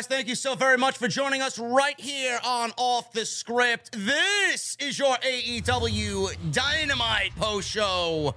Guys? 0.00 0.06
Thank 0.06 0.28
you 0.28 0.34
so 0.34 0.54
very 0.54 0.78
much 0.78 0.96
for 0.96 1.08
joining 1.08 1.42
us 1.42 1.58
right 1.58 1.98
here 2.00 2.38
on 2.44 2.72
Off 2.78 3.12
the 3.12 3.26
Script. 3.26 3.92
This 3.92 4.74
is 4.80 4.98
your 4.98 5.14
AEW 5.16 6.52
Dynamite 6.52 7.36
post 7.36 7.68
show 7.68 8.34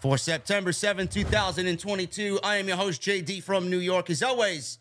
for 0.00 0.18
September 0.18 0.72
7, 0.72 1.06
2022. 1.06 2.40
I 2.42 2.56
am 2.56 2.66
your 2.66 2.76
host, 2.76 3.02
JD 3.02 3.42
from 3.44 3.70
New 3.70 3.78
York, 3.78 4.10
as 4.10 4.20
always, 4.20 4.78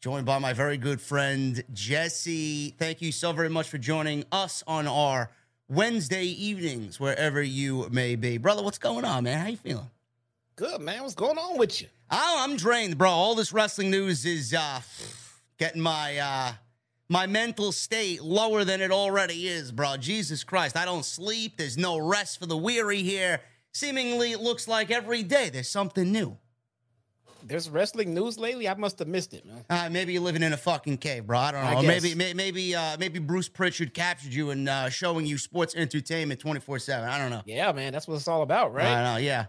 joined 0.00 0.26
by 0.26 0.38
my 0.38 0.52
very 0.52 0.76
good 0.76 1.00
friend, 1.00 1.62
Jesse. 1.72 2.70
Thank 2.70 3.00
you 3.00 3.12
so 3.12 3.32
very 3.32 3.50
much 3.50 3.68
for 3.68 3.78
joining 3.78 4.24
us 4.32 4.64
on 4.66 4.88
our 4.88 5.30
Wednesday 5.68 6.24
evenings, 6.24 6.98
wherever 6.98 7.40
you 7.40 7.86
may 7.90 8.16
be. 8.16 8.38
Brother, 8.38 8.62
what's 8.62 8.78
going 8.78 9.04
on, 9.04 9.22
man? 9.24 9.38
How 9.38 9.48
you 9.48 9.56
feeling? 9.56 9.90
Good, 10.56 10.80
man. 10.80 11.02
What's 11.02 11.14
going 11.14 11.38
on 11.38 11.58
with 11.58 11.80
you? 11.80 11.86
Oh, 12.10 12.36
I'm 12.40 12.56
drained, 12.56 12.98
bro. 12.98 13.10
All 13.10 13.36
this 13.36 13.52
wrestling 13.52 13.90
news 13.90 14.26
is 14.26 14.52
uh, 14.52 14.80
getting 15.60 15.82
my 15.82 16.18
uh, 16.18 16.52
my 17.08 17.26
mental 17.26 17.70
state 17.70 18.22
lower 18.22 18.64
than 18.64 18.80
it 18.80 18.90
already 18.90 19.46
is, 19.46 19.70
bro. 19.70 19.96
Jesus 19.96 20.42
Christ, 20.42 20.76
I 20.76 20.84
don't 20.84 21.04
sleep. 21.04 21.58
There's 21.58 21.78
no 21.78 21.98
rest 21.98 22.40
for 22.40 22.46
the 22.46 22.56
weary 22.56 23.02
here. 23.02 23.40
Seemingly, 23.72 24.32
it 24.32 24.40
looks 24.40 24.66
like 24.66 24.90
every 24.90 25.22
day 25.22 25.50
there's 25.50 25.68
something 25.68 26.10
new. 26.10 26.36
There's 27.42 27.70
wrestling 27.70 28.14
news 28.14 28.38
lately. 28.38 28.68
I 28.68 28.74
must 28.74 28.98
have 28.98 29.08
missed 29.08 29.32
it, 29.34 29.46
man. 29.46 29.64
Uh, 29.68 29.88
maybe 29.90 30.12
you're 30.12 30.22
living 30.22 30.42
in 30.42 30.52
a 30.52 30.56
fucking 30.56 30.98
cave, 30.98 31.26
bro. 31.26 31.38
I 31.38 31.52
don't 31.52 31.62
know. 31.62 31.78
I 31.78 31.82
maybe 31.82 32.14
may, 32.14 32.32
maybe 32.32 32.74
uh, 32.74 32.96
maybe 32.98 33.18
Bruce 33.18 33.48
Pritchard 33.48 33.94
captured 33.94 34.32
you 34.32 34.50
and 34.50 34.68
uh, 34.68 34.88
showing 34.88 35.26
you 35.26 35.36
sports 35.38 35.74
entertainment 35.74 36.40
24 36.40 36.78
seven. 36.78 37.08
I 37.08 37.18
don't 37.18 37.30
know. 37.30 37.42
Yeah, 37.44 37.70
man. 37.72 37.92
That's 37.92 38.08
what 38.08 38.16
it's 38.16 38.28
all 38.28 38.42
about, 38.42 38.72
right? 38.72 38.86
I 38.86 39.12
know, 39.12 39.16
yeah. 39.18 39.46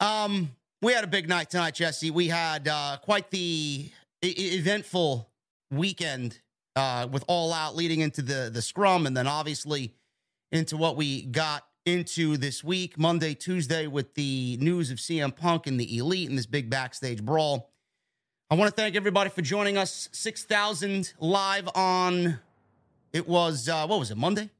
Um, 0.00 0.50
we 0.82 0.92
had 0.92 1.04
a 1.04 1.08
big 1.08 1.28
night 1.28 1.50
tonight, 1.50 1.74
Jesse. 1.74 2.10
We 2.10 2.28
had 2.28 2.68
uh, 2.68 2.98
quite 3.02 3.30
the 3.30 3.90
eventful 4.22 5.30
weekend 5.70 6.40
uh, 6.76 7.06
with 7.10 7.24
All 7.28 7.52
Out 7.52 7.76
leading 7.76 8.00
into 8.00 8.22
the 8.22 8.50
the 8.52 8.62
scrum, 8.62 9.06
and 9.06 9.16
then 9.16 9.26
obviously 9.26 9.94
into 10.52 10.76
what 10.76 10.96
we 10.96 11.22
got 11.22 11.64
into 11.86 12.36
this 12.36 12.64
week, 12.64 12.98
Monday, 12.98 13.34
Tuesday, 13.34 13.86
with 13.86 14.14
the 14.14 14.56
news 14.60 14.90
of 14.90 14.98
CM 14.98 15.34
Punk 15.34 15.66
and 15.66 15.78
the 15.78 15.98
Elite 15.98 16.28
and 16.28 16.38
this 16.38 16.46
big 16.46 16.70
backstage 16.70 17.22
brawl. 17.22 17.70
I 18.50 18.54
want 18.56 18.74
to 18.74 18.74
thank 18.74 18.94
everybody 18.96 19.30
for 19.30 19.42
joining 19.42 19.76
us. 19.76 20.08
Six 20.12 20.44
thousand 20.44 21.12
live 21.18 21.68
on. 21.74 22.38
It 23.12 23.28
was 23.28 23.68
uh, 23.68 23.86
what 23.86 23.98
was 23.98 24.10
it? 24.10 24.16
Monday, 24.16 24.50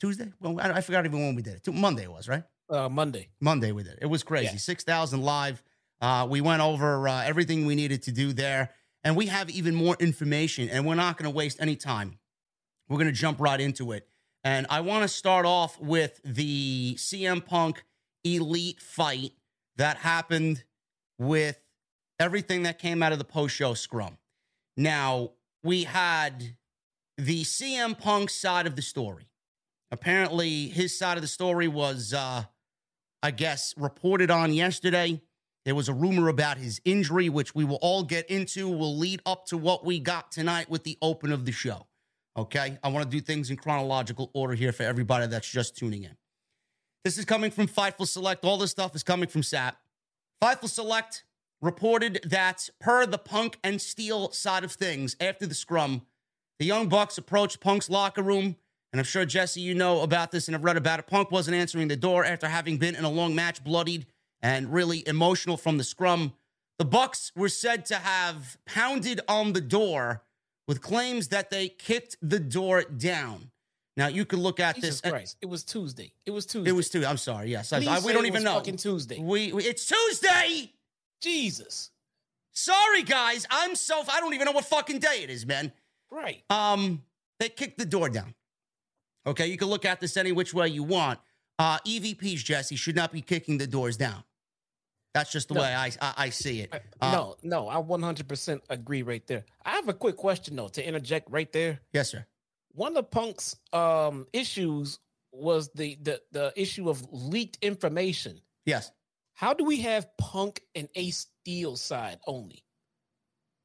Tuesday? 0.00 0.32
Well, 0.40 0.60
I, 0.60 0.72
I 0.72 0.80
forgot 0.80 1.04
even 1.04 1.20
when 1.20 1.34
we 1.34 1.42
did 1.42 1.54
it. 1.66 1.72
Monday 1.72 2.06
was 2.06 2.28
right. 2.28 2.44
Uh, 2.68 2.88
Monday. 2.88 3.28
Monday 3.40 3.70
we 3.72 3.82
did. 3.82 3.94
It 3.94 4.02
It 4.02 4.06
was 4.06 4.22
crazy. 4.22 4.52
Yeah. 4.52 4.56
6,000 4.56 5.22
live. 5.22 5.62
Uh, 6.00 6.26
we 6.28 6.40
went 6.40 6.62
over 6.62 7.06
uh, 7.06 7.22
everything 7.22 7.66
we 7.66 7.74
needed 7.74 8.02
to 8.04 8.12
do 8.12 8.32
there. 8.32 8.70
And 9.04 9.16
we 9.16 9.26
have 9.26 9.50
even 9.50 9.74
more 9.74 9.96
information, 9.98 10.68
and 10.68 10.86
we're 10.86 10.94
not 10.94 11.16
going 11.18 11.30
to 11.30 11.36
waste 11.36 11.58
any 11.60 11.76
time. 11.76 12.18
We're 12.88 12.98
going 12.98 13.08
to 13.08 13.12
jump 13.12 13.40
right 13.40 13.60
into 13.60 13.92
it. 13.92 14.08
And 14.44 14.66
I 14.70 14.80
want 14.80 15.02
to 15.02 15.08
start 15.08 15.46
off 15.46 15.80
with 15.80 16.20
the 16.24 16.94
CM 16.96 17.44
Punk 17.44 17.84
elite 18.24 18.80
fight 18.80 19.32
that 19.76 19.98
happened 19.98 20.64
with 21.18 21.58
everything 22.18 22.64
that 22.64 22.78
came 22.78 23.02
out 23.02 23.12
of 23.12 23.18
the 23.18 23.24
post 23.24 23.54
show 23.54 23.74
scrum. 23.74 24.18
Now, 24.76 25.30
we 25.62 25.84
had 25.84 26.56
the 27.18 27.42
CM 27.42 27.98
Punk 27.98 28.30
side 28.30 28.66
of 28.66 28.76
the 28.76 28.82
story. 28.82 29.28
Apparently, 29.90 30.68
his 30.68 30.98
side 30.98 31.18
of 31.18 31.22
the 31.22 31.28
story 31.28 31.68
was, 31.68 32.12
uh, 32.12 32.44
I 33.22 33.30
guess, 33.30 33.74
reported 33.76 34.30
on 34.30 34.52
yesterday. 34.52 35.20
There 35.64 35.74
was 35.74 35.88
a 35.88 35.94
rumor 35.94 36.28
about 36.28 36.58
his 36.58 36.80
injury, 36.84 37.28
which 37.28 37.54
we 37.54 37.64
will 37.64 37.78
all 37.82 38.02
get 38.02 38.28
into, 38.28 38.68
will 38.68 38.96
lead 38.96 39.22
up 39.24 39.46
to 39.46 39.56
what 39.56 39.84
we 39.84 40.00
got 40.00 40.32
tonight 40.32 40.68
with 40.68 40.82
the 40.82 40.98
open 41.00 41.30
of 41.30 41.44
the 41.44 41.52
show. 41.52 41.86
Okay. 42.36 42.78
I 42.82 42.88
want 42.88 43.04
to 43.04 43.10
do 43.10 43.20
things 43.20 43.50
in 43.50 43.56
chronological 43.56 44.30
order 44.34 44.54
here 44.54 44.72
for 44.72 44.82
everybody 44.82 45.26
that's 45.26 45.48
just 45.48 45.76
tuning 45.76 46.04
in. 46.04 46.16
This 47.04 47.18
is 47.18 47.24
coming 47.24 47.50
from 47.50 47.68
Fightful 47.68 48.08
Select. 48.08 48.44
All 48.44 48.58
this 48.58 48.70
stuff 48.70 48.94
is 48.96 49.02
coming 49.02 49.28
from 49.28 49.42
Sapp. 49.42 49.74
Fightful 50.42 50.68
Select 50.68 51.24
reported 51.60 52.20
that, 52.24 52.68
per 52.80 53.06
the 53.06 53.18
Punk 53.18 53.58
and 53.62 53.80
Steel 53.80 54.30
side 54.32 54.64
of 54.64 54.72
things, 54.72 55.16
after 55.20 55.46
the 55.46 55.54
scrum, 55.54 56.02
the 56.58 56.66
Young 56.66 56.88
Bucks 56.88 57.18
approached 57.18 57.60
Punk's 57.60 57.88
locker 57.88 58.22
room. 58.22 58.56
And 58.92 59.00
I'm 59.00 59.04
sure, 59.04 59.24
Jesse, 59.24 59.60
you 59.60 59.74
know 59.74 60.00
about 60.02 60.32
this 60.32 60.48
and 60.48 60.54
have 60.54 60.64
read 60.64 60.76
about 60.76 60.98
it. 60.98 61.06
Punk 61.06 61.30
wasn't 61.30 61.56
answering 61.56 61.88
the 61.88 61.96
door 61.96 62.24
after 62.24 62.48
having 62.48 62.78
been 62.78 62.94
in 62.94 63.04
a 63.04 63.10
long 63.10 63.34
match, 63.34 63.62
bloodied 63.64 64.06
and 64.42 64.72
really 64.72 65.06
emotional 65.06 65.56
from 65.56 65.78
the 65.78 65.84
scrum. 65.84 66.32
The 66.78 66.84
Bucks 66.84 67.32
were 67.36 67.48
said 67.48 67.86
to 67.86 67.96
have 67.96 68.58
pounded 68.66 69.20
on 69.28 69.52
the 69.52 69.60
door 69.60 70.22
with 70.66 70.80
claims 70.80 71.28
that 71.28 71.50
they 71.50 71.68
kicked 71.68 72.16
the 72.22 72.38
door 72.40 72.82
down. 72.82 73.50
Now 73.96 74.06
you 74.08 74.24
can 74.24 74.40
look 74.40 74.58
at 74.58 74.76
Jesus 74.76 75.00
this. 75.00 75.10
Christ. 75.10 75.36
It 75.42 75.46
was 75.46 75.64
Tuesday. 75.64 76.12
It 76.24 76.30
was 76.30 76.46
Tuesday. 76.46 76.70
It 76.70 76.72
was 76.72 76.88
Tuesday. 76.88 77.06
I'm 77.06 77.18
sorry. 77.18 77.50
Yes, 77.50 77.72
I, 77.72 77.78
I- 77.78 78.00
we 78.00 78.12
don't 78.12 78.26
even 78.26 78.42
know. 78.42 78.54
fucking 78.54 78.76
Tuesday. 78.76 79.18
We, 79.18 79.52
we 79.52 79.64
it's 79.64 79.86
Tuesday. 79.86 80.72
Jesus. 81.20 81.90
Sorry, 82.52 83.02
guys. 83.02 83.46
I'm 83.50 83.74
so 83.76 84.02
I 84.10 84.20
don't 84.20 84.34
even 84.34 84.46
know 84.46 84.52
what 84.52 84.64
fucking 84.64 84.98
day 84.98 85.20
it 85.22 85.30
is, 85.30 85.46
man. 85.46 85.72
Right. 86.10 86.42
Um, 86.50 87.02
they 87.38 87.48
kicked 87.48 87.78
the 87.78 87.86
door 87.86 88.08
down. 88.08 88.34
Okay, 89.26 89.46
you 89.46 89.56
can 89.56 89.68
look 89.68 89.84
at 89.84 90.00
this 90.00 90.16
any 90.16 90.32
which 90.32 90.52
way 90.52 90.68
you 90.68 90.82
want. 90.82 91.18
Uh, 91.58 91.78
EVPs, 91.86 92.38
Jesse, 92.44 92.76
should 92.76 92.96
not 92.96 93.12
be 93.12 93.20
kicking 93.20 93.58
the 93.58 93.66
doors 93.66 93.96
down. 93.96 94.24
That's 95.14 95.30
just 95.30 95.48
the 95.48 95.54
No. 95.54 95.60
way 95.60 95.74
I, 95.74 95.90
I 96.00 96.14
I 96.16 96.30
see 96.30 96.60
it. 96.60 96.72
Uh, 97.00 97.12
no, 97.12 97.36
no, 97.42 97.68
I 97.68 97.76
100% 97.76 98.60
agree 98.70 99.02
right 99.02 99.26
there. 99.26 99.44
I 99.64 99.72
have 99.72 99.88
a 99.88 99.92
quick 99.94 100.16
question, 100.16 100.56
though, 100.56 100.68
to 100.68 100.86
interject 100.86 101.30
right 101.30 101.52
there. 101.52 101.80
Yes, 101.92 102.10
sir. 102.10 102.24
One 102.74 102.96
of 102.96 103.10
Punk's 103.10 103.56
um, 103.74 104.26
issues 104.32 104.98
was 105.30 105.68
the, 105.74 105.98
the, 106.00 106.22
the 106.32 106.52
issue 106.56 106.88
of 106.88 107.06
leaked 107.12 107.58
information. 107.60 108.40
Yes. 108.64 108.90
How 109.34 109.52
do 109.52 109.64
we 109.64 109.80
have 109.82 110.06
Punk 110.16 110.62
and 110.74 110.88
Ace 110.94 111.26
Steel 111.42 111.76
side 111.76 112.18
only? 112.26 112.64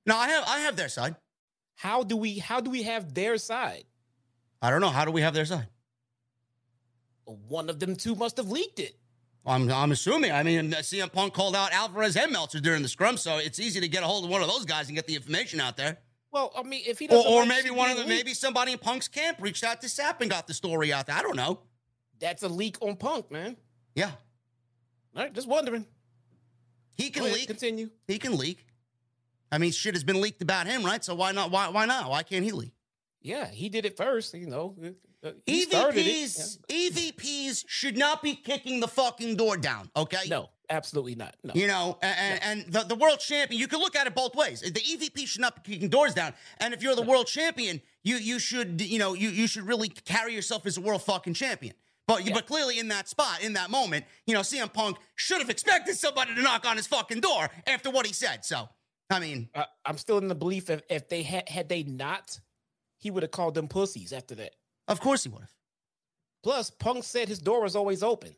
No, 0.06 0.18
I 0.18 0.28
have 0.30 0.44
I 0.48 0.60
have 0.60 0.76
their 0.76 0.90
side. 0.90 1.16
How 1.76 2.04
do 2.04 2.16
we 2.18 2.40
how 2.40 2.60
do 2.62 2.70
we 2.72 2.84
have 2.84 3.14
their 3.14 3.38
side? 3.38 3.84
I 4.62 4.70
don't 4.70 4.82
know. 4.82 4.90
How 4.90 5.06
do 5.06 5.12
we 5.12 5.22
have 5.22 5.34
their 5.34 5.46
side? 5.46 5.68
One 7.26 7.70
of 7.70 7.80
them 7.80 7.96
two 7.96 8.16
must 8.16 8.38
have 8.38 8.50
leaked 8.50 8.80
it. 8.80 8.98
I'm 9.48 9.72
I'm 9.72 9.92
assuming. 9.92 10.32
I 10.32 10.44
mean, 10.44 10.72
CM 10.72 11.12
Punk 11.12 11.34
called 11.34 11.56
out 11.56 11.72
Alvarez 11.72 12.16
and 12.18 12.32
Meltzer 12.32 12.60
during 12.60 12.82
the 12.84 12.90
scrum, 12.90 13.18
so 13.18 13.38
it's 13.38 13.60
easy 13.60 13.80
to 13.80 13.88
get 13.88 14.04
a 14.04 14.06
hold 14.06 14.26
of 14.26 14.30
one 14.30 14.42
of 14.42 14.48
those 14.48 14.66
guys 14.66 14.88
and 14.88 14.96
get 14.96 15.08
the 15.08 15.16
information 15.16 15.60
out 15.62 15.78
there. 15.78 15.98
Well, 16.32 16.52
I 16.56 16.64
mean, 16.64 16.84
if 16.86 17.00
he 17.00 17.06
Or, 17.06 17.10
doesn't, 17.12 17.32
or 17.32 17.40
like 17.40 17.48
maybe 17.50 17.70
one 17.72 17.90
of 17.90 17.98
the 17.98 18.06
maybe 18.06 18.34
somebody 18.34 18.74
in 18.74 18.78
Punk's 18.78 19.08
camp 19.08 19.38
reached 19.40 19.64
out 19.64 19.80
to 19.82 19.88
Sapp 19.88 20.20
and 20.22 20.30
got 20.30 20.46
the 20.48 20.54
story 20.54 20.92
out 20.92 21.08
there. 21.08 21.16
I 21.16 21.22
don't 21.22 21.38
know. 21.38 21.62
that's 22.20 22.44
a 22.44 22.50
leak 22.50 22.78
on 22.82 22.98
Punk, 22.98 23.32
man. 23.32 23.56
Yeah, 23.96 24.12
All 25.16 25.24
right, 25.24 25.34
just 25.34 25.48
wondering. 25.48 25.86
he 26.96 27.10
can 27.10 27.24
ahead, 27.24 27.36
leak. 27.36 27.48
Continue. 27.48 27.90
He 28.08 28.20
can 28.20 28.38
leak. 28.38 28.66
I 29.52 29.58
mean, 29.60 29.72
shit 29.72 29.96
has 29.96 30.04
been 30.04 30.20
leaked 30.20 30.42
about 30.42 30.68
him, 30.68 30.84
right? 30.84 31.04
So 31.04 31.16
why 31.16 31.32
not? 31.32 31.52
Why 31.52 31.70
why 31.70 31.86
not? 31.86 32.10
Why 32.10 32.22
can't 32.24 32.44
he 32.44 32.52
leak? 32.52 32.74
Yeah, 33.22 33.48
he 33.48 33.70
did 33.70 33.86
it 33.86 33.96
first. 33.98 34.34
You 34.34 34.48
know, 34.48 34.76
Uh, 35.24 35.32
he 35.46 35.62
started 35.64 36.06
it. 36.06 36.06
EVPs 36.06 36.58
EVPs 36.70 37.64
should 37.68 37.98
not 37.98 38.22
be 38.22 38.36
kicking 38.36 38.80
the 38.80 38.88
fucking 38.88 39.36
door 39.36 39.58
down. 39.58 39.90
Okay. 39.96 40.28
No, 40.30 40.50
absolutely 40.70 41.16
not. 41.16 41.36
No. 41.44 41.54
You 41.56 41.68
know, 41.68 41.98
and, 42.04 42.44
and 42.44 42.74
the, 42.74 42.84
the 42.84 42.96
world 42.96 43.20
champion, 43.20 43.60
you 43.60 43.68
can 43.68 43.80
look 43.80 43.96
at 43.96 44.06
it 44.06 44.14
both 44.14 44.36
ways. 44.36 44.62
The 44.62 44.72
EVP 44.80 45.28
should 45.28 45.42
not 45.42 45.64
be 45.64 45.74
kicking 45.74 45.90
doors 45.90 46.14
down. 46.14 46.34
And 46.60 46.74
if 46.74 46.84
you're 46.84 46.96
the 46.96 47.02
world 47.02 47.26
champion, 47.28 47.82
you 48.04 48.18
you 48.18 48.38
should, 48.40 48.80
you 48.82 49.00
know, 49.00 49.14
you, 49.16 49.30
you 49.30 49.48
should 49.48 49.64
really 49.68 49.90
carry 49.90 50.34
yourself 50.34 50.66
as 50.66 50.78
a 50.78 50.82
world 50.82 51.02
fucking 51.04 51.34
champion. 51.34 51.74
But 52.08 52.24
Yeah. 52.26 52.36
but 52.36 52.46
clearly 52.46 52.78
in 52.80 52.88
that 52.90 53.10
spot, 53.10 53.42
in 53.42 53.54
that 53.54 53.70
moment, 53.70 54.06
you 54.28 54.34
know, 54.34 54.42
CM 54.42 54.72
Punk 54.72 54.98
should 55.16 55.40
have 55.40 55.50
expected 55.50 55.96
somebody 55.98 56.36
to 56.36 56.42
knock 56.42 56.66
on 56.66 56.78
his 56.78 56.88
fucking 56.88 57.20
door 57.22 57.50
after 57.66 57.90
what 57.90 58.06
he 58.06 58.14
said. 58.14 58.46
So, 58.46 58.70
I 59.10 59.20
mean, 59.20 59.50
I, 59.56 59.66
I'm 59.84 59.98
still 59.98 60.20
in 60.20 60.28
the 60.28 60.36
belief 60.36 60.70
if, 60.70 60.84
if 60.90 61.10
they 61.10 61.24
had 61.24 61.50
had 61.50 61.68
they 61.70 61.84
not, 61.84 62.40
he 63.00 63.10
would 63.12 63.24
have 63.24 63.32
called 63.32 63.56
them 63.56 63.68
pussies 63.68 64.14
after 64.14 64.36
that. 64.36 64.52
Of 64.88 65.00
course 65.00 65.24
he 65.24 65.30
would 65.30 65.42
have. 65.42 65.54
Plus, 66.44 66.70
Punk 66.70 67.04
said 67.04 67.28
his 67.28 67.40
door 67.40 67.62
was 67.62 67.76
always 67.76 68.04
open. 68.04 68.36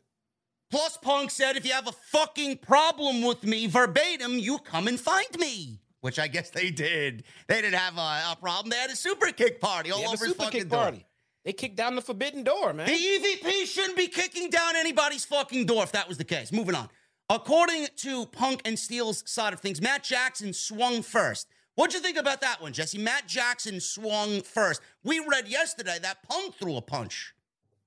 Plus, 0.70 0.96
Punk 0.98 1.30
said, 1.30 1.56
if 1.56 1.66
you 1.66 1.72
have 1.72 1.88
a 1.88 1.92
fucking 1.92 2.58
problem 2.58 3.22
with 3.22 3.44
me 3.44 3.66
verbatim, 3.66 4.38
you 4.38 4.58
come 4.58 4.88
and 4.88 4.98
find 4.98 5.28
me. 5.38 5.80
Which 6.00 6.18
I 6.18 6.28
guess 6.28 6.50
they 6.50 6.70
did. 6.70 7.24
They 7.46 7.60
didn't 7.60 7.74
have 7.78 7.96
a, 7.98 8.32
a 8.32 8.36
problem. 8.40 8.70
They 8.70 8.76
had 8.76 8.90
a 8.90 8.96
super 8.96 9.26
kick 9.32 9.60
party 9.60 9.90
all 9.90 9.98
They 9.98 10.04
had 10.04 10.10
a 10.10 10.14
over 10.14 10.24
his 10.24 10.32
super 10.34 10.44
fucking 10.44 10.60
kick 10.62 10.68
door. 10.70 10.82
party. 10.82 11.06
They 11.44 11.52
kicked 11.52 11.76
down 11.76 11.94
the 11.94 12.02
forbidden 12.02 12.42
door, 12.42 12.72
man. 12.72 12.86
The 12.86 12.92
EVP 12.92 13.66
shouldn't 13.66 13.96
be 13.96 14.06
kicking 14.08 14.50
down 14.50 14.76
anybody's 14.76 15.24
fucking 15.24 15.66
door 15.66 15.82
if 15.82 15.92
that 15.92 16.08
was 16.08 16.18
the 16.18 16.24
case. 16.24 16.52
Moving 16.52 16.74
on. 16.74 16.88
According 17.28 17.86
to 17.98 18.26
Punk 18.26 18.60
and 18.64 18.78
Steel's 18.78 19.22
side 19.30 19.52
of 19.52 19.60
things, 19.60 19.80
Matt 19.80 20.02
Jackson 20.02 20.52
swung 20.52 21.02
first. 21.02 21.48
What'd 21.80 21.94
you 21.94 22.00
think 22.00 22.18
about 22.18 22.42
that 22.42 22.60
one, 22.60 22.74
Jesse? 22.74 22.98
Matt 22.98 23.26
Jackson 23.26 23.80
swung 23.80 24.42
first. 24.42 24.82
We 25.02 25.18
read 25.20 25.48
yesterday 25.48 25.98
that 26.02 26.22
Punk 26.28 26.54
threw 26.56 26.76
a 26.76 26.82
punch. 26.82 27.34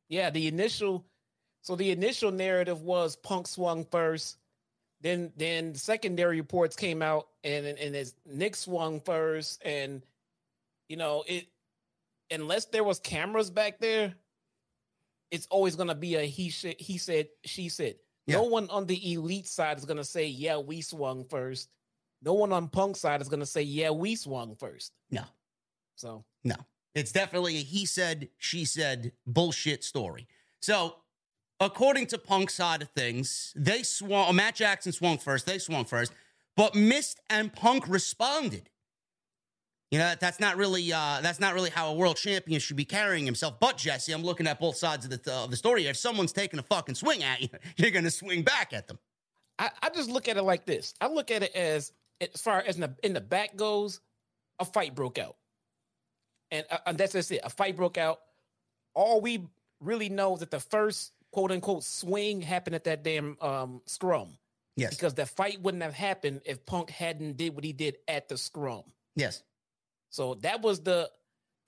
Yeah, 0.10 0.32
the 0.32 0.48
initial 0.48 1.06
so 1.62 1.76
the 1.76 1.92
initial 1.92 2.32
narrative 2.32 2.82
was 2.82 3.16
Punk 3.16 3.46
swung 3.46 3.86
first. 3.86 4.38
Then 5.02 5.32
then 5.38 5.76
secondary 5.76 6.38
reports 6.38 6.76
came 6.76 7.04
out 7.04 7.28
and 7.44 7.68
and, 7.68 7.78
and 7.78 7.96
as 7.96 8.16
Nick 8.26 8.56
swung 8.56 9.00
first 9.00 9.62
and 9.64 10.02
you 10.90 10.98
know 10.98 11.24
it 11.28 11.46
unless 12.32 12.66
there 12.66 12.84
was 12.84 13.00
cameras 13.00 13.52
back 13.52 13.78
there, 13.78 14.16
it's 15.30 15.46
always 15.52 15.76
gonna 15.76 15.94
be 15.94 16.16
a 16.16 16.22
he 16.22 16.50
said 16.50 16.78
he 16.80 16.98
said 16.98 17.28
she 17.44 17.70
said. 17.70 17.94
No 18.26 18.42
one 18.42 18.68
on 18.72 18.88
the 18.88 19.14
elite 19.14 19.46
side 19.46 19.78
is 19.78 19.86
gonna 19.86 20.04
say, 20.04 20.26
yeah, 20.26 20.58
we 20.58 20.82
swung 20.82 21.26
first. 21.26 21.70
No 22.24 22.34
one 22.34 22.54
on 22.54 22.68
Punk 22.70 22.96
side 22.96 23.22
is 23.22 23.30
gonna 23.30 23.46
say, 23.46 23.62
yeah, 23.62 23.90
we 23.90 24.16
swung 24.16 24.56
first. 24.56 24.94
No. 25.12 25.24
So 25.96 26.26
No. 26.44 26.56
It's 26.96 27.12
definitely 27.12 27.58
a 27.58 27.62
he 27.62 27.86
said, 27.86 28.30
she 28.38 28.66
said 28.66 29.14
bullshit 29.26 29.84
story. 29.84 30.28
So, 30.62 30.96
according 31.60 32.08
to 32.08 32.18
Punk's 32.18 32.54
side 32.54 32.82
of 32.82 32.90
things, 32.90 33.52
they 33.56 33.84
swung, 33.84 34.28
oh, 34.30 34.34
Matt 34.34 34.56
Jackson 34.56 34.92
swung 34.92 35.18
first, 35.18 35.46
they 35.46 35.58
swung 35.58 35.86
first, 35.86 36.14
but 36.56 36.76
missed 36.76 37.20
and 37.30 37.52
Punk 37.54 37.88
responded. 37.88 38.70
You 39.94 40.00
know, 40.00 40.14
that's 40.20 40.40
not 40.40 40.58
really 40.58 40.92
uh, 40.92 41.20
that's 41.22 41.40
not 41.40 41.54
really 41.54 41.70
how 41.70 41.92
a 41.92 41.94
world 41.94 42.18
champion 42.18 42.60
should 42.60 42.78
be 42.78 42.86
carrying 42.86 43.26
himself. 43.26 43.60
But 43.60 43.78
Jesse, 43.78 44.12
I'm 44.12 44.24
looking 44.24 44.48
at 44.48 44.60
both 44.60 44.76
sides 44.76 45.06
of 45.06 45.12
the, 45.12 45.32
of 45.32 45.52
the 45.52 45.56
story. 45.56 45.86
If 45.86 45.98
someone's 45.98 46.32
taking 46.32 46.60
a 46.60 46.64
fucking 46.64 46.96
swing 46.96 47.22
at 47.24 47.42
you, 47.42 47.50
you're 47.78 47.92
going 47.92 48.04
to 48.04 48.10
swing 48.10 48.42
back 48.42 48.74
at 48.74 48.88
them. 48.88 48.98
I, 49.60 49.70
I 49.84 49.90
just 49.90 50.10
look 50.10 50.28
at 50.28 50.38
it 50.38 50.42
like 50.42 50.66
this. 50.66 50.96
I 51.00 51.08
look 51.08 51.30
at 51.30 51.44
it 51.44 51.56
as 51.56 51.92
as 52.34 52.42
far 52.42 52.60
as 52.66 52.76
in 52.76 52.82
the, 52.82 52.96
in 53.04 53.14
the 53.14 53.22
back 53.22 53.56
goes, 53.56 54.00
a 54.60 54.66
fight 54.66 54.96
broke 54.96 55.18
out, 55.18 55.36
and, 56.52 56.66
uh, 56.70 56.78
and 56.86 56.98
that's 56.98 57.14
just 57.14 57.32
it. 57.32 57.42
A 57.44 57.50
fight 57.50 57.76
broke 57.76 57.98
out. 57.98 58.20
All 58.94 59.22
we 59.22 59.48
really 59.80 60.10
know 60.10 60.34
is 60.36 60.40
that 60.42 60.52
the 60.52 60.60
first 60.60 61.12
quote 61.32 61.52
unquote 61.52 61.84
swing 61.84 62.42
happened 62.42 62.76
at 62.76 62.84
that 62.84 63.04
damn 63.04 63.36
um, 63.42 63.82
scrum 63.86 64.38
Yes. 64.76 64.96
because 64.96 65.14
the 65.14 65.26
fight 65.26 65.62
wouldn't 65.62 65.84
have 65.84 65.94
happened 65.94 66.42
if 66.46 66.66
Punk 66.66 66.90
hadn't 66.90 67.38
did 67.38 67.54
what 67.56 67.64
he 67.64 67.74
did 67.74 67.98
at 68.08 68.30
the 68.30 68.38
scrum. 68.38 68.84
Yes. 69.16 69.44
So 70.10 70.36
that 70.36 70.62
was 70.62 70.80
the 70.82 71.10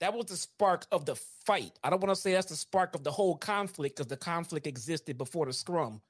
that 0.00 0.12
was 0.14 0.26
the 0.26 0.36
spark 0.36 0.86
of 0.92 1.04
the 1.06 1.16
fight. 1.46 1.72
I 1.82 1.90
don't 1.90 2.02
want 2.02 2.14
to 2.14 2.20
say 2.20 2.32
that's 2.32 2.46
the 2.46 2.56
spark 2.56 2.94
of 2.94 3.02
the 3.02 3.10
whole 3.10 3.36
conflict 3.36 3.96
because 3.96 4.08
the 4.08 4.16
conflict 4.16 4.66
existed 4.66 5.16
before 5.18 5.46
the 5.46 5.52
scrum, 5.52 6.00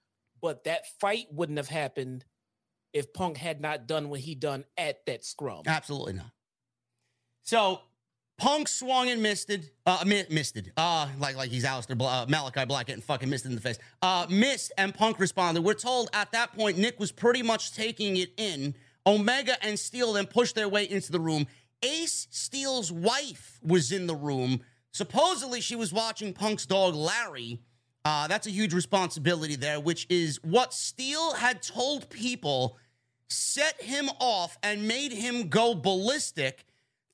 but 0.42 0.64
that 0.64 0.86
fight 1.00 1.26
wouldn't 1.30 1.58
have 1.58 1.68
happened 1.68 2.24
if 2.96 3.12
Punk 3.12 3.36
had 3.36 3.60
not 3.60 3.86
done 3.86 4.08
what 4.08 4.20
he 4.20 4.34
done 4.34 4.64
at 4.78 5.04
that 5.04 5.22
scrum. 5.22 5.62
Absolutely 5.66 6.14
not. 6.14 6.30
So 7.42 7.80
Punk 8.38 8.68
swung 8.68 9.10
and 9.10 9.22
missed 9.22 9.50
it. 9.50 9.70
Uh. 9.86 10.02
Uh, 10.76 11.08
like 11.18 11.36
like 11.36 11.50
he's 11.50 11.64
Aleister 11.64 11.96
Bla- 11.96 12.22
uh, 12.22 12.26
Malakai 12.26 12.66
Black 12.66 12.86
getting 12.86 13.02
fucking 13.02 13.28
missed 13.28 13.44
in 13.44 13.54
the 13.54 13.60
face. 13.60 13.78
Uh, 14.00 14.26
missed 14.30 14.72
and 14.78 14.94
Punk 14.94 15.18
responded. 15.18 15.62
We're 15.62 15.74
told 15.74 16.08
at 16.14 16.32
that 16.32 16.54
point 16.54 16.78
Nick 16.78 16.98
was 16.98 17.12
pretty 17.12 17.42
much 17.42 17.74
taking 17.74 18.16
it 18.16 18.32
in. 18.38 18.74
Omega 19.06 19.62
and 19.62 19.78
Steel 19.78 20.14
then 20.14 20.26
pushed 20.26 20.54
their 20.54 20.68
way 20.68 20.88
into 20.88 21.12
the 21.12 21.20
room. 21.20 21.46
Ace 21.82 22.26
Steel's 22.30 22.90
wife 22.90 23.60
was 23.62 23.92
in 23.92 24.06
the 24.06 24.16
room. 24.16 24.60
Supposedly 24.92 25.60
she 25.60 25.76
was 25.76 25.92
watching 25.92 26.32
Punk's 26.32 26.64
dog 26.64 26.94
Larry. 26.94 27.60
Uh, 28.06 28.26
that's 28.28 28.46
a 28.46 28.50
huge 28.50 28.72
responsibility 28.72 29.56
there, 29.56 29.80
which 29.80 30.06
is 30.08 30.42
what 30.42 30.72
Steel 30.72 31.34
had 31.34 31.60
told 31.62 32.08
people 32.08 32.78
set 33.28 33.80
him 33.82 34.08
off 34.20 34.58
and 34.62 34.86
made 34.86 35.12
him 35.12 35.48
go 35.48 35.74
ballistic, 35.74 36.64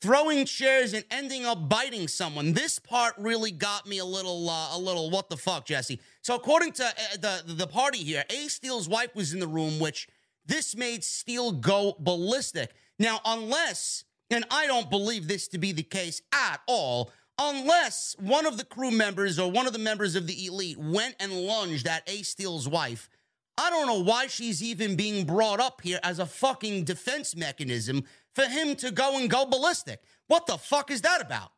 throwing 0.00 0.44
chairs 0.44 0.92
and 0.92 1.04
ending 1.10 1.46
up 1.46 1.68
biting 1.68 2.08
someone. 2.08 2.52
This 2.52 2.78
part 2.78 3.14
really 3.18 3.50
got 3.50 3.86
me 3.86 3.98
a 3.98 4.04
little, 4.04 4.50
uh, 4.50 4.76
a 4.76 4.78
little. 4.78 5.10
What 5.10 5.30
the 5.30 5.36
fuck, 5.36 5.64
Jesse? 5.64 6.00
So 6.20 6.34
according 6.34 6.72
to 6.72 6.84
uh, 6.84 7.16
the 7.20 7.54
the 7.54 7.66
party 7.66 7.98
here, 7.98 8.24
A 8.30 8.48
Steel's 8.48 8.88
wife 8.88 9.14
was 9.14 9.32
in 9.32 9.40
the 9.40 9.46
room, 9.46 9.78
which 9.78 10.08
this 10.44 10.76
made 10.76 11.04
Steel 11.04 11.52
go 11.52 11.96
ballistic. 11.98 12.72
Now, 12.98 13.20
unless, 13.24 14.04
and 14.30 14.44
I 14.50 14.66
don't 14.66 14.90
believe 14.90 15.28
this 15.28 15.48
to 15.48 15.58
be 15.58 15.72
the 15.72 15.82
case 15.82 16.20
at 16.32 16.60
all. 16.66 17.12
Unless 17.38 18.16
one 18.18 18.44
of 18.44 18.58
the 18.58 18.64
crew 18.64 18.90
members 18.90 19.38
or 19.38 19.50
one 19.50 19.66
of 19.66 19.72
the 19.72 19.78
members 19.78 20.16
of 20.16 20.26
the 20.26 20.46
elite 20.46 20.78
went 20.78 21.16
and 21.18 21.32
lunged 21.32 21.86
at 21.86 22.08
A 22.08 22.22
Steel's 22.22 22.68
wife, 22.68 23.08
I 23.58 23.70
don't 23.70 23.86
know 23.86 24.02
why 24.02 24.26
she's 24.28 24.62
even 24.62 24.96
being 24.96 25.26
brought 25.26 25.60
up 25.60 25.80
here 25.82 26.00
as 26.02 26.18
a 26.18 26.26
fucking 26.26 26.84
defense 26.84 27.36
mechanism 27.36 28.04
for 28.34 28.44
him 28.44 28.74
to 28.76 28.90
go 28.90 29.18
and 29.18 29.28
go 29.28 29.44
ballistic. 29.46 30.02
What 30.26 30.46
the 30.46 30.56
fuck 30.56 30.90
is 30.90 31.02
that 31.02 31.20
about? 31.20 31.52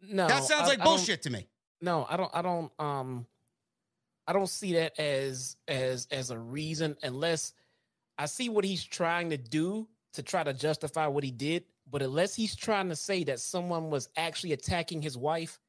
No, 0.00 0.26
that 0.28 0.44
sounds 0.44 0.62
I- 0.64 0.68
like 0.68 0.80
I 0.80 0.84
bullshit 0.84 1.22
to 1.22 1.30
me. 1.30 1.48
No, 1.80 2.06
I 2.08 2.16
don't. 2.16 2.30
I 2.34 2.42
don't. 2.42 2.72
Um, 2.80 3.26
I 4.26 4.32
don't 4.32 4.48
see 4.48 4.72
that 4.74 4.98
as 4.98 5.56
as 5.68 6.08
as 6.10 6.30
a 6.30 6.38
reason 6.38 6.96
unless 7.02 7.52
I 8.18 8.26
see 8.26 8.48
what 8.48 8.64
he's 8.64 8.82
trying 8.82 9.30
to 9.30 9.36
do 9.36 9.86
to 10.14 10.22
try 10.22 10.42
to 10.42 10.52
justify 10.52 11.06
what 11.06 11.22
he 11.24 11.30
did. 11.30 11.64
But 11.90 12.02
unless 12.02 12.34
he's 12.34 12.56
trying 12.56 12.88
to 12.88 12.96
say 12.96 13.22
that 13.24 13.38
someone 13.40 13.90
was 13.90 14.08
actually 14.16 14.52
attacking 14.52 15.02
his 15.02 15.16
wife, 15.16 15.60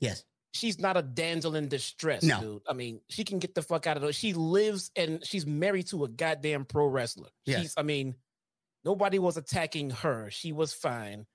Yes. 0.00 0.24
She's 0.52 0.78
not 0.78 0.96
a 0.96 1.02
damsel 1.02 1.54
in 1.56 1.68
distress, 1.68 2.22
No. 2.22 2.40
dude. 2.40 2.62
I 2.68 2.72
mean, 2.74 3.00
she 3.08 3.24
can 3.24 3.38
get 3.38 3.54
the 3.54 3.62
fuck 3.62 3.86
out 3.86 3.96
of 3.96 4.02
there. 4.02 4.12
She 4.12 4.32
lives 4.34 4.90
and 4.96 5.24
she's 5.24 5.46
married 5.46 5.86
to 5.88 6.04
a 6.04 6.08
goddamn 6.08 6.64
pro 6.64 6.86
wrestler. 6.86 7.30
Yes. 7.46 7.60
She's, 7.62 7.74
I 7.76 7.82
mean, 7.82 8.14
nobody 8.84 9.18
was 9.18 9.36
attacking 9.36 9.90
her. 9.90 10.30
She 10.30 10.52
was 10.52 10.72
fine. 10.72 11.26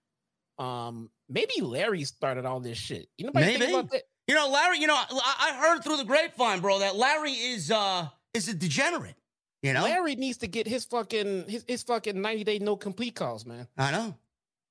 Um, 0.59 1.09
maybe 1.29 1.61
Larry 1.61 2.03
started 2.03 2.45
all 2.45 2.59
this 2.59 2.77
shit. 2.77 3.09
You 3.17 3.25
know, 3.25 3.31
Maybe. 3.33 3.59
think 3.59 3.71
about 3.71 3.91
that? 3.91 4.03
You 4.27 4.35
know, 4.35 4.49
Larry, 4.49 4.79
you 4.79 4.87
know, 4.87 4.95
I, 4.95 5.51
I 5.51 5.57
heard 5.57 5.83
through 5.83 5.97
the 5.97 6.03
grapevine, 6.03 6.59
bro, 6.59 6.79
that 6.79 6.95
Larry 6.95 7.31
is 7.31 7.69
uh 7.71 8.07
is 8.33 8.47
a 8.49 8.53
degenerate. 8.53 9.15
You 9.63 9.73
know? 9.73 9.83
Larry 9.83 10.15
needs 10.15 10.37
to 10.39 10.47
get 10.47 10.67
his 10.67 10.85
fucking 10.85 11.45
his, 11.47 11.63
his 11.67 11.83
fucking 11.83 12.19
90 12.21 12.43
day 12.43 12.59
no 12.59 12.75
complete 12.75 13.15
calls, 13.15 13.45
man. 13.45 13.67
I 13.77 13.91
know. 13.91 14.15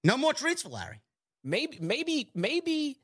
No 0.04 0.16
more 0.16 0.32
treats 0.34 0.62
for 0.62 0.68
Larry. 0.70 1.00
Maybe 1.42 1.78
maybe 1.80 2.28
maybe 2.34 2.98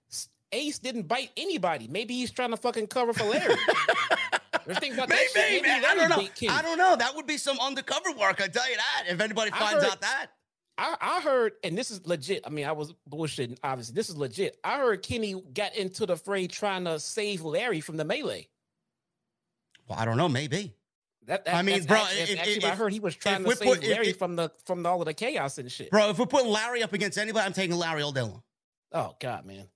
Ace 0.52 0.78
didn't 0.78 1.09
bite 1.09 1.30
anybody. 1.37 1.88
Maybe 1.88 2.14
he's 2.14 2.30
trying 2.30 2.50
to 2.50 2.56
fucking 2.56 2.88
cover 2.88 3.12
for 3.12 3.25
Larry. 3.25 3.54
Ever 4.54 4.75
think 4.75 4.94
about 4.94 5.09
that 5.09 5.18
Maybe, 5.35 5.66
shit? 5.68 5.85
I 5.85 5.94
don't 5.94 6.09
know. 6.09 6.52
I 6.52 6.62
don't 6.62 6.78
know. 6.78 6.94
That 6.97 7.16
would 7.16 7.26
be 7.26 7.37
some 7.37 7.59
undercover 7.59 8.12
work. 8.12 8.40
I 8.40 8.47
tell 8.49 8.68
you 8.71 8.76
that. 8.76 9.04
If 9.12 9.21
anybody 9.21 9.50
finds 9.50 9.82
heard- 9.82 9.92
out 9.92 10.00
that. 10.02 10.26
I, 10.78 10.97
I 11.00 11.21
heard, 11.21 11.52
and 11.64 11.76
this 11.76 11.90
is 11.90 12.04
legit. 12.06 12.44
I 12.47 12.50
mean, 12.50 12.64
I 12.64 12.73
was 12.73 12.94
bullshitting, 13.09 13.59
obviously. 13.62 13.94
This 13.94 14.09
is 14.09 14.16
legit. 14.16 14.56
I 14.64 14.78
heard 14.78 15.02
Kenny 15.02 15.35
got 15.52 15.76
into 15.76 16.06
the 16.06 16.16
fray 16.16 16.47
trying 16.47 16.85
to 16.87 16.99
save 16.99 17.42
Larry 17.42 17.80
from 17.80 17.99
the 17.99 18.04
melee. 18.06 18.49
Well, 19.87 19.99
I 19.99 20.06
don't 20.06 20.16
know. 20.16 20.28
Maybe. 20.30 20.75
That, 21.26 21.44
that 21.44 21.54
I 21.54 21.62
mean, 21.62 21.85
bro, 21.85 21.99
actually, 21.99 22.21
if- 22.23 22.38
actually 22.38 22.52
if- 22.54 22.64
I 22.64 22.71
heard 22.75 22.92
he 22.92 23.00
was 23.00 23.14
trying 23.14 23.44
to 23.44 23.54
save 23.54 23.68
put- 23.68 23.85
Larry 23.87 24.09
if- 24.09 24.18
from 24.18 24.35
the 24.35 24.50
from 24.64 24.85
all 24.87 25.00
of 25.00 25.06
the 25.06 25.14
chaos 25.14 25.59
and 25.59 25.71
shit. 25.71 25.90
Bro, 25.90 26.09
if 26.11 26.18
we're 26.18 26.26
putting 26.26 26.50
Larry 26.50 26.82
up 26.82 26.92
against 26.94 27.18
anybody, 27.18 27.44
I'm 27.44 27.52
taking 27.52 27.76
Larry 27.76 28.02
all 28.02 28.12
day 28.12 28.23
long. 28.23 28.42
Oh 28.92 29.14
God, 29.21 29.44
man, 29.44 29.66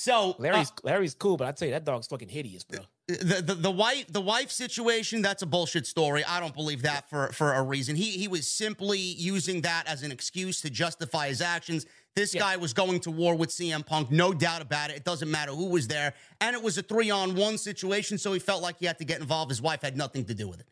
So 0.00 0.34
Larry's 0.38 0.70
uh, 0.70 0.80
Larry's 0.82 1.14
cool, 1.14 1.36
but 1.36 1.46
I 1.46 1.52
tell 1.52 1.68
you 1.68 1.74
that 1.74 1.84
dog's 1.84 2.06
fucking 2.06 2.30
hideous, 2.30 2.64
bro. 2.64 2.78
the, 3.06 3.42
the 3.42 3.54
the 3.54 3.70
wife 3.70 4.10
the 4.10 4.22
wife 4.22 4.50
situation 4.50 5.20
that's 5.20 5.42
a 5.42 5.46
bullshit 5.46 5.86
story. 5.86 6.24
I 6.24 6.40
don't 6.40 6.54
believe 6.54 6.80
that 6.82 7.10
for 7.10 7.28
for 7.32 7.52
a 7.52 7.62
reason. 7.62 7.96
He 7.96 8.12
he 8.12 8.26
was 8.26 8.48
simply 8.48 8.98
using 8.98 9.60
that 9.60 9.84
as 9.86 10.02
an 10.02 10.10
excuse 10.10 10.62
to 10.62 10.70
justify 10.70 11.28
his 11.28 11.42
actions. 11.42 11.84
This 12.16 12.34
Yeah. 12.34 12.40
guy 12.40 12.56
was 12.56 12.72
going 12.72 13.00
to 13.00 13.10
war 13.10 13.34
with 13.34 13.50
CM 13.50 13.84
Punk, 13.84 14.10
no 14.10 14.32
doubt 14.32 14.62
about 14.62 14.88
it. 14.88 14.96
It 14.96 15.04
doesn't 15.04 15.30
matter 15.30 15.52
who 15.52 15.66
was 15.66 15.86
there, 15.86 16.14
and 16.40 16.56
it 16.56 16.62
was 16.62 16.78
a 16.78 16.82
three 16.82 17.10
on 17.10 17.34
one 17.34 17.58
situation. 17.58 18.16
So 18.16 18.32
he 18.32 18.38
felt 18.38 18.62
like 18.62 18.78
he 18.78 18.86
had 18.86 18.96
to 19.00 19.04
get 19.04 19.20
involved. 19.20 19.50
His 19.50 19.60
wife 19.60 19.82
had 19.82 19.98
nothing 19.98 20.24
to 20.24 20.34
do 20.34 20.48
with 20.48 20.60
it. 20.60 20.68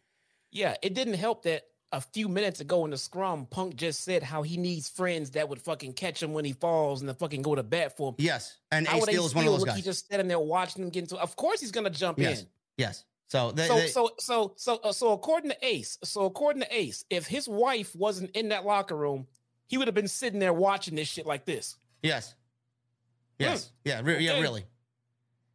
Yeah, 0.51 0.75
it 0.81 0.95
didn't 0.95 1.15
help 1.15 1.43
that 1.43 1.65
a 1.93 2.01
few 2.01 2.29
minutes 2.29 2.61
ago 2.61 2.85
in 2.85 2.91
the 2.91 2.99
scrum, 2.99 3.47
Punk 3.47 3.77
just 3.77 4.03
said 4.05 4.23
how 4.23 4.43
he 4.43 4.57
needs 4.57 4.89
friends 4.89 5.31
that 5.31 5.49
would 5.49 5.61
fucking 5.63 5.95
catch 5.95 6.23
him 6.23 6.33
when 6.35 6.45
he 6.45 6.53
falls 6.53 7.01
and 7.01 7.09
then 7.09 7.17
fucking 7.17 7.43
go 7.43 7.55
to 7.55 7.63
bat 7.63 7.97
for 7.97 8.11
him. 8.11 8.15
Yes, 8.19 8.59
and 8.71 8.87
How 8.87 8.99
Ace 8.99 9.05
Steel 9.05 9.25
is 9.27 9.35
one 9.35 9.47
of 9.47 9.53
those 9.53 9.65
guys. 9.65 9.77
He 9.77 9.83
just 9.83 10.05
standing 10.05 10.29
there 10.29 10.39
watching 10.39 10.83
him 10.83 10.91
get 10.91 11.05
into. 11.05 11.17
Of 11.17 11.35
course, 11.37 11.61
he's 11.61 11.71
gonna 11.73 11.89
jump 11.91 12.19
yes, 12.19 12.43
in. 12.43 12.47
yes. 12.77 13.05
So 13.29 13.53
they, 13.53 13.67
So, 13.69 13.75
they- 13.77 13.89
so, 13.89 14.11
so, 14.19 14.53
so, 14.57 14.77
uh, 14.85 14.93
so, 14.93 15.13
according 15.13 15.51
to 15.51 15.57
Ace, 15.67 15.99
so 16.03 16.25
according 16.25 16.63
to 16.63 16.75
Ace, 16.75 17.05
if 17.11 17.27
his 17.27 17.47
wife 17.49 17.95
wasn't 17.95 18.31
in 18.31 18.49
that 18.51 18.65
locker 18.65 18.97
room, 18.97 19.27
he 19.67 19.77
would 19.79 19.87
have 19.89 19.95
been 19.95 20.09
sitting 20.09 20.41
there 20.41 20.53
watching 20.53 20.95
this 20.95 21.09
shit 21.09 21.27
like 21.27 21.45
this. 21.45 21.77
yes, 22.03 22.35
yes, 23.39 23.71
yeah, 23.85 24.01
re- 24.03 24.19
yeah, 24.25 24.41
really. 24.41 24.65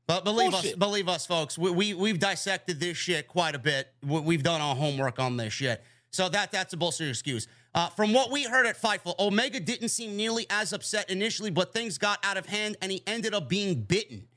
But 0.06 0.24
believe 0.26 0.52
Bullshit. 0.52 0.74
us, 0.74 0.78
believe 0.78 1.08
us, 1.08 1.26
folks. 1.26 1.58
We, 1.58 1.72
we 1.72 1.94
we've 1.94 2.20
dissected 2.20 2.80
this 2.80 2.98
shit 2.98 3.28
quite 3.28 3.56
a 3.56 3.60
bit. 3.60 3.88
We, 4.04 4.20
we've 4.20 4.44
done 4.44 4.60
our 4.62 4.76
homework 4.76 5.18
on 5.20 5.38
this 5.38 5.54
shit. 5.54 5.82
So 6.14 6.30
that 6.30 6.52
that's 6.52 6.74
a 6.74 6.78
bullshit 6.78 7.10
excuse. 7.10 7.48
Uh, 7.74 7.90
from 7.90 8.14
what 8.14 8.30
we 8.30 8.44
heard 8.44 8.68
at 8.68 8.80
Fightful, 8.80 9.18
Omega 9.20 9.60
didn't 9.60 9.90
seem 9.90 10.16
nearly 10.16 10.46
as 10.52 10.72
upset 10.72 11.10
initially, 11.10 11.50
but 11.50 11.74
things 11.74 11.98
got 11.98 12.24
out 12.24 12.38
of 12.38 12.46
hand, 12.46 12.78
and 12.84 12.92
he 12.92 13.02
ended 13.08 13.34
up 13.34 13.50
being 13.50 13.82
bitten. 13.82 14.28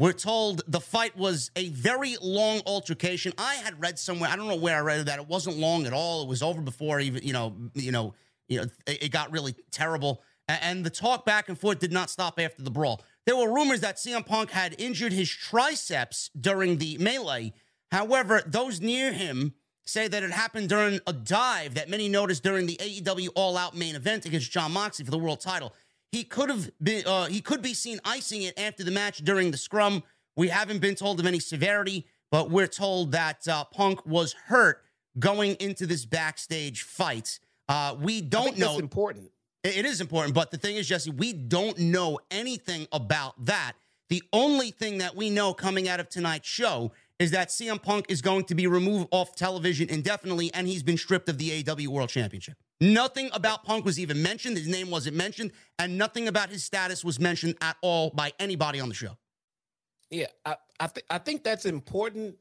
We're 0.00 0.12
told 0.12 0.62
the 0.66 0.80
fight 0.80 1.16
was 1.16 1.52
a 1.54 1.68
very 1.68 2.16
long 2.20 2.62
altercation. 2.66 3.32
I 3.38 3.54
had 3.56 3.80
read 3.80 3.98
somewhere, 3.98 4.28
I 4.28 4.34
don't 4.34 4.48
know 4.48 4.56
where 4.56 4.76
I 4.76 4.80
read 4.80 5.06
that 5.06 5.20
it 5.20 5.28
wasn't 5.28 5.58
long 5.58 5.86
at 5.86 5.92
all. 5.92 6.22
It 6.22 6.28
was 6.28 6.42
over 6.42 6.60
before 6.60 6.98
even 6.98 7.22
you 7.22 7.32
know 7.32 7.54
you 7.74 7.92
know 7.92 8.14
you 8.48 8.58
know 8.58 8.66
it, 8.88 9.04
it 9.04 9.12
got 9.12 9.30
really 9.30 9.54
terrible, 9.70 10.22
and 10.48 10.84
the 10.84 10.90
talk 10.90 11.24
back 11.24 11.48
and 11.48 11.56
forth 11.56 11.78
did 11.78 11.92
not 11.92 12.10
stop 12.10 12.40
after 12.40 12.62
the 12.62 12.72
brawl. 12.72 13.02
There 13.24 13.36
were 13.36 13.52
rumors 13.52 13.82
that 13.82 13.98
CM 13.98 14.26
Punk 14.26 14.50
had 14.50 14.74
injured 14.80 15.12
his 15.12 15.30
triceps 15.30 16.28
during 16.40 16.78
the 16.78 16.98
melee. 16.98 17.52
However, 17.92 18.42
those 18.46 18.80
near 18.80 19.12
him 19.12 19.54
say 19.84 20.08
that 20.08 20.22
it 20.22 20.30
happened 20.30 20.68
during 20.68 21.00
a 21.06 21.12
dive 21.12 21.74
that 21.74 21.88
many 21.88 22.08
noticed 22.08 22.42
during 22.42 22.66
the 22.66 22.76
AEW 22.76 23.28
All 23.34 23.56
Out 23.56 23.76
main 23.76 23.94
event 23.94 24.26
against 24.26 24.50
Jon 24.50 24.72
Moxley 24.72 25.04
for 25.04 25.10
the 25.10 25.18
world 25.18 25.40
title. 25.40 25.72
He 26.12 26.24
could 26.24 26.48
have 26.48 26.70
been, 26.82 27.06
uh, 27.06 27.26
he 27.26 27.40
could 27.40 27.62
be 27.62 27.74
seen 27.74 28.00
icing 28.04 28.42
it 28.42 28.58
after 28.58 28.82
the 28.84 28.90
match 28.90 29.18
during 29.18 29.50
the 29.50 29.56
scrum. 29.56 30.02
We 30.36 30.48
haven't 30.48 30.80
been 30.80 30.94
told 30.94 31.20
of 31.20 31.26
any 31.26 31.38
severity, 31.40 32.06
but 32.30 32.50
we're 32.50 32.66
told 32.66 33.12
that 33.12 33.46
uh, 33.46 33.64
Punk 33.64 34.04
was 34.06 34.32
hurt 34.32 34.82
going 35.18 35.56
into 35.60 35.86
this 35.86 36.04
backstage 36.04 36.82
fight. 36.82 37.38
Uh, 37.68 37.96
we 38.00 38.20
don't 38.20 38.58
know. 38.58 38.68
that's 38.68 38.80
important. 38.80 39.30
It 39.62 39.84
is 39.84 40.00
important, 40.00 40.34
but 40.34 40.50
the 40.50 40.56
thing 40.56 40.76
is, 40.76 40.88
Jesse, 40.88 41.10
we 41.10 41.32
don't 41.34 41.78
know 41.78 42.18
anything 42.30 42.86
about 42.92 43.44
that. 43.44 43.74
The 44.08 44.22
only 44.32 44.70
thing 44.70 44.98
that 44.98 45.14
we 45.14 45.28
know 45.30 45.52
coming 45.52 45.86
out 45.86 46.00
of 46.00 46.08
tonight's 46.08 46.48
show 46.48 46.92
is 47.20 47.30
that 47.32 47.50
CM 47.50 47.80
Punk 47.80 48.06
is 48.08 48.22
going 48.22 48.44
to 48.44 48.54
be 48.54 48.66
removed 48.66 49.06
off 49.12 49.36
television 49.36 49.88
indefinitely, 49.90 50.52
and 50.54 50.66
he's 50.66 50.82
been 50.82 50.96
stripped 50.96 51.28
of 51.28 51.36
the 51.38 51.64
AW 51.68 51.90
World 51.90 52.08
Championship. 52.08 52.56
Nothing 52.80 53.28
about 53.34 53.62
Punk 53.62 53.84
was 53.84 54.00
even 54.00 54.22
mentioned. 54.22 54.56
His 54.56 54.66
name 54.66 54.90
wasn't 54.90 55.16
mentioned, 55.16 55.52
and 55.78 55.98
nothing 55.98 56.26
about 56.26 56.48
his 56.48 56.64
status 56.64 57.04
was 57.04 57.20
mentioned 57.20 57.56
at 57.60 57.76
all 57.82 58.10
by 58.10 58.32
anybody 58.40 58.80
on 58.80 58.88
the 58.88 58.94
show. 58.94 59.18
Yeah, 60.10 60.26
I 60.46 60.56
I, 60.80 60.86
th- 60.86 61.06
I 61.10 61.18
think 61.18 61.44
that's 61.44 61.66
important. 61.66 62.36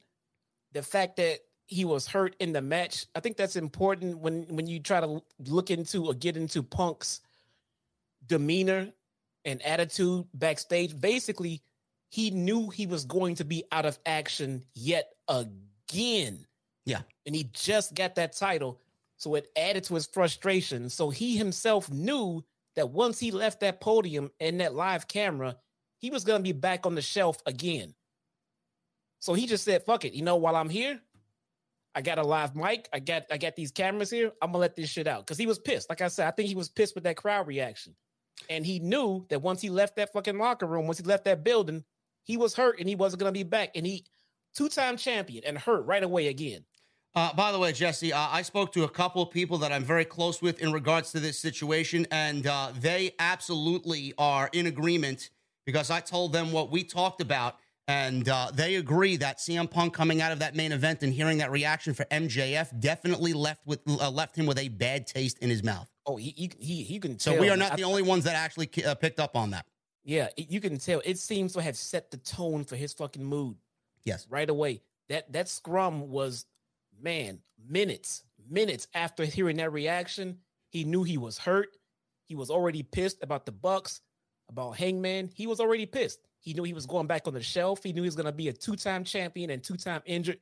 The 0.71 0.81
fact 0.81 1.17
that 1.17 1.39
he 1.67 1.83
was 1.83 2.07
hurt 2.07 2.37
in 2.39 2.53
the 2.53 2.61
match, 2.61 3.05
I 3.13 3.19
think 3.19 3.35
that's 3.35 3.57
important 3.57 4.19
when 4.19 4.43
when 4.47 4.65
you 4.65 4.79
try 4.79 5.01
to 5.01 5.21
look 5.45 5.71
into 5.71 6.05
or 6.05 6.13
get 6.13 6.37
into 6.37 6.63
Punk's 6.63 7.19
demeanor 8.25 8.93
and 9.43 9.61
attitude 9.63 10.25
backstage. 10.33 10.99
Basically, 10.99 11.61
he 12.09 12.31
knew 12.31 12.69
he 12.69 12.87
was 12.87 13.05
going 13.05 13.35
to 13.35 13.45
be 13.45 13.63
out 13.71 13.85
of 13.85 13.99
action 14.05 14.63
yet 14.73 15.13
again. 15.27 16.45
Yeah. 16.85 17.01
and 17.25 17.35
he 17.35 17.43
just 17.53 17.93
got 17.93 18.15
that 18.15 18.35
title, 18.35 18.81
so 19.17 19.35
it 19.35 19.49
added 19.55 19.83
to 19.85 19.95
his 19.95 20.07
frustration. 20.07 20.89
So 20.89 21.11
he 21.11 21.37
himself 21.37 21.91
knew 21.91 22.43
that 22.75 22.89
once 22.89 23.19
he 23.19 23.29
left 23.29 23.59
that 23.59 23.79
podium 23.79 24.31
and 24.39 24.59
that 24.59 24.73
live 24.73 25.07
camera, 25.07 25.55
he 25.99 26.09
was 26.09 26.23
going 26.23 26.39
to 26.39 26.43
be 26.43 26.53
back 26.53 26.87
on 26.87 26.95
the 26.95 27.01
shelf 27.01 27.37
again. 27.45 27.93
So 29.19 29.33
he 29.33 29.45
just 29.45 29.65
said, 29.65 29.83
"Fuck 29.83 30.05
it." 30.05 30.13
You 30.13 30.23
know, 30.23 30.37
while 30.37 30.55
I'm 30.55 30.69
here, 30.69 30.99
I 31.93 32.01
got 32.01 32.17
a 32.17 32.23
live 32.23 32.55
mic. 32.55 32.87
I 32.93 32.99
got 32.99 33.25
I 33.29 33.37
got 33.37 33.55
these 33.55 33.71
cameras 33.71 34.09
here. 34.09 34.31
I'm 34.41 34.51
gonna 34.51 34.59
let 34.59 34.75
this 34.75 34.89
shit 34.89 35.07
out 35.07 35.25
because 35.25 35.37
he 35.37 35.45
was 35.45 35.59
pissed. 35.59 35.89
Like 35.89 36.01
I 36.01 36.07
said, 36.07 36.27
I 36.27 36.31
think 36.31 36.47
he 36.47 36.55
was 36.55 36.69
pissed 36.69 36.95
with 36.95 37.03
that 37.03 37.17
crowd 37.17 37.45
reaction, 37.47 37.95
and 38.49 38.65
he 38.65 38.79
knew 38.79 39.25
that 39.29 39.41
once 39.41 39.61
he 39.61 39.69
left 39.69 39.97
that 39.97 40.13
fucking 40.13 40.37
locker 40.37 40.65
room, 40.65 40.85
once 40.87 40.99
he 40.99 41.03
left 41.03 41.25
that 41.25 41.43
building, 41.43 41.83
he 42.23 42.37
was 42.37 42.55
hurt 42.55 42.79
and 42.79 42.87
he 42.87 42.95
wasn't 42.95 43.19
gonna 43.19 43.31
be 43.31 43.43
back. 43.43 43.71
And 43.75 43.85
he 43.85 44.05
two 44.55 44.69
time 44.69 44.97
champion 44.97 45.43
and 45.45 45.57
hurt 45.57 45.85
right 45.85 46.03
away 46.03 46.27
again. 46.27 46.65
Uh, 47.15 47.33
by 47.33 47.51
the 47.51 47.57
way, 47.57 47.71
Jesse, 47.71 48.13
uh, 48.13 48.27
I 48.29 48.43
spoke 48.43 48.71
to 48.73 48.83
a 48.83 48.89
couple 48.89 49.21
of 49.21 49.31
people 49.31 49.57
that 49.59 49.71
I'm 49.71 49.83
very 49.83 50.05
close 50.05 50.41
with 50.41 50.61
in 50.61 50.71
regards 50.71 51.11
to 51.13 51.19
this 51.19 51.39
situation, 51.39 52.05
and 52.11 52.45
uh, 52.45 52.71
they 52.79 53.15
absolutely 53.17 54.13
are 54.19 54.49
in 54.53 54.67
agreement 54.67 55.31
because 55.65 55.89
I 55.89 56.01
told 56.01 56.33
them 56.33 56.51
what 56.51 56.69
we 56.69 56.83
talked 56.83 57.19
about, 57.19 57.57
and 57.87 58.29
uh, 58.29 58.51
they 58.53 58.75
agree 58.75 59.17
that 59.17 59.39
CM 59.39 59.69
Punk 59.69 59.93
coming 59.95 60.21
out 60.21 60.31
of 60.31 60.39
that 60.39 60.55
main 60.55 60.71
event 60.71 61.01
and 61.01 61.11
hearing 61.11 61.39
that 61.39 61.49
reaction 61.49 61.95
for 61.95 62.05
MJF 62.05 62.79
definitely 62.79 63.33
left 63.33 63.65
with 63.65 63.81
uh, 63.87 64.11
left 64.11 64.35
him 64.35 64.45
with 64.45 64.59
a 64.59 64.67
bad 64.67 65.07
taste 65.07 65.39
in 65.39 65.49
his 65.49 65.63
mouth. 65.63 65.89
Oh, 66.05 66.15
he 66.15 66.29
he 66.37 66.51
he, 66.59 66.83
he 66.83 66.99
can. 66.99 67.17
So 67.17 67.39
we 67.39 67.49
are 67.49 67.57
not 67.57 67.75
the 67.75 67.85
only 67.85 68.03
ones 68.03 68.23
that 68.25 68.35
actually 68.35 68.69
uh, 68.85 68.93
picked 68.93 69.19
up 69.19 69.35
on 69.35 69.49
that. 69.51 69.65
Yeah, 70.03 70.29
it- 70.37 70.49
you 70.49 70.61
can 70.61 70.77
tell. 70.77 71.01
It 71.05 71.17
seems 71.17 71.53
to 71.53 71.61
have 71.61 71.77
set 71.77 72.11
the 72.11 72.17
tone 72.17 72.63
for 72.63 72.75
his 72.75 72.93
fucking 72.93 73.23
mood. 73.23 73.57
Yes. 74.05 74.25
right 74.29 74.49
away. 74.49 74.81
That 75.09 75.31
that 75.33 75.49
scrum 75.49 76.09
was, 76.09 76.45
man, 76.99 77.41
minutes, 77.67 78.23
minutes 78.49 78.87
after 78.93 79.25
hearing 79.25 79.57
that 79.57 79.71
reaction, 79.73 80.39
he 80.69 80.83
knew 80.83 81.03
he 81.03 81.17
was 81.17 81.37
hurt. 81.37 81.75
He 82.25 82.35
was 82.35 82.49
already 82.49 82.81
pissed 82.81 83.21
about 83.21 83.45
the 83.45 83.51
Bucks, 83.51 84.01
about 84.49 84.77
Hangman. 84.77 85.29
He 85.33 85.47
was 85.47 85.59
already 85.59 85.85
pissed. 85.85 86.19
He 86.39 86.53
knew 86.53 86.63
he 86.63 86.73
was 86.73 86.85
going 86.85 87.07
back 87.07 87.27
on 87.27 87.33
the 87.33 87.41
shelf. 87.43 87.83
He 87.83 87.91
knew 87.91 88.01
he 88.03 88.07
was 88.07 88.15
going 88.15 88.25
to 88.27 88.31
be 88.31 88.47
a 88.47 88.53
two-time 88.53 89.03
champion 89.03 89.49
and 89.49 89.61
two-time 89.63 90.01
injured. 90.05 90.39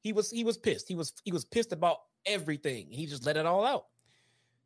He 0.00 0.12
was 0.12 0.30
he 0.30 0.44
was 0.44 0.58
pissed. 0.58 0.88
He 0.88 0.94
was 0.96 1.12
he 1.24 1.30
was 1.32 1.44
pissed 1.44 1.72
about 1.72 1.98
everything. 2.26 2.90
He 2.90 3.06
just 3.06 3.24
let 3.24 3.36
it 3.36 3.46
all 3.46 3.64
out. 3.64 3.86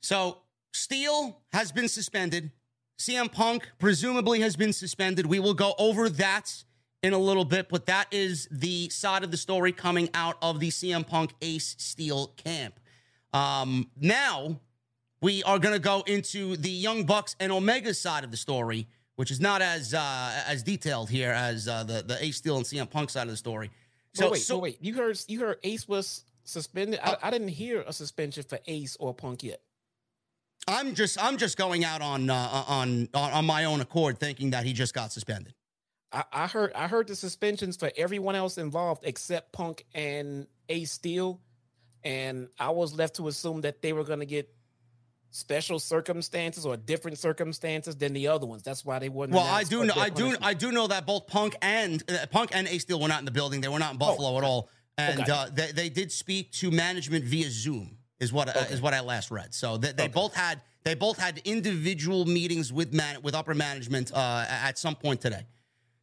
So 0.01 0.39
Steel 0.73 1.43
has 1.53 1.71
been 1.73 1.89
suspended. 1.89 2.51
CM 3.01 3.33
Punk 3.33 3.67
presumably 3.79 4.41
has 4.41 4.57
been 4.57 4.75
suspended. 4.75 5.25
We 5.25 5.39
will 5.39 5.55
go 5.55 5.73
over 5.79 6.11
that 6.11 6.65
in 7.03 7.15
a 7.15 7.19
little 7.19 7.47
bit, 7.47 7.71
but 7.71 7.87
that 7.87 8.07
is 8.11 8.47
the 8.51 8.91
side 8.91 9.25
of 9.25 9.31
the 9.31 9.39
story 9.39 9.73
coming 9.73 10.11
out 10.13 10.37
of 10.43 10.61
the 10.61 10.69
CM 10.69 11.07
Punk 11.07 11.33
Ace 11.41 11.77
Steel 11.79 12.35
camp. 12.37 12.79
Um, 13.33 13.89
now 13.99 14.61
we 15.23 15.43
are 15.45 15.59
going 15.59 15.73
to 15.73 15.81
go 15.81 16.03
into 16.07 16.59
the 16.59 16.69
Young 16.69 17.05
Bucks 17.05 17.37
and 17.41 17.51
Omega 17.51 17.95
side 17.95 18.23
of 18.23 18.31
the 18.31 18.37
story, 18.37 18.87
which 19.17 19.31
is 19.31 19.41
not 19.41 19.63
as 19.63 19.95
uh, 19.95 20.43
as 20.47 20.63
detailed 20.63 21.09
here 21.09 21.31
as 21.31 21.69
uh, 21.69 21.83
the 21.85 22.03
the 22.03 22.23
Ace 22.23 22.37
Steel 22.37 22.59
and 22.59 22.67
CM 22.67 22.91
Punk 22.91 23.09
side 23.09 23.23
of 23.23 23.31
the 23.31 23.37
story. 23.39 23.71
So 24.13 24.25
So, 24.25 24.31
wait, 24.33 24.43
so 24.43 24.59
wait. 24.59 24.77
You 24.83 24.95
heard 24.95 25.19
you 25.27 25.41
heard 25.41 25.57
Ace 25.63 25.89
was 25.89 26.25
suspended. 26.45 27.01
I, 27.03 27.17
I 27.23 27.31
didn't 27.31 27.49
hear 27.49 27.81
a 27.81 27.95
suspension 27.95 28.43
for 28.43 28.59
Ace 28.67 28.99
or 29.01 29.15
Punk 29.15 29.43
yet. 29.43 29.63
I'm 30.69 30.95
just 30.95 31.23
I'm 31.23 31.37
just 31.37 31.57
going 31.57 31.85
out 31.85 32.03
on 32.03 32.31
uh, 32.31 32.65
on 32.69 33.09
on 33.15 33.33
on 33.33 33.45
my 33.45 33.65
own 33.65 33.81
accord, 33.81 34.19
thinking 34.19 34.51
that 34.51 34.65
he 34.65 34.73
just 34.73 34.95
got 34.95 35.13
suspended. 35.13 35.55
I, 36.13 36.25
I 36.33 36.47
heard 36.47 36.73
I 36.75 36.87
heard 36.87 37.09
the 37.09 37.17
suspensions 37.17 37.77
for 37.77 37.91
everyone 37.97 38.35
else 38.35 38.59
involved 38.59 39.03
except 39.05 39.53
Punk 39.53 39.85
and 39.95 40.47
Ace 40.69 40.93
Steel, 40.93 41.41
and 42.05 42.49
I 42.59 42.71
was 42.71 42.93
left 42.95 43.17
to 43.17 43.29
assume 43.29 43.63
that 43.63 43.83
they 43.83 43.93
were 43.93 44.05
going 44.05 44.21
to 44.21 44.27
get 44.27 44.53
special 45.33 45.79
circumstances 45.79 46.67
or 46.67 46.77
different 46.77 47.17
circumstances 47.19 47.95
than 47.97 48.13
the 48.13 48.29
other 48.29 48.47
ones. 48.47 48.63
That's 48.63 48.85
why 48.85 48.99
they 48.99 49.09
wouldn't. 49.09 49.37
Well, 49.37 49.47
I 49.47 49.63
do 49.65 49.85
know 49.85 49.95
I 49.97 50.11
do 50.11 50.37
I 50.43 50.55
do 50.55 50.73
know 50.73 50.89
that 50.89 51.07
both 51.07 51.27
Punk 51.27 51.57
and 51.63 52.03
uh, 52.11 52.27
Punk 52.31 52.51
and 52.53 52.67
Ace 52.69 52.83
Steel 52.83 53.01
were 53.01 53.09
not 53.09 53.21
in 53.21 53.25
the 53.25 53.31
building. 53.31 53.61
They 53.61 53.69
were 53.69 53.79
not 53.79 53.93
in 53.93 53.99
Buffalo 53.99 54.37
at 54.39 54.45
all, 54.45 54.69
and 54.99 55.29
uh, 55.29 55.47
they 55.53 55.73
they 55.73 55.89
did 55.89 56.13
speak 56.13 56.53
to 56.53 56.71
management 56.71 57.25
via 57.25 57.49
Zoom. 57.51 57.97
Is 58.21 58.33
what 58.33 58.55
uh, 58.55 58.67
is 58.71 58.83
what 58.83 58.93
I 58.93 59.01
last 59.01 59.31
read. 59.31 59.55
So 59.55 59.79
they, 59.79 59.93
they 59.93 60.05
Okay. 60.05 60.13
both 60.13 60.35
had 60.35 60.61
they 60.85 60.95
both 60.95 61.19
had 61.19 61.41
individual 61.45 62.27
meetings 62.27 62.71
with 62.73 62.93
man 62.93 63.23
with 63.23 63.35
upper 63.35 63.55
management 63.55 64.13
uh, 64.13 64.45
at 64.49 64.79
some 64.79 64.95
point 64.95 65.21
today. 65.23 65.47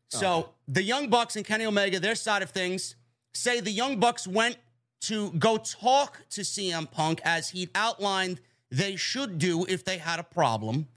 So 0.09 0.33
Okay. 0.39 0.49
the 0.67 0.83
Young 0.83 1.09
Bucks 1.09 1.35
and 1.35 1.45
Kenny 1.45 1.65
Omega, 1.65 1.99
their 1.99 2.15
side 2.15 2.41
of 2.41 2.49
things, 2.49 2.95
say 3.33 3.59
the 3.59 3.71
Young 3.71 3.99
Bucks 3.99 4.25
went 4.27 4.57
to 5.01 5.31
go 5.33 5.57
talk 5.57 6.23
to 6.31 6.41
CM 6.41 6.89
Punk 6.89 7.21
as 7.23 7.49
he'd 7.49 7.69
outlined 7.75 8.39
they 8.71 8.95
should 8.95 9.37
do 9.37 9.65
if 9.65 9.85
they 9.85 9.99
had 9.99 10.19
a 10.19 10.23
problem. 10.23 10.87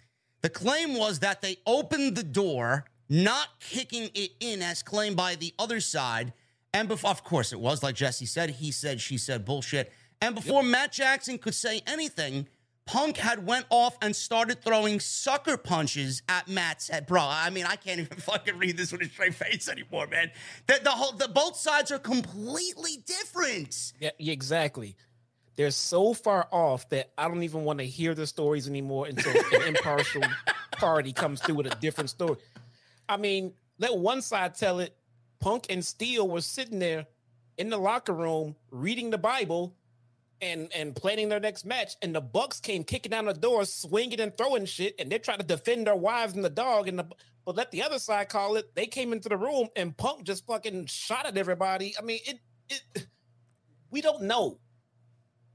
The 0.41 0.49
claim 0.49 0.97
was 0.97 1.19
that 1.19 1.43
they 1.43 1.59
opened 1.67 2.17
the 2.17 2.23
door, 2.23 2.87
not 3.11 3.49
kicking 3.61 4.09
it 4.15 4.31
in 4.41 4.63
as 4.63 4.83
claimed 4.83 5.17
by 5.19 5.35
the 5.35 5.53
other 5.59 5.81
side. 5.81 6.33
And 6.73 6.89
before, 6.89 7.11
of 7.11 7.25
course, 7.25 7.53
it 7.53 7.61
was 7.61 7.83
like 7.83 7.95
Jesse 7.95 8.25
said, 8.25 8.49
he 8.51 8.71
said, 8.71 9.01
she 9.03 9.19
said, 9.19 9.45
bullshit. 9.45 9.93
And 10.21 10.35
before 10.35 10.63
Matt 10.63 10.93
Jackson 10.93 11.39
could 11.39 11.55
say 11.55 11.83
anything, 11.87 12.47
Punk 12.87 13.19
had 13.19 13.47
went 13.47 13.67
off 13.71 13.97
and 14.03 14.15
started 14.15 14.63
throwing 14.63 14.99
sucker 14.99 15.57
punches 15.57 16.23
at 16.29 16.49
Matt's 16.49 16.89
head. 16.89 17.07
Bro, 17.07 17.23
I 17.23 17.49
mean, 17.51 17.65
I 17.65 17.77
can't 17.77 18.01
even 18.01 18.19
fucking 18.19 18.59
read 18.59 18.77
this 18.77 18.91
with 18.91 19.03
a 19.03 19.09
straight 19.09 19.35
face 19.35 19.69
anymore, 19.69 20.09
man. 20.09 20.31
The, 20.67 20.81
the 20.83 20.91
whole, 20.91 21.13
the 21.13 21.29
both 21.29 21.57
sides 21.57 21.93
are 21.93 21.99
completely 21.99 22.99
different. 23.07 23.93
Yeah, 24.01 24.11
exactly. 24.19 24.97
They're 25.57 25.71
so 25.71 26.15
far 26.15 26.49
off 26.51 26.89
that 26.91 27.13
I 27.17 27.29
don't 27.29 27.43
even 27.43 27.65
want 27.65 27.79
to 27.79 27.87
hear 27.87 28.15
the 28.15 28.27
stories 28.27 28.69
anymore 28.69 29.07
until 29.07 29.33
an 29.53 29.63
impartial 29.69 30.23
party 30.73 31.13
comes 31.13 31.41
through 31.41 31.57
with 31.57 31.67
a 31.67 31.77
different 31.77 32.11
story. 32.11 32.39
I 33.09 33.19
mean, 33.19 33.53
let 33.79 33.97
one 33.97 34.23
side 34.23 34.55
tell 34.55 34.81
it. 34.81 34.97
Punk 35.39 35.67
and 35.71 35.85
Steel 35.85 36.29
were 36.29 36.41
sitting 36.41 36.79
there 36.79 37.07
in 37.57 37.71
the 37.71 37.79
locker 37.79 38.13
room 38.13 38.57
reading 38.71 39.11
the 39.11 39.19
Bible 39.19 39.77
and 40.43 40.73
and 40.75 40.95
planning 40.95 41.29
their 41.29 41.41
next 41.41 41.65
match, 41.65 41.97
and 42.03 42.15
the 42.15 42.21
Bucks 42.21 42.61
came 42.61 42.85
kicking 42.85 43.11
down 43.11 43.27
the 43.27 43.35
door, 43.35 43.65
swinging 43.65 44.21
and 44.21 44.37
throwing 44.37 44.65
shit, 44.65 44.95
and 44.99 45.11
they're 45.11 45.19
trying 45.19 45.39
to 45.39 45.47
defend 45.47 45.87
their 45.87 45.97
wives 45.97 46.35
and 46.35 46.45
the 46.45 46.51
dog, 46.51 46.89
and 46.89 46.99
the 46.99 47.07
But 47.45 47.57
let 47.57 47.71
the 47.71 47.83
other 47.83 47.99
side 47.99 48.29
call 48.29 48.57
it. 48.57 48.75
They 48.75 48.87
came 48.87 49.13
into 49.13 49.29
the 49.29 49.37
room 49.37 49.69
and 49.77 49.97
Punk 49.97 50.25
just 50.25 50.47
fucking 50.47 50.87
shot 50.87 51.27
at 51.27 51.37
everybody. 51.37 51.95
I 51.99 52.03
mean, 52.03 52.21
it 52.27 52.39
it 52.69 53.07
we 53.91 54.01
don't 54.01 54.23
know. 54.23 54.59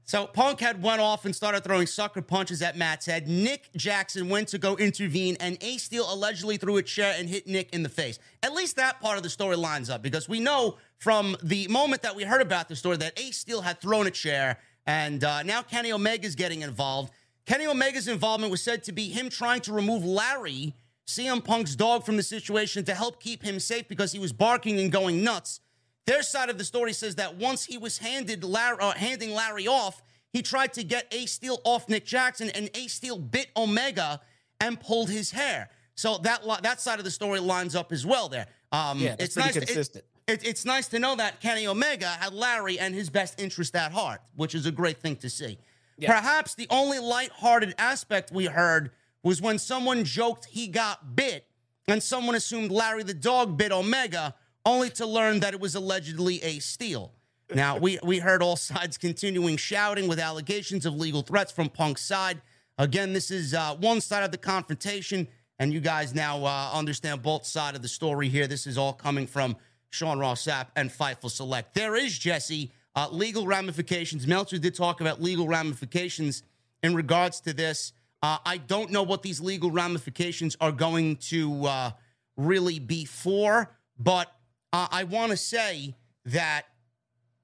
So 0.08 0.28
Punk 0.28 0.60
had 0.60 0.84
went 0.84 1.00
off 1.00 1.24
and 1.24 1.34
started 1.34 1.64
throwing 1.64 1.88
sucker 1.88 2.22
punches 2.22 2.62
at 2.62 2.76
Matt's 2.76 3.06
head. 3.06 3.26
Nick 3.26 3.70
Jackson 3.74 4.28
went 4.28 4.46
to 4.48 4.58
go 4.58 4.76
intervene, 4.76 5.36
and 5.40 5.58
Ace 5.60 5.82
Steel 5.82 6.06
allegedly 6.08 6.58
threw 6.58 6.76
a 6.76 6.82
chair 6.82 7.16
and 7.18 7.28
hit 7.28 7.48
Nick 7.48 7.74
in 7.74 7.82
the 7.82 7.88
face. 7.88 8.20
At 8.44 8.52
least 8.52 8.76
that 8.76 9.00
part 9.00 9.16
of 9.16 9.24
the 9.24 9.28
story 9.28 9.56
lines 9.56 9.90
up 9.90 10.02
because 10.02 10.28
we 10.28 10.38
know 10.38 10.78
from 10.98 11.36
the 11.42 11.66
moment 11.66 12.02
that 12.02 12.14
we 12.14 12.22
heard 12.22 12.40
about 12.40 12.68
the 12.68 12.76
story 12.76 12.96
that 12.98 13.18
Ace 13.18 13.36
Steel 13.36 13.62
had 13.62 13.80
thrown 13.80 14.06
a 14.06 14.10
chair, 14.12 14.60
and 14.86 15.24
uh, 15.24 15.42
now 15.42 15.62
Kenny 15.62 15.90
Omega's 15.90 16.34
getting 16.34 16.62
involved. 16.62 17.12
Kenny 17.44 17.66
Omega's 17.66 18.08
involvement 18.08 18.50
was 18.50 18.62
said 18.62 18.82
to 18.84 18.92
be 18.92 19.08
him 19.08 19.28
trying 19.28 19.60
to 19.62 19.72
remove 19.72 20.04
Larry, 20.04 20.74
CM 21.06 21.42
Punk's 21.42 21.76
dog, 21.76 22.04
from 22.04 22.16
the 22.16 22.22
situation 22.22 22.84
to 22.84 22.94
help 22.94 23.22
keep 23.22 23.42
him 23.42 23.60
safe 23.60 23.86
because 23.88 24.12
he 24.12 24.18
was 24.18 24.32
barking 24.32 24.80
and 24.80 24.90
going 24.90 25.22
nuts. 25.22 25.60
Their 26.06 26.22
side 26.22 26.50
of 26.50 26.58
the 26.58 26.64
story 26.64 26.92
says 26.92 27.16
that 27.16 27.36
once 27.36 27.64
he 27.64 27.78
was 27.78 27.98
handed 27.98 28.44
Larry, 28.44 28.78
uh, 28.80 28.92
handing 28.92 29.32
Larry 29.32 29.66
off, 29.66 30.02
he 30.32 30.42
tried 30.42 30.72
to 30.74 30.84
get 30.84 31.06
A 31.12 31.26
Steel 31.26 31.60
off 31.64 31.88
Nick 31.88 32.04
Jackson, 32.04 32.50
and 32.50 32.70
A 32.74 32.88
Steel 32.88 33.18
bit 33.18 33.48
Omega 33.56 34.20
and 34.60 34.78
pulled 34.80 35.10
his 35.10 35.30
hair. 35.30 35.70
So 35.94 36.18
that 36.18 36.42
that 36.62 36.80
side 36.80 36.98
of 36.98 37.04
the 37.04 37.10
story 37.10 37.40
lines 37.40 37.74
up 37.74 37.90
as 37.92 38.04
well. 38.04 38.28
There, 38.28 38.46
um, 38.70 38.98
yeah, 38.98 39.16
it's 39.18 39.36
nice. 39.36 39.54
Consistent. 39.54 40.04
To, 40.04 40.10
it, 40.10 40.15
it, 40.26 40.46
it's 40.46 40.64
nice 40.64 40.88
to 40.88 40.98
know 40.98 41.14
that 41.16 41.40
Kenny 41.40 41.66
Omega 41.66 42.06
had 42.06 42.32
Larry 42.32 42.78
and 42.78 42.94
his 42.94 43.10
best 43.10 43.40
interest 43.40 43.74
at 43.76 43.92
heart, 43.92 44.20
which 44.34 44.54
is 44.54 44.66
a 44.66 44.72
great 44.72 44.98
thing 44.98 45.16
to 45.16 45.30
see. 45.30 45.58
Yeah. 45.98 46.18
Perhaps 46.18 46.54
the 46.54 46.66
only 46.68 46.98
light-hearted 46.98 47.74
aspect 47.78 48.32
we 48.32 48.46
heard 48.46 48.90
was 49.22 49.40
when 49.40 49.58
someone 49.58 50.04
joked 50.04 50.46
he 50.46 50.66
got 50.68 51.16
bit, 51.16 51.46
and 51.88 52.02
someone 52.02 52.34
assumed 52.34 52.70
Larry 52.70 53.02
the 53.02 53.14
dog 53.14 53.56
bit 53.56 53.72
Omega 53.72 54.34
only 54.64 54.90
to 54.90 55.06
learn 55.06 55.40
that 55.40 55.54
it 55.54 55.60
was 55.60 55.74
allegedly 55.74 56.42
a 56.42 56.58
Steel. 56.58 57.12
Now, 57.54 57.78
we, 57.78 57.98
we 58.02 58.18
heard 58.18 58.42
all 58.42 58.56
sides 58.56 58.98
continuing 58.98 59.56
shouting 59.56 60.08
with 60.08 60.18
allegations 60.18 60.84
of 60.84 60.94
legal 60.94 61.22
threats 61.22 61.52
from 61.52 61.68
Punk's 61.68 62.02
side. 62.02 62.42
Again, 62.78 63.12
this 63.12 63.30
is 63.30 63.54
uh, 63.54 63.76
one 63.76 64.00
side 64.00 64.24
of 64.24 64.32
the 64.32 64.38
confrontation, 64.38 65.28
and 65.58 65.72
you 65.72 65.80
guys 65.80 66.14
now 66.14 66.44
uh, 66.44 66.70
understand 66.74 67.22
both 67.22 67.46
sides 67.46 67.76
of 67.76 67.82
the 67.82 67.88
story 67.88 68.28
here. 68.28 68.46
This 68.46 68.66
is 68.66 68.76
all 68.76 68.92
coming 68.92 69.26
from 69.26 69.56
Sean 69.90 70.18
Ross 70.18 70.46
and 70.76 70.90
Fightful 70.90 71.30
Select. 71.30 71.74
There 71.74 71.94
is, 71.96 72.18
Jesse, 72.18 72.70
uh, 72.94 73.08
legal 73.10 73.46
ramifications. 73.46 74.26
Meltzer 74.26 74.58
did 74.58 74.74
talk 74.74 75.00
about 75.00 75.22
legal 75.22 75.46
ramifications 75.46 76.42
in 76.82 76.94
regards 76.94 77.40
to 77.42 77.52
this. 77.52 77.92
Uh, 78.22 78.38
I 78.44 78.56
don't 78.56 78.90
know 78.90 79.02
what 79.02 79.22
these 79.22 79.40
legal 79.40 79.70
ramifications 79.70 80.56
are 80.60 80.72
going 80.72 81.16
to 81.16 81.66
uh, 81.66 81.90
really 82.36 82.78
be 82.78 83.04
for, 83.04 83.70
but 83.98 84.32
uh, 84.72 84.88
I 84.90 85.04
want 85.04 85.30
to 85.30 85.36
say 85.36 85.94
that 86.24 86.62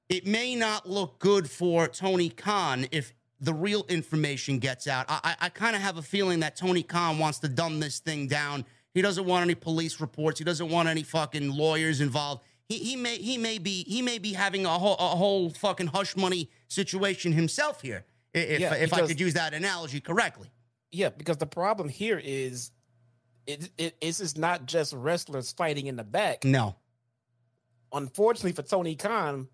it 0.08 0.26
may 0.26 0.54
not 0.54 0.88
look 0.88 1.18
good 1.18 1.48
for 1.48 1.88
Tony 1.88 2.28
Khan 2.28 2.86
if 2.90 3.14
the 3.40 3.54
real 3.54 3.84
information 3.88 4.58
gets 4.58 4.86
out. 4.86 5.06
I, 5.08 5.34
I 5.40 5.48
kind 5.48 5.74
of 5.74 5.82
have 5.82 5.98
a 5.98 6.02
feeling 6.02 6.40
that 6.40 6.56
Tony 6.56 6.82
Khan 6.82 7.18
wants 7.18 7.38
to 7.40 7.48
dumb 7.48 7.80
this 7.80 7.98
thing 7.98 8.26
down. 8.26 8.64
He 8.94 9.02
doesn't 9.02 9.24
want 9.24 9.44
any 9.44 9.54
police 9.54 10.00
reports. 10.00 10.38
He 10.38 10.44
doesn't 10.44 10.68
want 10.68 10.88
any 10.88 11.02
fucking 11.02 11.50
lawyers 11.50 12.00
involved. 12.00 12.42
He, 12.68 12.78
he 12.78 12.96
may 12.96 13.16
he 13.16 13.38
may 13.38 13.58
be 13.58 13.84
he 13.84 14.02
may 14.02 14.18
be 14.18 14.32
having 14.32 14.66
a 14.66 14.70
whole, 14.70 14.96
a 14.96 15.16
whole 15.16 15.50
fucking 15.50 15.88
hush 15.88 16.16
money 16.16 16.50
situation 16.68 17.32
himself 17.32 17.82
here. 17.82 18.04
If 18.34 18.60
yeah, 18.60 18.74
if 18.74 18.92
I 18.92 19.06
could 19.06 19.20
use 19.20 19.34
that 19.34 19.54
analogy 19.54 20.00
correctly. 20.00 20.50
Yeah, 20.90 21.10
because 21.10 21.38
the 21.38 21.46
problem 21.46 21.88
here 21.88 22.20
is 22.22 22.70
it, 23.46 23.70
it 23.78 24.00
this 24.00 24.20
is 24.20 24.36
not 24.36 24.66
just 24.66 24.92
wrestlers 24.92 25.52
fighting 25.52 25.86
in 25.86 25.96
the 25.96 26.04
back. 26.04 26.44
No 26.44 26.76
unfortunately 27.92 28.52
for 28.52 28.62
Tony 28.62 28.96
Khan, 28.96 29.48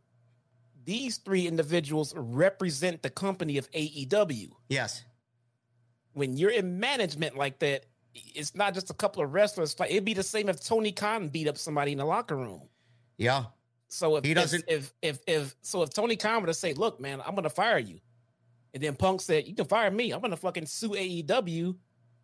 these 0.85 1.19
three 1.19 1.47
individuals 1.47 2.15
represent 2.17 3.03
the 3.03 3.11
company 3.11 3.59
of 3.59 3.71
AEW. 3.73 4.51
Yes. 4.69 5.05
When 6.13 6.37
you're 6.37 6.51
in 6.51 6.81
management 6.81 7.37
like 7.37 7.59
that, 7.61 7.85
it's 8.35 8.55
not 8.55 8.75
just 8.75 8.91
a 8.91 8.95
couple 8.95 9.23
of 9.23 9.33
wrestlers. 9.33 9.75
It'd 9.89 10.05
be 10.05 10.15
the 10.15 10.23
same 10.23 10.49
if 10.49 10.65
Tony 10.65 10.93
Khan 10.93 11.29
beat 11.29 11.49
up 11.49 11.59
somebody 11.59 11.93
in 11.93 11.99
the 11.99 12.05
locker 12.05 12.37
room. 12.37 12.63
Yeah. 13.17 13.45
So 13.89 14.17
if 14.17 14.25
he 14.25 14.35
doesn't, 14.35 14.65
if 14.69 14.93
if 15.03 15.21
if, 15.27 15.37
if 15.45 15.57
so, 15.63 15.83
if 15.83 15.91
Tony 15.91 16.17
Khan 16.17 16.43
were 16.43 16.47
to 16.47 16.55
say, 16.55 16.75
"Look, 16.75 17.01
man, 17.01 17.21
I'm 17.25 17.35
gonna 17.35 17.51
fire 17.51 17.79
you," 17.79 18.01
and 18.75 18.83
then 18.83 18.95
Punk 18.97 19.21
said, 19.21 19.47
"You 19.47 19.55
can 19.55 19.65
fire 19.65 19.91
me. 19.91 20.13
I'm 20.13 20.21
gonna 20.21 20.37
fucking 20.37 20.67
sue 20.67 20.91
AEW 20.91 21.75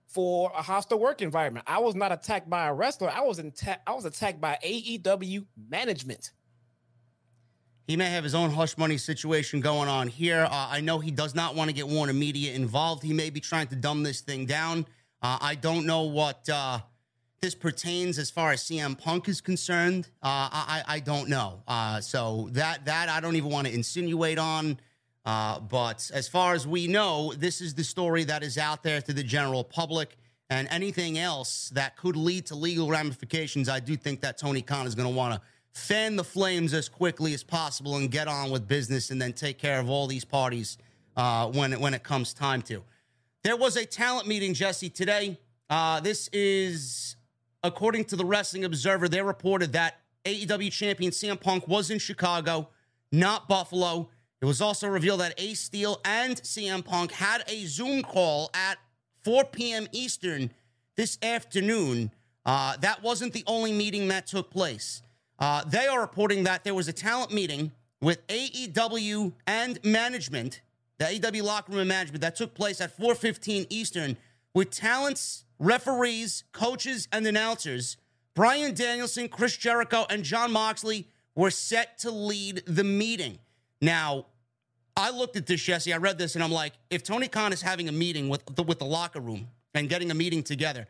for 0.06 0.52
a 0.54 0.62
hostile 0.62 0.98
work 0.98 1.22
environment. 1.22 1.64
I 1.66 1.78
was 1.78 1.94
not 1.94 2.12
attacked 2.12 2.50
by 2.50 2.66
a 2.66 2.74
wrestler. 2.74 3.10
I 3.10 3.22
was 3.22 3.38
attacked. 3.38 3.88
I 3.88 3.94
was 3.94 4.04
attacked 4.04 4.40
by 4.40 4.58
AEW 4.62 5.46
management. 5.56 6.32
He 7.86 7.96
may 7.96 8.10
have 8.10 8.24
his 8.24 8.34
own 8.34 8.50
hush 8.50 8.78
money 8.78 8.96
situation 8.96 9.60
going 9.60 9.88
on 9.88 10.08
here. 10.08 10.44
Uh, 10.44 10.68
I 10.70 10.80
know 10.80 10.98
he 10.98 11.10
does 11.10 11.34
not 11.34 11.54
want 11.54 11.68
to 11.68 11.74
get 11.74 11.86
Warner 11.86 12.14
Media 12.14 12.54
involved. 12.54 13.02
He 13.02 13.12
may 13.12 13.28
be 13.28 13.40
trying 13.40 13.66
to 13.68 13.76
dumb 13.76 14.02
this 14.02 14.22
thing 14.22 14.46
down. 14.46 14.86
Uh, 15.24 15.38
I 15.40 15.54
don't 15.54 15.86
know 15.86 16.02
what 16.02 16.46
uh, 16.50 16.80
this 17.40 17.54
pertains 17.54 18.18
as 18.18 18.30
far 18.30 18.52
as 18.52 18.62
CM 18.62 18.98
Punk 18.98 19.26
is 19.26 19.40
concerned. 19.40 20.08
Uh, 20.22 20.50
I, 20.52 20.82
I 20.86 21.00
don't 21.00 21.30
know. 21.30 21.62
Uh, 21.66 22.02
so 22.02 22.50
that 22.52 22.84
that 22.84 23.08
I 23.08 23.20
don't 23.20 23.34
even 23.34 23.48
want 23.48 23.66
to 23.66 23.72
insinuate 23.72 24.38
on. 24.38 24.78
Uh, 25.24 25.60
but 25.60 26.10
as 26.12 26.28
far 26.28 26.52
as 26.52 26.66
we 26.66 26.86
know, 26.88 27.32
this 27.38 27.62
is 27.62 27.72
the 27.72 27.84
story 27.84 28.24
that 28.24 28.42
is 28.42 28.58
out 28.58 28.82
there 28.82 29.00
to 29.00 29.14
the 29.14 29.22
general 29.22 29.64
public. 29.64 30.18
And 30.50 30.68
anything 30.70 31.16
else 31.16 31.70
that 31.70 31.96
could 31.96 32.16
lead 32.16 32.44
to 32.48 32.54
legal 32.54 32.90
ramifications, 32.90 33.70
I 33.70 33.80
do 33.80 33.96
think 33.96 34.20
that 34.20 34.36
Tony 34.36 34.60
Khan 34.60 34.86
is 34.86 34.94
going 34.94 35.08
to 35.08 35.14
want 35.16 35.36
to 35.36 35.40
fan 35.72 36.16
the 36.16 36.24
flames 36.24 36.74
as 36.74 36.90
quickly 36.90 37.32
as 37.32 37.42
possible 37.42 37.96
and 37.96 38.10
get 38.10 38.28
on 38.28 38.50
with 38.50 38.68
business 38.68 39.08
and 39.08 39.22
then 39.22 39.32
take 39.32 39.56
care 39.56 39.80
of 39.80 39.88
all 39.88 40.06
these 40.06 40.26
parties 40.26 40.76
uh, 41.16 41.46
when, 41.46 41.72
it, 41.72 41.80
when 41.80 41.94
it 41.94 42.02
comes 42.02 42.34
time 42.34 42.60
to. 42.60 42.84
There 43.44 43.56
was 43.58 43.76
a 43.76 43.84
talent 43.84 44.26
meeting, 44.26 44.54
Jesse, 44.54 44.88
today. 44.88 45.38
Uh, 45.68 46.00
this 46.00 46.28
is, 46.32 47.16
according 47.62 48.06
to 48.06 48.16
the 48.16 48.24
Wrestling 48.24 48.64
Observer, 48.64 49.06
they 49.06 49.20
reported 49.20 49.74
that 49.74 50.00
AEW 50.24 50.72
champion 50.72 51.10
CM 51.10 51.38
Punk 51.38 51.68
was 51.68 51.90
in 51.90 51.98
Chicago, 51.98 52.70
not 53.12 53.46
Buffalo. 53.46 54.08
It 54.40 54.46
was 54.46 54.62
also 54.62 54.88
revealed 54.88 55.20
that 55.20 55.34
Ace 55.36 55.60
Steel 55.60 56.00
and 56.06 56.40
CM 56.40 56.82
Punk 56.82 57.12
had 57.12 57.44
a 57.46 57.66
Zoom 57.66 58.02
call 58.02 58.48
at 58.54 58.78
4 59.24 59.44
p.m. 59.44 59.88
Eastern 59.92 60.50
this 60.96 61.18
afternoon. 61.22 62.12
Uh, 62.46 62.78
that 62.78 63.02
wasn't 63.02 63.34
the 63.34 63.44
only 63.46 63.74
meeting 63.74 64.08
that 64.08 64.26
took 64.26 64.50
place. 64.50 65.02
Uh, 65.38 65.62
they 65.64 65.86
are 65.86 66.00
reporting 66.00 66.44
that 66.44 66.64
there 66.64 66.74
was 66.74 66.88
a 66.88 66.94
talent 66.94 67.30
meeting 67.30 67.72
with 68.00 68.26
AEW 68.28 69.34
and 69.46 69.84
management, 69.84 70.62
the 70.98 71.04
AEW 71.06 71.42
locker 71.42 71.72
room 71.72 71.88
management, 71.88 72.20
that 72.22 72.36
took 72.36 72.54
place 72.54 72.80
at 72.80 72.96
4:15 72.96 73.66
Eastern, 73.70 74.16
with 74.54 74.70
talents, 74.70 75.44
referees, 75.58 76.44
coaches, 76.52 77.08
and 77.12 77.26
announcers. 77.26 77.96
Bryan 78.34 78.74
Danielson, 78.74 79.28
Chris 79.28 79.56
Jericho, 79.56 80.06
and 80.10 80.24
Jon 80.24 80.52
Moxley 80.52 81.08
were 81.34 81.50
set 81.50 81.98
to 81.98 82.10
lead 82.10 82.62
the 82.66 82.84
meeting. 82.84 83.38
Now, 83.80 84.26
I 84.96 85.10
looked 85.10 85.36
at 85.36 85.46
this, 85.46 85.60
Jesse. 85.60 85.92
I 85.92 85.96
read 85.96 86.18
this, 86.18 86.34
and 86.34 86.44
I'm 86.44 86.52
like, 86.52 86.72
if 86.90 87.02
Tony 87.02 87.28
Khan 87.28 87.52
is 87.52 87.62
having 87.62 87.88
a 87.88 87.92
meeting 87.92 88.28
with 88.28 88.44
the, 88.54 88.62
with 88.62 88.78
the 88.78 88.84
locker 88.84 89.20
room 89.20 89.48
and 89.74 89.88
getting 89.88 90.10
a 90.10 90.14
meeting 90.14 90.42
together, 90.42 90.86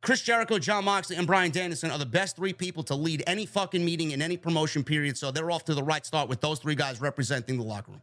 Chris 0.00 0.22
Jericho, 0.22 0.58
Jon 0.58 0.84
Moxley, 0.84 1.16
and 1.16 1.26
Bryan 1.26 1.50
Danielson 1.50 1.90
are 1.90 1.98
the 1.98 2.06
best 2.06 2.36
three 2.36 2.52
people 2.52 2.82
to 2.84 2.94
lead 2.94 3.24
any 3.26 3.46
fucking 3.46 3.84
meeting 3.84 4.12
in 4.12 4.22
any 4.22 4.36
promotion 4.36 4.84
period. 4.84 5.16
So 5.16 5.30
they're 5.30 5.50
off 5.50 5.64
to 5.64 5.74
the 5.74 5.82
right 5.82 6.04
start 6.04 6.28
with 6.28 6.40
those 6.40 6.58
three 6.58 6.74
guys 6.74 7.00
representing 7.00 7.56
the 7.56 7.64
locker 7.64 7.92
room. 7.92 8.02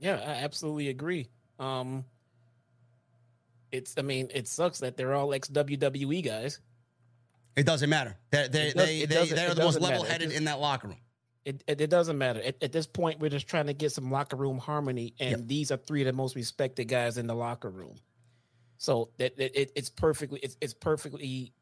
Yeah, 0.00 0.16
I 0.16 0.44
absolutely 0.44 0.88
agree. 0.88 1.28
Um, 1.58 2.04
it's, 3.72 3.94
I 3.98 4.02
mean, 4.02 4.30
it 4.34 4.48
sucks 4.48 4.80
that 4.80 4.96
they're 4.96 5.14
all 5.14 5.32
ex 5.34 5.48
WWE 5.48 6.24
guys. 6.24 6.60
It 7.56 7.64
doesn't 7.64 7.88
matter. 7.88 8.16
They're, 8.30 8.48
they, 8.48 8.72
does, 8.72 8.74
they, 8.74 9.04
they, 9.06 9.26
they're 9.26 9.54
the 9.54 9.62
most 9.62 9.80
level 9.80 10.04
headed 10.04 10.32
in 10.32 10.44
that 10.44 10.60
locker 10.60 10.88
room. 10.88 10.98
It, 11.44 11.62
it, 11.66 11.80
it, 11.80 11.90
doesn't 11.90 12.18
matter. 12.18 12.42
At, 12.42 12.62
at, 12.62 12.72
this 12.72 12.86
point, 12.86 13.20
we're 13.20 13.30
just 13.30 13.46
trying 13.46 13.68
to 13.68 13.72
get 13.72 13.92
some 13.92 14.10
locker 14.10 14.36
room 14.36 14.58
harmony, 14.58 15.14
and 15.20 15.30
yep. 15.30 15.40
these 15.46 15.70
are 15.70 15.76
three 15.76 16.02
of 16.02 16.06
the 16.06 16.12
most 16.12 16.34
respected 16.34 16.86
guys 16.86 17.18
in 17.18 17.28
the 17.28 17.34
locker 17.34 17.70
room. 17.70 17.94
So 18.78 19.10
that 19.18 19.38
it, 19.38 19.70
it's 19.74 19.88
perfectly 19.88 20.40
it's, 20.42 20.56
it's 20.60 20.74
perfectly 20.74 21.52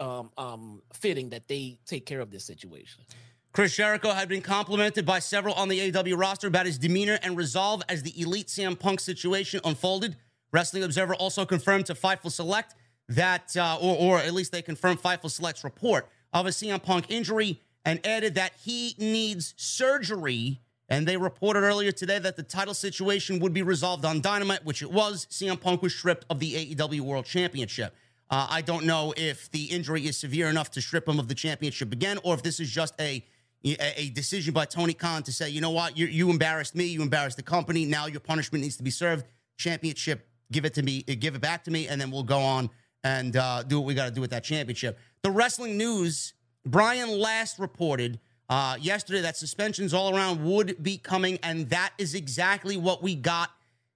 um, 0.00 0.30
um, 0.36 0.82
fitting 0.94 1.30
that 1.30 1.46
they 1.46 1.78
take 1.86 2.06
care 2.06 2.20
of 2.20 2.30
this 2.30 2.44
situation. 2.44 3.04
Chris 3.52 3.76
Jericho 3.76 4.12
had 4.12 4.30
been 4.30 4.40
complimented 4.40 5.04
by 5.04 5.18
several 5.18 5.54
on 5.56 5.68
the 5.68 5.94
AW 5.94 6.16
roster 6.16 6.46
about 6.46 6.64
his 6.64 6.78
demeanor 6.78 7.18
and 7.22 7.36
resolve 7.36 7.82
as 7.86 8.02
the 8.02 8.18
elite 8.18 8.46
CM 8.46 8.78
Punk 8.78 8.98
situation 8.98 9.60
unfolded. 9.62 10.16
Wrestling 10.52 10.84
Observer 10.84 11.14
also 11.14 11.44
confirmed 11.44 11.84
to 11.86 11.94
Fightful 11.94 12.30
Select 12.30 12.74
that, 13.10 13.54
uh, 13.54 13.76
or, 13.78 13.96
or 13.96 14.18
at 14.20 14.32
least 14.32 14.52
they 14.52 14.62
confirmed 14.62 15.02
Fightful 15.02 15.30
Select's 15.30 15.64
report 15.64 16.08
of 16.32 16.46
a 16.46 16.48
CM 16.48 16.82
Punk 16.82 17.10
injury 17.10 17.60
and 17.84 18.00
added 18.06 18.36
that 18.36 18.52
he 18.64 18.94
needs 18.96 19.52
surgery. 19.58 20.62
And 20.88 21.06
they 21.06 21.18
reported 21.18 21.60
earlier 21.60 21.92
today 21.92 22.18
that 22.20 22.36
the 22.36 22.42
title 22.42 22.74
situation 22.74 23.38
would 23.40 23.52
be 23.52 23.62
resolved 23.62 24.06
on 24.06 24.22
Dynamite, 24.22 24.64
which 24.64 24.80
it 24.80 24.90
was. 24.90 25.26
CM 25.30 25.60
Punk 25.60 25.82
was 25.82 25.94
stripped 25.94 26.24
of 26.30 26.38
the 26.38 26.74
AEW 26.74 27.02
World 27.02 27.26
Championship. 27.26 27.94
Uh, 28.30 28.46
I 28.48 28.62
don't 28.62 28.86
know 28.86 29.12
if 29.14 29.50
the 29.50 29.64
injury 29.64 30.06
is 30.06 30.16
severe 30.16 30.48
enough 30.48 30.70
to 30.70 30.80
strip 30.80 31.06
him 31.06 31.18
of 31.18 31.28
the 31.28 31.34
championship 31.34 31.92
again, 31.92 32.18
or 32.24 32.32
if 32.32 32.42
this 32.42 32.60
is 32.60 32.70
just 32.70 32.98
a 32.98 33.22
a 33.64 34.10
decision 34.10 34.52
by 34.52 34.64
Tony 34.64 34.94
Khan 34.94 35.22
to 35.22 35.32
say, 35.32 35.48
you 35.48 35.60
know 35.60 35.70
what, 35.70 35.96
you, 35.96 36.06
you 36.06 36.30
embarrassed 36.30 36.74
me, 36.74 36.84
you 36.86 37.02
embarrassed 37.02 37.36
the 37.36 37.42
company. 37.42 37.84
Now 37.84 38.06
your 38.06 38.20
punishment 38.20 38.62
needs 38.62 38.76
to 38.76 38.82
be 38.82 38.90
served. 38.90 39.24
Championship, 39.56 40.26
give 40.50 40.64
it 40.64 40.74
to 40.74 40.82
me, 40.82 41.02
give 41.02 41.34
it 41.34 41.40
back 41.40 41.64
to 41.64 41.70
me, 41.70 41.86
and 41.88 42.00
then 42.00 42.10
we'll 42.10 42.24
go 42.24 42.40
on 42.40 42.70
and 43.04 43.36
uh, 43.36 43.62
do 43.62 43.80
what 43.80 43.86
we 43.86 43.94
got 43.94 44.06
to 44.06 44.10
do 44.10 44.20
with 44.20 44.30
that 44.30 44.44
championship. 44.44 44.98
The 45.22 45.30
wrestling 45.30 45.76
news: 45.76 46.34
Brian 46.64 47.18
last 47.18 47.58
reported 47.58 48.20
uh, 48.48 48.76
yesterday 48.80 49.20
that 49.20 49.36
suspensions 49.36 49.94
all 49.94 50.14
around 50.14 50.44
would 50.44 50.82
be 50.82 50.98
coming, 50.98 51.38
and 51.42 51.70
that 51.70 51.92
is 51.98 52.14
exactly 52.14 52.76
what 52.76 53.02
we 53.02 53.14
got 53.14 53.50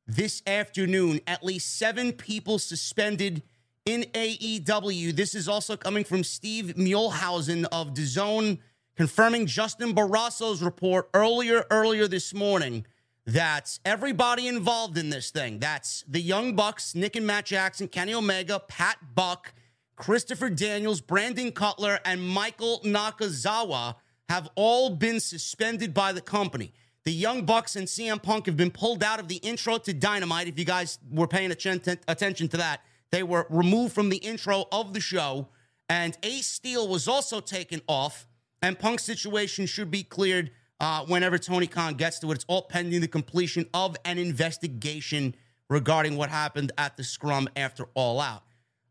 this 0.06 0.42
afternoon. 0.46 1.20
At 1.26 1.44
least 1.44 1.78
seven 1.78 2.12
people 2.12 2.58
suspended 2.58 3.42
in 3.84 4.02
AEW. 4.14 5.14
This 5.14 5.34
is 5.34 5.48
also 5.48 5.76
coming 5.76 6.04
from 6.04 6.24
Steve 6.24 6.74
Muehlhausen 6.76 7.66
of 7.70 7.94
DAZN, 7.94 8.58
confirming 8.96 9.46
Justin 9.46 9.94
Barrasso's 9.94 10.62
report 10.62 11.08
earlier 11.14 11.64
earlier 11.70 12.08
this 12.08 12.32
morning 12.32 12.86
that 13.26 13.78
everybody 13.84 14.46
involved 14.46 14.96
in 14.96 15.10
this 15.10 15.30
thing, 15.30 15.58
that's 15.58 16.04
the 16.08 16.20
Young 16.20 16.54
Bucks, 16.54 16.94
Nick 16.94 17.16
and 17.16 17.26
Matt 17.26 17.46
Jackson, 17.46 17.88
Kenny 17.88 18.14
Omega, 18.14 18.60
Pat 18.60 18.98
Buck, 19.14 19.52
Christopher 19.96 20.48
Daniels, 20.50 21.00
Brandon 21.00 21.50
Cutler, 21.50 21.98
and 22.04 22.22
Michael 22.22 22.80
Nakazawa 22.84 23.96
have 24.28 24.48
all 24.54 24.90
been 24.90 25.20
suspended 25.20 25.92
by 25.92 26.12
the 26.12 26.20
company. 26.20 26.72
The 27.04 27.12
Young 27.12 27.44
Bucks 27.44 27.76
and 27.76 27.86
CM 27.86 28.22
Punk 28.22 28.46
have 28.46 28.56
been 28.56 28.70
pulled 28.70 29.02
out 29.02 29.20
of 29.20 29.28
the 29.28 29.36
intro 29.36 29.78
to 29.78 29.92
Dynamite. 29.92 30.48
If 30.48 30.58
you 30.58 30.64
guys 30.64 30.98
were 31.10 31.28
paying 31.28 31.52
attention 31.52 32.48
to 32.48 32.56
that, 32.56 32.80
they 33.12 33.22
were 33.22 33.46
removed 33.48 33.94
from 33.94 34.08
the 34.08 34.16
intro 34.16 34.64
of 34.72 34.92
the 34.92 35.00
show. 35.00 35.48
And 35.88 36.18
Ace 36.24 36.48
Steel 36.48 36.88
was 36.88 37.06
also 37.06 37.40
taken 37.40 37.80
off. 37.86 38.26
And 38.62 38.78
Punk's 38.78 39.04
situation 39.04 39.66
should 39.66 39.90
be 39.90 40.02
cleared 40.02 40.50
uh, 40.80 41.04
whenever 41.06 41.38
Tony 41.38 41.66
Khan 41.66 41.94
gets 41.94 42.18
to 42.20 42.30
it. 42.30 42.36
It's 42.36 42.44
all 42.48 42.62
pending 42.62 43.00
the 43.00 43.08
completion 43.08 43.66
of 43.74 43.96
an 44.04 44.18
investigation 44.18 45.34
regarding 45.68 46.16
what 46.16 46.30
happened 46.30 46.72
at 46.78 46.96
the 46.96 47.04
scrum 47.04 47.48
after 47.56 47.86
All 47.94 48.20
Out. 48.20 48.42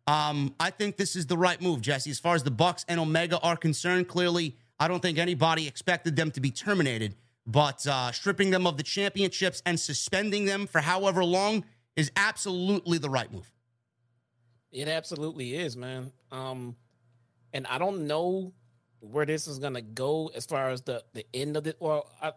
Um, 0.08 0.54
I 0.60 0.70
think 0.70 0.98
this 0.98 1.16
is 1.16 1.26
the 1.26 1.38
right 1.38 1.60
move, 1.62 1.82
Jesse. 1.82 2.12
As 2.12 2.20
far 2.20 2.36
as 2.36 2.44
the 2.44 2.52
Bucks 2.52 2.86
and 2.88 3.00
Omega 3.00 3.40
are 3.40 3.58
concerned, 3.58 4.08
clearly, 4.08 4.56
I 4.80 4.88
don't 4.88 5.02
think 5.02 5.18
anybody 5.18 5.68
expected 5.68 6.16
them 6.16 6.32
to 6.32 6.42
be 6.42 6.52
terminated. 6.52 7.16
But 7.48 7.86
uh, 7.88 8.12
stripping 8.12 8.52
them 8.52 8.66
of 8.68 8.78
the 8.78 8.84
championships 8.84 9.62
and 9.66 9.80
suspending 9.80 10.46
them 10.46 10.68
for 10.68 10.82
however 10.82 11.24
long 11.24 11.64
is 11.96 12.12
absolutely 12.16 12.98
the 12.98 13.10
right 13.10 13.32
move. 13.32 13.52
It 14.72 14.88
absolutely 14.88 15.56
is, 15.56 15.78
man. 15.78 16.12
Um, 16.32 16.76
and 17.54 17.66
I 17.68 17.78
don't 17.78 18.08
know 18.08 18.54
where 19.00 19.26
this 19.26 19.48
is 19.48 19.60
gonna 19.60 19.82
go 19.82 20.32
as 20.36 20.46
far 20.46 20.70
as 20.70 20.82
the 20.82 21.04
the 21.14 21.26
end 21.34 21.58
of 21.58 21.68
it. 21.68 21.78
Well, 21.80 22.10
I 22.22 22.34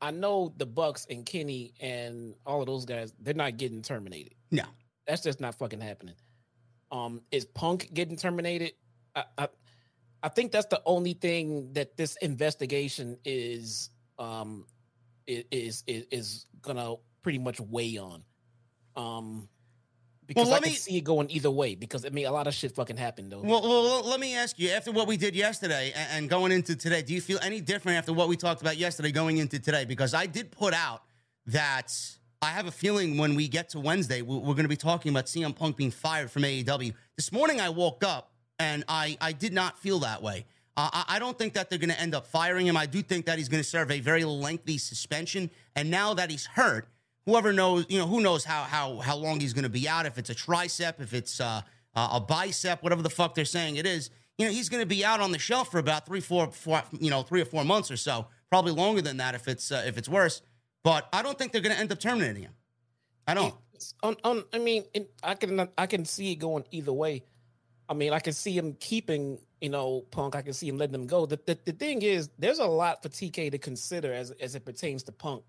I 0.00 0.10
know 0.10 0.52
the 0.56 0.66
Bucks 0.66 1.06
and 1.10 1.26
Kenny 1.26 1.74
and 1.80 2.34
all 2.46 2.60
of 2.60 2.66
those 2.66 2.84
guys, 2.84 3.12
they're 3.20 3.34
not 3.34 3.56
getting 3.56 3.82
terminated. 3.82 4.34
No, 4.50 4.64
that's 5.06 5.22
just 5.22 5.40
not 5.40 5.54
fucking 5.56 5.80
happening. 5.80 6.14
Um, 6.90 7.22
is 7.30 7.44
Punk 7.44 7.90
getting 7.92 8.16
terminated? 8.16 8.72
I, 9.14 9.24
I, 9.38 9.48
I 10.22 10.28
think 10.28 10.52
that's 10.52 10.66
the 10.66 10.82
only 10.86 11.12
thing 11.12 11.72
that 11.74 11.96
this 11.96 12.16
investigation 12.16 13.18
is 13.24 13.90
um 14.18 14.66
is 15.26 15.84
is 15.86 16.06
is 16.10 16.46
gonna 16.62 16.94
pretty 17.22 17.38
much 17.38 17.60
weigh 17.60 17.98
on. 17.98 18.24
Um, 18.96 19.48
because 20.30 20.46
well, 20.46 20.58
I 20.58 20.60
can 20.60 20.68
me, 20.68 20.76
see 20.76 20.96
it 20.96 21.00
going 21.02 21.28
either 21.28 21.50
way. 21.50 21.74
Because 21.74 22.06
I 22.06 22.10
mean, 22.10 22.24
a 22.24 22.30
lot 22.30 22.46
of 22.46 22.54
shit 22.54 22.70
fucking 22.70 22.96
happened 22.96 23.32
though. 23.32 23.40
Well, 23.40 23.62
well, 23.62 24.08
let 24.08 24.20
me 24.20 24.36
ask 24.36 24.60
you: 24.60 24.70
after 24.70 24.92
what 24.92 25.08
we 25.08 25.16
did 25.16 25.34
yesterday 25.34 25.92
and, 26.12 26.30
going 26.30 26.52
into 26.52 26.76
today, 26.76 27.02
do 27.02 27.12
you 27.12 27.20
feel 27.20 27.40
any 27.42 27.60
different 27.60 27.98
after 27.98 28.12
what 28.12 28.28
we 28.28 28.36
talked 28.36 28.60
about 28.60 28.76
yesterday 28.76 29.10
going 29.10 29.38
into 29.38 29.58
today? 29.58 29.84
Because 29.84 30.14
I 30.14 30.26
did 30.26 30.52
put 30.52 30.72
out 30.72 31.02
that 31.46 31.92
I 32.40 32.50
have 32.50 32.68
a 32.68 32.70
feeling 32.70 33.18
when 33.18 33.34
we 33.34 33.48
get 33.48 33.70
to 33.70 33.80
Wednesday, 33.80 34.22
we're, 34.22 34.38
going 34.38 34.62
to 34.62 34.68
be 34.68 34.76
talking 34.76 35.10
about 35.10 35.26
CM 35.26 35.52
Punk 35.52 35.76
being 35.76 35.90
fired 35.90 36.30
from 36.30 36.42
AEW. 36.42 36.94
This 37.16 37.32
morning, 37.32 37.60
I 37.60 37.70
woke 37.70 38.04
up 38.04 38.30
and 38.60 38.84
I 38.86 39.18
I 39.20 39.32
did 39.32 39.52
not 39.52 39.80
feel 39.80 39.98
that 39.98 40.22
way. 40.22 40.46
Uh, 40.76 40.90
I, 40.92 41.16
I 41.16 41.18
don't 41.18 41.36
think 41.36 41.54
that 41.54 41.70
they're 41.70 41.80
going 41.80 41.90
to 41.90 42.00
end 42.00 42.14
up 42.14 42.28
firing 42.28 42.68
him. 42.68 42.76
I 42.76 42.86
do 42.86 43.02
think 43.02 43.26
that 43.26 43.36
he's 43.36 43.48
going 43.48 43.64
to 43.64 43.68
serve 43.68 43.90
a 43.90 43.98
very 43.98 44.22
lengthy 44.22 44.78
suspension. 44.78 45.50
And 45.74 45.90
now 45.90 46.14
that 46.14 46.30
he's 46.30 46.46
hurt 46.46 46.86
whoever 47.26 47.52
knows, 47.52 47.86
you 47.88 47.98
know, 47.98 48.06
who 48.06 48.20
knows 48.20 48.44
how 48.44 48.62
how 48.62 48.98
how 48.98 49.16
long 49.16 49.40
he's 49.40 49.52
going 49.52 49.64
to 49.64 49.70
be 49.70 49.88
out? 49.88 50.06
If 50.06 50.18
it's 50.18 50.30
a 50.30 50.34
tricep, 50.34 51.00
if 51.00 51.14
it's 51.14 51.40
uh, 51.40 51.62
a 51.94 52.20
bicep, 52.20 52.82
whatever 52.82 53.02
the 53.02 53.10
fuck 53.10 53.34
they're 53.34 53.44
saying 53.44 53.76
it 53.76 53.86
is, 53.86 54.10
you 54.38 54.46
know, 54.46 54.52
he's 54.52 54.68
going 54.68 54.82
to 54.82 54.86
be 54.86 55.04
out 55.04 55.20
on 55.20 55.32
the 55.32 55.38
shelf 55.38 55.70
for 55.70 55.78
about 55.78 56.06
three, 56.06 56.20
four, 56.20 56.50
four, 56.50 56.82
you 56.98 57.10
know, 57.10 57.22
three 57.22 57.42
or 57.42 57.44
four 57.44 57.64
months 57.64 57.90
or 57.90 57.96
so. 57.96 58.26
Probably 58.48 58.72
longer 58.72 59.02
than 59.02 59.18
that 59.18 59.34
if 59.34 59.46
it's 59.48 59.70
uh, 59.70 59.84
if 59.86 59.98
it's 59.98 60.08
worse. 60.08 60.42
But 60.82 61.08
I 61.12 61.22
don't 61.22 61.38
think 61.38 61.52
they're 61.52 61.60
going 61.60 61.74
to 61.74 61.80
end 61.80 61.92
up 61.92 62.00
terminating 62.00 62.44
him. 62.44 62.54
I 63.26 63.34
don't. 63.34 63.54
On, 64.02 64.16
on, 64.24 64.44
I 64.52 64.58
mean, 64.58 64.84
I 65.22 65.34
can 65.34 65.68
I 65.76 65.86
can 65.86 66.04
see 66.04 66.32
it 66.32 66.36
going 66.36 66.64
either 66.70 66.92
way. 66.92 67.22
I 67.88 67.94
mean, 67.94 68.12
I 68.12 68.20
can 68.20 68.32
see 68.32 68.56
him 68.56 68.76
keeping, 68.78 69.38
you 69.60 69.68
know, 69.68 70.06
Punk. 70.10 70.36
I 70.36 70.42
can 70.42 70.52
see 70.52 70.68
him 70.68 70.78
letting 70.78 70.92
them 70.92 71.06
go. 71.06 71.26
The, 71.26 71.40
the, 71.44 71.58
the 71.64 71.72
thing 71.72 72.02
is, 72.02 72.30
there's 72.38 72.60
a 72.60 72.66
lot 72.66 73.02
for 73.02 73.08
TK 73.08 73.50
to 73.50 73.58
consider 73.58 74.12
as 74.12 74.30
as 74.32 74.54
it 74.54 74.64
pertains 74.64 75.02
to 75.04 75.12
Punk, 75.12 75.44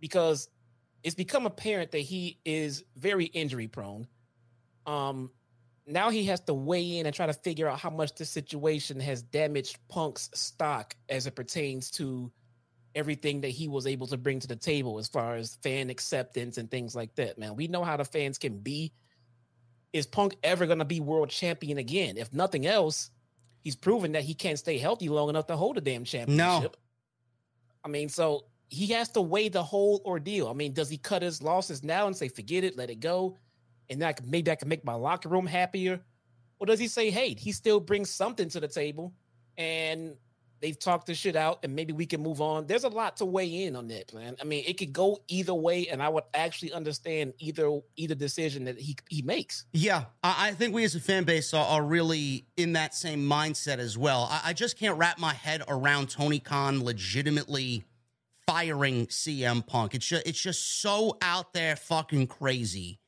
because 0.00 0.48
it's 1.06 1.14
become 1.14 1.46
apparent 1.46 1.92
that 1.92 2.00
he 2.00 2.40
is 2.44 2.82
very 2.96 3.26
injury 3.26 3.68
prone. 3.68 4.08
Um, 4.86 5.30
now 5.86 6.10
he 6.10 6.24
has 6.24 6.40
to 6.40 6.52
weigh 6.52 6.98
in 6.98 7.06
and 7.06 7.14
try 7.14 7.26
to 7.26 7.32
figure 7.32 7.68
out 7.68 7.78
how 7.78 7.90
much 7.90 8.16
this 8.16 8.28
situation 8.28 8.98
has 8.98 9.22
damaged 9.22 9.78
Punk's 9.88 10.28
stock 10.34 10.96
as 11.08 11.28
it 11.28 11.36
pertains 11.36 11.92
to 11.92 12.32
everything 12.96 13.42
that 13.42 13.50
he 13.50 13.68
was 13.68 13.86
able 13.86 14.08
to 14.08 14.16
bring 14.16 14.40
to 14.40 14.48
the 14.48 14.56
table 14.56 14.98
as 14.98 15.06
far 15.06 15.36
as 15.36 15.56
fan 15.62 15.90
acceptance 15.90 16.58
and 16.58 16.68
things 16.72 16.96
like 16.96 17.14
that. 17.14 17.38
Man, 17.38 17.54
we 17.54 17.68
know 17.68 17.84
how 17.84 17.96
the 17.96 18.04
fans 18.04 18.36
can 18.36 18.58
be. 18.58 18.92
Is 19.92 20.08
Punk 20.08 20.34
ever 20.42 20.66
going 20.66 20.80
to 20.80 20.84
be 20.84 20.98
world 20.98 21.30
champion 21.30 21.78
again? 21.78 22.16
If 22.16 22.32
nothing 22.32 22.66
else, 22.66 23.12
he's 23.62 23.76
proven 23.76 24.10
that 24.12 24.24
he 24.24 24.34
can't 24.34 24.58
stay 24.58 24.76
healthy 24.76 25.08
long 25.08 25.28
enough 25.28 25.46
to 25.46 25.56
hold 25.56 25.78
a 25.78 25.80
damn 25.80 26.02
championship. 26.02 26.76
No. 26.76 26.80
I 27.84 27.88
mean, 27.88 28.08
so 28.08 28.46
he 28.68 28.88
has 28.88 29.08
to 29.10 29.20
weigh 29.20 29.48
the 29.48 29.62
whole 29.62 30.02
ordeal. 30.04 30.48
I 30.48 30.52
mean, 30.52 30.72
does 30.72 30.88
he 30.88 30.98
cut 30.98 31.22
his 31.22 31.42
losses 31.42 31.84
now 31.84 32.06
and 32.06 32.16
say, 32.16 32.28
forget 32.28 32.64
it, 32.64 32.76
let 32.76 32.90
it 32.90 33.00
go? 33.00 33.38
And 33.88 34.02
that 34.02 34.24
maybe 34.26 34.50
I 34.50 34.56
can 34.56 34.68
make 34.68 34.84
my 34.84 34.94
locker 34.94 35.28
room 35.28 35.46
happier? 35.46 36.00
Or 36.58 36.66
does 36.66 36.78
he 36.78 36.88
say, 36.88 37.10
hey, 37.10 37.34
he 37.34 37.52
still 37.52 37.80
brings 37.80 38.10
something 38.10 38.48
to 38.48 38.60
the 38.60 38.68
table 38.68 39.12
and 39.56 40.16
they've 40.60 40.78
talked 40.78 41.06
this 41.06 41.18
shit 41.18 41.36
out 41.36 41.60
and 41.62 41.76
maybe 41.76 41.92
we 41.92 42.06
can 42.06 42.22
move 42.22 42.40
on? 42.40 42.66
There's 42.66 42.82
a 42.82 42.88
lot 42.88 43.18
to 43.18 43.24
weigh 43.24 43.64
in 43.64 43.76
on 43.76 43.86
that, 43.88 44.12
man. 44.12 44.36
I 44.40 44.44
mean, 44.44 44.64
it 44.66 44.78
could 44.78 44.92
go 44.92 45.20
either 45.28 45.54
way, 45.54 45.86
and 45.88 46.02
I 46.02 46.08
would 46.08 46.24
actually 46.32 46.72
understand 46.72 47.34
either 47.38 47.78
either 47.96 48.14
decision 48.14 48.64
that 48.64 48.80
he 48.80 48.96
he 49.08 49.20
makes. 49.20 49.66
Yeah, 49.74 50.06
I 50.24 50.52
think 50.52 50.74
we 50.74 50.82
as 50.82 50.94
a 50.94 51.00
fan 51.00 51.24
base 51.24 51.52
are, 51.52 51.66
are 51.66 51.82
really 51.82 52.46
in 52.56 52.72
that 52.72 52.94
same 52.94 53.28
mindset 53.28 53.78
as 53.78 53.98
well. 53.98 54.28
I, 54.30 54.40
I 54.46 54.52
just 54.54 54.78
can't 54.78 54.98
wrap 54.98 55.18
my 55.18 55.34
head 55.34 55.62
around 55.68 56.08
Tony 56.08 56.40
Khan 56.40 56.82
legitimately– 56.82 57.84
firing 58.46 59.06
CM 59.06 59.66
Punk. 59.66 59.94
It's 59.94 60.06
just, 60.06 60.26
it's 60.26 60.40
just 60.40 60.80
so 60.80 61.18
out 61.20 61.52
there 61.52 61.76
fucking 61.76 62.28
crazy 62.28 63.00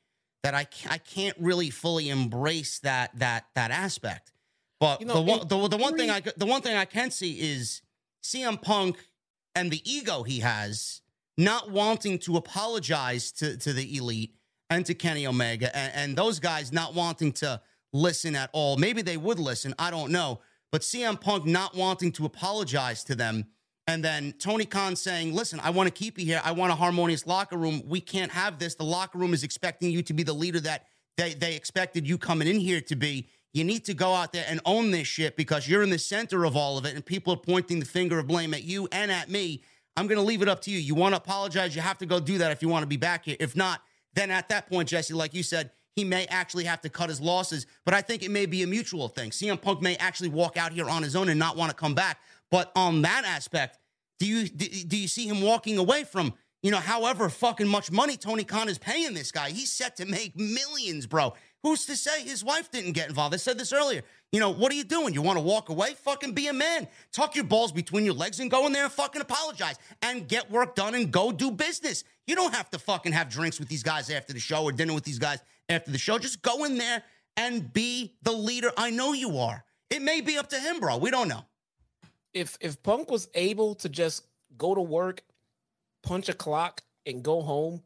that 0.42 0.54
I 0.54 0.66
I 0.88 0.98
can't 0.98 1.36
really 1.38 1.70
fully 1.70 2.08
embrace 2.08 2.78
that 2.80 3.18
that 3.18 3.46
that 3.54 3.70
aspect. 3.70 4.32
But 4.80 5.00
you 5.00 5.06
know, 5.06 5.14
the 5.14 5.20
one 5.22 5.40
the, 5.48 5.68
the 5.68 5.76
one 5.76 5.96
thing 5.96 6.10
I 6.10 6.20
the 6.36 6.46
one 6.46 6.62
thing 6.62 6.76
I 6.76 6.84
can 6.84 7.10
see 7.10 7.32
is 7.32 7.82
CM 8.22 8.60
Punk 8.60 8.96
and 9.54 9.70
the 9.70 9.82
ego 9.90 10.22
he 10.22 10.40
has 10.40 11.02
not 11.36 11.70
wanting 11.70 12.18
to 12.20 12.36
apologize 12.36 13.32
to 13.32 13.56
to 13.58 13.72
the 13.72 13.96
elite 13.96 14.34
and 14.70 14.84
to 14.86 14.94
Kenny 14.94 15.26
Omega 15.26 15.74
and, 15.76 15.92
and 15.94 16.16
those 16.16 16.38
guys 16.40 16.72
not 16.72 16.94
wanting 16.94 17.32
to 17.32 17.60
listen 17.92 18.36
at 18.36 18.50
all. 18.52 18.76
Maybe 18.76 19.02
they 19.02 19.16
would 19.16 19.38
listen, 19.38 19.74
I 19.78 19.90
don't 19.90 20.12
know. 20.12 20.40
But 20.70 20.82
CM 20.82 21.18
Punk 21.18 21.46
not 21.46 21.74
wanting 21.74 22.12
to 22.12 22.26
apologize 22.26 23.02
to 23.04 23.14
them 23.14 23.46
and 23.88 24.04
then 24.04 24.34
Tony 24.38 24.66
Khan 24.66 24.94
saying, 24.96 25.34
listen, 25.34 25.60
I 25.60 25.70
want 25.70 25.86
to 25.86 25.90
keep 25.90 26.18
you 26.18 26.26
here. 26.26 26.42
I 26.44 26.52
want 26.52 26.70
a 26.70 26.74
harmonious 26.74 27.26
locker 27.26 27.56
room. 27.56 27.82
We 27.86 28.02
can't 28.02 28.30
have 28.30 28.58
this. 28.58 28.74
The 28.74 28.84
locker 28.84 29.16
room 29.16 29.32
is 29.32 29.42
expecting 29.42 29.90
you 29.90 30.02
to 30.02 30.12
be 30.12 30.22
the 30.22 30.34
leader 30.34 30.60
that 30.60 30.84
they, 31.16 31.32
they 31.32 31.56
expected 31.56 32.06
you 32.06 32.18
coming 32.18 32.46
in 32.46 32.60
here 32.60 32.82
to 32.82 32.96
be. 32.96 33.28
You 33.54 33.64
need 33.64 33.86
to 33.86 33.94
go 33.94 34.12
out 34.12 34.34
there 34.34 34.44
and 34.46 34.60
own 34.66 34.90
this 34.90 35.08
shit 35.08 35.36
because 35.36 35.66
you're 35.66 35.82
in 35.82 35.88
the 35.88 35.98
center 35.98 36.44
of 36.44 36.54
all 36.54 36.76
of 36.76 36.84
it 36.84 36.96
and 36.96 37.04
people 37.04 37.32
are 37.32 37.38
pointing 37.38 37.80
the 37.80 37.86
finger 37.86 38.18
of 38.18 38.26
blame 38.26 38.52
at 38.52 38.62
you 38.62 38.88
and 38.92 39.10
at 39.10 39.30
me. 39.30 39.62
I'm 39.96 40.06
going 40.06 40.18
to 40.18 40.24
leave 40.24 40.42
it 40.42 40.48
up 40.48 40.60
to 40.62 40.70
you. 40.70 40.78
You 40.78 40.94
want 40.94 41.14
to 41.14 41.16
apologize, 41.16 41.74
you 41.74 41.80
have 41.80 41.96
to 41.98 42.06
go 42.06 42.20
do 42.20 42.36
that 42.38 42.52
if 42.52 42.60
you 42.60 42.68
want 42.68 42.82
to 42.82 42.86
be 42.86 42.98
back 42.98 43.24
here. 43.24 43.36
If 43.40 43.56
not, 43.56 43.80
then 44.12 44.30
at 44.30 44.50
that 44.50 44.68
point, 44.68 44.90
Jesse, 44.90 45.14
like 45.14 45.32
you 45.32 45.42
said, 45.42 45.70
he 45.96 46.04
may 46.04 46.26
actually 46.26 46.64
have 46.64 46.80
to 46.82 46.88
cut 46.88 47.08
his 47.08 47.20
losses. 47.20 47.66
But 47.86 47.94
I 47.94 48.02
think 48.02 48.22
it 48.22 48.30
may 48.30 48.44
be 48.44 48.62
a 48.62 48.66
mutual 48.66 49.08
thing. 49.08 49.30
CM 49.30 49.60
Punk 49.60 49.80
may 49.80 49.96
actually 49.96 50.28
walk 50.28 50.58
out 50.58 50.72
here 50.72 50.88
on 50.88 51.02
his 51.02 51.16
own 51.16 51.28
and 51.30 51.38
not 51.38 51.56
want 51.56 51.70
to 51.70 51.76
come 51.76 51.94
back. 51.94 52.20
But 52.50 52.72
on 52.74 53.02
that 53.02 53.24
aspect, 53.26 53.78
do 54.18 54.26
you 54.26 54.48
do 54.48 54.96
you 54.96 55.08
see 55.08 55.26
him 55.26 55.42
walking 55.42 55.78
away 55.78 56.04
from 56.04 56.34
you 56.62 56.70
know 56.70 56.78
however 56.78 57.28
fucking 57.28 57.68
much 57.68 57.90
money 57.92 58.16
Tony 58.16 58.44
Khan 58.44 58.68
is 58.68 58.78
paying 58.78 59.14
this 59.14 59.30
guy? 59.30 59.50
He's 59.50 59.70
set 59.70 59.96
to 59.96 60.06
make 60.06 60.36
millions, 60.36 61.06
bro. 61.06 61.34
Who's 61.62 61.86
to 61.86 61.96
say 61.96 62.22
his 62.22 62.44
wife 62.44 62.70
didn't 62.70 62.92
get 62.92 63.08
involved? 63.08 63.34
I 63.34 63.38
said 63.38 63.58
this 63.58 63.72
earlier. 63.72 64.02
You 64.30 64.40
know, 64.40 64.50
what 64.50 64.70
are 64.70 64.76
you 64.76 64.84
doing? 64.84 65.14
You 65.14 65.22
want 65.22 65.38
to 65.38 65.44
walk 65.44 65.70
away? 65.70 65.94
Fucking 65.94 66.32
be 66.32 66.46
a 66.46 66.52
man. 66.52 66.86
Tuck 67.12 67.34
your 67.34 67.44
balls 67.44 67.72
between 67.72 68.04
your 68.04 68.14
legs 68.14 68.38
and 68.40 68.50
go 68.50 68.66
in 68.66 68.72
there 68.72 68.84
and 68.84 68.92
fucking 68.92 69.20
apologize 69.20 69.76
and 70.02 70.28
get 70.28 70.50
work 70.50 70.74
done 70.76 70.94
and 70.94 71.10
go 71.10 71.32
do 71.32 71.50
business. 71.50 72.04
You 72.26 72.36
don't 72.36 72.54
have 72.54 72.70
to 72.70 72.78
fucking 72.78 73.12
have 73.12 73.28
drinks 73.28 73.58
with 73.58 73.68
these 73.68 73.82
guys 73.82 74.10
after 74.10 74.32
the 74.32 74.38
show 74.38 74.64
or 74.64 74.72
dinner 74.72 74.94
with 74.94 75.04
these 75.04 75.18
guys 75.18 75.40
after 75.68 75.90
the 75.90 75.98
show. 75.98 76.18
Just 76.18 76.42
go 76.42 76.64
in 76.64 76.78
there 76.78 77.02
and 77.36 77.72
be 77.72 78.14
the 78.22 78.32
leader 78.32 78.70
I 78.76 78.90
know 78.90 79.12
you 79.12 79.38
are. 79.38 79.64
It 79.90 80.02
may 80.02 80.20
be 80.20 80.38
up 80.38 80.48
to 80.50 80.60
him, 80.60 80.78
bro. 80.78 80.98
We 80.98 81.10
don't 81.10 81.28
know. 81.28 81.44
If 82.34 82.56
if 82.60 82.82
Punk 82.82 83.10
was 83.10 83.28
able 83.34 83.74
to 83.76 83.88
just 83.88 84.26
go 84.56 84.74
to 84.74 84.80
work, 84.80 85.22
punch 86.02 86.28
a 86.28 86.34
clock, 86.34 86.82
and 87.06 87.22
go 87.22 87.42
home, 87.42 87.82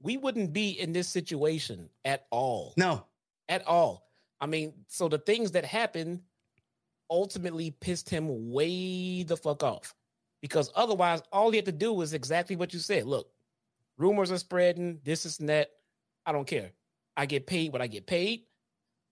we 0.00 0.16
wouldn't 0.16 0.52
be 0.52 0.70
in 0.78 0.92
this 0.92 1.08
situation 1.08 1.88
at 2.04 2.26
all. 2.30 2.74
No. 2.76 3.04
At 3.48 3.66
all. 3.66 4.08
I 4.40 4.46
mean, 4.46 4.72
so 4.88 5.08
the 5.08 5.18
things 5.18 5.52
that 5.52 5.64
happened 5.64 6.20
ultimately 7.10 7.70
pissed 7.70 8.08
him 8.08 8.52
way 8.52 9.22
the 9.22 9.36
fuck 9.36 9.62
off. 9.62 9.94
Because 10.40 10.70
otherwise, 10.76 11.22
all 11.32 11.50
he 11.50 11.56
had 11.56 11.64
to 11.66 11.72
do 11.72 11.92
was 11.92 12.14
exactly 12.14 12.54
what 12.54 12.72
you 12.72 12.78
said. 12.78 13.06
Look, 13.06 13.28
rumors 13.96 14.30
are 14.30 14.38
spreading, 14.38 15.00
this 15.02 15.26
is 15.26 15.40
net. 15.40 15.70
I 16.24 16.32
don't 16.32 16.46
care. 16.46 16.70
I 17.16 17.26
get 17.26 17.46
paid 17.46 17.72
what 17.72 17.82
I 17.82 17.88
get 17.88 18.06
paid. 18.06 18.42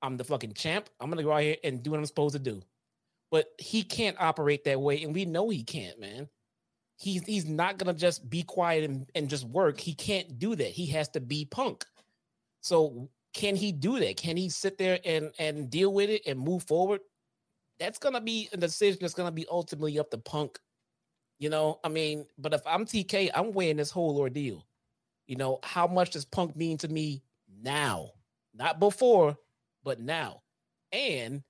I'm 0.03 0.17
the 0.17 0.25
fucking 0.25 0.53
champ. 0.53 0.89
I'm 1.01 1.11
gonna 1.11 1.25
go 1.25 1.33
out 1.33 1.43
here 1.43 1.57
and 1.65 1.83
do 1.83 1.91
what 1.91 1.99
I'm 1.99 2.07
supposed 2.07 2.35
to 2.35 2.39
do. 2.39 2.63
But 3.37 3.49
he 3.59 3.83
can't 3.83 4.17
operate 4.19 4.65
that 4.65 4.81
way, 4.81 5.03
and 5.03 5.15
we 5.15 5.27
know 5.27 5.51
he 5.51 5.63
can't, 5.63 6.01
man. 6.01 6.27
He's 6.97 7.23
he's 7.27 7.45
not 7.45 7.77
gonna 7.77 7.93
just 7.93 8.31
be 8.31 8.43
quiet 8.43 8.85
and, 8.85 9.11
and 9.15 9.29
just 9.29 9.45
work. 9.45 9.79
He 9.79 9.93
can't 9.93 10.39
do 10.39 10.57
that. 10.57 10.69
He 10.69 10.87
has 10.87 11.11
to 11.11 11.21
be 11.21 11.45
punk. 11.45 11.85
So 12.63 13.11
can 13.35 13.55
he 13.55 13.73
do 13.73 13.99
that? 13.99 14.17
Can 14.17 14.39
he 14.39 14.49
sit 14.49 14.79
there 14.79 15.01
and 15.05 15.33
and 15.39 15.69
deal 15.69 15.93
with 15.93 16.09
it 16.09 16.23
and 16.27 16.41
move 16.41 16.63
forward? 16.63 17.03
That's 17.79 17.99
gonna 17.99 18.23
be 18.23 18.49
a 18.55 18.57
decision 18.57 19.01
that's 19.03 19.13
gonna 19.13 19.31
be 19.31 19.45
ultimately 19.51 19.99
up 19.99 20.11
to 20.13 20.17
Punk. 20.17 20.59
You 21.39 21.51
know, 21.51 21.79
I 21.85 21.91
mean, 21.91 22.25
but 22.39 22.55
if 22.55 22.63
I'm 22.67 22.87
TK, 22.87 23.33
I'm 23.35 23.53
weighing 23.53 23.77
this 23.77 23.91
whole 23.91 24.17
ordeal. 24.17 24.67
You 25.27 25.37
know, 25.37 25.59
how 25.63 25.87
much 25.87 26.09
does 26.13 26.25
Punk 26.25 26.57
mean 26.57 26.79
to 26.79 26.89
me 26.89 27.23
now? 27.63 28.13
Not 28.55 28.81
before, 28.81 29.37
but 29.85 30.01
now. 30.01 30.41
And 30.91 31.43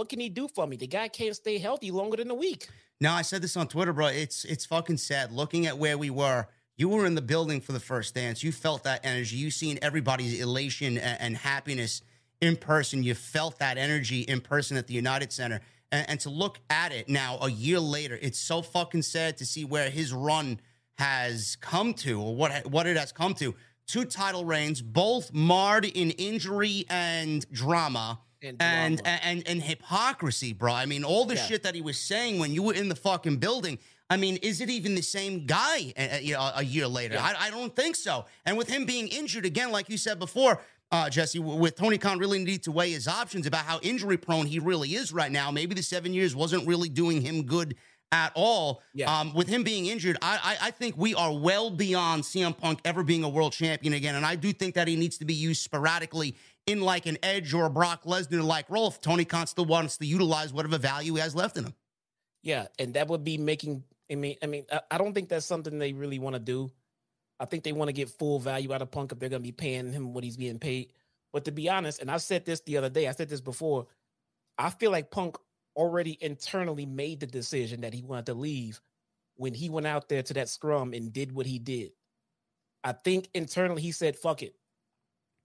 what 0.00 0.08
can 0.08 0.18
he 0.18 0.30
do 0.30 0.48
for 0.48 0.66
me? 0.66 0.76
The 0.76 0.86
guy 0.86 1.08
can't 1.08 1.36
stay 1.36 1.58
healthy 1.58 1.90
longer 1.90 2.16
than 2.16 2.30
a 2.30 2.34
week. 2.34 2.68
No, 3.02 3.12
I 3.12 3.20
said 3.20 3.42
this 3.42 3.54
on 3.54 3.68
Twitter, 3.68 3.92
bro. 3.92 4.06
It's 4.06 4.46
it's 4.46 4.64
fucking 4.64 4.96
sad. 4.96 5.30
Looking 5.30 5.66
at 5.66 5.76
where 5.76 5.98
we 5.98 6.08
were 6.08 6.46
you 6.78 6.88
were 6.88 7.04
in 7.04 7.16
the 7.16 7.20
building 7.20 7.60
for 7.60 7.72
the 7.72 7.80
first 7.80 8.14
dance. 8.14 8.42
You 8.42 8.50
felt 8.50 8.84
that 8.84 9.04
energy. 9.04 9.36
You 9.36 9.50
seen 9.50 9.78
everybody's 9.82 10.40
elation 10.40 10.96
and, 10.96 11.20
and 11.20 11.36
happiness 11.36 12.00
in 12.40 12.56
person. 12.56 13.02
You 13.02 13.14
felt 13.14 13.58
that 13.58 13.76
energy 13.76 14.22
in 14.22 14.40
person 14.40 14.78
at 14.78 14.86
the 14.86 14.94
United 14.94 15.34
Center. 15.34 15.60
And, 15.92 16.08
and, 16.08 16.20
to 16.20 16.30
look 16.30 16.60
at 16.70 16.92
it 16.92 17.10
now, 17.10 17.36
a 17.42 17.50
year 17.50 17.78
later, 17.78 18.18
it's 18.22 18.38
so 18.38 18.62
fucking 18.62 19.02
sad 19.02 19.36
to 19.36 19.44
see 19.44 19.66
where 19.66 19.90
his 19.90 20.14
run 20.14 20.60
has 20.96 21.58
come 21.60 21.92
to, 21.94 22.18
or 22.22 22.34
what 22.34 22.66
what 22.70 22.86
it 22.86 22.96
has 22.96 23.12
come 23.12 23.34
to. 23.34 23.54
Two 23.86 24.06
title 24.06 24.46
reigns, 24.46 24.80
both 24.80 25.34
marred 25.34 25.84
in 25.84 26.12
injury 26.12 26.86
and 26.88 27.44
drama. 27.52 28.20
And, 28.42 28.56
and, 28.60 29.02
and 29.04 29.46
and 29.46 29.62
hypocrisy, 29.62 30.52
bro. 30.52 30.72
I 30.72 30.86
mean, 30.86 31.04
all 31.04 31.26
the 31.26 31.34
yeah. 31.34 31.44
shit 31.44 31.62
that 31.64 31.74
he 31.74 31.82
was 31.82 31.98
saying 31.98 32.38
when 32.38 32.52
you 32.52 32.62
were 32.62 32.74
in 32.74 32.88
the 32.88 32.94
fucking 32.94 33.36
building. 33.36 33.78
I 34.08 34.16
mean, 34.16 34.36
is 34.38 34.60
it 34.60 34.68
even 34.70 34.96
the 34.96 35.02
same 35.02 35.46
guy 35.46 35.92
uh, 35.96 36.16
uh 36.16 36.18
you 36.20 36.34
know, 36.34 36.50
a 36.56 36.64
year 36.64 36.88
later? 36.88 37.14
Yeah. 37.14 37.32
I, 37.38 37.46
I, 37.46 37.50
don't 37.50 37.74
think 37.76 37.94
so. 37.94 38.24
And 38.44 38.58
with 38.58 38.68
him 38.68 38.84
being 38.84 39.06
injured 39.06 39.46
again, 39.46 39.70
like 39.70 39.88
you 39.88 39.96
said 39.96 40.18
before, 40.18 40.60
uh, 40.90 41.08
Jesse, 41.08 41.38
with 41.38 41.76
Tony 41.76 41.98
Khan 41.98 42.18
really 42.18 42.42
need 42.42 42.64
to 42.64 42.72
weigh 42.72 42.90
his 42.90 43.06
options 43.06 43.46
about 43.46 43.64
how 43.64 43.78
injury 43.82 44.16
prone 44.16 44.46
he 44.46 44.58
really 44.58 44.94
is 44.94 45.12
right 45.12 45.30
now. 45.30 45.52
Maybe 45.52 45.74
the 45.74 45.82
seven 45.82 46.12
years 46.12 46.34
wasn't 46.34 46.66
really 46.66 46.88
doing 46.88 47.22
him 47.22 47.44
good 47.44 47.76
at 48.12 48.32
all. 48.34 48.82
Yeah. 48.92 49.20
Um, 49.20 49.32
with 49.34 49.46
him 49.48 49.62
being 49.62 49.86
injured, 49.86 50.16
I, 50.20 50.56
I, 50.60 50.66
I 50.66 50.70
think 50.72 50.96
we 50.96 51.14
are 51.14 51.32
well 51.32 51.70
beyond 51.70 52.24
CM 52.24 52.56
Punk 52.56 52.80
ever 52.84 53.04
being 53.04 53.22
a 53.22 53.28
world 53.28 53.52
champion 53.52 53.94
again. 53.94 54.16
And 54.16 54.26
I 54.26 54.34
do 54.34 54.52
think 54.52 54.74
that 54.74 54.88
he 54.88 54.96
needs 54.96 55.18
to 55.18 55.24
be 55.24 55.34
used 55.34 55.62
sporadically 55.62 56.34
in 56.70 56.80
like 56.80 57.06
an 57.06 57.18
Edge 57.22 57.52
or 57.52 57.66
a 57.66 57.70
Brock 57.70 58.04
Lesnar 58.04 58.42
like 58.42 58.70
role 58.70 58.88
if 58.88 59.00
Tony 59.00 59.24
Khan 59.24 59.46
still 59.46 59.64
wants 59.66 59.98
to 59.98 60.06
utilize 60.06 60.52
whatever 60.52 60.78
value 60.78 61.14
he 61.14 61.20
has 61.20 61.34
left 61.34 61.56
in 61.56 61.64
him. 61.64 61.74
Yeah, 62.42 62.66
and 62.78 62.94
that 62.94 63.08
would 63.08 63.24
be 63.24 63.36
making 63.36 63.84
I 64.10 64.16
mean, 64.16 64.36
I 64.42 64.46
mean, 64.46 64.66
I, 64.90 64.98
don't 64.98 65.14
think 65.14 65.28
that's 65.28 65.46
something 65.46 65.78
they 65.78 65.92
really 65.92 66.18
want 66.18 66.34
to 66.34 66.40
do. 66.40 66.70
I 67.38 67.44
think 67.44 67.62
they 67.62 67.72
want 67.72 67.88
to 67.88 67.92
get 67.92 68.10
full 68.10 68.40
value 68.40 68.72
out 68.72 68.82
of 68.82 68.90
Punk 68.90 69.12
if 69.12 69.18
they're 69.18 69.28
going 69.28 69.42
to 69.42 69.46
be 69.46 69.52
paying 69.52 69.92
him 69.92 70.12
what 70.12 70.24
he's 70.24 70.36
being 70.36 70.58
paid. 70.58 70.92
But 71.32 71.44
to 71.44 71.52
be 71.52 71.68
honest, 71.68 72.00
and 72.00 72.10
I 72.10 72.16
said 72.16 72.44
this 72.44 72.60
the 72.60 72.76
other 72.76 72.90
day, 72.90 73.06
I 73.06 73.12
said 73.12 73.28
this 73.28 73.40
before. 73.40 73.86
I 74.58 74.70
feel 74.70 74.90
like 74.90 75.12
Punk 75.12 75.38
already 75.76 76.18
internally 76.20 76.86
made 76.86 77.20
the 77.20 77.26
decision 77.26 77.82
that 77.82 77.94
he 77.94 78.02
wanted 78.02 78.26
to 78.26 78.34
leave 78.34 78.80
when 79.36 79.54
he 79.54 79.70
went 79.70 79.86
out 79.86 80.08
there 80.08 80.22
to 80.24 80.34
that 80.34 80.48
scrum 80.48 80.92
and 80.92 81.12
did 81.12 81.32
what 81.32 81.46
he 81.46 81.60
did. 81.60 81.92
I 82.82 82.92
think 82.92 83.28
internally 83.32 83.80
he 83.80 83.92
said, 83.92 84.16
"Fuck 84.16 84.42
it, 84.42 84.56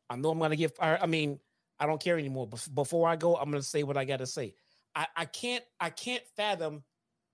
I 0.10 0.16
know 0.16 0.32
I'm 0.32 0.40
to 0.40 0.56
get 0.56 0.76
fired. 0.76 1.00
I 1.02 1.06
mean, 1.08 1.40
I 1.80 1.86
don't 1.86 2.02
care 2.02 2.18
anymore. 2.18 2.48
But 2.48 2.68
before 2.74 3.08
I 3.08 3.16
go, 3.16 3.36
I'm 3.36 3.52
to 3.52 3.64
say 3.64 3.84
what 3.84 3.98
I 3.98 4.06
got 4.06 4.18
to 4.18 4.28
say. 4.28 4.54
I, 4.96 5.08
I 5.16 5.26
can't, 5.26 5.64
I 5.80 5.90
can't 5.90 6.24
fathom 6.36 6.84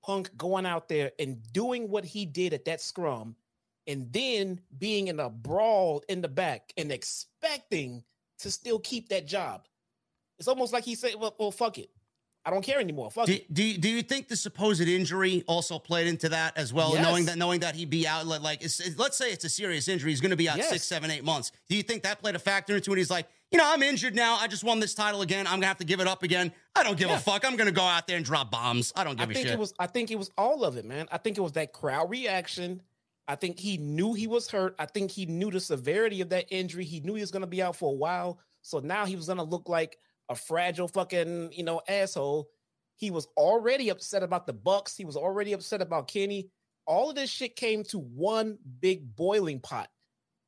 Punk 0.04 0.36
going 0.36 0.66
out 0.66 0.90
there 0.90 1.12
and 1.20 1.42
doing 1.54 1.90
what 1.90 2.06
he 2.06 2.26
did 2.26 2.54
at 2.54 2.66
that 2.66 2.82
scrum 2.82 3.36
and 3.88 4.12
then 4.12 4.60
being 4.78 5.08
in 5.08 5.20
a 5.20 5.30
brawl 5.30 6.04
in 6.10 6.22
the 6.22 6.28
back 6.28 6.74
and 6.78 6.92
expecting 6.92 8.04
to 8.40 8.50
still 8.50 8.80
keep 8.80 9.10
that 9.10 9.28
job. 9.28 9.68
It's 10.40 10.48
almost 10.48 10.74
like 10.74 10.84
he 10.84 10.96
said, 10.96 11.16
well, 11.16 11.36
well 11.40 11.52
fuck 11.52 11.78
it. 11.78 11.90
I 12.44 12.50
don't 12.50 12.64
care 12.64 12.80
anymore. 12.80 13.12
Fuck 13.12 13.28
do, 13.28 13.34
it. 13.34 13.54
Do 13.54 13.64
you, 13.64 13.78
do 13.78 13.88
you 13.88 14.02
think 14.02 14.28
the 14.28 14.36
supposed 14.36 14.82
injury 14.82 15.44
also 15.48 15.78
played 15.78 16.08
into 16.08 16.30
that 16.30 16.58
as 16.58 16.74
well? 16.74 16.94
Yes. 16.94 17.04
Knowing 17.04 17.26
that 17.26 17.38
knowing 17.38 17.60
that 17.60 17.76
he'd 17.76 17.90
be 17.90 18.08
out, 18.08 18.26
like 18.26 18.64
it's, 18.64 18.98
let's 18.98 19.18
say 19.18 19.32
it's 19.32 19.46
a 19.46 19.50
serious 19.50 19.88
injury, 19.88 20.10
he's 20.12 20.22
going 20.22 20.32
to 20.32 20.38
be 20.38 20.50
out 20.50 20.58
yes. 20.58 20.70
six, 20.70 20.84
seven, 20.86 21.12
eight 21.12 21.24
months. 21.24 21.52
Do 21.70 21.76
you 21.76 21.84
think 21.84 22.04
that 22.04 22.20
played 22.20 22.36
a 22.36 22.40
factor 22.40 22.76
into 22.76 22.92
it? 22.94 22.98
He's 22.98 23.12
like, 23.12 23.28
you 23.52 23.58
know, 23.58 23.66
I'm 23.68 23.84
injured 23.84 24.16
now. 24.16 24.38
I 24.40 24.48
just 24.48 24.64
won 24.64 24.80
this 24.80 24.94
title 24.94 25.22
again. 25.22 25.46
I'm 25.46 25.56
gonna 25.56 25.68
have 25.68 25.78
to 25.80 25.86
give 25.86 26.00
it 26.00 26.08
up 26.08 26.24
again. 26.24 26.54
I 26.74 26.84
don't 26.84 26.98
give 26.98 27.10
yeah. 27.10 27.18
a 27.18 27.20
fuck. 27.20 27.46
I'm 27.46 27.58
gonna 27.58 27.72
go 27.72 27.84
out 27.84 28.08
there 28.08 28.16
and 28.16 28.26
drop 28.26 28.50
bombs. 28.50 28.94
I 28.96 29.04
don't 29.04 29.18
give 29.18 29.28
I 29.28 29.32
a 29.32 29.34
think 29.34 29.48
shit. 29.48 29.56
It 29.56 29.60
was. 29.60 29.74
I 29.78 29.88
think 29.88 30.10
it 30.10 30.18
was 30.18 30.32
all 30.38 30.64
of 30.64 30.78
it, 30.78 30.86
man. 30.86 31.08
I 31.12 31.18
think 31.18 31.38
it 31.38 31.42
was 31.42 31.52
that 31.54 31.74
crowd 31.74 32.10
reaction. 32.10 32.82
I 33.28 33.36
think 33.36 33.60
he 33.60 33.78
knew 33.78 34.14
he 34.14 34.26
was 34.26 34.50
hurt. 34.50 34.76
I 34.80 34.86
think 34.86 35.12
he 35.12 35.26
knew 35.26 35.52
the 35.52 35.60
severity 35.60 36.22
of 36.22 36.30
that 36.30 36.46
injury. 36.50 36.86
He 36.86 37.02
knew 37.02 37.14
he 37.14 37.22
was 37.22 37.32
gonna 37.32 37.46
be 37.46 37.62
out 37.62 37.76
for 37.76 37.92
a 37.92 37.96
while. 37.96 38.40
So 38.62 38.80
now 38.80 39.06
he 39.06 39.18
was 39.18 39.28
gonna 39.28 39.44
look 39.44 39.68
like 39.68 39.98
a 40.30 40.36
fragile 40.36 40.88
fucking 40.88 41.52
you 41.52 41.64
know 41.64 41.82
asshole 41.88 42.50
he 43.02 43.10
was 43.10 43.28
already 43.36 43.90
upset 43.90 44.22
about 44.22 44.46
the 44.46 44.54
Bucks. 44.54 44.96
He 44.96 45.06
was 45.06 45.18
already 45.18 45.54
upset 45.54 45.82
about 45.82 46.08
Kenny. 46.08 46.52
All 46.86 47.10
of 47.10 47.16
this 47.16 47.32
shit 47.32 47.56
came 47.56 47.84
to 47.86 47.98
one 47.98 48.60
big 48.80 49.16
boiling 49.16 49.60
pot. 49.60 49.90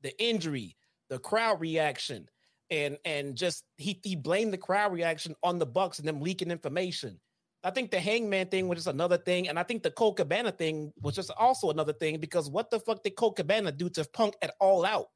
The 0.03 0.15
injury, 0.23 0.77
the 1.09 1.17
crowd 1.17 1.59
reaction, 1.59 2.29
and 2.69 2.97
and 3.05 3.35
just 3.35 3.63
he 3.77 3.99
he 4.03 4.15
blamed 4.15 4.53
the 4.53 4.59
crowd 4.59 4.93
reaction 4.93 5.33
on 5.41 5.57
the 5.57 5.65
Bucks 5.65 5.97
and 5.97 6.07
them 6.07 6.21
leaking 6.21 6.51
information. 6.51 7.19
I 7.63 7.71
think 7.71 7.89
the 7.89 7.99
Hangman 7.99 8.47
thing 8.49 8.67
was 8.67 8.77
just 8.77 8.87
another 8.87 9.17
thing, 9.17 9.49
and 9.49 9.57
I 9.57 9.63
think 9.63 9.81
the 9.81 9.89
Colt 9.89 10.17
Cabana 10.17 10.51
thing 10.51 10.93
was 11.01 11.15
just 11.15 11.31
also 11.31 11.71
another 11.71 11.93
thing 11.93 12.19
because 12.19 12.51
what 12.51 12.69
the 12.69 12.79
fuck 12.79 13.01
did 13.01 13.15
Colt 13.15 13.37
Cabana 13.37 13.71
do 13.71 13.89
to 13.89 14.05
Punk 14.13 14.35
at 14.43 14.53
All 14.59 14.85
Out? 14.85 15.07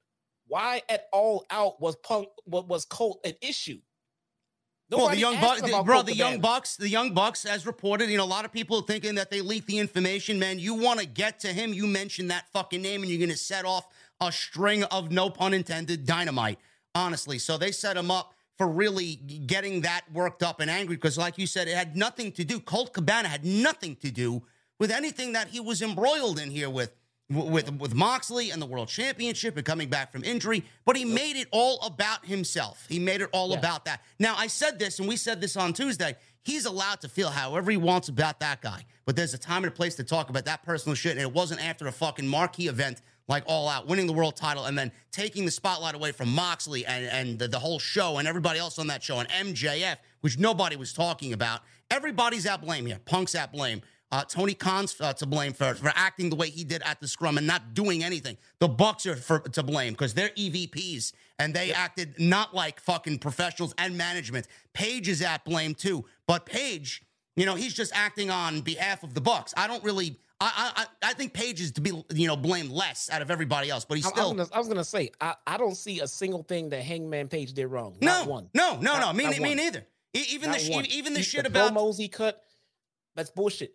Why 0.48 0.82
at 0.90 1.04
All 1.14 1.46
Out 1.52 1.80
was 1.80 1.98
Punk? 1.98 2.30
What 2.46 2.68
was 2.68 2.86
Colt 2.86 3.20
an 3.24 3.34
issue? 3.42 3.80
Well, 4.90 5.10
the 5.10 5.18
young 5.18 5.40
bucks, 5.42 5.62
bro, 5.84 6.02
the 6.02 6.16
young 6.16 6.40
bucks, 6.40 6.78
the 6.78 6.88
young 6.88 7.14
bucks, 7.14 7.46
as 7.46 7.66
reported, 7.66 8.10
you 8.10 8.18
know, 8.18 8.24
a 8.24 8.26
lot 8.26 8.46
of 8.46 8.54
people 8.54 8.82
thinking 8.82 9.16
that 9.16 9.30
they 9.30 9.42
leaked 9.42 9.68
the 9.68 9.80
information. 9.80 10.40
Man, 10.40 10.60
you 10.60 10.74
want 10.74 11.00
to 11.00 11.06
get 11.06 11.40
to 11.42 11.50
him, 11.50 11.74
you 11.74 11.86
mention 11.88 12.28
that 12.30 12.48
fucking 12.54 12.82
name, 12.82 13.02
and 13.02 13.10
you're 13.10 13.20
going 13.20 13.30
to 13.30 13.38
set 13.38 13.66
off 13.66 13.88
a 14.22 14.32
string 14.32 14.84
of 14.86 15.12
no 15.12 15.30
pun 15.30 15.54
intended 15.54 16.06
dynamite. 16.06 16.60
Honestly, 16.96 17.38
so 17.38 17.58
they 17.58 17.72
set 17.72 17.98
him 17.98 18.10
up 18.10 18.34
for 18.58 18.68
really 18.68 19.16
getting 19.16 19.82
that 19.82 20.02
worked 20.12 20.42
up 20.42 20.60
and 20.60 20.72
angry 20.72 20.96
because, 20.96 21.18
like 21.18 21.38
you 21.38 21.46
said, 21.46 21.68
it 21.68 21.76
had 21.76 21.96
nothing 21.96 22.32
to 22.32 22.44
do. 22.44 22.60
Colt 22.60 22.94
Cabana 22.94 23.28
had 23.28 23.46
nothing 23.46 23.96
to 23.98 24.10
do 24.10 24.42
with 24.80 24.90
anything 24.90 25.34
that 25.34 25.50
he 25.50 25.60
was 25.60 25.82
embroiled 25.82 26.40
in 26.40 26.50
here 26.50 26.70
with 26.70 26.96
with 27.30 27.72
with 27.74 27.94
Moxley 27.94 28.52
and 28.52 28.62
the 28.62 28.66
World 28.66 28.88
Championship 28.88 29.58
and 29.58 29.66
coming 29.66 29.90
back 29.90 30.12
from 30.12 30.24
injury, 30.24 30.64
but 30.86 30.96
he 30.96 31.04
made 31.04 31.36
it 31.36 31.48
all 31.52 31.80
about 31.86 32.26
himself. 32.26 32.86
He 32.88 33.00
made 33.00 33.22
it 33.22 33.30
all 33.34 33.50
yeah. 33.50 33.60
about 33.60 33.86
that. 33.86 34.02
Now, 34.20 34.36
I 34.38 34.48
said 34.48 34.80
this, 34.80 35.00
and 35.00 35.08
we 35.08 35.18
said 35.18 35.42
this 35.42 35.58
on 35.58 35.74
Tuesday. 35.74 36.16
He's 36.44 36.66
allowed 36.66 37.02
to 37.02 37.10
feel 37.10 37.30
however 37.30 37.72
he 37.72 37.78
wants 37.78 38.08
about 38.08 38.40
that 38.40 38.62
guy, 38.62 38.86
but 39.06 39.18
there's 39.18 39.34
a 39.34 39.38
time 39.38 39.66
and 39.66 39.74
a 39.74 39.76
place 39.76 39.96
to 39.96 40.06
talk 40.06 40.30
about 40.30 40.46
that 40.46 40.64
personal 40.64 40.96
shit, 40.96 41.12
and 41.12 41.22
it 41.22 41.34
wasn't 41.34 41.66
after 41.66 41.88
a 41.88 41.92
fucking 41.92 42.28
marquee 42.28 42.68
event 42.68 43.02
like 43.28 43.44
All 43.46 43.68
Out, 43.68 43.88
winning 43.88 44.08
the 44.08 44.14
world 44.14 44.38
title, 44.38 44.64
and 44.64 44.78
then 44.78 44.94
taking 45.12 45.44
the 45.44 45.52
spotlight 45.52 45.96
away 45.96 46.14
from 46.14 46.30
Moxley 46.34 46.86
and, 46.86 47.06
and 47.06 47.40
the, 47.40 47.50
the 47.50 47.60
whole 47.60 47.80
show 47.80 48.18
and 48.18 48.28
everybody 48.28 48.60
else 48.60 48.80
on 48.80 48.88
that 48.88 49.04
show 49.04 49.20
and 49.20 49.28
MJF, 49.30 49.98
which 50.22 50.40
nobody 50.40 50.78
was 50.78 50.94
talking 50.94 51.34
about. 51.34 51.62
Everybody's 51.92 52.46
at 52.46 52.62
blame 52.62 52.86
here. 52.86 53.00
Punk's 53.06 53.36
at 53.36 53.52
blame. 53.52 53.82
Uh, 54.10 54.24
Tony 54.24 54.54
Khan's 54.54 54.96
uh, 55.02 55.12
to 55.14 55.26
blame 55.26 55.52
for 55.52 55.74
for 55.76 55.92
acting 55.94 56.30
the 56.30 56.36
way 56.38 56.50
he 56.50 56.64
did 56.64 56.82
at 56.84 57.02
the 57.02 57.08
scrum 57.10 57.38
and 57.38 57.46
not 57.46 57.74
doing 57.74 58.04
anything. 58.06 58.38
The 58.60 58.70
Bucks 58.70 59.06
are 59.06 59.18
for, 59.18 59.40
to 59.40 59.64
blame 59.64 59.94
because 59.94 60.14
they're 60.14 60.30
EVPs 60.30 61.12
and 61.40 61.54
they 61.54 61.74
acted 61.74 62.18
not 62.18 62.56
like 62.56 62.80
fucking 62.80 63.20
professionals 63.20 63.76
and 63.78 63.98
management. 63.98 64.48
Page 64.74 65.10
is 65.10 65.22
at 65.22 65.44
blame 65.44 65.76
too, 65.76 66.06
but 66.26 66.46
Page, 66.46 67.04
you 67.36 67.46
know, 67.46 67.56
he's 67.56 67.74
just 67.74 67.92
acting 67.94 68.32
on 68.32 68.62
behalf 68.62 69.04
of 69.04 69.14
the 69.14 69.20
Bucks. 69.22 69.54
I 69.58 69.68
don't 69.68 69.84
really. 69.84 70.18
I 70.40 70.86
I 71.04 71.10
I 71.10 71.14
think 71.14 71.34
Page 71.34 71.60
is 71.60 71.74
to 71.74 71.82
be 71.82 71.92
you 72.14 72.28
know 72.28 72.38
blamed 72.38 72.70
less 72.72 73.10
out 73.12 73.22
of 73.22 73.30
everybody 73.30 73.70
else, 73.70 73.84
but 73.84 73.98
he's 73.98 74.06
I, 74.06 74.10
I 74.10 74.12
still 74.14 74.34
was 74.36 74.48
gonna, 74.48 74.56
I 74.56 74.60
was 74.60 74.68
gonna 74.70 74.84
say 74.86 75.10
I, 75.20 75.34
I 75.46 75.58
don't 75.58 75.76
see 75.76 76.00
a 76.00 76.08
single 76.08 76.44
thing 76.44 76.70
that 76.70 76.82
Hangman 76.82 77.28
Page 77.28 77.52
did 77.52 77.66
wrong. 77.68 77.98
no 78.02 78.20
Not 78.20 78.28
one. 78.28 78.50
no 78.54 78.80
no 78.80 79.00
no 79.02 79.12
me 79.12 79.26
not 79.26 79.34
me 79.40 79.50
one. 79.50 79.58
neither. 79.58 79.86
Even 80.14 80.52
Not 80.52 80.60
the 80.60 80.72
one. 80.72 80.86
even 80.86 81.12
the 81.14 81.20
He- 81.20 81.26
shit 81.26 81.46
about 81.46 81.74
promos 81.74 81.98
he 81.98 82.08
cut. 82.08 82.42
That's 83.16 83.30
bullshit. 83.32 83.74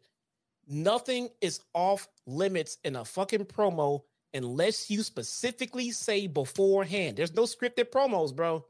Nothing 0.69 1.29
is 1.41 1.61
off 1.75 2.09
limits 2.27 2.79
in 2.85 2.97
a 2.97 3.05
fucking 3.05 3.47
promo 3.47 4.03
unless 4.35 4.91
you 4.91 5.03
specifically 5.03 5.91
say 5.91 6.27
beforehand. 6.27 7.17
There's 7.17 7.35
no 7.35 7.43
scripted 7.43 7.91
promos, 7.91 8.35
bro. 8.35 8.65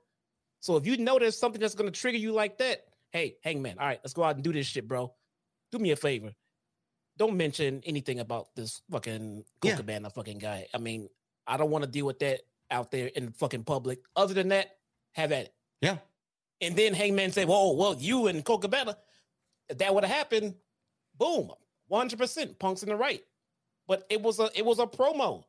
So 0.61 0.76
if 0.76 0.87
you 0.87 0.96
know 0.96 1.18
there's 1.18 1.38
something 1.38 1.61
that's 1.61 1.74
gonna 1.74 1.90
trigger 1.90 2.18
you 2.18 2.33
like 2.33 2.59
that, 2.59 2.85
hey, 3.11 3.37
Hangman, 3.44 3.78
all 3.78 3.87
right, 3.87 4.00
let's 4.02 4.14
go 4.14 4.24
out 4.24 4.35
and 4.37 4.44
do 4.44 4.52
this 4.52 4.66
shit, 4.66 4.88
bro. 4.88 5.12
Do 5.70 5.78
me 5.78 5.90
a 5.90 5.96
favor. 5.96 6.33
Don't 7.18 7.37
mention 7.37 7.83
anything 7.85 8.20
about 8.20 8.55
this 8.57 8.81
fucking 8.90 9.44
Yeah. 9.62 9.70
Colt 9.72 9.76
Cabana 9.81 10.11
fucking 10.11 10.38
guy. 10.38 10.66
I 10.72 10.78
mean, 10.78 11.09
I 11.46 11.57
don't 11.57 11.70
want 11.70 11.85
to 11.85 11.90
deal 11.90 12.07
with 12.07 12.18
that 12.20 12.40
out 12.70 12.90
there 12.90 13.09
in 13.09 13.26
the 13.26 13.33
fucking 13.33 13.64
public. 13.64 14.00
Other 14.16 14.35
than 14.35 14.48
that, 14.48 14.78
have 15.12 15.31
at 15.33 15.46
it. 15.46 15.55
yeah. 15.83 15.98
And 16.61 16.76
then 16.76 16.94
Hangman 16.94 17.33
said, 17.33 17.48
"Well, 17.48 17.76
well, 17.76 17.96
you 17.98 18.28
and 18.28 18.44
Colt 18.44 18.62
Cabana, 18.62 18.96
if 19.68 19.78
that 19.78 19.92
would 19.94 20.05
have 20.05 20.16
happened, 20.16 20.55
boom, 21.16 21.52
one 21.92 22.00
hundred 22.00 22.18
percent, 22.18 22.59
Punk's 22.59 22.83
in 22.83 22.88
the 22.88 22.96
right." 22.96 23.22
But 23.87 24.07
it 24.09 24.22
was 24.22 24.38
a 24.38 24.48
it 24.55 24.64
was 24.64 24.78
a 24.78 24.87
promo, 24.87 25.44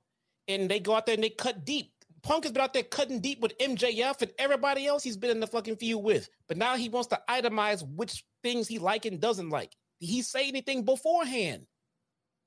and 0.47 0.69
they 0.69 0.79
go 0.79 0.93
out 0.93 1.06
there 1.06 1.15
and 1.15 1.23
they 1.23 1.29
cut 1.29 1.65
deep. 1.65 1.91
Punk 2.21 2.43
has 2.43 2.51
been 2.51 2.62
out 2.62 2.73
there 2.73 2.84
cutting 2.84 3.19
deep 3.19 3.41
with 3.41 3.58
MJF 3.58 4.21
and 4.21 4.32
everybody 4.39 4.88
else 4.88 5.03
he's 5.03 5.17
been 5.17 5.29
in 5.29 5.41
the 5.41 5.47
fucking 5.47 5.75
feud 5.75 6.01
with. 6.01 6.29
But 6.47 6.58
now 6.58 6.77
he 6.77 6.88
wants 6.88 7.08
to 7.10 7.21
itemize 7.29 7.86
which 7.95 8.23
things 8.41 8.67
he 8.67 8.79
like 8.79 9.06
and 9.06 9.19
doesn't 9.19 9.49
like. 9.49 9.75
Did 9.99 10.08
he 10.08 10.21
say 10.21 10.47
anything 10.47 10.84
beforehand? 10.84 11.65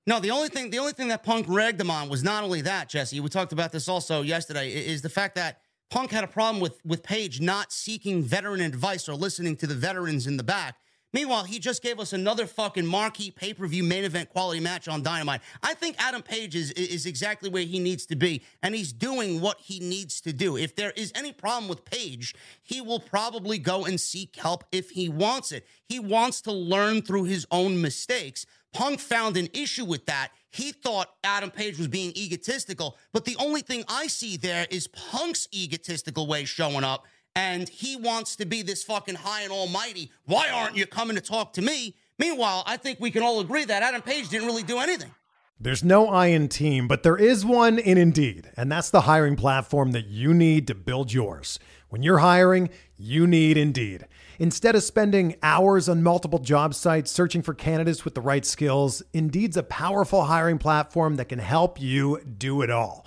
No, 0.06 0.18
the 0.20 0.30
only 0.30 0.48
thing 0.48 0.70
the 0.70 0.78
only 0.78 0.92
thing 0.92 1.08
that 1.08 1.22
Punk 1.22 1.46
ragged 1.48 1.80
him 1.80 1.90
on 1.90 2.08
was 2.08 2.22
not 2.22 2.44
only 2.44 2.60
that, 2.62 2.88
Jesse. 2.88 3.20
We 3.20 3.28
talked 3.28 3.52
about 3.52 3.72
this 3.72 3.88
also 3.88 4.22
yesterday. 4.22 4.72
Is 4.72 5.02
the 5.02 5.08
fact 5.08 5.34
that 5.36 5.60
Punk 5.90 6.10
had 6.10 6.24
a 6.24 6.28
problem 6.28 6.60
with 6.60 6.80
with 6.84 7.02
Page 7.02 7.40
not 7.40 7.72
seeking 7.72 8.22
veteran 8.22 8.60
advice 8.60 9.08
or 9.08 9.14
listening 9.14 9.56
to 9.56 9.66
the 9.66 9.74
veterans 9.74 10.26
in 10.26 10.36
the 10.36 10.44
back. 10.44 10.76
Meanwhile, 11.16 11.44
he 11.44 11.58
just 11.58 11.82
gave 11.82 11.98
us 11.98 12.12
another 12.12 12.46
fucking 12.46 12.84
marquee 12.84 13.30
pay 13.30 13.54
per 13.54 13.66
view 13.66 13.82
main 13.82 14.04
event 14.04 14.28
quality 14.28 14.60
match 14.60 14.86
on 14.86 15.02
Dynamite. 15.02 15.40
I 15.62 15.72
think 15.72 15.96
Adam 15.98 16.20
Page 16.20 16.54
is 16.54 16.72
is 16.72 17.06
exactly 17.06 17.48
where 17.48 17.62
he 17.62 17.78
needs 17.78 18.04
to 18.08 18.16
be, 18.16 18.42
and 18.62 18.74
he's 18.74 18.92
doing 18.92 19.40
what 19.40 19.58
he 19.58 19.80
needs 19.80 20.20
to 20.20 20.34
do. 20.34 20.58
If 20.58 20.76
there 20.76 20.90
is 20.90 21.12
any 21.14 21.32
problem 21.32 21.70
with 21.70 21.86
Page, 21.86 22.34
he 22.62 22.82
will 22.82 23.00
probably 23.00 23.56
go 23.56 23.86
and 23.86 23.98
seek 23.98 24.36
help 24.36 24.64
if 24.72 24.90
he 24.90 25.08
wants 25.08 25.52
it. 25.52 25.66
He 25.86 25.98
wants 25.98 26.42
to 26.42 26.52
learn 26.52 27.00
through 27.00 27.24
his 27.24 27.46
own 27.50 27.80
mistakes. 27.80 28.44
Punk 28.74 29.00
found 29.00 29.38
an 29.38 29.48
issue 29.54 29.86
with 29.86 30.04
that. 30.04 30.32
He 30.50 30.70
thought 30.70 31.14
Adam 31.24 31.50
Page 31.50 31.78
was 31.78 31.88
being 31.88 32.12
egotistical, 32.14 32.98
but 33.14 33.24
the 33.24 33.36
only 33.38 33.62
thing 33.62 33.84
I 33.88 34.06
see 34.08 34.36
there 34.36 34.66
is 34.70 34.86
Punk's 34.86 35.48
egotistical 35.50 36.26
way 36.26 36.44
showing 36.44 36.84
up, 36.84 37.06
and 37.36 37.68
he 37.68 37.96
wants 37.96 38.34
to 38.36 38.46
be 38.46 38.62
this 38.62 38.82
fucking 38.82 39.14
high 39.14 39.42
and 39.42 39.52
almighty. 39.52 40.10
Why 40.24 40.48
aren't 40.48 40.74
you 40.74 40.86
coming 40.86 41.16
to 41.16 41.22
talk 41.22 41.52
to 41.52 41.62
me? 41.62 41.94
Meanwhile, 42.18 42.64
I 42.66 42.78
think 42.78 42.98
we 42.98 43.10
can 43.10 43.22
all 43.22 43.40
agree 43.40 43.66
that 43.66 43.82
Adam 43.82 44.00
Page 44.00 44.30
didn't 44.30 44.46
really 44.46 44.62
do 44.62 44.78
anything. 44.78 45.14
There's 45.60 45.84
no 45.84 46.08
I 46.08 46.28
in 46.28 46.48
team, 46.48 46.88
but 46.88 47.02
there 47.02 47.16
is 47.16 47.44
one 47.44 47.78
in 47.78 47.98
Indeed, 47.98 48.50
and 48.56 48.72
that's 48.72 48.90
the 48.90 49.02
hiring 49.02 49.36
platform 49.36 49.92
that 49.92 50.06
you 50.06 50.32
need 50.34 50.66
to 50.66 50.74
build 50.74 51.12
yours. 51.12 51.58
When 51.90 52.02
you're 52.02 52.18
hiring, 52.18 52.70
you 52.96 53.26
need 53.26 53.58
Indeed. 53.58 54.06
Instead 54.38 54.74
of 54.74 54.82
spending 54.82 55.36
hours 55.42 55.88
on 55.88 56.02
multiple 56.02 56.38
job 56.38 56.74
sites 56.74 57.10
searching 57.10 57.42
for 57.42 57.54
candidates 57.54 58.04
with 58.04 58.14
the 58.14 58.20
right 58.20 58.44
skills, 58.44 59.02
Indeed's 59.12 59.56
a 59.56 59.62
powerful 59.62 60.24
hiring 60.24 60.58
platform 60.58 61.16
that 61.16 61.28
can 61.28 61.38
help 61.38 61.80
you 61.80 62.20
do 62.22 62.62
it 62.62 62.70
all. 62.70 63.06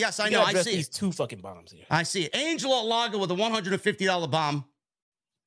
yes, 0.00 0.18
I 0.20 0.26
You 0.26 0.32
know. 0.32 0.42
I 0.42 0.54
see. 0.54 0.76
these 0.76 0.88
It. 0.88 0.92
two 0.94 1.12
fucking 1.12 1.40
bombs 1.40 1.72
here. 1.72 1.84
I 1.90 2.02
see 2.02 2.24
it. 2.24 2.34
Angela 2.34 2.82
Laga 2.82 3.20
with 3.20 3.30
a 3.30 3.34
$150 3.34 4.30
bomb. 4.30 4.64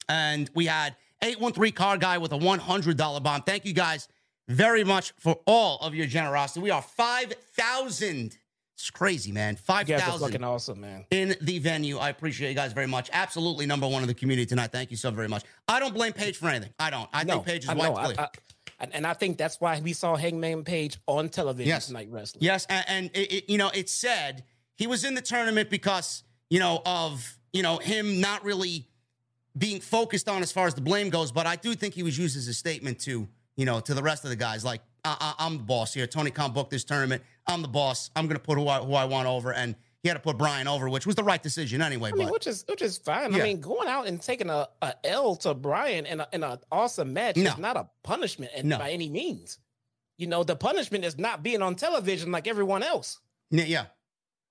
And 0.09 0.49
we 0.53 0.65
had 0.65 0.95
813 1.21 1.73
Car 1.73 1.97
Guy 1.97 2.17
with 2.17 2.31
a 2.33 2.37
$100 2.37 3.23
bomb. 3.23 3.41
Thank 3.43 3.65
you 3.65 3.73
guys 3.73 4.07
very 4.49 4.83
much 4.83 5.13
for 5.19 5.39
all 5.45 5.79
of 5.79 5.95
your 5.95 6.05
generosity. 6.05 6.59
We 6.59 6.71
are 6.71 6.81
5,000. 6.81 8.37
It's 8.75 8.89
crazy, 8.89 9.31
man. 9.31 9.53
Are 9.53 9.57
5,000 9.57 10.19
fucking 10.19 10.43
awesome, 10.43 10.81
man. 10.81 11.05
in 11.11 11.35
the 11.41 11.59
venue. 11.59 11.97
I 11.99 12.09
appreciate 12.09 12.49
you 12.49 12.55
guys 12.55 12.73
very 12.73 12.87
much. 12.87 13.09
Absolutely 13.13 13.65
number 13.65 13.87
one 13.87 14.01
in 14.01 14.07
the 14.07 14.13
community 14.13 14.45
tonight. 14.45 14.71
Thank 14.71 14.91
you 14.91 14.97
so 14.97 15.11
very 15.11 15.27
much. 15.29 15.43
I 15.67 15.79
don't 15.79 15.93
blame 15.93 16.11
Page 16.11 16.35
for 16.37 16.49
anything. 16.49 16.73
I 16.79 16.89
don't. 16.89 17.07
I 17.13 17.23
think 17.23 17.45
Page 17.45 17.63
is 17.63 17.69
I 17.69 17.73
know. 17.75 17.91
wiped. 17.91 18.19
I- 18.19 18.23
I- 18.23 18.29
and- 18.79 18.93
and 18.93 19.05
I 19.07 19.13
think 19.13 19.38
that's 19.38 19.59
why 19.62 19.79
we 19.79 19.93
saw 19.93 20.15
Hangman 20.15 20.63
Page 20.63 20.97
on 21.07 21.29
television 21.29 21.67
Yes. 21.69 21.88
tonight 21.88 22.07
wrestling. 22.09 22.43
Yes, 22.43 22.65
and, 22.69 22.86
and 22.88 23.09
it, 23.13 23.31
it- 23.31 23.49
you 23.49 23.57
know, 23.57 23.69
it 23.69 23.89
said 23.89 24.43
he 24.75 24.88
was 24.88 25.03
in 25.03 25.13
the 25.15 25.21
tournament 25.21 25.69
because 25.69 26.23
you 26.49 26.59
know 26.59 26.81
of 26.86 27.38
you 27.53 27.62
know 27.63 27.77
him 27.77 28.19
not 28.21 28.43
really 28.43 28.88
being 29.57 29.79
focused 29.79 30.27
on 30.27 30.41
as 30.41 30.51
far 30.51 30.65
as 30.67 30.73
the 30.73 30.81
blame 30.81 31.09
goes. 31.09 31.31
But 31.31 31.45
I 31.45 31.55
do 31.55 31.75
think 31.75 31.93
he 31.93 32.03
was 32.03 32.17
used 32.17 32.36
as 32.38 32.47
a 32.47 32.53
statement 32.53 32.99
to 33.01 33.27
you 33.55 33.65
know 33.65 33.79
to 33.81 33.93
the 33.93 34.03
rest 34.03 34.23
of 34.23 34.29
the 34.29 34.36
guys, 34.36 34.63
like 34.65 34.81
I, 35.05 35.33
I'm 35.38 35.57
the 35.57 35.63
boss 35.63 35.93
here. 35.93 36.07
Tony 36.07 36.31
Khan 36.31 36.53
booked 36.53 36.71
this 36.71 36.83
tournament. 36.83 37.21
I'm 37.45 37.62
the 37.62 37.67
boss. 37.67 38.09
I'm 38.15 38.25
going 38.27 38.38
to 38.38 38.43
put 38.43 38.57
who 38.57 38.67
I, 38.67 38.79
who 38.79 38.93
I 38.93 39.05
want 39.05 39.27
over, 39.27 39.53
and 39.53 39.75
he 40.03 40.09
had 40.09 40.15
to 40.15 40.19
put 40.19 40.37
Bryan 40.37 40.67
over, 40.67 40.89
which 40.89 41.05
was 41.07 41.15
the 41.15 41.23
right 41.23 41.41
decision 41.41 41.81
anyway. 41.81 42.09
I 42.09 42.13
mean, 42.13 42.25
but 42.27 42.33
which 42.33 42.45
is 42.47 42.65
which 42.67 42.81
is 42.81 42.97
fine. 42.97 43.33
Yeah. 43.33 43.39
I 43.39 43.43
mean, 43.43 43.61
going 43.61 43.87
out 43.87 44.05
and 44.05 44.21
taking 44.21 44.49
a, 44.49 44.67
a 44.81 44.93
L 45.05 45.35
to 45.37 45.53
Bryan 45.53 46.05
in 46.05 46.21
in 46.33 46.43
an 46.43 46.59
awesome 46.71 47.13
match 47.13 47.37
No. 47.37 47.51
is 47.51 47.57
not 47.57 47.77
a 47.77 47.89
punishment 48.03 48.51
No. 48.63 48.77
by 48.77 48.91
any 48.91 49.09
means. 49.09 49.57
You 50.17 50.27
know, 50.27 50.43
the 50.43 50.55
punishment 50.55 51.05
is 51.05 51.17
not 51.17 51.41
being 51.41 51.61
on 51.61 51.75
television 51.75 52.31
like 52.31 52.47
everyone 52.47 52.83
else. 52.83 53.19
yeah, 53.49 53.63
yeah, 53.63 53.85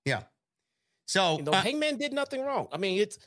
yeah. 0.05 0.23
So 1.05 1.37
You 1.37 1.43
know, 1.43 1.51
uh, 1.53 1.61
Hangman 1.61 1.97
did 1.97 2.13
nothing 2.13 2.41
wrong. 2.41 2.67
I 2.71 2.77
mean, 2.77 2.99
it's, 2.99 3.17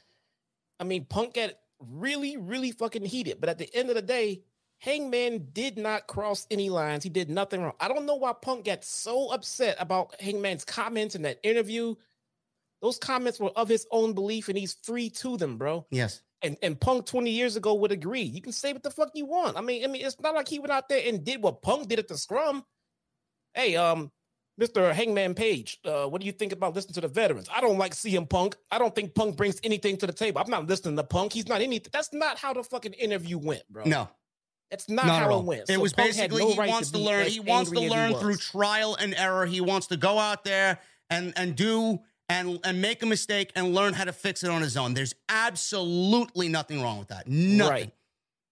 I 0.80 0.84
mean, 0.84 1.04
Punk 1.06 1.34
got 1.34 1.52
really, 1.78 2.36
really 2.36 2.72
fucking 2.72 3.04
heated. 3.04 3.40
But 3.40 3.48
at 3.50 3.58
the 3.58 3.74
end 3.74 3.88
of 3.88 3.94
the 3.94 4.02
day, 4.02 4.42
Hangman 4.78 5.48
did 5.52 5.78
not 5.78 6.06
cross 6.06 6.46
any 6.50 6.68
lines. 6.70 7.04
He 7.04 7.10
did 7.10 7.30
nothing 7.30 7.62
wrong. 7.62 7.72
I 7.80 7.88
don't 7.88 8.04
know 8.06 8.16
why 8.16 8.32
Punk 8.34 8.64
got 8.66 8.84
so 8.84 9.30
upset 9.30 9.76
about 9.78 10.20
Hangman's 10.20 10.64
comments 10.64 11.14
in 11.14 11.22
that 11.22 11.38
interview. 11.42 11.94
Those 12.86 12.98
comments 12.98 13.40
were 13.40 13.50
of 13.56 13.68
his 13.68 13.84
own 13.90 14.12
belief, 14.12 14.48
and 14.48 14.56
he's 14.56 14.76
free 14.84 15.10
to 15.10 15.36
them, 15.36 15.58
bro. 15.58 15.86
yes, 15.90 16.22
And 16.42 16.56
and 16.62 16.80
Punk 16.80 17.06
20 17.06 17.30
years 17.30 17.56
ago 17.56 17.74
would 17.74 17.90
agree. 17.90 18.22
You 18.22 18.40
can 18.40 18.52
say 18.52 18.72
what 18.72 18.82
the 18.84 18.90
fuck 18.92 19.10
you 19.14 19.26
want. 19.26 19.56
I 19.56 19.60
mean, 19.60 19.82
I 19.82 19.88
mean, 19.88 20.06
it's 20.06 20.20
not 20.20 20.34
like 20.34 20.46
he 20.46 20.60
went 20.60 20.70
out 20.70 20.88
there 20.88 21.02
and 21.06 21.24
did 21.24 21.42
what 21.42 21.62
Punk 21.62 21.88
did 21.88 21.98
at 21.98 22.06
the 22.06 22.16
scrum. 22.16 22.64
Hey, 23.54 23.74
um, 23.74 24.12
Mr. 24.60 24.92
Hangman 24.92 25.34
Page, 25.34 25.78
uh, 25.84 26.04
what 26.06 26.20
do 26.20 26.26
you 26.26 26.32
think 26.32 26.52
about 26.52 26.74
listening 26.74 26.94
to 26.94 27.00
the 27.00 27.08
veterans? 27.08 27.48
I 27.52 27.60
don't 27.60 27.76
like 27.76 27.92
CM 27.92 28.28
Punk. 28.28 28.56
I 28.70 28.78
don't 28.78 28.94
think 28.94 29.14
Punk 29.14 29.36
brings 29.36 29.58
anything 29.64 29.96
to 29.98 30.06
the 30.06 30.12
table. 30.12 30.40
I'm 30.40 30.50
not 30.50 30.66
listening 30.68 30.96
to 30.96 31.04
Punk. 31.04 31.32
He's 31.32 31.48
not 31.48 31.60
anything. 31.60 31.90
That's 31.92 32.12
not 32.12 32.38
how 32.38 32.52
the 32.54 32.62
fucking 32.62 32.92
interview 32.94 33.36
went, 33.38 33.64
bro. 33.68 33.84
no. 33.84 34.08
that's 34.70 34.88
not, 34.88 35.06
Not 35.06 35.22
how 35.22 35.38
it 35.38 35.44
went. 35.44 35.62
It 35.62 35.74
So 35.74 35.80
was 35.80 35.92
Punk 35.92 36.08
basically 36.10 36.42
no 36.44 36.52
he 36.52 36.58
right 36.58 36.68
wants 36.68 36.90
to 36.92 36.98
learn. 36.98 37.26
He 37.26 37.40
wants 37.40 37.70
to 37.70 37.76
as 37.78 37.82
he 37.82 37.90
learn 37.90 38.14
through 38.14 38.36
trial 38.36 38.94
and 38.94 39.14
error. 39.14 39.44
He 39.46 39.60
wants 39.60 39.88
to 39.88 39.96
go 39.96 40.18
out 40.18 40.44
there 40.44 40.78
and 41.10 41.32
and 41.36 41.54
do 41.56 42.00
and 42.28 42.58
and 42.64 42.80
make 42.80 43.02
a 43.02 43.06
mistake 43.06 43.52
and 43.54 43.74
learn 43.74 43.92
how 43.92 44.04
to 44.04 44.12
fix 44.12 44.42
it 44.42 44.50
on 44.50 44.62
his 44.62 44.76
own. 44.76 44.94
There's 44.94 45.14
absolutely 45.28 46.48
nothing 46.48 46.82
wrong 46.82 46.98
with 46.98 47.08
that. 47.08 47.28
Nothing. 47.28 47.70
Right. 47.70 47.92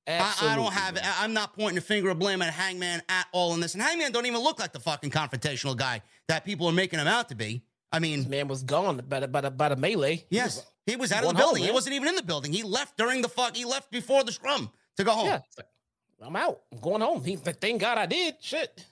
I, 0.07 0.35
I, 0.43 0.57
don't 0.57 0.73
have. 0.73 0.99
I'm 1.19 1.33
not 1.33 1.55
pointing 1.55 1.79
a 1.79 1.81
finger 1.81 2.11
of 2.11 2.19
blame 2.19 2.43
at 2.43 2.53
Hangman 2.53 3.03
at 3.09 3.27
all 3.33 3.55
in 3.55 3.61
this. 3.61 3.73
And 3.73 3.83
Hangman 3.83 4.13
don't 4.13 4.27
even 4.27 4.41
look 4.41 4.61
like 4.61 4.73
the 4.73 4.81
fucking 4.81 5.11
confrontational 5.11 5.77
guy 5.77 6.03
that 6.29 6.45
people 6.45 6.67
are 6.67 6.73
making 6.73 6.99
him 6.99 7.07
out 7.07 7.31
to 7.31 7.35
be. 7.35 7.63
I 7.91 8.01
mean, 8.01 8.19
this 8.19 8.29
man 8.29 8.49
was 8.49 8.63
gone 8.63 9.01
by 9.09 9.21
the, 9.21 9.29
by 9.29 9.41
the, 9.41 9.51
by 9.51 9.71
the 9.71 9.77
melee. 9.77 10.27
Yes, 10.29 10.67
he 10.85 10.97
was, 10.97 10.97
he 10.97 10.97
was 10.97 11.13
out 11.13 11.25
of 11.25 11.31
the 11.31 11.35
building. 11.37 11.63
Home, 11.63 11.69
he 11.69 11.73
wasn't 11.73 11.95
even 11.95 12.09
in 12.09 12.17
the 12.17 12.23
building. 12.23 12.53
He 12.53 12.63
left 12.63 12.99
during 12.99 13.23
the 13.23 13.31
fuck. 13.31 13.57
He 13.57 13.65
left 13.65 13.91
before 13.91 14.25
the 14.25 14.33
scrum 14.33 14.71
to 14.99 15.05
go 15.05 15.13
home. 15.13 15.27
Yeah, 15.27 15.41
I'm 16.21 16.37
out. 16.37 16.61
I'm 16.71 16.81
going 16.81 17.01
home. 17.01 17.25
He, 17.25 17.37
thank 17.37 17.81
God 17.81 17.97
I 17.97 18.07
did. 18.07 18.35
Shit. 18.41 18.85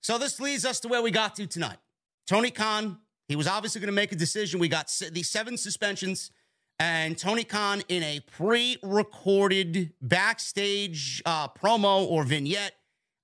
So 0.00 0.16
this 0.16 0.38
leads 0.38 0.64
us 0.64 0.80
to 0.80 0.88
where 0.88 1.02
we 1.02 1.10
got 1.10 1.34
to 1.36 1.46
tonight. 1.46 1.78
Tony 2.26 2.50
Khan. 2.50 2.98
He 3.30 3.36
was 3.36 3.46
obviously 3.46 3.80
going 3.80 3.86
to 3.86 3.92
make 3.92 4.10
a 4.10 4.16
decision. 4.16 4.58
We 4.58 4.66
got 4.66 4.92
the 5.12 5.22
seven 5.22 5.56
suspensions 5.56 6.32
and 6.80 7.16
Tony 7.16 7.44
Khan 7.44 7.80
in 7.88 8.02
a 8.02 8.18
pre-recorded 8.18 9.92
backstage 10.02 11.22
uh, 11.24 11.46
promo 11.46 12.08
or 12.08 12.24
vignette. 12.24 12.72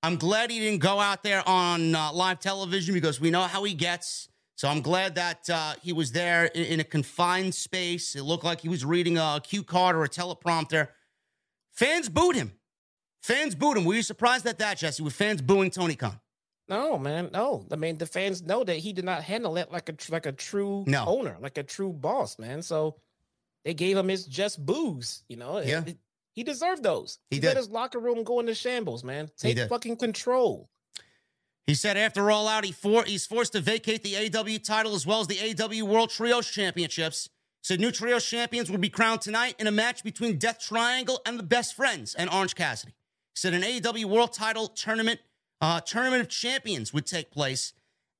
I'm 0.05 0.15
glad 0.15 0.53
he 0.53 0.61
didn't 0.61 0.79
go 0.79 1.01
out 1.01 1.25
there 1.25 1.43
on 1.49 1.97
uh, 1.97 2.13
live 2.13 2.39
television 2.39 2.95
because 2.95 3.21
we 3.21 3.33
know 3.33 3.41
how 3.41 3.65
he 3.65 3.75
gets. 3.75 4.29
So 4.55 4.69
I'm 4.69 4.81
glad 4.81 5.17
that 5.17 5.51
uh, 5.51 5.75
he 5.83 5.93
was 5.93 6.13
there 6.13 6.45
in, 6.45 6.65
in, 6.67 6.79
a 6.79 6.85
confined 6.85 7.57
space. 7.57 8.15
It 8.15 8.23
looked 8.23 8.45
like 8.45 8.61
he 8.61 8.69
was 8.69 8.85
reading 8.85 9.19
a 9.19 9.41
cue 9.43 9.65
card 9.65 9.97
or 9.97 10.05
a 10.05 10.09
teleprompter. 10.09 10.91
Fans 11.73 12.09
booed 12.09 12.37
him. 12.37 12.53
Fans 13.23 13.57
booed 13.57 13.77
him. 13.77 13.85
Were 13.85 13.95
you 13.95 14.03
surprised 14.03 14.47
at 14.47 14.59
that, 14.59 14.79
Jesse? 14.79 15.03
With 15.03 15.15
fans 15.15 15.43
booing 15.43 15.73
Tony 15.73 15.97
Khan? 15.97 16.21
No, 16.69 16.99
man, 16.99 17.31
no. 17.33 17.64
I 17.71 17.77
mean, 17.77 17.99
the 17.99 18.07
fans 18.07 18.43
know 18.43 18.64
that 18.64 18.77
he 18.77 18.93
did 18.93 19.05
not 19.05 19.23
handle 19.23 19.57
it 19.57 19.71
like 19.71 19.89
a 19.89 19.95
like 20.11 20.27
a 20.27 20.33
true 20.33 20.85
no. 20.87 21.05
owner, 21.07 21.37
like 21.41 21.59
a 21.59 21.62
true 21.62 21.93
boss, 21.93 22.39
man. 22.39 22.62
So 22.62 22.97
they 23.64 23.75
gave 23.75 23.97
him 23.97 24.09
his 24.09 24.27
just 24.27 24.64
booze. 24.64 25.23
You 25.29 25.37
know, 25.37 25.59
yeah. 25.61 25.85
It, 25.87 25.99
he 26.33 26.43
deserved 26.43 26.83
those. 26.83 27.19
He, 27.31 27.37
he 27.37 27.41
did. 27.41 27.49
let 27.49 27.57
his 27.57 27.71
locker 27.71 27.99
room 27.99 28.23
go 28.25 28.41
into 28.41 28.55
shambles, 28.55 29.05
man. 29.05 29.31
Take 29.39 29.59
fucking 29.69 29.97
control. 29.97 30.69
He 31.67 31.75
said 31.75 31.97
after 31.97 32.31
all 32.31 32.47
out, 32.47 32.64
he 32.64 32.73
for, 32.73 33.03
he's 33.05 33.27
forced 33.27 33.53
to 33.55 33.61
vacate 33.61 34.05
the 34.05 34.14
AEW 34.14 34.62
title 34.62 34.95
as 34.95 35.05
well 35.05 35.21
as 35.21 35.27
the 35.27 35.35
AEW 35.35 35.83
World 35.83 36.11
Trios 36.11 36.49
Championships. 36.49 37.29
Said 37.62 37.81
new 37.81 37.91
Trios 37.91 38.25
champions 38.25 38.71
will 38.71 38.79
be 38.79 38.89
crowned 38.89 39.23
tonight 39.23 39.57
in 39.59 39.67
a 39.67 39.73
match 39.73 40.05
between 40.05 40.39
Death 40.39 40.61
Triangle 40.61 41.21
and 41.27 41.37
the 41.37 41.43
Best 41.43 41.75
Friends 41.75 42.14
and 42.14 42.31
Orange 42.31 42.55
Cassidy. 42.55 42.95
Said 43.35 43.55
an 43.55 43.62
AEW 43.62 44.05
World 44.05 44.33
Title 44.33 44.69
tournament, 44.69 45.19
uh, 45.61 45.81
tournament 45.81 46.23
of 46.23 46.29
champions 46.29 46.93
would 46.93 47.07
take 47.07 47.31
place. 47.31 47.73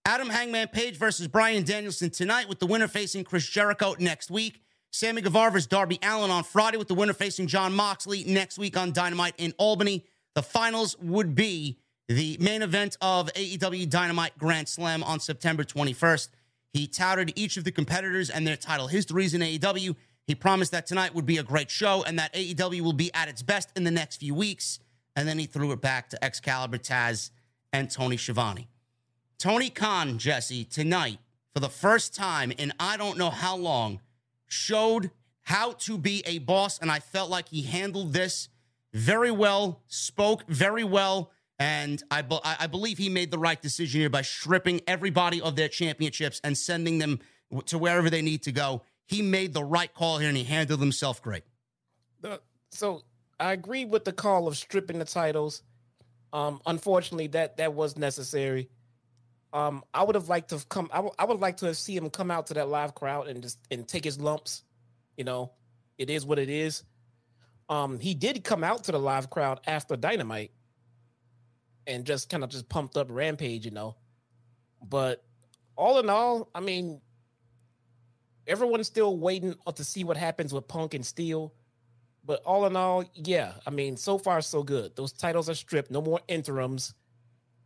Adam 0.05 0.29
Hangman 0.29 0.69
Page 0.69 0.97
versus 0.97 1.27
Bryan 1.27 1.65
Danielson 1.65 2.11
tonight, 2.11 2.49
with 2.49 2.59
the 2.59 2.67
winner 2.67 2.89
facing 2.89 3.25
Chris 3.25 3.47
Jericho 3.49 3.97
next 3.99 4.31
week. 4.31 4.63
Sammy 4.93 5.21
Guevara 5.21 5.51
versus 5.51 5.67
Darby 5.67 5.99
Allin 6.03 6.31
on 6.31 6.45
Friday, 6.45 6.79
with 6.79 6.89
the 6.89 6.95
winner 6.95 7.13
facing 7.13 7.47
Jon 7.49 7.75
Moxley 7.75 8.25
next 8.25 8.57
week 8.57 8.77
on 8.77 8.93
Dynamite 8.93 9.35
in 9.37 9.53
Albany. 9.59 10.05
The 10.35 10.43
finals 10.43 10.97
would 11.01 11.35
be 11.35 11.79
the 12.09 12.37
main 12.41 12.63
event 12.63 12.97
of 13.01 13.33
AEW 13.35 13.91
Dynamite 13.91 14.39
Grand 14.39 14.69
Slam 14.69 15.03
on 15.03 15.19
September 15.19 15.65
21st. 15.65 16.29
He 16.73 16.87
touted 16.87 17.33
each 17.37 17.57
of 17.57 17.65
the 17.65 17.73
competitors 17.73 18.31
and 18.31 18.47
their 18.47 18.57
title 18.57 18.87
histories 18.87 19.35
in 19.35 19.41
AEW. 19.41 19.97
He 20.27 20.35
promised 20.35 20.73
that 20.73 20.87
tonight 20.87 21.15
would 21.15 21.27
be 21.27 21.39
a 21.39 21.43
great 21.43 21.71
show 21.71 22.05
and 22.05 22.19
that 22.19 22.33
AEW 22.35 22.81
will 22.83 22.93
be 22.93 23.13
at 23.15 23.29
its 23.29 23.43
best 23.43 23.71
in 23.77 23.85
the 23.85 23.91
next 23.91 24.19
few 24.19 24.35
weeks. 24.35 24.79
And 25.17 25.27
then 25.27 25.39
he 25.39 25.47
threw 25.47 25.73
it 25.73 25.81
back 25.81 26.11
to 26.11 26.23
Excalibur 26.23 26.79
Taz 26.79 27.31
and 27.73 27.91
Tony 27.91 28.17
Schiavone. 28.17 28.69
Tony 29.39 29.71
Khan, 29.71 30.19
Jesse, 30.19 30.65
tonight, 30.65 31.19
for 31.53 31.61
the 31.61 31.69
first 31.69 32.15
time 32.15 32.53
in 32.53 32.73
I 32.79 32.97
don't 32.97 33.19
know 33.19 33.31
how 33.31 33.57
long, 33.57 34.01
showed 34.47 35.11
how 35.43 35.73
to 35.73 35.99
be 35.99 36.23
a 36.27 36.39
boss. 36.39 36.79
And 36.79 36.91
I 36.91 37.01
felt 37.01 37.31
like 37.31 37.49
he 37.49 37.63
handled 37.63 38.13
this 38.13 38.49
very 38.93 39.31
well, 39.31 39.83
spoke 39.89 40.47
very 40.49 40.85
well. 40.85 41.31
And 41.59 42.03
I, 42.11 42.23
be- 42.23 42.41
I 42.45 42.67
believe 42.67 42.99
he 42.99 43.09
made 43.09 43.31
the 43.31 43.39
right 43.39 43.61
decision 43.61 44.01
here 44.01 44.11
by 44.11 44.23
stripping 44.23 44.83
everybody 44.87 45.41
of 45.41 45.57
their 45.57 45.69
championships 45.69 46.41
and 46.45 46.57
sending 46.57 46.99
them 46.99 47.21
to 47.67 47.79
wherever 47.79 48.11
they 48.11 48.23
need 48.23 48.43
to 48.43 48.53
go. 48.53 48.83
He 49.07 49.23
made 49.23 49.55
the 49.55 49.65
right 49.65 49.93
call 49.93 50.19
here 50.19 50.29
and 50.29 50.37
he 50.37 50.45
handled 50.45 50.81
himself 50.81 51.23
great. 51.23 51.45
The, 52.21 52.41
so 52.71 53.03
I 53.39 53.53
agree 53.53 53.85
with 53.85 54.05
the 54.05 54.13
call 54.13 54.49
of 54.49 54.57
stripping 54.57 54.99
the 54.99 55.05
titles. 55.05 55.63
Um, 56.33 56.61
unfortunately, 56.67 57.29
that 57.29 57.59
that 57.59 57.75
was 57.75 57.97
necessary. 57.97 58.69
Um, 59.53 59.85
I 59.95 60.03
would 60.03 60.15
have 60.15 60.29
liked 60.29 60.51
to 60.51 60.57
have 60.57 60.69
come. 60.69 60.89
I, 60.93 60.97
w- 60.97 61.15
I 61.19 61.25
would 61.25 61.41
like 61.41 61.59
to 61.59 61.75
see 61.75 61.97
him 61.97 62.11
come 62.11 62.31
out 62.31 62.49
to 62.49 62.55
that 62.55 62.69
live 62.69 62.95
crowd 62.95 63.29
and 63.29 63.43
just 63.43 63.59
and 63.71 63.87
take 63.87 64.05
his 64.05 64.21
lumps. 64.21 64.63
You 65.17 65.25
know, 65.25 65.53
it 65.99 66.11
is 66.11 66.27
what 66.27 66.39
it 66.39 66.51
is. 66.51 66.83
Um, 67.69 67.99
he 67.99 68.15
did 68.15 68.45
come 68.45 68.63
out 68.63 68.85
to 68.85 68.93
the 68.93 68.99
live 68.99 69.31
crowd 69.31 69.61
after 69.67 69.97
Dynamite, 69.97 70.53
and 71.87 72.05
just 72.05 72.29
kind 72.29 72.45
of 72.45 72.51
just 72.51 72.69
pumped 72.69 72.97
up 72.97 73.07
Rampage. 73.11 73.65
You 73.65 73.71
know, 73.71 73.97
but 74.83 75.25
all 75.77 75.99
in 76.01 76.11
all, 76.11 76.51
I 76.55 76.61
mean, 76.61 77.01
everyone's 78.47 78.87
still 78.87 79.17
waiting 79.17 79.55
to 79.75 79.85
see 79.85 80.05
what 80.05 80.17
happens 80.17 80.53
with 80.53 80.67
Punk 80.69 80.95
and 80.95 81.05
Steel. 81.05 81.55
But 82.27 82.43
all 82.45 82.67
in 82.67 82.75
all, 82.75 83.05
yeah, 83.15 83.53
I 83.67 83.71
mean, 83.71 83.97
so 83.97 84.19
far 84.19 84.41
so 84.41 84.65
good. 84.65 84.97
Those 84.97 85.13
titles 85.13 85.49
are 85.49 85.55
stripped. 85.55 85.93
No 85.93 86.03
more 86.03 86.21
interims. 86.27 86.93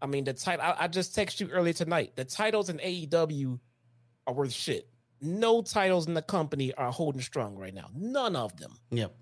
I 0.02 0.06
mean, 0.06 0.24
the 0.24 0.34
title. 0.34 0.64
I, 0.64 0.84
I 0.84 0.88
just 0.88 1.16
texted 1.16 1.40
you 1.40 1.48
earlier 1.48 1.72
tonight. 1.72 2.12
The 2.14 2.24
titles 2.24 2.68
in 2.68 2.78
AEW 2.78 3.58
are 4.26 4.34
worth 4.34 4.52
shit. 4.52 4.88
No 5.22 5.62
titles 5.62 6.06
in 6.06 6.14
the 6.14 6.22
company 6.22 6.74
are 6.74 6.90
holding 6.90 7.22
strong 7.22 7.56
right 7.56 7.74
now. 7.74 7.88
None 7.94 8.36
of 8.36 8.56
them. 8.58 8.72
Yep. 8.90 9.14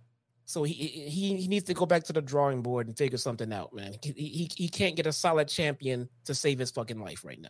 So 0.44 0.62
he 0.64 0.72
he 0.72 1.36
he 1.36 1.46
needs 1.46 1.66
to 1.66 1.74
go 1.74 1.86
back 1.86 2.04
to 2.04 2.12
the 2.12 2.22
drawing 2.22 2.62
board 2.62 2.86
and 2.86 2.96
figure 2.96 3.18
something 3.18 3.52
out, 3.52 3.74
man. 3.74 3.94
He, 4.02 4.12
he, 4.12 4.50
he 4.56 4.68
can't 4.68 4.96
get 4.96 5.06
a 5.06 5.12
solid 5.12 5.48
champion 5.48 6.08
to 6.24 6.34
save 6.34 6.58
his 6.58 6.70
fucking 6.70 6.98
life 7.00 7.24
right 7.24 7.40
now. 7.40 7.48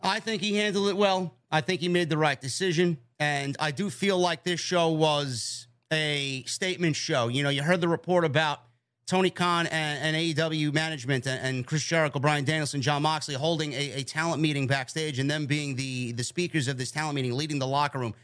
I 0.00 0.20
think 0.20 0.40
he 0.40 0.56
handled 0.56 0.88
it 0.88 0.96
well. 0.96 1.34
I 1.50 1.60
think 1.60 1.80
he 1.80 1.88
made 1.88 2.10
the 2.10 2.18
right 2.18 2.40
decision, 2.40 2.98
and 3.18 3.56
I 3.58 3.72
do 3.72 3.90
feel 3.90 4.18
like 4.18 4.44
this 4.44 4.60
show 4.60 4.90
was 4.90 5.67
a 5.92 6.42
statement 6.44 6.96
show. 6.96 7.28
You 7.28 7.42
know, 7.42 7.48
you 7.48 7.62
heard 7.62 7.80
the 7.80 7.88
report 7.88 8.24
about 8.24 8.60
Tony 9.06 9.30
Khan 9.30 9.66
and, 9.68 10.16
and 10.16 10.16
AEW 10.16 10.72
management 10.74 11.26
and, 11.26 11.40
and, 11.42 11.66
Chris 11.66 11.82
Jericho, 11.82 12.18
Bryan 12.18 12.44
Danielson, 12.44 12.82
Jon 12.82 13.02
Moxley 13.02 13.34
holding 13.34 13.72
a, 13.72 13.92
a, 13.92 14.02
talent 14.02 14.42
meeting 14.42 14.66
backstage 14.66 15.18
and 15.18 15.30
them 15.30 15.46
being 15.46 15.76
the, 15.76 16.12
the 16.12 16.22
speakers 16.22 16.68
of 16.68 16.76
this 16.76 16.90
talent 16.90 17.14
meeting, 17.14 17.32
leading 17.32 17.58
the 17.58 17.66
locker 17.66 17.98
room. 17.98 18.14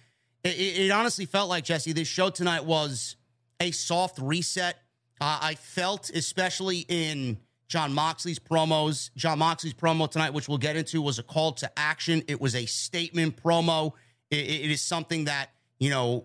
It, 0.42 0.56
it, 0.58 0.80
it 0.86 0.90
honestly 0.90 1.24
felt 1.24 1.48
like, 1.48 1.64
Jesse, 1.64 1.92
this 1.92 2.06
show 2.06 2.28
tonight 2.28 2.66
was 2.66 3.16
a 3.60 3.70
soft 3.70 4.18
reset. 4.18 4.76
Uh, 5.22 5.38
I 5.40 5.54
felt, 5.54 6.10
especially 6.10 6.84
in 6.86 7.38
Jon 7.66 7.94
Moxley's 7.94 8.38
promos, 8.38 9.10
Jon 9.16 9.38
Moxley's 9.38 9.72
promo 9.72 10.10
tonight, 10.10 10.34
which 10.34 10.50
we'll 10.50 10.58
get 10.58 10.76
into, 10.76 11.00
was 11.00 11.18
a 11.18 11.22
call 11.22 11.52
to 11.52 11.78
action. 11.78 12.22
It 12.28 12.42
was 12.42 12.54
a 12.54 12.66
statement 12.66 13.42
promo. 13.42 13.92
it, 14.30 14.36
it 14.36 14.70
is 14.70 14.82
something 14.82 15.24
that 15.24 15.48
you 15.85 15.91
know, 15.91 16.24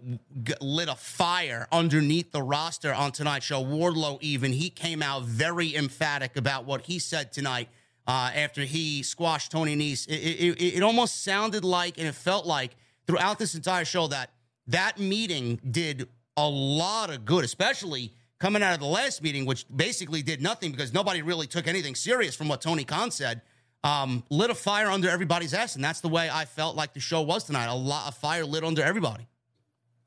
lit 0.62 0.88
a 0.88 0.96
fire 0.96 1.68
underneath 1.70 2.32
the 2.32 2.42
roster 2.42 2.94
on 2.94 3.12
tonight's 3.12 3.46
show. 3.46 3.62
Wardlow, 3.62 4.18
even, 4.22 4.54
he 4.54 4.70
came 4.70 5.04
out 5.04 5.24
very 5.24 5.76
emphatic 5.76 6.38
about 6.38 6.64
what 6.64 6.84
he 6.84 6.98
said 6.98 7.34
tonight 7.34 7.68
uh, 8.08 8.32
after 8.34 8.62
he 8.62 9.04
squashed 9.04 9.52
Tony 9.52 9.76
Nese. 9.76 10.08
It, 10.08 10.14
it, 10.14 10.76
it, 10.78 10.82
almost 10.82 11.26
sounded 11.26 11.66
like, 11.66 11.98
and 11.98 12.08
it 12.08 12.16
felt 12.16 12.46
like 12.46 12.78
throughout 13.06 13.38
this 13.38 13.54
entire 13.54 13.84
show, 13.84 14.08
that 14.08 14.32
that 14.68 14.98
meeting 14.98 15.60
did 15.70 16.08
a 16.38 16.48
lot 16.48 17.10
of 17.10 17.26
good, 17.26 17.44
especially 17.44 18.14
coming 18.40 18.64
out 18.64 18.74
of 18.74 18.80
the 18.80 18.86
last 18.86 19.22
meeting, 19.22 19.46
which 19.46 19.66
basically 19.76 20.22
did 20.22 20.42
nothing 20.42 20.72
because 20.72 20.94
nobody 20.94 21.22
really 21.22 21.48
took 21.48 21.68
anything 21.68 21.96
serious 21.96 22.34
from 22.34 22.48
what 22.48 22.62
Tony 22.62 22.86
Khan 22.86 23.12
said. 23.12 23.42
Um, 23.84 24.24
lit 24.30 24.52
a 24.52 24.56
fire 24.56 24.90
under 24.90 25.10
everybody's 25.10 25.54
ass, 25.54 25.76
and 25.76 25.84
that's 25.84 26.00
the 26.00 26.08
way 26.08 26.30
I 26.32 26.46
felt 26.46 26.78
like 26.78 26.94
the 26.94 27.02
show 27.02 27.24
was 27.24 27.44
tonight. 27.44 27.66
A 27.66 27.76
lot 27.76 28.08
of 28.08 28.16
fire 28.16 28.46
lit 28.46 28.64
under 28.64 28.82
everybody. 28.82 29.29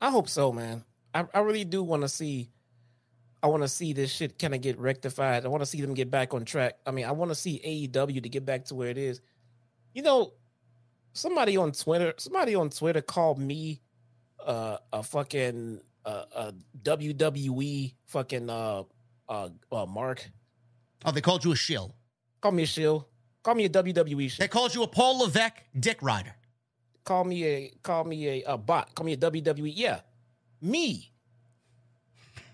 I 0.03 0.09
hope 0.09 0.27
so, 0.27 0.51
man. 0.51 0.83
I, 1.13 1.25
I 1.33 1.39
really 1.39 1.63
do 1.63 1.81
want 1.81 2.01
to 2.01 2.09
see. 2.09 2.51
I 3.41 3.47
want 3.47 3.63
to 3.63 3.69
see 3.69 3.93
this 3.93 4.11
shit 4.11 4.37
kind 4.37 4.53
of 4.53 4.59
get 4.59 4.77
rectified. 4.77 5.45
I 5.45 5.47
want 5.47 5.61
to 5.61 5.65
see 5.65 5.79
them 5.79 5.93
get 5.93 6.11
back 6.11 6.33
on 6.33 6.43
track. 6.43 6.75
I 6.85 6.91
mean, 6.91 7.05
I 7.05 7.13
want 7.13 7.31
to 7.31 7.35
see 7.35 7.89
AEW 7.89 8.21
to 8.21 8.29
get 8.29 8.45
back 8.45 8.65
to 8.65 8.75
where 8.75 8.89
it 8.89 8.97
is. 8.97 9.21
You 9.93 10.01
know, 10.01 10.33
somebody 11.13 11.55
on 11.55 11.71
Twitter, 11.71 12.13
somebody 12.17 12.53
on 12.53 12.69
Twitter 12.69 13.01
called 13.01 13.39
me 13.39 13.81
uh, 14.45 14.77
a 14.91 15.03
fucking 15.03 15.79
uh, 16.05 16.25
a 16.35 16.53
WWE 16.81 17.93
fucking 18.05 18.49
uh, 18.49 18.83
uh, 19.29 19.49
uh, 19.71 19.85
mark. 19.85 20.29
Oh, 21.05 21.11
they 21.11 21.21
called 21.21 21.45
you 21.45 21.53
a 21.53 21.55
shill. 21.55 21.95
Call 22.41 22.51
me 22.51 22.63
a 22.63 22.67
shill. 22.67 23.07
Call 23.41 23.55
me 23.55 23.65
a 23.65 23.69
WWE 23.69 24.29
shill. 24.29 24.43
They 24.43 24.49
called 24.49 24.75
you 24.75 24.83
a 24.83 24.87
Paul 24.87 25.19
Levesque 25.19 25.63
dick 25.79 26.01
rider 26.01 26.35
call 27.03 27.23
me 27.23 27.45
a 27.45 27.71
call 27.83 28.03
me 28.03 28.27
a, 28.27 28.43
a 28.53 28.57
bot, 28.57 28.93
call 28.95 29.05
me 29.05 29.13
a 29.13 29.17
WWE. 29.17 29.71
Yeah, 29.75 29.99
me. 30.61 31.11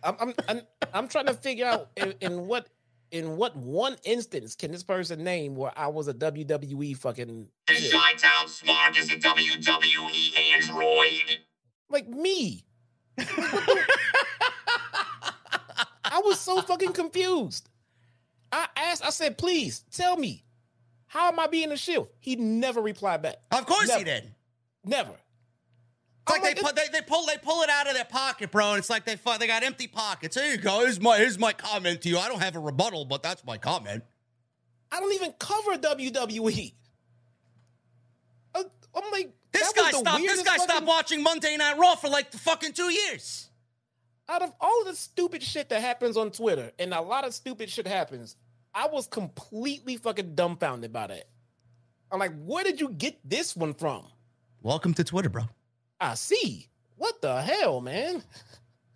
I'm 0.04 0.16
I'm 0.20 0.34
I'm, 0.48 0.62
I'm 0.94 1.08
trying 1.08 1.28
to 1.28 1.34
figure 1.34 1.66
out 1.66 1.90
in, 1.96 2.14
in, 2.22 2.48
what 2.48 2.68
in 3.12 3.38
what 3.38 3.56
one 3.56 3.96
instance 4.04 4.56
can 4.56 4.72
this 4.72 4.84
person 4.84 5.24
name 5.24 5.56
where 5.56 5.72
I 5.76 5.88
was 5.88 6.08
a 6.08 6.14
WWE 6.14 6.98
fucking. 6.98 7.48
This 7.68 7.92
guy 7.92 8.14
town 8.14 8.48
smart 8.48 8.98
is 8.98 9.12
a 9.12 9.16
WWE 9.16 10.40
android. 10.54 11.40
Like 11.90 12.08
me. 12.08 12.66
I 16.12 16.22
was 16.24 16.40
so 16.40 16.62
fucking 16.62 16.94
confused. 16.94 17.70
I 18.52 18.68
asked, 18.76 19.06
I 19.06 19.12
said, 19.12 19.38
please 19.38 19.84
tell 19.92 20.18
me, 20.18 20.44
how 21.08 21.28
am 21.28 21.40
I 21.40 21.48
being 21.48 21.72
a 21.72 21.78
shield? 21.78 22.10
He 22.20 22.36
never 22.36 22.82
replied 22.82 23.22
back. 23.22 23.38
Of 23.52 23.66
course 23.66 23.88
never. 23.88 24.00
he 24.00 24.06
did. 24.06 24.34
Never. 24.90 25.14
It's 26.28 26.44
like, 26.44 26.56
they, 26.56 26.62
put, 26.62 26.76
they 26.76 26.88
they 26.92 27.02
pull 27.02 27.26
they 27.26 27.38
pull 27.38 27.62
it 27.64 27.70
out 27.70 27.88
of 27.88 27.96
their 27.96 28.06
pocket, 28.06 28.52
bro, 28.52 28.72
and 28.72 28.80
it's 28.80 28.90
like 28.90 29.06
they 29.06 29.18
they 29.40 29.48
got 29.48 29.64
empty 29.64 29.88
pockets. 29.88 30.36
Here 30.36 30.52
you 30.52 30.58
go. 30.58 30.82
Here's 30.82 31.00
my 31.00 31.18
here's 31.18 31.40
my 31.40 31.54
comment 31.54 32.02
to 32.02 32.10
you. 32.10 32.18
I 32.20 32.28
don't 32.28 32.42
have 32.42 32.56
a 32.56 32.60
rebuttal, 32.60 33.06
but 33.06 33.24
that's 33.24 33.44
my 33.46 33.58
comment. 33.58 34.04
I 34.92 35.00
don't 35.00 35.14
even 35.14 35.34
cover 35.40 35.76
WWE. 35.78 36.74
Uh, 38.54 38.64
I'm 38.96 39.12
like, 39.12 39.32
this 39.52 39.74
guy 39.74 39.92
stopped. 39.92 40.22
This 40.22 40.44
guy 40.44 40.58
fucking... 40.58 40.64
stopped 40.64 40.86
watching 40.86 41.24
Monday 41.24 41.56
Night 41.58 41.78
Raw 41.78 41.96
for 41.96 42.10
like 42.10 42.32
the 42.32 42.38
fucking 42.38 42.74
two 42.74 42.92
years. 42.92 43.50
Out 44.28 44.44
of 44.44 44.54
all 44.62 44.84
the 44.86 44.96
stupid 44.96 45.42
shit 45.42 45.70
that 45.70 45.82
happens 45.82 46.16
on 46.16 46.32
Twitter, 46.32 46.72
and 46.78 46.94
a 46.94 47.02
lot 47.02 47.26
of 47.26 47.34
stupid 47.34 47.70
shit 47.70 47.88
happens, 47.88 48.36
I 48.74 48.88
was 48.88 49.08
completely 49.08 49.98
fucking 49.98 50.36
dumbfounded 50.36 50.94
by 50.94 51.08
that. 51.08 51.30
I'm 52.12 52.20
like, 52.20 52.34
where 52.44 52.64
did 52.64 52.80
you 52.80 52.90
get 52.90 53.18
this 53.28 53.56
one 53.56 53.74
from? 53.74 54.06
Welcome 54.62 54.94
to 54.96 55.06
Twitter, 55.06 55.30
bro. 55.30 55.44
I 56.02 56.16
see. 56.16 56.68
What 56.98 57.22
the 57.22 57.42
hell, 57.42 57.82
man? 57.82 58.24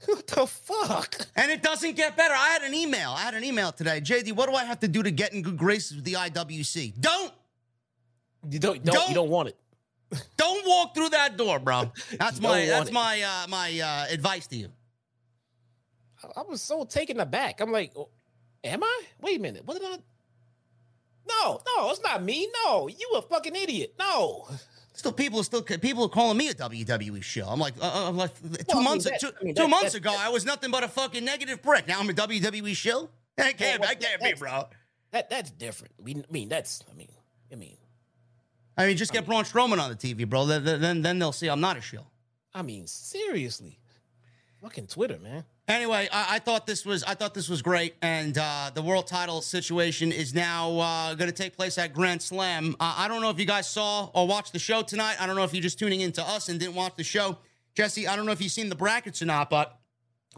What 0.06 0.28
the 0.28 0.46
fuck? 0.46 1.16
And 1.34 1.50
it 1.50 1.64
doesn't 1.64 1.96
get 1.96 2.18
better. 2.18 2.34
I 2.34 2.50
had 2.50 2.64
an 2.64 2.74
email. 2.74 3.12
I 3.12 3.22
had 3.22 3.36
an 3.36 3.44
email 3.46 3.72
today. 3.72 4.02
JD, 4.02 4.34
what 4.34 4.50
do 4.50 4.56
I 4.56 4.66
have 4.66 4.82
to 4.82 4.90
do 4.90 5.02
to 5.02 5.12
get 5.12 5.32
in 5.32 5.42
good 5.42 5.56
graces 5.56 5.96
with 5.96 6.04
the 6.04 6.16
IWC? 6.16 7.00
Don't. 7.00 7.32
You 8.50 8.60
don't. 8.60 8.84
don't, 8.84 8.94
don't 8.94 9.08
you 9.08 9.16
don't 9.16 9.30
want 9.30 9.48
it. 9.48 9.58
Don't 10.38 10.68
walk 10.68 10.94
through 10.94 11.08
that 11.10 11.38
door, 11.38 11.58
bro. 11.58 11.90
That's 12.20 12.42
my. 12.42 12.66
That's 12.66 12.90
it. 12.90 12.94
my. 12.94 13.22
Uh, 13.22 13.48
my 13.48 13.80
uh, 13.80 14.14
advice 14.14 14.46
to 14.48 14.58
you. 14.58 14.68
I 16.36 16.42
was 16.42 16.62
so 16.62 16.84
taken 16.84 17.22
aback. 17.22 17.62
I'm 17.62 17.72
like, 17.72 17.94
oh, 17.96 18.10
am 18.62 18.84
I? 18.84 19.02
Wait 19.22 19.40
a 19.40 19.42
minute. 19.42 19.66
What 19.66 19.80
did 19.80 19.88
I? 19.88 19.98
No, 21.30 21.62
no, 21.66 21.92
it's 21.92 22.04
not 22.04 22.22
me. 22.22 22.50
No, 22.66 22.90
you 22.90 23.10
a 23.16 23.22
fucking 23.22 23.56
idiot. 23.56 23.96
No. 23.98 24.50
Still, 24.96 25.12
people 25.12 25.40
are 25.40 25.44
still 25.44 25.64
people 25.64 26.04
are 26.04 26.10
calling 26.10 26.38
me 26.38 26.50
a 26.50 26.54
WWE 26.54 27.24
show. 27.24 27.48
I'm 27.48 27.60
like, 27.60 27.74
uh, 27.82 28.08
uh, 28.08 28.12
like 28.12 28.32
two 28.42 28.66
well, 28.76 28.84
months, 28.84 29.08
I 29.08 29.12
mean, 29.12 29.20
two, 29.20 29.30
I 29.40 29.44
mean, 29.44 29.56
two 29.56 29.68
months 29.68 29.96
ago, 29.96 30.16
I 30.18 30.30
was 30.30 30.46
nothing 30.46 30.70
but 30.70 30.84
a 30.84 30.88
fucking 30.88 31.26
negative 31.26 31.64
prick. 31.64 31.88
Now 31.88 32.00
I'm 32.00 32.10
a 32.10 32.14
WWE 32.14 32.76
show. 32.76 33.10
That 33.36 33.58
can't, 33.58 33.80
well, 33.82 33.90
that 33.90 34.00
can't 34.00 34.22
be, 34.22 34.34
bro. 34.34 34.66
That 35.12 35.30
that's 35.32 35.50
different. 35.50 35.96
I 36.00 36.24
mean, 36.32 36.48
that's, 36.48 36.84
I 36.92 36.96
mean, 36.96 37.10
I 37.52 37.56
mean, 37.56 37.78
I 38.78 38.86
mean, 38.86 38.98
just 38.98 39.12
get 39.12 39.26
Braun 39.26 39.44
Strowman 39.44 39.80
on 39.80 39.90
the 39.90 39.96
TV, 39.96 40.30
bro. 40.30 40.46
Then, 40.46 40.64
then, 40.64 41.02
then 41.02 41.20
they'll 41.20 41.32
see 41.32 41.48
I'm 41.48 41.62
not 41.62 41.78
a 41.78 41.82
shill. 41.82 42.06
I 42.54 42.62
mean, 42.62 42.86
seriously, 42.86 43.80
fucking 44.62 44.88
Twitter, 44.88 45.18
man. 45.20 45.44
Anyway, 45.68 46.10
I, 46.12 46.36
I, 46.36 46.40
thought 46.40 46.68
this 46.68 46.86
was 46.86 47.04
I 47.06 47.14
thought 47.14 47.34
this 47.34 47.48
was 47.48 47.62
great, 47.62 47.96
and 48.02 48.38
uh, 48.38 48.72
the 48.74 48.82
world 48.82 49.08
title 49.08 49.42
situation 49.42 50.12
is 50.12 50.34
now 50.34 50.78
uh, 50.78 51.16
going 51.16 51.30
to 51.30 51.36
take 51.36 51.56
place 51.56 51.78
at 51.78 51.94
Grand 51.94 52.22
Slam. 52.22 52.76
Uh, 52.82 52.96
I 52.98 53.08
don't 53.08 53.22
know 53.22 53.30
if 53.30 53.40
you 53.40 53.46
guys 53.46 53.70
saw 53.70 54.10
or 54.14 54.28
watched 54.28 54.52
the 54.52 54.60
show 54.60 54.82
tonight. 54.82 55.16
I 55.22 55.26
don't 55.26 55.38
know 55.38 55.46
if 55.46 55.54
you're 55.54 55.64
just 55.64 55.80
tuning 55.80 56.02
into 56.02 56.22
us 56.22 56.50
and 56.50 56.60
didn't 56.60 56.76
watch 56.76 56.96
the 56.98 57.04
show, 57.06 57.38
Jesse. 57.76 58.10
I 58.10 58.18
don't 58.18 58.26
know 58.26 58.34
if 58.34 58.42
you've 58.42 58.52
seen 58.52 58.68
the 58.68 58.76
brackets 58.76 59.22
or 59.22 59.26
not, 59.26 59.50
but 59.50 59.80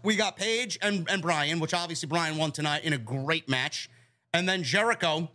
we 0.04 0.16
got 0.16 0.38
Page 0.38 0.78
and 0.84 1.10
and 1.10 1.24
Bryan, 1.24 1.60
which 1.60 1.74
obviously 1.74 2.08
Bryan 2.08 2.38
won 2.38 2.52
tonight 2.52 2.84
in 2.84 2.94
a 2.94 3.00
great 3.00 3.50
match, 3.50 3.90
and 4.34 4.48
then 4.48 4.62
Jericho. 4.62 5.32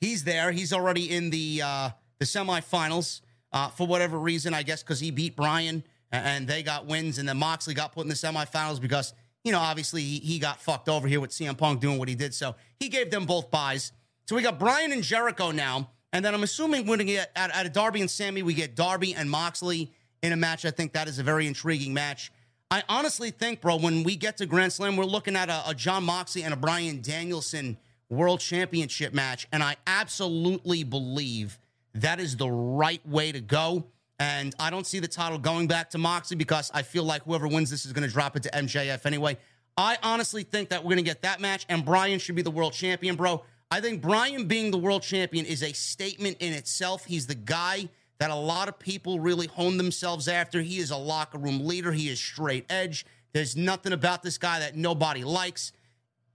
He's 0.00 0.24
there. 0.24 0.50
He's 0.50 0.72
already 0.72 1.14
in 1.14 1.30
the 1.30 1.62
uh, 1.64 1.90
the 2.18 2.24
semifinals 2.24 3.20
uh, 3.52 3.68
for 3.68 3.86
whatever 3.86 4.18
reason. 4.18 4.52
I 4.52 4.64
guess 4.64 4.82
because 4.82 4.98
he 4.98 5.12
beat 5.12 5.36
Bryan 5.36 5.84
and 6.12 6.46
they 6.46 6.62
got 6.62 6.86
wins, 6.86 7.18
and 7.18 7.28
then 7.28 7.36
Moxley 7.36 7.74
got 7.74 7.92
put 7.92 8.02
in 8.02 8.08
the 8.08 8.14
semifinals 8.14 8.80
because 8.80 9.14
you 9.44 9.52
know 9.52 9.58
obviously 9.58 10.02
he 10.02 10.38
got 10.38 10.60
fucked 10.60 10.88
over 10.88 11.08
here 11.08 11.20
with 11.20 11.30
CM 11.30 11.56
Punk 11.56 11.80
doing 11.80 11.98
what 11.98 12.08
he 12.08 12.14
did. 12.14 12.34
So 12.34 12.54
he 12.78 12.88
gave 12.88 13.10
them 13.10 13.26
both 13.26 13.50
buys. 13.50 13.92
So 14.26 14.36
we 14.36 14.42
got 14.42 14.58
Bryan 14.58 14.92
and 14.92 15.02
Jericho 15.02 15.50
now, 15.50 15.90
and 16.12 16.24
then 16.24 16.34
I'm 16.34 16.42
assuming 16.42 16.86
we're 16.86 16.96
gonna 16.96 17.04
get 17.04 17.30
at, 17.36 17.54
at 17.54 17.66
a 17.66 17.68
Darby 17.68 18.00
and 18.00 18.10
Sammy, 18.10 18.42
we 18.42 18.54
get 18.54 18.74
Darby 18.74 19.14
and 19.14 19.30
Moxley 19.30 19.92
in 20.22 20.32
a 20.32 20.36
match. 20.36 20.64
I 20.64 20.70
think 20.70 20.92
that 20.92 21.08
is 21.08 21.18
a 21.18 21.22
very 21.22 21.46
intriguing 21.46 21.94
match. 21.94 22.32
I 22.70 22.82
honestly 22.88 23.30
think, 23.30 23.60
bro, 23.60 23.76
when 23.76 24.02
we 24.02 24.16
get 24.16 24.38
to 24.38 24.46
Grand 24.46 24.72
Slam, 24.72 24.96
we're 24.96 25.04
looking 25.04 25.36
at 25.36 25.48
a, 25.48 25.70
a 25.70 25.74
Jon 25.74 26.02
Moxley 26.04 26.42
and 26.42 26.52
a 26.52 26.56
Bryan 26.56 27.00
Danielson 27.00 27.76
World 28.08 28.40
Championship 28.40 29.12
match, 29.14 29.46
and 29.52 29.62
I 29.62 29.76
absolutely 29.86 30.82
believe 30.84 31.58
that 31.94 32.20
is 32.20 32.36
the 32.36 32.48
right 32.48 33.06
way 33.06 33.32
to 33.32 33.40
go. 33.40 33.86
And 34.18 34.54
I 34.58 34.70
don't 34.70 34.86
see 34.86 34.98
the 34.98 35.08
title 35.08 35.38
going 35.38 35.66
back 35.66 35.90
to 35.90 35.98
Moxley 35.98 36.36
because 36.36 36.70
I 36.72 36.82
feel 36.82 37.04
like 37.04 37.22
whoever 37.24 37.46
wins 37.46 37.70
this 37.70 37.84
is 37.84 37.92
going 37.92 38.06
to 38.06 38.12
drop 38.12 38.36
it 38.36 38.42
to 38.44 38.50
MJF 38.50 39.04
anyway. 39.04 39.36
I 39.76 39.98
honestly 40.02 40.42
think 40.42 40.70
that 40.70 40.82
we're 40.82 40.94
going 40.94 40.98
to 40.98 41.02
get 41.02 41.22
that 41.22 41.40
match, 41.40 41.66
and 41.68 41.84
Bryan 41.84 42.18
should 42.18 42.34
be 42.34 42.42
the 42.42 42.50
world 42.50 42.72
champion, 42.72 43.14
bro. 43.14 43.42
I 43.70 43.80
think 43.80 44.00
Bryan 44.00 44.46
being 44.46 44.70
the 44.70 44.78
world 44.78 45.02
champion 45.02 45.44
is 45.44 45.62
a 45.62 45.72
statement 45.72 46.38
in 46.40 46.54
itself. 46.54 47.04
He's 47.04 47.26
the 47.26 47.34
guy 47.34 47.90
that 48.18 48.30
a 48.30 48.34
lot 48.34 48.68
of 48.68 48.78
people 48.78 49.20
really 49.20 49.48
hone 49.48 49.76
themselves 49.76 50.28
after. 50.28 50.62
He 50.62 50.78
is 50.78 50.90
a 50.90 50.96
locker 50.96 51.36
room 51.36 51.66
leader, 51.66 51.92
he 51.92 52.08
is 52.08 52.18
straight 52.18 52.64
edge. 52.70 53.04
There's 53.34 53.54
nothing 53.54 53.92
about 53.92 54.22
this 54.22 54.38
guy 54.38 54.60
that 54.60 54.76
nobody 54.76 55.24
likes. 55.24 55.72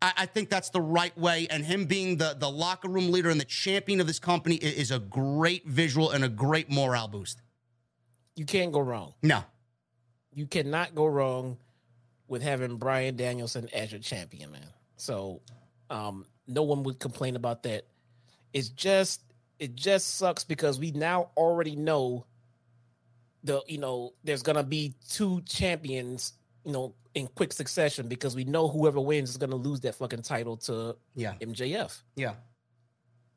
I, 0.03 0.25
think 0.25 0.49
that's 0.49 0.69
the 0.69 0.81
right 0.81 1.15
way. 1.15 1.47
And 1.51 1.63
him 1.63 1.85
being 1.85 2.17
the, 2.17 2.35
the 2.37 2.49
locker 2.49 2.89
room 2.89 3.11
leader 3.11 3.29
and 3.29 3.39
the 3.39 3.45
champion 3.45 4.01
of 4.01 4.07
this 4.07 4.17
company 4.17 4.55
is 4.55 4.89
a 4.89 4.97
great 4.97 5.67
visual 5.67 6.09
and 6.09 6.23
a 6.23 6.29
great 6.29 6.71
morale 6.71 7.07
boost 7.07 7.39
you 8.35 8.45
can't 8.45 8.71
go 8.71 8.79
wrong. 8.79 9.13
No. 9.21 9.43
You 10.33 10.47
cannot 10.47 10.95
go 10.95 11.05
wrong 11.05 11.57
with 12.27 12.41
having 12.41 12.77
Bryan 12.77 13.15
Danielson 13.15 13.67
as 13.73 13.91
your 13.91 13.99
champion, 13.99 14.51
man. 14.51 14.67
So 14.95 15.41
um, 15.89 16.25
no 16.47 16.63
one 16.63 16.83
would 16.83 16.99
complain 16.99 17.35
about 17.35 17.63
that. 17.63 17.85
It's 18.53 18.69
just 18.69 19.21
it 19.59 19.75
just 19.75 20.15
sucks 20.17 20.43
because 20.43 20.79
we 20.79 20.91
now 20.91 21.29
already 21.37 21.75
know 21.75 22.25
the 23.43 23.61
you 23.67 23.77
know 23.77 24.13
there's 24.23 24.43
gonna 24.43 24.63
be 24.63 24.93
two 25.09 25.41
champions, 25.41 26.33
you 26.65 26.71
know, 26.71 26.95
in 27.13 27.27
quick 27.27 27.53
succession 27.53 28.07
because 28.07 28.35
we 28.35 28.43
know 28.43 28.67
whoever 28.67 28.99
wins 28.99 29.29
is 29.29 29.37
gonna 29.37 29.55
lose 29.55 29.81
that 29.81 29.95
fucking 29.95 30.21
title 30.21 30.57
to 30.57 30.95
yeah 31.15 31.33
MJF. 31.41 32.01
Yeah. 32.15 32.33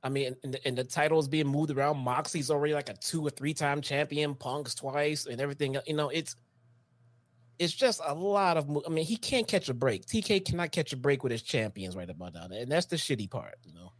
I 0.05 0.11
mean, 0.11 0.37
and 0.45 0.55
the, 0.55 0.69
and 0.69 0.77
the 0.77 0.85
titles 0.85 1.27
being 1.27 1.49
moved 1.49 1.71
around. 1.71 1.97
Moxie's 1.99 2.51
already 2.51 2.75
like 2.75 2.91
a 2.91 2.95
two 2.95 3.27
or 3.27 3.31
three 3.31 3.55
time 3.55 3.81
champion. 3.81 4.35
Punk's 4.35 4.75
twice, 4.75 5.25
and 5.27 5.41
everything. 5.41 5.77
You 5.87 5.95
know, 5.95 6.11
it's 6.11 6.37
it's 7.59 7.73
just 7.73 8.03
a 8.05 8.15
lot 8.15 8.59
of. 8.59 8.69
I 8.87 8.91
mean, 8.91 9.07
he 9.07 9.17
can't 9.17 9.49
catch 9.49 9.71
a 9.71 9.75
break. 9.75 10.05
TK 10.05 10.45
cannot 10.45 10.73
catch 10.73 10.93
a 10.93 10.97
break 10.97 11.23
with 11.23 11.33
his 11.33 11.43
champions 11.43 11.97
right 11.97 12.09
about 12.09 12.35
now, 12.35 12.49
and 12.53 12.71
that's 12.71 12.87
the 12.87 12.97
shitty 12.97 13.31
part. 13.31 13.55
You 13.65 13.73
know. 13.73 13.93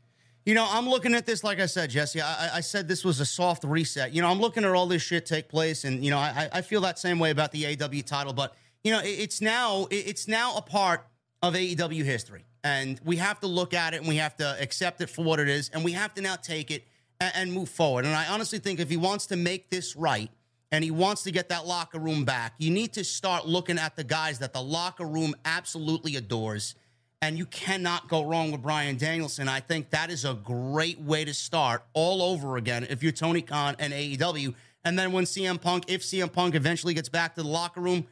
You 0.45 0.53
know, 0.53 0.67
I'm 0.69 0.87
looking 0.87 1.15
at 1.15 1.25
this 1.25 1.43
like 1.43 1.59
I 1.59 1.65
said, 1.65 1.89
Jesse. 1.89 2.21
I, 2.21 2.57
I 2.57 2.61
said 2.61 2.87
this 2.87 3.03
was 3.03 3.19
a 3.19 3.25
soft 3.25 3.65
reset. 3.65 4.13
You 4.13 4.21
know, 4.21 4.29
I'm 4.29 4.41
looking 4.41 4.63
at 4.65 4.73
all 4.73 4.87
this 4.87 5.01
shit 5.01 5.25
take 5.25 5.49
place, 5.49 5.85
and 5.85 6.05
you 6.05 6.11
know, 6.11 6.19
I, 6.19 6.51
I 6.53 6.61
feel 6.61 6.83
that 6.83 6.99
same 6.99 7.19
way 7.19 7.31
about 7.31 7.51
the 7.51 7.65
AEW 7.65 8.05
title. 8.05 8.35
But 8.35 8.55
you 8.83 8.93
know, 8.93 9.01
it, 9.01 9.07
it's 9.09 9.41
now 9.41 9.89
it's 9.91 10.29
now 10.29 10.59
a 10.59 10.63
part 10.63 11.07
of 11.43 11.55
AEW 11.55 12.05
history. 12.05 12.45
And 12.65 12.99
we 13.05 13.17
have 13.17 13.39
to 13.41 13.47
look 13.47 13.75
at 13.75 13.95
it 13.95 13.99
and 13.99 14.09
we 14.09 14.17
have 14.17 14.37
to 14.39 14.57
accept 14.61 15.01
it 15.03 15.11
for 15.11 15.23
what 15.23 15.39
it 15.39 15.49
is. 15.49 15.69
And 15.69 15.85
we 15.85 15.93
have 15.93 16.15
to 16.15 16.23
now 16.23 16.35
take 16.37 16.71
it 16.71 16.85
and, 17.21 17.33
and 17.37 17.53
move 17.53 17.69
forward. 17.69 18.07
And 18.07 18.15
I 18.15 18.27
honestly 18.27 18.59
think 18.59 18.81
if 18.81 18.91
he 18.91 18.97
wants 18.97 19.27
to 19.27 19.37
make 19.37 19.71
this 19.71 19.95
right, 19.95 20.31
and 20.75 20.83
he 20.83 20.91
wants 20.91 21.23
to 21.23 21.31
get 21.31 21.51
that 21.51 21.69
locker 21.69 22.01
room 22.01 22.25
back, 22.25 22.55
you 22.59 22.69
need 22.69 22.93
to 22.95 23.05
start 23.05 23.47
looking 23.47 23.79
at 23.79 23.95
the 23.95 24.03
guys 24.03 24.41
that 24.41 24.53
the 24.53 24.61
locker 24.61 25.05
room 25.05 25.37
absolutely 25.45 26.17
adores. 26.17 26.75
And 27.23 27.39
you 27.39 27.47
cannot 27.47 28.09
go 28.09 28.25
wrong 28.25 28.51
with 28.51 28.61
Bryan 28.61 28.97
Danielson. 28.97 29.49
I 29.49 29.61
think 29.61 29.91
that 29.91 30.11
is 30.11 30.25
a 30.25 30.35
great 30.35 31.01
way 31.01 31.25
to 31.25 31.33
start 31.33 31.85
all 31.93 32.23
over 32.23 32.57
again 32.57 32.89
if 32.91 33.05
you're 33.05 33.13
Tony 33.13 33.41
Khan 33.41 33.77
and 33.79 33.93
AEW. 33.93 34.53
And 34.85 34.99
then 34.99 35.13
when 35.13 35.25
CM 35.25 35.61
Punk, 35.61 35.85
if 35.87 36.03
CM 36.03 36.33
Punk 36.33 36.57
eventually 36.57 36.93
gets 36.93 37.09
back 37.09 37.37
to 37.37 37.43
the 37.45 37.49
locker 37.49 37.81
room, 37.81 38.09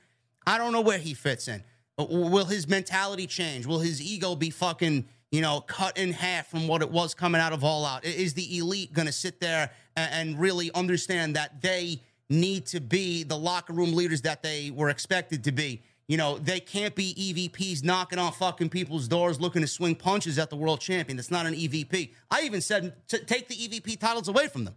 I 0.46 0.56
don't 0.56 0.72
know 0.72 0.80
where 0.82 0.98
he 0.98 1.14
fits 1.14 1.48
in. 1.48 1.64
Uh, 1.98 2.04
will 2.08 2.46
his 2.46 2.68
mentality 2.68 3.26
change? 3.26 3.66
Will 3.66 3.80
his 3.80 4.00
ego 4.00 4.34
be 4.34 4.50
fucking, 4.50 5.06
you 5.30 5.40
know, 5.40 5.60
cut 5.60 5.98
in 5.98 6.12
half 6.12 6.48
from 6.48 6.66
what 6.66 6.82
it 6.82 6.90
was 6.90 7.14
coming 7.14 7.40
out 7.40 7.52
of 7.52 7.64
All 7.64 7.84
Out? 7.84 8.04
Is 8.04 8.34
the 8.34 8.58
elite 8.58 8.92
going 8.92 9.06
to 9.06 9.12
sit 9.12 9.40
there 9.40 9.70
and 9.96 10.38
really 10.38 10.70
understand 10.74 11.36
that 11.36 11.60
they 11.60 12.00
need 12.30 12.66
to 12.66 12.80
be 12.80 13.24
the 13.24 13.36
locker 13.36 13.72
room 13.72 13.92
leaders 13.92 14.22
that 14.22 14.42
they 14.42 14.70
were 14.70 14.88
expected 14.88 15.44
to 15.44 15.52
be? 15.52 15.82
You 16.08 16.16
know, 16.16 16.38
they 16.38 16.60
can't 16.60 16.94
be 16.94 17.14
EVPs 17.14 17.84
knocking 17.84 18.18
on 18.18 18.32
fucking 18.32 18.70
people's 18.70 19.08
doors 19.08 19.40
looking 19.40 19.62
to 19.62 19.68
swing 19.68 19.94
punches 19.94 20.38
at 20.38 20.50
the 20.50 20.56
world 20.56 20.80
champion. 20.80 21.16
That's 21.16 21.30
not 21.30 21.46
an 21.46 21.54
EVP. 21.54 22.12
I 22.30 22.42
even 22.42 22.60
said 22.60 22.94
take 23.08 23.48
the 23.48 23.54
EVP 23.54 23.98
titles 23.98 24.28
away 24.28 24.48
from 24.48 24.64
them. 24.64 24.74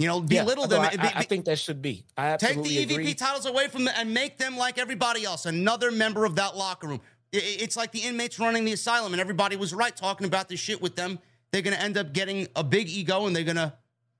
You 0.00 0.06
know, 0.06 0.22
belittle 0.22 0.64
yeah, 0.64 0.88
them. 0.88 1.00
I, 1.00 1.08
I, 1.08 1.12
I, 1.16 1.22
think 1.24 1.44
that 1.44 1.58
should 1.58 1.82
be. 1.82 2.06
I 2.16 2.34
take 2.38 2.62
the 2.62 2.86
EVP 2.86 2.90
agree. 2.90 3.14
titles 3.14 3.44
away 3.44 3.68
from 3.68 3.84
them 3.84 3.92
and 3.98 4.14
make 4.14 4.38
them 4.38 4.56
like 4.56 4.78
everybody 4.78 5.26
else, 5.26 5.44
another 5.44 5.90
member 5.90 6.24
of 6.24 6.36
that 6.36 6.56
locker 6.56 6.88
room. 6.88 7.02
It's 7.34 7.76
like 7.76 7.92
the 7.92 7.98
inmates 7.98 8.38
running 8.38 8.64
the 8.64 8.72
asylum, 8.72 9.12
and 9.12 9.20
everybody 9.20 9.56
was 9.56 9.74
right 9.74 9.94
talking 9.94 10.26
about 10.26 10.48
this 10.48 10.58
shit 10.58 10.80
with 10.80 10.96
them. 10.96 11.18
They're 11.50 11.60
going 11.60 11.76
to 11.76 11.82
end 11.82 11.98
up 11.98 12.14
getting 12.14 12.48
a 12.56 12.64
big 12.64 12.88
ego, 12.88 13.26
and 13.26 13.36
they're 13.36 13.44
going 13.44 13.56
to 13.56 13.74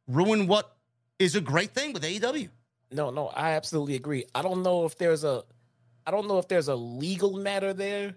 ruin 0.07 0.47
what 0.47 0.76
is 1.18 1.35
a 1.35 1.41
great 1.41 1.70
thing 1.70 1.95
with 1.95 2.03
AEW. 2.03 2.51
No, 2.93 3.09
no, 3.09 3.28
I 3.28 3.53
absolutely 3.53 3.95
agree. 3.95 4.26
I 4.35 4.43
don't 4.43 4.62
know 4.62 4.85
if 4.85 4.99
there's 4.99 5.24
a, 5.24 5.45
I 6.07 6.11
don't 6.11 6.28
know 6.28 6.37
if 6.37 6.47
there's 6.47 6.68
a 6.68 6.76
legal 6.76 7.39
matter 7.39 7.72
there, 7.72 8.16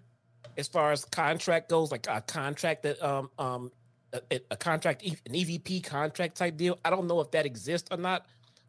as 0.57 0.68
far 0.68 0.91
as 0.91 1.05
contract 1.05 1.70
goes, 1.70 1.91
like 1.91 2.07
a 2.09 2.20
contract 2.20 2.84
that 2.84 3.01
um 3.01 3.30
um 3.39 3.72
a, 4.14 4.39
a 4.51 4.57
contract 4.57 5.03
an 5.03 5.34
EVP 5.34 5.84
contract 5.84 6.36
type 6.38 6.57
deal. 6.57 6.80
I 6.84 6.89
don't 6.89 7.07
know 7.07 7.20
if 7.22 7.32
that 7.32 7.45
exists 7.45 7.89
or 7.91 7.97
not. 7.97 8.26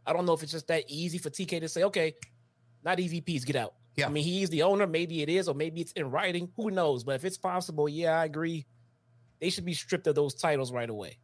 I 0.06 0.12
don't 0.12 0.26
know 0.26 0.32
if 0.32 0.42
it's 0.42 0.52
just 0.52 0.68
that 0.68 0.84
easy 0.88 1.18
for 1.18 1.30
TK 1.30 1.60
to 1.60 1.68
say, 1.68 1.84
okay, 1.84 2.14
not 2.82 2.98
EVPs, 2.98 3.46
get 3.46 3.56
out. 3.56 3.74
Yeah. 3.96 4.06
I 4.06 4.08
mean, 4.10 4.24
he's 4.24 4.50
the 4.50 4.62
owner. 4.62 4.86
Maybe 4.86 5.22
it 5.22 5.28
is, 5.28 5.48
or 5.48 5.54
maybe 5.54 5.80
it's 5.80 5.92
in 5.92 6.10
writing. 6.10 6.50
Who 6.56 6.70
knows? 6.70 7.04
But 7.04 7.14
if 7.14 7.24
it's 7.24 7.38
possible, 7.38 7.88
yeah, 7.88 8.18
I 8.18 8.24
agree. 8.24 8.66
They 9.40 9.50
should 9.50 9.64
be 9.64 9.74
stripped 9.74 10.06
of 10.06 10.14
those 10.14 10.34
titles 10.34 10.72
right 10.72 10.88
away. 10.88 11.18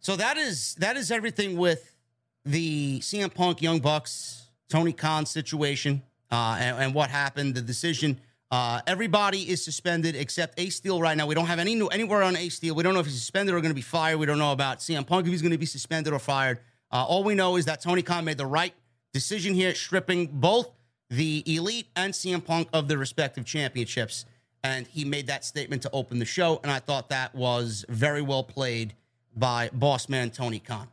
So 0.00 0.14
that 0.16 0.36
is 0.36 0.74
that 0.76 0.96
is 0.96 1.10
everything 1.10 1.56
with 1.56 1.96
the 2.44 3.00
CM 3.00 3.32
Punk 3.32 3.62
Young 3.62 3.80
Bucks 3.80 4.46
Tony 4.68 4.92
Khan 4.92 5.26
situation 5.26 6.02
uh, 6.30 6.58
and, 6.60 6.78
and 6.78 6.94
what 6.94 7.10
happened. 7.10 7.54
The 7.54 7.62
decision. 7.62 8.20
Uh, 8.50 8.80
everybody 8.86 9.48
is 9.48 9.64
suspended 9.64 10.14
except 10.14 10.60
Ace 10.60 10.76
Steel 10.76 11.00
right 11.00 11.16
now. 11.16 11.26
We 11.26 11.34
don't 11.34 11.46
have 11.46 11.58
any 11.58 11.74
new 11.74 11.88
anywhere 11.88 12.22
on 12.22 12.36
Ace 12.36 12.54
Steel. 12.54 12.74
We 12.74 12.82
don't 12.82 12.94
know 12.94 13.00
if 13.00 13.06
he's 13.06 13.18
suspended 13.18 13.54
or 13.54 13.60
going 13.60 13.70
to 13.70 13.74
be 13.74 13.80
fired. 13.80 14.18
We 14.18 14.26
don't 14.26 14.38
know 14.38 14.52
about 14.52 14.78
CM 14.78 15.06
Punk 15.06 15.26
if 15.26 15.32
he's 15.32 15.42
going 15.42 15.52
to 15.52 15.58
be 15.58 15.66
suspended 15.66 16.12
or 16.12 16.18
fired. 16.18 16.60
Uh, 16.92 17.04
all 17.04 17.24
we 17.24 17.34
know 17.34 17.56
is 17.56 17.64
that 17.64 17.80
Tony 17.80 18.02
Khan 18.02 18.24
made 18.24 18.38
the 18.38 18.46
right 18.46 18.72
decision 19.12 19.54
here, 19.54 19.74
stripping 19.74 20.26
both 20.26 20.70
the 21.10 21.42
Elite 21.46 21.88
and 21.96 22.12
CM 22.12 22.44
Punk 22.44 22.68
of 22.72 22.86
their 22.86 22.98
respective 22.98 23.44
championships. 23.44 24.24
And 24.62 24.86
he 24.86 25.04
made 25.04 25.26
that 25.26 25.44
statement 25.44 25.82
to 25.82 25.90
open 25.92 26.18
the 26.18 26.24
show. 26.24 26.60
And 26.62 26.70
I 26.70 26.78
thought 26.78 27.08
that 27.08 27.34
was 27.34 27.84
very 27.88 28.22
well 28.22 28.44
played 28.44 28.94
by 29.34 29.70
boss 29.72 30.08
man 30.08 30.30
Tony 30.30 30.60
Khan. 30.60 30.88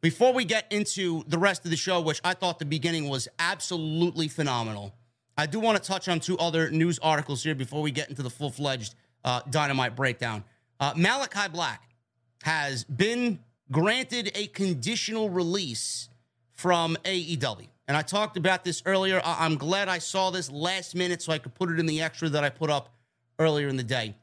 Before 0.00 0.32
we 0.32 0.44
get 0.44 0.70
into 0.70 1.24
the 1.26 1.38
rest 1.38 1.64
of 1.64 1.70
the 1.70 1.76
show, 1.76 2.00
which 2.00 2.20
I 2.22 2.34
thought 2.34 2.58
the 2.58 2.64
beginning 2.64 3.08
was 3.08 3.26
absolutely 3.38 4.28
phenomenal, 4.28 4.94
I 5.38 5.46
do 5.46 5.60
want 5.60 5.80
to 5.80 5.88
touch 5.88 6.08
on 6.08 6.18
two 6.18 6.36
other 6.38 6.68
news 6.68 6.98
articles 6.98 7.44
here 7.44 7.54
before 7.54 7.80
we 7.80 7.92
get 7.92 8.08
into 8.10 8.24
the 8.24 8.30
full 8.30 8.50
fledged 8.50 8.96
uh, 9.24 9.40
dynamite 9.48 9.94
breakdown. 9.94 10.42
Uh, 10.80 10.94
Malakai 10.94 11.52
Black 11.52 11.88
has 12.42 12.82
been 12.82 13.38
granted 13.70 14.32
a 14.34 14.48
conditional 14.48 15.30
release 15.30 16.08
from 16.54 16.96
AEW. 17.04 17.68
And 17.86 17.96
I 17.96 18.02
talked 18.02 18.36
about 18.36 18.64
this 18.64 18.82
earlier. 18.84 19.22
I- 19.24 19.44
I'm 19.44 19.54
glad 19.54 19.88
I 19.88 19.98
saw 19.98 20.30
this 20.30 20.50
last 20.50 20.96
minute 20.96 21.22
so 21.22 21.32
I 21.32 21.38
could 21.38 21.54
put 21.54 21.70
it 21.70 21.78
in 21.78 21.86
the 21.86 22.02
extra 22.02 22.28
that 22.30 22.42
I 22.42 22.50
put 22.50 22.68
up 22.68 22.92
earlier 23.38 23.68
in 23.68 23.76
the 23.76 23.84
day. 23.84 24.16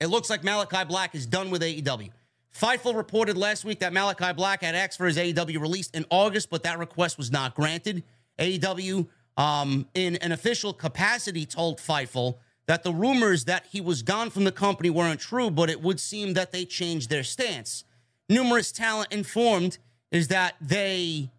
It 0.00 0.06
looks 0.06 0.30
like 0.30 0.42
Malakai 0.42 0.86
Black 0.86 1.16
is 1.16 1.26
done 1.26 1.50
with 1.50 1.62
AEW. 1.62 2.10
Fightful 2.56 2.94
reported 2.94 3.36
last 3.36 3.64
week 3.64 3.80
that 3.80 3.92
Malakai 3.92 4.36
Black 4.36 4.62
had 4.62 4.76
asked 4.76 4.98
for 4.98 5.06
his 5.06 5.16
AEW 5.16 5.60
release 5.60 5.90
in 5.90 6.06
August, 6.10 6.48
but 6.48 6.62
that 6.62 6.78
request 6.78 7.18
was 7.18 7.32
not 7.32 7.56
granted. 7.56 8.04
AEW, 8.38 9.08
um, 9.38 9.86
in 9.94 10.16
an 10.16 10.32
official 10.32 10.74
capacity, 10.74 11.46
told 11.46 11.78
Fightful 11.78 12.36
that 12.66 12.82
the 12.82 12.92
rumors 12.92 13.46
that 13.46 13.66
he 13.70 13.80
was 13.80 14.02
gone 14.02 14.28
from 14.28 14.44
the 14.44 14.52
company 14.52 14.90
weren't 14.90 15.20
true, 15.20 15.50
but 15.50 15.70
it 15.70 15.80
would 15.80 15.98
seem 15.98 16.34
that 16.34 16.52
they 16.52 16.66
changed 16.66 17.08
their 17.08 17.22
stance. 17.22 17.84
Numerous 18.28 18.72
talent 18.72 19.10
informed 19.10 19.78
is 20.10 20.28
that 20.28 20.56
they 20.60 21.30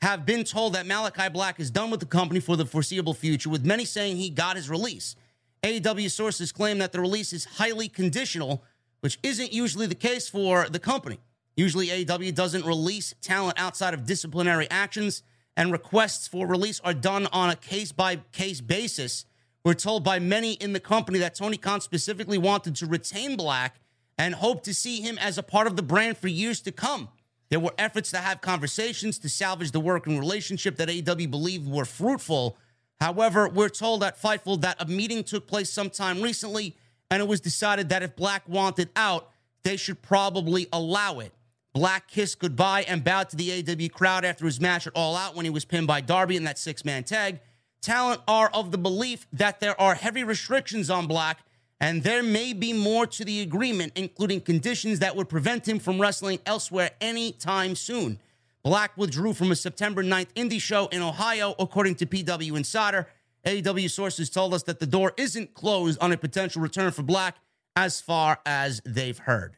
have 0.00 0.24
been 0.24 0.44
told 0.44 0.74
that 0.74 0.86
Malakai 0.86 1.32
Black 1.32 1.60
is 1.60 1.70
done 1.70 1.90
with 1.90 2.00
the 2.00 2.06
company 2.06 2.40
for 2.40 2.56
the 2.56 2.64
foreseeable 2.64 3.12
future, 3.12 3.50
with 3.50 3.66
many 3.66 3.84
saying 3.84 4.16
he 4.16 4.30
got 4.30 4.56
his 4.56 4.70
release. 4.70 5.14
AEW 5.62 6.10
sources 6.10 6.52
claim 6.52 6.78
that 6.78 6.92
the 6.92 7.00
release 7.00 7.32
is 7.32 7.44
highly 7.44 7.88
conditional, 7.88 8.62
which 9.00 9.18
isn't 9.22 9.52
usually 9.52 9.86
the 9.86 9.94
case 9.94 10.28
for 10.28 10.68
the 10.68 10.78
company. 10.78 11.20
Usually, 11.56 11.88
AEW 11.88 12.34
doesn't 12.34 12.64
release 12.64 13.14
talent 13.20 13.60
outside 13.60 13.94
of 13.94 14.06
disciplinary 14.06 14.68
actions, 14.70 15.22
and 15.56 15.72
requests 15.72 16.26
for 16.26 16.46
release 16.46 16.80
are 16.80 16.94
done 16.94 17.26
on 17.32 17.50
a 17.50 17.56
case 17.56 17.92
by 17.92 18.16
case 18.32 18.60
basis. 18.60 19.24
We're 19.64 19.74
told 19.74 20.02
by 20.02 20.18
many 20.18 20.54
in 20.54 20.72
the 20.72 20.80
company 20.80 21.18
that 21.20 21.34
Tony 21.34 21.56
Khan 21.56 21.80
specifically 21.80 22.38
wanted 22.38 22.74
to 22.76 22.86
retain 22.86 23.36
Black 23.36 23.80
and 24.18 24.34
hoped 24.34 24.64
to 24.64 24.74
see 24.74 25.00
him 25.00 25.18
as 25.18 25.38
a 25.38 25.42
part 25.42 25.66
of 25.66 25.76
the 25.76 25.82
brand 25.82 26.16
for 26.16 26.28
years 26.28 26.60
to 26.62 26.72
come. 26.72 27.08
There 27.48 27.60
were 27.60 27.74
efforts 27.76 28.10
to 28.12 28.18
have 28.18 28.40
conversations 28.40 29.18
to 29.20 29.28
salvage 29.28 29.72
the 29.72 29.80
working 29.80 30.18
relationship 30.18 30.76
that 30.76 30.88
AEW 30.88 31.30
believed 31.30 31.70
were 31.70 31.84
fruitful. 31.84 32.56
However, 33.00 33.48
we're 33.48 33.68
told 33.68 34.02
at 34.02 34.20
Fightful 34.20 34.62
that 34.62 34.80
a 34.80 34.86
meeting 34.86 35.22
took 35.22 35.46
place 35.46 35.70
sometime 35.70 36.22
recently, 36.22 36.76
and 37.10 37.20
it 37.20 37.28
was 37.28 37.40
decided 37.40 37.90
that 37.90 38.02
if 38.02 38.16
Black 38.16 38.48
wanted 38.48 38.88
out, 38.96 39.30
they 39.64 39.76
should 39.76 40.02
probably 40.02 40.66
allow 40.72 41.18
it. 41.18 41.32
Black 41.74 42.06
kissed 42.06 42.38
goodbye 42.38 42.82
and 42.82 43.02
bowed 43.02 43.30
to 43.30 43.36
the 43.36 43.62
AEW 43.62 43.90
crowd 43.90 44.26
after 44.26 44.44
his 44.44 44.60
match 44.60 44.86
at 44.86 44.92
All 44.94 45.16
Out 45.16 45.34
when 45.34 45.46
he 45.46 45.50
was 45.50 45.64
pinned 45.64 45.86
by 45.86 46.02
Darby 46.02 46.36
in 46.36 46.44
that 46.44 46.58
six 46.58 46.84
man 46.84 47.02
tag. 47.02 47.40
Talent 47.80 48.20
are 48.28 48.50
of 48.52 48.70
the 48.70 48.78
belief 48.78 49.26
that 49.32 49.58
there 49.60 49.78
are 49.80 49.94
heavy 49.94 50.22
restrictions 50.22 50.90
on 50.90 51.06
Black, 51.06 51.38
and 51.80 52.02
there 52.02 52.22
may 52.22 52.52
be 52.52 52.72
more 52.72 53.06
to 53.06 53.24
the 53.24 53.40
agreement, 53.40 53.92
including 53.96 54.40
conditions 54.40 54.98
that 54.98 55.16
would 55.16 55.28
prevent 55.28 55.66
him 55.66 55.78
from 55.78 56.00
wrestling 56.00 56.38
elsewhere 56.44 56.90
anytime 57.00 57.74
soon. 57.74 58.20
Black 58.62 58.96
withdrew 58.96 59.32
from 59.32 59.50
a 59.50 59.56
September 59.56 60.04
9th 60.04 60.32
indie 60.36 60.60
show 60.60 60.86
in 60.88 61.02
Ohio, 61.02 61.54
according 61.58 61.96
to 61.96 62.06
PW 62.06 62.56
Insider. 62.56 63.08
AEW 63.46 63.90
sources 63.90 64.30
told 64.30 64.54
us 64.54 64.62
that 64.64 64.78
the 64.78 64.86
door 64.86 65.12
isn't 65.16 65.54
closed 65.54 65.98
on 66.00 66.12
a 66.12 66.16
potential 66.16 66.62
return 66.62 66.92
for 66.92 67.02
Black 67.02 67.36
as 67.74 68.00
far 68.00 68.38
as 68.46 68.80
they've 68.84 69.18
heard. 69.18 69.56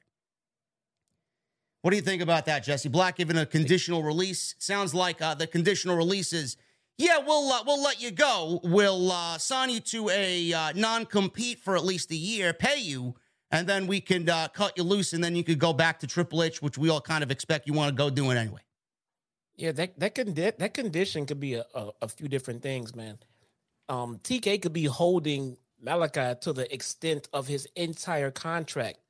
What 1.84 1.90
do 1.90 1.96
you 1.96 2.02
think 2.02 2.22
about 2.22 2.46
that, 2.46 2.64
Jesse? 2.64 2.88
Black 2.88 3.16
given 3.16 3.36
a 3.36 3.44
conditional 3.44 4.02
release. 4.02 4.54
Sounds 4.58 4.94
like 4.94 5.20
uh, 5.20 5.34
the 5.34 5.46
conditional 5.46 5.98
release 5.98 6.32
is, 6.32 6.56
yeah, 6.96 7.18
we'll 7.18 7.52
uh, 7.52 7.62
we'll 7.66 7.82
let 7.82 8.00
you 8.00 8.10
go. 8.10 8.58
We'll 8.64 9.12
uh, 9.12 9.36
sign 9.36 9.68
you 9.68 9.80
to 9.80 10.08
a 10.08 10.50
uh, 10.54 10.72
non 10.74 11.04
compete 11.04 11.58
for 11.58 11.76
at 11.76 11.84
least 11.84 12.10
a 12.10 12.16
year, 12.16 12.54
pay 12.54 12.78
you, 12.78 13.16
and 13.50 13.66
then 13.66 13.86
we 13.86 14.00
can 14.00 14.26
uh, 14.30 14.48
cut 14.48 14.78
you 14.78 14.82
loose, 14.82 15.12
and 15.12 15.22
then 15.22 15.36
you 15.36 15.44
could 15.44 15.58
go 15.58 15.74
back 15.74 16.00
to 16.00 16.06
Triple 16.06 16.42
H, 16.42 16.62
which 16.62 16.78
we 16.78 16.88
all 16.88 17.02
kind 17.02 17.22
of 17.22 17.30
expect 17.30 17.66
you 17.66 17.74
want 17.74 17.90
to 17.90 17.94
go 17.94 18.08
doing 18.08 18.38
anyway. 18.38 18.62
Yeah, 19.54 19.72
that 19.72 20.00
that 20.00 20.14
condi- 20.14 20.56
that 20.56 20.72
condition 20.72 21.26
could 21.26 21.38
be 21.38 21.52
a, 21.52 21.66
a, 21.74 21.90
a 22.00 22.08
few 22.08 22.28
different 22.28 22.62
things, 22.62 22.96
man. 22.96 23.18
Um, 23.90 24.20
TK 24.24 24.62
could 24.62 24.72
be 24.72 24.86
holding 24.86 25.58
Malakai 25.84 26.40
to 26.40 26.54
the 26.54 26.72
extent 26.72 27.28
of 27.34 27.46
his 27.46 27.68
entire 27.76 28.30
contract, 28.30 29.00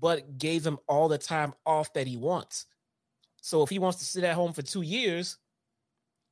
but 0.00 0.38
gave 0.38 0.66
him 0.66 0.78
all 0.88 1.08
the 1.08 1.18
time 1.18 1.54
off 1.64 1.92
that 1.94 2.06
he 2.06 2.16
wants. 2.16 2.66
So 3.40 3.62
if 3.62 3.70
he 3.70 3.78
wants 3.78 3.98
to 3.98 4.04
sit 4.04 4.24
at 4.24 4.34
home 4.34 4.52
for 4.52 4.62
two 4.62 4.82
years, 4.82 5.38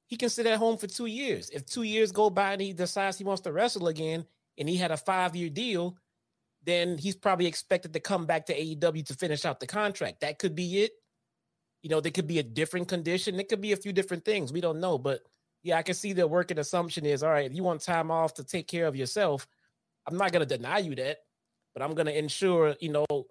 he 0.06 0.16
can 0.16 0.28
sit 0.28 0.46
at 0.46 0.58
home 0.58 0.76
for 0.76 0.86
two 0.86 1.06
years. 1.06 1.50
If 1.50 1.64
two 1.66 1.82
years 1.82 2.12
go 2.12 2.30
by 2.30 2.52
and 2.52 2.60
he 2.60 2.72
decides 2.72 3.16
he 3.16 3.24
wants 3.24 3.42
to 3.42 3.52
wrestle 3.52 3.88
again, 3.88 4.26
and 4.58 4.68
he 4.68 4.76
had 4.76 4.90
a 4.90 4.96
five 4.96 5.34
year 5.34 5.50
deal, 5.50 5.96
then 6.64 6.96
he's 6.96 7.16
probably 7.16 7.46
expected 7.46 7.92
to 7.92 8.00
come 8.00 8.26
back 8.26 8.46
to 8.46 8.58
AEW 8.58 9.04
to 9.06 9.14
finish 9.14 9.44
out 9.44 9.60
the 9.60 9.66
contract. 9.66 10.20
That 10.20 10.38
could 10.38 10.54
be 10.54 10.82
it. 10.82 10.92
You 11.82 11.90
know, 11.90 12.00
there 12.00 12.12
could 12.12 12.26
be 12.26 12.38
a 12.38 12.42
different 12.42 12.88
condition. 12.88 13.38
It 13.38 13.48
could 13.48 13.60
be 13.60 13.72
a 13.72 13.76
few 13.76 13.92
different 13.92 14.24
things. 14.24 14.52
We 14.52 14.62
don't 14.62 14.80
know. 14.80 14.96
But 14.96 15.20
yeah, 15.62 15.76
I 15.76 15.82
can 15.82 15.94
see 15.94 16.12
the 16.12 16.26
working 16.26 16.58
assumption 16.58 17.04
is 17.04 17.22
all 17.22 17.30
right, 17.30 17.50
if 17.50 17.54
you 17.54 17.62
want 17.62 17.82
time 17.82 18.10
off 18.10 18.34
to 18.34 18.44
take 18.44 18.68
care 18.68 18.86
of 18.86 18.96
yourself, 18.96 19.46
I'm 20.06 20.16
not 20.16 20.32
going 20.32 20.46
to 20.46 20.56
deny 20.56 20.78
you 20.78 20.94
that, 20.96 21.18
but 21.74 21.82
I'm 21.82 21.94
going 21.94 22.06
to 22.06 22.16
ensure, 22.16 22.74
you 22.80 22.90
know, 22.90 23.26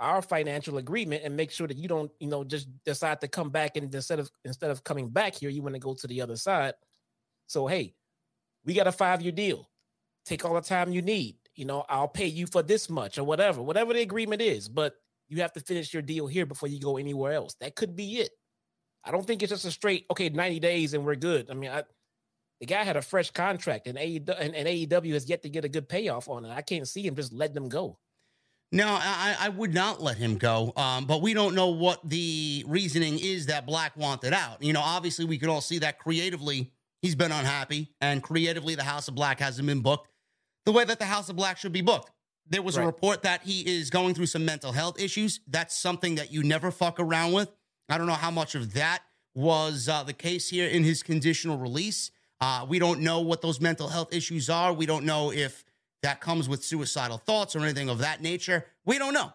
our 0.00 0.22
financial 0.22 0.78
agreement 0.78 1.22
and 1.24 1.36
make 1.36 1.50
sure 1.50 1.66
that 1.66 1.76
you 1.76 1.88
don't, 1.88 2.10
you 2.20 2.28
know, 2.28 2.44
just 2.44 2.68
decide 2.84 3.20
to 3.20 3.28
come 3.28 3.50
back 3.50 3.76
and 3.76 3.92
instead 3.94 4.18
of 4.18 4.30
instead 4.44 4.70
of 4.70 4.84
coming 4.84 5.08
back 5.08 5.34
here, 5.34 5.50
you 5.50 5.62
want 5.62 5.74
to 5.74 5.80
go 5.80 5.94
to 5.94 6.06
the 6.06 6.20
other 6.20 6.36
side. 6.36 6.74
So 7.46 7.66
hey, 7.66 7.94
we 8.64 8.74
got 8.74 8.86
a 8.86 8.92
five 8.92 9.22
year 9.22 9.32
deal. 9.32 9.68
Take 10.24 10.44
all 10.44 10.54
the 10.54 10.60
time 10.60 10.92
you 10.92 11.02
need. 11.02 11.36
You 11.54 11.64
know, 11.64 11.84
I'll 11.88 12.08
pay 12.08 12.26
you 12.26 12.46
for 12.46 12.62
this 12.62 12.88
much 12.88 13.18
or 13.18 13.24
whatever, 13.24 13.62
whatever 13.62 13.92
the 13.92 14.02
agreement 14.02 14.42
is. 14.42 14.68
But 14.68 14.94
you 15.28 15.42
have 15.42 15.52
to 15.54 15.60
finish 15.60 15.92
your 15.92 16.02
deal 16.02 16.26
here 16.26 16.46
before 16.46 16.68
you 16.68 16.80
go 16.80 16.96
anywhere 16.96 17.32
else. 17.32 17.54
That 17.60 17.74
could 17.74 17.96
be 17.96 18.18
it. 18.18 18.30
I 19.04 19.10
don't 19.10 19.26
think 19.26 19.42
it's 19.42 19.50
just 19.50 19.64
a 19.64 19.70
straight 19.70 20.06
okay, 20.10 20.28
90 20.28 20.60
days 20.60 20.94
and 20.94 21.04
we're 21.04 21.16
good. 21.16 21.50
I 21.50 21.54
mean, 21.54 21.70
I, 21.70 21.82
the 22.60 22.66
guy 22.66 22.82
had 22.82 22.96
a 22.96 23.02
fresh 23.02 23.30
contract, 23.30 23.86
and 23.86 23.96
AEW, 23.96 24.34
and, 24.38 24.54
and 24.54 24.66
AEW 24.66 25.12
has 25.12 25.28
yet 25.28 25.42
to 25.42 25.48
get 25.48 25.64
a 25.64 25.68
good 25.68 25.88
payoff 25.88 26.28
on 26.28 26.44
it. 26.44 26.50
I 26.50 26.62
can't 26.62 26.88
see 26.88 27.06
him 27.06 27.14
just 27.14 27.32
letting 27.32 27.54
them 27.54 27.68
go. 27.68 27.98
No, 28.70 28.86
I, 28.86 29.34
I 29.40 29.48
would 29.48 29.72
not 29.72 30.02
let 30.02 30.18
him 30.18 30.36
go. 30.36 30.72
Um, 30.76 31.06
but 31.06 31.22
we 31.22 31.32
don't 31.32 31.54
know 31.54 31.68
what 31.68 32.06
the 32.06 32.64
reasoning 32.66 33.18
is 33.18 33.46
that 33.46 33.64
Black 33.66 33.96
wanted 33.96 34.34
out. 34.34 34.62
You 34.62 34.74
know, 34.74 34.82
obviously, 34.82 35.24
we 35.24 35.38
could 35.38 35.48
all 35.48 35.62
see 35.62 35.78
that 35.78 35.98
creatively 35.98 36.70
he's 37.00 37.14
been 37.14 37.32
unhappy, 37.32 37.88
and 38.00 38.22
creatively, 38.22 38.74
the 38.74 38.82
House 38.82 39.08
of 39.08 39.14
Black 39.14 39.40
hasn't 39.40 39.66
been 39.66 39.80
booked 39.80 40.08
the 40.66 40.72
way 40.72 40.84
that 40.84 40.98
the 40.98 41.06
House 41.06 41.30
of 41.30 41.36
Black 41.36 41.56
should 41.56 41.72
be 41.72 41.80
booked. 41.80 42.10
There 42.46 42.60
was 42.60 42.76
Right. 42.76 42.82
a 42.82 42.86
report 42.86 43.22
that 43.22 43.42
he 43.42 43.60
is 43.62 43.88
going 43.88 44.14
through 44.14 44.26
some 44.26 44.44
mental 44.44 44.72
health 44.72 45.00
issues. 45.00 45.40
That's 45.46 45.74
something 45.78 46.16
that 46.16 46.30
you 46.30 46.42
never 46.42 46.70
fuck 46.70 47.00
around 47.00 47.32
with. 47.32 47.50
I 47.88 47.96
don't 47.96 48.06
know 48.06 48.12
how 48.12 48.30
much 48.30 48.54
of 48.54 48.74
that 48.74 49.00
was 49.34 49.88
uh, 49.88 50.02
the 50.02 50.12
case 50.12 50.50
here 50.50 50.68
in 50.68 50.84
his 50.84 51.02
conditional 51.02 51.56
release. 51.56 52.10
Uh, 52.38 52.66
we 52.68 52.78
don't 52.78 53.00
know 53.00 53.20
what 53.20 53.40
those 53.40 53.62
mental 53.62 53.88
health 53.88 54.12
issues 54.12 54.50
are. 54.50 54.74
We 54.74 54.84
don't 54.84 55.06
know 55.06 55.32
if 55.32 55.64
that 56.02 56.20
comes 56.20 56.48
with 56.48 56.64
suicidal 56.64 57.18
thoughts 57.18 57.56
or 57.56 57.60
anything 57.60 57.88
of 57.88 57.98
that 57.98 58.22
nature. 58.22 58.66
We 58.84 58.98
don't 58.98 59.14
know. 59.14 59.32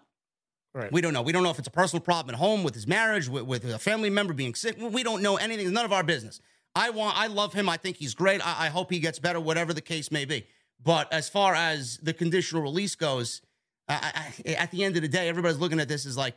Right. 0.74 0.92
We 0.92 1.02
don't 1.02 1.14
know. 1.14 1.22
We 1.22 1.32
don't 1.32 1.44
know 1.44 1.52
if 1.52 1.60
it's 1.60 1.68
a 1.68 1.72
personal 1.72 2.02
problem 2.02 2.34
at 2.34 2.40
home 2.40 2.64
with 2.64 2.74
his 2.74 2.88
marriage, 2.88 3.30
with, 3.30 3.44
with 3.44 3.66
a 3.66 3.78
family 3.78 4.10
member 4.10 4.34
being 4.34 4.56
sick. 4.56 4.76
We 4.80 5.04
don't 5.04 5.22
know 5.22 5.36
anything. 5.36 5.68
It's 5.68 5.74
none 5.74 5.86
of 5.86 5.94
our 5.94 6.04
business. 6.04 6.40
I 6.76 6.90
want. 6.90 7.18
I 7.18 7.28
love 7.28 7.54
him. 7.54 7.70
I 7.70 7.78
think 7.78 7.98
he's 7.98 8.16
great. 8.16 8.46
I, 8.46 8.66
I 8.66 8.70
hope 8.70 8.92
he 8.92 9.00
gets 9.00 9.20
better, 9.20 9.40
whatever 9.40 9.74
the 9.74 9.82
case 9.82 10.12
may 10.12 10.26
be. 10.26 10.48
But 10.82 11.14
as 11.14 11.30
far 11.30 11.54
as 11.54 11.98
the 12.02 12.14
conditional 12.14 12.64
release 12.64 12.96
goes, 12.96 13.42
I, 13.88 14.32
I, 14.48 14.52
at 14.54 14.72
the 14.72 14.84
end 14.84 14.96
of 14.96 15.04
the 15.04 15.08
day, 15.08 15.30
everybody's 15.30 15.60
looking 15.60 15.80
at 15.80 15.88
this 15.88 16.06
as 16.06 16.18
like, 16.18 16.36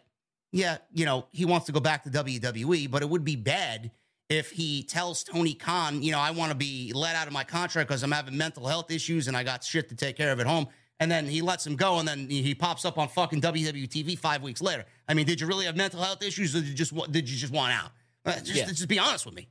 yeah, 0.53 0.79
you 0.93 1.07
know, 1.07 1.27
he 1.31 1.47
wants 1.47 1.66
to 1.66 1.72
go 1.72 1.81
back 1.81 2.05
to 2.05 2.11
WWE, 2.11 2.91
but 2.91 3.03
it 3.03 3.09
would 3.09 3.24
be 3.24 3.37
bad 3.37 3.91
if 4.29 4.51
he 4.51 4.83
tells 4.83 5.22
Tony 5.22 5.55
Khan, 5.55 6.03
you 6.03 6.12
know, 6.12 6.18
I 6.18 6.31
want 6.33 6.51
to 6.51 6.57
be 6.57 6.93
let 6.95 7.14
out 7.14 7.27
of 7.27 7.33
my 7.33 7.45
contract 7.45 7.89
because 7.89 8.03
I'm 8.03 8.11
having 8.11 8.37
mental 8.37 8.66
health 8.66 8.91
issues 8.91 9.29
and 9.29 9.37
I 9.37 9.45
got 9.45 9.62
shit 9.62 9.89
to 9.91 9.97
take 9.97 10.16
care 10.16 10.33
of 10.33 10.41
at 10.41 10.47
home. 10.47 10.66
And 10.99 11.11
then 11.11 11.27
he 11.27 11.43
lets 11.43 11.66
him 11.66 11.77
go, 11.77 11.99
and 11.99 12.09
then 12.09 12.27
he 12.31 12.55
pops 12.55 12.87
up 12.87 12.97
on 12.97 13.09
fucking 13.09 13.43
WWE 13.43 13.87
TV 13.87 14.18
five 14.18 14.43
weeks 14.43 14.62
later. 14.62 14.87
I 15.07 15.12
mean, 15.12 15.27
did 15.27 15.43
you 15.43 15.47
really 15.47 15.66
have 15.66 15.77
mental 15.77 16.01
health 16.01 16.22
issues, 16.22 16.57
or 16.57 16.61
did 16.61 16.68
you 16.68 16.74
just 16.74 17.12
did 17.12 17.29
you 17.29 17.37
just 17.37 17.53
want 17.53 17.74
out? 17.74 17.91
Uh, 18.24 18.33
just, 18.41 18.55
yeah. 18.55 18.64
just 18.64 18.89
be 18.89 18.99
honest 18.99 19.27
with 19.27 19.35
me. 19.35 19.47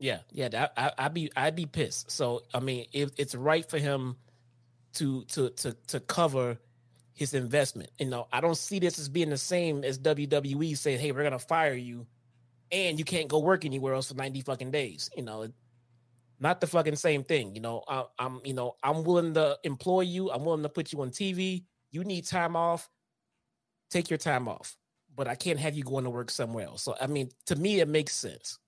Yeah, 0.00 0.18
yeah, 0.32 0.66
I, 0.76 0.90
I, 0.98 1.04
would 1.04 1.14
be 1.14 1.30
I'd 1.36 1.54
be 1.54 1.66
pissed. 1.66 2.10
So 2.10 2.42
I 2.52 2.58
mean, 2.58 2.86
it, 2.92 3.12
it's 3.16 3.36
right 3.36 3.64
for 3.64 3.78
him 3.78 4.16
to 4.94 5.22
to 5.26 5.50
to 5.50 5.76
to 5.86 6.00
cover 6.00 6.58
his 7.14 7.34
investment. 7.34 7.90
You 8.00 8.06
know, 8.06 8.26
I 8.32 8.40
don't 8.40 8.56
see 8.56 8.80
this 8.80 8.98
as 8.98 9.08
being 9.08 9.30
the 9.30 9.38
same 9.38 9.84
as 9.84 10.00
WWE 10.00 10.76
saying, 10.76 10.98
"Hey, 10.98 11.12
we're 11.12 11.22
gonna 11.22 11.38
fire 11.38 11.74
you, 11.74 12.08
and 12.72 12.98
you 12.98 13.04
can't 13.04 13.28
go 13.28 13.38
work 13.38 13.64
anywhere 13.64 13.94
else 13.94 14.08
for 14.08 14.14
ninety 14.14 14.40
fucking 14.40 14.70
days." 14.70 15.10
You 15.16 15.22
know, 15.22 15.48
not 16.40 16.60
the 16.60 16.66
fucking 16.66 16.96
same 16.96 17.22
thing. 17.22 17.54
You 17.54 17.60
know, 17.60 17.84
I, 17.86 18.04
I'm 18.18 18.40
you 18.44 18.54
know 18.54 18.74
I'm 18.82 19.04
willing 19.04 19.34
to 19.34 19.58
employ 19.62 20.00
you. 20.02 20.30
I'm 20.30 20.44
willing 20.44 20.62
to 20.64 20.68
put 20.68 20.92
you 20.92 21.00
on 21.02 21.10
TV. 21.10 21.64
You 21.92 22.04
need 22.04 22.26
time 22.26 22.56
off. 22.56 22.90
Take 23.90 24.10
your 24.10 24.18
time 24.18 24.48
off, 24.48 24.76
but 25.14 25.28
I 25.28 25.34
can't 25.34 25.58
have 25.58 25.74
you 25.74 25.84
going 25.84 26.04
to 26.04 26.10
work 26.10 26.30
somewhere 26.30 26.66
else. 26.66 26.82
So 26.82 26.96
I 27.00 27.06
mean, 27.06 27.30
to 27.46 27.56
me, 27.56 27.80
it 27.80 27.88
makes 27.88 28.14
sense. 28.14 28.58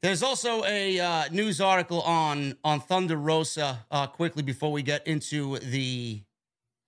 There's 0.00 0.22
also 0.22 0.62
a 0.64 1.00
uh, 1.00 1.24
news 1.32 1.60
article 1.60 2.02
on 2.02 2.56
on 2.62 2.80
Thunder 2.80 3.16
Rosa. 3.16 3.84
Uh, 3.90 4.06
quickly 4.06 4.42
before 4.42 4.70
we 4.70 4.82
get 4.82 5.04
into 5.08 5.58
the 5.58 6.22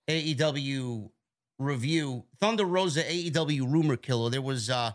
AEW 0.07 1.09
review, 1.59 2.23
Thunder 2.39 2.65
Rosa 2.65 3.03
AEW 3.03 3.69
rumor 3.69 3.97
killer. 3.97 4.29
There 4.29 4.41
was 4.41 4.69
uh, 4.69 4.91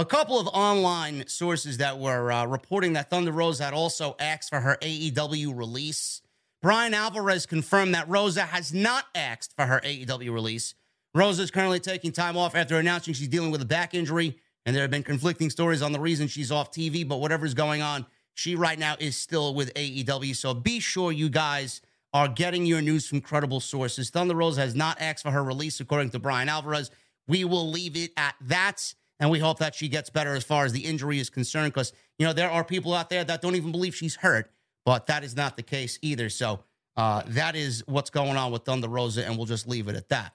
a 0.00 0.04
couple 0.06 0.40
of 0.40 0.48
online 0.48 1.26
sources 1.26 1.76
that 1.76 1.98
were 1.98 2.32
uh, 2.32 2.46
reporting 2.46 2.94
that 2.94 3.10
Thunder 3.10 3.32
Rosa 3.32 3.64
had 3.64 3.74
also 3.74 4.16
asked 4.18 4.48
for 4.48 4.58
her 4.58 4.78
AEW 4.80 5.54
release. 5.54 6.22
Bryan 6.62 6.94
Alvarez 6.94 7.44
confirmed 7.44 7.94
that 7.94 8.08
Rosa 8.08 8.46
has 8.46 8.72
not 8.72 9.04
asked 9.14 9.54
for 9.54 9.66
her 9.66 9.78
AEW 9.84 10.32
release. 10.32 10.74
Rosa 11.14 11.42
is 11.42 11.50
currently 11.50 11.80
taking 11.80 12.12
time 12.12 12.38
off 12.38 12.54
after 12.54 12.78
announcing 12.78 13.12
she's 13.12 13.28
dealing 13.28 13.50
with 13.50 13.60
a 13.60 13.66
back 13.66 13.92
injury 13.92 14.38
and 14.64 14.74
there 14.74 14.82
have 14.82 14.90
been 14.90 15.02
conflicting 15.02 15.50
stories 15.50 15.82
on 15.82 15.92
the 15.92 16.00
reason 16.00 16.28
she's 16.28 16.50
off 16.50 16.72
TV, 16.72 17.06
but 17.06 17.18
whatever's 17.18 17.52
going 17.52 17.82
on, 17.82 18.06
she 18.32 18.54
right 18.54 18.78
now 18.78 18.96
is 18.98 19.18
still 19.18 19.54
with 19.54 19.74
AEW. 19.74 20.34
So 20.34 20.54
be 20.54 20.80
sure 20.80 21.12
you 21.12 21.28
guys 21.28 21.82
are 22.14 22.28
getting 22.28 22.64
your 22.64 22.80
news 22.80 23.06
from 23.06 23.20
credible 23.20 23.60
sources. 23.60 24.08
Thunder 24.08 24.34
Rosa 24.34 24.62
has 24.62 24.74
not 24.74 24.98
asked 24.98 25.24
for 25.24 25.30
her 25.30 25.44
release, 25.44 25.78
according 25.78 26.08
to 26.12 26.18
Bryan 26.18 26.48
Alvarez. 26.48 26.90
We 27.28 27.44
will 27.44 27.70
leave 27.70 27.98
it 27.98 28.12
at 28.16 28.34
that. 28.40 28.94
And 29.20 29.30
we 29.30 29.38
hope 29.38 29.58
that 29.58 29.74
she 29.74 29.88
gets 29.88 30.10
better 30.10 30.34
as 30.34 30.44
far 30.44 30.64
as 30.64 30.72
the 30.72 30.80
injury 30.80 31.18
is 31.18 31.30
concerned, 31.30 31.72
because, 31.72 31.92
you 32.18 32.26
know, 32.26 32.32
there 32.32 32.50
are 32.50 32.64
people 32.64 32.94
out 32.94 33.10
there 33.10 33.22
that 33.22 33.42
don't 33.42 33.54
even 33.54 33.70
believe 33.70 33.94
she's 33.94 34.16
hurt, 34.16 34.50
but 34.84 35.06
that 35.06 35.22
is 35.22 35.36
not 35.36 35.56
the 35.56 35.62
case 35.62 35.98
either. 36.00 36.30
So 36.30 36.64
uh, 36.96 37.22
that 37.28 37.54
is 37.54 37.84
what's 37.86 38.10
going 38.10 38.36
on 38.36 38.50
with 38.50 38.64
Thunder 38.64 38.88
Rosa, 38.88 39.24
and 39.24 39.36
we'll 39.36 39.46
just 39.46 39.68
leave 39.68 39.88
it 39.88 39.94
at 39.94 40.08
that. 40.08 40.34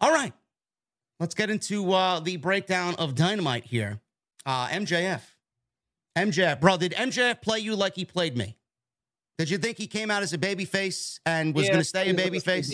All 0.00 0.12
right. 0.12 0.32
Let's 1.20 1.36
get 1.36 1.48
into 1.48 1.92
uh, 1.92 2.18
the 2.18 2.36
breakdown 2.36 2.96
of 2.96 3.14
Dynamite 3.14 3.64
here. 3.64 4.00
Uh, 4.44 4.66
MJF. 4.68 5.22
MJF, 6.18 6.60
bro, 6.60 6.76
did 6.76 6.92
MJF 6.92 7.40
play 7.40 7.60
you 7.60 7.74
like 7.74 7.94
he 7.94 8.04
played 8.04 8.36
me? 8.36 8.56
Did 9.38 9.50
you 9.50 9.58
think 9.58 9.78
he 9.78 9.86
came 9.86 10.10
out 10.10 10.22
as 10.22 10.32
a 10.32 10.38
baby 10.38 10.64
face 10.64 11.18
and 11.26 11.54
was 11.54 11.64
yeah, 11.64 11.72
going 11.72 11.80
to 11.80 11.88
stay 11.88 12.10
a 12.10 12.14
baby 12.14 12.38
face? 12.38 12.70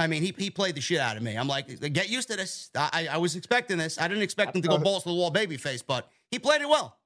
I 0.00 0.06
mean, 0.06 0.22
he, 0.22 0.34
he 0.38 0.48
played 0.48 0.74
the 0.74 0.80
shit 0.80 0.98
out 0.98 1.18
of 1.18 1.22
me. 1.22 1.36
I'm 1.36 1.46
like, 1.46 1.78
get 1.92 2.08
used 2.08 2.28
to 2.30 2.36
this. 2.36 2.70
I, 2.74 3.08
I 3.12 3.18
was 3.18 3.36
expecting 3.36 3.76
this. 3.76 4.00
I 4.00 4.08
didn't 4.08 4.22
expect 4.22 4.56
him 4.56 4.62
to 4.62 4.68
go 4.68 4.78
balls 4.78 5.02
to 5.02 5.10
the 5.10 5.14
wall 5.14 5.30
baby 5.30 5.58
face, 5.58 5.82
but 5.82 6.08
he 6.30 6.38
played 6.38 6.62
it 6.62 6.68
well. 6.68 6.96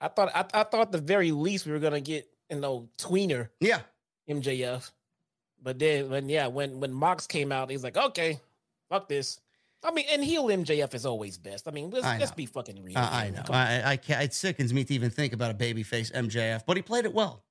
I 0.00 0.08
thought 0.08 0.30
I, 0.34 0.44
I 0.52 0.64
thought 0.64 0.90
the 0.90 0.98
very 0.98 1.30
least 1.30 1.64
we 1.64 1.70
were 1.70 1.78
gonna 1.78 2.00
get 2.00 2.28
you 2.50 2.58
know 2.58 2.88
tweener. 2.98 3.50
Yeah. 3.60 3.82
MJF. 4.28 4.90
But 5.62 5.78
then 5.78 6.10
when 6.10 6.28
yeah, 6.28 6.48
when 6.48 6.80
when 6.80 6.92
Mox 6.92 7.28
came 7.28 7.52
out, 7.52 7.70
he's 7.70 7.84
like, 7.84 7.96
okay, 7.96 8.40
fuck 8.90 9.08
this. 9.08 9.38
I 9.84 9.92
mean, 9.92 10.06
and 10.10 10.24
heel 10.24 10.46
MJF 10.46 10.94
is 10.94 11.06
always 11.06 11.38
best. 11.38 11.66
I 11.66 11.72
mean, 11.72 11.90
let's, 11.90 12.04
let's 12.04 12.30
be 12.30 12.46
fucking 12.46 12.82
real. 12.82 12.98
Uh, 12.98 13.08
I 13.10 13.30
know. 13.30 13.42
I, 13.50 13.82
I 13.92 13.96
can't. 13.96 14.22
It 14.24 14.34
sickens 14.34 14.72
me 14.72 14.84
to 14.84 14.94
even 14.94 15.10
think 15.10 15.32
about 15.32 15.50
a 15.50 15.54
babyface 15.54 16.12
MJF, 16.12 16.62
but 16.66 16.76
he 16.76 16.82
played 16.82 17.04
it 17.04 17.12
well. 17.12 17.44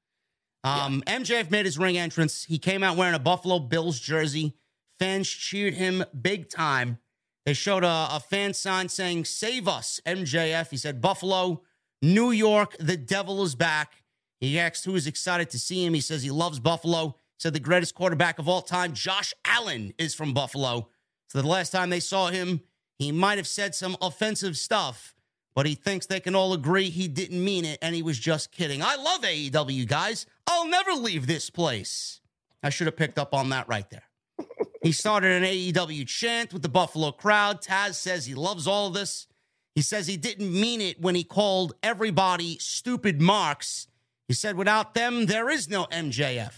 Um, 0.63 1.03
yeah. 1.07 1.19
MJF 1.19 1.51
made 1.51 1.65
his 1.65 1.77
ring 1.77 1.97
entrance. 1.97 2.43
He 2.43 2.57
came 2.57 2.83
out 2.83 2.97
wearing 2.97 3.15
a 3.15 3.19
Buffalo 3.19 3.59
Bills 3.59 3.99
jersey. 3.99 4.55
Fans 4.99 5.27
cheered 5.27 5.73
him 5.73 6.03
big 6.19 6.49
time. 6.49 6.99
They 7.45 7.53
showed 7.53 7.83
a, 7.83 8.07
a 8.11 8.19
fan 8.19 8.53
sign 8.53 8.89
saying, 8.89 9.25
Save 9.25 9.67
us, 9.67 9.99
MJF. 10.05 10.69
He 10.69 10.77
said, 10.77 11.01
Buffalo, 11.01 11.63
New 12.01 12.31
York, 12.31 12.75
the 12.79 12.97
devil 12.97 13.43
is 13.43 13.55
back. 13.55 14.03
He 14.39 14.59
asked 14.59 14.85
who 14.85 14.95
is 14.95 15.07
excited 15.07 15.49
to 15.51 15.59
see 15.59 15.85
him. 15.85 15.93
He 15.93 16.01
says 16.01 16.23
he 16.23 16.31
loves 16.31 16.59
Buffalo. 16.59 17.15
Said 17.37 17.53
the 17.53 17.59
greatest 17.59 17.95
quarterback 17.95 18.37
of 18.37 18.47
all 18.47 18.61
time, 18.61 18.93
Josh 18.93 19.33
Allen, 19.45 19.93
is 19.97 20.13
from 20.13 20.33
Buffalo. 20.33 20.89
So 21.27 21.41
the 21.41 21.47
last 21.47 21.71
time 21.71 21.89
they 21.89 21.99
saw 21.99 22.27
him, 22.27 22.61
he 22.99 23.11
might 23.11 23.39
have 23.39 23.47
said 23.47 23.73
some 23.73 23.97
offensive 23.99 24.57
stuff, 24.57 25.15
but 25.53 25.65
he 25.65 25.75
thinks 25.75 26.05
they 26.05 26.19
can 26.19 26.35
all 26.35 26.53
agree 26.53 26.89
he 26.89 27.07
didn't 27.07 27.43
mean 27.43 27.65
it 27.65 27.79
and 27.81 27.93
he 27.93 28.01
was 28.01 28.17
just 28.17 28.51
kidding. 28.51 28.81
I 28.81 28.95
love 28.95 29.21
AEW, 29.21 29.87
guys. 29.87 30.25
I'll 30.47 30.67
never 30.67 30.91
leave 30.91 31.27
this 31.27 31.49
place. 31.49 32.21
I 32.63 32.69
should 32.69 32.87
have 32.87 32.95
picked 32.95 33.19
up 33.19 33.33
on 33.33 33.49
that 33.49 33.67
right 33.67 33.89
there. 33.89 34.03
he 34.83 34.91
started 34.91 35.41
an 35.41 35.49
AEW 35.49 36.07
chant 36.07 36.53
with 36.53 36.61
the 36.61 36.69
Buffalo 36.69 37.11
crowd. 37.11 37.61
Taz 37.61 37.95
says 37.95 38.25
he 38.25 38.35
loves 38.35 38.67
all 38.67 38.87
of 38.87 38.93
this. 38.93 39.27
He 39.75 39.81
says 39.81 40.07
he 40.07 40.17
didn't 40.17 40.51
mean 40.51 40.81
it 40.81 41.01
when 41.01 41.15
he 41.15 41.23
called 41.23 41.73
everybody 41.81 42.57
stupid 42.59 43.21
marks. 43.21 43.87
He 44.27 44.33
said, 44.33 44.55
without 44.55 44.93
them, 44.93 45.25
there 45.25 45.49
is 45.49 45.69
no 45.69 45.85
MJF. 45.85 46.53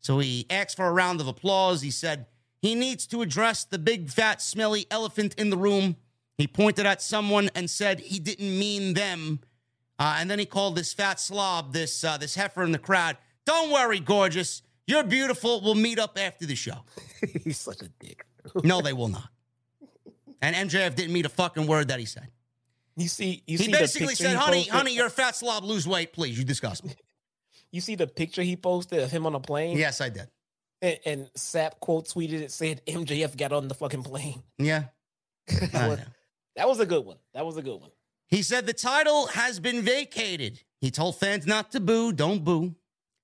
So 0.00 0.18
he 0.18 0.46
asked 0.50 0.76
for 0.76 0.86
a 0.86 0.92
round 0.92 1.20
of 1.20 1.28
applause. 1.28 1.82
He 1.82 1.90
said, 1.90 2.26
he 2.60 2.74
needs 2.74 3.06
to 3.08 3.22
address 3.22 3.64
the 3.64 3.78
big, 3.78 4.10
fat, 4.10 4.40
smelly 4.40 4.86
elephant 4.90 5.34
in 5.38 5.50
the 5.50 5.56
room. 5.56 5.96
He 6.38 6.46
pointed 6.46 6.86
at 6.86 7.00
someone 7.00 7.50
and 7.54 7.68
said 7.70 8.00
he 8.00 8.18
didn't 8.18 8.58
mean 8.58 8.94
them. 8.94 9.40
Uh, 9.98 10.16
and 10.18 10.30
then 10.30 10.38
he 10.38 10.44
called 10.44 10.76
this 10.76 10.92
fat 10.92 11.18
slob, 11.18 11.72
this 11.72 12.04
uh, 12.04 12.18
this 12.18 12.34
heifer 12.34 12.62
in 12.62 12.72
the 12.72 12.78
crowd. 12.78 13.16
Don't 13.46 13.72
worry, 13.72 14.00
gorgeous. 14.00 14.62
You're 14.86 15.04
beautiful. 15.04 15.60
We'll 15.62 15.74
meet 15.74 15.98
up 15.98 16.18
after 16.20 16.46
the 16.46 16.54
show. 16.54 16.84
He's 17.44 17.58
such 17.58 17.80
a 17.82 17.88
dick. 17.88 18.26
no, 18.62 18.82
they 18.82 18.92
will 18.92 19.08
not. 19.08 19.28
And 20.42 20.54
MJF 20.70 20.94
didn't 20.94 21.12
mean 21.12 21.24
a 21.24 21.30
fucking 21.30 21.66
word 21.66 21.88
that 21.88 21.98
he 21.98 22.04
said. 22.04 22.28
You 22.96 23.08
see, 23.08 23.42
you 23.46 23.58
he 23.58 23.64
see 23.64 23.72
basically 23.72 24.14
said, 24.14 24.36
"Honey, 24.36 24.64
honey, 24.64 24.94
you're 24.94 25.06
a 25.06 25.10
fat 25.10 25.36
slob. 25.36 25.64
Lose 25.64 25.88
weight, 25.88 26.12
please. 26.12 26.38
You 26.38 26.44
disgust 26.44 26.84
me." 26.84 26.94
You 27.72 27.80
see 27.80 27.96
the 27.96 28.06
picture 28.06 28.42
he 28.42 28.56
posted 28.56 29.00
of 29.00 29.10
him 29.10 29.26
on 29.26 29.34
a 29.34 29.40
plane? 29.40 29.76
Yes, 29.76 30.00
I 30.00 30.08
did. 30.08 30.28
And, 30.80 30.98
and 31.04 31.30
Sapp 31.36 31.80
quote 31.80 32.06
tweeted 32.06 32.40
it 32.40 32.50
said 32.50 32.80
MJF 32.86 33.36
got 33.36 33.52
on 33.52 33.68
the 33.68 33.74
fucking 33.74 34.02
plane. 34.02 34.42
Yeah. 34.56 34.84
was, 35.74 35.98
that 36.56 36.68
was 36.68 36.80
a 36.80 36.86
good 36.86 37.04
one. 37.04 37.18
That 37.34 37.46
was 37.46 37.56
a 37.56 37.62
good 37.62 37.80
one. 37.80 37.90
He 38.28 38.42
said 38.42 38.66
the 38.66 38.72
title 38.72 39.28
has 39.28 39.60
been 39.60 39.82
vacated. 39.82 40.62
He 40.80 40.90
told 40.90 41.18
fans 41.18 41.46
not 41.46 41.70
to 41.72 41.80
boo, 41.80 42.12
don't 42.12 42.44
boo. 42.44 42.74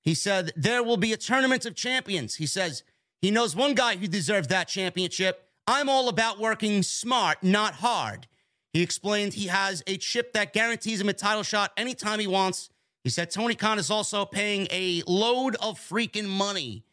He 0.01 0.14
said 0.14 0.53
there 0.57 0.83
will 0.83 0.97
be 0.97 1.12
a 1.12 1.16
tournament 1.16 1.66
of 1.66 1.74
champions. 1.74 2.37
He 2.37 2.47
says 2.47 2.83
he 3.20 3.30
knows 3.30 3.57
one 3.57 3.74
guy 3.74 3.97
who 3.97 4.07
deserves 4.07 4.49
that 4.49 4.68
championship. 4.68 5.49
I'm 5.66 5.89
all 5.89 6.09
about 6.09 6.41
working 6.41 6.83
smart, 6.83 7.43
not 7.43 7.74
hard. 7.74 8.26
He 8.72 8.83
explained 8.83 9.35
he 9.35 9.49
has 9.49 9.83
a 9.87 9.97
chip 9.97 10.33
that 10.33 10.53
guarantees 10.53 11.01
him 11.01 11.09
a 11.09 11.12
title 11.12 11.43
shot 11.43 11.72
anytime 11.76 12.20
he 12.20 12.26
wants. 12.26 12.70
He 13.05 13.11
said 13.11 13.30
Tony 13.30 13.55
Khan 13.55 13.78
is 13.78 13.91
also 13.91 14.24
paying 14.24 14.66
a 14.70 15.03
load 15.07 15.57
of 15.57 15.78
freaking 15.78 16.26
money 16.26 16.85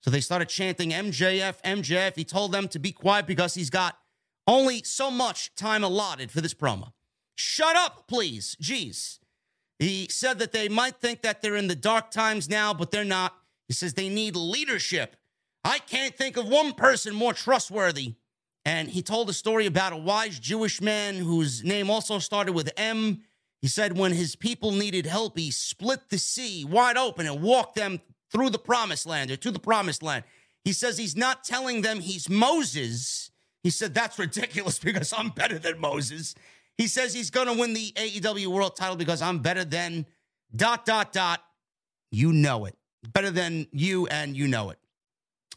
so 0.00 0.10
they 0.10 0.20
started 0.20 0.48
chanting 0.48 0.90
MJF, 0.90 1.60
MJF. 1.62 2.16
He 2.16 2.24
told 2.24 2.52
them 2.52 2.68
to 2.68 2.78
be 2.78 2.92
quiet 2.92 3.26
because 3.26 3.54
he's 3.54 3.70
got 3.70 3.98
only 4.48 4.82
so 4.82 5.10
much 5.10 5.54
time 5.54 5.84
allotted 5.84 6.32
for 6.32 6.40
this 6.40 6.54
promo. 6.54 6.92
Shut 7.36 7.76
up, 7.76 8.08
please. 8.08 8.56
Jeez. 8.60 9.18
He 9.78 10.08
said 10.10 10.40
that 10.40 10.50
they 10.50 10.68
might 10.68 10.96
think 10.96 11.22
that 11.22 11.40
they're 11.40 11.54
in 11.54 11.68
the 11.68 11.76
dark 11.76 12.10
times 12.10 12.48
now, 12.48 12.74
but 12.74 12.90
they're 12.90 13.04
not. 13.04 13.36
He 13.68 13.74
says 13.74 13.94
they 13.94 14.08
need 14.08 14.34
leadership. 14.34 15.14
I 15.62 15.78
can't 15.78 16.16
think 16.16 16.36
of 16.36 16.48
one 16.48 16.72
person 16.72 17.14
more 17.14 17.34
trustworthy. 17.34 18.14
And 18.64 18.88
he 18.88 19.02
told 19.02 19.30
a 19.30 19.34
story 19.34 19.66
about 19.66 19.92
a 19.92 19.96
wise 19.96 20.38
Jewish 20.38 20.80
man 20.80 21.16
whose 21.16 21.62
name 21.62 21.90
also 21.90 22.18
started 22.18 22.52
with 22.52 22.72
M. 22.76 23.22
He 23.60 23.68
said 23.68 23.96
when 23.96 24.12
his 24.12 24.34
people 24.34 24.72
needed 24.72 25.06
help, 25.06 25.38
he 25.38 25.50
split 25.50 26.08
the 26.10 26.18
sea 26.18 26.64
wide 26.64 26.96
open 26.96 27.26
and 27.26 27.42
walked 27.42 27.76
them 27.76 28.00
through 28.32 28.50
the 28.50 28.58
promised 28.58 29.06
land 29.06 29.30
or 29.30 29.36
to 29.36 29.50
the 29.50 29.58
promised 29.58 30.02
land. 30.02 30.24
He 30.64 30.72
says 30.72 30.98
he's 30.98 31.16
not 31.16 31.44
telling 31.44 31.82
them 31.82 32.00
he's 32.00 32.28
Moses. 32.28 33.30
He 33.68 33.72
said 33.72 33.92
that's 33.92 34.18
ridiculous 34.18 34.78
because 34.82 35.12
I'm 35.12 35.28
better 35.28 35.58
than 35.58 35.78
Moses. 35.78 36.34
He 36.78 36.86
says 36.86 37.12
he's 37.12 37.28
going 37.28 37.48
to 37.48 37.52
win 37.52 37.74
the 37.74 37.92
AEW 37.96 38.46
world 38.46 38.76
title 38.76 38.96
because 38.96 39.20
I'm 39.20 39.40
better 39.40 39.62
than 39.62 40.06
dot, 40.56 40.86
dot, 40.86 41.12
dot. 41.12 41.42
You 42.10 42.32
know 42.32 42.64
it. 42.64 42.78
Better 43.12 43.30
than 43.30 43.66
you, 43.70 44.06
and 44.06 44.34
you 44.34 44.48
know 44.48 44.70
it. 44.70 44.78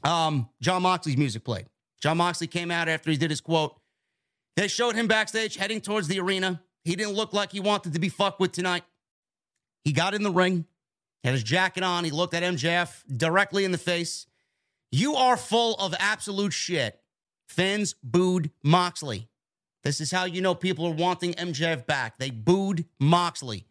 Um, 0.04 0.50
Jon 0.60 0.82
Moxley's 0.82 1.16
music 1.16 1.46
played. 1.46 1.68
Jon 2.02 2.18
Moxley 2.18 2.48
came 2.48 2.70
out 2.70 2.90
after 2.90 3.10
he 3.10 3.16
did 3.16 3.30
his 3.30 3.40
quote. 3.40 3.80
They 4.58 4.68
showed 4.68 4.96
him 4.96 5.08
backstage 5.08 5.56
heading 5.56 5.80
towards 5.80 6.10
the 6.10 6.20
arena. 6.20 6.62
He 6.84 6.98
didn't 6.98 7.14
look 7.14 7.32
like 7.32 7.54
he 7.54 7.62
wanted 7.62 7.94
to 7.94 8.00
be 8.00 8.10
fucked 8.10 8.42
with 8.42 8.52
tonight. 8.52 8.84
He 9.86 9.94
got 9.94 10.14
in 10.14 10.22
the 10.22 10.32
ring, 10.32 10.66
had 11.24 11.32
his 11.32 11.44
jacket 11.44 11.84
on. 11.84 12.04
He 12.04 12.12
looked 12.12 12.34
at 12.34 12.44
MJF 12.44 13.04
directly 13.16 13.64
in 13.64 13.72
the 13.72 13.78
face. 13.78 14.26
You 14.92 15.16
are 15.16 15.38
full 15.38 15.76
of 15.76 15.96
absolute 15.98 16.52
shit. 16.52 17.01
Fans 17.52 17.96
booed 18.02 18.50
Moxley. 18.64 19.28
This 19.84 20.00
is 20.00 20.10
how 20.10 20.24
you 20.24 20.42
know 20.42 20.56
people 20.56 20.88
are 20.88 20.94
wanting 20.94 21.34
MJF 21.34 21.86
back. 21.86 22.18
They 22.18 22.30
booed 22.30 22.86
Moxley. 22.98 23.66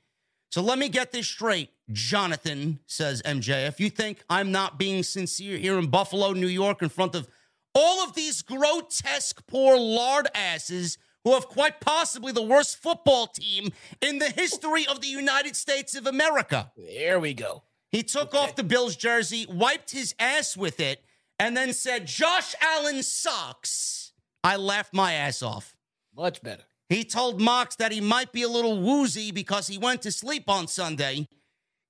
So 0.51 0.61
let 0.61 0.79
me 0.79 0.91
get 0.91 1.13
this 1.13 1.27
straight, 1.27 1.71
Jonathan, 1.91 2.81
says 2.87 3.23
MJF. 3.23 3.81
You 3.81 3.89
think 3.89 4.23
I'm 4.29 4.53
not 4.53 4.79
being 4.79 5.03
sincere 5.03 5.57
here 5.57 5.79
in 5.79 5.87
Buffalo, 5.87 6.33
New 6.33 6.49
York, 6.49 6.83
in 6.83 6.91
front 6.91 7.15
of 7.15 7.27
all 7.75 8.05
of 8.05 8.15
these 8.15 8.43
grotesque 8.43 9.47
poor 9.47 9.79
lard 9.79 10.29
asses 10.35 10.99
who 11.25 11.33
have 11.33 11.47
quite 11.47 11.81
possibly 11.81 12.33
the 12.33 12.43
worst 12.43 12.77
football 12.83 13.29
team 13.29 13.71
in 14.03 14.19
the 14.19 14.29
history 14.29 14.87
of 14.87 15.01
the 15.01 15.09
United 15.09 15.57
States 15.57 15.95
of 15.95 16.07
America. 16.07 16.71
There 16.77 17.19
we 17.19 17.33
go. 17.33 17.63
He 17.91 18.03
took 18.03 18.35
okay. 18.35 18.39
off 18.39 18.57
the 18.57 18.63
Bills 18.65 18.95
jersey, 18.95 19.47
wiped 19.49 19.91
his 19.91 20.15
ass 20.19 20.55
with 20.57 20.81
it, 20.81 21.03
and 21.41 21.57
then 21.57 21.73
said, 21.73 22.07
Josh 22.07 22.55
Allen 22.61 23.03
sucks. 23.03 24.13
I 24.45 24.57
laughed 24.57 24.93
my 24.93 25.15
ass 25.15 25.43
off. 25.43 25.75
Much 26.15 26.43
better. 26.43 26.65
He 26.91 27.03
told 27.03 27.41
Mox 27.41 27.77
that 27.77 27.93
he 27.93 28.01
might 28.01 28.31
be 28.31 28.43
a 28.43 28.49
little 28.49 28.79
woozy 28.79 29.31
because 29.33 29.67
he 29.67 29.79
went 29.79 30.03
to 30.03 30.13
sleep 30.13 30.51
on 30.51 30.69
Sunday. 30.69 31.27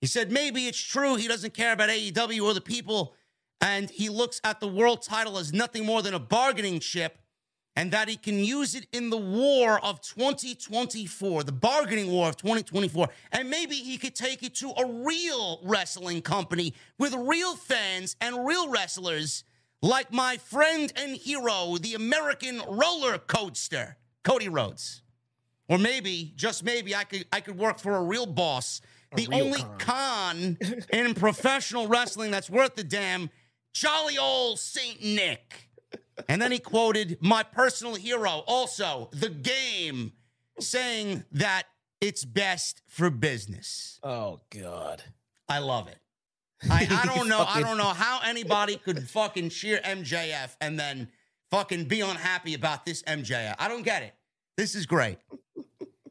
He 0.00 0.06
said 0.06 0.30
maybe 0.30 0.68
it's 0.68 0.80
true 0.80 1.16
he 1.16 1.26
doesn't 1.26 1.52
care 1.52 1.72
about 1.72 1.88
AEW 1.88 2.44
or 2.44 2.54
the 2.54 2.60
people, 2.60 3.14
and 3.60 3.90
he 3.90 4.08
looks 4.08 4.40
at 4.44 4.60
the 4.60 4.68
world 4.68 5.02
title 5.02 5.36
as 5.36 5.52
nothing 5.52 5.84
more 5.84 6.00
than 6.00 6.14
a 6.14 6.20
bargaining 6.20 6.78
chip 6.78 7.18
and 7.76 7.92
that 7.92 8.08
he 8.08 8.16
can 8.16 8.38
use 8.38 8.74
it 8.74 8.86
in 8.92 9.10
the 9.10 9.16
war 9.16 9.82
of 9.84 10.00
2024, 10.00 11.44
the 11.44 11.52
bargaining 11.52 12.10
war 12.10 12.28
of 12.28 12.36
2024. 12.36 13.08
And 13.32 13.48
maybe 13.48 13.76
he 13.76 13.96
could 13.96 14.14
take 14.14 14.42
it 14.42 14.54
to 14.56 14.70
a 14.70 14.86
real 14.86 15.60
wrestling 15.62 16.22
company 16.22 16.74
with 16.98 17.14
real 17.14 17.56
fans 17.56 18.16
and 18.20 18.44
real 18.46 18.68
wrestlers 18.68 19.44
like 19.82 20.12
my 20.12 20.36
friend 20.36 20.92
and 20.96 21.16
hero, 21.16 21.76
the 21.80 21.94
American 21.94 22.60
roller 22.68 23.18
coaster, 23.18 23.96
Cody 24.24 24.48
Rhodes. 24.48 25.02
Or 25.68 25.78
maybe, 25.78 26.32
just 26.36 26.64
maybe, 26.64 26.94
I 26.94 27.04
could 27.04 27.26
I 27.32 27.40
could 27.40 27.56
work 27.56 27.78
for 27.78 27.94
a 27.94 28.02
real 28.02 28.26
boss. 28.26 28.80
A 29.12 29.16
the 29.16 29.28
real 29.28 29.46
only 29.46 29.60
Khan. 29.78 30.58
Khan 30.58 30.58
in 30.92 31.14
professional 31.14 31.86
wrestling 31.86 32.30
that's 32.30 32.50
worth 32.50 32.74
the 32.74 32.84
damn, 32.84 33.30
jolly 33.72 34.18
old 34.18 34.58
Saint 34.58 35.02
Nick. 35.02 35.69
And 36.28 36.40
then 36.40 36.52
he 36.52 36.58
quoted 36.58 37.18
my 37.20 37.42
personal 37.42 37.94
hero, 37.94 38.44
also 38.46 39.08
the 39.12 39.28
game, 39.28 40.12
saying 40.58 41.24
that 41.32 41.64
it's 42.00 42.24
best 42.24 42.82
for 42.88 43.10
business. 43.10 43.98
Oh 44.02 44.40
God, 44.50 45.02
I 45.48 45.58
love 45.58 45.88
it. 45.88 45.98
I, 46.70 46.86
I 46.90 47.06
don't 47.14 47.28
know. 47.28 47.44
I 47.46 47.60
don't 47.60 47.78
know 47.78 47.84
how 47.84 48.20
anybody 48.24 48.76
could 48.76 49.08
fucking 49.08 49.50
cheer 49.50 49.80
MJF 49.84 50.56
and 50.60 50.78
then 50.78 51.08
fucking 51.50 51.84
be 51.84 52.00
unhappy 52.00 52.54
about 52.54 52.84
this 52.84 53.02
MJF. 53.02 53.56
I 53.58 53.68
don't 53.68 53.82
get 53.82 54.02
it. 54.02 54.14
This 54.56 54.74
is 54.74 54.86
great. 54.86 55.18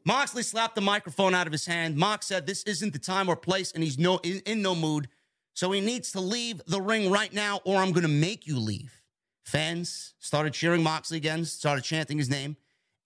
Moxley 0.04 0.42
slapped 0.42 0.74
the 0.74 0.80
microphone 0.80 1.34
out 1.34 1.46
of 1.46 1.52
his 1.52 1.66
hand. 1.66 1.96
Mox 1.96 2.26
said 2.26 2.46
this 2.46 2.62
isn't 2.64 2.92
the 2.92 2.98
time 2.98 3.28
or 3.28 3.36
place, 3.36 3.72
and 3.72 3.84
he's 3.84 3.98
no 3.98 4.18
in, 4.18 4.40
in 4.46 4.62
no 4.62 4.74
mood. 4.74 5.08
So 5.54 5.72
he 5.72 5.80
needs 5.80 6.12
to 6.12 6.20
leave 6.20 6.62
the 6.66 6.80
ring 6.80 7.10
right 7.10 7.32
now, 7.32 7.60
or 7.64 7.76
I'm 7.76 7.92
going 7.92 8.02
to 8.02 8.08
make 8.08 8.46
you 8.46 8.58
leave. 8.58 8.99
Fans 9.44 10.14
started 10.18 10.52
cheering 10.52 10.82
Moxley 10.82 11.16
again, 11.16 11.44
started 11.44 11.82
chanting 11.82 12.18
his 12.18 12.30
name. 12.30 12.56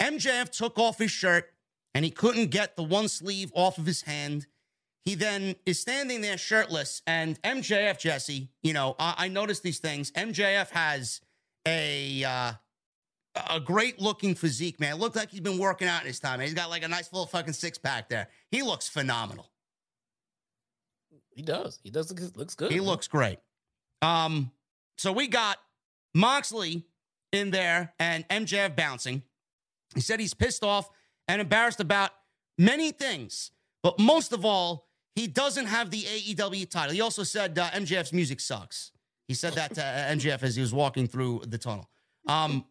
MJF 0.00 0.50
took 0.50 0.78
off 0.78 0.98
his 0.98 1.10
shirt 1.10 1.52
and 1.94 2.04
he 2.04 2.10
couldn't 2.10 2.50
get 2.50 2.76
the 2.76 2.82
one 2.82 3.08
sleeve 3.08 3.52
off 3.54 3.78
of 3.78 3.86
his 3.86 4.02
hand. 4.02 4.46
He 5.02 5.14
then 5.14 5.54
is 5.66 5.78
standing 5.78 6.20
there 6.20 6.38
shirtless. 6.38 7.02
And 7.06 7.40
MJF, 7.42 7.98
Jesse, 7.98 8.48
you 8.62 8.72
know, 8.72 8.96
I, 8.98 9.14
I 9.18 9.28
noticed 9.28 9.62
these 9.62 9.78
things. 9.78 10.10
MJF 10.12 10.70
has 10.70 11.20
a 11.66 12.24
uh, 12.24 12.52
a 13.50 13.60
great 13.60 14.00
looking 14.00 14.34
physique, 14.34 14.80
man. 14.80 14.94
It 14.94 14.98
looked 14.98 15.16
like 15.16 15.30
he's 15.30 15.40
been 15.40 15.58
working 15.58 15.88
out 15.88 16.02
in 16.02 16.06
his 16.06 16.20
time. 16.20 16.40
He's 16.40 16.54
got 16.54 16.70
like 16.70 16.84
a 16.84 16.88
nice 16.88 17.12
little 17.12 17.26
fucking 17.26 17.52
six 17.52 17.78
pack 17.78 18.08
there. 18.08 18.28
He 18.50 18.62
looks 18.62 18.88
phenomenal. 18.88 19.50
He 21.34 21.42
does. 21.42 21.80
He 21.82 21.90
does 21.90 22.10
look, 22.10 22.36
looks 22.36 22.54
good. 22.54 22.70
He 22.70 22.78
man. 22.78 22.86
looks 22.86 23.08
great. 23.08 23.38
Um, 24.02 24.52
so 24.96 25.12
we 25.12 25.26
got 25.26 25.58
Moxley 26.14 26.86
in 27.32 27.50
there 27.50 27.92
and 27.98 28.26
MJF 28.28 28.76
bouncing. 28.76 29.22
He 29.94 30.00
said 30.00 30.20
he's 30.20 30.34
pissed 30.34 30.62
off 30.62 30.88
and 31.28 31.40
embarrassed 31.40 31.80
about 31.80 32.10
many 32.58 32.92
things, 32.92 33.50
but 33.82 33.98
most 33.98 34.32
of 34.32 34.44
all, 34.44 34.88
he 35.14 35.26
doesn't 35.26 35.66
have 35.66 35.90
the 35.90 36.02
AEW 36.02 36.68
title. 36.68 36.92
He 36.92 37.00
also 37.00 37.22
said 37.22 37.58
uh, 37.58 37.70
MJF's 37.70 38.12
music 38.12 38.40
sucks. 38.40 38.90
He 39.28 39.34
said 39.34 39.54
that 39.54 39.74
to 39.74 39.80
MJF 39.80 40.42
as 40.42 40.56
he 40.56 40.60
was 40.60 40.74
walking 40.74 41.06
through 41.06 41.42
the 41.46 41.58
tunnel. 41.58 41.88
Um, 42.28 42.64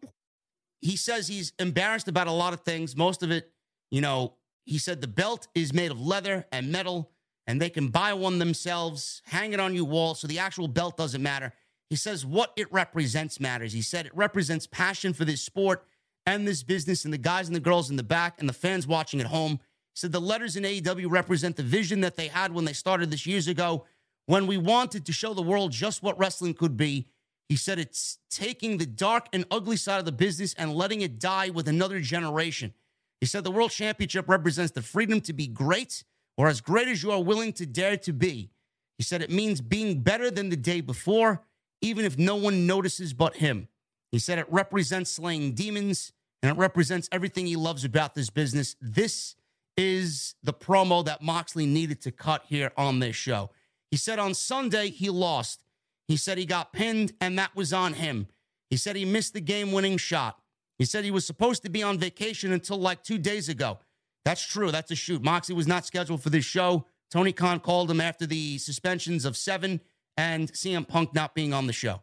he 0.80 0.96
says 0.96 1.26
he's 1.26 1.52
embarrassed 1.58 2.08
about 2.08 2.26
a 2.26 2.32
lot 2.32 2.52
of 2.52 2.60
things. 2.60 2.96
Most 2.96 3.22
of 3.22 3.30
it, 3.30 3.50
you 3.90 4.00
know, 4.00 4.34
he 4.64 4.78
said 4.78 5.00
the 5.00 5.08
belt 5.08 5.48
is 5.54 5.72
made 5.72 5.90
of 5.90 6.00
leather 6.00 6.46
and 6.52 6.70
metal, 6.70 7.10
and 7.46 7.60
they 7.60 7.70
can 7.70 7.88
buy 7.88 8.12
one 8.12 8.38
themselves, 8.38 9.22
hang 9.26 9.52
it 9.52 9.60
on 9.60 9.74
your 9.74 9.84
wall, 9.84 10.14
so 10.14 10.26
the 10.26 10.38
actual 10.38 10.68
belt 10.68 10.96
doesn't 10.96 11.22
matter. 11.22 11.52
He 11.90 11.96
says 11.96 12.24
what 12.24 12.52
it 12.56 12.72
represents 12.72 13.40
matters. 13.40 13.72
He 13.72 13.82
said 13.82 14.06
it 14.06 14.16
represents 14.16 14.66
passion 14.66 15.12
for 15.12 15.24
this 15.24 15.42
sport 15.42 15.84
and 16.26 16.46
this 16.46 16.62
business 16.62 17.04
and 17.04 17.12
the 17.12 17.18
guys 17.18 17.46
and 17.46 17.54
the 17.54 17.60
girls 17.60 17.90
in 17.90 17.96
the 17.96 18.02
back 18.02 18.40
and 18.40 18.48
the 18.48 18.54
fans 18.54 18.86
watching 18.86 19.20
at 19.20 19.26
home. 19.26 19.60
He 19.92 19.98
said 20.00 20.12
the 20.12 20.20
letters 20.20 20.56
in 20.56 20.64
AEW 20.64 21.10
represent 21.10 21.56
the 21.56 21.62
vision 21.62 22.00
that 22.00 22.16
they 22.16 22.28
had 22.28 22.52
when 22.52 22.64
they 22.64 22.72
started 22.72 23.10
this 23.10 23.26
years 23.26 23.48
ago 23.48 23.84
when 24.26 24.46
we 24.46 24.56
wanted 24.56 25.04
to 25.06 25.12
show 25.12 25.34
the 25.34 25.42
world 25.42 25.70
just 25.72 26.02
what 26.02 26.18
wrestling 26.18 26.54
could 26.54 26.76
be. 26.76 27.06
He 27.48 27.56
said 27.56 27.78
it's 27.78 28.18
taking 28.30 28.78
the 28.78 28.86
dark 28.86 29.26
and 29.32 29.44
ugly 29.50 29.76
side 29.76 29.98
of 29.98 30.06
the 30.06 30.12
business 30.12 30.54
and 30.54 30.74
letting 30.74 31.02
it 31.02 31.18
die 31.18 31.50
with 31.50 31.68
another 31.68 32.00
generation. 32.00 32.72
He 33.20 33.26
said 33.26 33.44
the 33.44 33.50
World 33.50 33.70
Championship 33.70 34.28
represents 34.28 34.72
the 34.72 34.82
freedom 34.82 35.20
to 35.22 35.32
be 35.32 35.46
great 35.46 36.04
or 36.36 36.48
as 36.48 36.60
great 36.60 36.88
as 36.88 37.02
you 37.02 37.10
are 37.12 37.22
willing 37.22 37.52
to 37.54 37.66
dare 37.66 37.96
to 37.98 38.12
be. 38.12 38.50
He 38.96 39.04
said 39.04 39.22
it 39.22 39.30
means 39.30 39.60
being 39.60 40.00
better 40.00 40.30
than 40.30 40.48
the 40.48 40.56
day 40.56 40.80
before 40.80 41.42
even 41.84 42.06
if 42.06 42.16
no 42.16 42.34
one 42.34 42.66
notices 42.66 43.12
but 43.12 43.36
him. 43.36 43.68
He 44.10 44.18
said 44.18 44.38
it 44.38 44.46
represents 44.50 45.10
slaying 45.10 45.52
demons 45.52 46.12
and 46.42 46.50
it 46.50 46.58
represents 46.58 47.08
everything 47.12 47.46
he 47.46 47.56
loves 47.56 47.84
about 47.84 48.14
this 48.14 48.30
business. 48.30 48.74
This 48.80 49.36
is 49.76 50.34
the 50.42 50.54
promo 50.54 51.04
that 51.04 51.20
Moxley 51.20 51.66
needed 51.66 52.00
to 52.02 52.10
cut 52.10 52.44
here 52.48 52.72
on 52.78 53.00
this 53.00 53.16
show. 53.16 53.50
He 53.90 53.98
said 53.98 54.18
on 54.18 54.32
Sunday 54.32 54.88
he 54.88 55.10
lost. 55.10 55.62
He 56.08 56.16
said 56.16 56.38
he 56.38 56.46
got 56.46 56.72
pinned 56.72 57.12
and 57.20 57.38
that 57.38 57.54
was 57.54 57.72
on 57.74 57.94
him. 57.94 58.28
He 58.70 58.78
said 58.78 58.96
he 58.96 59.04
missed 59.04 59.34
the 59.34 59.40
game 59.40 59.70
winning 59.70 59.98
shot. 59.98 60.38
He 60.78 60.86
said 60.86 61.04
he 61.04 61.10
was 61.10 61.26
supposed 61.26 61.62
to 61.64 61.70
be 61.70 61.82
on 61.82 61.98
vacation 61.98 62.50
until 62.52 62.78
like 62.78 63.02
two 63.02 63.18
days 63.18 63.50
ago. 63.50 63.78
That's 64.24 64.44
true. 64.44 64.70
That's 64.70 64.90
a 64.90 64.96
shoot. 64.96 65.22
Moxley 65.22 65.54
was 65.54 65.66
not 65.66 65.84
scheduled 65.84 66.22
for 66.22 66.30
this 66.30 66.46
show. 66.46 66.86
Tony 67.10 67.32
Khan 67.32 67.60
called 67.60 67.90
him 67.90 68.00
after 68.00 68.26
the 68.26 68.56
suspensions 68.56 69.26
of 69.26 69.36
seven 69.36 69.82
and 70.16 70.52
CM 70.52 70.86
Punk 70.86 71.14
not 71.14 71.34
being 71.34 71.52
on 71.52 71.66
the 71.66 71.72
show. 71.72 72.02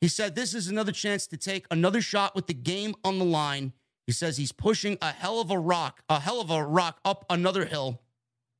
He 0.00 0.08
said 0.08 0.34
this 0.34 0.52
is 0.52 0.68
another 0.68 0.92
chance 0.92 1.26
to 1.28 1.36
take 1.36 1.66
another 1.70 2.00
shot 2.00 2.34
with 2.34 2.48
the 2.48 2.54
game 2.54 2.94
on 3.04 3.18
the 3.18 3.24
line. 3.24 3.72
He 4.06 4.12
says 4.12 4.36
he's 4.36 4.52
pushing 4.52 4.98
a 5.00 5.12
hell 5.12 5.40
of 5.40 5.50
a 5.50 5.58
rock, 5.58 6.02
a 6.08 6.18
hell 6.18 6.40
of 6.40 6.50
a 6.50 6.62
rock 6.62 6.98
up 7.04 7.24
another 7.30 7.64
hill. 7.64 8.00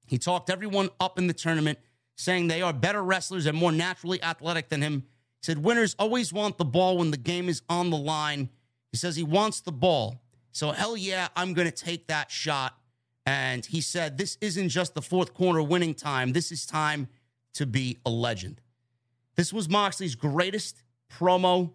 He 0.06 0.18
talked 0.18 0.50
everyone 0.50 0.90
up 1.00 1.18
in 1.18 1.26
the 1.26 1.32
tournament, 1.32 1.78
saying 2.16 2.46
they 2.46 2.62
are 2.62 2.72
better 2.72 3.02
wrestlers 3.02 3.46
and 3.46 3.58
more 3.58 3.72
naturally 3.72 4.22
athletic 4.22 4.68
than 4.68 4.82
him. 4.82 5.04
He 5.40 5.46
said 5.46 5.58
winners 5.58 5.96
always 5.98 6.32
want 6.32 6.58
the 6.58 6.64
ball 6.64 6.98
when 6.98 7.10
the 7.10 7.16
game 7.16 7.48
is 7.48 7.62
on 7.68 7.90
the 7.90 7.96
line. 7.96 8.48
He 8.92 8.98
says 8.98 9.16
he 9.16 9.24
wants 9.24 9.60
the 9.60 9.72
ball. 9.72 10.22
So 10.52 10.70
hell 10.70 10.96
yeah, 10.96 11.28
I'm 11.34 11.54
going 11.54 11.68
to 11.68 11.74
take 11.74 12.06
that 12.06 12.30
shot. 12.30 12.78
And 13.26 13.66
he 13.66 13.80
said 13.80 14.16
this 14.16 14.38
isn't 14.40 14.68
just 14.68 14.94
the 14.94 15.02
fourth 15.02 15.34
quarter 15.34 15.62
winning 15.62 15.94
time. 15.94 16.32
This 16.32 16.52
is 16.52 16.66
time 16.66 17.08
to 17.54 17.66
be 17.66 17.98
a 18.06 18.10
legend. 18.10 18.61
This 19.36 19.52
was 19.52 19.68
Moxley's 19.68 20.14
greatest 20.14 20.82
promo, 21.10 21.72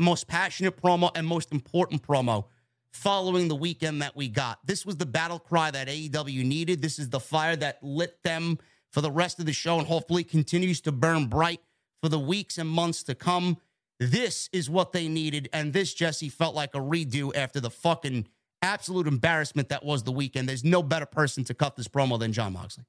most 0.00 0.28
passionate 0.28 0.80
promo, 0.80 1.10
and 1.14 1.26
most 1.26 1.52
important 1.52 2.06
promo 2.06 2.46
following 2.92 3.48
the 3.48 3.56
weekend 3.56 4.02
that 4.02 4.14
we 4.14 4.28
got. 4.28 4.58
This 4.66 4.84
was 4.84 4.96
the 4.96 5.06
battle 5.06 5.38
cry 5.38 5.70
that 5.70 5.88
AEW 5.88 6.44
needed. 6.44 6.82
This 6.82 6.98
is 6.98 7.08
the 7.08 7.20
fire 7.20 7.56
that 7.56 7.82
lit 7.82 8.22
them 8.22 8.58
for 8.90 9.00
the 9.00 9.10
rest 9.10 9.38
of 9.40 9.46
the 9.46 9.52
show 9.52 9.78
and 9.78 9.86
hopefully 9.86 10.24
continues 10.24 10.80
to 10.82 10.92
burn 10.92 11.26
bright 11.26 11.60
for 12.02 12.10
the 12.10 12.18
weeks 12.18 12.58
and 12.58 12.68
months 12.68 13.02
to 13.04 13.14
come. 13.14 13.56
This 13.98 14.50
is 14.52 14.68
what 14.68 14.92
they 14.92 15.08
needed. 15.08 15.48
And 15.52 15.72
this, 15.72 15.94
Jesse, 15.94 16.28
felt 16.28 16.54
like 16.54 16.74
a 16.74 16.78
redo 16.78 17.34
after 17.34 17.60
the 17.60 17.70
fucking 17.70 18.26
absolute 18.60 19.06
embarrassment 19.06 19.70
that 19.70 19.84
was 19.84 20.02
the 20.02 20.12
weekend. 20.12 20.48
There's 20.48 20.64
no 20.64 20.82
better 20.82 21.06
person 21.06 21.44
to 21.44 21.54
cut 21.54 21.76
this 21.76 21.88
promo 21.88 22.18
than 22.18 22.32
Jon 22.32 22.52
Moxley. 22.52 22.84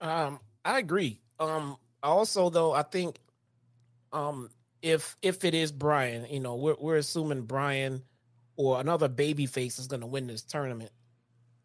Um, 0.00 0.40
I 0.64 0.78
agree. 0.78 1.20
Um. 1.40 1.76
Also, 2.02 2.50
though, 2.50 2.72
I 2.72 2.82
think, 2.82 3.18
um, 4.12 4.50
if 4.82 5.16
if 5.22 5.44
it 5.44 5.54
is 5.54 5.72
Bryan, 5.72 6.26
you 6.30 6.40
know, 6.40 6.56
we're 6.56 6.76
we're 6.78 6.96
assuming 6.96 7.42
Bryan 7.42 8.02
or 8.56 8.80
another 8.80 9.08
baby 9.08 9.46
face 9.46 9.78
is 9.78 9.86
going 9.86 10.00
to 10.00 10.06
win 10.06 10.26
this 10.26 10.42
tournament. 10.42 10.90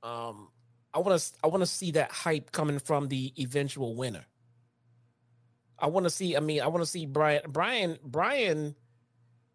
Um, 0.02 0.50
I 0.94 1.00
want 1.00 1.20
to 1.20 1.32
I 1.44 1.48
want 1.48 1.62
to 1.62 1.68
see 1.68 1.92
that 1.92 2.12
hype 2.12 2.52
coming 2.52 2.80
from 2.80 3.08
the 3.08 3.34
eventual 3.40 3.96
winner. 3.96 4.26
I 5.78 5.88
want 5.88 6.06
to 6.06 6.10
see. 6.10 6.36
I 6.36 6.40
mean, 6.40 6.62
I 6.62 6.68
want 6.68 6.84
to 6.84 6.90
see 6.90 7.06
Bryan 7.06 7.42
Bryan 7.48 7.98
Bryan 8.04 8.76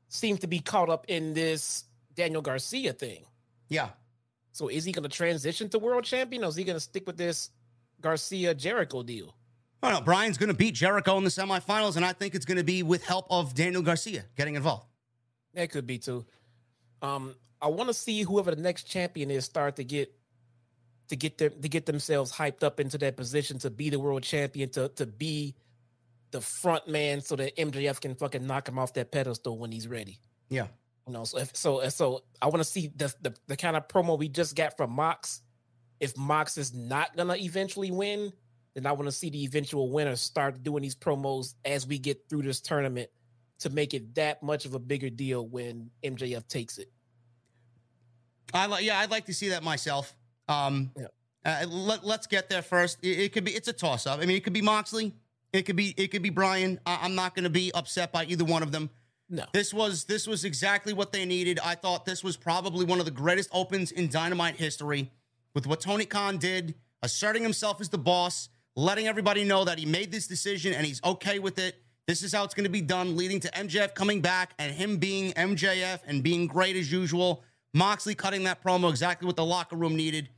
seems 0.08 0.40
to 0.40 0.46
be 0.46 0.58
caught 0.58 0.88
up 0.88 1.06
in 1.08 1.34
this 1.34 1.84
Daniel 2.14 2.42
Garcia 2.42 2.92
thing. 2.92 3.24
Yeah. 3.68 3.90
So 4.52 4.68
is 4.68 4.84
he 4.84 4.92
going 4.92 5.04
to 5.04 5.08
transition 5.08 5.68
to 5.68 5.78
world 5.78 6.04
champion, 6.04 6.42
or 6.42 6.48
is 6.48 6.56
he 6.56 6.64
going 6.64 6.76
to 6.76 6.80
stick 6.80 7.06
with 7.06 7.16
this 7.16 7.50
Garcia 8.00 8.54
Jericho 8.54 9.02
deal? 9.02 9.34
No, 9.82 10.00
Bryan's 10.00 10.38
going 10.38 10.48
to 10.48 10.54
beat 10.54 10.74
Jericho 10.74 11.16
in 11.18 11.24
the 11.24 11.30
semifinals, 11.30 11.96
and 11.96 12.04
I 12.04 12.12
think 12.12 12.34
it's 12.34 12.44
going 12.44 12.58
to 12.58 12.64
be 12.64 12.82
with 12.82 13.04
help 13.04 13.26
of 13.30 13.54
Daniel 13.54 13.82
Garcia 13.82 14.24
getting 14.36 14.56
involved. 14.56 14.86
That 15.54 15.70
could 15.70 15.86
be 15.86 15.98
too. 15.98 16.26
Um, 17.00 17.34
I 17.62 17.68
want 17.68 17.88
to 17.88 17.94
see 17.94 18.22
whoever 18.22 18.54
the 18.54 18.60
next 18.60 18.84
champion 18.84 19.30
is 19.30 19.44
start 19.44 19.76
to 19.76 19.84
get 19.84 20.12
to 21.08 21.16
get 21.16 21.38
them 21.38 21.52
to 21.60 21.68
get 21.68 21.86
themselves 21.86 22.32
hyped 22.32 22.62
up 22.62 22.80
into 22.80 22.98
that 22.98 23.16
position 23.16 23.58
to 23.60 23.70
be 23.70 23.90
the 23.90 23.98
world 23.98 24.22
champion, 24.22 24.68
to 24.70 24.88
to 24.90 25.06
be 25.06 25.54
the 26.32 26.40
front 26.40 26.88
man, 26.88 27.20
so 27.20 27.36
that 27.36 27.56
MJF 27.56 28.00
can 28.00 28.14
fucking 28.14 28.46
knock 28.46 28.68
him 28.68 28.78
off 28.78 28.94
that 28.94 29.10
pedestal 29.10 29.58
when 29.58 29.72
he's 29.72 29.88
ready. 29.88 30.18
Yeah. 30.50 30.66
You 31.06 31.14
know, 31.14 31.24
so 31.24 31.38
if, 31.38 31.56
so 31.56 31.88
so 31.88 32.24
I 32.42 32.46
want 32.46 32.58
to 32.58 32.64
see 32.64 32.90
the, 32.94 33.14
the 33.22 33.34
the 33.46 33.56
kind 33.56 33.76
of 33.76 33.88
promo 33.88 34.18
we 34.18 34.28
just 34.28 34.54
got 34.54 34.76
from 34.76 34.90
Mox. 34.92 35.40
If 36.00 36.16
Mox 36.16 36.58
is 36.58 36.74
not 36.74 37.16
gonna 37.16 37.36
eventually 37.36 37.90
win, 37.90 38.32
then 38.78 38.86
I 38.90 38.92
want 38.92 39.06
to 39.06 39.12
see 39.12 39.30
the 39.30 39.44
eventual 39.44 39.90
winner 39.90 40.14
start 40.16 40.62
doing 40.62 40.82
these 40.82 40.94
promos 40.94 41.54
as 41.64 41.86
we 41.86 41.98
get 41.98 42.28
through 42.28 42.42
this 42.42 42.60
tournament 42.60 43.10
to 43.60 43.70
make 43.70 43.92
it 43.94 44.14
that 44.14 44.42
much 44.42 44.64
of 44.66 44.74
a 44.74 44.78
bigger 44.78 45.10
deal 45.10 45.46
when 45.48 45.90
MJF 46.04 46.46
takes 46.46 46.78
it. 46.78 46.88
I 48.54 48.66
like, 48.66 48.84
yeah, 48.84 48.98
I'd 49.00 49.10
like 49.10 49.26
to 49.26 49.34
see 49.34 49.48
that 49.50 49.62
myself. 49.62 50.14
Um, 50.48 50.92
Yeah. 50.96 51.06
uh, 51.44 51.66
let, 51.66 52.04
let's 52.04 52.26
get 52.26 52.48
there 52.48 52.62
first. 52.62 52.98
It, 53.02 53.18
it 53.18 53.32
could 53.32 53.44
be, 53.44 53.50
it's 53.52 53.68
a 53.68 53.72
toss 53.72 54.06
up. 54.06 54.20
I 54.20 54.26
mean, 54.26 54.36
it 54.36 54.44
could 54.44 54.52
be 54.52 54.62
Moxley. 54.62 55.14
It 55.52 55.62
could 55.62 55.76
be, 55.76 55.92
it 55.96 56.08
could 56.08 56.22
be 56.22 56.30
Bryan. 56.30 56.78
I, 56.86 57.00
I'm 57.02 57.14
not 57.14 57.34
going 57.34 57.44
to 57.44 57.50
be 57.50 57.72
upset 57.74 58.12
by 58.12 58.24
either 58.26 58.44
one 58.44 58.62
of 58.62 58.70
them. 58.72 58.90
No, 59.30 59.44
This 59.52 59.74
was, 59.74 60.04
this 60.04 60.26
was 60.26 60.44
exactly 60.44 60.94
what 60.94 61.12
they 61.12 61.26
needed. 61.26 61.58
I 61.62 61.74
thought 61.74 62.06
this 62.06 62.24
was 62.24 62.38
probably 62.38 62.86
one 62.86 62.98
of 62.98 63.04
the 63.04 63.10
greatest 63.10 63.50
opens 63.52 63.92
in 63.92 64.08
Dynamite 64.08 64.56
history 64.56 65.10
with 65.52 65.66
what 65.66 65.80
Tony 65.82 66.06
Khan 66.06 66.38
did, 66.38 66.74
asserting 67.02 67.42
himself 67.42 67.78
as 67.82 67.90
the 67.90 67.98
boss, 67.98 68.48
letting 68.78 69.08
everybody 69.08 69.42
know 69.42 69.64
that 69.64 69.76
he 69.76 69.84
made 69.84 70.12
this 70.12 70.28
decision 70.28 70.72
and 70.72 70.86
he's 70.86 71.02
okay 71.02 71.40
with 71.40 71.58
it. 71.58 71.82
This 72.06 72.22
is 72.22 72.32
how 72.32 72.44
it's 72.44 72.54
going 72.54 72.62
to 72.64 72.70
be 72.70 72.80
done, 72.80 73.16
leading 73.16 73.40
to 73.40 73.48
MJF 73.48 73.92
coming 73.92 74.20
back 74.20 74.54
and 74.56 74.72
him 74.72 74.98
being 74.98 75.32
MJF 75.32 75.98
and 76.06 76.22
being 76.22 76.46
great 76.46 76.76
as 76.76 76.90
usual. 76.92 77.42
Moxley 77.74 78.14
cutting 78.14 78.44
that 78.44 78.62
promo 78.62 78.88
exactly 78.88 79.26
what 79.26 79.34
the 79.34 79.44
locker 79.44 79.74
room 79.74 79.96
needed. 79.96 80.28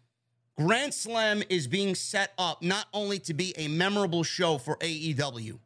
Grand 0.57 0.95
Slam 0.95 1.43
is 1.51 1.66
being 1.66 1.95
set 1.95 2.32
up 2.38 2.62
not 2.62 2.86
only 2.95 3.18
to 3.20 3.34
be 3.34 3.53
a 3.59 3.68
memorable 3.68 4.22
show 4.22 4.57
for 4.57 4.76
AEW, 4.76 5.59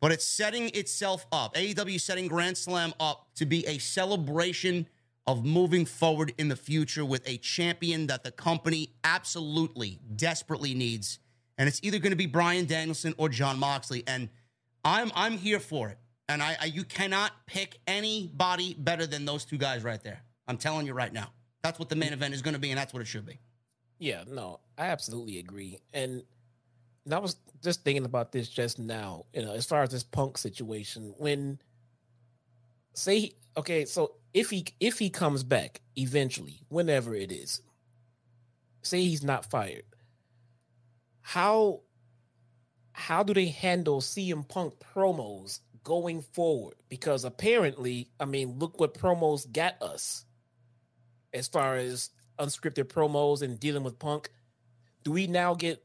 but 0.00 0.12
it's 0.12 0.24
setting 0.24 0.68
itself 0.74 1.26
up. 1.32 1.54
AEW 1.56 2.00
setting 2.00 2.28
Grand 2.28 2.56
Slam 2.56 2.94
up 3.00 3.26
to 3.34 3.46
be 3.46 3.66
a 3.66 3.78
celebration 3.78 4.86
of 5.26 5.44
moving 5.44 5.84
forward 5.84 6.32
in 6.38 6.46
the 6.46 6.56
future 6.56 7.04
with 7.04 7.28
a 7.28 7.36
champion 7.38 8.06
that 8.06 8.22
the 8.22 8.30
company 8.30 8.92
absolutely 9.02 9.98
desperately 10.14 10.72
needs. 10.72 11.18
And 11.58 11.68
it's 11.68 11.80
either 11.82 11.98
going 11.98 12.12
to 12.12 12.16
be 12.16 12.26
Bryan 12.26 12.66
Danielson 12.66 13.14
or 13.18 13.28
Jon 13.28 13.58
Moxley. 13.58 14.04
And 14.06 14.28
I'm 14.84 15.12
I'm 15.14 15.38
here 15.38 15.60
for 15.60 15.88
it. 15.90 15.98
And 16.28 16.42
I, 16.42 16.56
I 16.60 16.64
you 16.66 16.84
cannot 16.84 17.32
pick 17.46 17.78
anybody 17.86 18.74
better 18.78 19.06
than 19.06 19.24
those 19.24 19.44
two 19.44 19.58
guys 19.58 19.84
right 19.84 20.02
there. 20.02 20.22
I'm 20.48 20.56
telling 20.56 20.86
you 20.86 20.94
right 20.94 21.12
now. 21.12 21.28
That's 21.62 21.78
what 21.78 21.88
the 21.88 21.96
main 21.96 22.12
event 22.12 22.34
is 22.34 22.42
going 22.42 22.54
to 22.54 22.60
be, 22.60 22.70
and 22.70 22.78
that's 22.78 22.92
what 22.92 23.02
it 23.02 23.06
should 23.06 23.24
be. 23.26 23.38
yeah, 23.98 24.24
no, 24.26 24.58
I 24.76 24.86
absolutely 24.86 25.38
agree. 25.38 25.78
And, 25.92 26.24
and 27.04 27.14
I 27.14 27.18
was 27.18 27.36
just 27.62 27.84
thinking 27.84 28.04
about 28.04 28.32
this 28.32 28.48
just 28.48 28.80
now, 28.80 29.26
you 29.32 29.42
know, 29.44 29.52
as 29.54 29.64
far 29.64 29.82
as 29.82 29.90
this 29.90 30.02
punk 30.02 30.38
situation. 30.38 31.14
When 31.18 31.60
say 32.94 33.32
okay, 33.56 33.84
so 33.84 34.14
if 34.34 34.50
he 34.50 34.64
if 34.80 34.98
he 34.98 35.10
comes 35.10 35.44
back 35.44 35.80
eventually, 35.96 36.60
whenever 36.68 37.14
it 37.14 37.30
is, 37.30 37.62
say 38.82 39.02
he's 39.02 39.22
not 39.22 39.48
fired, 39.48 39.84
how 41.22 41.80
how 42.92 43.22
do 43.22 43.32
they 43.32 43.46
handle 43.46 44.00
CM 44.00 44.46
Punk 44.46 44.74
promos 44.94 45.60
going 45.82 46.20
forward? 46.20 46.74
Because 46.88 47.24
apparently, 47.24 48.10
I 48.20 48.26
mean, 48.26 48.58
look 48.58 48.78
what 48.78 48.94
promos 48.94 49.50
got 49.50 49.80
us 49.82 50.24
as 51.32 51.48
far 51.48 51.76
as 51.76 52.10
unscripted 52.38 52.84
promos 52.84 53.42
and 53.42 53.58
dealing 53.58 53.82
with 53.82 53.98
Punk. 53.98 54.30
Do 55.04 55.12
we 55.12 55.26
now 55.26 55.54
get 55.54 55.82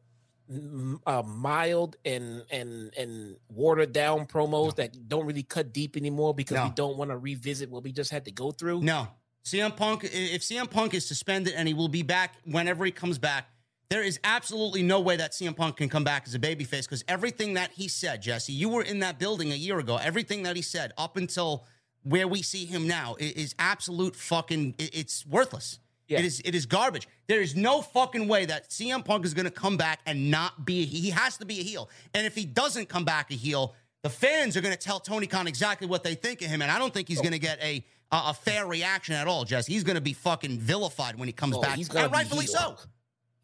uh, 1.06 1.24
mild 1.24 1.98
and 2.06 2.44
and 2.50 2.94
and 2.98 3.36
watered 3.50 3.92
down 3.92 4.26
promos 4.26 4.76
that 4.76 5.08
don't 5.08 5.26
really 5.26 5.44
cut 5.44 5.74
deep 5.74 5.98
anymore 5.98 6.34
because 6.34 6.64
we 6.64 6.74
don't 6.76 6.98
want 6.98 7.12
to 7.12 7.18
revisit 7.18 7.70
what 7.70 7.84
we 7.84 7.92
just 7.92 8.12
had 8.12 8.26
to 8.26 8.32
go 8.32 8.52
through? 8.52 8.82
No. 8.82 9.08
CM 9.46 9.76
Punk, 9.78 10.04
if 10.04 10.42
CM 10.42 10.70
Punk 10.70 10.94
is 10.94 11.06
suspended 11.06 11.54
and 11.56 11.70
he 11.70 11.74
will 11.74 11.88
be 11.88 12.04
back 12.04 12.36
whenever 12.44 12.84
he 12.84 12.92
comes 12.92 13.18
back, 13.18 13.50
there 13.90 14.04
is 14.04 14.20
absolutely 14.24 14.84
no 14.84 15.00
way 15.00 15.16
that 15.16 15.32
CM 15.32 15.56
Punk 15.56 15.78
can 15.78 15.88
come 15.90 16.04
back 16.04 16.24
as 16.28 16.36
a 16.36 16.40
babyface 16.40 16.84
because 16.84 17.04
everything 17.08 17.54
that 17.54 17.72
he 17.72 17.88
said, 17.88 18.22
Jesse, 18.22 18.52
you 18.54 18.68
were 18.70 18.84
in 18.84 19.00
that 19.00 19.18
building 19.18 19.52
a 19.52 19.56
year 19.56 19.80
ago. 19.80 19.98
Everything 19.98 20.44
that 20.44 20.56
he 20.56 20.62
said 20.62 20.92
up 20.98 21.16
until 21.18 21.66
where 22.04 22.28
we 22.28 22.42
see 22.42 22.66
him 22.66 22.88
now 22.88 23.16
is 23.20 23.56
absolute 23.60 24.16
fucking, 24.16 24.76
it's 24.78 25.26
worthless. 25.26 25.80
Yeah. 26.08 26.20
It 26.20 26.26
is 26.26 26.40
it 26.46 26.56
is 26.56 26.66
garbage. 26.66 27.06
There 27.28 27.42
is 27.42 27.54
no 27.56 27.82
fucking 27.82 28.30
way 28.30 28.46
that 28.46 28.70
CM 28.70 29.04
Punk 29.04 29.26
is 29.26 29.34
going 29.34 29.44
to 29.46 29.52
come 29.52 29.76
back 29.76 30.00
and 30.06 30.32
not 30.32 30.66
be 30.66 30.82
a 30.84 30.86
he. 30.86 31.02
He 31.02 31.10
has 31.10 31.36
to 31.38 31.46
be 31.46 31.60
a 31.60 31.64
heel. 31.64 31.90
And 32.14 32.26
if 32.26 32.34
he 32.34 32.46
doesn't 32.46 32.88
come 32.88 33.04
back 33.04 33.30
a 33.30 33.34
heel, 33.34 33.76
the 34.04 34.10
fans 34.10 34.56
are 34.56 34.62
going 34.62 34.74
to 34.74 34.80
tell 34.80 35.02
Tony 35.02 35.28
Khan 35.28 35.48
exactly 35.48 35.86
what 35.86 36.06
they 36.06 36.16
think 36.16 36.42
of 36.42 36.48
him. 36.48 36.62
And 36.62 36.72
I 36.72 36.80
don't 36.80 36.94
think 36.94 37.10
he's 37.10 37.20
going 37.20 37.34
to 37.34 37.40
get 37.40 37.62
a 37.62 37.84
a, 38.12 38.22
a 38.28 38.34
fair 38.34 38.66
reaction 38.66 39.16
at 39.16 39.28
all, 39.28 39.44
Jesse. 39.44 39.74
He's 39.74 39.84
going 39.84 39.96
to 39.96 40.02
be 40.02 40.14
fucking 40.14 40.60
vilified 40.60 41.20
when 41.20 41.28
he 41.28 41.34
comes 41.34 41.58
Oh, 41.58 41.62
back, 41.62 41.78
and 41.78 42.12
rightfully 42.14 42.46
heel. 42.46 42.54
so. 42.54 42.78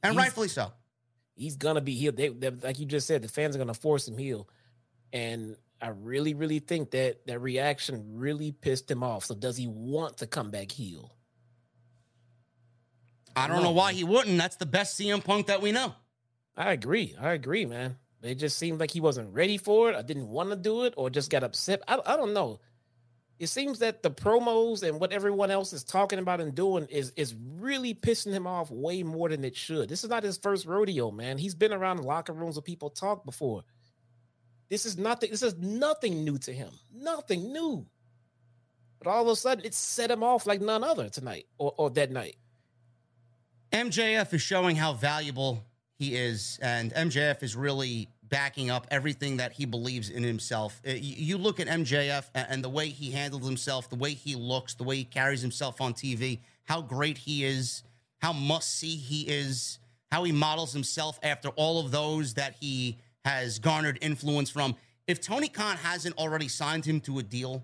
And 0.03 0.13
He's- 0.13 0.23
rightfully 0.25 0.49
so. 0.49 0.71
he's 1.35 1.55
gonna 1.55 1.81
be 1.81 1.95
healed. 1.95 2.17
They, 2.17 2.27
they, 2.29 2.49
like 2.51 2.77
you 2.79 2.85
just 2.85 3.07
said, 3.07 3.21
the 3.23 3.27
fans 3.27 3.55
are 3.55 3.59
gonna 3.59 3.73
force 3.73 4.07
him 4.07 4.17
heel, 4.17 4.47
and 5.11 5.55
I 5.81 5.89
really, 5.89 6.33
really 6.33 6.59
think 6.59 6.91
that 6.91 7.25
that 7.27 7.39
reaction 7.39 8.15
really 8.17 8.51
pissed 8.51 8.89
him 8.91 9.01
off. 9.03 9.25
So 9.25 9.33
does 9.35 9.57
he 9.57 9.67
want 9.67 10.17
to 10.17 10.27
come 10.27 10.51
back 10.51 10.71
heel? 10.71 11.15
I 13.35 13.47
don't 13.47 13.57
No. 13.57 13.63
know 13.63 13.71
why 13.71 13.93
he 13.93 14.03
wouldn't. 14.03 14.37
That's 14.37 14.57
the 14.57 14.65
best 14.65 14.97
CM 14.99 15.21
Punk 15.23 15.47
that 15.47 15.61
we 15.61 15.71
know. 15.71 15.95
I 16.55 16.71
agree. 16.71 17.15
I 17.19 17.31
agree, 17.33 17.65
man. 17.65 17.97
It 18.21 18.35
just 18.35 18.57
seemed 18.57 18.79
like 18.79 18.91
he 18.91 19.01
wasn't 19.01 19.33
ready 19.33 19.57
for 19.57 19.89
it. 19.89 19.95
I 19.95 20.01
didn't 20.03 20.29
want 20.29 20.51
to 20.51 20.55
do 20.55 20.83
it, 20.83 20.93
or 20.97 21.09
just 21.09 21.29
got 21.31 21.43
upset. 21.43 21.81
I, 21.87 21.99
I 22.05 22.15
don't 22.15 22.33
know. 22.33 22.59
It 23.39 23.47
seems 23.47 23.79
that 23.79 24.03
the 24.03 24.11
promos 24.11 24.83
and 24.83 24.99
what 24.99 25.11
everyone 25.11 25.51
else 25.51 25.73
is 25.73 25.83
talking 25.83 26.19
about 26.19 26.39
and 26.39 26.53
doing 26.53 26.85
is 26.89 27.11
is 27.15 27.35
really 27.57 27.93
pissing 27.93 28.31
him 28.31 28.47
off 28.47 28.69
way 28.71 29.03
more 29.03 29.29
than 29.29 29.43
it 29.43 29.55
should. 29.55 29.89
This 29.89 30.03
is 30.03 30.09
not 30.09 30.23
his 30.23 30.37
first 30.37 30.65
rodeo, 30.65 31.11
man. 31.11 31.37
He's 31.37 31.55
been 31.55 31.73
around 31.73 32.03
locker 32.03 32.33
rooms 32.33 32.55
where 32.55 32.61
people 32.61 32.89
talk 32.89 33.25
before. 33.25 33.63
This 34.69 34.85
is 34.85 34.97
nothing. 34.97 35.31
This 35.31 35.43
is 35.43 35.57
nothing 35.57 36.23
new 36.23 36.37
to 36.39 36.53
him. 36.53 36.71
Nothing 36.93 37.51
new. 37.51 37.85
But 38.99 39.09
all 39.09 39.23
of 39.23 39.27
a 39.27 39.35
sudden, 39.35 39.65
it 39.65 39.73
set 39.73 40.09
him 40.09 40.23
off 40.23 40.45
like 40.45 40.61
none 40.61 40.83
other 40.83 41.09
tonight 41.09 41.47
or, 41.57 41.73
or 41.77 41.89
that 41.91 42.11
night. 42.11 42.37
MJF 43.71 44.33
is 44.33 44.41
showing 44.41 44.75
how 44.75 44.93
valuable 44.93 45.65
he 45.97 46.15
is, 46.15 46.59
and 46.61 46.93
MJF 46.93 47.43
is 47.43 47.55
really 47.55 48.09
backing 48.33 48.71
up 48.71 48.87
everything 48.89 49.37
that 49.37 49.51
he 49.53 49.63
believes 49.63 50.09
in 50.09 50.23
himself. 50.23 50.81
Uh, 50.87 50.91
You 50.93 51.37
look 51.37 51.59
at 51.59 51.67
MJF 51.67 52.25
and 52.33 52.63
the 52.63 52.69
way 52.69 52.89
he 52.89 53.11
handles 53.11 53.45
himself, 53.45 53.91
the 53.91 53.95
way 53.95 54.15
he 54.15 54.33
looks, 54.33 54.73
the 54.73 54.83
way 54.83 54.95
he 54.97 55.03
carries 55.03 55.39
himself 55.41 55.79
on 55.79 55.93
TV, 55.93 56.39
how 56.63 56.81
great 56.81 57.19
he 57.19 57.43
is, 57.45 57.83
how 58.23 58.33
must 58.33 58.75
see 58.79 58.95
he 58.95 59.21
is, 59.29 59.77
how 60.11 60.23
he 60.23 60.31
models 60.31 60.73
himself 60.73 61.19
after 61.21 61.49
all 61.49 61.79
of 61.79 61.91
those 61.91 62.33
that 62.33 62.55
he 62.59 62.97
has 63.23 63.59
garnered 63.59 63.99
influence 64.01 64.49
from. 64.49 64.75
If 65.05 65.21
Tony 65.21 65.47
Khan 65.47 65.77
hasn't 65.77 66.17
already 66.17 66.47
signed 66.47 66.85
him 66.85 67.01
to 67.01 67.19
a 67.19 67.23
deal, 67.23 67.63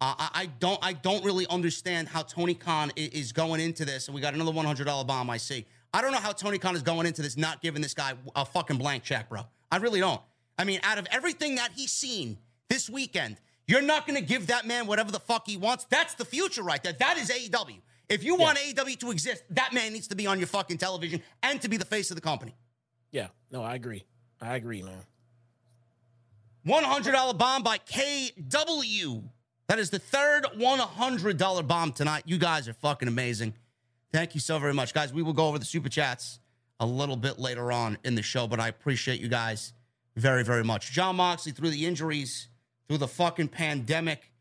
uh, 0.00 0.14
I, 0.18 0.28
I 0.42 0.46
don't. 0.46 0.78
I 0.82 0.92
don't 0.94 1.24
really 1.26 1.46
understand 1.48 2.08
how 2.08 2.22
Tony 2.22 2.54
Khan 2.54 2.90
i- 2.96 3.10
is 3.12 3.32
going 3.32 3.60
into 3.60 3.84
this. 3.84 4.08
And 4.08 4.14
we 4.14 4.20
got 4.22 4.32
another 4.34 4.50
one 4.52 4.64
hundred 4.66 4.84
dollar 4.84 5.04
bomb. 5.04 5.28
I 5.30 5.36
see. 5.38 5.66
I 5.92 6.00
don't 6.02 6.12
know 6.12 6.18
how 6.20 6.32
Tony 6.32 6.58
Khan 6.58 6.74
is 6.76 6.82
going 6.82 7.06
into 7.06 7.22
this, 7.22 7.36
not 7.36 7.60
giving 7.62 7.82
this 7.82 7.94
guy 7.94 8.12
a 8.34 8.44
fucking 8.44 8.76
blank 8.78 9.02
check, 9.04 9.28
bro. 9.28 9.42
I 9.70 9.76
really 9.78 10.00
don't. 10.00 10.20
I 10.58 10.64
mean, 10.64 10.80
out 10.82 10.98
of 10.98 11.06
everything 11.10 11.56
that 11.56 11.72
he's 11.74 11.92
seen 11.92 12.38
this 12.68 12.88
weekend, 12.88 13.36
you're 13.66 13.82
not 13.82 14.06
going 14.06 14.18
to 14.18 14.24
give 14.24 14.46
that 14.46 14.66
man 14.66 14.86
whatever 14.86 15.10
the 15.10 15.20
fuck 15.20 15.46
he 15.46 15.56
wants. 15.56 15.84
That's 15.90 16.14
the 16.14 16.24
future, 16.24 16.62
right 16.62 16.82
there. 16.82 16.92
That 16.92 17.18
is 17.18 17.30
AEW. 17.30 17.80
If 18.08 18.22
you 18.22 18.36
want 18.36 18.58
AEW 18.58 18.98
to 19.00 19.10
exist, 19.10 19.42
that 19.50 19.72
man 19.72 19.92
needs 19.92 20.08
to 20.08 20.14
be 20.14 20.26
on 20.26 20.38
your 20.38 20.46
fucking 20.46 20.78
television 20.78 21.22
and 21.42 21.60
to 21.62 21.68
be 21.68 21.76
the 21.76 21.84
face 21.84 22.10
of 22.10 22.14
the 22.14 22.20
company. 22.20 22.54
Yeah, 23.10 23.28
no, 23.50 23.62
I 23.62 23.74
agree. 23.74 24.04
I 24.40 24.54
agree, 24.54 24.82
man. 24.82 25.02
$100 26.66 27.38
bomb 27.38 27.62
by 27.62 27.78
KW. 27.78 29.22
That 29.68 29.78
is 29.78 29.90
the 29.90 29.98
third 29.98 30.44
$100 30.56 31.66
bomb 31.66 31.92
tonight. 31.92 32.22
You 32.26 32.38
guys 32.38 32.68
are 32.68 32.72
fucking 32.74 33.08
amazing. 33.08 33.54
Thank 34.12 34.34
you 34.34 34.40
so 34.40 34.58
very 34.58 34.74
much, 34.74 34.94
guys. 34.94 35.12
We 35.12 35.22
will 35.22 35.32
go 35.32 35.48
over 35.48 35.58
the 35.58 35.64
super 35.64 35.88
chats 35.88 36.38
a 36.80 36.86
little 36.86 37.16
bit 37.16 37.38
later 37.38 37.72
on 37.72 37.98
in 38.04 38.14
the 38.14 38.22
show, 38.22 38.46
but 38.46 38.60
I 38.60 38.68
appreciate 38.68 39.20
you 39.20 39.28
guys 39.28 39.72
very, 40.16 40.44
very 40.44 40.64
much. 40.64 40.92
Jon 40.92 41.16
Moxley, 41.16 41.52
through 41.52 41.70
the 41.70 41.86
injuries, 41.86 42.48
through 42.88 42.98
the 42.98 43.08
fucking 43.08 43.48
pandemic, 43.48 44.32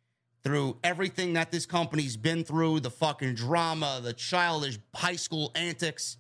through 0.44 0.78
everything 0.84 1.34
that 1.34 1.52
this 1.52 1.66
company's 1.66 2.18
been 2.18 2.44
through, 2.44 2.80
the 2.80 2.92
fucking 2.92 3.34
drama, 3.34 4.00
the 4.04 4.14
childish 4.14 4.78
high 4.94 5.16
school 5.16 5.52
antics, 5.56 6.18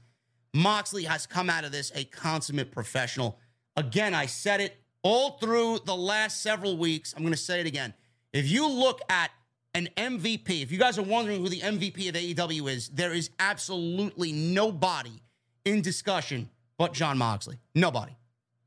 Moxley 0.54 1.04
has 1.04 1.28
come 1.28 1.50
out 1.50 1.66
of 1.66 1.72
this 1.72 1.92
a 1.96 2.06
consummate 2.06 2.72
professional. 2.72 3.38
Again, 3.76 4.14
I 4.14 4.26
said 4.26 4.62
it 4.62 4.78
all 5.04 5.32
through 5.38 5.80
the 5.86 5.96
last 5.96 6.42
several 6.42 6.78
weeks. 6.78 7.14
I'm 7.14 7.24
going 7.24 7.34
to 7.34 7.40
say 7.40 7.60
it 7.60 7.68
again. 7.68 7.94
If 8.34 8.50
you 8.50 8.68
look 8.68 9.02
at 9.10 9.32
an 9.74 9.90
MVP, 9.98 10.64
if 10.64 10.72
you 10.72 10.80
guys 10.80 10.98
are 10.98 11.04
wondering 11.04 11.42
who 11.42 11.50
the 11.50 11.60
MVP 11.60 12.08
of 12.10 12.16
AEW 12.16 12.72
is, 12.72 12.88
there 12.90 13.14
is 13.14 13.30
absolutely 13.38 14.32
nobody 14.32 15.22
in 15.66 15.82
discussion 15.82 16.50
but 16.78 16.94
Jon 16.94 17.18
Moxley. 17.18 17.58
Nobody. 17.74 18.16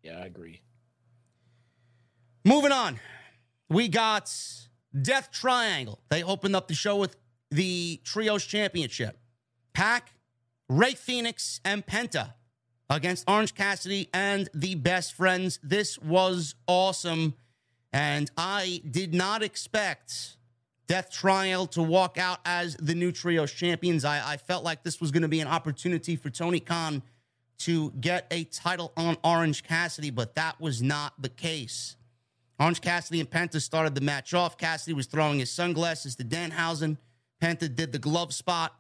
Yeah, 0.03 0.21
I 0.21 0.27
agree. 0.27 0.61
Moving 2.45 2.73
on, 2.73 2.99
we 3.69 3.89
got 3.89 4.33
Death 5.01 5.31
Triangle. 5.31 6.01
They 6.09 6.23
opened 6.23 6.57
up 6.57 6.69
the 6.69 6.75
show 6.75 6.97
with 6.97 7.17
the 7.51 8.01
Trios 8.05 8.45
Championship. 8.45 9.19
Pac, 9.75 10.15
Rey 10.69 10.93
Fenix, 10.93 11.61
and 11.65 11.85
Penta 11.87 12.35
against 12.91 13.29
Orange 13.29 13.55
Cassidy 13.55 14.09
and 14.15 14.49
the 14.55 14.75
Best 14.77 15.15
Friends. 15.15 15.59
This 15.63 15.99
was 15.99 16.55
awesome. 16.67 17.35
And 17.93 18.31
I 18.37 18.83
did 18.91 19.15
not 19.15 19.43
expect 19.43 20.38
Death 20.89 21.11
Triangle 21.11 21.67
to 21.69 21.83
walk 21.83 22.17
out 22.17 22.41
as 22.47 22.75
the 22.77 22.95
new 22.95 23.13
Trios 23.13 23.53
champions. 23.53 24.07
I, 24.07 24.33
I 24.33 24.37
felt 24.39 24.65
like 24.65 24.83
this 24.83 25.01
was 25.01 25.11
going 25.11 25.23
to 25.23 25.29
be 25.29 25.41
an 25.41 25.47
opportunity 25.47 26.17
for 26.17 26.31
Tony 26.31 26.61
Khan 26.61 27.03
to 27.59 27.91
get 28.01 28.27
a 28.31 28.45
title 28.45 28.93
on 28.97 29.19
Orange 29.23 29.63
Cassidy, 29.65 30.11
but 30.11 30.35
that 30.37 30.59
was 30.61 30.81
not 30.81 31.13
the 31.21 31.29
case. 31.29 31.97
Orange 32.59 32.81
Cassidy 32.81 33.21
and 33.21 33.31
Penta 33.31 33.61
started 33.61 33.95
the 33.95 34.01
match 34.01 34.33
off. 34.33 34.57
Cassidy 34.57 34.95
was 34.95 35.07
throwing 35.07 35.39
his 35.41 35.51
sunglasses 35.51 36.17
to 36.17 36.25
Danhausen. 36.25 36.97
Penta 37.41 37.73
did 37.73 37.93
the 37.93 37.99
glove 37.99 38.33
spot. 38.33 38.75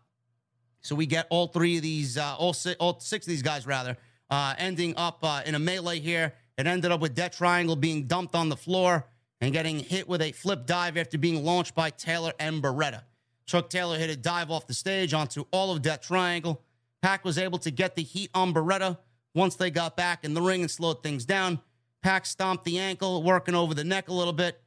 So 0.81 0.95
we 0.95 1.05
get 1.05 1.27
all 1.29 1.49
three 1.49 1.77
of 1.77 1.83
these, 1.83 2.17
uh, 2.17 2.37
all, 2.39 2.55
six, 2.55 2.77
all 2.81 2.99
six 3.01 3.27
of 3.27 3.31
these 3.31 3.43
guys, 3.43 3.67
rather, 3.67 3.99
uh, 4.31 4.55
ending 4.57 4.97
up 4.97 5.19
uh, 5.23 5.43
in 5.45 5.55
a 5.55 5.59
melee 5.59 6.01
here. 6.01 6.33
It 6.57 6.67
ended 6.67 6.91
up 6.91 7.01
with 7.01 7.15
Death 7.15 7.37
Triangle 7.37 7.77
being 7.77 8.05
dumped 8.05 8.35
on 8.35 8.49
the 8.49 8.57
floor 8.57 9.05
and 9.41 9.53
getting 9.53 9.78
hit 9.78 10.09
with 10.09 10.22
a 10.22 10.32
flip 10.32 10.66
dive 10.66 10.97
after 10.97 11.18
being 11.18 11.45
launched 11.45 11.74
by 11.74 11.91
Taylor 11.91 12.32
and 12.39 12.62
Beretta. 12.62 13.03
Chuck 13.47 13.70
Taylor 13.70 13.99
hit 13.99 14.11
a 14.11 14.16
dive 14.16 14.51
off 14.51 14.66
the 14.66 14.74
stage 14.74 15.14
onto 15.14 15.45
all 15.51 15.72
of 15.72 15.82
Death 15.82 16.03
Triangle. 16.03 16.62
Pac 17.01 17.24
was 17.24 17.39
able 17.39 17.59
to 17.59 17.70
get 17.70 17.97
the 17.97 18.03
heat 18.03 18.30
on 18.34 18.53
Beretta 18.53 18.99
once 19.34 19.55
they 19.55 19.70
got 19.70 19.97
back 19.97 20.24
in 20.24 20.34
the 20.34 20.43
ring 20.43 20.62
and 20.62 20.70
slowed 20.70 21.03
things 21.03 21.24
down. 21.24 21.61
Pac 22.03 22.26
stomped 22.26 22.64
the 22.64 22.78
ankle, 22.78 23.22
working 23.22 23.55
over 23.55 23.74
the 23.74 23.84
neck 23.84 24.09
a 24.09 24.12
little 24.12 24.32
bit. 24.32 24.61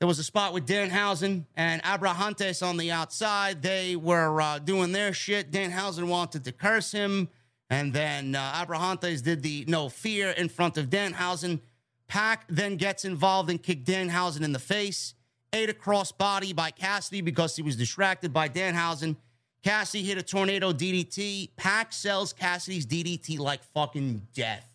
There 0.00 0.08
was 0.08 0.18
a 0.18 0.24
spot 0.24 0.52
with 0.52 0.66
Danhausen 0.66 1.44
and 1.54 1.82
Abrahantes 1.82 2.66
on 2.66 2.76
the 2.76 2.90
outside. 2.90 3.62
They 3.62 3.96
were 3.96 4.40
uh, 4.40 4.58
doing 4.58 4.92
their 4.92 5.12
shit. 5.12 5.50
Danhausen 5.50 6.08
wanted 6.08 6.44
to 6.44 6.52
curse 6.52 6.92
him. 6.92 7.28
And 7.70 7.92
then 7.92 8.34
uh, 8.34 8.52
Abrahantes 8.64 9.22
did 9.22 9.42
the 9.42 9.64
no 9.66 9.88
fear 9.88 10.30
in 10.30 10.48
front 10.48 10.76
of 10.76 10.90
Danhausen. 10.90 11.60
Pac 12.08 12.46
then 12.48 12.76
gets 12.76 13.04
involved 13.04 13.50
and 13.50 13.62
kicked 13.62 13.86
Danhausen 13.86 14.42
in 14.42 14.52
the 14.52 14.58
face. 14.58 15.14
Ate 15.52 15.70
a 15.70 15.72
crossbody 15.72 16.54
by 16.54 16.70
Cassidy 16.70 17.20
because 17.20 17.56
he 17.56 17.62
was 17.62 17.76
distracted 17.76 18.32
by 18.32 18.48
Danhausen. 18.48 19.16
Cassidy 19.62 20.04
hit 20.04 20.18
a 20.18 20.22
tornado 20.22 20.72
DDT. 20.72 21.50
Pac 21.56 21.92
sells 21.92 22.32
Cassidy's 22.32 22.86
DDT 22.86 23.38
like 23.38 23.62
fucking 23.62 24.26
death. 24.34 24.68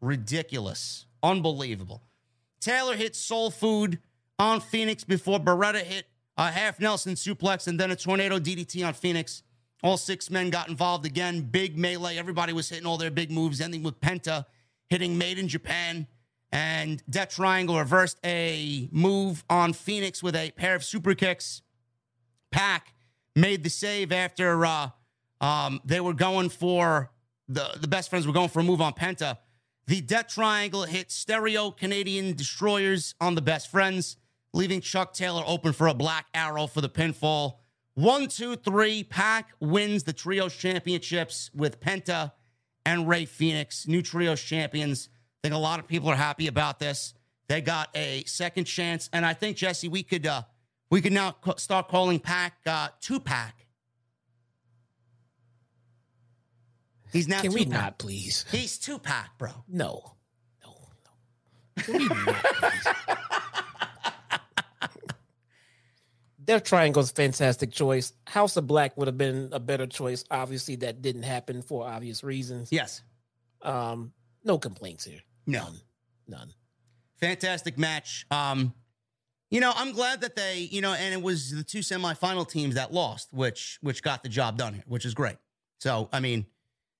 Ridiculous. 0.00 1.06
Unbelievable. 1.22 2.02
Taylor 2.60 2.96
hit 2.96 3.14
Soul 3.16 3.50
Food 3.50 3.98
on 4.38 4.60
Fenix 4.60 5.04
before 5.04 5.38
Beretta 5.38 5.82
hit 5.82 6.06
a 6.36 6.50
half 6.50 6.80
Nelson 6.80 7.14
suplex 7.14 7.66
and 7.66 7.78
then 7.78 7.90
a 7.90 7.96
tornado 7.96 8.38
DDT 8.38 8.86
on 8.86 8.94
Fenix. 8.94 9.42
All 9.82 9.96
six 9.96 10.30
men 10.30 10.48
got 10.48 10.68
involved 10.68 11.04
again. 11.04 11.42
Big 11.42 11.76
melee. 11.76 12.16
Everybody 12.16 12.52
was 12.52 12.68
hitting 12.68 12.86
all 12.86 12.96
their 12.96 13.10
big 13.10 13.30
moves, 13.30 13.60
ending 13.60 13.82
with 13.82 14.00
Penta 14.00 14.46
hitting 14.88 15.18
Made 15.18 15.38
in 15.38 15.48
Japan. 15.48 16.06
And 16.54 17.02
Death 17.10 17.30
Triangle 17.30 17.76
reversed 17.76 18.18
a 18.24 18.88
move 18.92 19.44
on 19.50 19.72
Fenix 19.72 20.22
with 20.22 20.36
a 20.36 20.52
pair 20.52 20.76
of 20.76 20.84
super 20.84 21.12
kicks. 21.14 21.62
Pac 22.52 22.94
made 23.34 23.64
the 23.64 23.70
save 23.70 24.12
after 24.12 24.64
uh, 24.64 24.90
um, 25.40 25.80
they 25.84 26.00
were 26.00 26.14
going 26.14 26.48
for 26.48 27.10
the, 27.48 27.76
the 27.80 27.88
best 27.88 28.08
friends 28.08 28.24
were 28.24 28.32
going 28.32 28.48
for 28.48 28.60
a 28.60 28.62
move 28.62 28.80
on 28.80 28.92
Penta. 28.92 29.38
The 29.88 30.00
Death 30.00 30.28
Triangle 30.28 30.84
hit 30.84 31.10
stereo 31.10 31.72
Canadian 31.72 32.36
destroyers 32.36 33.16
on 33.20 33.34
the 33.34 33.42
best 33.42 33.68
friends, 33.68 34.16
leaving 34.52 34.80
Chuck 34.80 35.12
Taylor 35.12 35.42
open 35.44 35.72
for 35.72 35.88
a 35.88 35.94
black 35.94 36.26
arrow 36.32 36.68
for 36.68 36.80
the 36.80 36.88
pinfall. 36.88 37.56
One, 37.94 38.28
two, 38.28 38.54
three. 38.54 39.02
Pac 39.02 39.50
wins 39.58 40.04
the 40.04 40.12
Trios 40.12 40.56
Championships 40.56 41.50
with 41.52 41.80
Penta 41.80 42.30
and 42.86 43.08
Rey 43.08 43.24
Fenix, 43.24 43.88
new 43.88 44.02
Trios 44.02 44.40
champions. 44.40 45.08
I 45.44 45.48
think 45.48 45.56
a 45.56 45.58
lot 45.58 45.78
of 45.78 45.86
people 45.86 46.08
are 46.08 46.16
happy 46.16 46.46
about 46.46 46.78
this. 46.78 47.12
They 47.48 47.60
got 47.60 47.90
a 47.94 48.24
second 48.24 48.64
chance, 48.64 49.10
and 49.12 49.26
I 49.26 49.34
think 49.34 49.58
Jesse, 49.58 49.88
we 49.88 50.02
could 50.02 50.26
uh, 50.26 50.44
we 50.88 51.02
could 51.02 51.12
now 51.12 51.36
start 51.58 51.88
calling 51.88 52.18
Pac 52.18 52.54
uh, 52.64 52.88
two 53.02 53.20
pack. 53.20 53.66
He's 57.12 57.28
now. 57.28 57.42
Can 57.42 57.52
we 57.52 57.66
Tupac. 57.66 57.78
not, 57.78 57.98
please? 57.98 58.46
He's 58.50 58.78
two 58.78 58.98
pack, 58.98 59.36
bro. 59.36 59.50
No, 59.68 60.14
no, 60.64 60.74
no. 61.04 61.82
Can 61.82 61.98
we 61.98 62.08
not, 62.08 62.26
please? 62.26 62.88
Death 66.42 66.64
Triangle's 66.64 67.10
fantastic 67.10 67.70
choice. 67.70 68.14
House 68.26 68.56
of 68.56 68.66
Black 68.66 68.96
would 68.96 69.08
have 69.08 69.18
been 69.18 69.50
a 69.52 69.60
better 69.60 69.86
choice. 69.86 70.24
Obviously, 70.30 70.76
that 70.76 71.02
didn't 71.02 71.24
happen 71.24 71.60
for 71.60 71.86
obvious 71.86 72.24
reasons. 72.24 72.70
Yes. 72.72 73.02
Um, 73.60 74.14
no 74.42 74.56
complaints 74.56 75.04
here. 75.04 75.20
No. 75.46 75.64
None. 75.64 75.80
None. 76.28 76.50
Fantastic 77.20 77.78
match. 77.78 78.26
Um, 78.30 78.74
you 79.50 79.60
know, 79.60 79.72
I'm 79.74 79.92
glad 79.92 80.20
that 80.22 80.34
they, 80.34 80.68
you 80.70 80.80
know, 80.80 80.94
and 80.94 81.14
it 81.14 81.22
was 81.22 81.50
the 81.52 81.62
two 81.62 81.78
semifinal 81.78 82.48
teams 82.48 82.74
that 82.74 82.92
lost, 82.92 83.32
which 83.32 83.78
which 83.82 84.02
got 84.02 84.22
the 84.22 84.28
job 84.28 84.58
done 84.58 84.74
here, 84.74 84.82
which 84.88 85.04
is 85.04 85.14
great. 85.14 85.36
So, 85.78 86.08
I 86.12 86.20
mean, 86.20 86.46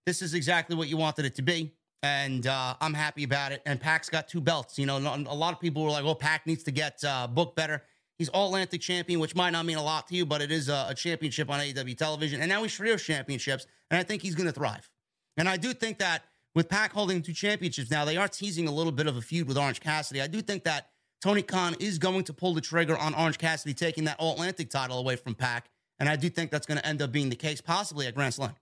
this 0.06 0.22
is 0.22 0.34
exactly 0.34 0.76
what 0.76 0.88
you 0.88 0.96
wanted 0.96 1.24
it 1.24 1.34
to 1.36 1.42
be, 1.42 1.72
and 2.02 2.46
uh, 2.46 2.74
I'm 2.80 2.94
happy 2.94 3.24
about 3.24 3.52
it. 3.52 3.62
And 3.66 3.80
Pac's 3.80 4.08
got 4.08 4.28
two 4.28 4.40
belts. 4.40 4.78
You 4.78 4.86
know, 4.86 4.98
a 4.98 5.34
lot 5.34 5.52
of 5.52 5.60
people 5.60 5.82
were 5.82 5.90
like, 5.90 6.04
"Oh, 6.04 6.14
Pac 6.14 6.46
needs 6.46 6.62
to 6.64 6.70
get 6.70 7.02
uh, 7.02 7.26
booked 7.26 7.56
better." 7.56 7.82
He's 8.18 8.28
All 8.28 8.46
Atlantic 8.46 8.80
champion, 8.80 9.18
which 9.18 9.34
might 9.34 9.50
not 9.50 9.66
mean 9.66 9.76
a 9.76 9.82
lot 9.82 10.06
to 10.08 10.14
you, 10.14 10.24
but 10.24 10.40
it 10.40 10.52
is 10.52 10.68
a, 10.68 10.86
a 10.90 10.94
championship 10.94 11.50
on 11.50 11.58
AEW 11.58 11.98
television. 11.98 12.40
And 12.40 12.48
now 12.48 12.62
he's 12.62 12.72
Trios 12.72 13.02
championships, 13.02 13.66
and 13.90 13.98
I 13.98 14.04
think 14.04 14.22
he's 14.22 14.36
going 14.36 14.46
to 14.46 14.52
thrive. 14.52 14.88
And 15.36 15.48
I 15.48 15.56
do 15.56 15.72
think 15.72 15.98
that 15.98 16.22
with 16.54 16.68
Pac 16.68 16.92
holding 16.92 17.22
two 17.22 17.32
championships 17.32 17.90
now, 17.90 18.04
they 18.04 18.16
are 18.16 18.28
teasing 18.28 18.68
a 18.68 18.72
little 18.72 18.92
bit 18.92 19.06
of 19.06 19.16
a 19.16 19.20
feud 19.20 19.48
with 19.48 19.58
Orange 19.58 19.80
Cassidy. 19.80 20.20
I 20.20 20.26
do 20.26 20.40
think 20.40 20.64
that 20.64 20.90
Tony 21.20 21.42
Khan 21.42 21.74
is 21.80 21.98
going 21.98 22.24
to 22.24 22.32
pull 22.32 22.54
the 22.54 22.60
trigger 22.60 22.96
on 22.96 23.14
Orange 23.14 23.38
Cassidy 23.38 23.74
taking 23.74 24.04
that 24.04 24.16
All 24.18 24.32
Atlantic 24.34 24.70
title 24.70 24.98
away 24.98 25.16
from 25.16 25.34
Pac. 25.34 25.68
And 25.98 26.08
I 26.08 26.16
do 26.16 26.28
think 26.28 26.50
that's 26.50 26.66
going 26.66 26.78
to 26.78 26.86
end 26.86 27.02
up 27.02 27.12
being 27.12 27.30
the 27.30 27.36
case, 27.36 27.60
possibly 27.60 28.06
at 28.06 28.14
Grand 28.14 28.34
Slam. 28.34 28.54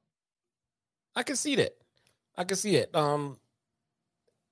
I 1.14 1.22
can 1.22 1.36
see 1.36 1.56
that. 1.56 1.76
I 2.36 2.44
can 2.44 2.56
see 2.56 2.76
it. 2.76 2.94
Um, 2.94 3.38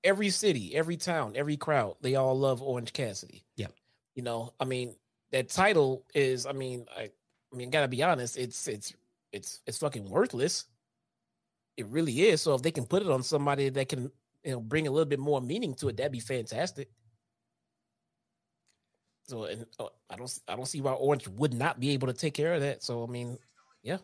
every 0.04 0.30
city, 0.30 0.74
every 0.74 0.96
town, 0.96 1.34
every 1.36 1.56
crowd, 1.56 1.96
they 2.00 2.16
all 2.16 2.38
love 2.38 2.62
Orange 2.62 2.92
Cassidy. 2.92 3.44
Yeah. 3.56 3.68
You 4.14 4.22
know, 4.22 4.52
I 4.58 4.64
mean, 4.64 4.96
that 5.32 5.48
title 5.48 6.04
is, 6.14 6.46
I 6.46 6.52
mean, 6.52 6.86
I, 6.96 7.10
I 7.52 7.56
mean, 7.56 7.70
gotta 7.70 7.88
be 7.88 8.02
honest, 8.02 8.36
it's 8.36 8.68
it's 8.68 8.94
it's 9.32 9.60
it's 9.66 9.78
fucking 9.78 10.08
worthless. 10.08 10.64
It 11.80 11.86
really 11.86 12.22
is. 12.22 12.42
So 12.42 12.54
if 12.54 12.62
they 12.62 12.70
can 12.70 12.86
put 12.86 13.02
it 13.02 13.08
on 13.08 13.22
somebody 13.22 13.68
that 13.70 13.88
can, 13.88 14.10
you 14.44 14.52
know, 14.52 14.60
bring 14.60 14.86
a 14.86 14.90
little 14.90 15.08
bit 15.08 15.18
more 15.18 15.40
meaning 15.40 15.74
to 15.76 15.88
it, 15.88 15.96
that'd 15.96 16.12
be 16.12 16.20
fantastic. 16.20 16.90
So, 19.24 19.44
and 19.44 19.66
uh, 19.78 19.86
I 20.10 20.16
don't, 20.16 20.38
I 20.48 20.56
don't 20.56 20.66
see 20.66 20.80
why 20.80 20.92
Orange 20.92 21.28
would 21.28 21.54
not 21.54 21.80
be 21.80 21.90
able 21.90 22.08
to 22.08 22.12
take 22.12 22.34
care 22.34 22.54
of 22.54 22.60
that. 22.60 22.82
So, 22.82 23.02
I 23.02 23.06
mean, 23.06 23.38
yeah. 23.82 23.98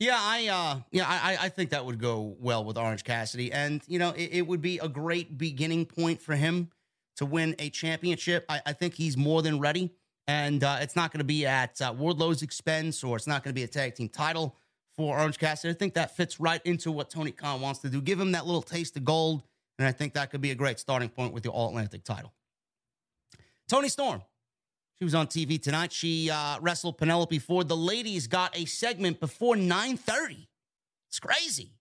Yeah, 0.00 0.16
I 0.16 0.46
uh 0.46 0.80
yeah, 0.92 1.06
I 1.08 1.36
I 1.40 1.48
think 1.48 1.70
that 1.70 1.84
would 1.84 1.98
go 1.98 2.36
well 2.38 2.64
with 2.64 2.78
Orange 2.78 3.02
Cassidy. 3.02 3.50
And 3.50 3.82
you 3.88 3.98
know, 3.98 4.10
it, 4.10 4.30
it 4.32 4.46
would 4.46 4.62
be 4.62 4.78
a 4.78 4.88
great 4.88 5.36
beginning 5.36 5.86
point 5.86 6.22
for 6.22 6.36
him 6.36 6.70
to 7.16 7.26
win 7.26 7.56
a 7.58 7.68
championship. 7.68 8.44
I, 8.48 8.60
I 8.64 8.72
think 8.74 8.94
he's 8.94 9.16
more 9.16 9.42
than 9.42 9.58
ready. 9.58 9.90
And 10.28 10.62
uh, 10.62 10.78
it's 10.80 10.94
not 10.94 11.10
going 11.10 11.18
to 11.18 11.24
be 11.24 11.46
at 11.46 11.80
uh, 11.82 11.92
Wardlow's 11.96 12.42
expense 12.42 13.02
or 13.02 13.16
it's 13.16 13.26
not 13.26 13.42
going 13.42 13.52
to 13.52 13.58
be 13.58 13.64
a 13.64 13.68
tag 13.68 13.96
team 13.96 14.08
title 14.08 14.54
for 14.98 15.16
Orange 15.16 15.38
Cassidy. 15.38 15.70
I 15.70 15.76
think 15.76 15.94
that 15.94 16.16
fits 16.16 16.40
right 16.40 16.60
into 16.64 16.90
what 16.90 17.08
Tony 17.08 17.30
Khan 17.30 17.60
wants 17.60 17.78
to 17.80 17.88
do. 17.88 18.00
Give 18.02 18.18
him 18.18 18.32
that 18.32 18.46
little 18.46 18.62
taste 18.62 18.96
of 18.96 19.04
gold. 19.04 19.44
And 19.78 19.86
I 19.86 19.92
think 19.92 20.14
that 20.14 20.32
could 20.32 20.40
be 20.40 20.50
a 20.50 20.56
great 20.56 20.80
starting 20.80 21.08
point 21.08 21.32
with 21.32 21.44
the 21.44 21.50
All 21.50 21.68
Atlantic 21.68 22.02
title. 22.02 22.34
Toni 23.68 23.88
Storm. 23.88 24.22
She 24.98 25.04
was 25.04 25.14
on 25.14 25.28
TV 25.28 25.62
tonight. 25.62 25.92
She 25.92 26.28
uh, 26.28 26.58
wrestled 26.60 26.98
Penelope 26.98 27.38
Ford. 27.38 27.68
The 27.68 27.76
ladies 27.76 28.26
got 28.26 28.58
a 28.58 28.64
segment 28.64 29.20
before 29.20 29.54
9:30. 29.54 30.48
It's 31.06 31.20
crazy. 31.20 31.74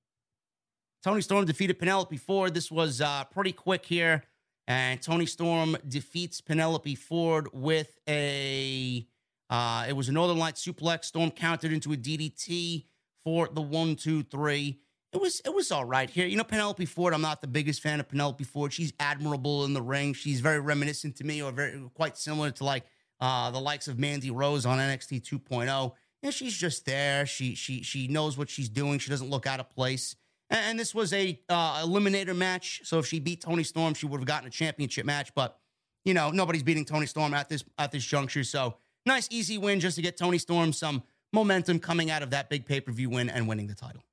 Toni 1.03 1.21
Storm 1.21 1.45
defeated 1.45 1.79
Penelope 1.79 2.17
Ford. 2.17 2.53
This 2.53 2.69
was 2.69 3.01
uh, 3.01 3.23
pretty 3.23 3.51
quick 3.51 3.83
here. 3.83 4.21
And 4.67 5.01
Toni 5.01 5.25
Storm 5.25 5.75
defeats 5.87 6.39
Penelope 6.39 6.93
Ford 6.93 7.47
with 7.51 7.97
a, 8.07 9.07
uh, 9.49 9.85
it 9.89 9.93
was 9.93 10.07
a 10.07 10.11
Northern 10.11 10.37
Light 10.37 10.55
suplex. 10.55 11.05
Storm 11.05 11.31
countered 11.31 11.71
into 11.71 11.93
a 11.93 11.97
DDT 11.97 12.85
for 13.27 13.49
the 13.51 13.61
one, 13.61 13.97
two, 13.97 14.23
three. 14.23 14.79
It 15.11 15.19
was 15.19 15.41
it 15.43 15.53
was 15.53 15.69
all 15.69 15.83
right 15.83 16.09
here. 16.09 16.25
You 16.25 16.37
know, 16.37 16.45
Penelope 16.45 16.85
Ford. 16.85 17.13
I'm 17.13 17.21
not 17.21 17.41
the 17.41 17.47
biggest 17.47 17.81
fan 17.81 17.99
of 17.99 18.07
Penelope 18.07 18.41
Ford. 18.45 18.71
She's 18.71 18.93
admirable 19.01 19.65
in 19.65 19.73
the 19.73 19.81
ring. 19.81 20.13
She's 20.13 20.39
very 20.39 20.61
reminiscent 20.61 21.17
to 21.17 21.25
me, 21.25 21.43
or 21.43 21.51
very 21.51 21.77
quite 21.93 22.17
similar 22.17 22.51
to 22.51 22.63
like 22.63 22.85
uh, 23.19 23.51
the 23.51 23.59
likes 23.59 23.89
of 23.89 23.99
Mandy 23.99 24.31
Rose 24.31 24.65
on 24.65 24.79
NXT 24.79 25.23
2.0. 25.23 25.91
And 26.23 26.33
she's 26.33 26.55
just 26.55 26.85
there. 26.85 27.25
She 27.25 27.53
she 27.53 27.83
she 27.83 28.07
knows 28.07 28.37
what 28.37 28.49
she's 28.49 28.69
doing. 28.69 28.97
She 28.97 29.09
doesn't 29.09 29.29
look 29.29 29.45
out 29.45 29.59
of 29.59 29.69
place. 29.69 30.15
And 30.49 30.79
this 30.79 30.95
was 30.95 31.11
a 31.11 31.37
uh, 31.49 31.83
eliminator 31.83 32.33
match. 32.33 32.79
So 32.85 32.99
if 32.99 33.07
she 33.07 33.19
beat 33.19 33.41
Toni 33.41 33.63
Storm, 33.63 33.93
she 33.93 34.05
would 34.05 34.21
have 34.21 34.27
gotten 34.27 34.47
a 34.47 34.51
championship 34.51 35.05
match. 35.05 35.35
But 35.35 35.59
you 36.05 36.13
know, 36.13 36.31
nobody's 36.31 36.63
beating 36.63 36.85
Toni 36.85 37.07
Storm 37.07 37.33
at 37.33 37.49
this 37.49 37.65
at 37.77 37.91
this 37.91 38.05
juncture. 38.05 38.45
So 38.45 38.77
nice, 39.05 39.27
easy 39.31 39.57
win 39.57 39.81
just 39.81 39.97
to 39.97 40.01
get 40.01 40.15
Toni 40.15 40.37
Storm 40.37 40.71
some 40.71 41.03
momentum 41.33 41.79
coming 41.79 42.09
out 42.11 42.23
of 42.23 42.31
that 42.31 42.49
big 42.49 42.65
pay 42.65 42.81
per 42.81 42.91
view 42.91 43.09
win 43.09 43.29
and 43.29 43.47
winning 43.47 43.67
the 43.67 43.75
title. 43.75 44.03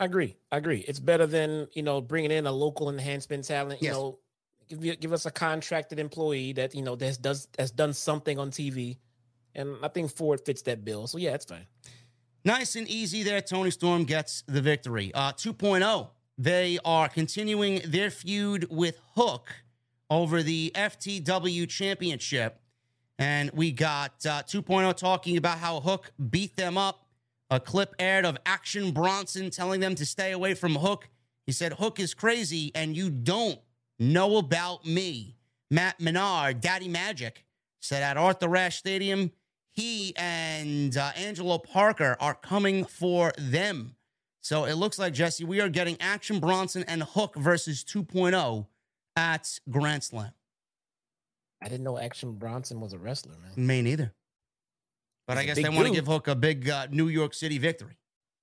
I 0.00 0.04
agree. 0.06 0.36
I 0.50 0.56
agree. 0.56 0.80
It's 0.88 0.98
better 1.00 1.26
than 1.26 1.68
you 1.72 1.82
know 1.82 2.00
bringing 2.00 2.30
in 2.30 2.46
a 2.46 2.52
local 2.52 2.88
enhancement 2.90 3.44
talent. 3.44 3.80
You 3.82 3.88
Yes. 3.88 3.96
know, 3.96 4.18
give 4.68 5.00
give 5.00 5.12
us 5.12 5.26
a 5.26 5.30
contracted 5.30 5.98
employee 5.98 6.52
that 6.54 6.74
you 6.74 6.82
know 6.82 6.96
that 6.96 7.20
does 7.22 7.48
has 7.58 7.70
done 7.70 7.92
something 7.92 8.38
on 8.38 8.50
TV, 8.50 8.98
and 9.54 9.76
I 9.82 9.88
think 9.88 10.10
Ford 10.14 10.40
fits 10.44 10.62
that 10.62 10.84
bill. 10.84 11.06
So 11.06 11.18
yeah, 11.18 11.34
it's 11.34 11.44
fine. 11.44 11.66
Nice 12.44 12.74
and 12.74 12.88
easy 12.88 13.22
there. 13.22 13.40
Toni 13.40 13.70
Storm 13.70 14.04
gets 14.04 14.42
the 14.48 14.60
victory. 14.60 15.12
Uh, 15.14 15.30
2.0, 15.32 16.08
they 16.36 16.76
are 16.84 17.08
continuing 17.08 17.80
their 17.86 18.10
feud 18.10 18.66
with 18.68 18.98
Hook 19.14 19.48
over 20.10 20.42
the 20.42 20.72
FTW 20.74 21.68
Championship. 21.68 22.60
And 23.22 23.52
we 23.52 23.70
got 23.70 24.26
uh, 24.26 24.42
2.0 24.42 24.96
talking 24.96 25.36
about 25.36 25.58
how 25.58 25.78
Hook 25.78 26.10
beat 26.28 26.56
them 26.56 26.76
up. 26.76 27.06
A 27.50 27.60
clip 27.60 27.94
aired 28.00 28.24
of 28.24 28.36
Action 28.44 28.90
Bronson 28.90 29.48
telling 29.48 29.78
them 29.78 29.94
to 29.94 30.04
stay 30.04 30.32
away 30.32 30.54
from 30.54 30.74
Hook. 30.74 31.08
He 31.46 31.52
said, 31.52 31.74
Hook 31.74 32.00
is 32.00 32.14
crazy 32.14 32.72
and 32.74 32.96
you 32.96 33.10
don't 33.10 33.60
know 34.00 34.38
about 34.38 34.84
me. 34.84 35.36
Matt 35.70 36.00
Menard, 36.00 36.60
Daddy 36.60 36.88
Magic, 36.88 37.44
said 37.78 38.02
at 38.02 38.16
Arthur 38.16 38.56
Ashe 38.56 38.78
Stadium, 38.78 39.30
he 39.70 40.12
and 40.16 40.96
uh, 40.96 41.12
Angelo 41.14 41.58
Parker 41.58 42.16
are 42.18 42.34
coming 42.34 42.84
for 42.84 43.30
them. 43.38 43.94
So 44.40 44.64
it 44.64 44.74
looks 44.74 44.98
like, 44.98 45.14
Jesse, 45.14 45.44
we 45.44 45.60
are 45.60 45.68
getting 45.68 45.96
Action 46.00 46.40
Bronson 46.40 46.82
and 46.88 47.04
Hook 47.04 47.36
versus 47.36 47.84
2.0 47.84 48.66
at 49.14 49.60
Grand 49.70 50.02
Slam. 50.02 50.32
I 51.62 51.68
didn't 51.68 51.84
know 51.84 51.98
Action 51.98 52.32
Bronson 52.32 52.80
was 52.80 52.92
a 52.92 52.98
wrestler, 52.98 53.34
man. 53.38 53.66
Me 53.66 53.82
neither. 53.82 54.12
But 55.26 55.38
He's 55.38 55.42
I 55.42 55.46
guess 55.46 55.56
they 55.62 55.68
want 55.68 55.86
to 55.86 55.92
give 55.92 56.06
Hook 56.06 56.28
a 56.28 56.34
big 56.34 56.68
uh, 56.68 56.88
New 56.90 57.08
York 57.08 57.34
City 57.34 57.58
victory. 57.58 57.96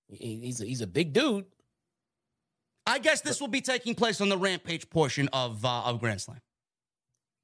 He's 0.10 0.62
a, 0.62 0.66
he's 0.66 0.82
a 0.82 0.88
big 0.88 1.14
dude. 1.14 1.46
I 2.88 2.98
guess 3.00 3.22
this 3.22 3.40
will 3.40 3.50
be 3.50 3.62
taking 3.62 3.94
place 3.94 4.22
on 4.22 4.30
the 4.30 4.38
Rampage 4.38 4.90
portion 4.90 5.30
of 5.34 5.64
uh, 5.64 5.84
of 5.84 6.00
Grand 6.00 6.22
Slam. 6.22 6.40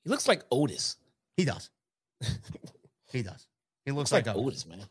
He 0.03 0.09
looks 0.09 0.27
like 0.27 0.43
Otis. 0.49 0.97
He 1.37 1.45
does. 1.45 1.69
he 3.11 3.21
does. 3.21 3.47
He 3.85 3.91
looks 3.91 4.11
Looks 4.11 4.27
like, 4.27 4.27
like 4.27 4.35
Otis. 4.35 4.65
Otis, 4.65 4.67
man. 4.67 4.87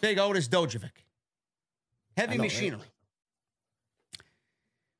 Big 0.00 0.18
Otis 0.18 0.48
Dozovic. 0.48 0.90
Heavy 2.16 2.36
know, 2.36 2.44
machinery. 2.44 2.88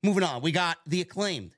Moving 0.02 0.22
on, 0.22 0.42
we 0.42 0.52
got 0.52 0.78
the 0.86 1.00
acclaimed. 1.00 1.56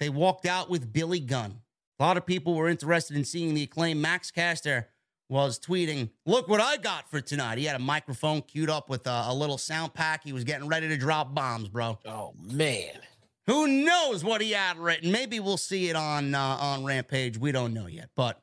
They 0.00 0.08
walked 0.08 0.46
out 0.46 0.68
with 0.68 0.92
Billy 0.92 1.20
Gunn. 1.20 1.60
A 1.98 2.02
lot 2.02 2.16
of 2.16 2.26
people 2.26 2.54
were 2.54 2.68
interested 2.68 3.16
in 3.16 3.24
seeing 3.24 3.54
the 3.54 3.62
acclaimed. 3.62 4.00
Max 4.00 4.30
Caster 4.30 4.88
was 5.28 5.58
tweeting, 5.58 6.10
Look 6.26 6.48
what 6.48 6.60
I 6.60 6.76
got 6.76 7.10
for 7.10 7.20
tonight. 7.20 7.58
He 7.58 7.64
had 7.64 7.76
a 7.76 7.80
microphone 7.82 8.42
queued 8.42 8.70
up 8.70 8.88
with 8.88 9.06
a, 9.06 9.24
a 9.28 9.34
little 9.34 9.58
sound 9.58 9.94
pack. 9.94 10.22
He 10.24 10.32
was 10.32 10.44
getting 10.44 10.68
ready 10.68 10.88
to 10.88 10.96
drop 10.96 11.34
bombs, 11.34 11.68
bro. 11.68 11.98
Oh 12.04 12.34
man, 12.40 13.00
Who 13.46 13.66
knows 13.66 14.22
what 14.22 14.40
he 14.40 14.52
had 14.52 14.76
written? 14.76 15.10
Maybe 15.10 15.40
we'll 15.40 15.56
see 15.56 15.88
it 15.88 15.96
on 15.96 16.34
uh, 16.34 16.38
on 16.60 16.84
Rampage. 16.84 17.38
We 17.38 17.50
don't 17.50 17.72
know 17.72 17.86
yet. 17.86 18.10
But 18.14 18.42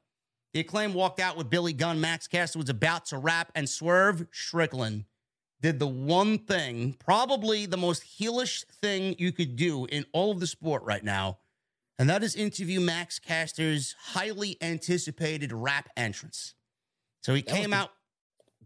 the 0.53 0.59
acclaim 0.61 0.93
walked 0.93 1.19
out 1.19 1.37
with 1.37 1.49
Billy 1.49 1.73
Gunn. 1.73 2.01
Max 2.01 2.27
Caster 2.27 2.59
was 2.59 2.69
about 2.69 3.05
to 3.07 3.17
rap, 3.17 3.51
and 3.55 3.69
Swerve 3.69 4.27
Strickland 4.31 5.05
did 5.61 5.79
the 5.79 5.87
one 5.87 6.39
thing, 6.39 6.95
probably 6.99 7.65
the 7.65 7.77
most 7.77 8.03
heelish 8.19 8.65
thing 8.81 9.15
you 9.17 9.31
could 9.31 9.55
do 9.55 9.85
in 9.85 10.05
all 10.11 10.31
of 10.31 10.41
the 10.41 10.47
sport 10.47 10.83
right 10.83 11.03
now, 11.03 11.37
and 11.99 12.09
that 12.09 12.23
is 12.23 12.35
interview 12.35 12.79
Max 12.79 13.19
Caster's 13.19 13.95
highly 13.99 14.57
anticipated 14.61 15.51
rap 15.53 15.89
entrance. 15.95 16.55
So 17.21 17.33
he 17.33 17.41
That 17.41 17.55
came 17.55 17.73
out. 17.73 17.91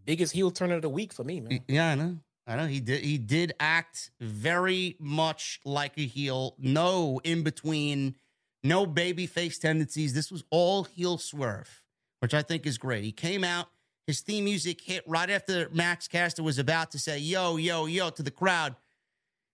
biggest 0.05 0.33
heel 0.33 0.51
turn 0.51 0.71
of 0.71 0.81
the 0.81 0.89
week 0.89 1.13
for 1.13 1.23
me, 1.23 1.39
man. 1.39 1.61
Yeah, 1.67 1.89
I 1.91 1.95
know. 1.95 2.17
I 2.47 2.55
know 2.55 2.65
he 2.65 2.79
did. 2.79 3.03
He 3.03 3.17
did 3.17 3.53
act 3.59 4.11
very 4.21 4.95
much 4.99 5.59
like 5.65 5.97
a 5.97 6.05
heel. 6.05 6.55
No 6.57 7.19
in 7.23 7.43
between. 7.43 8.15
No 8.63 8.85
baby 8.85 9.27
face 9.27 9.59
tendencies. 9.59 10.13
This 10.13 10.31
was 10.31 10.43
all 10.49 10.83
heel 10.85 11.17
swerve, 11.17 11.81
which 12.19 12.33
I 12.33 12.41
think 12.41 12.65
is 12.65 12.77
great. 12.77 13.03
He 13.03 13.11
came 13.11 13.43
out. 13.43 13.67
His 14.07 14.21
theme 14.21 14.45
music 14.45 14.79
hit 14.81 15.03
right 15.05 15.29
after 15.29 15.69
Max 15.71 16.07
Caster 16.07 16.41
was 16.41 16.57
about 16.57 16.91
to 16.91 16.99
say 16.99 17.19
"yo, 17.19 17.57
yo, 17.57 17.85
yo" 17.85 18.09
to 18.11 18.23
the 18.23 18.31
crowd. 18.31 18.75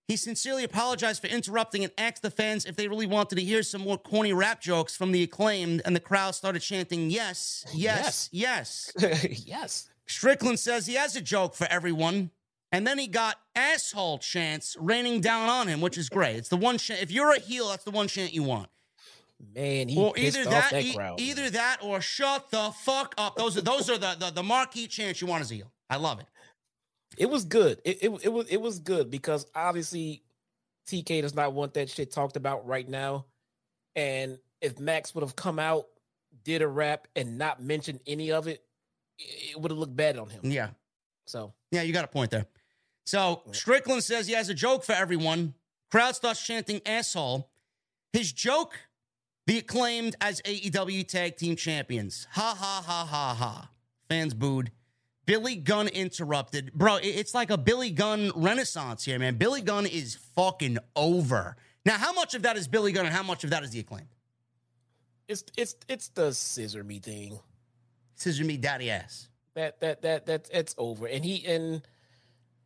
He 0.08 0.18
sincerely 0.18 0.64
apologized 0.64 1.22
for 1.22 1.28
interrupting 1.28 1.84
and 1.84 1.94
asked 1.98 2.22
the 2.22 2.32
fans 2.32 2.66
if 2.66 2.76
they 2.76 2.88
really 2.88 3.06
wanted 3.06 3.36
to 3.36 3.42
hear 3.42 3.64
some 3.64 3.82
more 3.82 3.98
corny 3.98 4.34
rap 4.34 4.62
jokes 4.62 4.96
from 4.98 5.12
the 5.12 5.24
acclaimed, 5.24 5.82
and 5.86 5.96
the 5.96 6.02
crowd 6.02 6.36
started 6.36 6.62
chanting 6.62 7.10
"Yes, 7.10 7.66
yes, 7.74 8.30
yes." 8.32 8.92
yes. 9.46 9.90
Strickland 10.06 10.60
says 10.60 10.86
he 10.86 10.96
has 10.96 11.16
a 11.16 11.22
joke 11.22 11.56
for 11.56 11.68
everyone. 11.70 12.32
And 12.74 12.88
then 12.88 12.98
he 12.98 13.06
got 13.06 13.38
asshole 13.56 14.18
chants 14.18 14.76
raining 14.80 15.22
down 15.22 15.48
on 15.48 15.68
him, 15.68 15.80
which 15.80 15.96
is 15.96 16.10
great. 16.10 16.38
It's 16.38 16.50
the 16.50 16.58
one 16.58 16.80
chant. 16.80 17.04
If 17.04 17.12
you're 17.12 17.32
a 17.32 17.40
heel, 17.40 17.70
that's 17.70 17.84
the 17.84 17.92
one 17.92 18.08
chant 18.08 18.34
you 18.34 18.42
want. 18.42 18.68
Man, 19.54 19.90
he 19.90 20.00
or 20.00 20.18
either 20.18 20.44
that, 20.46 20.72
that, 20.72 20.84
e- 20.84 20.98
either 21.18 21.52
that, 21.52 21.78
or 21.84 22.02
shut 22.02 22.50
the 22.50 22.72
fuck 22.84 23.14
up. 23.18 23.36
Those 23.36 23.58
are 23.58 23.62
those 23.62 23.90
are 23.92 23.98
the 24.00 24.16
the, 24.18 24.32
the 24.32 24.44
marquee 24.44 24.88
chants 24.88 25.22
you 25.22 25.28
want 25.28 25.42
as 25.42 25.52
a 25.52 25.56
heel. 25.56 25.72
I 25.90 25.98
love 25.98 26.20
it. 26.20 26.26
It 27.18 27.30
was 27.30 27.46
good. 27.46 27.82
It, 27.86 28.04
it 28.04 28.12
it 28.24 28.30
was 28.30 28.48
it 28.48 28.58
was 28.62 28.80
good 28.80 29.10
because 29.12 29.46
obviously 29.56 30.24
TK 30.88 31.22
does 31.22 31.36
not 31.36 31.54
want 31.54 31.74
that 31.76 31.90
shit 31.90 32.12
talked 32.12 32.36
about 32.36 32.68
right 32.68 32.88
now. 32.88 33.26
And 33.96 34.40
if 34.62 34.80
Max 34.80 35.14
would 35.14 35.22
have 35.24 35.36
come 35.36 35.60
out, 35.60 35.86
did 36.44 36.62
a 36.62 36.68
rap, 36.68 37.08
and 37.16 37.38
not 37.38 37.62
mentioned 37.62 38.00
any 38.08 38.32
of 38.32 38.48
it, 38.48 38.64
it, 39.20 39.60
would 39.60 39.72
have 39.72 39.78
looked 39.78 39.96
bad 39.96 40.18
on 40.18 40.30
him. 40.30 40.42
Yeah, 40.44 40.70
So 41.26 41.54
yeah, 41.72 41.84
you 41.84 41.94
got 41.94 42.06
a 42.06 42.10
point 42.10 42.32
there. 42.32 42.48
So 43.06 43.44
Strickland 43.52 44.04
says 44.04 44.28
he 44.28 44.34
has 44.34 44.50
a 44.50 44.54
joke 44.54 44.84
for 44.84 44.94
everyone. 44.94 45.54
Crowd 45.92 46.16
starts 46.16 46.44
chanting 46.46 46.82
asshole. 46.86 47.50
His 48.14 48.32
joke, 48.32 48.74
the 49.46 49.58
acclaimed 49.60 50.16
as 50.22 50.42
AEW 50.42 51.08
tag 51.08 51.38
team 51.38 51.56
champions. 51.56 52.28
Ha 52.32 52.56
ha 52.58 52.84
ha 52.86 53.06
ha 53.06 53.36
ha. 53.38 53.70
Fans 54.10 54.34
booed. 54.34 54.72
Billy 55.26 55.56
Gunn 55.56 55.88
interrupted. 55.88 56.74
Bro, 56.74 57.00
it's 57.02 57.34
like 57.34 57.50
a 57.50 57.58
Billy 57.58 57.92
Gunn 57.92 58.32
renaissance 58.36 59.06
here, 59.06 59.18
man. 59.20 59.36
Billy 59.36 59.62
Gunn 59.62 59.86
is 59.86 60.16
fucking 60.36 60.78
over. 60.96 61.56
Now, 61.86 61.98
how 61.98 62.14
much 62.14 62.34
of 62.34 62.44
that 62.44 62.58
is 62.58 62.68
Billy 62.68 62.92
Gunn 62.92 63.06
and 63.06 63.16
how 63.16 63.24
much 63.24 63.44
of 63.44 63.50
that 63.52 63.64
is 63.64 63.72
the 63.72 63.80
acclaimed? 63.80 64.08
it's 65.28 65.44
it's 65.58 65.76
it's 65.88 66.10
the 66.10 66.34
scissor 66.34 66.84
me 66.84 67.00
thing. 67.00 67.40
Scissor 68.16 68.44
me 68.44 68.58
daddy 68.58 68.90
ass. 68.90 69.30
That 69.56 69.80
that 69.82 70.02
that 70.02 70.26
that 70.26 70.50
it's 70.52 70.76
over. 70.78 71.08
And 71.08 71.24
he 71.24 71.46
and 71.46 71.82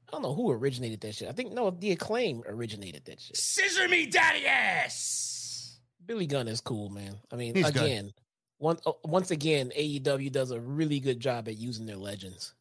I 0.07 0.11
don't 0.11 0.21
know 0.21 0.33
who 0.33 0.51
originated 0.51 1.01
that 1.01 1.15
shit. 1.15 1.27
I 1.27 1.31
think 1.31 1.53
no, 1.53 1.69
the 1.69 1.91
acclaim 1.91 2.43
originated 2.47 3.05
that 3.05 3.19
shit. 3.21 3.37
Scissor 3.37 3.87
me 3.87 4.07
daddy 4.07 4.45
ass. 4.45 5.79
Billy 6.05 6.25
Gunn 6.25 6.47
is 6.47 6.61
cool, 6.61 6.89
man. 6.89 7.17
I 7.31 7.35
mean, 7.35 7.53
He's 7.53 7.69
good. 7.71 8.13
Once 8.59 8.81
uh, 8.85 8.93
once 9.03 9.31
again, 9.31 9.71
AEW 9.77 10.31
does 10.31 10.51
a 10.51 10.59
really 10.59 10.99
good 10.99 11.19
job 11.19 11.47
at 11.47 11.57
using 11.57 11.85
their 11.85 11.97
legends. 11.97 12.53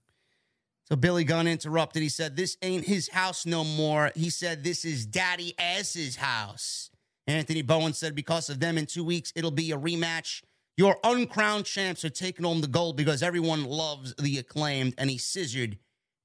So 0.89 0.95
Billy 0.95 1.25
Gunn 1.25 1.49
interrupted. 1.49 2.03
He 2.03 2.09
said, 2.09 2.37
This 2.37 2.57
ain't 2.63 2.85
his 2.85 3.09
house 3.09 3.45
no 3.45 3.65
more. 3.65 4.13
He 4.15 4.31
said, 4.31 4.63
This 4.63 4.85
is 4.85 5.05
Daddy 5.05 5.55
Ass's 5.59 6.17
house. 6.17 6.91
Anthony 7.27 7.63
Bowen 7.63 7.93
said, 7.93 8.15
Because 8.15 8.49
of 8.49 8.61
them 8.61 8.79
in 8.79 8.87
two 8.87 9.05
weeks, 9.05 9.33
it'll 9.35 9.51
be 9.51 9.73
a 9.73 9.79
rematch. 9.79 10.43
Your 10.77 10.97
uncrowned 11.03 11.65
champs 11.65 12.05
are 12.05 12.11
taking 12.11 12.45
home 12.45 12.61
the 12.61 12.69
gold 12.69 12.97
because 12.97 13.23
everyone 13.23 13.65
loves 13.65 14.15
the 14.17 14.39
acclaimed. 14.39 14.95
And 14.99 15.11
he 15.11 15.19
scissored 15.19 15.79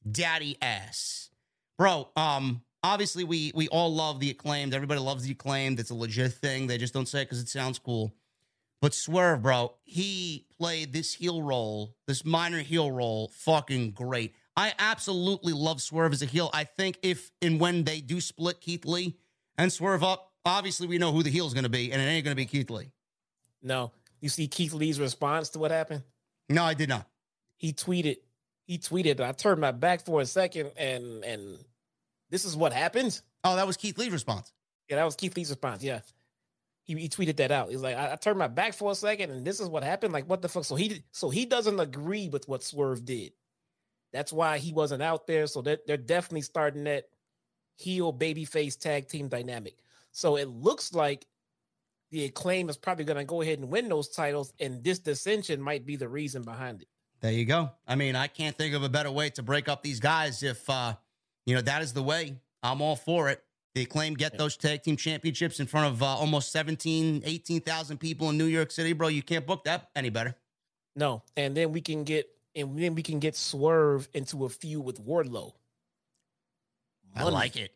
Daddy 0.09 0.57
Ass. 0.61 1.29
Bro, 1.77 2.09
um, 2.15 2.61
obviously 2.83 3.23
we 3.23 3.51
we 3.55 3.67
all 3.69 3.93
love 3.93 4.19
the 4.19 4.29
acclaimed. 4.29 4.73
Everybody 4.75 4.99
loves 4.99 5.23
the 5.23 5.31
acclaimed. 5.31 5.79
It's 5.79 5.89
a 5.89 5.95
legit 5.95 6.33
thing. 6.33 6.67
They 6.67 6.77
just 6.77 6.93
don't 6.93 7.07
say 7.07 7.21
it 7.21 7.25
because 7.25 7.39
it 7.39 7.49
sounds 7.49 7.79
cool. 7.79 8.13
But 8.81 8.95
Swerve, 8.95 9.43
bro, 9.43 9.75
he 9.83 10.47
played 10.57 10.91
this 10.91 11.13
heel 11.13 11.43
role, 11.43 11.95
this 12.07 12.25
minor 12.25 12.59
heel 12.59 12.91
role, 12.91 13.31
fucking 13.35 13.91
great. 13.91 14.33
I 14.57 14.73
absolutely 14.79 15.53
love 15.53 15.81
Swerve 15.81 16.13
as 16.13 16.23
a 16.23 16.25
heel. 16.25 16.49
I 16.51 16.63
think 16.63 16.97
if 17.03 17.31
and 17.41 17.59
when 17.59 17.83
they 17.83 18.01
do 18.01 18.19
split 18.19 18.59
Keith 18.59 18.85
Lee 18.85 19.17
and 19.57 19.71
Swerve 19.71 20.03
up, 20.03 20.31
obviously 20.43 20.87
we 20.87 20.97
know 20.97 21.11
who 21.11 21.21
the 21.21 21.29
heel 21.29 21.45
is 21.45 21.53
going 21.53 21.63
to 21.63 21.69
be, 21.69 21.91
and 21.91 22.01
it 22.01 22.05
ain't 22.05 22.25
going 22.25 22.35
to 22.35 22.41
be 22.41 22.45
Keith 22.45 22.71
Lee. 22.71 22.91
No, 23.61 23.91
you 24.19 24.29
see 24.29 24.47
Keith 24.47 24.73
Lee's 24.73 24.99
response 24.99 25.49
to 25.49 25.59
what 25.59 25.69
happened. 25.69 26.01
No, 26.49 26.63
I 26.63 26.73
did 26.73 26.89
not. 26.89 27.07
He 27.57 27.73
tweeted. 27.73 28.17
He 28.65 28.79
tweeted. 28.79 29.19
I 29.19 29.31
turned 29.31 29.61
my 29.61 29.71
back 29.71 30.05
for 30.05 30.21
a 30.21 30.25
second, 30.25 30.71
and 30.75 31.23
and 31.23 31.57
this 32.31 32.45
is 32.45 32.55
what 32.57 32.73
happens. 32.73 33.21
Oh, 33.43 33.55
that 33.55 33.67
was 33.67 33.77
Keith 33.77 33.97
Lee's 33.97 34.11
response. 34.11 34.51
Yeah, 34.89 34.97
that 34.97 35.05
was 35.05 35.15
Keith 35.15 35.35
Lee's 35.37 35.49
response. 35.49 35.83
Yeah, 35.83 35.99
he, 36.83 36.95
he 36.95 37.09
tweeted 37.09 37.37
that 37.37 37.51
out. 37.51 37.69
He's 37.69 37.81
like, 37.81 37.95
I, 37.95 38.13
I 38.13 38.15
turned 38.15 38.39
my 38.39 38.47
back 38.47 38.73
for 38.73 38.91
a 38.91 38.95
second, 38.95 39.31
and 39.31 39.45
this 39.45 39.59
is 39.59 39.69
what 39.69 39.83
happened. 39.83 40.13
Like, 40.13 40.29
what 40.29 40.41
the 40.41 40.49
fuck? 40.49 40.65
So 40.65 40.75
he 40.75 41.03
so 41.11 41.29
he 41.29 41.45
doesn't 41.45 41.79
agree 41.79 42.29
with 42.29 42.47
what 42.47 42.63
Swerve 42.63 43.05
did. 43.05 43.33
That's 44.13 44.33
why 44.33 44.57
he 44.57 44.73
wasn't 44.73 45.01
out 45.01 45.25
there. 45.27 45.47
So 45.47 45.61
they're, 45.61 45.79
they're 45.87 45.97
definitely 45.97 46.41
starting 46.41 46.83
that 46.83 47.05
heel 47.77 48.13
babyface 48.13 48.77
tag 48.77 49.07
team 49.07 49.29
dynamic. 49.29 49.75
So 50.11 50.35
it 50.35 50.49
looks 50.49 50.93
like 50.93 51.25
the 52.11 52.25
acclaim 52.25 52.69
is 52.69 52.77
probably 52.77 53.05
going 53.05 53.17
to 53.17 53.23
go 53.23 53.41
ahead 53.41 53.59
and 53.59 53.69
win 53.69 53.87
those 53.87 54.09
titles, 54.09 54.53
and 54.59 54.83
this 54.83 54.99
dissension 54.99 55.61
might 55.61 55.85
be 55.85 55.95
the 55.95 56.09
reason 56.09 56.43
behind 56.43 56.81
it. 56.81 56.87
There 57.21 57.31
you 57.31 57.45
go. 57.45 57.71
I 57.87 57.95
mean, 57.95 58.15
I 58.15 58.27
can't 58.27 58.57
think 58.57 58.73
of 58.73 58.83
a 58.83 58.89
better 58.89 59.11
way 59.11 59.29
to 59.31 59.43
break 59.43 59.69
up 59.69 59.83
these 59.83 59.99
guys 59.99 60.43
if 60.43 60.69
uh, 60.69 60.95
you 61.45 61.55
know 61.55 61.61
that 61.61 61.81
is 61.81 61.93
the 61.93 62.03
way. 62.03 62.35
I'm 62.63 62.81
all 62.81 62.95
for 62.95 63.29
it. 63.29 63.43
The 63.73 63.85
claim 63.85 64.15
get 64.15 64.37
those 64.37 64.57
tag 64.57 64.83
team 64.83 64.97
championships 64.97 65.59
in 65.59 65.65
front 65.65 65.93
of 65.93 66.03
uh, 66.03 66.05
almost 66.05 66.51
17, 66.51 67.23
18,000 67.25 67.97
people 67.97 68.29
in 68.29 68.37
New 68.37 68.45
York 68.45 68.69
City, 68.69 68.91
bro. 68.91 69.07
You 69.07 69.23
can't 69.23 69.47
book 69.47 69.63
that 69.63 69.89
any 69.95 70.09
better. 70.09 70.35
No, 70.95 71.23
and 71.37 71.55
then 71.55 71.71
we 71.71 71.79
can 71.79 72.03
get 72.03 72.29
and 72.53 72.77
then 72.77 72.95
we 72.95 73.01
can 73.01 73.19
get 73.19 73.37
Swerve 73.37 74.09
into 74.13 74.43
a 74.43 74.49
feud 74.49 74.83
with 74.83 75.05
Wardlow. 75.05 75.53
I 77.15 77.23
like 77.23 77.55
it. 77.55 77.73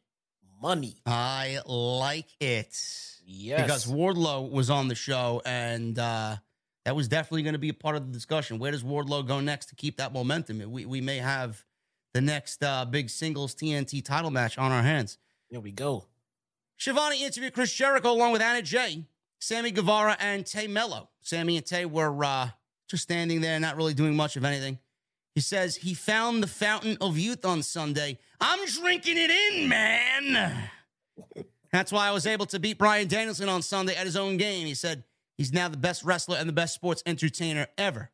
Money. 0.61 0.95
I 1.05 1.59
like 1.65 2.27
it. 2.39 2.77
Yes. 3.25 3.61
Because 3.61 3.85
Wardlow 3.85 4.49
was 4.49 4.69
on 4.69 4.87
the 4.87 4.95
show 4.95 5.41
and 5.45 5.97
uh, 5.97 6.35
that 6.85 6.95
was 6.95 7.07
definitely 7.07 7.43
going 7.43 7.53
to 7.53 7.59
be 7.59 7.69
a 7.69 7.73
part 7.73 7.95
of 7.95 8.05
the 8.05 8.13
discussion. 8.13 8.59
Where 8.59 8.71
does 8.71 8.83
Wardlow 8.83 9.27
go 9.27 9.39
next 9.39 9.67
to 9.67 9.75
keep 9.75 9.97
that 9.97 10.13
momentum? 10.13 10.61
We, 10.71 10.85
we 10.85 11.01
may 11.01 11.17
have 11.17 11.63
the 12.13 12.21
next 12.21 12.63
uh, 12.63 12.85
big 12.85 13.09
singles 13.09 13.55
TNT 13.55 14.03
title 14.03 14.31
match 14.31 14.57
on 14.57 14.71
our 14.71 14.83
hands. 14.83 15.17
Here 15.55 15.61
we 15.61 15.71
go. 15.71 16.03
Schiavone 16.75 17.23
interviewed 17.23 17.53
Chris 17.53 17.71
Jericho 17.71 18.11
along 18.11 18.33
with 18.33 18.41
Anna 18.41 18.61
Jay, 18.61 19.05
Sammy 19.39 19.71
Guevara, 19.71 20.17
and 20.19 20.45
Tay 20.45 20.67
Melo. 20.67 21.07
Sammy 21.21 21.55
and 21.55 21.65
Tay 21.65 21.85
were 21.85 22.25
uh, 22.25 22.49
just 22.89 23.03
standing 23.03 23.39
there, 23.39 23.57
not 23.57 23.77
really 23.77 23.93
doing 23.93 24.17
much 24.17 24.35
of 24.35 24.43
anything. 24.43 24.79
He 25.33 25.39
says 25.39 25.77
he 25.77 25.93
found 25.93 26.43
the 26.43 26.47
fountain 26.47 26.97
of 26.99 27.17
youth 27.17 27.45
on 27.45 27.63
Sunday. 27.63 28.19
I'm 28.41 28.65
drinking 28.65 29.15
it 29.17 29.29
in, 29.29 29.69
man. 29.69 30.69
That's 31.71 31.93
why 31.93 32.09
I 32.09 32.11
was 32.11 32.27
able 32.27 32.47
to 32.47 32.59
beat 32.59 32.77
Bryan 32.77 33.07
Danielson 33.07 33.47
on 33.47 33.61
Sunday 33.61 33.95
at 33.95 34.05
his 34.05 34.17
own 34.17 34.35
game. 34.35 34.67
He 34.67 34.73
said 34.73 35.05
he's 35.37 35.53
now 35.53 35.69
the 35.69 35.77
best 35.77 36.03
wrestler 36.03 36.35
and 36.35 36.49
the 36.49 36.53
best 36.53 36.75
sports 36.75 37.01
entertainer 37.05 37.67
ever. 37.77 38.11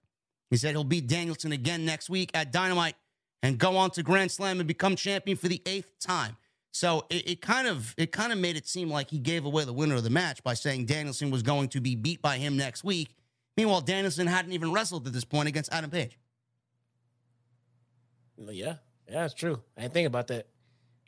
He 0.52 0.58
said 0.58 0.76
he'll 0.76 0.84
beat 0.84 1.08
Danielson 1.08 1.54
again 1.54 1.86
next 1.86 2.08
week 2.08 2.30
at 2.36 2.52
Dynamite 2.52 2.98
and 3.42 3.58
go 3.58 3.78
on 3.78 3.90
to 3.92 4.04
Grand 4.04 4.32
Slam 4.32 4.60
and 4.60 4.68
become 4.68 4.96
champion 4.96 5.38
for 5.38 5.48
the 5.48 5.64
eighth 5.66 5.98
time. 6.00 6.38
So 6.72 7.06
it, 7.10 7.30
it, 7.30 7.42
kind 7.42 7.68
of 7.68 7.94
it 7.98 8.12
kind 8.12 8.32
of 8.32 8.40
made 8.40 8.56
it 8.56 8.66
seem 8.68 8.90
like 8.90 9.10
he 9.10 9.20
gave 9.20 9.46
away 9.46 9.66
the 9.66 9.74
winner 9.74 9.96
of 9.96 10.04
the 10.04 10.10
match 10.10 10.42
by 10.44 10.54
saying 10.54 10.86
Danielson 10.86 11.30
was 11.30 11.44
going 11.44 11.68
to 11.70 11.82
be 11.82 11.96
beat 11.96 12.22
by 12.22 12.38
him 12.38 12.56
next 12.56 12.84
week. 12.84 13.14
Meanwhile, 13.58 13.82
Danielson 13.82 14.26
hadn't 14.28 14.54
even 14.54 14.72
wrestled 14.72 15.06
at 15.06 15.12
this 15.14 15.26
point 15.26 15.50
against 15.50 15.72
Adam 15.74 15.90
Page. 15.90 16.18
Yeah, 18.38 18.76
yeah, 19.08 19.22
that's 19.22 19.34
true. 19.34 19.62
I 19.78 19.82
didn't 19.82 19.94
think 19.94 20.08
about 20.08 20.28
that. 20.28 20.48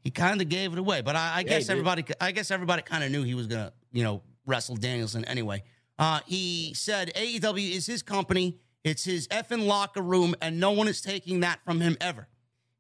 He 0.03 0.11
kind 0.11 0.41
of 0.41 0.49
gave 0.49 0.73
it 0.73 0.80
away, 0.80 1.02
but 1.02 1.15
I, 1.15 1.35
I 1.35 1.40
Yeah, 1.40 1.44
guess 1.45 1.69
everybody 1.69 2.03
I 2.19 2.31
guess 2.31 2.52
everybody 2.52 2.81
kind 2.81 3.03
of 3.03 3.11
knew 3.11 3.23
he 3.23 3.35
was 3.35 3.48
gonna 3.48 3.72
you 3.91 4.03
know 4.03 4.22
wrestle 4.45 4.76
Danielson 4.76 5.23
anyway. 5.26 5.64
Uh, 5.98 6.19
he 6.26 6.73
said 6.73 7.14
AEW 7.15 7.72
is 7.72 7.85
his 7.85 8.03
company. 8.03 8.60
It's 8.84 9.06
his 9.06 9.30
effing 9.30 9.65
locker 9.65 10.02
room, 10.02 10.35
and 10.41 10.60
no 10.60 10.72
one 10.72 10.90
is 10.90 10.99
taking 10.99 11.40
that 11.40 11.64
from 11.64 11.80
him 11.80 11.95
ever. 12.02 12.27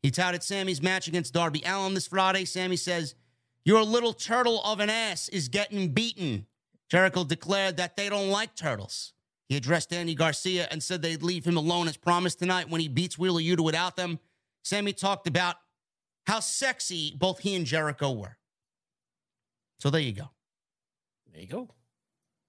He 0.03 0.11
touted 0.11 0.43
Sammy's 0.43 0.81
match 0.81 1.07
against 1.07 1.33
Darby 1.33 1.63
Allin 1.65 1.93
this 1.93 2.07
Friday. 2.07 2.43
Sammy 2.43 2.75
says, 2.75 3.15
Your 3.63 3.83
little 3.83 4.13
turtle 4.13 4.61
of 4.63 4.81
an 4.81 4.89
ass 4.89 5.29
is 5.29 5.47
getting 5.47 5.93
beaten. 5.93 6.45
Jericho 6.91 7.23
declared 7.23 7.77
that 7.77 7.95
they 7.95 8.09
don't 8.09 8.29
like 8.29 8.53
turtles. 8.53 9.13
He 9.47 9.55
addressed 9.55 9.93
Andy 9.93 10.13
Garcia 10.13 10.67
and 10.69 10.83
said 10.83 11.01
they'd 11.01 11.23
leave 11.23 11.45
him 11.45 11.57
alone 11.57 11.87
as 11.87 11.95
promised 11.95 12.39
tonight 12.39 12.69
when 12.69 12.81
he 12.81 12.89
beats 12.89 13.17
Wheeler 13.17 13.41
Yuta 13.41 13.61
without 13.61 13.95
them. 13.95 14.19
Sammy 14.63 14.93
talked 14.93 15.25
about 15.25 15.55
how 16.25 16.41
sexy 16.41 17.15
both 17.17 17.39
he 17.39 17.55
and 17.55 17.65
Jericho 17.65 18.11
were. 18.11 18.37
So 19.79 19.89
there 19.89 20.01
you 20.01 20.13
go. 20.13 20.29
There 21.31 21.41
you 21.41 21.47
go. 21.47 21.69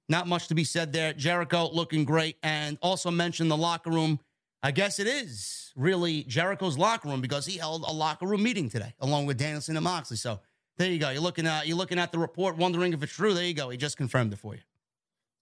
Not 0.08 0.26
much 0.26 0.48
to 0.48 0.54
be 0.54 0.64
said 0.64 0.92
there. 0.92 1.12
Jericho 1.12 1.70
looking 1.72 2.04
great. 2.04 2.36
And 2.42 2.78
also 2.82 3.10
mentioned 3.10 3.50
the 3.50 3.56
locker 3.56 3.90
room. 3.90 4.20
I 4.64 4.70
guess 4.70 4.98
it 4.98 5.06
is 5.06 5.74
really 5.76 6.24
Jericho's 6.24 6.78
locker 6.78 7.10
room 7.10 7.20
because 7.20 7.44
he 7.44 7.58
held 7.58 7.84
a 7.86 7.92
locker 7.92 8.24
room 8.24 8.42
meeting 8.42 8.70
today 8.70 8.94
along 8.98 9.26
with 9.26 9.36
Danielson 9.36 9.76
and 9.76 9.84
Moxley. 9.84 10.16
So 10.16 10.40
there 10.78 10.90
you 10.90 10.98
go. 10.98 11.10
You're 11.10 11.20
looking 11.20 11.46
at 11.46 11.66
you're 11.66 11.76
looking 11.76 11.98
at 11.98 12.12
the 12.12 12.18
report, 12.18 12.56
wondering 12.56 12.94
if 12.94 13.02
it's 13.02 13.12
true. 13.12 13.34
There 13.34 13.44
you 13.44 13.52
go. 13.52 13.68
He 13.68 13.76
just 13.76 13.98
confirmed 13.98 14.32
it 14.32 14.38
for 14.38 14.54
you. 14.54 14.62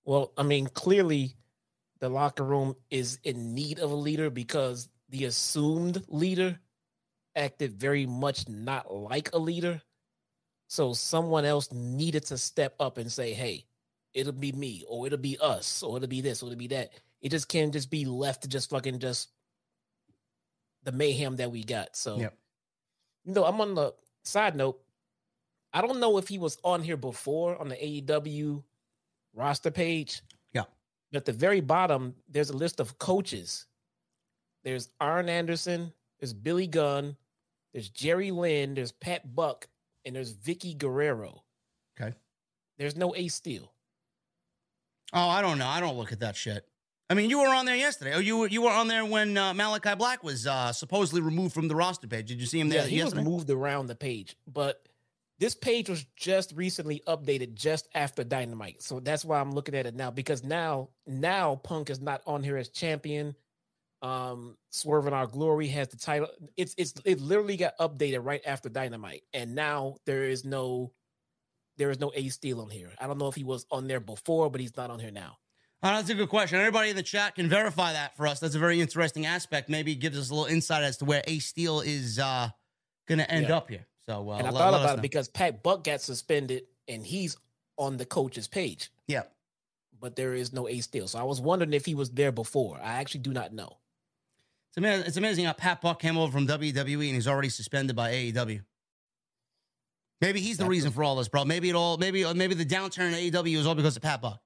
Well, 0.05 0.33
I 0.37 0.43
mean, 0.43 0.67
clearly 0.67 1.37
the 2.01 2.09
locker 2.09 2.43
room 2.43 2.75
is 2.91 3.21
in 3.23 3.55
need 3.55 3.79
of 3.79 3.93
a 3.93 3.95
leader 3.95 4.29
because 4.29 4.89
the 5.09 5.27
assumed 5.27 6.03
leader 6.09 6.59
acted 7.37 7.75
very 7.75 8.07
much 8.07 8.49
not 8.49 8.93
like 8.93 9.31
a 9.33 9.39
leader. 9.39 9.81
So 10.67 10.95
someone 10.95 11.45
else 11.45 11.71
needed 11.71 12.25
to 12.27 12.39
step 12.39 12.75
up 12.81 12.99
and 12.99 13.13
say, 13.13 13.35
hey, 13.35 13.67
it'll 14.15 14.33
be 14.33 14.51
me, 14.51 14.83
or 14.89 15.07
it'll 15.07 15.17
be 15.17 15.39
us, 15.41 15.85
or 15.85 15.97
it'll 15.97 16.09
be 16.09 16.23
this, 16.23 16.43
or 16.43 16.47
it'll 16.47 16.59
be 16.59 16.67
that. 16.69 16.91
It 17.23 17.31
just 17.31 17.49
can't 17.49 17.73
just 17.73 17.89
be 17.91 18.05
left 18.05 18.43
to 18.43 18.49
just 18.49 18.69
fucking 18.71 18.99
just 18.99 19.31
the 20.83 20.93
mayhem 20.93 21.37
that 21.37 21.51
we 21.53 21.63
got. 21.63 21.97
So, 21.97 22.19
Yep. 22.19 22.37
you 23.25 23.33
know, 23.35 23.45
I'm 23.45 23.61
on 23.61 23.75
the 23.75 23.95
side 24.25 24.57
note. 24.57 24.83
I 25.73 25.81
don't 25.81 26.01
know 26.01 26.19
if 26.19 26.29
he 26.29 26.39
was 26.39 26.59
on 26.65 26.83
here 26.83 26.97
before 26.97 27.57
on 27.59 27.69
the 27.69 27.77
AEW 27.77 28.63
roster 29.33 29.71
page. 29.71 30.23
Yeah. 30.53 30.65
But 31.11 31.19
at 31.19 31.25
the 31.25 31.33
very 31.33 31.61
bottom, 31.61 32.17
there's 32.29 32.51
a 32.51 32.57
list 32.57 32.81
of 32.81 32.99
coaches. 32.99 33.67
There's 34.65 34.91
Arn 35.01 35.29
Anderson, 35.29 35.93
there's 36.21 36.33
Billy 36.35 36.67
Gunn, 36.67 37.17
there's 37.73 37.89
Jerry 37.89 38.31
Lynn, 38.31 38.75
there's 38.75 38.93
Pat 38.93 39.35
Buck, 39.35 39.67
and 40.05 40.15
there's 40.15 40.35
Vickie 40.35 40.77
Guerrero. 40.77 41.43
Okay. 41.99 42.15
There's 42.79 42.97
no 42.97 43.15
Ace 43.17 43.35
Steel. 43.35 43.73
Oh, 45.13 45.29
I 45.29 45.43
don't 45.43 45.59
know. 45.59 45.67
I 45.67 45.81
don't 45.81 45.97
look 45.97 46.13
at 46.13 46.21
that 46.21 46.37
shit. 46.37 46.67
I 47.13 47.15
mean, 47.15 47.29
you 47.29 47.41
were 47.41 47.49
on 47.49 47.67
there 47.67 47.77
yesterday. 47.77 48.15
Oh, 48.15 48.21
you 48.21 48.39
were 48.39 48.47
you 48.47 48.63
were 48.63 48.71
on 48.71 48.89
there 48.89 49.05
when 49.05 49.37
uh, 49.37 49.53
Malakai 49.53 49.99
Black 49.99 50.25
was 50.25 50.47
uh, 50.47 50.73
supposedly 50.73 51.21
removed 51.21 51.53
from 51.53 51.69
the 51.69 51.77
roster 51.77 52.07
page. 52.07 52.29
Did 52.29 52.41
you 52.41 52.47
see 52.47 52.59
him 52.59 52.71
there 52.71 52.85
Yeah, 52.85 52.89
he 52.89 53.05
was 53.05 53.15
moved 53.15 53.51
around 53.51 53.89
the 53.89 53.95
page, 53.95 54.35
but 54.51 54.89
this 55.39 55.55
page 55.55 55.91
was 55.91 56.07
just 56.17 56.53
recently 56.53 57.03
updated 57.07 57.53
just 57.53 57.87
after 57.95 58.25
Dynamite. 58.25 58.83
So 58.83 58.99
that's 58.99 59.27
why 59.27 59.41
I'm 59.41 59.53
looking 59.53 59.75
at 59.75 59.85
it 59.85 59.95
now 59.95 60.11
because 60.11 60.43
now 60.43 60.89
now 61.07 61.57
Punk 61.57 61.91
is 61.91 62.01
not 62.01 62.23
on 62.27 62.43
here 62.43 62.57
as 62.57 62.71
champion. 62.71 63.35
Um 64.01 64.57
Swerve 64.71 65.07
in 65.07 65.13
Our 65.13 65.27
Glory 65.27 65.69
has 65.69 65.89
the 65.89 65.99
title. 65.99 66.29
It's 66.57 66.75
it's 66.79 66.95
it 67.05 67.21
literally 67.21 67.59
got 67.59 67.77
updated 67.77 68.25
right 68.25 68.41
after 68.47 68.71
Dynamite. 68.71 69.25
And 69.35 69.55
now 69.55 69.97
there 70.07 70.25
is 70.25 70.47
no 70.47 70.93
there 71.77 71.91
is 71.91 72.01
no 72.01 72.11
Ace 72.15 72.37
Steel 72.37 72.63
on 72.63 72.71
here. 72.71 72.91
I 72.99 73.07
don't 73.07 73.19
know 73.19 73.29
if 73.29 73.35
he 73.35 73.45
was 73.45 73.67
on 73.71 73.87
there 73.87 74.01
before, 74.01 74.49
but 74.49 74.63
he's 74.63 74.79
not 74.79 74.89
on 74.89 74.99
here 74.99 75.11
now. 75.11 75.37
Oh, 75.85 75.89
that's 75.89 76.09
a 76.11 76.15
good 76.15 76.29
question. 76.29 76.59
Everybody 76.61 76.91
in 76.91 76.97
the 76.97 77.03
chat 77.03 77.35
can 77.35 77.49
verify 77.49 77.93
that 77.93 78.17
for 78.17 78.27
us. 78.29 78.39
That's 78.39 78.55
a 78.55 78.59
very 78.59 78.81
interesting 78.81 79.27
aspect. 79.27 79.69
Maybe 79.69 79.93
it 79.93 79.97
gives 79.97 80.17
us 80.17 80.31
a 80.31 80.35
little 80.35 80.49
insight 80.53 80.85
as 80.85 80.97
to 80.99 81.05
where 81.05 81.23
Ace 81.27 81.47
Steel 81.47 81.81
is 81.81 82.19
uh, 82.21 82.51
going 83.09 83.19
to 83.19 83.29
end 83.31 83.49
Yeah. 83.49 83.57
up 83.57 83.69
here. 83.69 83.85
So, 84.07 84.31
uh, 84.31 84.37
and 84.39 84.47
I 84.47 84.51
let- 84.51 84.59
thought 84.61 84.73
let 84.75 84.83
about 84.83 84.99
it 84.99 85.03
because 85.03 85.29
Pat 85.29 85.63
Buck 85.63 85.83
got 85.85 86.01
suspended 86.01 86.65
and 86.89 87.05
he's 87.05 87.37
on 87.79 87.97
the 87.97 88.05
coach's 88.07 88.47
page. 88.49 88.91
yeah, 89.09 89.23
but 89.99 90.15
there 90.17 90.35
is 90.35 90.53
no 90.53 90.69
Ace 90.69 90.85
Steel. 90.85 91.09
So 91.09 91.19
I 91.19 91.23
was 91.25 91.41
wondering 91.41 91.73
if 91.73 91.85
he 91.87 91.95
was 91.95 92.11
there 92.11 92.33
before. 92.33 92.79
I 92.81 92.95
actually 93.01 93.21
do 93.21 93.33
not 93.33 93.53
know. 93.53 93.79
it's 94.69 94.77
amazing, 94.77 95.07
it's 95.07 95.17
amazing 95.17 95.45
how 95.47 95.53
Pat 95.53 95.81
Buck 95.81 96.01
came 96.01 96.17
over 96.17 96.31
from 96.33 96.47
WWE 96.47 97.07
and 97.07 97.15
he's 97.15 97.29
already 97.29 97.49
suspended 97.49 97.95
by 97.97 98.13
AEW. 98.13 98.63
Maybe 100.21 100.41
he's 100.41 100.57
the 100.59 100.65
That's 100.65 100.71
reason 100.71 100.93
for 100.93 101.03
all 101.03 101.17
this, 101.17 101.29
bro. 101.29 101.45
Maybe 101.45 101.69
it 101.71 101.75
all, 101.75 101.97
maybe 101.99 102.25
maybe 102.35 102.55
the 102.55 102.65
downturn 102.67 103.09
in 103.13 103.15
AEW 103.33 103.57
is 103.59 103.67
all 103.67 103.75
because 103.75 103.97
of 103.97 104.03
Pat 104.03 104.21
Buck. 104.23 104.41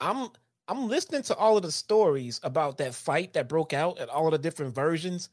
I'm 0.00 0.28
I'm 0.68 0.88
listening 0.88 1.22
to 1.22 1.34
all 1.34 1.56
of 1.56 1.62
the 1.62 1.72
stories 1.72 2.40
about 2.42 2.78
that 2.78 2.94
fight 2.94 3.32
that 3.32 3.48
broke 3.48 3.72
out 3.72 3.98
and 3.98 4.10
all 4.10 4.26
of 4.26 4.32
the 4.32 4.38
different 4.38 4.74
versions. 4.74 5.30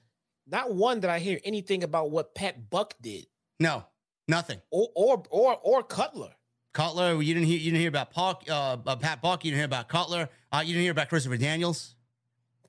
Not 0.47 0.73
one 0.73 0.99
did 1.01 1.09
I 1.09 1.19
hear 1.19 1.39
anything 1.43 1.83
about 1.83 2.09
what 2.11 2.33
Pat 2.35 2.69
Buck 2.69 2.93
did 3.01 3.27
No, 3.59 3.85
nothing. 4.27 4.61
or 4.71 4.89
or 4.95 5.23
or 5.29 5.59
or 5.61 5.83
Cutler. 5.83 6.31
Cutler. 6.73 7.21
You 7.21 7.33
didn't 7.33 7.47
hear. 7.47 7.57
You 7.57 7.71
didn't 7.71 7.79
hear 7.79 7.89
about 7.89 8.11
Park, 8.11 8.43
uh, 8.49 8.77
uh, 8.85 8.95
Pat 8.97 9.21
Buck. 9.21 9.43
You 9.45 9.51
didn't 9.51 9.59
hear 9.59 9.65
about 9.65 9.87
Cutler. 9.89 10.29
Uh, 10.51 10.59
you 10.59 10.73
didn't 10.73 10.83
hear 10.83 10.91
about 10.91 11.09
Christopher 11.09 11.37
Daniels. 11.37 11.95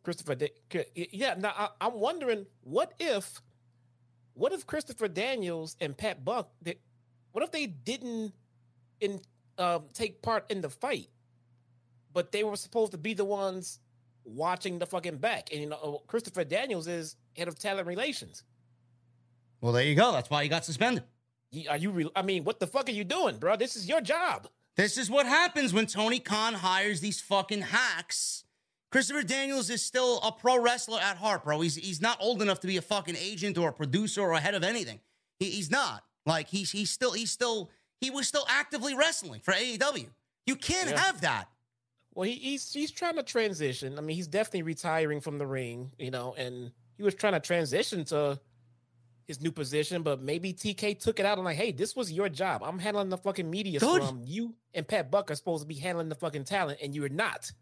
Christopher, 0.02 0.36
yeah. 0.94 1.34
Now 1.36 1.52
I, 1.56 1.68
I'm 1.80 1.94
wondering, 1.94 2.46
what 2.62 2.94
if, 3.00 3.42
what 4.34 4.52
if 4.52 4.64
Christopher 4.64 5.08
Daniels 5.08 5.76
and 5.80 5.96
Pat 5.96 6.24
Buck, 6.24 6.50
they, 6.62 6.76
what 7.32 7.42
if 7.42 7.50
they 7.50 7.66
didn't 7.66 8.32
in 9.00 9.20
um, 9.58 9.86
take 9.92 10.22
part 10.22 10.48
in 10.48 10.60
the 10.60 10.70
fight, 10.70 11.08
but 12.16 12.32
they 12.32 12.42
were 12.42 12.56
supposed 12.56 12.92
to 12.92 12.98
be 12.98 13.12
the 13.12 13.26
ones 13.26 13.78
watching 14.24 14.78
the 14.78 14.86
fucking 14.86 15.18
back? 15.18 15.50
And 15.52 15.60
you 15.60 15.68
know, 15.68 15.76
uh, 15.76 16.06
Christopher 16.06 16.44
Daniels 16.44 16.88
is 16.88 17.14
head 17.36 17.46
of 17.46 17.58
talent 17.58 17.86
relations. 17.86 18.42
Well, 19.60 19.72
there 19.72 19.84
you 19.84 19.94
go. 19.94 20.12
That's 20.12 20.30
why 20.30 20.42
he 20.42 20.48
got 20.48 20.64
suspended. 20.64 21.04
Are 21.68 21.76
you? 21.76 21.90
Re- 21.90 22.10
I 22.16 22.22
mean, 22.22 22.44
what 22.44 22.58
the 22.58 22.66
fuck 22.66 22.88
are 22.88 22.92
you 22.92 23.04
doing, 23.04 23.36
bro? 23.36 23.56
This 23.56 23.76
is 23.76 23.86
your 23.86 24.00
job. 24.00 24.48
This 24.76 24.96
is 24.96 25.10
what 25.10 25.26
happens 25.26 25.74
when 25.74 25.84
Tony 25.84 26.18
Khan 26.18 26.54
hires 26.54 27.00
these 27.00 27.20
fucking 27.20 27.60
hacks. 27.60 28.44
Christopher 28.90 29.22
Daniels 29.22 29.68
is 29.68 29.82
still 29.82 30.18
a 30.20 30.32
pro 30.32 30.58
wrestler 30.58 30.98
at 31.00 31.18
heart, 31.18 31.44
bro. 31.44 31.60
He's 31.60 31.76
he's 31.76 32.00
not 32.00 32.16
old 32.18 32.40
enough 32.40 32.60
to 32.60 32.66
be 32.66 32.78
a 32.78 32.82
fucking 32.82 33.16
agent 33.16 33.58
or 33.58 33.68
a 33.68 33.74
producer 33.74 34.22
or 34.22 34.32
a 34.32 34.40
head 34.40 34.54
of 34.54 34.64
anything. 34.64 35.00
He, 35.38 35.50
he's 35.50 35.70
not. 35.70 36.02
Like 36.24 36.48
he's 36.48 36.70
he's 36.70 36.88
still 36.88 37.12
he's 37.12 37.30
still 37.30 37.68
he 38.00 38.08
was 38.08 38.26
still 38.26 38.46
actively 38.48 38.94
wrestling 38.96 39.42
for 39.42 39.52
AEW. 39.52 40.06
You 40.46 40.56
can't 40.56 40.88
yeah. 40.88 40.98
have 40.98 41.20
that. 41.20 41.48
Well, 42.16 42.26
he, 42.26 42.32
he's 42.36 42.72
he's 42.72 42.90
trying 42.90 43.16
to 43.16 43.22
transition. 43.22 43.98
I 43.98 44.00
mean, 44.00 44.16
he's 44.16 44.26
definitely 44.26 44.62
retiring 44.62 45.20
from 45.20 45.36
the 45.36 45.46
ring, 45.46 45.92
you 45.98 46.10
know, 46.10 46.34
and 46.36 46.72
he 46.96 47.02
was 47.02 47.14
trying 47.14 47.34
to 47.34 47.40
transition 47.40 48.06
to 48.06 48.40
his 49.26 49.42
new 49.42 49.52
position, 49.52 50.02
but 50.02 50.22
maybe 50.22 50.54
TK 50.54 50.98
took 50.98 51.20
it 51.20 51.26
out 51.26 51.36
and 51.36 51.44
like, 51.44 51.58
hey, 51.58 51.72
this 51.72 51.94
was 51.94 52.10
your 52.10 52.30
job. 52.30 52.62
I'm 52.64 52.78
handling 52.78 53.10
the 53.10 53.18
fucking 53.18 53.50
media 53.50 53.80
Dude. 53.80 54.02
from 54.02 54.22
you 54.24 54.54
and 54.72 54.88
Pat 54.88 55.10
Buck 55.10 55.30
are 55.30 55.34
supposed 55.34 55.64
to 55.64 55.68
be 55.68 55.74
handling 55.74 56.08
the 56.08 56.14
fucking 56.14 56.44
talent, 56.44 56.78
and 56.82 56.94
you're 56.94 57.10
not. 57.10 57.52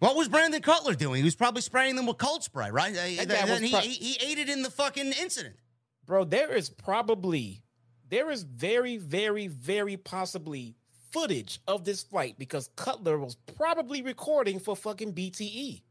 What 0.00 0.14
was 0.14 0.28
Brandon 0.28 0.60
Cutler 0.60 0.94
doing? 0.94 1.18
He 1.18 1.24
was 1.24 1.34
probably 1.34 1.62
spraying 1.62 1.96
them 1.96 2.06
with 2.06 2.18
cold 2.18 2.44
spray, 2.44 2.70
right? 2.70 2.92
Uh, 2.92 3.24
that 3.24 3.44
uh, 3.44 3.46
then 3.46 3.62
he, 3.62 3.70
pro- 3.70 3.80
he, 3.80 3.92
he 3.92 4.30
aided 4.30 4.50
in 4.50 4.62
the 4.62 4.70
fucking 4.70 5.12
incident. 5.18 5.56
Bro, 6.04 6.24
there 6.24 6.54
is 6.54 6.68
probably, 6.68 7.62
there 8.10 8.30
is 8.30 8.42
very, 8.42 8.98
very, 8.98 9.46
very 9.46 9.96
possibly 9.96 10.76
footage 11.10 11.60
of 11.66 11.84
this 11.84 12.02
fight 12.02 12.36
because 12.38 12.70
Cutler 12.76 13.18
was 13.18 13.34
probably 13.56 14.02
recording 14.02 14.58
for 14.58 14.76
fucking 14.76 15.12
BTE. 15.12 15.82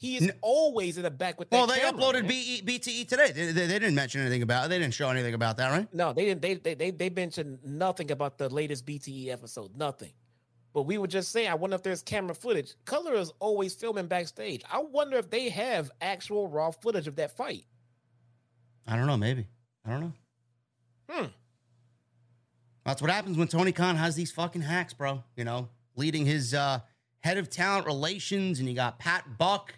He 0.00 0.16
is 0.16 0.32
always 0.40 0.96
in 0.96 1.02
the 1.02 1.10
back 1.10 1.38
with 1.38 1.50
that. 1.50 1.56
Well, 1.58 1.66
they 1.66 1.80
camera, 1.80 2.00
uploaded 2.00 2.26
BE, 2.26 2.62
BTE 2.64 3.06
today. 3.06 3.32
They, 3.32 3.52
they, 3.52 3.66
they, 3.66 3.78
didn't 3.78 3.94
mention 3.94 4.22
anything 4.22 4.40
about 4.40 4.64
it. 4.64 4.68
They 4.70 4.78
didn't 4.78 4.94
show 4.94 5.10
anything 5.10 5.34
about 5.34 5.58
that, 5.58 5.70
right? 5.70 5.92
No, 5.92 6.14
they 6.14 6.24
didn't. 6.24 6.40
They 6.40 6.54
they 6.54 6.74
they, 6.74 6.90
they 6.90 7.10
mentioned 7.10 7.58
nothing 7.62 8.10
about 8.10 8.38
the 8.38 8.48
latest 8.48 8.86
BTE 8.86 9.28
episode. 9.28 9.76
Nothing. 9.76 10.12
But 10.72 10.82
we 10.82 10.96
were 10.96 11.06
just 11.06 11.32
saying, 11.32 11.50
I 11.50 11.54
wonder 11.54 11.76
if 11.76 11.82
there's 11.82 12.00
camera 12.00 12.34
footage. 12.34 12.74
Cutler 12.86 13.14
is 13.14 13.32
always 13.40 13.74
filming 13.74 14.06
backstage. 14.06 14.62
I 14.72 14.78
wonder 14.78 15.18
if 15.18 15.28
they 15.28 15.50
have 15.50 15.90
actual 16.00 16.48
raw 16.48 16.70
footage 16.70 17.06
of 17.06 17.16
that 17.16 17.36
fight. 17.36 17.66
I 18.86 18.96
don't 18.96 19.06
know. 19.06 19.18
Maybe. 19.18 19.46
I 19.84 19.90
don't 19.90 20.00
know. 20.00 20.12
Hmm. 21.10 21.26
That's 22.90 23.02
what 23.02 23.10
happens 23.10 23.38
when 23.38 23.48
Tony 23.48 23.72
Khan 23.72 23.96
has 23.96 24.16
these 24.16 24.30
fucking 24.30 24.62
hacks, 24.62 24.92
bro. 24.92 25.22
You 25.36 25.44
know, 25.44 25.68
leading 25.96 26.26
his 26.26 26.54
uh, 26.54 26.80
head 27.20 27.38
of 27.38 27.48
talent 27.48 27.86
relations, 27.86 28.58
and 28.58 28.68
you 28.68 28.74
got 28.74 28.98
Pat 28.98 29.38
Buck 29.38 29.74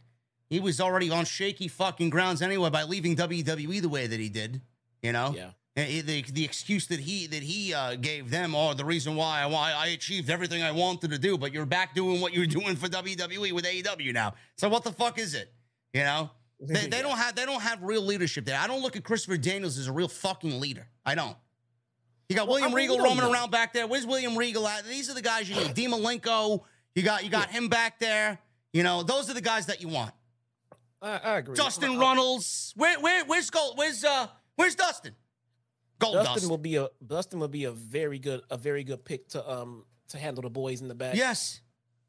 he 0.52 0.60
was 0.60 0.82
already 0.82 1.08
on 1.08 1.24
shaky 1.24 1.66
fucking 1.66 2.10
grounds 2.10 2.42
anyway 2.42 2.68
by 2.68 2.82
leaving 2.82 3.16
WWE 3.16 3.80
the 3.80 3.88
way 3.88 4.06
that 4.06 4.20
he 4.20 4.28
did. 4.28 4.60
You 5.02 5.12
know, 5.12 5.34
yeah. 5.34 5.50
The, 5.74 6.20
the 6.30 6.44
excuse 6.44 6.86
that 6.88 7.00
he 7.00 7.26
that 7.28 7.42
he 7.42 7.72
uh, 7.72 7.94
gave 7.94 8.28
them, 8.28 8.54
or 8.54 8.72
oh, 8.72 8.74
the 8.74 8.84
reason 8.84 9.16
why 9.16 9.46
why 9.46 9.72
I 9.72 9.86
achieved 9.86 10.28
everything 10.28 10.62
I 10.62 10.70
wanted 10.70 11.10
to 11.10 11.18
do, 11.18 11.38
but 11.38 11.54
you're 11.54 11.64
back 11.64 11.94
doing 11.94 12.20
what 12.20 12.34
you're 12.34 12.44
doing 12.60 12.76
for 12.76 12.86
WWE 12.88 13.52
with 13.52 13.64
AEW 13.64 14.12
now. 14.12 14.34
So 14.56 14.68
what 14.68 14.84
the 14.84 14.92
fuck 14.92 15.18
is 15.18 15.34
it? 15.34 15.50
You 15.94 16.02
know, 16.02 16.30
they, 16.60 16.86
they 16.86 17.00
don't 17.00 17.16
have 17.16 17.34
they 17.34 17.46
don't 17.46 17.62
have 17.62 17.82
real 17.82 18.02
leadership 18.02 18.44
there. 18.44 18.58
I 18.60 18.66
don't 18.66 18.82
look 18.82 18.94
at 18.94 19.04
Christopher 19.04 19.38
Daniels 19.38 19.78
as 19.78 19.86
a 19.86 19.92
real 19.92 20.08
fucking 20.08 20.60
leader. 20.60 20.86
I 21.06 21.14
don't. 21.14 21.36
You 22.32 22.36
got 22.36 22.48
well, 22.48 22.54
William 22.54 22.72
I 22.72 22.76
mean, 22.76 22.88
Regal 22.88 22.98
roaming 23.04 23.24
know. 23.24 23.32
around 23.32 23.50
back 23.50 23.74
there. 23.74 23.86
Where's 23.86 24.06
William 24.06 24.38
Regal 24.38 24.66
at? 24.66 24.86
These 24.86 25.10
are 25.10 25.14
the 25.14 25.20
guys 25.20 25.50
you 25.50 25.56
need. 25.56 25.74
Dean 25.74 25.90
Malenko. 25.90 26.62
You 26.94 27.02
got 27.02 27.24
you 27.24 27.30
got 27.30 27.48
yeah. 27.48 27.58
him 27.58 27.68
back 27.68 27.98
there. 27.98 28.38
You 28.72 28.82
know, 28.82 29.02
those 29.02 29.28
are 29.28 29.34
the 29.34 29.42
guys 29.42 29.66
that 29.66 29.82
you 29.82 29.88
want. 29.88 30.12
I, 31.02 31.18
I 31.18 31.38
agree. 31.38 31.54
Dustin 31.54 31.98
Runnels. 31.98 32.72
Where 32.74 32.98
where 33.00 33.26
where's 33.26 33.50
Gold? 33.50 33.76
Where's 33.76 34.02
uh 34.02 34.28
where's 34.56 34.74
Dustin? 34.74 35.14
Gold 35.98 36.14
Dustin 36.14 36.34
Dust. 36.34 36.48
will 36.50 36.58
be 36.58 36.76
a 36.76 36.88
Dustin 37.06 37.38
will 37.38 37.48
be 37.48 37.64
a 37.64 37.72
very 37.72 38.18
good 38.18 38.40
a 38.48 38.56
very 38.56 38.82
good 38.82 39.04
pick 39.04 39.28
to 39.30 39.50
um 39.50 39.84
to 40.08 40.18
handle 40.18 40.42
the 40.42 40.50
boys 40.50 40.80
in 40.80 40.88
the 40.88 40.94
back. 40.94 41.14
Yes. 41.14 41.60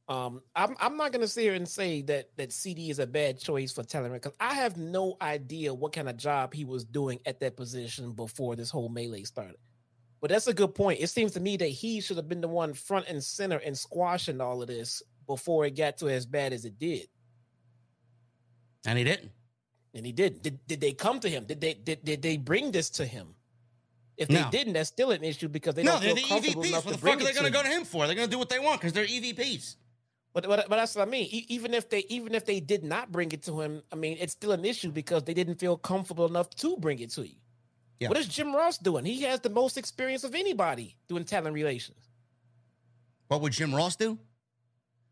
Um, 0.08 0.42
I'm 0.56 0.76
I'm 0.80 0.96
not 0.96 1.12
gonna 1.12 1.28
sit 1.28 1.42
here 1.42 1.54
and 1.54 1.68
say 1.68 2.02
that 2.04 2.30
that 2.38 2.54
CD 2.54 2.90
is 2.90 3.00
a 3.00 3.08
bad 3.08 3.40
choice 3.40 3.74
for 3.74 3.84
talent 3.84 4.14
because 4.14 4.34
I 4.40 4.54
have 4.54 4.78
no 4.78 5.18
idea 5.22 5.74
what 5.74 5.92
kind 5.92 6.08
of 6.08 6.16
job 6.16 6.54
he 6.54 6.64
was 6.64 6.86
doing 6.86 7.20
at 7.26 7.42
that 7.42 7.58
position 7.58 8.14
before 8.14 8.56
this 8.56 8.70
whole 8.70 8.90
melee 8.90 9.24
started. 9.24 9.58
But 10.24 10.30
that's 10.30 10.48
a 10.48 10.54
good 10.54 10.74
point. 10.74 11.02
It 11.02 11.10
seems 11.10 11.34
to 11.34 11.42
me 11.42 11.58
that 11.58 11.68
he 11.68 12.00
should 12.00 12.16
have 12.16 12.30
been 12.30 12.40
the 12.40 12.48
one 12.48 12.74
front 12.74 13.08
and 13.10 13.22
center 13.22 13.58
and 13.58 13.78
squashing 13.78 14.40
all 14.40 14.62
of 14.62 14.70
this 14.70 15.04
before 15.28 15.66
it 15.66 15.76
got 15.76 15.98
to 15.98 16.08
as 16.08 16.26
bad 16.26 16.54
as 16.54 16.64
it 16.64 16.80
did. 16.80 17.10
And 18.86 18.98
he 18.98 19.04
didn't. 19.04 19.32
And 19.94 20.06
he 20.06 20.14
did. 20.14 20.42
Did 20.42 20.66
did 20.66 20.80
they 20.80 20.94
come 20.94 21.20
to 21.20 21.30
him? 21.30 21.44
Did 21.44 21.60
they 21.60 21.74
did, 21.74 22.06
did 22.06 22.22
they 22.22 22.38
bring 22.38 22.72
this 22.72 22.90
to 22.92 23.06
him? 23.06 23.36
If 24.16 24.30
they 24.30 24.36
no. 24.36 24.50
didn't, 24.50 24.74
that's 24.74 24.88
still 24.88 25.12
an 25.12 25.26
issue 25.26 25.50
because 25.50 25.76
they 25.76 25.84
no, 25.84 25.92
don't 25.92 26.02
feel 26.04 26.16
they're 26.16 26.24
the 26.24 26.30
comfortable 26.30 26.64
EVPs. 26.64 26.68
enough 26.70 26.86
what 26.86 26.92
the 26.94 26.98
fuck 27.00 27.16
are 27.22 27.24
they 27.26 27.34
going 27.34 27.46
to 27.46 27.52
go 27.52 27.64
to 27.64 27.68
him 27.68 27.84
for? 27.84 28.08
They're 28.08 28.16
going 28.16 28.30
to 28.30 28.32
do 28.32 28.40
what 28.40 28.48
they 28.48 28.60
want 28.60 28.80
because 28.80 28.94
they're 28.94 29.06
EVPs. 29.06 29.76
But, 30.34 30.48
but 30.48 30.70
but 30.70 30.78
that's 30.78 30.96
what 30.96 31.06
I 31.06 31.12
mean. 31.12 31.28
even 31.50 31.74
if 31.74 31.90
they 31.90 32.06
even 32.08 32.34
if 32.34 32.46
they 32.46 32.62
did 32.62 32.86
not 32.86 33.12
bring 33.12 33.34
it 33.34 33.44
to 33.44 33.60
him, 33.60 33.84
I 33.92 33.98
mean, 33.98 34.16
it's 34.22 34.32
still 34.32 34.54
an 34.54 34.64
issue 34.64 34.92
because 34.92 35.24
they 35.24 35.34
didn't 35.34 35.56
feel 35.56 35.76
comfortable 35.76 36.28
enough 36.28 36.50
to 36.52 36.78
bring 36.78 37.00
it 37.00 37.10
to 37.12 37.28
you. 37.28 37.36
Yeah. 38.04 38.10
What 38.10 38.18
is 38.18 38.28
Jim 38.28 38.54
Ross 38.54 38.78
doing? 38.78 39.06
He 39.06 39.22
has 39.22 39.40
the 39.40 39.50
most 39.50 39.78
experience 39.78 40.26
of 40.26 40.36
anybody 40.36 40.98
doing 41.08 41.24
talent 41.24 41.54
relations. 41.54 42.10
What 43.30 43.40
would 43.40 43.54
Jim 43.54 43.74
Ross 43.74 43.96
do? 43.96 44.20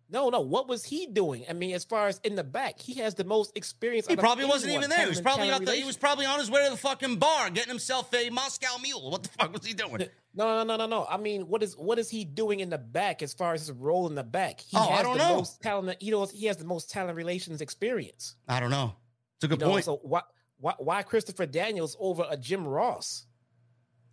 No, 0.09 0.27
no. 0.29 0.41
What 0.41 0.67
was 0.67 0.83
he 0.83 1.07
doing? 1.07 1.45
I 1.49 1.53
mean, 1.53 1.73
as 1.73 1.85
far 1.85 2.09
as 2.09 2.19
in 2.25 2.35
the 2.35 2.43
back, 2.43 2.81
he 2.81 2.95
has 2.95 3.15
the 3.15 3.23
most 3.23 3.55
experience. 3.55 4.07
He 4.07 4.17
probably 4.17 4.43
wasn't 4.43 4.73
even 4.73 4.89
there. 4.89 5.03
He 5.03 5.07
was 5.07 5.21
probably 5.21 5.49
out 5.49 5.63
the, 5.63 5.73
he 5.73 5.85
was 5.85 5.95
probably 5.95 6.25
on 6.25 6.37
his 6.37 6.51
way 6.51 6.65
to 6.65 6.71
the 6.71 6.77
fucking 6.77 7.15
bar, 7.15 7.49
getting 7.49 7.69
himself 7.69 8.13
a 8.13 8.29
Moscow 8.29 8.77
Mule. 8.81 9.09
What 9.09 9.23
the 9.23 9.29
fuck 9.39 9.53
was 9.53 9.65
he 9.65 9.73
doing? 9.73 10.09
No, 10.33 10.63
no, 10.63 10.63
no, 10.63 10.77
no, 10.77 10.85
no. 10.85 11.05
I 11.09 11.17
mean, 11.17 11.49
what 11.49 11.61
is 11.61 11.75
what 11.75 11.99
is 11.99 12.09
he 12.09 12.23
doing 12.23 12.61
in 12.61 12.69
the 12.69 12.77
back 12.77 13.21
as 13.21 13.33
far 13.33 13.53
as 13.53 13.67
his 13.67 13.75
role 13.75 14.07
in 14.07 14.15
the 14.15 14.23
back? 14.23 14.61
He 14.61 14.77
oh, 14.77 14.87
I 14.89 15.03
don't 15.03 15.17
know. 15.17 15.35
Most 15.35 15.61
talent, 15.61 15.97
he 16.01 16.09
knows 16.09 16.31
he 16.31 16.45
has 16.45 16.55
the 16.55 16.63
most 16.63 16.89
talent 16.89 17.17
relations 17.17 17.59
experience. 17.59 18.37
I 18.47 18.61
don't 18.61 18.71
know. 18.71 18.95
It's 19.35 19.43
a 19.43 19.47
good 19.49 19.59
you 19.59 19.65
know, 19.65 19.71
point. 19.73 19.83
So 19.83 19.99
why, 20.03 20.21
why 20.61 20.73
why 20.77 21.01
Christopher 21.03 21.45
Daniels 21.45 21.97
over 21.99 22.25
a 22.29 22.37
Jim 22.37 22.65
Ross? 22.65 23.25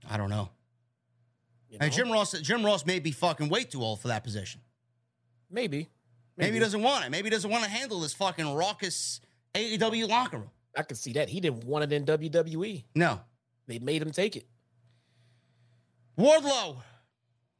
I 0.08 0.16
don't 0.16 0.30
know. 0.30 0.50
You 1.68 1.78
know? 1.78 1.84
And 1.84 1.92
Jim 1.92 2.10
Ross, 2.10 2.32
Jim 2.40 2.64
Ross 2.64 2.86
may 2.86 2.98
be 2.98 3.12
fucking 3.12 3.48
way 3.48 3.64
too 3.64 3.82
old 3.82 4.00
for 4.00 4.08
that 4.08 4.24
position. 4.24 4.62
Maybe. 5.50 5.88
Maybe, 6.36 6.54
he 6.54 6.60
doesn't 6.60 6.82
want 6.82 7.04
it. 7.04 7.10
Maybe 7.10 7.26
he 7.26 7.30
doesn't 7.30 7.50
want 7.50 7.64
to 7.64 7.70
handle 7.70 8.00
this 8.00 8.14
fucking 8.14 8.54
raucous 8.54 9.20
AEW 9.54 10.08
locker 10.08 10.38
room. 10.38 10.50
I 10.76 10.82
can 10.82 10.96
see 10.96 11.12
that. 11.14 11.28
He 11.28 11.40
didn't 11.40 11.64
want 11.64 11.84
it 11.84 11.92
in 11.92 12.04
WWE. 12.04 12.84
No. 12.94 13.20
They 13.66 13.80
made 13.80 14.00
him 14.00 14.12
take 14.12 14.36
it. 14.36 14.46
Wardlow. 16.16 16.76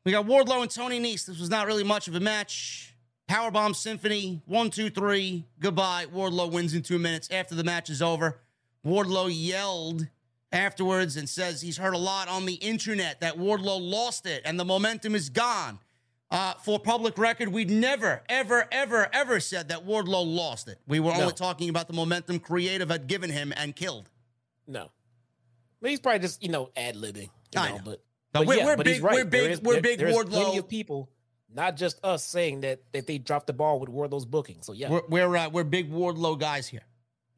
We 0.05 0.12
got 0.12 0.27
Wardlow 0.27 0.62
and 0.62 0.70
Tony 0.70 1.01
Nese. 1.01 1.27
This 1.27 1.40
was 1.40 1.51
not 1.51 1.66
really 1.66 1.82
much 1.82 2.06
of 2.06 2.15
a 2.15 2.20
match. 2.20 2.94
Powerbomb 3.28 3.74
Symphony, 3.74 4.43
one, 4.47 4.70
two, 4.70 4.90
three. 4.90 5.44
Goodbye. 5.59 6.06
Wardlow 6.06 6.51
wins 6.51 6.73
in 6.73 6.82
two 6.82 6.98
minutes. 6.98 7.28
After 7.32 7.56
the 7.56 7.65
match 7.65 7.90
is 7.90 8.01
over, 8.01 8.40
Wardlow 8.85 9.31
yelled 9.31 10.09
afterwards 10.53 11.17
and 11.17 11.29
says 11.29 11.61
he's 11.61 11.77
heard 11.77 11.95
a 11.95 11.99
lot 11.99 12.29
on 12.29 12.47
the 12.47 12.55
internet 12.55 13.21
that 13.21 13.37
Wardlow 13.37 13.79
lost 13.81 14.27
it 14.27 14.43
and 14.45 14.59
the 14.59 14.65
momentum 14.65 15.15
is 15.15 15.29
gone. 15.31 15.79
Uh, 16.31 16.53
for 16.63 16.79
public 16.79 17.17
record, 17.17 17.49
we'd 17.49 17.71
never, 17.71 18.23
ever, 18.29 18.67
ever, 18.71 19.09
ever 19.15 19.41
said 19.41 19.69
that 19.69 19.87
Wardlow 19.87 20.27
lost 20.27 20.69
it. 20.69 20.79
We 20.87 21.01
were 21.01 21.13
no. 21.13 21.23
only 21.23 21.33
talking 21.33 21.71
about 21.71 21.87
the 21.87 21.95
momentum 21.95 22.39
creative 22.39 22.91
had 22.91 23.07
given 23.07 23.31
him 23.31 23.51
and 23.57 23.75
killed. 23.75 24.11
No, 24.67 24.91
but 25.81 25.89
he's 25.89 26.01
probably 26.01 26.19
just 26.19 26.43
you 26.43 26.51
know 26.51 26.69
ad 26.77 26.97
libbing. 26.97 27.31
I 27.57 27.71
know, 27.71 27.77
know, 27.77 27.83
but 27.83 28.03
but, 28.33 28.41
but 28.41 28.47
we're, 28.47 28.57
yeah, 28.57 28.67
we're, 28.67 28.77
but 28.77 28.85
big, 28.85 29.03
right. 29.03 29.15
we're 29.15 29.25
big, 29.25 29.51
is, 29.53 29.63
we're 29.63 29.81
big. 29.81 30.01
Wardlow. 30.01 30.29
plenty 30.29 30.59
of 30.59 30.69
people, 30.69 31.09
not 31.51 31.77
just 31.77 31.99
us, 32.05 32.25
saying 32.25 32.61
that 32.61 32.83
that 32.93 33.07
they 33.07 33.17
dropped 33.17 33.47
the 33.47 33.55
ball 33.55 33.81
with 33.81 33.89
Wardlow's 33.89 34.27
booking. 34.27 34.59
So 34.61 34.75
yeah, 34.75 34.91
we're 34.91 35.03
we're, 35.09 35.35
uh, 35.35 35.49
we're 35.49 35.65
big 35.65 35.91
Wardlow 35.91 36.39
guys 36.39 36.69
here. 36.69 36.85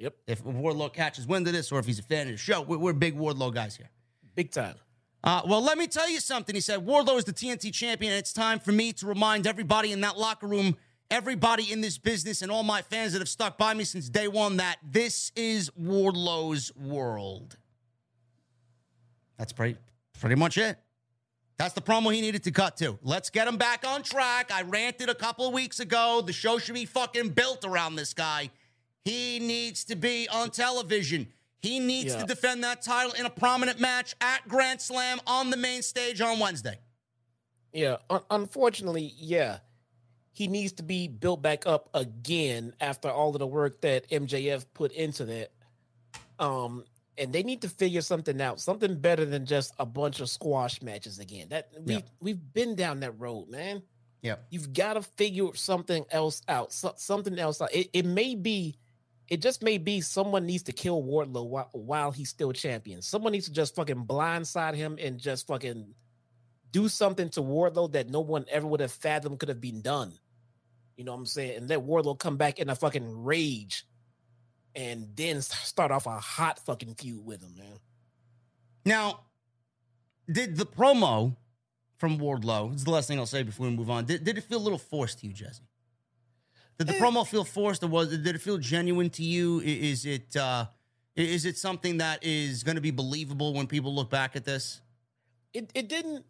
Yep. 0.01 0.17
If 0.27 0.43
Wardlow 0.43 0.93
catches 0.93 1.27
wind 1.27 1.47
of 1.47 1.53
this, 1.53 1.71
or 1.71 1.79
if 1.79 1.85
he's 1.85 1.99
a 1.99 2.03
fan 2.03 2.27
of 2.27 2.33
the 2.33 2.39
show, 2.39 2.63
we're, 2.63 2.79
we're 2.79 2.93
big 2.95 3.17
Wardlow 3.17 3.53
guys 3.53 3.77
here. 3.77 3.91
Big 4.35 4.51
time. 4.51 4.75
Uh, 5.23 5.43
well, 5.47 5.63
let 5.63 5.77
me 5.77 5.87
tell 5.87 6.09
you 6.09 6.21
something. 6.21 6.55
He 6.55 6.63
said, 6.63 6.87
Wardlow 6.87 7.19
is 7.19 7.25
the 7.25 7.35
TNT 7.35 7.71
champion, 7.71 8.13
and 8.13 8.19
it's 8.19 8.33
time 8.33 8.59
for 8.59 8.73
me 8.73 8.95
to 8.95 9.07
remind 9.07 9.47
everybody 9.47 9.93
in 9.93 10.01
that 10.01 10.17
locker 10.17 10.47
room, 10.47 10.79
everybody 11.11 11.71
in 11.71 11.83
this 11.83 11.99
business, 11.99 12.41
and 12.41 12.51
all 12.51 12.63
my 12.63 12.81
fans 12.81 13.13
that 13.13 13.19
have 13.19 13.29
stuck 13.29 13.59
by 13.59 13.75
me 13.75 13.85
since 13.85 14.09
day 14.09 14.27
one 14.27 14.57
that 14.57 14.77
this 14.83 15.33
is 15.37 15.71
Wardlow's 15.79 16.75
world. 16.75 17.59
That's 19.37 19.53
pretty, 19.53 19.77
pretty 20.19 20.37
much 20.37 20.57
it. 20.57 20.79
That's 21.59 21.75
the 21.75 21.83
promo 21.83 22.15
he 22.15 22.23
needed 22.23 22.43
to 22.45 22.51
cut 22.51 22.79
to. 22.79 22.99
Let's 23.03 23.29
get 23.29 23.47
him 23.47 23.59
back 23.59 23.87
on 23.87 24.03
track. 24.03 24.51
I 24.51 24.63
ranted 24.63 25.11
a 25.11 25.15
couple 25.15 25.47
of 25.47 25.53
weeks 25.53 25.79
ago. 25.79 26.23
The 26.25 26.33
show 26.33 26.59
should 26.59 26.75
be 26.75 26.87
fucking 26.87 27.31
built 27.31 27.67
around 27.67 27.97
this 27.97 28.15
guy. 28.15 28.49
He 29.05 29.39
needs 29.39 29.85
to 29.85 29.97
be 29.97 30.29
on 30.29 30.51
television. 30.51 31.29
He 31.63 31.79
needs 31.79 32.13
Yeah. 32.15 32.21
to 32.21 32.27
defend 32.27 32.65
that 32.65 32.83
title 32.83 33.13
in 33.13 33.27
a 33.27 33.31
prominent 33.31 33.79
match 33.81 34.15
at 34.21 34.47
Grand 34.49 34.81
Slam 34.81 35.21
on 35.27 35.51
the 35.51 35.57
main 35.57 35.83
stage 35.83 36.21
on 36.21 36.39
Wednesday. 36.39 36.79
Yeah, 37.73 37.99
un- 38.09 38.23
unfortunately, 38.31 39.15
yeah, 39.17 39.59
he 40.33 40.49
needs 40.49 40.73
to 40.75 40.83
be 40.83 41.07
built 41.09 41.43
back 41.43 41.67
up 41.67 41.89
again 41.95 42.75
after 42.81 43.09
all 43.11 43.31
of 43.31 43.39
the 43.39 43.47
work 43.47 43.81
that 43.83 44.09
MJF 44.11 44.65
put 44.75 44.93
into 44.93 45.25
that. 45.27 45.53
Um, 46.39 46.85
and 47.19 47.33
they 47.33 47.43
need 47.43 47.61
to 47.63 47.69
figure 47.69 48.01
something 48.01 48.41
out, 48.41 48.61
something 48.61 48.97
better 48.99 49.27
than 49.27 49.45
just 49.45 49.75
a 49.79 49.85
bunch 49.85 50.21
of 50.21 50.31
squash 50.31 50.81
matches 50.81 51.19
again. 51.19 51.49
That 51.51 51.71
we 51.79 51.95
Yeah. 51.97 52.01
we've 52.21 52.53
been 52.55 52.75
down 52.75 53.01
that 53.01 53.13
road, 53.13 53.49
man. 53.49 53.83
Yeah. 54.23 54.37
You've 54.49 54.73
got 54.73 54.95
to 54.95 55.03
figure 55.03 55.55
something 55.55 56.05
else 56.11 56.41
out. 56.49 56.73
So, 56.73 56.95
something 56.97 57.39
else 57.39 57.61
out. 57.61 57.73
It, 57.75 57.91
it 57.93 58.05
may 58.07 58.35
be, 58.35 58.77
it 59.31 59.41
just 59.41 59.63
may 59.63 59.79
be 59.79 60.01
someone 60.01 60.45
needs 60.45 60.65
to 60.65 60.73
kill 60.73 61.03
Wardlow 61.05 61.47
while, 61.47 61.71
while 61.73 62.11
he's 62.11 62.29
still 62.29 62.53
champion. 62.53 63.01
Someone 63.01 63.33
needs 63.33 63.47
to 63.47 63.53
just 63.53 63.77
fucking 63.77 64.05
blindside 64.05 64.75
him 64.75 64.99
and 65.01 65.21
just 65.21 65.47
fucking 65.47 65.95
do 66.73 66.89
something 66.89 67.29
to 67.31 67.41
Wardlow 67.41 67.93
that 67.93 68.11
no 68.11 68.21
one 68.21 68.45
ever 68.51 68.67
would 68.67 68.81
have 68.81 68.91
fathomed 68.91 69.39
could 69.39 69.49
have 69.49 69.61
been 69.61 69.83
done. 69.83 70.13
You 70.97 71.05
know 71.05 71.13
what 71.13 71.19
I'm 71.19 71.27
saying? 71.27 71.59
And 71.59 71.69
let 71.69 71.79
Wardlow 71.79 72.19
come 72.19 72.37
back 72.37 72.59
in 72.59 72.69
a 72.69 72.75
fucking 72.75 73.25
rage 73.25 73.87
and 74.75 75.09
then 75.15 75.41
start 75.41 75.93
off 75.93 76.07
a 76.07 76.19
hot 76.19 76.59
fucking 76.67 76.97
feud 76.97 77.25
with 77.25 77.43
him, 77.43 77.55
man. 77.57 77.79
Now, 78.85 79.21
did 80.31 80.57
the 80.57 80.67
promo 80.67 81.37
from 81.99 82.19
Wardlow, 82.19 82.73
it's 82.73 82.85
the 82.85 82.91
last 82.91 83.07
thing 83.07 83.19
I'll 83.21 83.27
say 83.27 83.45
before 83.45 83.67
we 83.67 83.77
move 83.77 83.91
on, 83.91 84.07
did, 84.07 84.25
did 84.25 84.39
it 84.39 84.45
feel 84.45 84.59
a 84.59 84.61
little 84.61 84.79
forced 84.79 85.21
to 85.21 85.27
you, 85.29 85.33
Jesse? 85.33 85.63
Did 86.81 86.87
the 86.87 86.95
Eh. 86.97 86.99
promo 86.99 87.27
feel 87.27 87.45
forced 87.45 87.83
or 87.85 87.89
was 87.89 88.09
did 88.09 88.27
it 88.27 88.41
feel 88.41 88.57
genuine 88.57 89.11
to 89.11 89.23
you? 89.23 89.61
Is 89.61 90.07
it 90.07 90.35
uh 90.35 90.65
is 91.15 91.45
it 91.45 91.59
something 91.59 91.99
that 91.99 92.25
is 92.25 92.63
going 92.63 92.77
to 92.77 92.81
be 92.81 92.91
believable 92.91 93.53
when 93.53 93.67
people 93.67 93.95
look 93.95 94.09
back 94.09 94.35
at 94.35 94.47
this? 94.47 94.81
it 95.53 95.71
it 95.75 95.89
didn't 95.91 96.25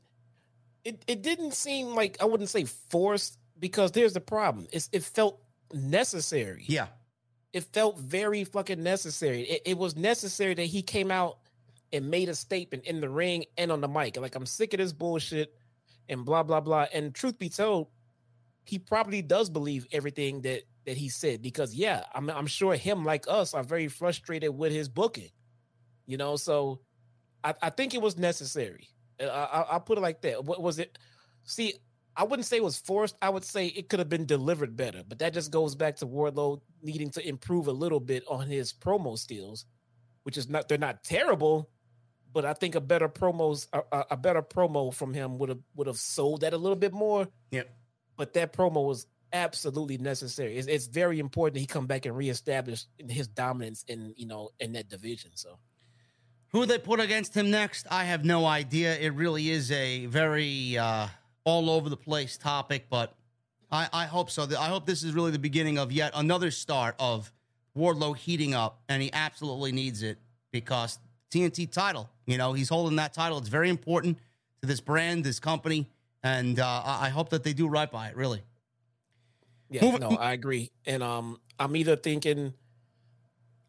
it 0.84 1.04
it 1.06 1.22
didn't 1.22 1.54
seem 1.54 1.94
like 1.94 2.16
I 2.20 2.24
wouldn't 2.24 2.48
say 2.48 2.64
forced 2.64 3.38
because 3.60 3.92
there's 3.92 4.12
the 4.14 4.20
problem. 4.20 4.66
It's 4.72 4.88
it 4.90 5.04
felt 5.04 5.40
necessary. 5.72 6.64
Yeah. 6.66 6.88
It 7.52 7.62
felt 7.64 7.96
very 7.98 8.42
fucking 8.42 8.82
necessary. 8.82 9.42
It, 9.42 9.62
it 9.66 9.78
was 9.78 9.94
necessary 9.96 10.54
that 10.54 10.64
he 10.66 10.82
came 10.82 11.12
out 11.12 11.38
and 11.92 12.10
made 12.10 12.28
a 12.28 12.34
statement 12.34 12.86
in 12.86 13.00
the 13.00 13.08
ring 13.08 13.44
and 13.56 13.70
on 13.70 13.80
the 13.80 13.88
mic. 13.88 14.16
Like 14.16 14.34
I'm 14.34 14.46
sick 14.46 14.74
of 14.74 14.78
this 14.78 14.92
bullshit 14.92 15.54
and 16.08 16.24
blah 16.24 16.42
blah 16.42 16.60
blah. 16.60 16.86
And 16.92 17.14
truth 17.14 17.38
be 17.38 17.48
told, 17.50 17.86
he 18.70 18.78
probably 18.78 19.20
does 19.20 19.50
believe 19.50 19.84
everything 19.90 20.42
that 20.42 20.62
that 20.86 20.96
he 20.96 21.08
said 21.08 21.42
because 21.42 21.74
yeah, 21.74 22.04
I'm 22.14 22.30
I'm 22.30 22.46
sure 22.46 22.74
him 22.74 23.04
like 23.04 23.24
us 23.28 23.52
are 23.52 23.64
very 23.64 23.88
frustrated 23.88 24.56
with 24.56 24.72
his 24.72 24.88
booking. 24.88 25.30
You 26.06 26.16
know, 26.16 26.36
so 26.36 26.80
I, 27.42 27.54
I 27.62 27.70
think 27.70 27.94
it 27.94 28.02
was 28.02 28.16
necessary. 28.16 28.88
Uh, 29.20 29.24
I, 29.26 29.44
I, 29.44 29.60
I'll 29.72 29.80
put 29.80 29.98
it 29.98 30.02
like 30.02 30.20
that. 30.22 30.44
What 30.44 30.62
was 30.62 30.78
it? 30.78 30.98
See, 31.44 31.74
I 32.16 32.22
wouldn't 32.24 32.46
say 32.46 32.58
it 32.58 32.64
was 32.64 32.78
forced. 32.78 33.16
I 33.20 33.28
would 33.30 33.44
say 33.44 33.66
it 33.66 33.88
could 33.88 33.98
have 33.98 34.08
been 34.08 34.26
delivered 34.26 34.76
better. 34.76 35.02
But 35.06 35.18
that 35.18 35.34
just 35.34 35.50
goes 35.50 35.74
back 35.74 35.96
to 35.96 36.06
Wardlow 36.06 36.60
needing 36.82 37.10
to 37.10 37.28
improve 37.28 37.66
a 37.66 37.72
little 37.72 38.00
bit 38.00 38.22
on 38.28 38.46
his 38.46 38.72
promo 38.72 39.18
skills, 39.18 39.66
which 40.22 40.38
is 40.38 40.48
not 40.48 40.68
they're 40.68 40.78
not 40.78 41.02
terrible, 41.02 41.70
but 42.32 42.44
I 42.44 42.52
think 42.54 42.76
a 42.76 42.80
better 42.80 43.08
promos 43.08 43.66
a, 43.72 43.82
a- 43.92 44.06
a 44.12 44.16
better 44.16 44.42
promo 44.42 44.94
from 44.94 45.12
him 45.12 45.38
would 45.38 45.48
have 45.48 45.60
would 45.74 45.88
have 45.88 45.98
sold 45.98 46.42
that 46.42 46.52
a 46.52 46.58
little 46.58 46.76
bit 46.76 46.92
more. 46.92 47.26
Yep. 47.50 47.68
But 48.20 48.34
that 48.34 48.52
promo 48.52 48.84
was 48.84 49.06
absolutely 49.32 49.96
necessary. 49.96 50.58
It's, 50.58 50.68
it's 50.68 50.86
very 50.86 51.20
important 51.20 51.54
that 51.54 51.60
he 51.60 51.66
come 51.66 51.86
back 51.86 52.04
and 52.04 52.14
reestablish 52.14 52.84
his 52.98 53.28
dominance 53.28 53.82
in 53.88 54.12
you 54.14 54.26
know 54.26 54.50
in 54.60 54.74
that 54.74 54.90
division. 54.90 55.30
So. 55.36 55.58
Who 56.48 56.66
they 56.66 56.76
put 56.76 57.00
against 57.00 57.34
him 57.34 57.50
next? 57.50 57.86
I 57.90 58.04
have 58.04 58.22
no 58.22 58.44
idea. 58.44 58.94
It 58.94 59.14
really 59.14 59.48
is 59.48 59.72
a 59.72 60.04
very 60.04 60.76
uh, 60.76 61.06
all 61.44 61.70
over 61.70 61.88
the 61.88 61.96
place 61.96 62.36
topic, 62.36 62.88
but 62.90 63.14
I, 63.72 63.88
I 63.90 64.04
hope 64.04 64.30
so. 64.30 64.46
I 64.58 64.68
hope 64.68 64.84
this 64.84 65.02
is 65.02 65.14
really 65.14 65.30
the 65.30 65.38
beginning 65.38 65.78
of 65.78 65.90
yet 65.90 66.12
another 66.14 66.50
start 66.50 66.96
of 66.98 67.32
Wardlow 67.74 68.18
heating 68.18 68.52
up, 68.52 68.82
and 68.90 69.00
he 69.02 69.10
absolutely 69.14 69.72
needs 69.72 70.02
it 70.02 70.18
because 70.52 70.98
TNT 71.32 71.72
title. 71.72 72.10
You 72.26 72.36
know, 72.36 72.52
he's 72.52 72.68
holding 72.68 72.96
that 72.96 73.14
title. 73.14 73.38
It's 73.38 73.48
very 73.48 73.70
important 73.70 74.18
to 74.60 74.66
this 74.66 74.82
brand, 74.82 75.24
this 75.24 75.40
company, 75.40 75.88
and 76.22 76.58
uh, 76.60 76.82
I 76.84 77.06
I 77.06 77.08
hope 77.10 77.30
that 77.30 77.42
they 77.44 77.52
do 77.52 77.68
right 77.68 77.90
by 77.90 78.08
it. 78.08 78.16
Really. 78.16 78.42
Yeah, 79.70 79.84
Moving- 79.84 80.00
no, 80.00 80.10
I 80.16 80.32
agree. 80.32 80.70
And 80.84 81.02
um, 81.02 81.38
I'm 81.58 81.76
either 81.76 81.94
thinking 81.96 82.54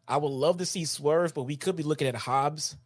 I 0.08 0.16
would 0.16 0.32
love 0.32 0.58
to 0.58 0.66
see 0.66 0.84
Swerve, 0.84 1.32
but 1.32 1.44
we 1.44 1.56
could 1.56 1.76
be 1.76 1.84
looking 1.84 2.08
at 2.08 2.16
Hobbs 2.16 2.76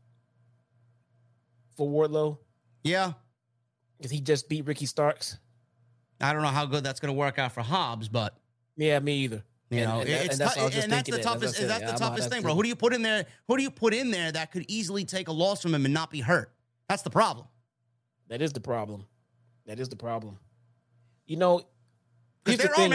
for 1.76 1.88
Wardlow 1.88 2.38
Yeah, 2.84 3.12
because 3.98 4.10
he 4.10 4.20
just 4.20 4.48
beat 4.48 4.66
Ricky 4.66 4.86
Starks. 4.86 5.38
I 6.20 6.32
don't 6.32 6.43
know 6.43 6.48
how 6.48 6.66
good 6.66 6.84
that's 6.84 7.01
going 7.01 7.12
to 7.14 7.18
work 7.18 7.38
out 7.38 7.52
for 7.52 7.62
Hobbs, 7.62 8.09
but 8.09 8.36
Yeah, 8.76 8.98
me 9.01 9.16
either. 9.24 9.43
You 9.70 9.78
And- 9.80 9.88
know, 9.90 10.01
and 10.01 10.09
that- 10.10 10.24
it's 10.26 10.34
and 10.34 10.40
that's 10.40 10.55
tou- 10.55 10.60
what 10.60 10.62
I 10.62 10.64
was 10.66 10.74
just 10.74 10.84
and 10.84 10.93
that's 10.93 11.06
the 11.10 11.16
that. 11.16 11.22
That's 11.22 11.26
toughest. 11.40 11.68
That's 11.68 11.93
the 11.93 11.98
toughest 11.98 12.30
thing, 12.30 12.43
bro. 12.43 12.55
Who 12.55 12.62
do 12.62 12.68
you 12.68 12.76
put 12.76 12.93
in 12.94 13.02
there? 13.02 13.26
Who 13.48 13.56
do 13.56 13.62
you 13.62 13.70
put 13.70 13.94
in 13.94 14.10
there 14.10 14.30
that 14.32 14.52
could 14.52 14.64
easily 14.68 15.05
take 15.05 15.28
a 15.28 15.32
loss 15.32 15.62
from 15.62 15.74
him 15.74 15.84
and 15.86 15.93
not 15.94 16.10
be 16.10 16.20
hurt? 16.20 16.52
That's 16.88 17.02
the 17.02 17.10
problem. 17.10 17.47
That 18.28 18.43
is 18.43 18.52
the 18.52 18.60
problem. 18.60 19.06
That 19.66 19.80
is 19.80 19.88
the 19.88 19.97
problem. 19.97 20.38
You 21.26 21.36
know, 21.36 21.62
Because 22.44 22.60
here's 22.62 22.70
the 22.70 22.76
thing. 22.76 22.90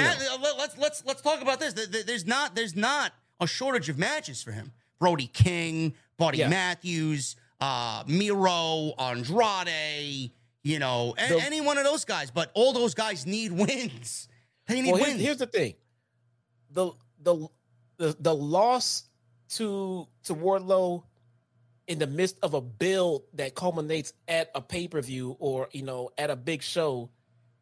Let's 0.58 0.78
let's 0.78 1.06
let's 1.06 1.22
talk 1.22 1.42
about 1.42 1.60
this. 1.60 1.74
There- 1.74 1.86
there- 1.86 2.04
There's 2.04 2.26
not 2.26 2.56
there's 2.56 2.76
not 2.76 3.14
a 3.42 3.48
shortage 3.48 3.90
of 3.90 3.98
matches 3.98 4.42
for 4.42 4.52
him. 4.54 4.72
Brody 5.00 5.28
King, 5.28 5.96
Buddy 6.18 6.38
Yeah. 6.40 6.48
Matthews, 6.50 7.36
uh, 7.60 8.04
Miro, 8.08 8.94
Andrade. 8.98 10.32
You 10.64 10.80
know, 10.80 11.16
The- 11.18 11.42
any 11.42 11.60
one 11.60 11.78
of 11.78 11.84
those 11.84 12.06
guys. 12.06 12.32
But 12.32 12.52
all 12.54 12.72
those 12.72 12.94
guys 12.94 13.26
need 13.26 13.52
wins. 13.52 14.28
They 14.68 14.82
need 14.82 14.92
Well, 14.92 14.98
here's, 15.04 15.10
wins. 15.16 15.22
here's 15.22 15.38
the 15.38 15.48
thing. 15.48 15.74
The 16.70 16.92
the 17.20 17.48
the 17.98 18.16
the 18.20 18.34
loss 18.36 19.04
to 19.56 20.08
to 20.24 20.34
Wardlow 20.36 21.04
in 21.92 22.00
the 22.00 22.08
midst 22.08 22.38
of 22.42 22.54
a 22.54 22.62
build 22.62 23.24
that 23.34 23.54
culminates 23.54 24.14
at 24.30 24.50
a 24.56 24.62
pay-per-view 24.62 25.36
or 25.40 25.68
you 25.74 25.84
know 25.84 26.10
at 26.18 26.30
a 26.30 26.38
big 26.38 26.64
show, 26.64 27.10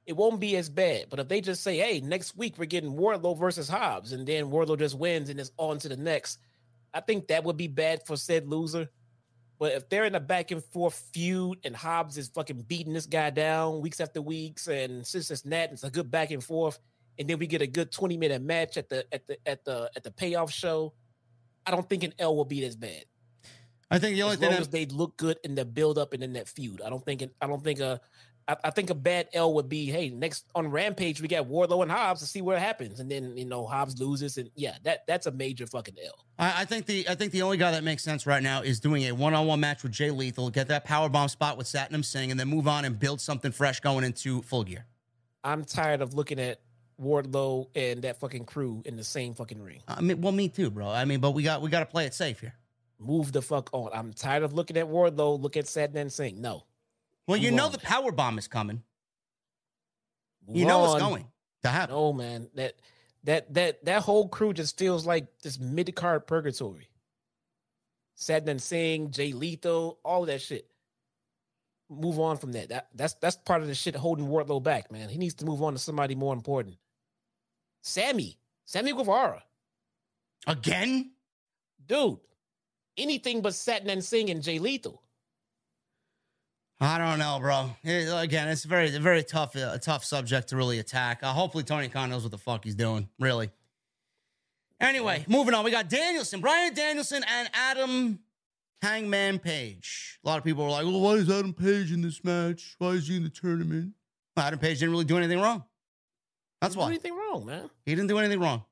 it 0.06 0.16
won't 0.16 0.40
be 0.40 0.56
as 0.56 0.70
bad. 0.70 1.08
But 1.10 1.20
if 1.20 1.28
they 1.28 1.42
just 1.42 1.64
say, 1.64 1.78
hey, 1.78 2.00
next 2.00 2.38
week 2.38 2.54
we're 2.60 2.66
getting 2.66 2.94
Wardlow 2.94 3.40
versus 3.40 3.68
Hobbs, 3.68 4.14
and 4.14 4.28
then 4.28 4.52
Wardlow 4.52 4.78
just 4.78 5.00
wins 5.00 5.30
and 5.30 5.40
is 5.40 5.52
on 5.58 5.80
to 5.80 5.90
the 5.90 5.98
next, 5.98 6.38
I 6.94 7.00
think 7.00 7.30
that 7.30 7.44
would 7.44 7.58
be 7.58 7.66
bad 7.66 8.06
for 8.06 8.16
said 8.16 8.48
loser. 8.48 8.88
But 9.58 9.74
if 9.74 9.90
they're 9.90 10.06
in 10.06 10.14
a 10.14 10.20
back 10.20 10.52
and 10.52 10.64
forth 10.64 11.10
feud 11.12 11.58
and 11.64 11.76
Hobbs 11.76 12.16
is 12.16 12.28
fucking 12.28 12.66
beating 12.68 12.94
this 12.94 13.08
guy 13.08 13.32
down 13.32 13.82
weeks 13.82 14.00
after 14.00 14.22
weeks, 14.22 14.68
and 14.68 15.06
since 15.08 15.32
it's 15.32 15.42
that, 15.42 15.72
it's 15.72 15.84
a 15.84 15.90
good 15.90 16.12
back 16.12 16.30
and 16.30 16.44
forth, 16.44 16.78
and 17.18 17.28
then 17.28 17.40
we 17.40 17.48
get 17.48 17.64
a 17.64 17.68
good 17.68 17.92
20 17.92 18.16
minute 18.16 18.44
match 18.44 18.78
at 18.78 18.90
the 18.90 19.12
at 19.12 19.26
the 19.26 19.38
at 19.48 19.66
the 19.66 19.90
at 19.96 20.04
the 20.04 20.12
payoff 20.12 20.52
show, 20.52 20.94
I 21.66 21.72
don't 21.72 21.90
think 21.90 22.04
an 22.04 22.14
L 22.20 22.36
will 22.36 22.46
be 22.46 22.64
as 22.64 22.76
bad. 22.76 23.06
I 23.92 24.00
think 24.00 24.16
the 24.16 24.24
only 24.24 24.34
As 24.34 24.40
thing 24.40 24.50
long 24.50 24.56
that, 24.56 24.62
as 24.62 24.70
they 24.70 24.86
look 24.86 25.18
good 25.18 25.40
in 25.44 25.56
the 25.56 25.66
build 25.66 25.98
up 25.98 26.14
and 26.14 26.24
in 26.24 26.34
that 26.34 26.48
feud. 26.48 26.82
I 26.82 26.90
don't 26.90 27.04
think 27.04 27.22
it, 27.22 27.34
I 27.42 27.48
don't 27.48 27.64
think 27.64 27.80
a 27.80 28.00
I, 28.50 28.56
I 28.66 28.70
think 28.72 28.90
a 28.90 28.96
bad 28.96 29.30
L 29.34 29.54
would 29.54 29.70
be, 29.70 29.86
hey, 29.86 30.10
next 30.10 30.46
on 30.56 30.72
Rampage 30.72 31.22
we 31.22 31.28
got 31.28 31.48
Wardlow 31.48 31.84
and 31.84 31.92
Hobbs 31.92 32.22
to 32.22 32.26
see 32.26 32.42
what 32.42 32.58
happens, 32.58 33.00
and 33.00 33.10
then 33.10 33.38
you 33.38 33.46
know 33.46 33.66
Hobbs 33.66 34.00
loses, 34.00 34.38
and 34.38 34.50
yeah, 34.56 34.76
that 34.84 35.06
that's 35.08 35.28
a 35.28 35.32
major 35.32 35.68
fucking 35.68 35.96
L. 36.04 36.26
I, 36.40 36.62
I 36.62 36.66
think 36.66 36.88
the 36.88 37.08
I 37.08 37.16
think 37.16 37.32
the 37.32 37.44
only 37.44 37.58
guy 37.58 37.72
that 37.72 37.84
makes 37.84 38.04
sense 38.04 38.26
right 38.26 38.42
now 38.42 38.62
is 38.62 38.80
doing 38.80 39.04
a 39.04 39.12
one 39.12 39.36
on 39.36 39.46
one 39.46 39.60
match 39.60 39.84
with 39.84 39.92
Jay 39.92 40.10
Lethal, 40.10 40.50
get 40.50 40.68
that 40.70 40.84
power 40.84 41.10
bomb 41.10 41.30
spot 41.30 41.58
with 41.58 41.68
Satnam 41.68 42.04
Singh, 42.04 42.32
and 42.32 42.40
then 42.40 42.48
move 42.48 42.68
on 42.68 42.86
and 42.86 43.00
build 43.00 43.22
something 43.22 43.52
fresh 43.52 43.80
going 43.82 44.04
into 44.04 44.42
full 44.42 44.64
gear. 44.64 44.86
I'm 45.44 45.64
tired 45.64 46.02
of 46.02 46.16
looking 46.16 46.40
at 46.40 46.60
Wardlow 47.00 47.68
and 47.76 48.02
that 48.02 48.20
fucking 48.20 48.46
crew 48.46 48.82
in 48.86 48.98
the 48.98 49.04
same 49.04 49.34
fucking 49.34 49.62
ring. 49.62 49.82
I 49.88 50.02
mean, 50.02 50.22
well, 50.22 50.34
me 50.34 50.50
too, 50.50 50.70
bro. 50.70 50.90
I 50.90 51.06
mean, 51.06 51.20
but 51.20 51.32
we 51.32 51.44
got 51.44 51.62
we 51.62 51.70
got 51.70 51.82
to 51.82 51.86
play 51.86 52.06
it 52.06 52.14
safe 52.14 52.40
here. 52.40 52.56
Move 53.00 53.32
the 53.32 53.42
fuck 53.42 53.70
on. 53.74 53.92
I'm 53.94 54.12
tired 54.14 54.44
of 54.44 54.54
looking 54.54 54.76
at 54.78 54.88
Wardlow. 54.88 55.40
Look 55.42 55.56
at 55.58 55.66
Satnam 55.66 56.12
Singh. 56.12 56.42
No, 56.42 56.66
Well, 57.28 57.38
you 57.38 57.52
Move 57.52 57.58
know 57.58 57.66
on. 57.68 57.72
the 57.72 57.78
power 57.80 58.12
bomb 58.12 58.38
is 58.38 58.48
coming. 58.48 58.84
Move 60.48 60.58
You 60.58 60.66
know 60.66 60.84
it's 60.86 61.02
on. 61.02 61.10
going 61.10 61.28
to 61.64 61.70
happen. 61.70 61.96
No, 61.96 62.12
man. 62.14 62.50
That 62.56 62.74
that 63.24 63.54
that 63.54 63.86
that 63.86 64.02
whole 64.04 64.28
crew 64.28 64.54
just 64.54 64.78
feels 64.78 65.06
like 65.06 65.28
this 65.44 65.60
mid 65.60 65.96
card 65.96 66.28
purgatory. 66.28 66.90
Satnam 68.18 68.60
Singh, 68.60 69.12
Jay 69.12 69.32
Lethal, 69.32 69.98
all 70.04 70.24
of 70.24 70.28
that 70.28 70.42
shit. 70.42 70.68
Move 71.90 72.20
on 72.20 72.38
from 72.38 72.52
that. 72.52 72.70
That 72.70 72.90
that's 72.94 73.14
that's 73.16 73.38
part 73.38 73.62
of 73.62 73.68
the 73.68 73.76
shit 73.76 73.96
holding 73.96 74.28
Wardlow 74.28 74.62
back, 74.62 74.92
man. 74.92 75.08
He 75.10 75.18
needs 75.18 75.36
to 75.36 75.46
move 75.46 75.64
on 75.64 75.74
to 75.74 75.80
somebody 75.80 76.16
more 76.16 76.34
important. 76.34 76.76
Sammy, 77.82 78.38
Sammy 78.66 78.92
Guevara, 78.92 79.42
Again? 80.46 81.12
dude. 81.88 82.20
Anything 83.00 83.42
but 83.42 83.54
Satnam 83.54 83.94
and 83.94 84.04
singing 84.04 84.42
Jay 84.42 84.60
Lethal. 84.60 85.02
I 86.82 86.98
don't 86.98 87.20
know, 87.20 87.40
bro. 87.42 87.72
It, 87.84 88.10
again, 88.12 88.48
it's 88.48 88.64
very, 88.64 88.90
very 88.98 89.24
tough, 89.24 89.56
a 89.56 89.72
uh, 89.72 89.78
tough 89.78 90.06
subject 90.06 90.50
to 90.50 90.56
really 90.58 90.80
attack. 90.80 91.20
Uh, 91.24 91.34
hopefully, 91.34 91.64
Tony 91.64 91.90
Khan 91.90 92.10
knows 92.10 92.24
what 92.24 92.32
the 92.32 92.38
fuck 92.38 92.64
he's 92.64 92.76
doing. 92.76 93.10
Really. 93.20 93.50
Anyway, 94.80 95.26
moving 95.28 95.54
on. 95.54 95.66
We 95.66 95.72
got 95.72 95.90
Danielson, 95.90 96.40
Bryan 96.40 96.74
Danielson, 96.74 97.24
and 97.28 97.50
Adam 97.54 98.20
Hangman 98.82 99.40
Page. 99.40 100.20
A 100.24 100.28
lot 100.28 100.38
of 100.38 100.46
people 100.46 100.64
are 100.64 100.70
like, 100.70 100.86
"Well, 100.86 101.02
why 101.02 101.14
is 101.16 101.30
Adam 101.30 101.54
Page 101.54 101.92
in 101.92 102.02
this 102.02 102.24
match? 102.24 102.76
Why 102.78 102.92
is 102.92 103.10
he 103.10 103.18
in 103.18 103.24
the 103.24 103.30
tournament?" 103.30 103.94
Well, 104.38 104.46
Adam 104.46 104.60
Page 104.60 104.80
didn't 104.80 104.92
really 104.92 105.04
do 105.04 105.18
anything 105.18 105.42
wrong. 105.42 105.66
That's 106.62 106.78
why. 106.78 106.88
anything 106.88 107.16
wrong, 107.16 107.46
man? 107.46 107.70
He 107.86 107.94
didn't 107.94 108.08
do 108.08 108.18
anything 108.20 108.40
wrong. 108.40 108.64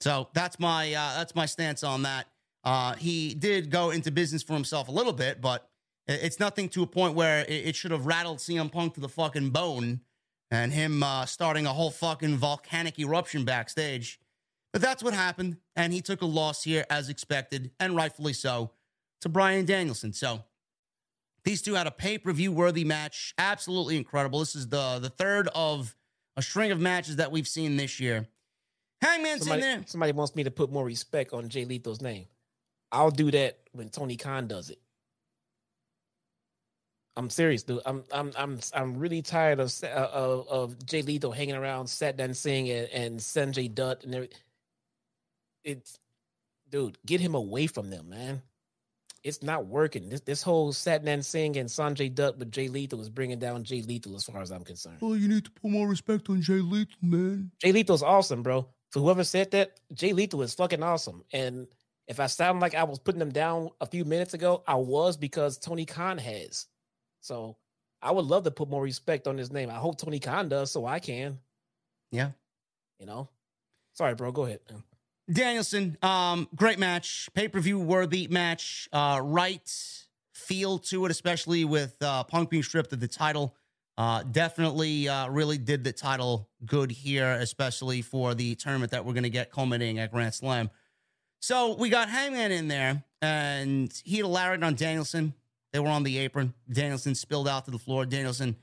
So 0.00 0.28
that's 0.34 0.60
my 0.60 0.92
uh, 0.92 1.16
that's 1.18 1.34
my 1.34 1.46
stance 1.46 1.82
on 1.82 2.02
that. 2.02 2.26
Uh, 2.66 2.94
he 2.96 3.32
did 3.32 3.70
go 3.70 3.90
into 3.90 4.10
business 4.10 4.42
for 4.42 4.54
himself 4.54 4.88
a 4.88 4.90
little 4.90 5.12
bit, 5.12 5.40
but 5.40 5.70
it's 6.08 6.40
nothing 6.40 6.68
to 6.70 6.82
a 6.82 6.86
point 6.86 7.14
where 7.14 7.46
it, 7.48 7.76
should 7.76 7.92
have 7.92 8.06
rattled 8.06 8.38
CM 8.38 8.70
Punk 8.70 8.94
to 8.94 9.00
the 9.00 9.08
fucking 9.08 9.50
bone 9.50 10.00
and 10.50 10.72
him 10.72 11.00
uh, 11.04 11.26
starting 11.26 11.64
a 11.64 11.72
whole 11.72 11.92
fucking 11.92 12.36
volcanic 12.36 12.98
eruption 12.98 13.44
backstage. 13.44 14.18
But 14.72 14.82
that's 14.82 15.00
what 15.00 15.14
happened, 15.14 15.58
and 15.76 15.92
he 15.92 16.00
took 16.00 16.22
a 16.22 16.26
loss 16.26 16.64
here 16.64 16.84
as 16.90 17.08
expected, 17.08 17.70
and 17.78 17.94
rightfully 17.94 18.32
so, 18.32 18.72
to 19.20 19.28
Bryan 19.28 19.64
Danielson. 19.64 20.12
So 20.12 20.42
these 21.44 21.62
two 21.62 21.74
had 21.74 21.86
a 21.86 21.92
pay 21.92 22.18
per 22.18 22.32
view 22.32 22.50
worthy 22.50 22.84
match, 22.84 23.32
absolutely 23.38 23.96
incredible. 23.96 24.40
This 24.40 24.56
is 24.56 24.68
the 24.68 24.98
the 25.00 25.08
third 25.08 25.48
of 25.54 25.94
a 26.36 26.42
string 26.42 26.72
of 26.72 26.80
matches 26.80 27.16
that 27.16 27.30
we've 27.30 27.48
seen 27.48 27.76
this 27.76 28.00
year. 28.00 28.26
Hangman's 29.00 29.42
somebody, 29.42 29.62
in 29.62 29.68
there. 29.78 29.86
Somebody 29.86 30.12
wants 30.12 30.34
me 30.34 30.42
to 30.44 30.50
put 30.50 30.70
more 30.70 30.84
respect 30.84 31.32
on 31.32 31.48
Jay 31.48 31.64
Lethal's 31.64 32.02
name. 32.02 32.26
I'll 32.92 33.10
do 33.10 33.30
that 33.30 33.58
when 33.72 33.88
Tony 33.88 34.16
Khan 34.16 34.46
does 34.46 34.70
it. 34.70 34.78
I'm 37.16 37.30
serious, 37.30 37.62
dude. 37.62 37.80
I'm 37.86 38.04
I'm 38.12 38.30
I'm 38.36 38.58
I'm 38.74 38.98
really 38.98 39.22
tired 39.22 39.58
of 39.58 39.72
uh, 39.82 39.86
of, 39.86 40.48
of 40.48 40.86
Jay 40.86 41.00
Lethal 41.02 41.32
hanging 41.32 41.54
around 41.54 41.86
Satnam 41.86 42.36
Singh 42.36 42.70
and, 42.70 42.88
and 42.90 43.20
Sanjay 43.20 43.74
Dutt 43.74 44.04
and 44.04 44.14
everything. 44.14 44.38
It's 45.64 45.98
dude, 46.70 46.98
get 47.06 47.20
him 47.20 47.34
away 47.34 47.68
from 47.68 47.88
them, 47.88 48.10
man. 48.10 48.42
It's 49.24 49.42
not 49.42 49.66
working. 49.66 50.10
This 50.10 50.20
this 50.20 50.42
whole 50.42 50.74
Satnam 50.74 51.24
Singh 51.24 51.56
and 51.56 51.70
Sanjay 51.70 52.14
Dutt 52.14 52.38
with 52.38 52.52
Jay 52.52 52.68
Lethal 52.68 53.00
is 53.00 53.08
bringing 53.08 53.38
down 53.38 53.64
Jay 53.64 53.80
Lethal 53.80 54.14
as 54.14 54.24
far 54.24 54.42
as 54.42 54.52
I'm 54.52 54.62
concerned. 54.62 54.98
Well, 55.00 55.16
you 55.16 55.26
need 55.26 55.46
to 55.46 55.50
put 55.50 55.70
more 55.70 55.88
respect 55.88 56.28
on 56.28 56.42
Jay 56.42 56.60
Lethal, 56.60 56.98
man. 57.00 57.50
Jay 57.62 57.72
Lethal's 57.72 58.02
awesome, 58.02 58.42
bro. 58.42 58.68
For 58.90 59.00
whoever 59.00 59.24
said 59.24 59.50
that, 59.52 59.80
Jay 59.94 60.12
Lethal 60.12 60.42
is 60.42 60.54
fucking 60.54 60.82
awesome. 60.82 61.24
And 61.32 61.66
if 62.06 62.20
I 62.20 62.26
sound 62.26 62.60
like 62.60 62.74
I 62.74 62.84
was 62.84 62.98
putting 62.98 63.18
them 63.18 63.32
down 63.32 63.70
a 63.80 63.86
few 63.86 64.04
minutes 64.04 64.34
ago, 64.34 64.62
I 64.66 64.76
was 64.76 65.16
because 65.16 65.58
Tony 65.58 65.84
Khan 65.84 66.18
has. 66.18 66.66
So 67.20 67.56
I 68.00 68.12
would 68.12 68.24
love 68.24 68.44
to 68.44 68.50
put 68.50 68.68
more 68.68 68.82
respect 68.82 69.26
on 69.26 69.36
his 69.36 69.50
name. 69.50 69.70
I 69.70 69.74
hope 69.74 69.98
Tony 69.98 70.20
Khan 70.20 70.48
does 70.48 70.70
so 70.70 70.86
I 70.86 71.00
can. 71.00 71.38
Yeah. 72.12 72.30
You 73.00 73.06
know? 73.06 73.28
Sorry, 73.92 74.14
bro. 74.14 74.30
Go 74.30 74.44
ahead. 74.44 74.60
Danielson, 75.30 75.98
um, 76.02 76.48
great 76.54 76.78
match, 76.78 77.28
pay 77.34 77.48
per 77.48 77.58
view 77.58 77.80
worthy 77.80 78.28
match, 78.28 78.88
uh, 78.92 79.20
right 79.22 79.68
feel 80.32 80.78
to 80.78 81.04
it, 81.04 81.10
especially 81.10 81.64
with 81.64 81.96
uh, 82.00 82.22
Punk 82.24 82.50
being 82.50 82.62
stripped 82.62 82.92
of 82.92 83.00
the 83.00 83.08
title. 83.08 83.56
Uh, 83.98 84.22
definitely, 84.22 85.08
uh, 85.08 85.28
really 85.28 85.58
did 85.58 85.82
the 85.82 85.92
title 85.92 86.48
good 86.64 86.90
here, 86.90 87.32
especially 87.32 88.02
for 88.02 88.34
the 88.34 88.54
tournament 88.54 88.92
that 88.92 89.04
we're 89.04 89.14
going 89.14 89.24
to 89.24 89.30
get 89.30 89.50
culminating 89.50 89.98
at 89.98 90.12
Grand 90.12 90.34
Slam. 90.34 90.70
So 91.46 91.74
we 91.74 91.90
got 91.90 92.08
Hangman 92.08 92.50
in 92.50 92.66
there, 92.66 93.04
and 93.22 93.92
he 94.04 94.16
had 94.16 94.26
a 94.26 94.64
on 94.64 94.74
Danielson. 94.74 95.32
They 95.70 95.78
were 95.78 95.86
on 95.86 96.02
the 96.02 96.18
apron. 96.18 96.54
Danielson 96.68 97.14
spilled 97.14 97.46
out 97.46 97.66
to 97.66 97.70
the 97.70 97.78
floor. 97.78 98.04
Danielson 98.04 98.56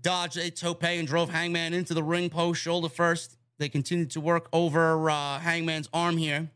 dodged 0.00 0.38
a 0.38 0.50
tope 0.50 0.82
and 0.84 1.06
drove 1.06 1.28
Hangman 1.28 1.74
into 1.74 1.92
the 1.92 2.02
ring 2.02 2.30
post, 2.30 2.62
shoulder 2.62 2.88
first. 2.88 3.36
They 3.58 3.68
continued 3.68 4.10
to 4.12 4.22
work 4.22 4.48
over 4.54 5.10
uh, 5.10 5.38
Hangman's 5.38 5.90
arm 5.92 6.16
here. 6.16 6.48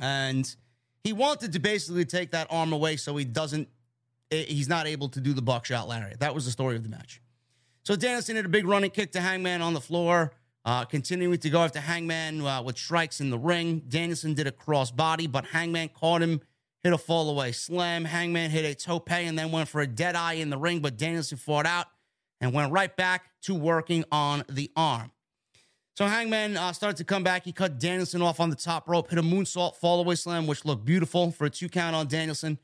And 0.00 0.56
he 1.04 1.12
wanted 1.12 1.52
to 1.52 1.58
basically 1.58 2.06
take 2.06 2.30
that 2.30 2.46
arm 2.48 2.72
away 2.72 2.96
so 2.96 3.14
he 3.18 3.26
doesn't, 3.26 3.68
eh, 4.30 4.44
he's 4.44 4.70
not 4.70 4.86
able 4.86 5.10
to 5.10 5.20
do 5.20 5.34
the 5.34 5.42
buckshot 5.42 5.88
lariat. 5.88 6.20
That 6.20 6.34
was 6.34 6.46
the 6.46 6.52
story 6.52 6.76
of 6.76 6.84
the 6.84 6.88
match. 6.88 7.20
So 7.82 7.96
Danielson 7.96 8.36
hit 8.36 8.46
a 8.46 8.48
big 8.48 8.66
running 8.66 8.92
kick 8.92 9.12
to 9.12 9.20
Hangman 9.20 9.60
on 9.60 9.74
the 9.74 9.80
floor, 9.82 10.32
uh, 10.64 10.84
continuing 10.84 11.38
to 11.38 11.50
go 11.50 11.62
after 11.62 11.80
Hangman 11.80 12.42
uh, 12.42 12.62
with 12.62 12.76
strikes 12.76 13.20
in 13.20 13.30
the 13.30 13.38
ring. 13.38 13.82
Danielson 13.88 14.34
did 14.34 14.46
a 14.46 14.52
cross 14.52 14.90
body, 14.90 15.26
but 15.26 15.46
Hangman 15.46 15.88
caught 15.88 16.22
him 16.22 16.40
hit 16.82 16.92
a 16.92 16.98
fall 16.98 17.30
away 17.30 17.52
slam. 17.52 18.04
Hangman 18.04 18.50
hit 18.50 18.64
a 18.64 18.74
tope 18.74 19.10
and 19.10 19.38
then 19.38 19.52
went 19.52 19.68
for 19.68 19.80
a 19.80 19.86
dead 19.86 20.16
eye 20.16 20.34
in 20.34 20.50
the 20.50 20.58
ring, 20.58 20.80
but 20.80 20.96
Danielson 20.96 21.38
fought 21.38 21.66
out 21.66 21.86
and 22.40 22.52
went 22.52 22.72
right 22.72 22.94
back 22.96 23.24
to 23.42 23.54
working 23.54 24.04
on 24.10 24.44
the 24.48 24.70
arm. 24.76 25.10
So 25.96 26.06
Hangman 26.06 26.56
uh, 26.56 26.72
started 26.72 26.96
to 26.98 27.04
come 27.04 27.22
back. 27.22 27.44
He 27.44 27.52
cut 27.52 27.78
Danielson 27.78 28.22
off 28.22 28.40
on 28.40 28.48
the 28.48 28.56
top 28.56 28.88
rope, 28.88 29.10
hit 29.10 29.18
a 29.18 29.22
moonsault 29.22 29.76
fall 29.76 30.00
away 30.00 30.14
slam, 30.14 30.46
which 30.46 30.64
looked 30.64 30.84
beautiful 30.84 31.30
for 31.30 31.44
a 31.44 31.50
two 31.50 31.68
count 31.68 31.94
on 31.94 32.06
Danielson. 32.06 32.58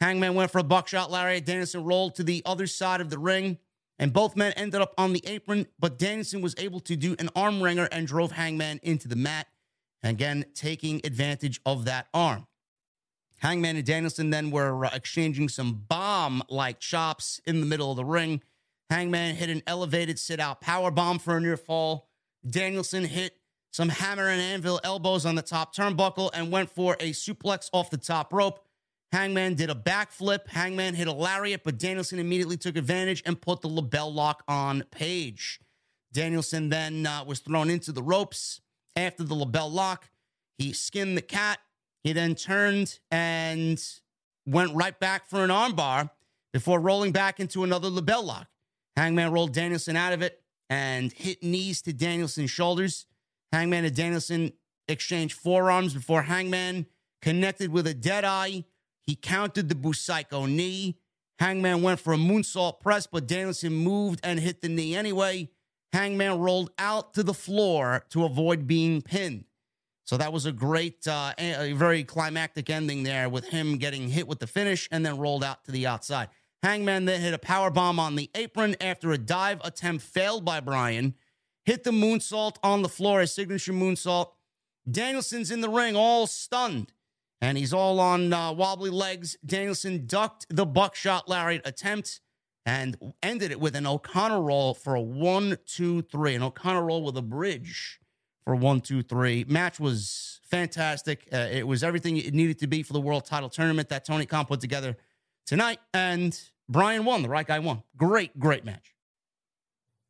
Hangman 0.00 0.34
went 0.34 0.50
for 0.50 0.58
a 0.58 0.64
buckshot 0.64 1.10
lariat. 1.10 1.44
Danielson 1.44 1.84
rolled 1.84 2.14
to 2.14 2.22
the 2.22 2.42
other 2.46 2.66
side 2.66 3.00
of 3.00 3.10
the 3.10 3.18
ring, 3.18 3.58
and 3.98 4.12
both 4.12 4.36
men 4.36 4.52
ended 4.56 4.80
up 4.80 4.94
on 4.96 5.12
the 5.12 5.26
apron. 5.26 5.66
But 5.78 5.98
Danielson 5.98 6.40
was 6.40 6.54
able 6.58 6.80
to 6.80 6.96
do 6.96 7.16
an 7.18 7.30
arm 7.34 7.62
wringer 7.62 7.88
and 7.90 8.06
drove 8.06 8.32
Hangman 8.32 8.80
into 8.82 9.08
the 9.08 9.16
mat. 9.16 9.46
Again, 10.02 10.44
taking 10.54 11.00
advantage 11.04 11.60
of 11.66 11.84
that 11.86 12.06
arm. 12.14 12.46
Hangman 13.38 13.76
and 13.76 13.84
Danielson 13.84 14.30
then 14.30 14.50
were 14.50 14.86
uh, 14.86 14.90
exchanging 14.92 15.48
some 15.48 15.84
bomb 15.88 16.42
like 16.48 16.80
chops 16.80 17.40
in 17.46 17.60
the 17.60 17.66
middle 17.66 17.90
of 17.90 17.96
the 17.96 18.04
ring. 18.04 18.42
Hangman 18.90 19.36
hit 19.36 19.50
an 19.50 19.62
elevated 19.66 20.18
sit 20.18 20.40
out 20.40 20.60
power 20.60 20.90
bomb 20.90 21.18
for 21.18 21.36
a 21.36 21.40
near 21.40 21.56
fall. 21.56 22.08
Danielson 22.48 23.04
hit 23.04 23.34
some 23.70 23.88
hammer 23.90 24.28
and 24.28 24.40
anvil 24.40 24.80
elbows 24.82 25.26
on 25.26 25.34
the 25.34 25.42
top 25.42 25.74
turnbuckle 25.74 26.30
and 26.34 26.50
went 26.50 26.70
for 26.70 26.94
a 26.94 27.10
suplex 27.10 27.68
off 27.72 27.90
the 27.90 27.96
top 27.96 28.32
rope. 28.32 28.64
Hangman 29.12 29.54
did 29.54 29.70
a 29.70 29.74
backflip. 29.74 30.48
Hangman 30.48 30.94
hit 30.94 31.08
a 31.08 31.12
lariat, 31.12 31.62
but 31.64 31.78
Danielson 31.78 32.18
immediately 32.18 32.56
took 32.56 32.76
advantage 32.76 33.22
and 33.24 33.40
put 33.40 33.62
the 33.62 33.68
LeBell 33.68 34.14
lock 34.14 34.42
on 34.46 34.84
Page. 34.90 35.60
Danielson 36.12 36.68
then 36.68 37.06
uh, 37.06 37.24
was 37.26 37.40
thrown 37.40 37.70
into 37.70 37.92
the 37.92 38.02
ropes 38.02 38.60
after 38.96 39.22
the 39.22 39.34
LeBell 39.34 39.72
lock. 39.72 40.10
He 40.58 40.72
skinned 40.72 41.16
the 41.16 41.22
cat 41.22 41.58
he 42.04 42.12
then 42.12 42.34
turned 42.34 42.98
and 43.10 43.82
went 44.46 44.74
right 44.74 44.98
back 44.98 45.28
for 45.28 45.44
an 45.44 45.50
armbar 45.50 46.10
before 46.52 46.80
rolling 46.80 47.12
back 47.12 47.40
into 47.40 47.64
another 47.64 47.90
LeBell 47.90 48.24
lock. 48.24 48.48
Hangman 48.96 49.32
rolled 49.32 49.52
Danielson 49.52 49.96
out 49.96 50.12
of 50.12 50.22
it 50.22 50.40
and 50.70 51.12
hit 51.12 51.42
knees 51.42 51.82
to 51.82 51.92
Danielson's 51.92 52.50
shoulders. 52.50 53.06
Hangman 53.52 53.84
and 53.84 53.94
Danielson 53.94 54.52
exchanged 54.86 55.36
forearms 55.36 55.94
before 55.94 56.22
Hangman 56.22 56.86
connected 57.20 57.70
with 57.70 57.86
a 57.86 57.94
dead 57.94 58.24
eye. 58.24 58.64
He 59.08 59.16
countered 59.16 59.70
the 59.70 59.74
Busaiku 59.74 60.46
knee. 60.46 60.98
Hangman 61.38 61.80
went 61.80 61.98
for 61.98 62.12
a 62.12 62.18
moonsault 62.18 62.78
press, 62.80 63.06
but 63.06 63.26
Danielson 63.26 63.72
moved 63.72 64.20
and 64.22 64.38
hit 64.38 64.60
the 64.60 64.68
knee 64.68 64.94
anyway. 64.94 65.48
Hangman 65.94 66.38
rolled 66.38 66.72
out 66.78 67.14
to 67.14 67.22
the 67.22 67.32
floor 67.32 68.04
to 68.10 68.26
avoid 68.26 68.66
being 68.66 69.00
pinned. 69.00 69.46
So 70.04 70.18
that 70.18 70.30
was 70.30 70.44
a 70.44 70.52
great, 70.52 71.08
uh, 71.08 71.32
a 71.38 71.72
very 71.72 72.04
climactic 72.04 72.68
ending 72.68 73.02
there 73.02 73.30
with 73.30 73.48
him 73.48 73.78
getting 73.78 74.10
hit 74.10 74.28
with 74.28 74.40
the 74.40 74.46
finish 74.46 74.86
and 74.92 75.06
then 75.06 75.16
rolled 75.16 75.42
out 75.42 75.64
to 75.64 75.72
the 75.72 75.86
outside. 75.86 76.28
Hangman 76.62 77.06
then 77.06 77.22
hit 77.22 77.32
a 77.32 77.38
power 77.38 77.70
bomb 77.70 77.98
on 77.98 78.14
the 78.14 78.30
apron 78.34 78.76
after 78.78 79.10
a 79.12 79.16
dive 79.16 79.62
attempt 79.64 80.04
failed 80.04 80.44
by 80.44 80.60
Bryan. 80.60 81.14
Hit 81.64 81.82
the 81.82 81.92
moonsault 81.92 82.56
on 82.62 82.82
the 82.82 82.90
floor, 82.90 83.22
a 83.22 83.26
signature 83.26 83.72
moonsault. 83.72 84.32
Danielson's 84.90 85.50
in 85.50 85.62
the 85.62 85.70
ring, 85.70 85.96
all 85.96 86.26
stunned, 86.26 86.92
and 87.40 87.56
he's 87.56 87.72
all 87.72 88.00
on 88.00 88.32
uh, 88.32 88.52
wobbly 88.52 88.90
legs. 88.90 89.36
Danielson 89.44 90.06
ducked 90.06 90.46
the 90.48 90.66
buckshot 90.66 91.28
lariat 91.28 91.62
attempt 91.64 92.20
and 92.66 93.14
ended 93.22 93.50
it 93.50 93.60
with 93.60 93.74
an 93.76 93.86
O'Connor 93.86 94.42
roll 94.42 94.74
for 94.74 94.94
a 94.94 95.00
one, 95.00 95.56
two, 95.64 96.02
three. 96.02 96.34
An 96.34 96.42
O'Connor 96.42 96.84
roll 96.84 97.02
with 97.02 97.16
a 97.16 97.22
bridge 97.22 98.00
for 98.44 98.54
one, 98.54 98.80
two, 98.80 99.02
three. 99.02 99.44
Match 99.48 99.80
was 99.80 100.40
fantastic. 100.44 101.28
Uh, 101.32 101.48
it 101.50 101.66
was 101.66 101.82
everything 101.84 102.16
it 102.16 102.34
needed 102.34 102.58
to 102.58 102.66
be 102.66 102.82
for 102.82 102.92
the 102.92 103.00
world 103.00 103.24
title 103.24 103.48
tournament 103.48 103.88
that 103.88 104.04
Tony 104.04 104.26
Khan 104.26 104.44
put 104.44 104.60
together 104.60 104.96
tonight. 105.46 105.78
And 105.94 106.38
Bryan 106.68 107.04
won. 107.04 107.22
The 107.22 107.28
right 107.28 107.46
guy 107.46 107.58
won. 107.58 107.82
Great, 107.96 108.38
great 108.38 108.64
match. 108.64 108.94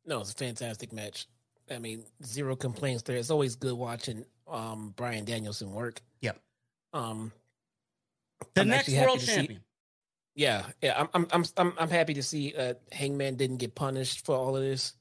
No, 0.05 0.19
it's 0.21 0.31
a 0.31 0.35
fantastic 0.35 0.91
match. 0.91 1.27
I 1.71 1.77
mean, 1.77 2.03
zero 2.23 2.55
complaints 2.55 3.03
there. 3.03 3.15
It's 3.15 3.29
always 3.29 3.55
good 3.55 3.73
watching 3.75 4.25
um, 4.47 4.93
Bryan 4.95 5.23
Danielson 5.23 5.71
work. 5.71 6.01
Yep. 6.21 6.39
Um, 6.93 7.31
the 8.53 8.61
I'm 8.61 8.69
next 8.69 8.91
world 8.93 9.19
champion. 9.19 9.59
See, 9.59 9.65
yeah, 10.35 10.65
yeah. 10.81 11.05
I'm, 11.13 11.27
I'm, 11.31 11.43
I'm, 11.57 11.73
I'm 11.77 11.89
happy 11.89 12.13
to 12.15 12.23
see 12.23 12.53
uh, 12.55 12.75
Hangman 12.91 13.35
didn't 13.35 13.57
get 13.57 13.75
punished 13.75 14.25
for 14.25 14.35
all 14.35 14.55
of 14.55 14.61
this. 14.61 14.93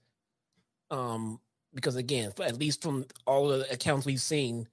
Um, 0.90 1.40
because 1.74 1.97
again, 1.97 2.32
at 2.43 2.59
least 2.59 2.82
from 2.82 3.05
all 3.27 3.48
the 3.48 3.70
accounts 3.70 4.06
we've 4.06 4.20
seen, 4.20 4.66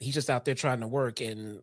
he's 0.00 0.14
just 0.14 0.30
out 0.30 0.44
there 0.44 0.54
trying 0.54 0.80
to 0.80 0.88
work, 0.88 1.20
and 1.20 1.62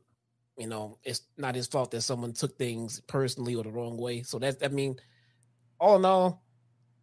you 0.57 0.67
know, 0.67 0.99
it's 1.03 1.21
not 1.37 1.55
his 1.55 1.67
fault 1.67 1.91
that 1.91 2.01
someone 2.01 2.33
took 2.33 2.57
things 2.57 3.01
personally 3.07 3.55
or 3.55 3.63
the 3.63 3.71
wrong 3.71 3.97
way. 3.97 4.21
So 4.21 4.37
that's, 4.37 4.63
I 4.63 4.67
mean, 4.67 4.97
all 5.79 5.95
in 5.95 6.05
all, 6.05 6.43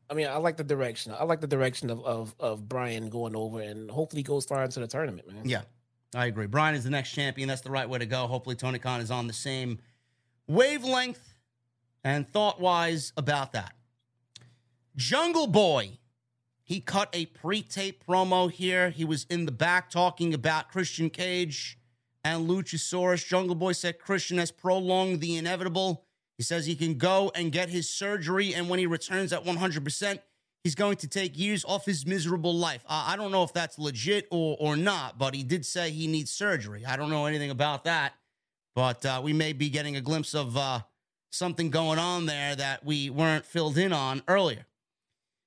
I 0.08 0.14
mean, 0.14 0.28
I 0.28 0.36
like 0.36 0.56
the 0.56 0.64
direction. 0.64 1.12
I 1.18 1.24
like 1.24 1.40
the 1.40 1.46
direction 1.46 1.90
of 1.90 2.04
of 2.04 2.34
of 2.40 2.68
Bryan 2.68 3.10
going 3.10 3.36
over, 3.36 3.60
and 3.60 3.90
hopefully 3.90 4.22
goes 4.22 4.44
far 4.44 4.64
into 4.64 4.80
the 4.80 4.86
tournament, 4.86 5.28
man. 5.28 5.48
Yeah, 5.48 5.62
I 6.14 6.26
agree. 6.26 6.46
Bryan 6.46 6.74
is 6.74 6.84
the 6.84 6.90
next 6.90 7.12
champion. 7.12 7.48
That's 7.48 7.60
the 7.60 7.70
right 7.70 7.88
way 7.88 7.98
to 7.98 8.06
go. 8.06 8.26
Hopefully, 8.26 8.56
Tony 8.56 8.78
Khan 8.78 9.00
is 9.00 9.10
on 9.10 9.26
the 9.26 9.32
same 9.32 9.78
wavelength 10.48 11.34
and 12.02 12.30
thought 12.32 12.60
wise 12.60 13.12
about 13.16 13.52
that. 13.52 13.74
Jungle 14.96 15.46
Boy, 15.46 15.98
he 16.62 16.80
cut 16.80 17.08
a 17.12 17.26
pre 17.26 17.62
tape 17.62 18.04
promo 18.06 18.50
here. 18.50 18.90
He 18.90 19.04
was 19.04 19.24
in 19.30 19.46
the 19.46 19.52
back 19.52 19.90
talking 19.90 20.34
about 20.34 20.70
Christian 20.70 21.10
Cage 21.10 21.78
and 22.24 22.48
Luchasaurus. 22.48 23.26
Jungle 23.26 23.54
Boy 23.54 23.72
said 23.72 23.98
Christian 23.98 24.38
has 24.38 24.50
prolonged 24.50 25.20
the 25.20 25.36
inevitable. 25.36 26.04
He 26.36 26.42
says 26.42 26.66
he 26.66 26.74
can 26.74 26.94
go 26.94 27.30
and 27.34 27.52
get 27.52 27.68
his 27.68 27.88
surgery, 27.88 28.54
and 28.54 28.68
when 28.68 28.78
he 28.78 28.86
returns 28.86 29.32
at 29.32 29.44
100%, 29.44 30.20
he's 30.64 30.74
going 30.74 30.96
to 30.98 31.08
take 31.08 31.38
years 31.38 31.64
off 31.64 31.86
his 31.86 32.06
miserable 32.06 32.54
life. 32.54 32.84
Uh, 32.86 33.04
I 33.08 33.16
don't 33.16 33.32
know 33.32 33.42
if 33.42 33.52
that's 33.52 33.78
legit 33.78 34.26
or, 34.30 34.56
or 34.60 34.76
not, 34.76 35.18
but 35.18 35.34
he 35.34 35.42
did 35.42 35.64
say 35.64 35.90
he 35.90 36.06
needs 36.06 36.30
surgery. 36.30 36.84
I 36.86 36.96
don't 36.96 37.10
know 37.10 37.26
anything 37.26 37.50
about 37.50 37.84
that, 37.84 38.14
but 38.74 39.04
uh, 39.04 39.20
we 39.22 39.32
may 39.32 39.52
be 39.52 39.70
getting 39.70 39.96
a 39.96 40.00
glimpse 40.00 40.34
of 40.34 40.56
uh, 40.56 40.80
something 41.30 41.70
going 41.70 41.98
on 41.98 42.26
there 42.26 42.54
that 42.56 42.84
we 42.84 43.10
weren't 43.10 43.44
filled 43.44 43.78
in 43.78 43.92
on 43.92 44.22
earlier. 44.28 44.66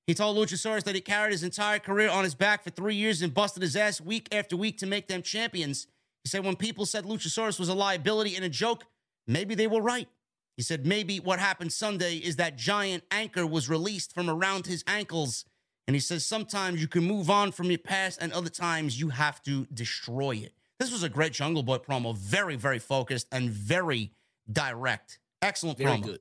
He 0.07 0.13
told 0.13 0.37
Luchasaurus 0.37 0.83
that 0.83 0.95
he 0.95 1.01
carried 1.01 1.31
his 1.31 1.43
entire 1.43 1.79
career 1.79 2.09
on 2.09 2.25
his 2.25 2.35
back 2.35 2.63
for 2.63 2.69
three 2.71 2.95
years 2.95 3.21
and 3.21 3.33
busted 3.33 3.63
his 3.63 3.75
ass 3.75 4.01
week 4.01 4.27
after 4.33 4.57
week 4.57 4.77
to 4.79 4.85
make 4.85 5.07
them 5.07 5.21
champions. 5.21 5.87
He 6.23 6.29
said 6.29 6.43
when 6.43 6.57
people 6.57 6.85
said 6.85 7.05
Luchasaurus 7.05 7.57
was 7.57 7.69
a 7.69 7.73
liability 7.73 8.35
and 8.35 8.43
a 8.43 8.49
joke, 8.49 8.83
maybe 9.27 9.55
they 9.55 9.67
were 9.67 9.81
right. 9.81 10.09
He 10.55 10.63
said 10.63 10.85
maybe 10.85 11.19
what 11.19 11.39
happened 11.39 11.73
Sunday 11.73 12.17
is 12.17 12.35
that 12.35 12.57
giant 12.57 13.03
anchor 13.11 13.45
was 13.45 13.69
released 13.69 14.13
from 14.13 14.29
around 14.29 14.67
his 14.67 14.83
ankles. 14.87 15.45
And 15.87 15.95
he 15.95 15.99
says 15.99 16.25
sometimes 16.25 16.81
you 16.81 16.87
can 16.87 17.03
move 17.03 17.29
on 17.29 17.51
from 17.51 17.69
your 17.69 17.79
past, 17.79 18.19
and 18.21 18.31
other 18.31 18.49
times 18.49 18.99
you 18.99 19.09
have 19.09 19.41
to 19.43 19.65
destroy 19.73 20.35
it. 20.35 20.53
This 20.79 20.91
was 20.91 21.03
a 21.03 21.09
great 21.09 21.33
Jungle 21.33 21.63
Boy 21.63 21.77
promo, 21.77 22.15
very, 22.15 22.55
very 22.55 22.79
focused 22.79 23.27
and 23.31 23.49
very 23.49 24.11
direct. 24.51 25.19
Excellent 25.41 25.77
Very 25.77 25.91
promo. 25.91 26.03
good. 26.03 26.19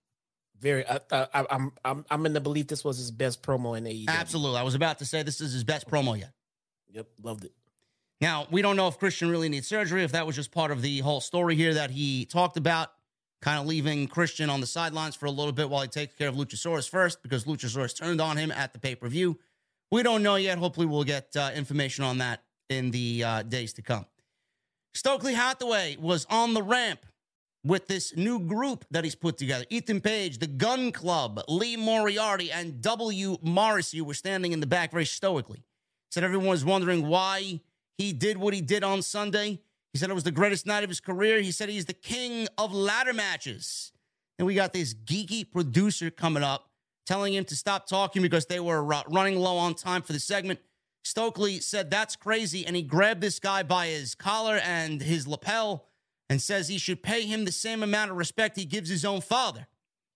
Very. 0.58 0.84
I, 0.86 0.98
I, 1.10 1.46
I'm 1.50 1.72
I'm 1.84 2.04
I'm 2.10 2.26
in 2.26 2.32
the 2.32 2.40
belief 2.40 2.66
this 2.66 2.84
was 2.84 2.98
his 2.98 3.10
best 3.10 3.42
promo 3.42 3.76
in 3.76 3.84
AEW. 3.84 4.08
Absolutely. 4.08 4.58
I 4.58 4.62
was 4.62 4.74
about 4.74 4.98
to 4.98 5.04
say 5.04 5.22
this 5.22 5.40
is 5.40 5.52
his 5.52 5.64
best 5.64 5.88
promo 5.88 6.18
yet. 6.18 6.32
Yep. 6.92 7.06
Loved 7.22 7.44
it. 7.44 7.52
Now, 8.20 8.46
we 8.50 8.62
don't 8.62 8.76
know 8.76 8.86
if 8.86 8.98
Christian 8.98 9.30
really 9.30 9.48
needs 9.48 9.66
surgery, 9.66 10.04
if 10.04 10.12
that 10.12 10.26
was 10.26 10.36
just 10.36 10.52
part 10.52 10.70
of 10.70 10.82
the 10.82 11.00
whole 11.00 11.20
story 11.20 11.56
here 11.56 11.74
that 11.74 11.90
he 11.90 12.24
talked 12.24 12.56
about, 12.56 12.92
kind 13.42 13.58
of 13.58 13.66
leaving 13.66 14.06
Christian 14.06 14.48
on 14.48 14.60
the 14.60 14.66
sidelines 14.66 15.16
for 15.16 15.26
a 15.26 15.30
little 15.30 15.52
bit 15.52 15.68
while 15.68 15.82
he 15.82 15.88
takes 15.88 16.14
care 16.14 16.28
of 16.28 16.36
Luchasaurus 16.36 16.88
first, 16.88 17.22
because 17.22 17.44
Luchasaurus 17.44 17.94
turned 17.94 18.20
on 18.20 18.36
him 18.36 18.50
at 18.50 18.72
the 18.72 18.78
pay 18.78 18.94
per 18.94 19.08
view. 19.08 19.38
We 19.90 20.02
don't 20.02 20.22
know 20.22 20.36
yet. 20.36 20.56
Hopefully, 20.58 20.86
we'll 20.86 21.04
get 21.04 21.36
uh, 21.36 21.50
information 21.54 22.04
on 22.04 22.18
that 22.18 22.42
in 22.70 22.90
the 22.92 23.24
uh, 23.24 23.42
days 23.42 23.74
to 23.74 23.82
come. 23.82 24.06
Stokely 24.94 25.34
Hathaway 25.34 25.96
was 25.98 26.26
on 26.30 26.54
the 26.54 26.62
ramp 26.62 27.00
with 27.64 27.86
this 27.86 28.16
new 28.16 28.38
group 28.38 28.84
that 28.90 29.04
he's 29.04 29.14
put 29.14 29.38
together. 29.38 29.64
Ethan 29.70 30.00
Page, 30.00 30.38
the 30.38 30.46
Gun 30.46 30.92
Club, 30.92 31.40
Lee 31.48 31.76
Moriarty, 31.76 32.50
and 32.50 32.80
W. 32.80 33.36
Morrissey 33.42 34.00
were 34.00 34.14
standing 34.14 34.52
in 34.52 34.60
the 34.60 34.66
back 34.66 34.90
very 34.92 35.04
stoically. 35.04 35.62
Said 36.10 36.24
everyone 36.24 36.48
was 36.48 36.64
wondering 36.64 37.06
why 37.06 37.60
he 37.96 38.12
did 38.12 38.36
what 38.36 38.54
he 38.54 38.60
did 38.60 38.84
on 38.84 39.02
Sunday. 39.02 39.60
He 39.92 39.98
said 39.98 40.10
it 40.10 40.14
was 40.14 40.24
the 40.24 40.30
greatest 40.30 40.66
night 40.66 40.84
of 40.84 40.90
his 40.90 41.00
career. 41.00 41.40
He 41.40 41.52
said 41.52 41.68
he's 41.68 41.84
the 41.84 41.92
king 41.92 42.48
of 42.56 42.72
ladder 42.72 43.12
matches. 43.12 43.92
And 44.38 44.46
we 44.46 44.54
got 44.54 44.72
this 44.72 44.94
geeky 44.94 45.48
producer 45.50 46.10
coming 46.10 46.42
up 46.42 46.70
telling 47.06 47.34
him 47.34 47.44
to 47.44 47.56
stop 47.56 47.86
talking 47.86 48.22
because 48.22 48.46
they 48.46 48.60
were 48.60 48.92
uh, 48.92 49.02
running 49.08 49.36
low 49.36 49.56
on 49.56 49.74
time 49.74 50.02
for 50.02 50.12
the 50.12 50.20
segment. 50.20 50.60
Stokely 51.04 51.58
said 51.58 51.90
that's 51.90 52.14
crazy, 52.14 52.64
and 52.64 52.76
he 52.76 52.82
grabbed 52.82 53.20
this 53.20 53.40
guy 53.40 53.62
by 53.62 53.88
his 53.88 54.14
collar 54.14 54.60
and 54.62 55.02
his 55.02 55.26
lapel 55.26 55.88
and 56.30 56.40
says 56.40 56.68
he 56.68 56.78
should 56.78 57.02
pay 57.02 57.22
him 57.22 57.44
the 57.44 57.52
same 57.52 57.82
amount 57.82 58.10
of 58.10 58.16
respect 58.16 58.56
he 58.56 58.64
gives 58.64 58.88
his 58.88 59.04
own 59.04 59.20
father. 59.20 59.66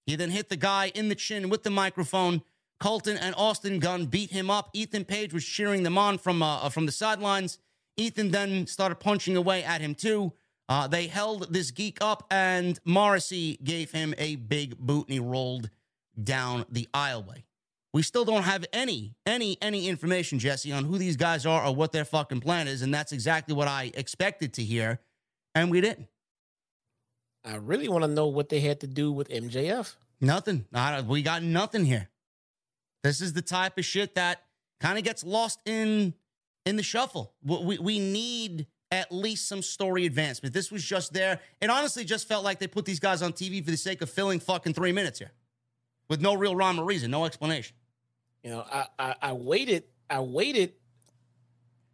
He 0.06 0.14
then 0.14 0.30
hit 0.30 0.48
the 0.48 0.56
guy 0.56 0.92
in 0.94 1.08
the 1.08 1.16
chin 1.16 1.48
with 1.48 1.64
the 1.64 1.70
microphone. 1.70 2.42
Colton 2.78 3.16
and 3.16 3.34
Austin 3.36 3.80
Gunn 3.80 4.06
beat 4.06 4.30
him 4.30 4.48
up. 4.48 4.70
Ethan 4.72 5.04
Page 5.04 5.34
was 5.34 5.44
cheering 5.44 5.82
them 5.82 5.98
on 5.98 6.18
from 6.18 6.42
uh, 6.42 6.68
from 6.68 6.86
the 6.86 6.92
sidelines. 6.92 7.58
Ethan 7.96 8.30
then 8.30 8.66
started 8.66 8.96
punching 8.96 9.36
away 9.36 9.64
at 9.64 9.80
him 9.80 9.94
too. 9.94 10.32
Uh, 10.68 10.88
they 10.88 11.06
held 11.06 11.52
this 11.52 11.70
geek 11.70 11.98
up, 12.00 12.26
and 12.30 12.78
Morrissey 12.84 13.58
gave 13.62 13.92
him 13.92 14.14
a 14.18 14.36
big 14.36 14.76
boot, 14.78 15.06
and 15.06 15.14
he 15.14 15.20
rolled 15.20 15.70
down 16.22 16.66
the 16.68 16.88
aisleway. 16.92 17.44
We 17.92 18.02
still 18.02 18.24
don't 18.24 18.42
have 18.42 18.66
any, 18.72 19.14
any, 19.24 19.56
any 19.62 19.88
information, 19.88 20.38
Jesse, 20.38 20.72
on 20.72 20.84
who 20.84 20.98
these 20.98 21.16
guys 21.16 21.46
are 21.46 21.64
or 21.64 21.74
what 21.74 21.92
their 21.92 22.04
fucking 22.04 22.40
plan 22.40 22.68
is, 22.68 22.82
and 22.82 22.92
that's 22.92 23.12
exactly 23.12 23.54
what 23.54 23.68
I 23.68 23.92
expected 23.94 24.52
to 24.54 24.62
hear, 24.62 25.00
and 25.54 25.70
we 25.70 25.80
didn't. 25.80 26.08
I 27.44 27.56
really 27.56 27.88
want 27.88 28.02
to 28.02 28.10
know 28.10 28.26
what 28.26 28.48
they 28.48 28.60
had 28.60 28.80
to 28.80 28.88
do 28.88 29.12
with 29.12 29.28
MJF. 29.28 29.94
Nothing. 30.20 30.66
We 31.06 31.22
got 31.22 31.42
nothing 31.44 31.84
here. 31.84 32.08
This 33.04 33.20
is 33.20 33.34
the 33.34 33.42
type 33.42 33.78
of 33.78 33.84
shit 33.84 34.16
that 34.16 34.42
kind 34.80 34.98
of 34.98 35.04
gets 35.04 35.22
lost 35.22 35.60
in 35.64 36.14
in 36.66 36.76
the 36.76 36.82
shuffle. 36.82 37.32
We, 37.42 37.56
we 37.64 37.78
we 37.78 37.98
need 37.98 38.66
at 38.90 39.10
least 39.10 39.48
some 39.48 39.62
story 39.62 40.04
advancement. 40.04 40.52
This 40.54 40.70
was 40.70 40.84
just 40.84 41.12
there. 41.14 41.40
It 41.60 41.70
honestly 41.70 42.04
just 42.04 42.28
felt 42.28 42.44
like 42.44 42.58
they 42.58 42.66
put 42.66 42.84
these 42.84 43.00
guys 43.00 43.22
on 43.22 43.32
TV 43.32 43.64
for 43.64 43.70
the 43.70 43.76
sake 43.76 44.02
of 44.02 44.10
filling 44.10 44.40
fucking 44.40 44.74
three 44.74 44.92
minutes 44.92 45.18
here, 45.18 45.32
with 46.08 46.20
no 46.20 46.34
real 46.34 46.54
rhyme 46.54 46.78
or 46.78 46.84
reason, 46.84 47.10
no 47.10 47.24
explanation. 47.24 47.74
You 48.42 48.50
know, 48.50 48.64
I, 48.70 48.86
I 48.98 49.14
I 49.22 49.32
waited. 49.32 49.84
I 50.10 50.20
waited 50.20 50.74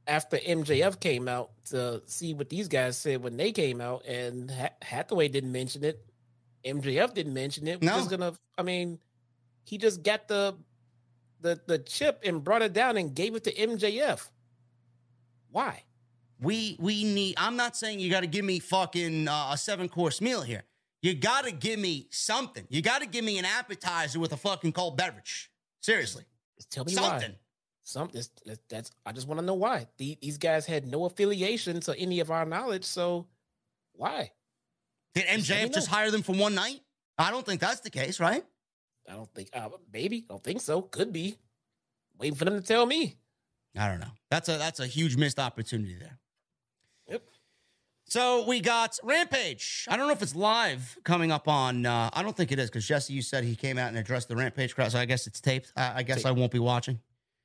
after 0.06 0.36
MJF 0.36 0.98
came 1.00 1.28
out 1.28 1.50
to 1.66 2.02
see 2.06 2.34
what 2.34 2.48
these 2.50 2.68
guys 2.68 2.98
said 2.98 3.22
when 3.22 3.36
they 3.36 3.52
came 3.52 3.80
out, 3.80 4.04
and 4.06 4.50
Hathaway 4.82 5.28
didn't 5.28 5.52
mention 5.52 5.84
it. 5.84 6.04
MJF 6.64 7.14
didn't 7.14 7.34
mention 7.34 7.68
it. 7.68 7.80
We're 7.80 7.86
No. 7.90 7.96
just 7.98 8.10
gonna. 8.10 8.34
I 8.58 8.62
mean, 8.62 8.98
he 9.64 9.78
just 9.78 10.02
got 10.02 10.28
the 10.28 10.56
the 11.40 11.60
the 11.66 11.78
chip 11.78 12.20
and 12.24 12.42
brought 12.44 12.62
it 12.62 12.72
down 12.72 12.96
and 12.96 13.14
gave 13.14 13.34
it 13.34 13.44
to 13.44 13.52
MJF. 13.54 14.28
Why? 15.52 15.84
We 16.40 16.76
we 16.80 17.04
need. 17.04 17.34
I'm 17.36 17.56
not 17.56 17.76
saying 17.76 18.00
you 18.00 18.10
got 18.10 18.20
to 18.20 18.26
give 18.26 18.44
me 18.44 18.58
fucking 18.58 19.28
uh, 19.28 19.50
a 19.52 19.56
seven 19.58 19.88
course 19.88 20.20
meal 20.20 20.40
here. 20.42 20.64
You 21.02 21.14
got 21.14 21.44
to 21.44 21.52
give 21.52 21.78
me 21.78 22.08
something. 22.10 22.64
You 22.68 22.82
got 22.82 23.00
to 23.02 23.06
give 23.06 23.24
me 23.24 23.38
an 23.38 23.44
appetizer 23.44 24.18
with 24.18 24.32
a 24.32 24.36
fucking 24.36 24.72
cold 24.72 24.96
beverage. 24.96 25.50
Seriously, 25.80 26.24
Just 26.56 26.70
tell 26.70 26.84
me 26.84 26.92
something. 26.92 27.30
why. 27.32 27.38
Something. 27.84 28.22
That's, 28.46 28.60
that's. 28.68 28.90
I 29.04 29.12
just 29.12 29.26
want 29.28 29.40
to 29.40 29.46
know 29.46 29.54
why. 29.54 29.86
The, 29.98 30.16
these 30.20 30.38
guys 30.38 30.64
had 30.66 30.86
no 30.86 31.04
affiliation 31.04 31.80
to 31.80 31.96
any 31.98 32.20
of 32.20 32.30
our 32.30 32.44
knowledge. 32.44 32.84
So 32.84 33.26
why? 33.92 34.30
Did 35.14 35.26
Just 35.26 35.50
MJF 35.50 35.74
just 35.74 35.90
know. 35.90 35.96
hire 35.96 36.10
them 36.10 36.22
for 36.22 36.34
one 36.34 36.54
night? 36.54 36.80
I 37.18 37.30
don't 37.30 37.44
think 37.44 37.60
that's 37.60 37.80
the 37.80 37.90
case, 37.90 38.18
right? 38.18 38.44
I 39.08 39.12
don't 39.14 39.32
think. 39.34 39.50
Uh, 39.52 39.68
maybe. 39.92 40.24
I 40.28 40.32
don't 40.32 40.42
think 40.42 40.60
so. 40.60 40.82
Could 40.82 41.12
be. 41.12 41.36
Waiting 42.18 42.36
for 42.36 42.44
them 42.44 42.54
to 42.54 42.66
tell 42.66 42.86
me. 42.86 43.16
I 43.76 43.88
don't 43.88 44.00
know. 44.00 44.10
That's 44.30 44.48
a 44.48 44.58
that's 44.58 44.80
a 44.80 44.86
huge 44.86 45.16
missed 45.16 45.38
opportunity 45.38 45.96
there. 45.98 46.18
Yep. 47.08 47.22
So 48.06 48.44
we 48.46 48.60
got 48.60 48.98
Rampage. 49.02 49.86
I 49.88 49.96
don't 49.96 50.06
know 50.06 50.12
if 50.12 50.22
it's 50.22 50.34
live 50.34 50.98
coming 51.04 51.32
up 51.32 51.48
on. 51.48 51.86
Uh, 51.86 52.10
I 52.12 52.22
don't 52.22 52.36
think 52.36 52.52
it 52.52 52.58
is 52.58 52.68
because 52.68 52.86
Jesse, 52.86 53.14
you 53.14 53.22
said 53.22 53.44
he 53.44 53.56
came 53.56 53.78
out 53.78 53.88
and 53.88 53.96
addressed 53.96 54.28
the 54.28 54.36
Rampage 54.36 54.74
crowd. 54.74 54.92
So 54.92 54.98
I 54.98 55.06
guess 55.06 55.26
it's 55.26 55.40
taped. 55.40 55.72
Uh, 55.76 55.92
I 55.94 56.02
guess 56.02 56.18
Taped. 56.18 56.26
I 56.26 56.32
won't 56.32 56.52
be 56.52 56.58
watching. 56.58 57.00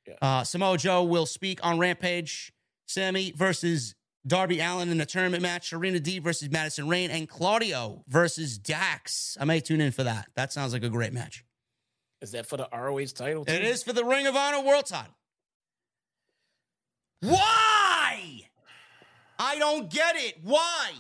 Yeah. 0.06 0.16
Uh, 0.22 0.44
Samoa 0.44 0.78
Joe 0.78 1.04
will 1.04 1.26
speak 1.26 1.66
on 1.66 1.80
Rampage. 1.80 2.52
Sammy 2.86 3.32
versus 3.32 3.96
Darby 4.26 4.60
Allin 4.60 4.90
in 4.90 5.00
a 5.00 5.06
tournament 5.06 5.42
match. 5.42 5.70
Serena 5.70 6.00
Deeb 6.00 6.24
versus 6.24 6.50
Madison 6.50 6.88
Rayne 6.90 7.12
and 7.12 7.30
Claudio 7.30 8.04
versus 8.08 8.58
Dax. 8.58 9.38
I 9.40 9.46
may 9.46 9.62
tune 9.62 9.80
in 9.80 9.92
for 9.92 10.04
that. 10.04 10.28
That 10.36 10.52
sounds 10.52 10.74
like 10.74 10.84
a 10.84 10.90
great 10.90 11.14
match. 11.14 11.46
Is 12.22 12.32
that 12.32 12.46
for 12.46 12.58
the 12.58 12.68
ROH 12.74 13.06
title? 13.16 13.46
It 13.48 13.64
is 13.64 13.84
for 13.84 13.94
the 13.94 14.04
Ring 14.04 14.28
of 14.28 14.36
Honor 14.36 14.62
World 14.66 14.86
title. 14.86 15.14
Why? 17.22 18.42
I 19.40 19.58
don't 19.58 19.90
get 19.90 20.16
it. 20.16 20.40
Why? 20.44 20.92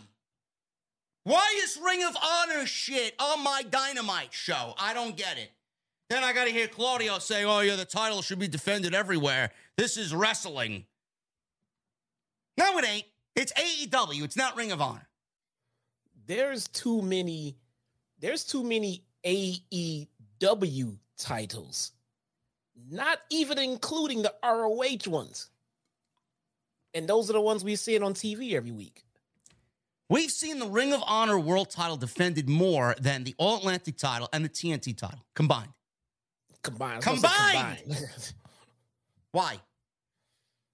Why 1.23 1.59
is 1.63 1.79
Ring 1.83 2.03
of 2.03 2.15
Honor 2.15 2.65
shit 2.65 3.13
on 3.19 3.43
my 3.43 3.63
Dynamite 3.69 4.33
show? 4.33 4.73
I 4.79 4.93
don't 4.93 5.17
get 5.17 5.37
it. 5.37 5.51
Then 6.09 6.23
I 6.23 6.31
got 6.31 6.45
to 6.45 6.51
hear 6.51 6.67
Claudio 6.67 7.19
say, 7.19 7.43
oh, 7.43 7.59
yeah, 7.59 7.75
the 7.75 7.83
title 7.83 8.21
should 8.21 8.39
be 8.39 8.47
defended 8.47 8.95
everywhere. 8.95 9.51
This 9.75 9.97
is 9.97 10.15
wrestling. 10.15 10.85
No, 12.57 12.77
it 12.77 12.87
ain't. 12.87 13.05
It's 13.35 13.51
AEW. 13.53 14.23
It's 14.23 14.37
not 14.37 14.55
Ring 14.55 14.71
of 14.71 14.81
Honor. 14.81 15.07
There's 16.25 16.67
too 16.69 17.01
many. 17.01 17.57
There's 18.19 18.43
too 18.43 18.63
many 18.63 19.03
AEW 19.25 20.97
titles. 21.17 21.91
Not 22.89 23.19
even 23.29 23.59
including 23.59 24.21
the 24.21 24.33
ROH 24.43 25.11
ones. 25.11 25.49
And 26.97 27.07
those 27.07 27.29
are 27.29 27.33
the 27.33 27.41
ones 27.41 27.63
we 27.63 27.75
see 27.75 27.93
it 27.93 28.01
on 28.01 28.15
TV 28.15 28.53
every 28.53 28.71
week. 28.71 29.03
We've 30.09 30.31
seen 30.31 30.57
the 30.57 30.65
Ring 30.65 30.93
of 30.93 31.03
Honor 31.05 31.37
World 31.37 31.69
title 31.69 31.95
defended 31.95 32.49
more 32.49 32.95
than 32.99 33.23
the 33.23 33.35
All 33.37 33.57
Atlantic 33.57 33.97
title 33.97 34.27
and 34.33 34.43
the 34.43 34.49
TNT 34.49 34.97
title 34.97 35.23
combined. 35.35 35.73
Combined. 36.63 37.03
Combined. 37.03 37.77
combined. 37.83 38.33
Why? 39.31 39.59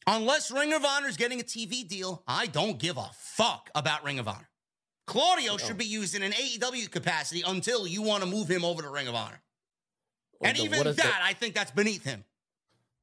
Unless 0.08 0.50
Ring 0.50 0.72
of 0.72 0.86
Honor 0.86 1.08
is 1.08 1.18
getting 1.18 1.42
a 1.42 1.44
TV 1.44 1.86
deal, 1.86 2.24
I 2.26 2.46
don't 2.46 2.80
give 2.80 2.96
a 2.96 3.10
fuck 3.14 3.70
about 3.76 4.06
Ring 4.06 4.18
of 4.20 4.30
Honor. 4.30 4.48
Claudio 5.06 5.58
should 5.58 5.78
be 5.78 5.86
used 5.86 6.16
in 6.16 6.24
an 6.24 6.32
AEW 6.32 6.90
capacity 6.90 7.44
until 7.46 7.86
you 7.86 8.02
want 8.02 8.24
to 8.24 8.30
move 8.30 8.48
him 8.50 8.64
over 8.64 8.82
to 8.82 8.90
Ring 8.90 9.10
of 9.10 9.16
Honor. 9.16 9.42
Well, 10.40 10.50
and 10.50 10.58
even 10.58 10.84
that, 10.86 10.96
the- 10.96 11.24
I 11.24 11.34
think 11.34 11.54
that's 11.54 11.72
beneath 11.72 12.06
him. 12.06 12.24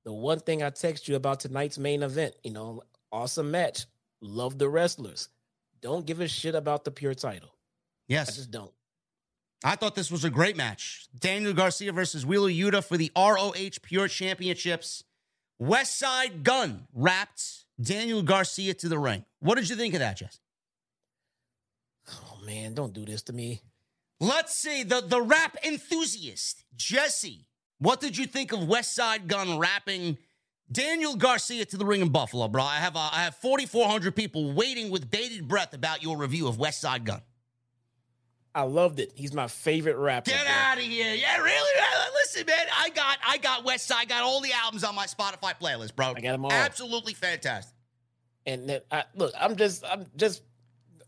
the 0.05 0.13
one 0.15 0.41
thing 0.41 0.63
I 0.63 0.71
text 0.71 1.07
you 1.07 1.17
about 1.17 1.41
tonight's 1.41 1.77
main 1.77 2.03
event, 2.03 2.35
you 2.43 2.53
know, 2.53 2.83
awesome 3.13 3.51
match. 3.51 3.87
Love 4.21 4.59
the 4.59 4.69
wrestlers. 4.69 5.29
Don't 5.81 6.07
give 6.07 6.21
a 6.21 6.29
shit 6.29 6.55
about 6.55 6.85
the 6.85 6.91
pure 6.91 7.15
title. 7.15 7.55
Yes. 8.09 8.31
I 8.31 8.33
just 8.33 8.51
don't. 8.51 8.73
I 9.63 9.77
thought 9.77 9.95
this 9.95 10.11
was 10.11 10.25
a 10.25 10.31
great 10.31 10.57
match. 10.57 11.07
Daniel 11.19 11.53
Garcia 11.53 11.93
versus 11.93 12.25
Wheeler 12.25 12.51
Yuta 12.51 12.83
for 12.83 12.97
the 12.97 13.13
ROH 13.17 13.79
Pure 13.83 14.09
Championships. 14.09 15.05
Westside 15.61 16.43
Gunn 16.43 16.87
wrapped 16.95 17.67
Daniel 17.81 18.23
Garcia 18.23 18.73
to 18.75 18.89
the 18.89 18.99
ring. 18.99 19.25
What 19.41 19.57
did 19.57 19.69
you 19.69 19.77
think 19.77 19.95
of 19.95 20.01
that, 20.01 20.17
Jess? 20.17 20.41
Oh 22.09 22.39
man, 22.45 22.75
don't 22.75 22.95
do 22.95 23.05
this 23.05 23.23
to 23.25 23.35
me. 23.35 23.61
Let's 24.19 24.55
see 24.57 24.83
the 24.83 25.03
the 25.03 25.21
rap 25.21 25.57
enthusiast 25.65 26.65
Jesse. 26.77 27.47
What 27.79 28.01
did 28.01 28.17
you 28.17 28.27
think 28.27 28.53
of 28.53 28.61
Westside 28.61 29.27
Gunn 29.27 29.59
rapping 29.59 30.19
Daniel 30.73 31.17
Garcia 31.17 31.65
to 31.65 31.77
the 31.77 31.85
ring 31.85 32.01
in 32.01 32.11
Buffalo, 32.11 32.47
bro? 32.49 32.63
I 32.63 32.77
have 32.77 32.97
uh, 32.97 33.11
I 33.13 33.25
have 33.25 33.35
4,400 33.37 34.15
people 34.15 34.53
waiting 34.53 34.91
with 34.91 35.11
bated 35.11 35.49
breath 35.49 35.75
about 35.75 36.03
your 36.03 36.17
review 36.17 36.47
of 36.49 36.57
Westside 36.59 37.05
Gunn. 37.05 37.23
I 38.55 38.63
loved 38.63 38.99
it. 38.99 39.13
He's 39.15 39.33
my 39.33 39.47
favorite 39.47 39.97
rapper. 39.97 40.31
Get 40.31 40.47
out 40.47 40.77
of 40.77 40.83
here! 40.83 41.15
Yeah, 41.15 41.39
really? 41.39 41.81
Listen, 42.15 42.47
man, 42.47 42.67
I 42.77 42.91
got 42.91 43.19
I 43.27 43.39
got 43.39 43.65
West 43.65 43.87
Side, 43.87 44.09
got 44.09 44.23
all 44.23 44.41
the 44.41 44.53
albums 44.53 44.85
on 44.85 44.95
my 44.95 45.07
Spotify 45.07 45.55
playlist, 45.61 45.95
bro. 45.95 46.07
I 46.17 46.21
got 46.21 46.35
'em 46.35 46.45
all. 46.45 46.53
Absolutely 46.53 47.15
fantastic. 47.15 47.75
And 48.47 48.81
I 48.91 49.05
look, 49.15 49.33
I'm 49.39 49.55
just, 49.57 49.85
I'm 49.85 50.07
just, 50.17 50.43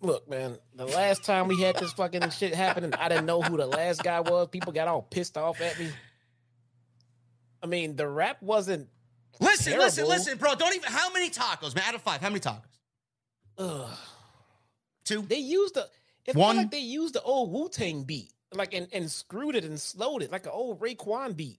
look, 0.00 0.28
man. 0.28 0.58
The 0.74 0.86
last 0.86 1.24
time 1.24 1.48
we 1.48 1.60
had 1.60 1.76
this 1.76 1.92
fucking 1.92 2.30
shit 2.30 2.54
happening, 2.54 2.92
I 2.94 3.08
didn't 3.08 3.26
know 3.26 3.42
who 3.42 3.56
the 3.56 3.66
last 3.66 4.02
guy 4.04 4.20
was. 4.20 4.48
People 4.48 4.72
got 4.72 4.86
all 4.86 5.02
pissed 5.02 5.36
off 5.36 5.60
at 5.60 5.78
me. 5.78 5.88
I 7.62 7.66
mean, 7.66 7.96
the 7.96 8.06
rap 8.08 8.42
wasn't. 8.42 8.88
Listen, 9.40 9.78
listen, 9.78 10.04
Terrible. 10.04 10.08
listen, 10.10 10.38
bro. 10.38 10.54
Don't 10.54 10.74
even. 10.74 10.90
How 10.90 11.12
many 11.12 11.30
tacos, 11.30 11.74
man? 11.74 11.84
Out 11.88 11.94
of 11.94 12.02
five, 12.02 12.20
how 12.20 12.28
many 12.28 12.40
tacos? 12.40 12.62
Ugh. 13.58 13.90
Two. 15.04 15.22
They 15.22 15.38
used 15.38 15.74
the. 15.74 15.88
It 16.24 16.36
One. 16.36 16.56
like 16.56 16.70
they 16.70 16.78
used 16.78 17.14
the 17.14 17.22
old 17.22 17.52
Wu 17.52 17.68
Tang 17.68 18.04
beat, 18.04 18.32
like 18.54 18.74
and, 18.74 18.86
and 18.92 19.10
screwed 19.10 19.56
it 19.56 19.64
and 19.64 19.80
slowed 19.80 20.22
it 20.22 20.30
like 20.30 20.46
an 20.46 20.52
old 20.54 20.80
Raekwon 20.80 21.36
beat. 21.36 21.58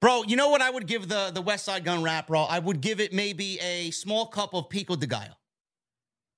Bro, 0.00 0.24
you 0.28 0.36
know 0.36 0.48
what 0.48 0.62
I 0.62 0.70
would 0.70 0.86
give 0.86 1.08
the 1.08 1.30
the 1.34 1.42
Westside 1.42 1.84
Gunn 1.84 2.02
rap, 2.02 2.28
bro? 2.28 2.42
I 2.42 2.58
would 2.58 2.80
give 2.80 3.00
it 3.00 3.12
maybe 3.12 3.58
a 3.60 3.90
small 3.90 4.26
cup 4.26 4.54
of 4.54 4.70
Pico 4.70 4.96
de 4.96 5.06
Gallo. 5.06 5.36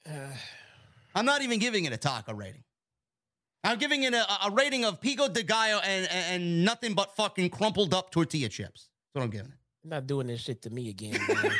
Uh, 0.08 0.12
I'm 1.14 1.24
not 1.24 1.42
even 1.42 1.58
giving 1.58 1.84
it 1.84 1.92
a 1.92 1.96
taco 1.96 2.34
rating. 2.34 2.64
I'm 3.62 3.78
giving 3.78 4.04
it 4.04 4.14
a, 4.14 4.46
a 4.46 4.50
rating 4.50 4.84
of 4.84 5.00
Pico 5.00 5.28
de 5.28 5.42
Gallo 5.42 5.80
and, 5.84 6.08
and 6.10 6.42
and 6.42 6.64
nothing 6.64 6.94
but 6.94 7.14
fucking 7.14 7.50
crumpled 7.50 7.94
up 7.94 8.10
tortilla 8.10 8.48
chips. 8.48 8.88
That's 9.14 9.20
what 9.20 9.22
I'm 9.24 9.30
giving 9.30 9.52
it. 9.52 9.59
You're 9.82 9.90
not 9.90 10.06
doing 10.06 10.26
this 10.26 10.40
shit 10.40 10.62
to 10.62 10.70
me 10.70 10.88
again, 10.90 11.12
man. 11.28 11.52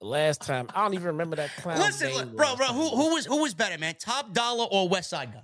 Last 0.00 0.42
time, 0.42 0.68
I 0.74 0.82
don't 0.84 0.92
even 0.94 1.06
remember 1.06 1.36
that 1.36 1.50
clown. 1.56 1.78
Listen, 1.78 2.12
look, 2.12 2.36
bro, 2.36 2.56
bro, 2.56 2.66
who 2.66 2.88
who 2.90 3.14
was 3.14 3.24
who 3.24 3.40
was 3.40 3.54
better, 3.54 3.78
man? 3.78 3.94
Top 3.98 4.34
Dollar 4.34 4.66
or 4.70 4.88
Westside 4.88 5.32
Gunn? 5.32 5.42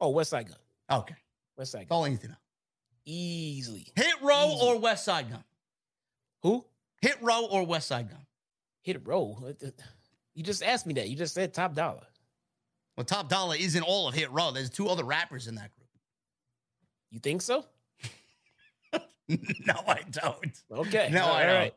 Oh, 0.00 0.14
Westside 0.14 0.46
Gunn. 0.48 1.00
Okay, 1.00 1.14
Westside 1.58 1.86
Gunn. 1.86 1.86
all 1.90 2.04
I 2.04 2.08
need 2.08 2.20
to 2.22 2.28
know. 2.28 2.34
Easily. 3.04 3.86
Hit 3.94 4.14
Row 4.22 4.52
Easy. 4.54 4.66
or 4.66 4.76
Westside 4.80 5.28
Gunn? 5.30 5.44
Who? 6.42 6.64
Hit 7.02 7.16
Row 7.20 7.44
or 7.50 7.66
Westside 7.66 8.08
Gunn? 8.08 8.24
Hit 8.82 9.06
Row. 9.06 9.36
You 10.34 10.42
just 10.42 10.62
asked 10.62 10.86
me 10.86 10.94
that. 10.94 11.10
You 11.10 11.16
just 11.16 11.34
said 11.34 11.52
top 11.52 11.74
dollar. 11.74 12.06
Well, 12.96 13.04
Top 13.04 13.28
Dollar 13.30 13.56
isn't 13.58 13.82
all 13.82 14.08
of 14.08 14.14
Hit 14.14 14.30
Row. 14.30 14.50
There's 14.50 14.68
two 14.68 14.88
other 14.88 15.04
rappers 15.04 15.46
in 15.46 15.54
that 15.54 15.74
group. 15.74 15.88
You 17.10 17.18
think 17.18 17.40
so? 17.40 17.64
no, 19.66 19.74
I 19.86 20.02
don't. 20.10 20.62
Okay. 20.72 21.08
No, 21.12 21.24
all 21.24 21.32
I 21.34 21.46
don't. 21.46 21.54
right. 21.56 21.74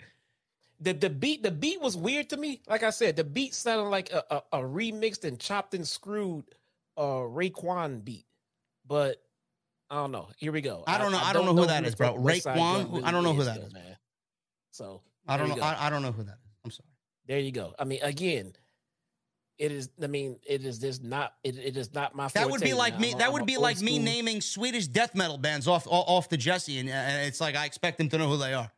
The 0.80 0.94
the 0.94 1.10
beat 1.10 1.44
the 1.44 1.52
beat 1.52 1.80
was 1.82 1.96
weird 1.96 2.30
to 2.32 2.38
me. 2.38 2.62
Like 2.68 2.84
I 2.84 2.90
said, 2.90 3.16
the 3.16 3.24
beat 3.24 3.54
sounded 3.54 3.90
like 3.90 4.12
a, 4.12 4.24
a, 4.30 4.44
a 4.54 4.62
remixed 4.62 5.24
and 5.24 5.40
chopped 5.40 5.74
and 5.74 5.88
screwed 5.88 6.46
uh 6.98 7.04
Raekwon 7.24 8.04
beat. 8.04 8.26
But 8.86 9.22
I 9.90 9.96
don't 9.96 10.12
know. 10.12 10.28
Here 10.38 10.52
we 10.52 10.62
go. 10.62 10.84
I 10.88 10.98
don't 10.98 11.12
know- 11.12 11.20
I 11.20 11.32
don't 11.34 11.46
know 11.46 11.56
who 11.56 11.68
that 11.68 11.86
is, 11.86 11.96
bro. 11.96 12.16
Raekwon? 12.16 12.90
Who- 12.90 13.04
I 13.04 13.12
don't 13.12 13.24
know 13.24 13.34
who 13.34 13.44
that 13.44 13.58
is, 13.60 13.72
man. 13.74 13.96
So 14.72 15.02
I 15.28 15.38
don't 15.38 15.50
know. 15.50 15.64
I, 15.64 15.88
I 15.88 15.90
don't 15.90 16.02
know 16.02 16.12
who 16.12 16.24
that 16.24 16.34
is. 16.34 16.52
I'm 16.66 16.72
sorry. 16.72 16.90
there 17.28 17.40
you 17.40 17.52
go. 17.52 17.74
I 17.80 17.84
mean, 17.86 18.00
again, 18.02 18.54
it 19.58 19.72
is. 19.72 19.90
I 20.02 20.08
mean, 20.08 20.40
it 20.46 20.66
is 20.66 20.80
just 20.80 21.04
not. 21.04 21.34
It, 21.44 21.58
it 21.58 21.78
is 21.78 21.94
not 21.94 22.16
my. 22.16 22.28
That 22.30 22.50
would 22.50 22.62
be 22.62 22.74
like 22.74 22.94
man. 22.94 23.02
me. 23.02 23.14
That 23.14 23.28
I'm 23.28 23.34
would 23.34 23.46
be 23.46 23.58
like 23.58 23.80
me 23.82 24.00
naming 24.00 24.42
Swedish 24.42 24.88
death 24.88 25.16
metal 25.16 25.38
bands 25.38 25.68
off 25.68 25.86
off 25.88 26.30
the 26.30 26.38
Jesse, 26.38 26.80
and, 26.80 26.90
and 26.90 27.28
it's 27.28 27.40
like 27.40 27.56
I 27.56 27.66
expect 27.66 27.98
them 27.98 28.10
to 28.10 28.18
know 28.18 28.28
who 28.30 28.38
they 28.38 28.54
are. 28.54 28.72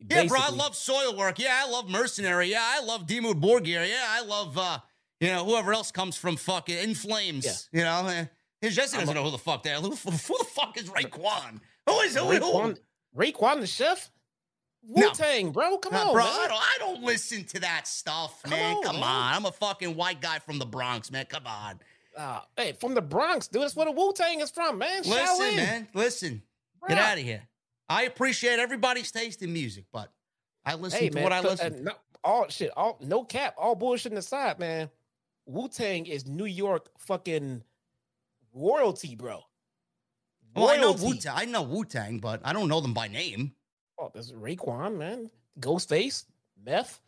Yeah, 0.00 0.24
bro, 0.24 0.38
I 0.38 0.40
basically- 0.40 0.58
love 0.58 0.72
Soilwork. 0.72 1.38
Yeah, 1.38 1.62
I 1.64 1.70
love 1.70 1.88
Mercenary. 1.88 2.50
Yeah, 2.50 2.62
I 2.62 2.82
love 2.84 3.06
Dimmu 3.06 3.34
Borgir. 3.34 3.86
Yeah, 3.88 4.04
I 4.08 4.22
love 4.24 4.56
uh, 4.56 4.78
you 5.20 5.28
know 5.28 5.44
whoever 5.44 5.72
else 5.72 5.90
comes 5.90 6.16
from 6.16 6.36
fucking 6.36 6.76
In 6.78 6.94
Flames. 6.94 7.68
yeah. 7.72 7.78
You 7.78 7.84
know, 7.84 8.10
eh, 8.10 8.24
Jesse 8.68 8.96
doesn't 8.98 9.14
know 9.14 9.24
who 9.24 9.30
the 9.30 9.38
fuck 9.38 9.62
they 9.62 9.72
are. 9.72 9.80
Who, 9.80 9.90
who 9.90 10.10
the 10.10 10.46
fuck 10.54 10.78
is 10.78 10.88
Raekwon? 10.90 11.60
Who 11.86 11.98
is 12.00 12.16
who? 12.16 12.24
who? 12.24 12.40
Raekwon, 12.40 12.78
Raekwon 13.16 13.60
the 13.60 13.66
chef. 13.66 14.10
No. 14.82 15.08
Wu 15.08 15.14
Tang, 15.14 15.50
bro. 15.52 15.76
Come 15.78 15.92
Nah, 15.92 16.08
on, 16.08 16.12
bro, 16.14 16.24
man. 16.24 16.32
I 16.32 16.46
don't, 16.48 16.56
I 16.62 16.76
don't 16.78 17.02
listen 17.04 17.44
to 17.44 17.60
that 17.60 17.86
stuff, 17.86 18.42
Come 18.42 18.50
man. 18.52 18.76
on, 18.76 18.82
Come 18.82 18.94
man. 18.96 19.04
on. 19.04 19.34
I'm 19.34 19.44
a 19.46 19.52
fucking 19.52 19.94
white 19.94 20.20
guy 20.20 20.38
from 20.38 20.58
the 20.58 20.66
Bronx, 20.66 21.10
man. 21.10 21.26
Come 21.26 21.46
on. 21.46 21.80
Ah, 22.18 22.46
hey, 22.56 22.72
from 22.72 22.94
the 22.94 23.02
Bronx, 23.02 23.46
dude. 23.48 23.62
That's 23.62 23.76
where 23.76 23.86
the 23.86 23.92
Wu 23.92 24.12
Tang 24.14 24.40
is 24.40 24.50
from, 24.50 24.78
man. 24.78 25.02
Listen, 25.02 25.16
Shaolin. 25.46 25.56
man. 25.56 25.88
Listen. 25.94 26.42
Get 26.88 26.98
out 26.98 27.18
of 27.18 27.24
here. 27.24 27.42
I 27.88 28.04
appreciate 28.04 28.58
everybody's 28.58 29.10
taste 29.12 29.42
in 29.42 29.52
music, 29.52 29.84
but 29.92 30.10
I 30.64 30.74
listen 30.76 30.98
Hey, 30.98 31.08
to 31.10 31.14
man. 31.14 31.24
what 31.24 31.32
I 31.32 31.40
listen 31.40 31.66
uh, 31.74 31.76
to. 31.76 31.82
no, 31.82 31.92
all 32.24 32.48
shit, 32.48 32.70
all 32.76 32.98
no 33.02 33.22
cap, 33.24 33.54
all 33.58 33.74
bullshit 33.74 34.12
aside, 34.14 34.58
man. 34.58 34.88
Wu 35.46 35.68
Tang 35.68 36.06
is 36.06 36.26
New 36.26 36.44
York 36.46 36.88
fucking 36.98 37.62
royalty, 38.54 39.14
bro. 39.14 39.40
Well, 40.54 40.68
I 40.68 40.76
know 40.76 40.88
Royalty. 40.94 41.06
Wu 41.06 41.14
Tang. 41.16 41.32
I 41.36 41.44
know 41.44 41.62
Wu 41.62 41.84
Tang, 41.84 42.18
but 42.18 42.40
I 42.44 42.52
don't 42.52 42.68
know 42.68 42.80
them 42.80 42.94
by 42.94 43.08
name. 43.08 43.52
Oh, 44.00 44.10
there's 44.12 44.32
Raekwon, 44.32 44.96
man. 44.96 45.30
Ghostface, 45.60 46.24
Meth. 46.64 47.00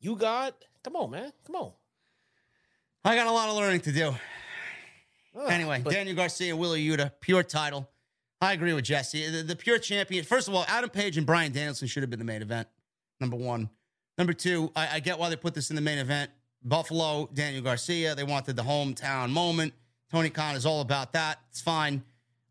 You 0.00 0.14
got. 0.16 0.54
Come 0.84 0.96
on, 0.96 1.10
man. 1.10 1.32
Come 1.46 1.56
on. 1.56 1.72
I 3.04 3.16
got 3.16 3.26
a 3.26 3.32
lot 3.32 3.48
of 3.48 3.56
learning 3.56 3.80
to 3.82 3.92
do. 3.92 4.14
Ugh, 5.38 5.50
Anyway, 5.50 5.80
but- 5.82 5.92
Daniel 5.92 6.14
Garcia, 6.14 6.54
Wheeler 6.54 6.76
Yuta, 6.76 7.12
pure 7.20 7.42
title. 7.42 7.88
I 8.40 8.52
agree 8.52 8.74
with 8.74 8.84
Jesse. 8.84 9.28
The, 9.30 9.42
the 9.42 9.56
pure 9.56 9.78
champion. 9.78 10.24
First 10.24 10.48
of 10.48 10.54
all, 10.54 10.64
Adam 10.68 10.90
Page 10.90 11.16
and 11.16 11.24
Bryan 11.24 11.52
Danielson 11.52 11.88
should 11.88 12.02
have 12.02 12.10
been 12.10 12.18
the 12.18 12.24
main 12.24 12.42
event. 12.42 12.68
Number 13.20 13.36
one. 13.36 13.70
Number 14.18 14.32
two, 14.32 14.70
I, 14.76 14.96
I 14.96 15.00
get 15.00 15.18
why 15.18 15.30
they 15.30 15.36
put 15.36 15.54
this 15.54 15.70
in 15.70 15.76
the 15.76 15.82
main 15.82 15.98
event. 15.98 16.30
Buffalo, 16.62 17.30
Daniel 17.32 17.62
Garcia. 17.62 18.14
They 18.14 18.24
wanted 18.24 18.56
the 18.56 18.62
hometown 18.62 19.30
moment. 19.30 19.72
Tony 20.10 20.28
Khan 20.28 20.56
is 20.56 20.66
all 20.66 20.80
about 20.80 21.12
that. 21.14 21.38
It's 21.50 21.60
fine. 21.60 22.02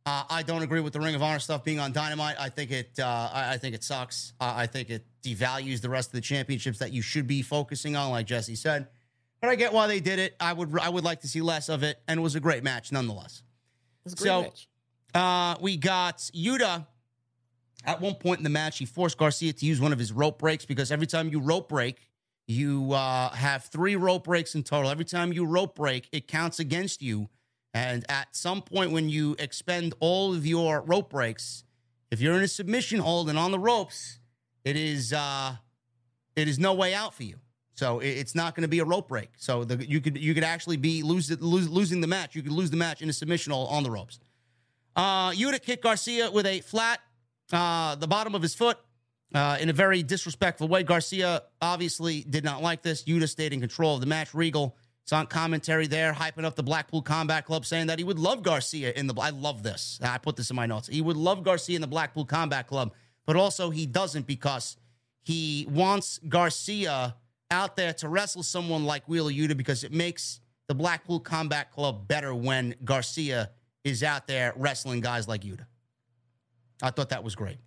Uh, 0.06 0.24
I 0.30 0.42
don't 0.42 0.64
agree 0.64 0.80
with 0.80 0.94
the 0.94 1.00
Ring 1.00 1.14
of 1.14 1.22
Honor 1.22 1.40
stuff 1.40 1.64
being 1.64 1.80
on 1.80 1.92
Dynamite. 1.92 2.36
I 2.40 2.50
think 2.50 2.72
it. 2.72 3.00
Uh, 3.00 3.30
I, 3.32 3.54
I 3.54 3.58
think 3.58 3.76
it 3.76 3.84
sucks. 3.84 4.34
Uh, 4.42 4.54
I 4.56 4.66
think 4.66 4.90
it 4.90 5.06
devalues 5.24 5.82
the 5.82 5.90
rest 5.90 6.10
of 6.10 6.14
the 6.14 6.22
championships 6.22 6.80
that 6.80 6.92
you 6.92 7.02
should 7.04 7.28
be 7.28 7.44
focusing 7.44 7.96
on, 7.96 8.10
like 8.10 8.26
Jesse 8.26 8.56
said. 8.56 8.88
But 9.42 9.50
I 9.50 9.56
get 9.56 9.74
why 9.74 9.88
they 9.88 10.00
did 10.00 10.18
it. 10.18 10.36
I 10.40 10.54
would. 10.54 10.78
I 10.80 10.90
would 10.90 11.04
like 11.04 11.22
to 11.22 11.28
see 11.28 11.42
less 11.42 11.70
of 11.70 11.84
it, 11.84 12.00
and 12.08 12.20
it 12.20 12.24
was 12.24 12.36
a 12.36 12.40
great 12.40 12.64
match 12.64 12.92
nonetheless. 12.92 13.44
It's 14.06 14.14
a 14.14 14.18
great 14.18 14.28
so- 14.28 14.42
match. 14.42 14.68
Uh, 15.14 15.56
we 15.62 15.78
got 15.78 16.18
Yuta. 16.34 16.88
At 17.84 18.00
one 18.00 18.14
point 18.16 18.40
in 18.40 18.44
the 18.44 18.50
match, 18.50 18.78
he 18.78 18.86
forced 18.86 19.18
Garcia 19.18 19.54
to 19.54 19.66
use 19.66 19.82
one 19.82 19.92
of 19.92 19.98
his 19.98 20.12
rope 20.12 20.38
breaks 20.38 20.66
because 20.66 20.92
every 20.92 21.08
time 21.08 21.30
you 21.30 21.40
rope 21.40 21.68
break, 21.68 21.98
you 22.48 22.94
uh, 22.94 23.30
have 23.32 23.66
three 23.66 23.96
rope 23.96 24.26
breaks 24.26 24.54
in 24.54 24.62
total. 24.64 24.92
Every 24.92 25.06
time 25.06 25.34
you 25.34 25.46
rope 25.46 25.76
break, 25.76 26.08
it 26.12 26.28
counts 26.28 26.60
against 26.60 27.02
you. 27.02 27.28
And 27.74 28.06
at 28.10 28.36
some 28.36 28.62
point, 28.62 28.92
when 28.92 29.10
you 29.10 29.36
expend 29.40 29.94
all 30.00 30.34
of 30.34 30.46
your 30.46 30.82
rope 30.82 31.10
breaks, 31.10 31.64
if 32.10 32.20
you're 32.20 32.36
in 32.36 32.44
a 32.44 32.48
submission 32.48 33.00
hold 33.00 33.30
and 33.30 33.40
on 33.40 33.52
the 33.52 33.60
ropes, 33.60 34.20
it 34.66 34.76
is 34.76 35.14
uh, 35.14 35.56
it 36.36 36.48
is 36.48 36.60
no 36.60 36.74
way 36.74 36.94
out 36.94 37.14
for 37.14 37.24
you. 37.24 37.38
So 37.74 38.00
it's 38.00 38.36
not 38.36 38.54
going 38.54 38.62
to 38.62 38.68
be 38.68 38.80
a 38.80 38.86
rope 38.86 39.08
break. 39.08 39.30
So 39.38 39.64
the, 39.64 39.84
you 39.88 40.02
could 40.02 40.18
you 40.18 40.34
could 40.34 40.44
actually 40.44 40.78
be 40.78 41.02
lose, 41.02 41.32
lose, 41.42 41.70
losing 41.70 42.02
the 42.02 42.08
match. 42.08 42.36
You 42.36 42.44
could 42.44 42.52
lose 42.52 42.70
the 42.70 42.78
match 42.78 43.02
in 43.02 43.10
a 43.10 43.14
submission 43.14 43.54
hold 43.54 43.70
on 43.72 43.84
the 43.84 43.90
ropes. 43.90 44.20
Uh, 44.96 45.32
Yuta 45.32 45.62
kicked 45.62 45.84
Garcia 45.84 46.30
with 46.30 46.46
a 46.46 46.60
flat, 46.60 47.00
uh, 47.54 47.96
the 47.96 48.08
bottom 48.08 48.36
of 48.36 48.42
his 48.42 48.54
foot, 48.54 48.78
uh, 49.34 49.58
in 49.60 49.70
a 49.70 49.74
very 49.74 50.04
disrespectful 50.04 50.68
way. 50.68 50.84
Garcia 50.84 51.44
obviously 51.62 52.22
did 52.22 52.44
not 52.44 52.62
like 52.62 52.82
this. 52.82 53.06
Yuta 53.06 53.28
stayed 53.28 53.54
in 53.54 53.62
control 53.62 53.96
of 53.96 54.02
the 54.02 54.08
match. 54.08 54.34
Regal 54.34 54.76
It's 55.04 55.14
on 55.14 55.28
commentary 55.28 55.88
there, 55.88 56.14
hyping 56.14 56.46
up 56.46 56.56
the 56.56 56.64
Blackpool 56.64 57.02
Combat 57.02 57.46
Club, 57.46 57.66
saying 57.66 57.88
that 57.88 57.98
he 57.98 58.06
would 58.06 58.20
love 58.20 58.44
Garcia 58.44 58.94
in 58.94 59.08
the. 59.08 59.16
I 59.16 59.32
love 59.32 59.64
this. 59.64 60.00
I 60.02 60.18
put 60.18 60.36
this 60.36 60.50
in 60.50 60.56
my 60.56 60.66
notes. 60.66 60.88
He 60.88 61.02
would 61.02 61.18
love 61.18 61.44
Garcia 61.44 61.76
in 61.76 61.82
the 61.82 61.88
Blackpool 61.88 62.26
Combat 62.26 62.68
Club, 62.68 62.94
but 63.26 63.36
also 63.36 63.70
he 63.72 63.86
doesn't 63.86 64.28
because 64.28 64.78
he 65.22 65.68
wants 65.70 66.20
Garcia 66.30 67.16
out 67.50 67.76
there 67.76 67.94
to 67.94 68.08
wrestle 68.08 68.44
someone 68.44 68.86
like 68.86 69.08
Wheeler 69.08 69.32
Yuta 69.32 69.58
because 69.58 69.84
it 69.84 69.92
makes 69.92 70.40
the 70.68 70.76
Blackpool 70.76 71.20
Combat 71.20 71.72
Club 71.72 72.08
better 72.08 72.34
when 72.34 72.76
Garcia 72.86 73.50
is 73.84 74.04
out 74.04 74.28
there 74.28 74.54
wrestling 74.56 75.02
guys 75.02 75.28
like 75.28 75.42
Yuta. 75.42 75.66
I 76.82 76.92
thought 76.92 77.10
that 77.10 77.24
was 77.24 77.36
great. 77.36 77.58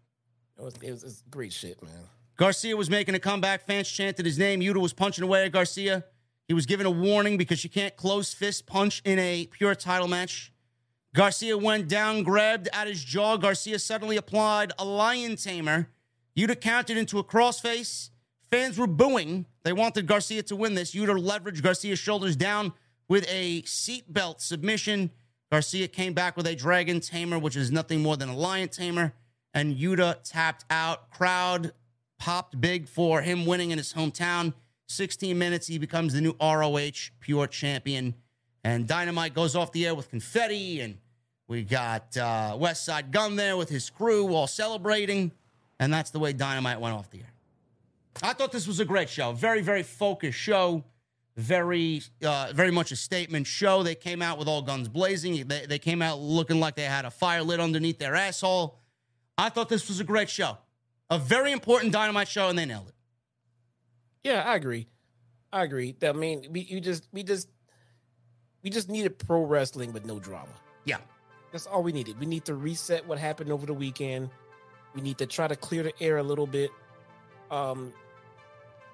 It 0.58 0.62
was, 0.62 0.74
it 0.80 0.90
was, 0.90 1.02
it 1.02 1.06
was 1.06 1.22
great 1.30 1.52
shit, 1.52 1.82
man. 1.82 1.92
Garcia 2.36 2.76
was 2.76 2.90
making 2.90 3.14
a 3.14 3.18
comeback. 3.18 3.66
Fans 3.66 3.88
chanted 3.88 4.24
his 4.24 4.38
name. 4.38 4.60
Yuta 4.60 4.80
was 4.80 4.92
punching 4.92 5.22
away 5.22 5.44
at 5.44 5.52
Garcia. 5.52 6.04
He 6.46 6.54
was 6.54 6.66
given 6.66 6.86
a 6.86 6.90
warning 6.90 7.36
because 7.36 7.64
you 7.64 7.70
can't 7.70 7.96
close 7.96 8.34
fist 8.34 8.66
punch 8.66 9.00
in 9.04 9.18
a 9.18 9.46
pure 9.50 9.74
title 9.74 10.08
match. 10.08 10.52
Garcia 11.14 11.56
went 11.56 11.88
down, 11.88 12.22
grabbed 12.22 12.68
at 12.72 12.88
his 12.88 13.02
jaw. 13.02 13.36
Garcia 13.36 13.78
suddenly 13.78 14.16
applied 14.16 14.72
a 14.78 14.84
lion 14.84 15.36
tamer. 15.36 15.88
Yuta 16.36 16.60
countered 16.60 16.96
into 16.96 17.18
a 17.18 17.24
crossface. 17.24 18.10
Fans 18.50 18.78
were 18.78 18.86
booing. 18.86 19.46
They 19.62 19.72
wanted 19.72 20.06
Garcia 20.06 20.42
to 20.44 20.56
win 20.56 20.74
this. 20.74 20.94
Yuta 20.94 21.16
leveraged 21.16 21.62
Garcia's 21.62 21.98
shoulders 21.98 22.36
down 22.36 22.72
with 23.08 23.24
a 23.28 23.62
seatbelt 23.62 24.40
submission. 24.40 25.10
Garcia 25.50 25.88
came 25.88 26.14
back 26.14 26.36
with 26.36 26.46
a 26.46 26.56
dragon 26.56 27.00
tamer, 27.00 27.38
which 27.38 27.56
is 27.56 27.70
nothing 27.70 28.02
more 28.02 28.16
than 28.16 28.28
a 28.28 28.36
lion 28.36 28.68
tamer. 28.68 29.14
And 29.54 29.76
Yuta 29.76 30.16
tapped 30.24 30.64
out. 30.68 31.10
Crowd 31.10 31.72
popped 32.18 32.60
big 32.60 32.88
for 32.88 33.22
him 33.22 33.46
winning 33.46 33.70
in 33.70 33.78
his 33.78 33.92
hometown. 33.92 34.52
16 34.88 35.38
minutes, 35.38 35.66
he 35.66 35.78
becomes 35.78 36.12
the 36.14 36.20
new 36.20 36.34
ROH 36.40 37.10
Pure 37.20 37.48
Champion. 37.48 38.14
And 38.62 38.86
Dynamite 38.86 39.34
goes 39.34 39.54
off 39.56 39.72
the 39.72 39.86
air 39.86 39.94
with 39.94 40.10
confetti. 40.10 40.80
And 40.80 40.98
we 41.48 41.62
got 41.62 42.16
uh, 42.16 42.56
Westside 42.58 43.10
Gunn 43.10 43.36
there 43.36 43.56
with 43.56 43.68
his 43.68 43.90
crew 43.90 44.34
all 44.34 44.46
celebrating. 44.46 45.32
And 45.78 45.92
that's 45.92 46.10
the 46.10 46.18
way 46.18 46.32
Dynamite 46.32 46.80
went 46.80 46.94
off 46.94 47.10
the 47.10 47.18
air. 47.18 47.32
I 48.22 48.32
thought 48.32 48.52
this 48.52 48.66
was 48.66 48.80
a 48.80 48.84
great 48.84 49.08
show. 49.08 49.32
Very, 49.32 49.60
very 49.60 49.82
focused 49.82 50.38
show. 50.38 50.84
Very, 51.36 52.00
uh, 52.24 52.52
very 52.54 52.70
much 52.70 52.92
a 52.92 52.96
statement 52.96 53.48
show. 53.48 53.82
They 53.82 53.96
came 53.96 54.22
out 54.22 54.38
with 54.38 54.46
all 54.46 54.62
guns 54.62 54.88
blazing. 54.88 55.48
They, 55.48 55.66
they 55.66 55.80
came 55.80 56.00
out 56.00 56.20
looking 56.20 56.60
like 56.60 56.76
they 56.76 56.84
had 56.84 57.04
a 57.04 57.10
fire 57.10 57.42
lit 57.42 57.58
underneath 57.58 57.98
their 57.98 58.14
asshole. 58.14 58.78
I 59.36 59.48
thought 59.48 59.68
this 59.68 59.88
was 59.88 59.98
a 59.98 60.04
great 60.04 60.30
show. 60.30 60.58
A 61.10 61.18
very 61.18 61.50
important 61.50 61.92
Dynamite 61.92 62.28
show, 62.28 62.48
and 62.48 62.58
they 62.58 62.64
nailed 62.64 62.88
it. 62.88 62.93
Yeah, 64.24 64.42
I 64.44 64.56
agree. 64.56 64.88
I 65.52 65.62
agree. 65.62 65.94
I 66.02 66.12
mean, 66.12 66.48
we 66.50 66.60
you 66.60 66.80
just 66.80 67.06
we 67.12 67.22
just 67.22 67.48
we 68.62 68.70
just 68.70 68.88
needed 68.88 69.18
pro 69.18 69.42
wrestling 69.44 69.92
with 69.92 70.04
no 70.04 70.18
drama. 70.18 70.48
Yeah. 70.84 70.96
That's 71.52 71.66
all 71.66 71.82
we 71.82 71.92
needed. 71.92 72.18
We 72.18 72.26
need 72.26 72.44
to 72.46 72.54
reset 72.54 73.06
what 73.06 73.18
happened 73.18 73.52
over 73.52 73.64
the 73.64 73.74
weekend. 73.74 74.30
We 74.94 75.02
need 75.02 75.18
to 75.18 75.26
try 75.26 75.46
to 75.46 75.54
clear 75.54 75.84
the 75.84 75.92
air 76.02 76.16
a 76.16 76.22
little 76.22 76.46
bit. 76.46 76.70
Um 77.50 77.92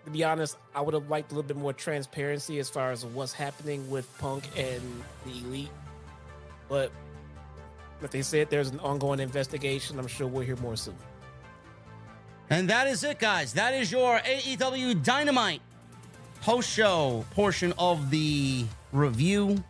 to 0.04 0.10
be 0.10 0.24
honest, 0.24 0.56
I 0.74 0.80
would 0.80 0.94
have 0.94 1.08
liked 1.08 1.30
a 1.30 1.34
little 1.34 1.46
bit 1.46 1.56
more 1.56 1.72
transparency 1.72 2.58
as 2.58 2.68
far 2.70 2.90
as 2.90 3.04
what's 3.04 3.32
happening 3.32 3.88
with 3.90 4.06
Punk 4.18 4.44
and 4.56 4.82
the 5.26 5.32
Elite. 5.46 5.70
But 6.68 6.90
if 8.02 8.10
they 8.10 8.22
said 8.22 8.48
there's 8.48 8.70
an 8.70 8.80
ongoing 8.80 9.20
investigation, 9.20 9.98
I'm 9.98 10.06
sure 10.06 10.26
we'll 10.26 10.44
hear 10.44 10.56
more 10.56 10.76
soon. 10.76 10.96
And 12.50 12.68
that 12.68 12.88
is 12.88 13.04
it, 13.04 13.20
guys. 13.20 13.52
That 13.52 13.74
is 13.74 13.92
your 13.92 14.18
AEW 14.18 15.04
Dynamite 15.04 15.62
post 16.42 16.68
show 16.68 17.24
portion 17.30 17.72
of 17.78 18.10
the 18.10 18.64
review. 18.92 19.62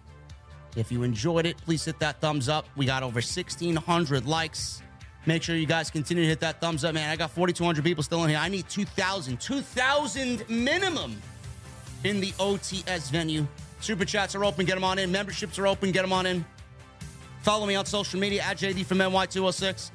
If 0.76 0.90
you 0.90 1.02
enjoyed 1.02 1.44
it, 1.44 1.58
please 1.58 1.84
hit 1.84 1.98
that 1.98 2.20
thumbs 2.20 2.48
up. 2.48 2.66
We 2.76 2.86
got 2.86 3.02
over 3.02 3.16
1,600 3.16 4.26
likes. 4.26 4.82
Make 5.26 5.42
sure 5.42 5.56
you 5.56 5.66
guys 5.66 5.90
continue 5.90 6.22
to 6.22 6.28
hit 6.28 6.40
that 6.40 6.60
thumbs 6.60 6.84
up, 6.84 6.94
man. 6.94 7.10
I 7.10 7.16
got 7.16 7.30
4,200 7.30 7.84
people 7.84 8.02
still 8.02 8.24
in 8.24 8.30
here. 8.30 8.38
I 8.38 8.48
need 8.48 8.66
2,000, 8.70 9.38
2,000 9.38 10.48
minimum 10.48 11.20
in 12.04 12.20
the 12.20 12.32
OTS 12.32 13.10
venue. 13.10 13.46
Super 13.80 14.06
chats 14.06 14.34
are 14.34 14.44
open. 14.44 14.64
Get 14.64 14.74
them 14.76 14.84
on 14.84 14.98
in. 14.98 15.12
Memberships 15.12 15.58
are 15.58 15.66
open. 15.66 15.92
Get 15.92 16.02
them 16.02 16.12
on 16.12 16.24
in. 16.24 16.44
Follow 17.42 17.66
me 17.66 17.74
on 17.74 17.84
social 17.84 18.18
media 18.18 18.42
at 18.42 18.56
JD 18.56 18.86
from 18.86 18.98
NY206. 18.98 19.90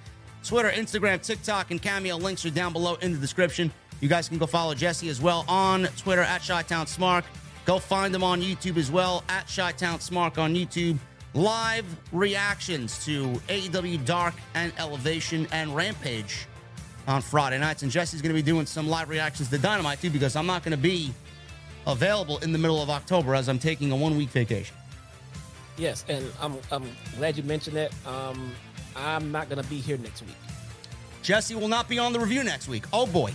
Twitter, 0.45 0.69
Instagram, 0.69 1.21
TikTok, 1.21 1.71
and 1.71 1.81
Cameo 1.81 2.17
links 2.17 2.45
are 2.45 2.51
down 2.51 2.71
below 2.71 2.95
in 2.95 3.11
the 3.11 3.17
description. 3.17 3.71
You 3.99 4.07
guys 4.07 4.29
can 4.29 4.37
go 4.37 4.45
follow 4.45 4.75
Jesse 4.75 5.09
as 5.09 5.19
well 5.19 5.43
on 5.47 5.85
Twitter 5.97 6.21
at 6.21 6.45
Chi-Town 6.45 6.85
Smark. 6.85 7.23
Go 7.65 7.79
find 7.79 8.13
them 8.13 8.23
on 8.23 8.41
YouTube 8.41 8.77
as 8.77 8.91
well 8.91 9.23
at 9.27 9.51
Chi-Town 9.53 9.97
Smark 9.99 10.37
on 10.37 10.53
YouTube. 10.53 10.99
Live 11.33 11.85
reactions 12.11 13.03
to 13.05 13.25
AEW 13.49 14.05
Dark 14.05 14.35
and 14.53 14.71
Elevation 14.77 15.47
and 15.51 15.75
Rampage 15.75 16.45
on 17.07 17.23
Friday 17.23 17.57
nights. 17.57 17.81
And 17.81 17.91
Jesse's 17.91 18.21
going 18.21 18.29
to 18.29 18.41
be 18.41 18.45
doing 18.45 18.67
some 18.67 18.87
live 18.87 19.09
reactions 19.09 19.49
to 19.49 19.57
Dynamite 19.57 19.99
too 19.99 20.11
because 20.11 20.35
I'm 20.35 20.45
not 20.45 20.63
going 20.63 20.71
to 20.71 20.77
be 20.77 21.11
available 21.87 22.37
in 22.39 22.51
the 22.51 22.57
middle 22.59 22.81
of 22.81 22.89
October 22.91 23.33
as 23.33 23.49
I'm 23.49 23.59
taking 23.59 23.91
a 23.91 23.95
one 23.95 24.15
week 24.15 24.29
vacation. 24.29 24.75
Yes, 25.77 26.05
and 26.07 26.31
I'm 26.39 26.57
I'm 26.71 26.89
glad 27.17 27.35
you 27.35 27.43
mentioned 27.43 27.75
that. 27.75 27.91
Um, 28.05 28.53
I'm 28.95 29.31
not 29.31 29.49
gonna 29.49 29.63
be 29.63 29.77
here 29.77 29.97
next 29.97 30.21
week. 30.21 30.35
Jesse 31.21 31.55
will 31.55 31.67
not 31.67 31.89
be 31.89 31.99
on 31.99 32.13
the 32.13 32.19
review 32.19 32.43
next 32.43 32.67
week. 32.67 32.85
Oh 32.93 33.05
boy. 33.05 33.33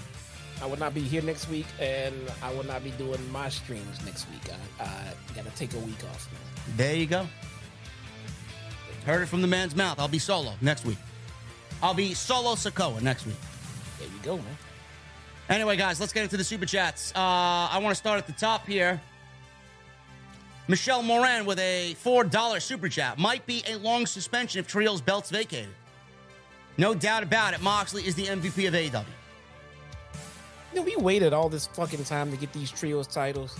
I 0.62 0.66
will 0.66 0.78
not 0.78 0.92
be 0.92 1.00
here 1.00 1.22
next 1.22 1.48
week, 1.48 1.66
and 1.80 2.14
I 2.42 2.52
will 2.52 2.64
not 2.64 2.84
be 2.84 2.90
doing 2.92 3.18
my 3.32 3.48
streams 3.48 4.04
next 4.04 4.28
week. 4.30 4.42
I, 4.78 4.84
I 4.84 5.34
got 5.34 5.46
to 5.46 5.50
take 5.56 5.72
a 5.72 5.78
week 5.78 6.04
off. 6.04 6.28
There 6.76 6.94
you 6.94 7.06
go. 7.06 7.26
Heard 9.06 9.22
it 9.22 9.26
from 9.26 9.40
the 9.40 9.48
man's 9.48 9.74
mouth. 9.74 9.98
I'll 9.98 10.06
be 10.06 10.18
solo 10.18 10.52
next 10.60 10.84
week. 10.84 10.98
I'll 11.82 11.94
be 11.94 12.12
solo 12.12 12.56
Sikoa 12.56 13.00
next 13.00 13.26
week. 13.26 13.36
There 13.98 14.08
you 14.08 14.22
go, 14.22 14.36
man. 14.36 14.58
Anyway, 15.48 15.76
guys, 15.76 15.98
let's 15.98 16.12
get 16.12 16.24
into 16.24 16.36
the 16.36 16.44
super 16.44 16.66
chats. 16.66 17.10
Uh, 17.16 17.18
I 17.18 17.78
want 17.82 17.92
to 17.92 17.98
start 17.98 18.18
at 18.18 18.26
the 18.26 18.34
top 18.34 18.66
here. 18.66 19.00
Michelle 20.70 21.02
Moran 21.02 21.46
with 21.46 21.58
a 21.58 21.96
$4 22.04 22.62
super 22.62 22.88
chat. 22.88 23.18
Might 23.18 23.44
be 23.44 23.64
a 23.66 23.74
long 23.78 24.06
suspension 24.06 24.60
if 24.60 24.68
Trio's 24.68 25.00
belt's 25.00 25.28
vacated. 25.28 25.74
No 26.78 26.94
doubt 26.94 27.24
about 27.24 27.54
it. 27.54 27.60
Moxley 27.60 28.06
is 28.06 28.14
the 28.14 28.26
MVP 28.26 28.68
of 28.68 28.74
AEW. 28.74 29.04
You 30.72 30.76
know, 30.78 30.82
we 30.82 30.94
waited 30.94 31.32
all 31.32 31.48
this 31.48 31.66
fucking 31.66 32.04
time 32.04 32.30
to 32.30 32.36
get 32.36 32.52
these 32.52 32.70
trios 32.70 33.08
titles. 33.08 33.58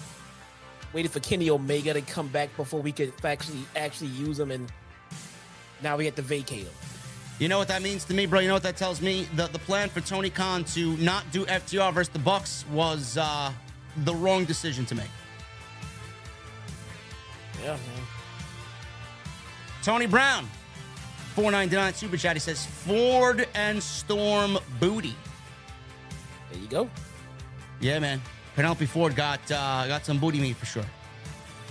Waited 0.93 1.11
for 1.11 1.19
Kenny 1.19 1.51
Omega 1.51 1.93
to 1.95 2.01
come 2.01 2.29
back 2.29 2.57
before 2.57 2.81
we 2.81 2.93
could 2.93 3.13
actually 3.25 3.65
actually 3.75 4.11
use 4.11 4.37
them, 4.37 4.53
and 4.53 4.71
now 5.83 5.97
we 5.97 6.05
have 6.05 6.15
to 6.15 6.23
vacate 6.23 6.65
them. 6.65 6.75
You 7.41 7.49
know 7.49 7.59
what 7.59 7.67
that 7.69 7.83
means 7.83 8.05
to 8.05 8.15
me, 8.15 8.27
bro? 8.27 8.39
You 8.39 8.47
know 8.47 8.55
what 8.55 8.63
that 8.63 8.77
tells 8.77 9.01
me? 9.01 9.27
The 9.35 9.49
the 9.49 9.59
plan 9.59 9.89
for 9.89 10.01
Tony 10.01 10.31
Khan 10.31 10.63
to 10.77 10.97
not 10.99 11.25
do 11.33 11.45
FTR 11.47 11.93
versus 11.93 12.13
the 12.13 12.21
Bucks 12.21 12.65
was 12.71 13.19
uh, 13.19 13.53
the 13.97 14.15
wrong 14.15 14.45
decision 14.45 14.87
to 14.87 14.95
make. 14.95 15.11
Yeah, 17.63 17.73
man. 17.73 18.07
Tony 19.83 20.07
Brown, 20.07 20.49
499 21.35 21.95
super 21.95 22.17
chat. 22.17 22.37
He 22.37 22.41
says 22.41 22.67
Ford 22.67 23.49
and 23.55 23.83
Storm 23.83 24.59
booty. 24.79 25.17
There 26.51 26.61
you 26.61 26.69
go. 26.69 26.91
Yeah, 27.81 27.99
man. 27.99 28.21
Penelope 28.57 28.87
Ford 28.87 29.15
got 29.15 29.41
uh, 29.51 29.87
got 29.87 30.05
some 30.05 30.19
booty 30.19 30.41
meat 30.41 30.57
for 30.57 30.67
sure. 30.67 30.85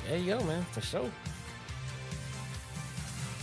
There 0.08 0.18
you 0.18 0.38
go, 0.38 0.44
man. 0.44 0.66
For 0.72 0.82
sure. 0.82 1.12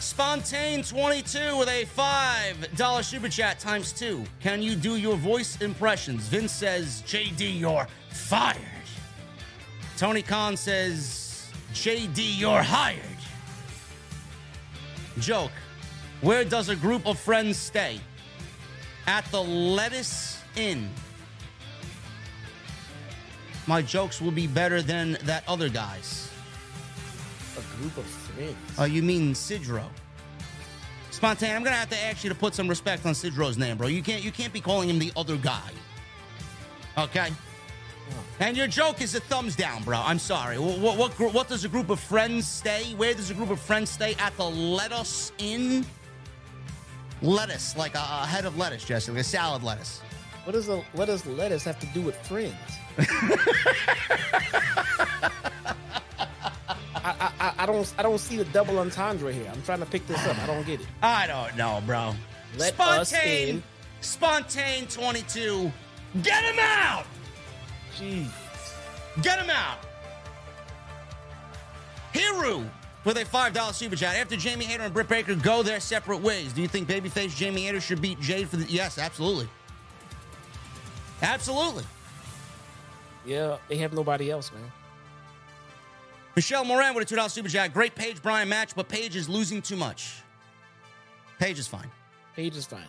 Spontane 0.01 0.89
22 0.89 1.59
with 1.59 1.69
a 1.69 1.85
$5 1.85 3.05
super 3.05 3.29
chat 3.29 3.59
times 3.59 3.93
two. 3.93 4.25
Can 4.41 4.63
you 4.63 4.77
do 4.77 4.97
your 4.97 5.17
voice 5.17 5.61
impressions? 5.61 6.29
Vince 6.29 6.53
says, 6.53 7.03
JD, 7.07 7.59
you're 7.59 7.87
fired. 8.11 8.57
Tony 9.97 10.23
Khan 10.23 10.57
says, 10.57 11.26
JD, 11.77 12.39
you're 12.39 12.63
hired. 12.63 13.01
Joke. 15.21 15.53
Where 16.23 16.43
does 16.43 16.71
a 16.71 16.75
group 16.75 17.07
of 17.07 17.19
friends 17.19 17.59
stay? 17.59 18.01
At 19.07 19.25
the 19.27 19.43
Lettuce 19.43 20.43
Inn. 20.57 20.89
My 23.67 23.83
jokes 23.83 24.21
will 24.23 24.31
be 24.31 24.47
better 24.47 24.81
than 24.81 25.19
that 25.25 25.45
other 25.47 25.69
guy's. 25.69 26.31
A 27.57 27.79
group 27.79 27.97
of 27.99 28.05
friends. 28.05 28.57
Oh, 28.79 28.85
you 28.85 29.03
mean 29.03 29.35
Sidro? 29.35 29.85
Spontane, 31.13 31.55
I'm 31.55 31.63
gonna 31.63 31.77
have 31.77 31.91
to 31.91 32.05
ask 32.05 32.25
you 32.25 32.31
to 32.31 32.37
put 32.37 32.55
some 32.55 32.69
respect 32.69 33.05
on 33.05 33.13
Sidro's 33.13 33.59
name, 33.59 33.77
bro. 33.77 33.87
You 33.87 34.03
can't 34.03 34.25
you 34.25 34.33
can't 34.33 34.53
be 34.53 34.61
calling 34.61 34.89
him 34.89 34.99
the 34.99 35.13
other 35.15 35.37
guy. 35.37 35.71
Okay. 36.97 37.31
And 38.39 38.57
your 38.57 38.67
joke 38.67 39.01
is 39.01 39.15
a 39.15 39.21
thumbs 39.21 39.57
down, 39.57 39.83
bro. 39.83 39.99
I'm 39.99 40.19
sorry. 40.19 40.59
What 40.59 40.79
what 40.99 41.19
what, 41.19 41.33
what 41.33 41.49
does 41.49 41.65
a 41.65 41.69
group 41.69 41.91
of 41.91 41.99
friends 41.99 42.47
stay? 42.47 42.95
Where 42.97 43.15
does 43.15 43.31
a 43.31 43.35
group 43.35 43.51
of 43.51 43.61
friends 43.61 43.91
stay? 43.91 44.15
At 44.19 44.37
the 44.37 44.45
lettuce 44.45 45.33
inn. 45.39 45.87
Lettuce, 47.23 47.77
like 47.77 47.95
a, 47.95 47.99
a 47.99 48.27
head 48.27 48.45
of 48.45 48.59
lettuce, 48.59 48.85
Jesse, 48.85 49.11
like 49.11 49.23
a 49.23 49.25
salad 49.25 49.63
lettuce. 49.63 50.03
What 50.45 50.53
does 50.53 50.69
what 50.69 51.07
does 51.07 51.25
lettuce 51.27 51.65
have 51.65 51.81
to 51.81 51.87
do 51.87 52.03
with 52.03 52.17
friends? 52.27 52.55
I, 56.95 57.33
I, 57.41 57.55
I 57.59 57.67
don't 57.67 57.95
I 57.99 58.03
don't 58.03 58.19
see 58.19 58.37
the 58.37 58.45
double 58.47 58.79
entendre 58.79 59.33
here. 59.33 59.51
I'm 59.53 59.63
trying 59.63 59.81
to 59.81 59.87
pick 59.87 60.07
this 60.07 60.25
up. 60.27 60.39
I 60.43 60.47
don't 60.47 60.67
get 60.67 60.81
it. 60.81 60.87
I 61.03 61.27
don't 61.27 61.57
know, 61.57 61.83
bro. 61.87 62.15
Let 62.59 62.79
us 62.79 63.13
Spontane, 63.13 63.49
in. 63.49 63.63
Spontane 64.03 64.93
22. 64.93 65.73
Get 66.23 66.45
him 66.45 66.59
out! 66.59 67.07
Jeez. 67.99 68.29
Get 69.23 69.39
him 69.39 69.51
out! 69.51 69.79
Hiru 72.13 72.69
with 73.05 73.17
a 73.17 73.25
$5 73.25 73.75
super 73.75 73.97
chat. 73.97 74.17
After 74.17 74.37
Jamie 74.37 74.65
Hayter 74.65 74.83
and 74.83 74.93
Britt 74.93 75.09
Baker 75.09 75.35
go 75.35 75.63
their 75.63 75.81
separate 75.81 76.21
ways, 76.21 76.53
do 76.53 76.61
you 76.61 76.69
think 76.69 76.89
babyface 76.89 77.35
Jamie 77.35 77.65
Hayter 77.65 77.81
should 77.81 78.03
beat 78.03 78.21
Jade 78.21 78.49
for 78.49 78.57
the. 78.57 78.65
Yes, 78.71 78.99
absolutely. 78.99 79.49
Absolutely. 81.23 81.85
Yeah, 83.25 83.59
they 83.69 83.77
have 83.79 83.93
nobody 83.93 84.31
else, 84.31 84.53
man. 84.53 84.71
Michelle 86.35 86.65
Moran 86.65 86.95
with 86.95 87.11
a 87.11 87.15
$2 87.15 87.31
super 87.31 87.49
chat. 87.49 87.73
Great 87.73 87.95
Page 87.95 88.21
Bryan 88.23 88.49
match, 88.49 88.77
but 88.77 88.89
Page 88.89 89.17
is 89.17 89.29
losing 89.29 89.63
too 89.63 89.77
much. 89.77 90.21
Page 91.39 91.59
is 91.59 91.67
fine. 91.67 91.91
Page 92.35 92.57
is 92.57 92.67
fine. 92.67 92.89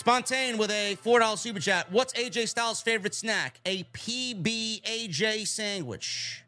Spontane 0.00 0.56
with 0.56 0.70
a 0.70 0.96
$4 1.04 1.36
super 1.38 1.60
chat. 1.60 1.92
What's 1.92 2.14
AJ 2.14 2.48
Styles' 2.48 2.80
favorite 2.80 3.14
snack? 3.14 3.60
A 3.66 3.84
PB 3.84 4.82
AJ 4.82 5.46
sandwich. 5.46 6.42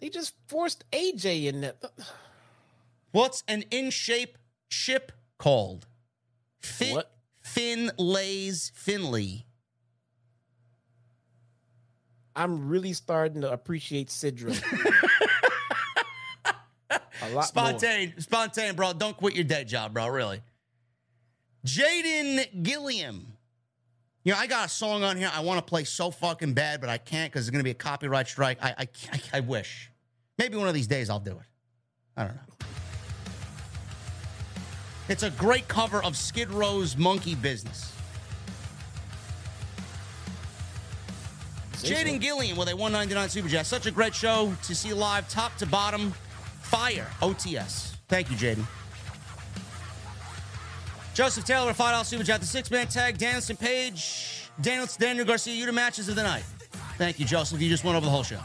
They 0.00 0.08
just 0.08 0.34
forced 0.48 0.84
AJ 0.90 1.46
in 1.46 1.60
there. 1.60 1.74
What's 3.12 3.44
an 3.46 3.64
in 3.70 3.90
shape 3.90 4.38
ship 4.70 5.12
called? 5.38 5.86
Fin- 6.60 6.94
What? 6.94 7.12
Finlays 7.44 8.70
Finley. 8.74 9.44
I'm 12.34 12.68
really 12.68 12.94
starting 12.94 13.42
to 13.42 13.52
appreciate 13.52 14.08
Sidro. 14.08 14.50
A 16.90 17.28
lot 17.30 17.54
more. 17.54 17.64
Spontane, 17.66 18.14
spontane, 18.26 18.74
bro. 18.74 18.92
Don't 18.94 19.16
quit 19.16 19.34
your 19.34 19.44
day 19.44 19.64
job, 19.64 19.92
bro. 19.94 20.08
Really. 20.08 20.40
Jaden 21.64 22.62
Gilliam. 22.62 23.26
You 24.24 24.32
know, 24.32 24.38
I 24.38 24.46
got 24.46 24.66
a 24.66 24.68
song 24.68 25.02
on 25.02 25.16
here 25.16 25.30
I 25.32 25.40
want 25.40 25.58
to 25.58 25.68
play 25.68 25.84
so 25.84 26.10
fucking 26.10 26.54
bad, 26.54 26.80
but 26.80 26.88
I 26.88 26.98
can't 26.98 27.32
because 27.32 27.44
there's 27.44 27.50
going 27.50 27.60
to 27.60 27.64
be 27.64 27.70
a 27.70 27.74
copyright 27.74 28.28
strike. 28.28 28.58
I, 28.62 28.74
I, 28.78 28.88
I, 29.12 29.20
I 29.34 29.40
wish. 29.40 29.90
Maybe 30.38 30.56
one 30.56 30.68
of 30.68 30.74
these 30.74 30.86
days 30.86 31.10
I'll 31.10 31.20
do 31.20 31.32
it. 31.32 31.46
I 32.16 32.24
don't 32.24 32.34
know. 32.34 32.66
It's 35.08 35.24
a 35.24 35.30
great 35.30 35.66
cover 35.68 36.02
of 36.04 36.16
Skid 36.16 36.50
Row's 36.50 36.96
Monkey 36.96 37.34
Business. 37.34 37.92
Jaden 41.72 42.20
Gilliam 42.20 42.56
with 42.56 42.68
a 42.68 42.76
199 42.76 43.28
Super 43.28 43.48
Chat. 43.48 43.66
Such 43.66 43.86
a 43.86 43.90
great 43.90 44.14
show 44.14 44.54
to 44.62 44.74
see 44.74 44.92
live, 44.92 45.28
top 45.28 45.56
to 45.56 45.66
bottom. 45.66 46.12
Fire, 46.62 47.08
OTS. 47.20 47.96
Thank 48.08 48.30
you, 48.30 48.36
Jaden. 48.36 48.64
Joseph 51.14 51.44
Taylor, 51.44 51.70
a 51.70 51.74
$5 51.74 52.04
Super 52.04 52.24
Chat. 52.24 52.40
The 52.40 52.46
six 52.46 52.70
man 52.70 52.86
tag, 52.86 53.18
Danielson 53.18 53.56
Page, 53.56 54.48
Danielson, 54.60 55.02
Daniel 55.02 55.26
Garcia, 55.26 55.54
you 55.54 55.66
the 55.66 55.72
matches 55.72 56.08
of 56.08 56.16
the 56.16 56.22
night. 56.22 56.44
Thank 56.96 57.18
you, 57.18 57.26
Joseph. 57.26 57.60
You 57.60 57.68
just 57.68 57.84
went 57.84 57.96
over 57.96 58.06
the 58.06 58.10
whole 58.10 58.22
show. 58.22 58.40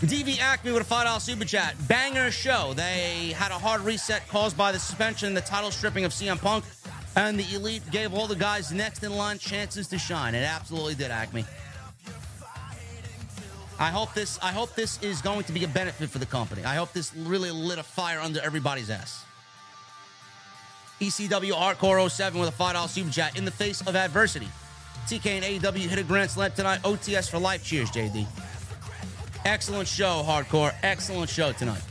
DV 0.00 0.40
Acme 0.40 0.72
with 0.72 0.90
a 0.90 0.94
$5 0.94 1.20
Super 1.20 1.44
Chat. 1.44 1.74
Banger 1.86 2.30
show. 2.30 2.72
They 2.74 3.34
had 3.36 3.50
a 3.50 3.58
hard 3.58 3.82
reset 3.82 4.26
caused 4.28 4.56
by 4.56 4.72
the 4.72 4.78
suspension 4.78 5.34
the 5.34 5.42
title 5.42 5.70
stripping 5.70 6.06
of 6.06 6.12
CM 6.12 6.40
Punk. 6.40 6.64
And 7.16 7.38
the 7.38 7.54
Elite 7.54 7.82
gave 7.90 8.14
all 8.14 8.26
the 8.26 8.36
guys 8.36 8.72
next 8.72 9.02
in 9.02 9.12
line 9.12 9.38
chances 9.38 9.88
to 9.88 9.98
shine. 9.98 10.34
It 10.34 10.44
absolutely 10.44 10.94
did, 10.94 11.10
Acme. 11.10 11.44
I 13.78 13.88
hope 13.88 14.14
this 14.14 14.38
I 14.42 14.52
hope 14.52 14.74
this 14.74 15.02
is 15.02 15.22
going 15.22 15.44
to 15.44 15.52
be 15.52 15.64
a 15.64 15.68
benefit 15.68 16.10
for 16.10 16.18
the 16.18 16.26
company. 16.26 16.64
I 16.64 16.74
hope 16.74 16.92
this 16.92 17.14
really 17.14 17.50
lit 17.50 17.78
a 17.78 17.82
fire 17.82 18.20
under 18.20 18.40
everybody's 18.40 18.90
ass. 18.90 19.24
ECW 21.00 21.52
Hardcore 21.52 22.10
07 22.10 22.38
with 22.38 22.50
a 22.50 22.52
$5 22.52 22.88
super 22.88 23.10
chat 23.10 23.36
in 23.36 23.44
the 23.44 23.50
face 23.50 23.80
of 23.82 23.96
adversity. 23.96 24.48
TK 25.06 25.26
and 25.26 25.44
AEW 25.44 25.88
hit 25.88 25.98
a 25.98 26.02
grand 26.02 26.30
slam 26.30 26.52
tonight. 26.52 26.80
OTS 26.84 27.30
for 27.30 27.38
life. 27.38 27.64
Cheers, 27.64 27.90
JD. 27.90 28.26
Excellent 29.44 29.88
show, 29.88 30.22
Hardcore. 30.26 30.74
Excellent 30.82 31.30
show 31.30 31.52
tonight. 31.52 31.82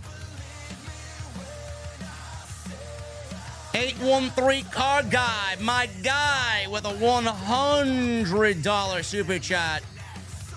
813 3.73 4.65
Car 4.72 5.03
Guy, 5.03 5.56
my 5.61 5.88
guy, 6.03 6.68
with 6.69 6.86
a 6.86 6.94
$100 6.94 9.03
super 9.03 9.40
chat. 9.40 9.84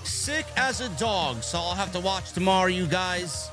Sick 0.02 0.46
as 0.56 0.80
a 0.80 0.88
dog, 0.98 1.42
so 1.42 1.58
I'll 1.58 1.74
have 1.74 1.92
to 1.92 2.00
watch 2.00 2.32
tomorrow, 2.32 2.66
you 2.66 2.86
guys. 2.86 3.50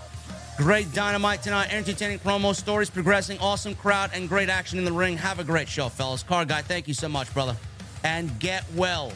Great 0.59 0.93
dynamite 0.93 1.41
tonight, 1.41 1.73
entertaining 1.73 2.19
promo 2.19 2.53
stories 2.53 2.89
progressing, 2.89 3.39
awesome 3.39 3.73
crowd, 3.73 4.11
and 4.13 4.27
great 4.27 4.49
action 4.49 4.77
in 4.77 4.83
the 4.83 4.91
ring. 4.91 5.15
Have 5.15 5.39
a 5.39 5.43
great 5.45 5.69
show, 5.69 5.87
fellas. 5.87 6.21
Car 6.21 6.43
Guy, 6.43 6.61
thank 6.61 6.85
you 6.85 6.93
so 6.93 7.07
much, 7.07 7.33
brother. 7.33 7.55
And 8.03 8.37
get 8.41 8.65
well. 8.75 9.13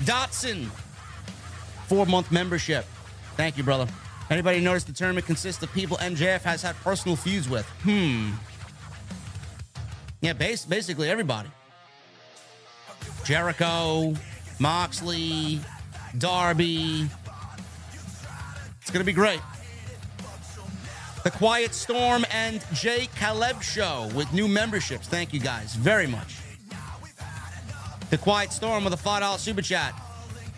Dotson, 0.00 0.66
four 1.86 2.04
month 2.04 2.30
membership. 2.30 2.84
Thank 3.38 3.56
you, 3.56 3.64
brother. 3.64 3.90
Anybody 4.28 4.60
notice 4.60 4.84
the 4.84 4.92
tournament 4.92 5.24
consists 5.24 5.62
of 5.62 5.72
people 5.72 5.96
MJF 5.96 6.42
has 6.42 6.60
had 6.60 6.76
personal 6.84 7.16
feuds 7.16 7.48
with? 7.48 7.64
Hmm. 7.84 8.32
Yeah, 10.20 10.34
bas- 10.34 10.66
basically 10.66 11.08
everybody. 11.08 11.48
Jericho, 13.24 14.12
Moxley, 14.58 15.60
Darby. 16.18 17.08
It's 18.90 18.94
going 18.96 19.06
to 19.06 19.12
be 19.12 19.12
great. 19.12 19.40
The 21.22 21.30
Quiet 21.30 21.74
Storm 21.74 22.26
and 22.32 22.60
Jay 22.72 23.08
Caleb 23.14 23.62
Show 23.62 24.10
with 24.16 24.32
new 24.32 24.48
memberships. 24.48 25.06
Thank 25.06 25.32
you 25.32 25.38
guys 25.38 25.76
very 25.76 26.08
much. 26.08 26.38
The 28.10 28.18
Quiet 28.18 28.52
Storm 28.52 28.82
with 28.82 28.92
a 28.92 28.96
$5 28.96 29.38
super 29.38 29.62
chat. 29.62 29.92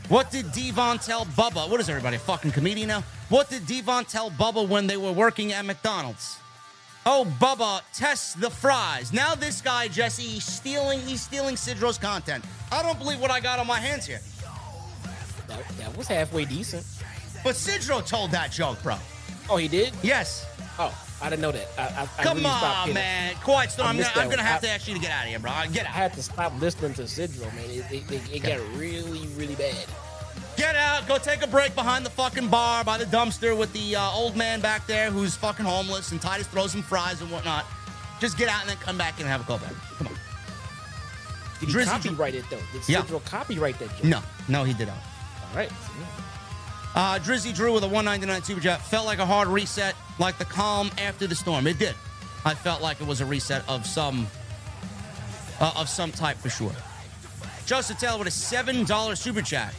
What 0.09 0.31
did 0.31 0.51
Devon 0.53 0.97
tell 0.97 1.27
Bubba? 1.27 1.69
What 1.69 1.79
is 1.79 1.91
everybody, 1.91 2.17
a 2.17 2.21
fucking 2.21 2.53
comedian 2.53 2.89
now? 2.89 3.05
What 3.29 3.51
did 3.51 3.67
Devon 3.67 4.07
tell 4.07 4.31
Bubba 4.31 4.67
when 4.67 4.87
they 4.87 4.97
were 4.97 5.13
working 5.13 5.53
at 5.53 5.67
McDonald's? 5.67 6.39
Oh, 7.05 7.31
Bubba, 7.39 7.83
test 7.93 8.41
the 8.41 8.49
fries. 8.49 9.13
Now 9.13 9.35
this 9.35 9.61
guy, 9.61 9.89
Jesse, 9.89 10.23
he's 10.23 10.45
stealing, 10.45 11.01
he's 11.01 11.21
stealing 11.21 11.57
Sidro's 11.57 11.99
content. 11.99 12.47
I 12.71 12.83
don't 12.83 12.99
believe 12.99 13.21
what 13.21 13.31
I 13.31 13.41
got 13.41 13.59
on 13.59 13.67
my 13.67 13.79
hands 13.79 14.07
here. 14.07 14.23
That, 15.49 15.69
that 15.77 15.95
was 15.99 16.09
halfway 16.09 16.47
decent. 16.47 16.87
But 17.45 17.55
Sidro 17.57 18.07
told 18.07 18.31
that 18.31 18.53
joke, 18.53 18.83
bro. 18.83 18.97
Oh, 19.51 19.57
he 19.57 19.69
did? 19.69 19.93
Yes. 20.03 20.47
Oh, 20.79 20.97
I 21.21 21.29
didn't 21.29 21.43
know 21.43 21.53
that. 21.53 21.69
I, 21.77 21.83
I, 21.83 22.09
I 22.19 22.23
Come 22.23 22.39
really 22.39 22.49
on, 22.51 22.95
man. 22.95 23.35
Quiet 23.43 23.71
storm. 23.71 23.89
I 23.89 23.91
I'm, 23.91 23.97
gonna, 23.99 24.11
I'm 24.17 24.31
gonna 24.31 24.43
have 24.43 24.63
I- 24.63 24.67
to 24.67 24.73
ask 24.73 24.89
you 24.89 24.95
to 24.95 25.01
get 25.01 25.11
out 25.11 25.25
of 25.25 25.29
here, 25.31 25.39
bro. 25.39 25.51
Get 25.73 25.87
I 25.87 25.91
had 25.91 26.13
to 26.15 26.23
stop 26.23 26.53
listening 26.61 26.95
to 26.95 27.03
Sidro, 27.03 27.53
man. 27.55 27.65
It, 27.69 27.85
it, 27.91 28.11
it, 28.11 28.37
it 28.37 28.43
got 28.43 28.61
really, 28.79 29.27
really 29.37 29.55
bad. 29.57 29.87
Get 30.57 30.77
out. 30.77 31.07
Go 31.09 31.19
take 31.19 31.43
a 31.43 31.47
break 31.47 31.75
behind 31.75 32.05
the 32.07 32.11
fucking 32.11 32.49
bar 32.49 32.85
by 32.85 32.99
the 32.99 33.07
dumpster 33.07 33.57
with 33.57 33.73
the 33.73 33.97
uh, 33.97 34.11
old 34.13 34.37
man 34.37 34.61
back 34.61 34.87
there 34.87 35.11
who's 35.11 35.35
fucking 35.35 35.65
homeless 35.65 36.13
and 36.13 36.21
Titus 36.21 36.47
throws 36.47 36.73
some 36.73 36.83
fries 36.83 37.21
and 37.23 37.31
whatnot. 37.31 37.65
Just 38.21 38.39
get 38.39 38.49
out 38.49 38.61
and 38.61 38.71
then 38.71 38.77
come 38.77 38.97
back 38.99 39.19
and 39.19 39.29
have 39.29 39.41
a 39.41 39.45
call 39.45 39.59
back. 39.59 39.73
Come 39.99 40.07
on. 40.09 40.15
Did 41.61 41.69
he 41.71 41.75
Drizzy- 41.75 41.87
copyright 41.87 42.35
it, 42.35 42.45
though? 42.51 42.61
Did 42.73 42.89
Yeah. 42.89 43.03
Sidro 43.03 43.25
copyright 43.25 43.79
that 43.79 43.89
joke? 43.97 44.05
No, 44.05 44.21
no, 44.49 44.63
he 44.65 44.73
didn't. 44.75 44.91
All 44.95 45.57
right. 45.57 45.71
Uh, 46.95 47.19
Drizzy 47.19 47.55
Drew 47.55 47.73
with 47.73 47.85
a 47.85 47.89
199 47.89 48.43
super 48.43 48.61
chat. 48.61 48.83
Felt 48.83 49.07
like 49.07 49.19
a 49.19 49.27
hard 49.27 49.49
reset, 49.49 49.95
like 50.19 50.37
the 50.39 50.45
calm 50.45 50.91
after 50.99 51.27
the 51.27 51.35
storm. 51.35 51.67
It 51.67 51.79
did. 51.79 51.95
I 52.45 52.55
felt 52.55 52.83
like 52.83 53.01
it 53.01 53.07
was 53.07 53.21
a 53.21 53.27
reset 53.27 53.67
of 53.69 53.87
some 53.87 54.27
uh, 55.61 55.73
of 55.77 55.89
some 55.89 56.11
type 56.13 56.37
for 56.37 56.51
sure. 56.51 56.73
Joseph 57.65 57.99
Taylor 57.99 58.19
with 58.19 58.29
a 58.29 58.33
seven 58.33 58.85
dollar 58.85 59.17
super 59.17 59.41
chat. 59.41 59.75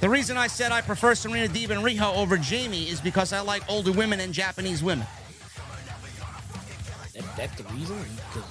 The 0.00 0.10
reason 0.10 0.36
I 0.36 0.48
said 0.48 0.70
I 0.70 0.82
prefer 0.82 1.14
Serena 1.14 1.48
Deeb 1.48 1.70
and 1.70 1.82
Riho 1.82 2.14
over 2.16 2.36
Jamie 2.36 2.90
is 2.90 3.00
because 3.00 3.32
I 3.32 3.40
like 3.40 3.62
older 3.70 3.92
women 3.92 4.20
and 4.20 4.34
Japanese 4.34 4.82
women. 4.82 5.06
That, 7.14 7.24
that's 7.36 7.62
the 7.62 7.64
reason? 7.72 7.96
Because 8.32 8.50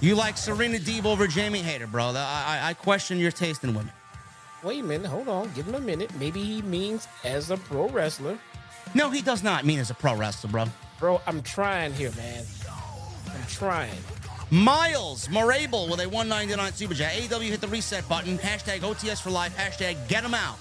You 0.00 0.14
like 0.14 0.38
Serena 0.38 0.78
Deeb 0.78 1.04
over 1.04 1.26
Jamie 1.26 1.58
Hayter, 1.58 1.86
bro. 1.86 2.06
I, 2.06 2.60
I, 2.62 2.68
I 2.70 2.74
question 2.74 3.18
your 3.18 3.30
taste 3.30 3.64
in 3.64 3.74
women. 3.74 3.92
Wait 4.62 4.80
a 4.80 4.82
minute. 4.82 5.06
Hold 5.08 5.28
on. 5.28 5.50
Give 5.54 5.66
him 5.66 5.74
a 5.74 5.80
minute. 5.80 6.10
Maybe 6.18 6.42
he 6.42 6.62
means 6.62 7.06
as 7.22 7.50
a 7.50 7.58
pro 7.58 7.88
wrestler. 7.88 8.38
No, 8.94 9.10
he 9.10 9.20
does 9.20 9.42
not 9.42 9.66
mean 9.66 9.78
as 9.78 9.90
a 9.90 9.94
pro 9.94 10.16
wrestler, 10.16 10.50
bro. 10.50 10.64
Bro, 10.98 11.20
I'm 11.26 11.42
trying 11.42 11.92
here, 11.92 12.12
man. 12.16 12.44
I'm 13.26 13.46
trying. 13.46 13.98
Miles 14.50 15.28
Morable 15.28 15.88
with 15.88 16.00
a 16.00 16.08
199 16.08 16.72
super 16.72 16.94
chat. 16.94 17.12
AW 17.32 17.38
hit 17.40 17.60
the 17.60 17.68
reset 17.68 18.08
button. 18.08 18.38
Hashtag 18.38 18.80
OTS 18.80 19.20
for 19.20 19.30
life. 19.30 19.56
Hashtag 19.56 20.08
get 20.08 20.22
them 20.22 20.34
out. 20.34 20.56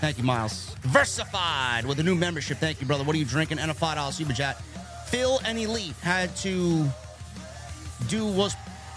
Thank 0.00 0.18
you, 0.18 0.24
Miles. 0.24 0.74
Versified 0.82 1.86
with 1.86 2.00
a 2.00 2.02
new 2.02 2.14
membership. 2.14 2.58
Thank 2.58 2.80
you, 2.80 2.86
brother. 2.86 3.04
What 3.04 3.14
are 3.16 3.18
you 3.18 3.24
drinking? 3.24 3.58
And 3.58 3.70
a 3.70 3.74
$5 3.74 4.12
super 4.12 4.32
chat. 4.32 4.60
Phil 5.06 5.40
and 5.44 5.58
Elite 5.58 5.94
had 6.02 6.34
to 6.36 6.86
do 8.08 8.26
was 8.26 8.54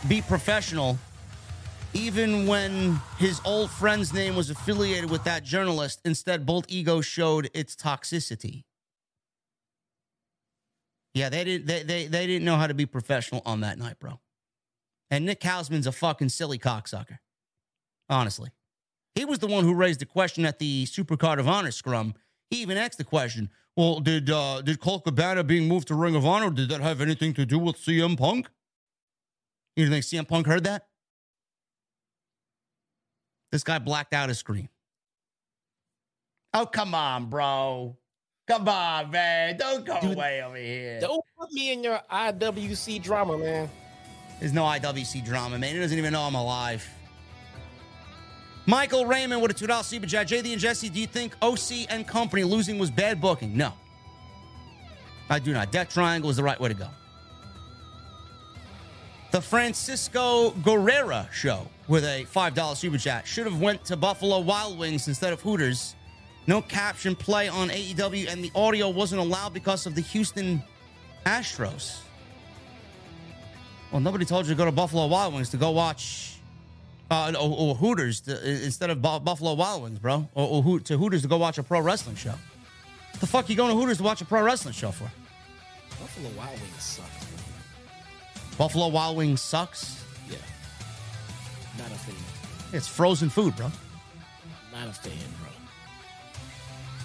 be 0.08 0.22
professional, 0.22 0.98
even 1.94 2.48
when 2.48 3.00
his 3.18 3.40
old 3.46 3.70
friend's 3.70 4.14
name 4.14 4.36
was 4.36 4.50
affiliated 4.50 5.10
with 5.10 5.24
that 5.24 5.44
journalist. 5.44 6.02
Instead, 6.06 6.46
both 6.46 6.66
Ego 6.68 7.02
showed 7.02 7.50
its 7.54 7.76
toxicity. 7.76 8.64
Yeah, 11.14 11.30
they 11.30 11.44
didn't 11.44 11.68
they, 11.68 11.84
they 11.84 12.06
they 12.06 12.28
didn't 12.28 12.46
know 12.46 12.56
how 12.56 12.68
to 12.68 12.74
be 12.74 12.86
professional 12.86 13.42
on 13.46 13.62
that 13.62 13.78
night, 13.78 14.00
bro. 14.00 14.20
And 15.12 15.26
Nick 15.26 15.42
Hausman's 15.42 15.88
a 15.88 15.92
fucking 15.92 16.30
silly 16.30 16.60
cocksucker. 16.60 17.20
Honestly. 18.10 18.50
He 19.16 19.26
was 19.26 19.40
the 19.40 19.48
one 19.48 19.64
who 19.64 19.74
raised 19.74 20.00
the 20.00 20.06
question 20.06 20.46
at 20.46 20.60
the 20.60 20.86
Supercard 20.86 21.40
of 21.40 21.48
Honor 21.48 21.72
scrum. 21.72 22.14
He 22.50 22.62
even 22.62 22.78
asked 22.78 22.98
the 22.98 23.04
question, 23.04 23.50
well, 23.80 24.02
did 24.02 24.30
uh 24.30 24.62
did 24.62 24.82
Colt 24.82 25.06
Cabana 25.06 25.42
being 25.42 25.66
moved 25.66 25.88
to 25.88 25.96
Ring 25.96 26.14
of 26.14 26.26
Honor, 26.26 26.50
did 26.50 26.68
that 26.68 26.82
have 26.82 27.00
anything 27.00 27.34
to 27.36 27.46
do 27.46 27.58
with 27.58 27.78
CM 27.78 28.18
Punk? 28.18 28.50
You 29.78 29.90
think 29.90 30.04
CM 30.04 30.28
Punk 30.28 30.48
heard 30.48 30.66
that? 30.66 30.88
This 33.54 33.64
guy 33.64 33.80
blacked 33.80 34.14
out 34.14 34.28
his 34.28 34.38
screen. 34.38 34.68
Oh, 36.54 36.66
come 36.66 36.94
on, 36.94 37.28
bro. 37.28 37.96
Come 38.50 38.68
on, 38.68 39.12
man. 39.12 39.56
Don't 39.56 39.86
go 39.86 39.98
Dude, 40.02 40.18
away 40.18 40.44
over 40.44 40.58
here. 40.58 41.00
Don't 41.00 41.24
put 41.40 41.50
me 41.54 41.72
in 41.72 41.82
your 41.82 42.02
IWC 42.12 43.02
drama, 43.02 43.38
man. 43.38 43.70
There's 44.42 44.52
no 44.52 44.64
IWC 44.64 45.24
drama, 45.24 45.58
man. 45.58 45.74
He 45.74 45.80
doesn't 45.80 45.98
even 45.98 46.12
know 46.12 46.24
I'm 46.24 46.36
alive. 46.36 46.86
Michael 48.70 49.08
Raymond 49.08 49.42
with 49.42 49.50
a 49.50 49.54
$2 49.56 49.84
super 49.84 50.06
chat. 50.06 50.28
JD 50.28 50.52
and 50.52 50.62
Jesse, 50.62 50.90
do 50.90 51.00
you 51.00 51.08
think 51.08 51.36
OC 51.42 51.90
and 51.90 52.08
company 52.08 52.44
losing 52.44 52.78
was 52.78 52.92
bad 52.92 53.20
booking? 53.20 53.58
No. 53.58 53.74
I 55.28 55.40
do 55.40 55.54
not. 55.54 55.72
Death 55.72 55.90
Triangle 55.90 56.30
is 56.30 56.38
the 56.38 56.44
right 56.44 56.60
way 56.60 56.70
to 56.70 56.76
go. 56.76 56.88
The 59.32 59.42
Francisco 59.42 60.52
Guerrera 60.52 61.32
show 61.32 61.68
with 61.88 62.04
a 62.04 62.28
$5 62.32 62.76
super 62.78 63.00
chat 63.00 63.26
should 63.26 63.48
have 63.48 63.60
went 63.60 63.86
to 63.86 63.98
Buffalo 63.98 64.40
Wild 64.40 64.78
Wings 64.78 65.08
instead 65.08 65.34
of 65.34 65.42
Hooters. 65.42 65.96
No 66.46 66.62
caption 66.62 67.16
play 67.16 67.48
on 67.50 67.70
AEW, 67.70 68.32
and 68.32 68.44
the 68.44 68.52
audio 68.54 68.88
wasn't 68.90 69.20
allowed 69.20 69.52
because 69.52 69.88
of 69.88 69.96
the 69.96 70.02
Houston 70.02 70.62
Astros. 71.26 72.02
Well, 73.92 74.00
nobody 74.00 74.26
told 74.26 74.46
you 74.46 74.54
to 74.54 74.58
go 74.58 74.66
to 74.66 74.72
Buffalo 74.72 75.08
Wild 75.08 75.34
Wings 75.34 75.50
to 75.50 75.58
go 75.58 75.72
watch 75.72 76.39
uh, 77.12 77.34
or, 77.40 77.56
or 77.58 77.76
Hooters 77.76 78.22
to, 78.22 78.64
instead 78.64 78.90
of 78.90 79.02
Bu- 79.02 79.20
Buffalo 79.20 79.54
Wild 79.54 79.84
Wings, 79.84 80.00
bro, 80.00 80.28
or, 80.36 80.48
or 80.48 80.64
Ho- 80.64 80.80
to 80.80 80.98
Hooters 80.98 81.24
to 81.24 81.28
go 81.28 81.38
watch 81.38 81.58
a 81.58 81.64
pro 81.64 81.80
wrestling 81.82 82.16
show. 82.16 82.30
What 82.30 83.20
the 83.20 83.28
fuck 83.28 83.50
you 83.50 83.56
going 83.56 83.72
to 83.72 83.78
Hooters 83.80 83.98
to 83.98 84.04
watch 84.04 84.22
a 84.22 84.26
pro 84.26 84.42
wrestling 84.42 84.74
show 84.74 84.92
for? 84.92 85.12
Buffalo 86.00 86.30
Wild 86.38 86.60
Wings 86.62 86.84
sucks, 86.84 87.22
man. 87.32 87.44
Buffalo 88.58 88.88
Wild 88.90 89.18
Wings 89.18 89.42
sucks. 89.42 90.04
Yeah. 90.30 90.38
Not 91.78 91.88
a 91.88 91.96
fan. 91.96 92.16
It's 92.72 92.88
frozen 92.88 93.30
food, 93.30 93.56
bro. 93.56 93.72
Not 94.72 94.88
a 94.88 94.94
fan, 94.94 95.14
bro. 95.42 95.50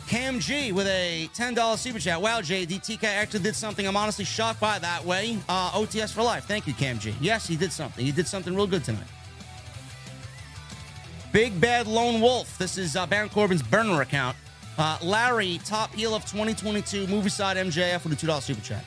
Cam 0.06 0.38
G 0.38 0.70
with 0.70 0.86
a 0.86 1.28
$10 1.34 1.78
super 1.78 1.98
chat. 1.98 2.20
Wow, 2.20 2.40
JD, 2.40 2.68
TK 2.84 3.04
actually 3.04 3.40
did 3.40 3.56
something 3.56 3.86
I'm 3.86 3.96
honestly 3.96 4.24
shocked 4.24 4.60
by 4.60 4.78
that 4.78 5.04
way. 5.04 5.38
Uh, 5.48 5.70
OTS 5.70 6.12
for 6.12 6.22
life. 6.22 6.44
Thank 6.44 6.66
you, 6.66 6.74
Cam 6.74 6.98
G. 6.98 7.14
Yes, 7.20 7.46
he 7.48 7.56
did 7.56 7.72
something. 7.72 8.04
He 8.04 8.12
did 8.12 8.28
something 8.28 8.54
real 8.54 8.66
good 8.66 8.84
tonight. 8.84 9.06
Big 11.34 11.60
Bad 11.60 11.88
Lone 11.88 12.20
Wolf. 12.20 12.56
This 12.58 12.78
is 12.78 12.94
uh, 12.94 13.06
Baron 13.06 13.28
Corbin's 13.28 13.60
burner 13.60 14.02
account. 14.02 14.36
Uh, 14.78 14.96
Larry, 15.02 15.58
top 15.64 15.92
heel 15.92 16.14
of 16.14 16.22
2022, 16.26 17.08
movie 17.08 17.28
side 17.28 17.56
MJF 17.56 18.04
with 18.04 18.12
a 18.12 18.26
$2 18.26 18.40
super 18.40 18.60
chat. 18.60 18.84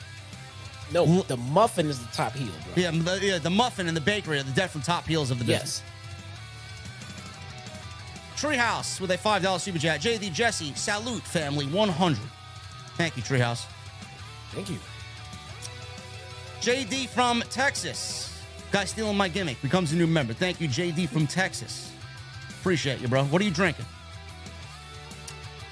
No, 0.90 1.04
the 1.04 1.36
muffin 1.36 1.88
is 1.88 1.98
the 1.98 2.10
top 2.10 2.32
heel, 2.32 2.50
bro. 2.64 2.82
Yeah, 2.82 2.90
the, 2.90 3.20
yeah, 3.22 3.38
the 3.38 3.50
muffin 3.50 3.86
and 3.86 3.94
the 3.94 4.00
bakery 4.00 4.38
are 4.38 4.42
the 4.42 4.52
definitely 4.52 4.86
top 4.86 5.06
heels 5.06 5.30
of 5.30 5.38
the 5.38 5.44
business. 5.44 5.82
Yes. 8.34 8.42
Treehouse 8.42 8.98
with 8.98 9.10
a 9.10 9.18
$5 9.18 9.60
super 9.60 9.78
chat. 9.78 10.00
JD 10.00 10.32
Jesse, 10.32 10.72
salute 10.74 11.24
family 11.24 11.66
100. 11.66 12.18
Thank 12.96 13.18
you, 13.18 13.22
Treehouse. 13.22 13.66
Thank 14.52 14.70
you. 14.70 14.78
JD 16.62 17.10
from 17.10 17.42
Texas. 17.50 18.42
Guy 18.72 18.86
stealing 18.86 19.18
my 19.18 19.28
gimmick 19.28 19.60
becomes 19.60 19.92
a 19.92 19.96
new 19.96 20.06
member. 20.06 20.32
Thank 20.32 20.62
you, 20.62 20.68
JD 20.68 21.10
from 21.10 21.26
Texas. 21.26 21.92
Appreciate 22.60 23.00
you, 23.00 23.08
bro. 23.08 23.24
What 23.24 23.40
are 23.40 23.44
you 23.44 23.50
drinking? 23.50 23.86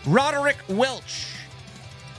Roderick 0.06 0.56
Welch. 0.68 1.32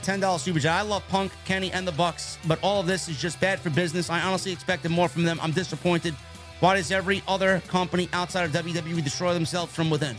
$10 0.02 0.38
super 0.38 0.58
chat. 0.58 0.72
I 0.72 0.82
love 0.82 1.06
Punk, 1.08 1.32
Kenny, 1.44 1.70
and 1.72 1.86
the 1.86 1.92
Bucks, 1.92 2.38
but 2.46 2.58
all 2.62 2.80
of 2.80 2.86
this 2.86 3.08
is 3.08 3.20
just 3.20 3.40
bad 3.40 3.60
for 3.60 3.70
business. 3.70 4.08
I 4.08 4.20
honestly 4.20 4.52
expected 4.52 4.90
more 4.90 5.08
from 5.08 5.24
them. 5.24 5.38
I'm 5.42 5.52
disappointed. 5.52 6.14
Why 6.60 6.76
does 6.76 6.90
every 6.90 7.22
other 7.28 7.60
company 7.68 8.08
outside 8.12 8.44
of 8.44 8.52
WWE 8.52 9.02
destroy 9.04 9.34
themselves 9.34 9.72
from 9.74 9.90
within? 9.90 10.16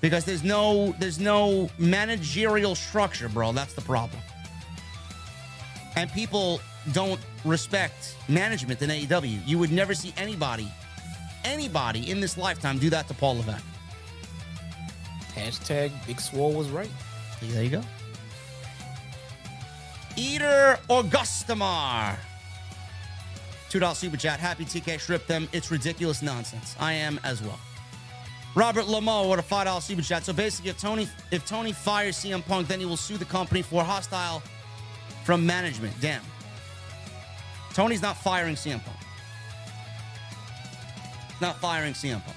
Because 0.00 0.24
there's 0.24 0.44
no 0.44 0.94
there's 0.98 1.18
no 1.18 1.70
managerial 1.78 2.74
structure, 2.74 3.28
bro. 3.28 3.52
That's 3.52 3.74
the 3.74 3.80
problem. 3.80 4.20
And 5.94 6.10
people 6.12 6.60
don't 6.92 7.20
respect 7.44 8.16
management 8.28 8.82
in 8.82 8.90
AEW. 8.90 9.40
You 9.46 9.58
would 9.58 9.72
never 9.72 9.94
see 9.94 10.12
anybody, 10.16 10.70
anybody 11.46 12.10
in 12.10 12.20
this 12.20 12.36
lifetime 12.36 12.78
do 12.78 12.90
that 12.90 13.08
to 13.08 13.14
Paul 13.14 13.36
Levesque. 13.36 13.64
Hashtag 15.34 15.92
Big 16.06 16.20
Swole 16.20 16.52
was 16.52 16.68
right. 16.70 16.90
There 17.42 17.62
you 17.62 17.70
go. 17.70 17.82
Eater 20.16 20.78
Augustamar. 20.88 22.16
$2 23.70 23.94
super 23.94 24.16
chat. 24.16 24.40
Happy 24.40 24.64
TK 24.64 24.98
strip 24.98 25.26
them. 25.26 25.48
It's 25.52 25.70
ridiculous 25.70 26.22
nonsense. 26.22 26.74
I 26.80 26.94
am 26.94 27.20
as 27.24 27.42
well. 27.42 27.60
Robert 28.54 28.86
Lamo 28.86 29.28
with 29.28 29.38
a 29.38 29.42
$5 29.42 29.82
super 29.82 30.00
chat. 30.00 30.24
So 30.24 30.32
basically, 30.32 30.70
if 30.70 30.78
Tony 30.78 31.08
if 31.30 31.46
Tony 31.46 31.72
fires 31.72 32.16
CM 32.16 32.44
Punk, 32.46 32.68
then 32.68 32.80
he 32.80 32.86
will 32.86 32.96
sue 32.96 33.18
the 33.18 33.26
company 33.26 33.60
for 33.60 33.84
hostile 33.84 34.42
from 35.24 35.44
management. 35.44 35.94
Damn. 36.00 36.22
Tony's 37.74 38.00
not 38.00 38.16
firing 38.16 38.54
CM 38.54 38.82
Punk. 38.82 38.95
Not 41.40 41.56
firing 41.56 41.92
CM 41.92 42.24
Punk. 42.24 42.36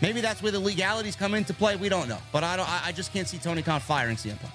Maybe 0.00 0.20
that's 0.20 0.42
where 0.42 0.52
the 0.52 0.60
legalities 0.60 1.16
come 1.16 1.34
into 1.34 1.54
play. 1.54 1.76
We 1.76 1.88
don't 1.88 2.08
know, 2.08 2.18
but 2.32 2.44
I 2.44 2.56
don't. 2.56 2.68
I, 2.68 2.92
just 2.92 3.12
can't 3.12 3.28
see 3.28 3.38
Tony 3.38 3.62
Khan 3.62 3.80
firing 3.80 4.16
CM 4.16 4.38
Punk. 4.40 4.52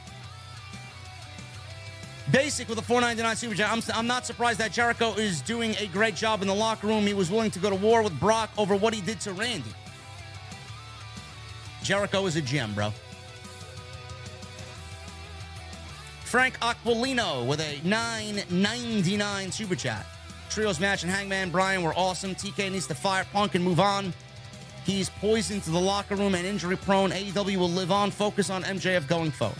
Basic 2.32 2.70
with 2.70 2.78
a 2.78 2.84
499 2.84 3.36
super 3.36 3.56
chat. 3.56 3.72
I'm, 3.72 3.82
I'm 3.96 4.06
not 4.06 4.26
surprised 4.26 4.60
that 4.60 4.72
Jericho 4.72 5.14
is 5.14 5.42
doing 5.42 5.76
a 5.80 5.88
great 5.88 6.16
job 6.16 6.42
in 6.42 6.48
the 6.48 6.54
locker 6.54 6.86
room. 6.86 7.08
He 7.08 7.16
was 7.16 7.32
willing 7.32 7.50
to 7.52 7.60
go 7.60 7.70
to 7.70 7.76
war 7.76 8.04
with 8.04 8.20
Brock 8.20 8.52
over 8.58 8.76
what 8.76 8.94
he 8.94 9.02
did 9.02 9.20
to 9.22 9.34
Randy. 9.34 9.74
Jericho 11.82 12.26
is 12.28 12.36
a 12.36 12.42
gem, 12.42 12.74
bro. 12.76 12.92
Frank 16.26 16.60
Aquilino 16.60 17.48
with 17.48 17.60
a 17.60 17.80
999 17.84 19.52
super 19.52 19.76
chat. 19.76 20.06
Trios 20.50 20.80
match 20.80 21.04
and 21.04 21.12
Hangman 21.12 21.50
Bryan 21.52 21.84
were 21.84 21.94
awesome. 21.96 22.36
TK 22.36 22.72
needs 22.72 22.88
to 22.88 22.96
fire 22.96 23.26
Punk 23.32 23.56
and 23.56 23.64
move 23.64 23.80
on. 23.80 24.14
He's 24.86 25.10
poisoned 25.10 25.64
to 25.64 25.72
the 25.72 25.80
locker 25.80 26.16
room 26.16 26.34
and 26.36 26.46
injury 26.46 26.76
prone. 26.76 27.12
AEW 27.12 27.58
will 27.58 27.70
live 27.70 27.92
on. 27.92 28.10
Focus 28.12 28.50
on 28.50 28.64
MJF 28.64 29.08
going 29.08 29.32
forward. 29.32 29.58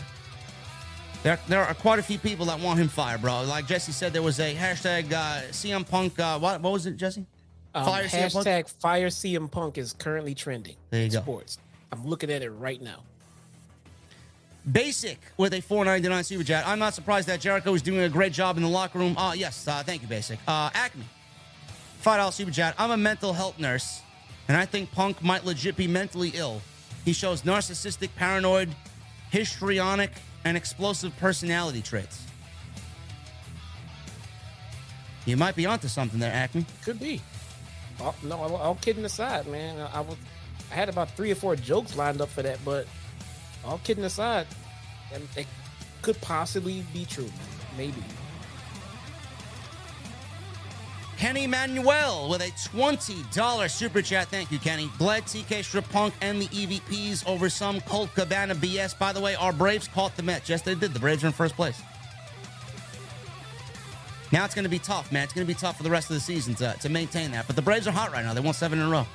There, 1.22 1.38
there 1.48 1.62
are 1.62 1.74
quite 1.74 1.98
a 1.98 2.02
few 2.02 2.18
people 2.18 2.46
that 2.46 2.58
want 2.58 2.80
him 2.80 2.88
fired, 2.88 3.20
bro. 3.20 3.42
Like 3.44 3.66
Jesse 3.66 3.92
said, 3.92 4.12
there 4.12 4.22
was 4.22 4.40
a 4.40 4.54
hashtag 4.54 5.12
uh, 5.12 5.42
CM 5.50 5.88
Punk. 5.88 6.18
Uh, 6.18 6.38
what, 6.38 6.60
what 6.60 6.72
was 6.72 6.86
it, 6.86 6.96
Jesse? 6.96 7.26
Um, 7.74 7.84
Fire 7.84 8.04
CM 8.04 8.32
Punk? 8.32 8.46
hashtag 8.46 8.68
Fire 8.80 9.08
CM 9.08 9.50
Punk 9.50 9.78
is 9.78 9.92
currently 9.92 10.34
trending. 10.34 10.76
There 10.88 11.00
you 11.00 11.06
in 11.06 11.12
go. 11.12 11.20
Sports. 11.20 11.58
I'm 11.92 12.04
looking 12.06 12.30
at 12.30 12.42
it 12.42 12.50
right 12.50 12.80
now. 12.80 13.02
Basic 14.70 15.18
with 15.36 15.54
a 15.54 15.60
499 15.60 16.24
super 16.24 16.44
chat. 16.44 16.66
I'm 16.66 16.78
not 16.78 16.94
surprised 16.94 17.28
that 17.28 17.40
Jericho 17.40 17.72
is 17.74 17.82
doing 17.82 18.00
a 18.00 18.08
great 18.08 18.32
job 18.32 18.56
in 18.56 18.62
the 18.62 18.68
locker 18.68 18.98
room. 18.98 19.16
Uh, 19.16 19.32
yes, 19.32 19.66
uh, 19.66 19.82
thank 19.82 20.02
you, 20.02 20.08
Basic. 20.08 20.38
Uh, 20.46 20.70
Acme, 20.74 21.04
$5 22.04 22.32
super 22.32 22.50
chat. 22.50 22.74
I'm 22.78 22.90
a 22.90 22.96
mental 22.96 23.32
health 23.32 23.58
nurse, 23.58 24.02
and 24.48 24.56
I 24.56 24.66
think 24.66 24.92
Punk 24.92 25.22
might 25.22 25.44
legit 25.44 25.76
be 25.76 25.86
mentally 25.86 26.32
ill. 26.34 26.60
He 27.04 27.14
shows 27.14 27.42
narcissistic, 27.42 28.10
paranoid, 28.16 28.68
histrionic, 29.30 30.10
and 30.44 30.56
explosive 30.56 31.16
personality 31.18 31.80
traits. 31.80 32.22
You 35.24 35.36
might 35.36 35.56
be 35.56 35.66
onto 35.66 35.88
something 35.88 36.18
there, 36.18 36.32
Acme. 36.32 36.66
Could 36.84 37.00
be. 37.00 37.20
Oh, 38.00 38.14
no, 38.22 38.36
all, 38.36 38.74
kidding 38.76 39.04
aside, 39.04 39.46
man. 39.46 39.78
I 39.92 40.00
was, 40.00 40.16
I 40.70 40.74
had 40.74 40.88
about 40.88 41.10
three 41.16 41.30
or 41.30 41.34
four 41.34 41.56
jokes 41.56 41.96
lined 41.96 42.20
up 42.20 42.28
for 42.28 42.42
that, 42.42 42.58
but 42.64 42.86
all 43.64 43.80
kidding 43.84 44.04
aside, 44.04 44.46
it 45.36 45.46
could 46.02 46.20
possibly 46.20 46.84
be 46.92 47.04
true. 47.04 47.30
Maybe. 47.76 48.02
Kenny 51.20 51.46
Manuel 51.46 52.30
with 52.30 52.40
a 52.40 52.50
$20 52.76 53.70
super 53.70 54.00
chat. 54.00 54.28
Thank 54.28 54.50
you, 54.50 54.58
Kenny. 54.58 54.90
Glad 54.96 55.24
TK 55.24 55.62
Strip 55.62 55.86
Punk 55.90 56.14
and 56.22 56.40
the 56.40 56.46
EVPs 56.46 57.28
over 57.28 57.50
some 57.50 57.82
Colt 57.82 58.08
Cabana 58.14 58.54
BS. 58.54 58.98
By 58.98 59.12
the 59.12 59.20
way, 59.20 59.34
our 59.34 59.52
Braves 59.52 59.86
caught 59.86 60.16
the 60.16 60.22
Mets. 60.22 60.48
Yes, 60.48 60.62
they 60.62 60.74
did. 60.74 60.94
The 60.94 60.98
Braves 60.98 61.22
are 61.22 61.26
in 61.26 61.34
first 61.34 61.56
place. 61.56 61.82
Now 64.32 64.46
it's 64.46 64.54
going 64.54 64.62
to 64.62 64.70
be 64.70 64.78
tough, 64.78 65.12
man. 65.12 65.24
It's 65.24 65.34
going 65.34 65.46
to 65.46 65.52
be 65.52 65.58
tough 65.58 65.76
for 65.76 65.82
the 65.82 65.90
rest 65.90 66.08
of 66.08 66.14
the 66.14 66.20
season 66.20 66.54
to, 66.54 66.74
to 66.80 66.88
maintain 66.88 67.32
that. 67.32 67.46
But 67.46 67.54
the 67.54 67.62
Braves 67.62 67.86
are 67.86 67.92
hot 67.92 68.12
right 68.12 68.24
now. 68.24 68.32
They 68.32 68.40
won 68.40 68.54
seven 68.54 68.78
in 68.78 68.86
a 68.86 68.90
row. 68.90 69.06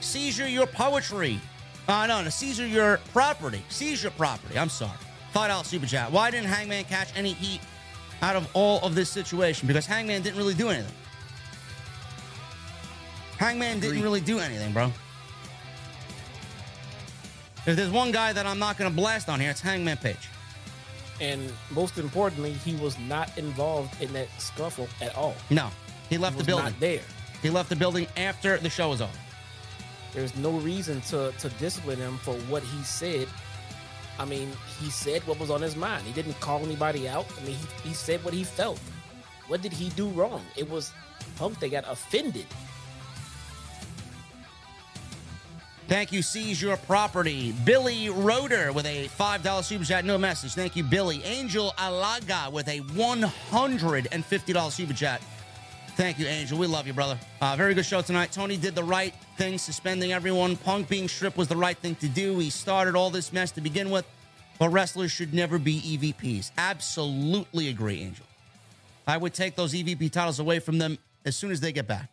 Seizure 0.00 0.48
your 0.48 0.68
poetry. 0.68 1.40
Uh, 1.88 2.06
no, 2.06 2.22
no, 2.22 2.28
seizure 2.30 2.66
your 2.66 2.98
property. 3.12 3.62
Seize 3.68 4.02
your 4.02 4.12
property. 4.12 4.58
I'm 4.58 4.68
sorry. 4.68 4.96
$5 5.34 5.64
super 5.64 5.86
chat. 5.86 6.12
Why 6.12 6.30
didn't 6.30 6.46
Hangman 6.48 6.84
catch 6.84 7.08
any 7.16 7.32
heat 7.32 7.60
out 8.22 8.36
of 8.36 8.48
all 8.54 8.80
of 8.82 8.94
this 8.94 9.08
situation? 9.10 9.66
Because 9.66 9.86
Hangman 9.86 10.22
didn't 10.22 10.36
really 10.38 10.54
do 10.54 10.68
anything. 10.68 10.92
Hangman 13.38 13.80
didn't 13.80 14.02
really 14.02 14.20
do 14.20 14.38
anything, 14.38 14.72
bro. 14.72 14.92
If 17.66 17.76
there's 17.76 17.90
one 17.90 18.12
guy 18.12 18.32
that 18.32 18.46
I'm 18.46 18.58
not 18.58 18.76
going 18.76 18.90
to 18.90 18.96
blast 18.96 19.28
on 19.28 19.40
here, 19.40 19.50
it's 19.50 19.60
Hangman 19.60 19.96
Page. 19.96 20.28
And 21.20 21.52
most 21.70 21.98
importantly, 21.98 22.52
he 22.52 22.74
was 22.76 22.98
not 23.00 23.36
involved 23.38 24.00
in 24.02 24.12
that 24.12 24.28
scuffle 24.38 24.88
at 25.00 25.14
all. 25.16 25.34
No, 25.50 25.70
he 26.10 26.18
left 26.18 26.34
He 26.34 26.38
the 26.38 26.38
was 26.38 26.46
building. 26.46 26.64
not 26.66 26.80
there. 26.80 27.00
He 27.40 27.50
left 27.50 27.68
the 27.68 27.76
building 27.76 28.06
after 28.16 28.58
the 28.58 28.70
show 28.70 28.90
was 28.90 29.00
over. 29.00 29.12
There's 30.12 30.36
no 30.36 30.52
reason 30.52 31.00
to 31.02 31.32
to 31.38 31.48
discipline 31.50 31.98
him 31.98 32.18
for 32.18 32.34
what 32.50 32.62
he 32.62 32.82
said. 32.82 33.28
I 34.18 34.24
mean, 34.24 34.52
he 34.78 34.90
said 34.90 35.26
what 35.26 35.38
was 35.40 35.50
on 35.50 35.62
his 35.62 35.74
mind. 35.74 36.06
He 36.06 36.12
didn't 36.12 36.38
call 36.40 36.60
anybody 36.60 37.08
out. 37.08 37.26
I 37.40 37.44
mean, 37.46 37.56
he, 37.56 37.88
he 37.88 37.94
said 37.94 38.22
what 38.24 38.34
he 38.34 38.44
felt. 38.44 38.78
What 39.48 39.62
did 39.62 39.72
he 39.72 39.88
do 39.90 40.08
wrong? 40.08 40.42
It 40.56 40.68
was 40.68 40.92
Punk 41.36 41.58
that 41.60 41.70
got 41.70 41.84
offended. 41.88 42.46
Thank 45.88 46.12
you, 46.12 46.22
Seize 46.22 46.62
Your 46.62 46.76
Property. 46.76 47.52
Billy 47.64 48.08
Roder 48.08 48.72
with 48.72 48.86
a 48.86 49.08
$5 49.08 49.64
super 49.64 49.84
chat, 49.84 50.04
no 50.04 50.16
message. 50.16 50.54
Thank 50.54 50.76
you, 50.76 50.84
Billy. 50.84 51.22
Angel 51.24 51.74
Alaga 51.76 52.50
with 52.50 52.68
a 52.68 52.80
$150 52.80 54.70
super 54.70 54.92
chat. 54.94 55.20
Thank 55.94 56.18
you, 56.18 56.26
Angel. 56.26 56.58
We 56.58 56.66
love 56.66 56.86
you, 56.86 56.94
brother. 56.94 57.18
Uh, 57.40 57.54
very 57.54 57.74
good 57.74 57.84
show 57.84 58.00
tonight. 58.00 58.32
Tony 58.32 58.56
did 58.56 58.74
the 58.74 58.82
right 58.82 59.14
thing, 59.36 59.58
suspending 59.58 60.12
everyone. 60.12 60.56
Punk 60.56 60.88
being 60.88 61.06
stripped 61.06 61.36
was 61.36 61.48
the 61.48 61.56
right 61.56 61.76
thing 61.76 61.96
to 61.96 62.08
do. 62.08 62.38
He 62.38 62.48
started 62.48 62.96
all 62.96 63.10
this 63.10 63.30
mess 63.32 63.50
to 63.52 63.60
begin 63.60 63.90
with, 63.90 64.06
but 64.58 64.70
wrestlers 64.70 65.12
should 65.12 65.34
never 65.34 65.58
be 65.58 65.80
EVPs. 65.80 66.50
Absolutely 66.56 67.68
agree, 67.68 68.00
Angel. 68.00 68.24
I 69.06 69.18
would 69.18 69.34
take 69.34 69.54
those 69.54 69.74
EVP 69.74 70.10
titles 70.10 70.38
away 70.38 70.60
from 70.60 70.78
them 70.78 70.96
as 71.26 71.36
soon 71.36 71.50
as 71.50 71.60
they 71.60 71.72
get 71.72 71.86
back. 71.86 72.08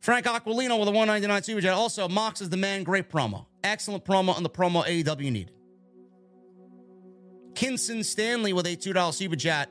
Frank 0.00 0.24
Aquilino 0.24 0.78
with 0.78 0.88
a 0.88 0.92
199 0.92 1.42
super 1.42 1.60
chat. 1.60 1.74
Also, 1.74 2.08
Mox 2.08 2.40
is 2.40 2.48
the 2.48 2.56
man. 2.56 2.84
Great 2.84 3.10
promo. 3.10 3.44
Excellent 3.62 4.04
promo 4.04 4.34
on 4.34 4.42
the 4.42 4.50
promo 4.50 4.84
AEW 4.86 5.32
needed. 5.32 5.50
Kinson 7.54 8.04
Stanley 8.04 8.52
with 8.52 8.66
a 8.66 8.76
$2 8.76 9.12
super 9.12 9.36
chat. 9.36 9.68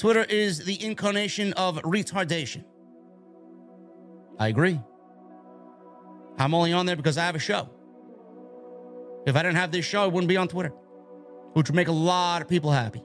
Twitter 0.00 0.24
is 0.24 0.64
the 0.64 0.82
incarnation 0.82 1.52
of 1.52 1.76
retardation. 1.82 2.64
I 4.38 4.48
agree. 4.48 4.80
I'm 6.38 6.54
only 6.54 6.72
on 6.72 6.86
there 6.86 6.96
because 6.96 7.18
I 7.18 7.26
have 7.26 7.34
a 7.34 7.38
show. 7.38 7.68
If 9.26 9.36
I 9.36 9.42
didn't 9.42 9.56
have 9.56 9.72
this 9.72 9.84
show, 9.84 10.02
I 10.02 10.06
wouldn't 10.06 10.28
be 10.28 10.38
on 10.38 10.48
Twitter, 10.48 10.72
which 11.52 11.68
would 11.68 11.76
make 11.76 11.88
a 11.88 11.92
lot 11.92 12.40
of 12.40 12.48
people 12.48 12.70
happy. 12.70 13.04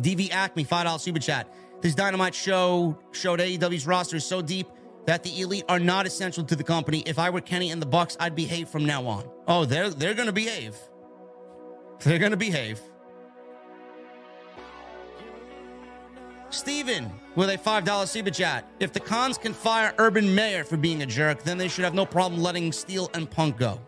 DV 0.00 0.32
Acme, 0.32 0.64
$5 0.64 0.98
super 0.98 1.20
chat. 1.20 1.54
This 1.82 1.94
Dynamite 1.94 2.34
show 2.34 2.98
showed 3.12 3.38
AEW's 3.38 3.86
roster 3.86 4.16
is 4.16 4.26
so 4.26 4.42
deep 4.42 4.66
that 5.06 5.22
the 5.22 5.40
elite 5.40 5.66
are 5.68 5.78
not 5.78 6.04
essential 6.04 6.42
to 6.42 6.56
the 6.56 6.64
company. 6.64 7.04
If 7.06 7.20
I 7.20 7.30
were 7.30 7.40
Kenny 7.40 7.70
and 7.70 7.80
the 7.80 7.86
Bucks, 7.86 8.16
I'd 8.18 8.34
behave 8.34 8.68
from 8.68 8.86
now 8.86 9.06
on. 9.06 9.30
Oh, 9.46 9.64
they're 9.64 9.90
they're 9.90 10.14
gonna 10.14 10.32
behave. 10.32 10.76
They're 12.00 12.18
gonna 12.18 12.36
behave. 12.36 12.80
Steven 16.50 17.10
with 17.36 17.50
a 17.50 17.58
$5 17.58 18.08
super 18.08 18.30
chat. 18.30 18.64
If 18.80 18.92
the 18.92 19.00
Khans 19.00 19.36
can 19.38 19.52
fire 19.52 19.94
Urban 19.98 20.34
Meyer 20.34 20.64
for 20.64 20.76
being 20.76 21.02
a 21.02 21.06
jerk, 21.06 21.42
then 21.42 21.58
they 21.58 21.68
should 21.68 21.84
have 21.84 21.94
no 21.94 22.06
problem 22.06 22.42
letting 22.42 22.72
Steel 22.72 23.10
and 23.14 23.30
Punk 23.30 23.58
go. 23.58 23.78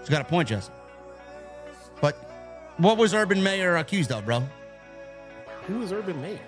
She's 0.00 0.08
got 0.08 0.22
a 0.22 0.24
point, 0.24 0.48
Jesse. 0.48 0.72
But 2.00 2.14
what 2.78 2.96
was 2.98 3.14
Urban 3.14 3.42
Meyer 3.42 3.76
accused 3.76 4.10
of, 4.10 4.24
bro? 4.24 4.42
Who 5.66 5.82
is 5.82 5.92
Urban 5.92 6.20
Meyer? 6.20 6.40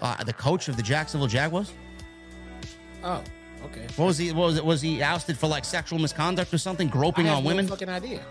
Uh, 0.00 0.22
the 0.22 0.32
coach 0.32 0.68
of 0.68 0.76
the 0.76 0.82
Jacksonville 0.82 1.26
Jaguars? 1.26 1.72
Oh, 3.02 3.22
okay. 3.64 3.86
What 3.96 4.06
was 4.06 4.18
he? 4.18 4.32
What 4.32 4.46
was 4.46 4.56
it? 4.58 4.64
Was 4.64 4.80
he 4.82 5.02
ousted 5.02 5.36
for 5.38 5.46
like 5.46 5.64
sexual 5.64 5.98
misconduct 5.98 6.52
or 6.54 6.58
something? 6.58 6.88
Groping 6.88 7.28
on 7.28 7.42
no 7.42 7.48
women? 7.48 7.66
fucking 7.66 7.88
idea. 7.88 8.22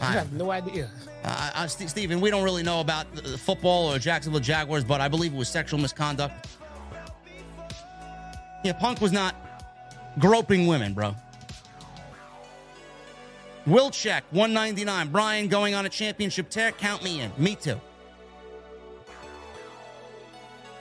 I- 0.00 0.08
I 0.08 0.12
have 0.12 0.32
no 0.32 0.50
idea. 0.50 0.90
Uh, 1.24 1.50
uh, 1.54 1.66
St- 1.66 1.88
Steven, 1.88 2.20
we 2.20 2.30
don't 2.30 2.42
really 2.42 2.62
know 2.62 2.80
about 2.80 3.06
football 3.38 3.92
or 3.92 3.98
Jacksonville 3.98 4.40
Jaguars, 4.40 4.84
but 4.84 5.00
I 5.00 5.08
believe 5.08 5.32
it 5.32 5.36
was 5.36 5.48
sexual 5.48 5.78
misconduct. 5.78 6.48
Yeah, 8.64 8.72
Punk 8.72 9.00
was 9.00 9.12
not 9.12 9.34
groping 10.18 10.66
women, 10.66 10.94
bro. 10.94 11.14
Will 13.66 13.90
check 13.90 14.24
199. 14.30 15.08
Bryan 15.08 15.48
going 15.48 15.74
on 15.74 15.86
a 15.86 15.88
championship 15.88 16.50
tear. 16.50 16.72
Count 16.72 17.04
me 17.04 17.20
in. 17.20 17.30
Me 17.38 17.54
too. 17.54 17.80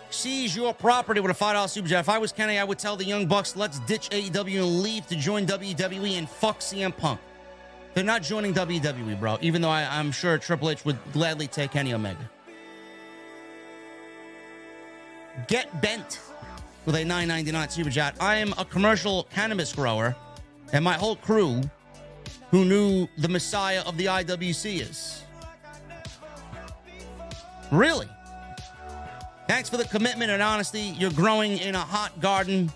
Seize 0.09 0.55
your 0.55 0.73
property 0.73 1.22
with 1.22 1.31
a 1.31 1.34
five 1.34 1.53
dollar 1.53 1.68
super 1.68 1.88
chat. 1.88 2.01
If 2.01 2.09
I 2.09 2.18
was 2.18 2.31
Kenny, 2.31 2.57
I 2.57 2.63
would 2.63 2.80
tell 2.80 2.97
the 2.97 3.05
Young 3.05 3.27
Bucks, 3.27 3.55
let's 3.55 3.80
ditch 3.81 4.09
AEW 4.09 4.57
and 4.57 4.81
leave 4.81 5.07
to 5.07 5.15
join 5.15 5.45
WWE 5.45 6.18
and 6.18 6.30
fuck 6.30 6.59
CM 6.59 6.95
Punk. 6.95 7.19
They're 7.93 8.03
not 8.03 8.23
joining 8.23 8.53
WWE, 8.53 9.19
bro. 9.19 9.38
Even 9.41 9.61
though 9.61 9.69
I, 9.69 9.84
I'm 9.99 10.11
sure 10.11 10.38
Triple 10.38 10.69
H 10.69 10.85
would 10.85 10.97
gladly 11.11 11.47
take 11.47 11.72
Kenny 11.72 11.93
Omega. 11.93 12.30
Get 15.47 15.81
bent 15.81 16.19
with 16.85 16.95
a 16.95 17.03
9.99 17.03 17.72
super 17.72 17.89
chat. 17.89 18.15
I 18.19 18.35
am 18.35 18.53
a 18.57 18.65
commercial 18.65 19.23
cannabis 19.34 19.73
grower, 19.73 20.15
and 20.72 20.84
my 20.84 20.93
whole 20.93 21.15
crew, 21.18 21.61
who 22.49 22.65
knew 22.65 23.07
the 23.18 23.27
Messiah 23.27 23.81
of 23.85 23.97
the 23.97 24.05
IWC 24.05 24.81
is. 24.89 25.23
Really? 27.72 28.07
Thanks 29.47 29.69
for 29.69 29.77
the 29.77 29.85
commitment 29.85 30.31
and 30.31 30.41
honesty. 30.41 30.95
You're 30.97 31.11
growing 31.11 31.57
in 31.57 31.76
a 31.76 31.80
hot 31.80 32.19
garden 32.22 32.72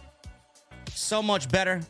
so 0.89 1.21
much 1.21 1.49
better. 1.49 1.81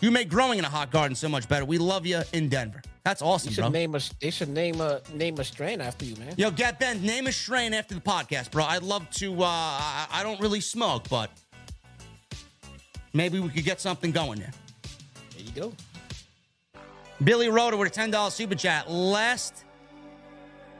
You 0.00 0.10
make 0.10 0.28
growing 0.30 0.58
in 0.58 0.64
a 0.64 0.68
hot 0.68 0.90
garden 0.90 1.14
so 1.14 1.28
much 1.28 1.46
better. 1.48 1.64
We 1.64 1.76
love 1.78 2.06
you 2.06 2.22
in 2.32 2.48
Denver. 2.48 2.80
That's 3.04 3.20
You 3.20 3.26
awesome, 3.28 3.52
should 3.52 3.60
bro. 3.60 3.70
name 3.70 3.94
a. 3.94 4.00
They 4.20 4.30
should 4.30 4.48
name 4.48 4.80
a 4.80 5.00
name 5.12 5.38
a 5.38 5.44
strain 5.44 5.80
after 5.80 6.04
you, 6.04 6.16
man. 6.16 6.34
Yo, 6.36 6.50
get 6.50 6.78
Ben, 6.80 7.02
name 7.02 7.26
a 7.26 7.32
strain 7.32 7.74
after 7.74 7.94
the 7.94 8.00
podcast, 8.00 8.50
bro. 8.50 8.64
I'd 8.64 8.82
love 8.82 9.08
to. 9.12 9.42
Uh, 9.42 9.46
I, 9.46 10.06
I 10.10 10.22
don't 10.22 10.40
really 10.40 10.60
smoke, 10.60 11.08
but 11.08 11.30
maybe 13.12 13.40
we 13.40 13.48
could 13.50 13.64
get 13.64 13.80
something 13.80 14.10
going 14.10 14.38
there. 14.40 14.52
There 15.36 15.44
you 15.44 15.52
go. 15.52 15.72
Billy 17.22 17.50
Roder 17.50 17.76
with 17.76 17.94
a 17.94 18.00
$10 18.00 18.30
super 18.30 18.54
chat. 18.54 18.90
Last 18.90 19.64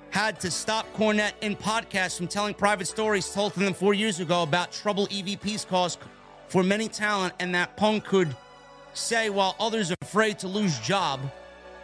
had 0.08 0.40
to 0.40 0.50
stop 0.50 0.86
Cornette 0.96 1.32
in 1.42 1.54
podcast 1.54 2.16
from 2.16 2.26
telling 2.26 2.54
private 2.54 2.86
stories 2.86 3.28
told 3.32 3.52
to 3.54 3.60
them 3.60 3.74
four 3.74 3.92
years 3.92 4.20
ago 4.20 4.42
about 4.42 4.72
trouble 4.72 5.06
EVPs 5.08 5.66
cause 5.66 5.98
for 6.48 6.62
many 6.62 6.88
talent 6.88 7.34
and 7.40 7.54
that 7.54 7.76
Punk 7.76 8.04
could 8.04 8.34
say 9.00 9.30
while 9.30 9.56
others 9.58 9.90
are 9.90 9.96
afraid 10.02 10.38
to 10.40 10.48
lose 10.48 10.78
job 10.80 11.20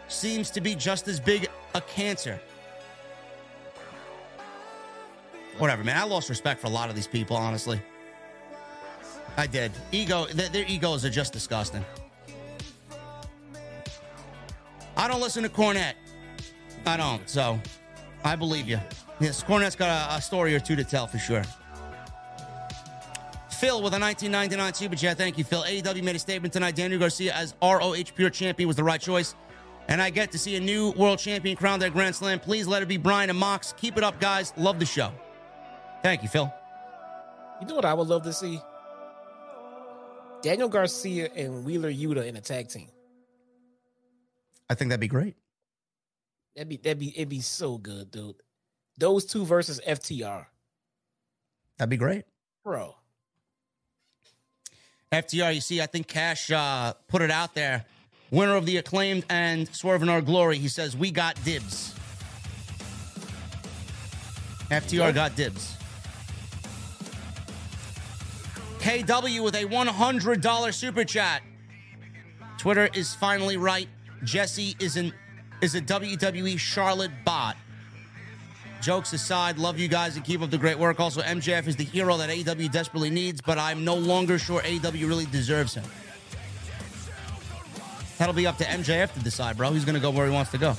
seems 0.07 0.49
to 0.51 0.61
be 0.61 0.75
just 0.75 1.07
as 1.07 1.19
big 1.19 1.49
a 1.73 1.81
cancer. 1.81 2.39
Whatever, 5.57 5.83
man. 5.83 5.97
I 5.97 6.03
lost 6.03 6.29
respect 6.29 6.61
for 6.61 6.67
a 6.67 6.69
lot 6.69 6.89
of 6.89 6.95
these 6.95 7.07
people, 7.07 7.35
honestly. 7.35 7.81
I 9.35 9.47
did. 9.47 9.71
Ego, 9.91 10.25
their, 10.27 10.49
their 10.49 10.65
egos 10.67 11.03
are 11.03 11.09
just 11.09 11.33
disgusting. 11.33 11.83
I 14.95 15.07
don't 15.07 15.21
listen 15.21 15.43
to 15.43 15.49
Cornette. 15.49 15.93
I 16.85 16.97
don't. 16.97 17.27
So 17.29 17.59
I 18.23 18.35
believe 18.35 18.67
you. 18.67 18.79
Yes, 19.19 19.43
Cornette's 19.43 19.75
got 19.75 20.11
a, 20.11 20.17
a 20.17 20.21
story 20.21 20.55
or 20.55 20.59
two 20.59 20.75
to 20.75 20.83
tell 20.83 21.07
for 21.07 21.17
sure. 21.17 21.43
Phil 23.59 23.81
with 23.81 23.93
a 23.93 23.99
1999 23.99 24.73
super 24.73 24.95
chat. 24.95 25.17
Thank 25.17 25.37
you, 25.37 25.43
Phil. 25.43 25.63
AEW 25.63 26.03
made 26.03 26.15
a 26.15 26.19
statement 26.19 26.53
tonight. 26.53 26.75
Daniel 26.75 26.99
Garcia 26.99 27.33
as 27.33 27.53
ROH 27.61 27.95
Pure 28.15 28.29
Champion 28.31 28.67
was 28.67 28.75
the 28.75 28.83
right 28.83 29.01
choice. 29.01 29.35
And 29.87 30.01
I 30.01 30.09
get 30.09 30.31
to 30.33 30.37
see 30.37 30.55
a 30.57 30.59
new 30.59 30.91
world 30.91 31.17
champion 31.17 31.55
crowned 31.55 31.81
at 31.81 31.93
Grand 31.93 32.13
Slam. 32.15 32.39
Please 32.39 32.67
let 32.67 32.83
it 32.83 32.87
be 32.87 32.97
Bryan 32.97 33.29
and 33.29 33.39
Mox. 33.39 33.73
Keep 33.77 33.97
it 33.97 34.03
up, 34.03 34.19
guys. 34.19 34.53
Love 34.57 34.79
the 34.79 34.85
show. 34.85 35.11
Thank 36.03 36.23
you, 36.23 36.29
Phil. 36.29 36.51
You 37.61 37.67
know 37.67 37.75
what 37.75 37.85
I 37.85 37.93
would 37.93 38.07
love 38.07 38.23
to 38.23 38.33
see? 38.33 38.59
Daniel 40.41 40.69
Garcia 40.69 41.29
and 41.35 41.65
Wheeler 41.65 41.91
Yuta 41.91 42.25
in 42.27 42.35
a 42.35 42.41
tag 42.41 42.67
team. 42.69 42.89
I 44.69 44.75
think 44.75 44.89
that'd 44.89 44.99
be 44.99 45.07
great. 45.07 45.35
That'd 46.55 46.69
be 46.69 46.77
that'd 46.77 46.99
be 46.99 47.09
it'd 47.15 47.29
be 47.29 47.39
so 47.41 47.77
good, 47.77 48.11
dude. 48.11 48.35
Those 48.99 49.25
two 49.25 49.45
versus 49.45 49.79
FTR, 49.87 50.45
That'd 51.77 51.89
be 51.89 51.97
great. 51.97 52.25
bro. 52.63 52.95
FTR, 55.11 55.55
you 55.55 55.61
see, 55.61 55.81
I 55.81 55.85
think 55.85 56.07
Cash 56.07 56.51
uh, 56.51 56.93
put 57.07 57.21
it 57.21 57.31
out 57.31 57.53
there 57.53 57.85
winner 58.31 58.55
of 58.55 58.65
the 58.65 58.77
acclaimed 58.77 59.25
and 59.29 59.73
Swerve 59.73 60.03
in 60.03 60.09
Our 60.09 60.21
Glory. 60.21 60.57
He 60.57 60.67
says, 60.67 60.97
We 60.97 61.11
got 61.11 61.41
dibs. 61.43 61.93
FTR 64.69 65.13
got 65.13 65.35
dibs. 65.35 65.75
KW 68.79 69.43
with 69.43 69.55
a 69.55 69.63
$100 69.63 70.73
super 70.73 71.03
chat. 71.03 71.41
Twitter 72.57 72.89
is 72.93 73.15
finally 73.15 73.57
right. 73.57 73.87
Jesse 74.23 74.75
is 74.79 74.97
an 74.97 75.13
is 75.61 75.75
a 75.75 75.81
WWE 75.81 76.59
Charlotte 76.59 77.11
bot. 77.25 77.55
Jokes 78.81 79.13
aside, 79.13 79.57
love 79.57 79.79
you 79.79 79.87
guys 79.87 80.15
and 80.15 80.25
keep 80.25 80.41
up 80.41 80.49
the 80.49 80.57
great 80.57 80.77
work. 80.77 80.99
Also, 80.99 81.21
MJF 81.21 81.67
is 81.67 81.75
the 81.75 81.83
hero 81.83 82.17
that 82.17 82.29
AEW 82.29 82.71
desperately 82.71 83.09
needs, 83.09 83.41
but 83.41 83.57
I'm 83.57 83.83
no 83.83 83.95
longer 83.95 84.39
sure 84.39 84.61
AEW 84.61 85.07
really 85.07 85.25
deserves 85.25 85.73
him. 85.73 85.83
That'll 88.17 88.33
be 88.33 88.47
up 88.47 88.57
to 88.57 88.63
MJF 88.63 89.13
to 89.13 89.19
decide, 89.19 89.57
bro. 89.57 89.71
He's 89.71 89.85
going 89.85 89.95
to 89.95 90.01
go 90.01 90.09
where 90.09 90.25
he 90.25 90.31
wants 90.31 90.51
to 90.51 90.57
go. 90.57 90.75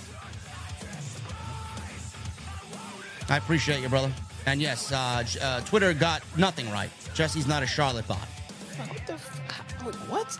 I 3.28 3.36
appreciate 3.36 3.80
you, 3.80 3.88
brother. 3.88 4.12
And 4.46 4.60
yes, 4.60 4.90
uh, 4.90 5.24
uh, 5.42 5.60
Twitter 5.60 5.92
got 5.92 6.22
nothing 6.36 6.70
right. 6.70 6.90
Jesse's 7.14 7.46
not 7.46 7.62
a 7.62 7.66
Charlotte 7.66 8.08
bot. 8.08 8.18
What 8.18 9.06
the? 9.06 9.12
F- 9.12 10.08
what? 10.08 10.38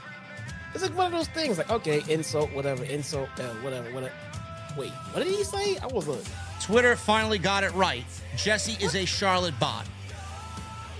It's 0.74 0.82
like 0.82 0.96
one 0.96 1.06
of 1.06 1.12
those 1.12 1.28
things. 1.28 1.58
Like, 1.58 1.70
okay, 1.70 2.02
insult, 2.08 2.52
whatever, 2.52 2.84
insult, 2.84 3.28
uh, 3.38 3.48
whatever, 3.62 3.90
whatever. 3.92 4.12
Wait, 4.76 4.90
what 4.90 5.24
did 5.24 5.34
he 5.34 5.44
say? 5.44 5.76
I 5.78 5.86
was 5.86 6.08
like, 6.08 6.24
Twitter 6.68 6.96
finally 6.96 7.38
got 7.38 7.64
it 7.64 7.72
right. 7.72 8.04
Jesse 8.36 8.76
is 8.84 8.94
a 8.94 9.06
Charlotte 9.06 9.58
bot. 9.58 9.86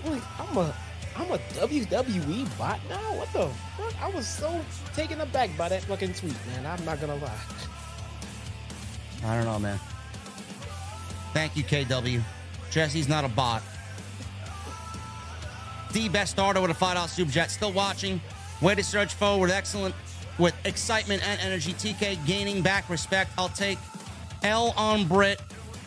wait, 0.03 0.19
I'm 0.39 0.57
a, 0.57 0.73
I'm 1.15 1.29
a 1.29 1.37
WWE 1.37 2.57
bot 2.57 2.79
now. 2.89 2.97
What 3.15 3.31
the 3.33 3.47
fuck? 3.77 4.01
I 4.01 4.09
was 4.09 4.27
so 4.27 4.59
taken 4.95 5.21
aback 5.21 5.55
by 5.59 5.69
that 5.69 5.83
fucking 5.83 6.15
tweet, 6.15 6.33
man. 6.47 6.65
I'm 6.65 6.83
not 6.85 6.99
gonna 6.99 7.17
lie. 7.17 7.39
I 9.23 9.35
don't 9.35 9.45
know, 9.45 9.59
man. 9.59 9.79
Thank 11.33 11.55
you, 11.55 11.63
KW. 11.63 12.19
Jesse's 12.71 13.07
not 13.07 13.23
a 13.23 13.29
bot. 13.29 13.61
The 15.93 16.09
best 16.09 16.31
starter 16.31 16.61
with 16.61 16.71
a 16.71 16.73
five 16.73 16.95
dollar 16.95 17.07
super 17.07 17.31
chat. 17.31 17.51
Still 17.51 17.73
watching. 17.73 18.19
Way 18.59 18.73
to 18.73 18.83
surge 18.83 19.13
forward. 19.13 19.51
Excellent. 19.51 19.93
With 20.39 20.55
excitement 20.65 21.21
and 21.27 21.39
energy. 21.41 21.73
TK 21.73 22.25
gaining 22.25 22.63
back 22.63 22.89
respect. 22.89 23.29
I'll 23.37 23.49
take 23.49 23.77
L 24.41 24.73
on 24.75 25.07
Brit. 25.07 25.39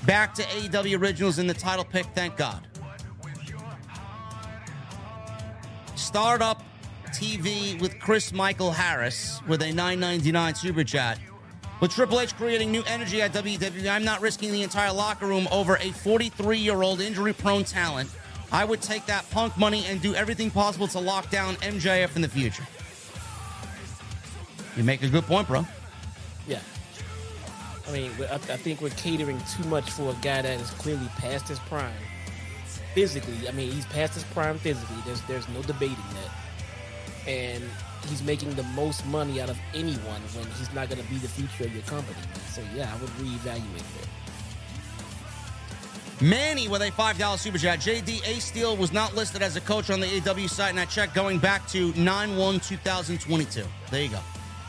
Back 0.07 0.35
to 0.35 0.43
AEW 0.43 1.01
Originals 1.01 1.39
in 1.39 1.47
the 1.47 1.55
title 1.55 1.85
pick. 1.85 2.07
Thank 2.15 2.37
God. 2.37 2.67
Startup 5.95 6.63
TV 7.11 7.81
with 7.81 7.99
Chris 8.01 8.33
Michael 8.33 8.73
Harris 8.73 9.41
with 9.47 9.63
a 9.63 9.67
9.99 9.67 10.57
super 10.57 10.85
chat. 10.85 11.19
With 11.81 11.93
Triple 11.93 12.21
H 12.21 12.37
creating 12.37 12.71
new 12.71 12.83
energy 12.87 13.23
at 13.23 13.33
WWE, 13.33 13.91
I'm 13.91 14.05
not 14.05 14.21
risking 14.21 14.53
the 14.53 14.63
entire 14.63 14.93
locker 14.93 15.27
room 15.27 15.49
over 15.51 15.77
a 15.77 15.91
43 15.91 16.59
year 16.59 16.83
old 16.83 17.01
injury 17.01 17.33
prone 17.33 17.65
talent. 17.65 18.11
I 18.51 18.65
would 18.65 18.83
take 18.83 19.07
that 19.07 19.29
punk 19.31 19.57
money 19.57 19.85
and 19.87 20.01
do 20.01 20.15
everything 20.15 20.51
possible 20.51 20.87
to 20.89 20.99
lock 20.99 21.31
down 21.31 21.55
MJF 21.57 22.15
in 22.17 22.23
the 22.23 22.29
future. 22.29 22.67
You 24.77 24.85
make 24.85 25.03
a 25.03 25.09
good 25.09 25.25
point, 25.25 25.49
bro. 25.49 25.67
I 27.93 27.95
mean, 27.95 28.11
I, 28.31 28.35
I 28.37 28.57
think 28.57 28.81
we're 28.81 28.89
catering 28.91 29.39
too 29.55 29.65
much 29.65 29.91
for 29.91 30.11
a 30.11 30.15
guy 30.23 30.41
that 30.41 30.61
is 30.61 30.71
clearly 30.71 31.07
past 31.19 31.49
his 31.49 31.59
prime. 31.59 31.93
Physically, 32.95 33.47
I 33.47 33.53
mean, 33.53 33.71
he's 33.71 33.85
past 33.87 34.15
his 34.15 34.25
prime 34.25 34.59
physically. 34.59 34.97
There's 35.05 35.21
there's 35.23 35.47
no 35.51 35.61
debating 35.63 35.97
that. 35.97 37.29
And 37.29 37.63
he's 38.09 38.23
making 38.23 38.55
the 38.55 38.63
most 38.63 39.07
money 39.07 39.43
out 39.43 39.51
of 39.51 39.59
anyone 39.75 40.23
when 40.35 40.47
he's 40.59 40.73
not 40.73 40.89
going 40.89 41.03
to 41.03 41.09
be 41.09 41.19
the 41.19 41.29
future 41.29 41.65
of 41.65 41.75
your 41.75 41.83
company. 41.83 42.17
So 42.49 42.63
yeah, 42.75 42.91
I 42.93 42.97
would 42.99 43.11
reevaluate 43.11 43.85
that. 44.01 44.09
Manny 46.23 46.69
with 46.69 46.81
a 46.83 46.91
$5 46.93 47.39
super 47.39 47.59
chat. 47.59 47.81
JD 47.81 48.27
A 48.27 48.41
Steel 48.41 48.75
was 48.77 48.93
not 48.93 49.15
listed 49.15 49.43
as 49.43 49.57
a 49.57 49.61
coach 49.61 49.91
on 49.91 50.01
the 50.01 50.07
AW 50.07 50.47
site, 50.47 50.71
and 50.71 50.81
I 50.81 50.87
checked 50.87 51.15
going 51.15 51.39
back 51.39 51.69
to 51.69 51.93
9 51.93 52.37
1 52.37 52.61
2022. 52.61 53.65
There 53.91 54.03
you 54.03 54.09
go. 54.09 54.17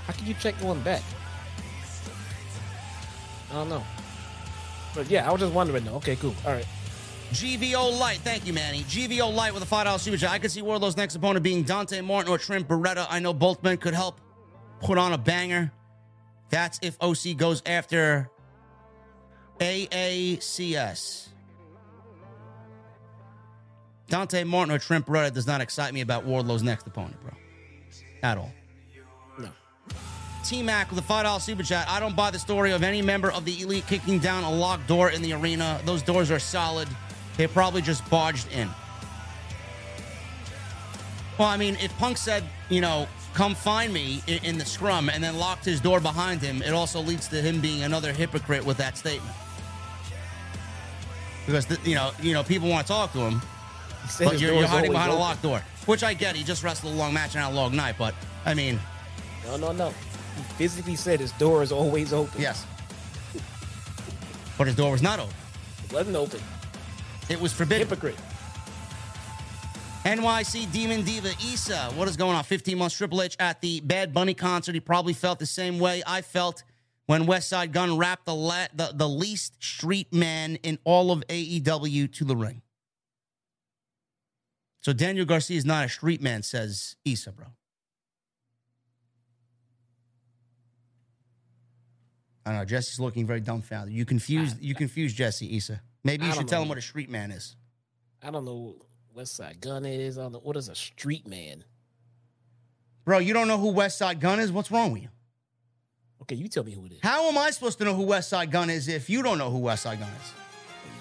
How 0.07 0.13
can 0.13 0.27
you 0.27 0.33
check 0.33 0.55
one 0.55 0.81
back? 0.81 1.03
I 3.53 3.57
don't 3.57 3.69
know. 3.69 3.83
But 4.95 5.09
yeah, 5.09 5.29
I 5.29 5.31
was 5.31 5.41
just 5.41 5.53
wondering 5.53 5.85
though. 5.85 5.95
Okay, 5.95 6.15
cool. 6.15 6.33
All 6.45 6.53
right. 6.53 6.65
GVO 7.31 7.99
Light, 7.99 8.17
thank 8.19 8.45
you, 8.45 8.53
Manny. 8.53 8.81
GVO 8.81 9.33
Light 9.33 9.53
with 9.53 9.63
a 9.63 9.65
$5 9.65 9.99
super 9.99 10.17
chat. 10.17 10.31
I 10.31 10.39
could 10.39 10.51
see 10.51 10.61
Wardlow's 10.61 10.97
next 10.97 11.15
opponent 11.15 11.43
being 11.43 11.63
Dante 11.63 12.01
Martin 12.01 12.31
or 12.31 12.37
Trent 12.37 12.67
Baretta. 12.67 13.07
I 13.09 13.19
know 13.19 13.33
both 13.33 13.63
men 13.63 13.77
could 13.77 13.93
help 13.93 14.19
put 14.81 14.97
on 14.97 15.13
a 15.13 15.17
banger. 15.17 15.71
That's 16.49 16.79
if 16.81 16.95
OC 17.01 17.37
goes 17.37 17.63
after 17.65 18.29
AACS. 19.59 21.29
Dante 24.09 24.43
Martin 24.43 24.75
or 24.75 24.79
Trent 24.79 25.05
Baretta 25.07 25.33
does 25.33 25.47
not 25.47 25.61
excite 25.61 25.93
me 25.93 26.01
about 26.01 26.25
Wardlow's 26.25 26.61
next 26.61 26.85
opponent, 26.85 27.19
bro. 27.21 27.31
At 28.21 28.37
all. 28.37 28.51
No. 30.43 30.49
T 30.49 30.63
Mac 30.63 30.89
with 30.89 30.99
a 30.99 31.01
$5 31.13 31.41
super 31.41 31.63
chat. 31.63 31.87
I 31.89 31.99
don't 31.99 32.15
buy 32.15 32.31
the 32.31 32.39
story 32.39 32.71
of 32.71 32.83
any 32.83 33.01
member 33.01 33.31
of 33.31 33.45
the 33.45 33.61
elite 33.61 33.87
kicking 33.87 34.19
down 34.19 34.43
a 34.43 34.51
locked 34.51 34.87
door 34.87 35.09
in 35.09 35.21
the 35.21 35.33
arena. 35.33 35.79
Those 35.85 36.01
doors 36.01 36.31
are 36.31 36.39
solid. 36.39 36.87
They 37.37 37.47
probably 37.47 37.81
just 37.81 38.07
barged 38.09 38.51
in. 38.51 38.69
Well, 41.39 41.47
I 41.47 41.57
mean, 41.57 41.77
if 41.81 41.95
Punk 41.97 42.17
said, 42.17 42.43
you 42.69 42.81
know, 42.81 43.07
come 43.33 43.55
find 43.55 43.91
me 43.91 44.21
in, 44.27 44.43
in 44.43 44.57
the 44.57 44.65
scrum 44.65 45.09
and 45.09 45.23
then 45.23 45.37
locked 45.37 45.65
his 45.65 45.81
door 45.81 45.99
behind 45.99 46.41
him, 46.41 46.61
it 46.61 46.73
also 46.73 47.01
leads 47.01 47.27
to 47.29 47.41
him 47.41 47.59
being 47.59 47.83
another 47.83 48.13
hypocrite 48.13 48.63
with 48.63 48.77
that 48.77 48.97
statement. 48.97 49.35
Because, 51.45 51.65
the, 51.65 51.79
you 51.83 51.95
know, 51.95 52.11
you 52.21 52.33
know, 52.33 52.43
people 52.43 52.69
want 52.69 52.85
to 52.85 52.93
talk 52.93 53.11
to 53.13 53.19
him, 53.19 53.41
but 54.19 54.39
you're, 54.39 54.53
you're 54.53 54.67
hiding 54.67 54.91
always 54.91 54.91
behind 54.91 55.09
a 55.09 55.13
open. 55.13 55.19
locked 55.19 55.41
door. 55.41 55.61
Which 55.87 56.03
I 56.03 56.13
get. 56.13 56.35
He 56.35 56.43
just 56.43 56.63
wrestled 56.63 56.93
a 56.93 56.95
long 56.95 57.13
match 57.13 57.35
and 57.35 57.43
had 57.43 57.51
a 57.51 57.55
long 57.55 57.75
night. 57.75 57.95
But, 57.97 58.13
I 58.45 58.53
mean, 58.53 58.79
No, 59.45 59.57
no, 59.57 59.71
no. 59.73 59.93
He 60.35 60.43
physically 60.55 60.95
said 60.95 61.19
his 61.19 61.31
door 61.33 61.63
is 61.63 61.71
always 61.71 62.13
open. 62.13 62.41
yes. 62.41 62.65
But 64.57 64.67
his 64.67 64.75
door 64.75 64.91
was 64.91 65.01
not 65.01 65.19
open. 65.19 65.33
It 65.85 65.93
wasn't 65.93 66.15
open. 66.15 66.39
It 67.29 67.39
was 67.39 67.51
forbidden. 67.53 67.87
Hypocrite. 67.87 68.17
NYC 70.05 70.69
Demon 70.71 71.03
Diva 71.03 71.29
Issa, 71.29 71.91
what 71.95 72.07
is 72.09 72.17
going 72.17 72.35
on? 72.35 72.43
15 72.43 72.77
months 72.77 72.97
Triple 72.97 73.21
H 73.21 73.37
at 73.39 73.61
the 73.61 73.79
Bad 73.79 74.13
Bunny 74.13 74.33
concert. 74.33 74.75
He 74.75 74.81
probably 74.81 75.13
felt 75.13 75.39
the 75.39 75.45
same 75.45 75.79
way 75.79 76.03
I 76.05 76.21
felt 76.21 76.63
when 77.05 77.25
Westside 77.25 77.71
Gunn 77.71 77.97
rapped 77.97 78.25
the, 78.25 78.35
la- 78.35 78.67
the, 78.73 78.91
the 78.93 79.07
least 79.07 79.63
street 79.63 80.13
man 80.13 80.57
in 80.57 80.77
all 80.83 81.11
of 81.11 81.25
AEW 81.27 82.11
to 82.15 82.25
the 82.25 82.35
ring. 82.35 82.61
So 84.81 84.91
Daniel 84.91 85.25
Garcia 85.25 85.57
is 85.57 85.65
not 85.65 85.85
a 85.85 85.89
street 85.89 86.21
man, 86.21 86.43
says 86.43 86.97
Issa, 87.05 87.31
bro. 87.31 87.47
I 92.45 92.51
don't 92.51 92.59
know. 92.59 92.65
Jesse's 92.65 92.99
looking 92.99 93.25
very 93.25 93.39
dumbfounded. 93.39 93.93
You 93.93 94.05
confused. 94.05 94.61
You 94.61 94.75
confused 94.75 95.15
Jesse 95.15 95.55
Issa. 95.55 95.81
Maybe 96.03 96.25
you 96.25 96.31
I 96.31 96.35
should 96.35 96.47
tell 96.47 96.59
know. 96.59 96.63
him 96.63 96.69
what 96.69 96.77
a 96.77 96.81
street 96.81 97.09
man 97.09 97.31
is. 97.31 97.55
I 98.21 98.31
don't 98.31 98.45
know 98.45 98.75
what 99.13 99.27
side 99.27 99.61
gun 99.61 99.85
is. 99.85 100.17
I 100.17 100.23
don't 100.23 100.33
know 100.33 100.39
what 100.39 100.57
is 100.57 100.67
a 100.69 100.75
street 100.75 101.27
man. 101.27 101.63
Bro, 103.05 103.19
you 103.19 103.33
don't 103.33 103.47
know 103.49 103.57
who 103.57 103.73
Westside 103.73 104.19
Gunn 104.21 104.39
is? 104.39 104.49
What's 104.51 104.71
wrong 104.71 104.93
with 104.93 105.01
you? 105.03 105.09
Okay, 106.21 106.35
you 106.35 106.47
tell 106.47 106.63
me 106.63 106.71
who 106.71 106.85
it 106.85 106.93
is. 106.93 106.99
How 107.03 107.27
am 107.27 107.37
I 107.37 107.49
supposed 107.51 107.77
to 107.79 107.83
know 107.85 107.93
who 107.93 108.05
Westside 108.05 108.49
Gunn 108.49 108.69
is 108.69 108.87
if 108.87 109.09
you 109.09 109.21
don't 109.21 109.37
know 109.37 109.49
who 109.49 109.59
Westside 109.59 109.99
Gunn 109.99 110.09
is? 110.21 110.33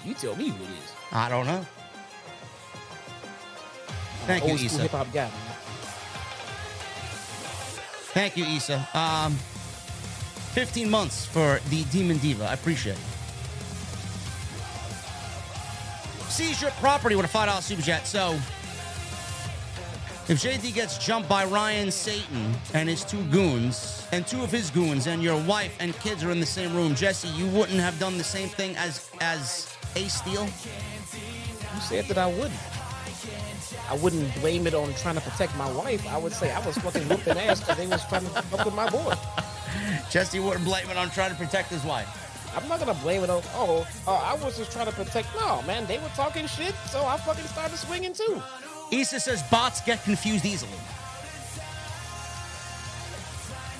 You 0.04 0.14
tell 0.14 0.34
me 0.34 0.48
who 0.48 0.64
it 0.64 0.68
is. 0.68 0.92
I 1.12 1.28
don't 1.28 1.46
know. 1.46 1.64
Thank 4.26 4.46
you, 4.48 4.54
Issa. 4.54 4.82
hip 4.82 4.90
hop 4.90 5.12
guy. 5.12 5.26
Man. 5.28 5.32
Thank 8.14 8.36
you, 8.36 8.44
Issa. 8.46 8.88
Um, 8.94 9.38
15 10.52 10.90
months 10.90 11.24
for 11.24 11.60
the 11.70 11.84
Demon 11.84 12.18
Diva. 12.18 12.44
I 12.44 12.52
appreciate 12.52 12.96
it. 12.96 13.04
Seize 16.28 16.60
your 16.60 16.70
property 16.72 17.14
with 17.14 17.24
a 17.24 17.28
$5 17.28 17.62
super 17.62 17.82
chat. 17.82 18.06
So, 18.06 18.38
if 20.28 20.40
JD 20.40 20.74
gets 20.74 20.98
jumped 20.98 21.28
by 21.28 21.44
Ryan 21.46 21.90
Satan 21.90 22.54
and 22.74 22.88
his 22.88 23.02
two 23.02 23.22
goons, 23.24 24.06
and 24.12 24.26
two 24.26 24.42
of 24.42 24.50
his 24.50 24.70
goons, 24.70 25.06
and 25.06 25.22
your 25.22 25.40
wife 25.44 25.74
and 25.80 25.98
kids 26.00 26.22
are 26.22 26.30
in 26.30 26.38
the 26.38 26.46
same 26.46 26.74
room, 26.76 26.94
Jesse, 26.94 27.28
you 27.28 27.46
wouldn't 27.48 27.80
have 27.80 27.98
done 27.98 28.18
the 28.18 28.24
same 28.24 28.48
thing 28.48 28.76
as 28.76 29.10
as 29.20 29.74
Ace 29.96 30.14
Steel? 30.14 30.44
You 30.44 31.80
said 31.80 32.04
that 32.06 32.18
I 32.18 32.26
wouldn't. 32.26 32.52
I 33.92 33.96
wouldn't 33.96 34.34
blame 34.36 34.66
it 34.66 34.72
on 34.72 34.94
trying 34.94 35.16
to 35.16 35.20
protect 35.20 35.54
my 35.58 35.70
wife. 35.72 36.08
I 36.08 36.16
would 36.16 36.32
say 36.32 36.50
I 36.50 36.64
was 36.64 36.78
fucking 36.78 37.06
whooping 37.10 37.36
ass 37.36 37.60
because 37.60 37.76
they 37.76 37.86
was 37.86 38.02
trying 38.06 38.24
to 38.24 38.30
fuck 38.30 38.64
with 38.64 38.74
my 38.74 38.88
boy. 38.88 39.12
Jesse 40.10 40.40
wouldn't 40.40 40.64
blame 40.64 40.88
it 40.88 40.96
on 40.96 41.10
trying 41.10 41.30
to 41.30 41.36
protect 41.36 41.68
his 41.68 41.84
wife. 41.84 42.08
I'm 42.56 42.66
not 42.68 42.78
gonna 42.78 42.94
blame 42.94 43.22
it 43.22 43.28
on. 43.28 43.42
Oh, 43.52 43.86
uh, 44.06 44.12
I 44.14 44.34
was 44.42 44.56
just 44.56 44.72
trying 44.72 44.86
to 44.86 44.92
protect. 44.92 45.28
No, 45.36 45.60
man, 45.62 45.84
they 45.84 45.98
were 45.98 46.08
talking 46.16 46.46
shit, 46.46 46.74
so 46.88 47.04
I 47.04 47.18
fucking 47.18 47.44
started 47.44 47.76
swinging 47.76 48.14
too. 48.14 48.40
Issa 48.90 49.20
says 49.20 49.42
bots 49.50 49.82
get 49.82 50.02
confused 50.04 50.46
easily. 50.46 50.72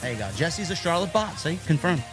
There 0.03 0.13
you 0.13 0.19
go. 0.19 0.29
Jesse's 0.37 0.71
a 0.71 0.77
Charlotte 0.77 1.13
bot. 1.15 1.39
See, 1.39 1.59
confirmed. 1.67 2.05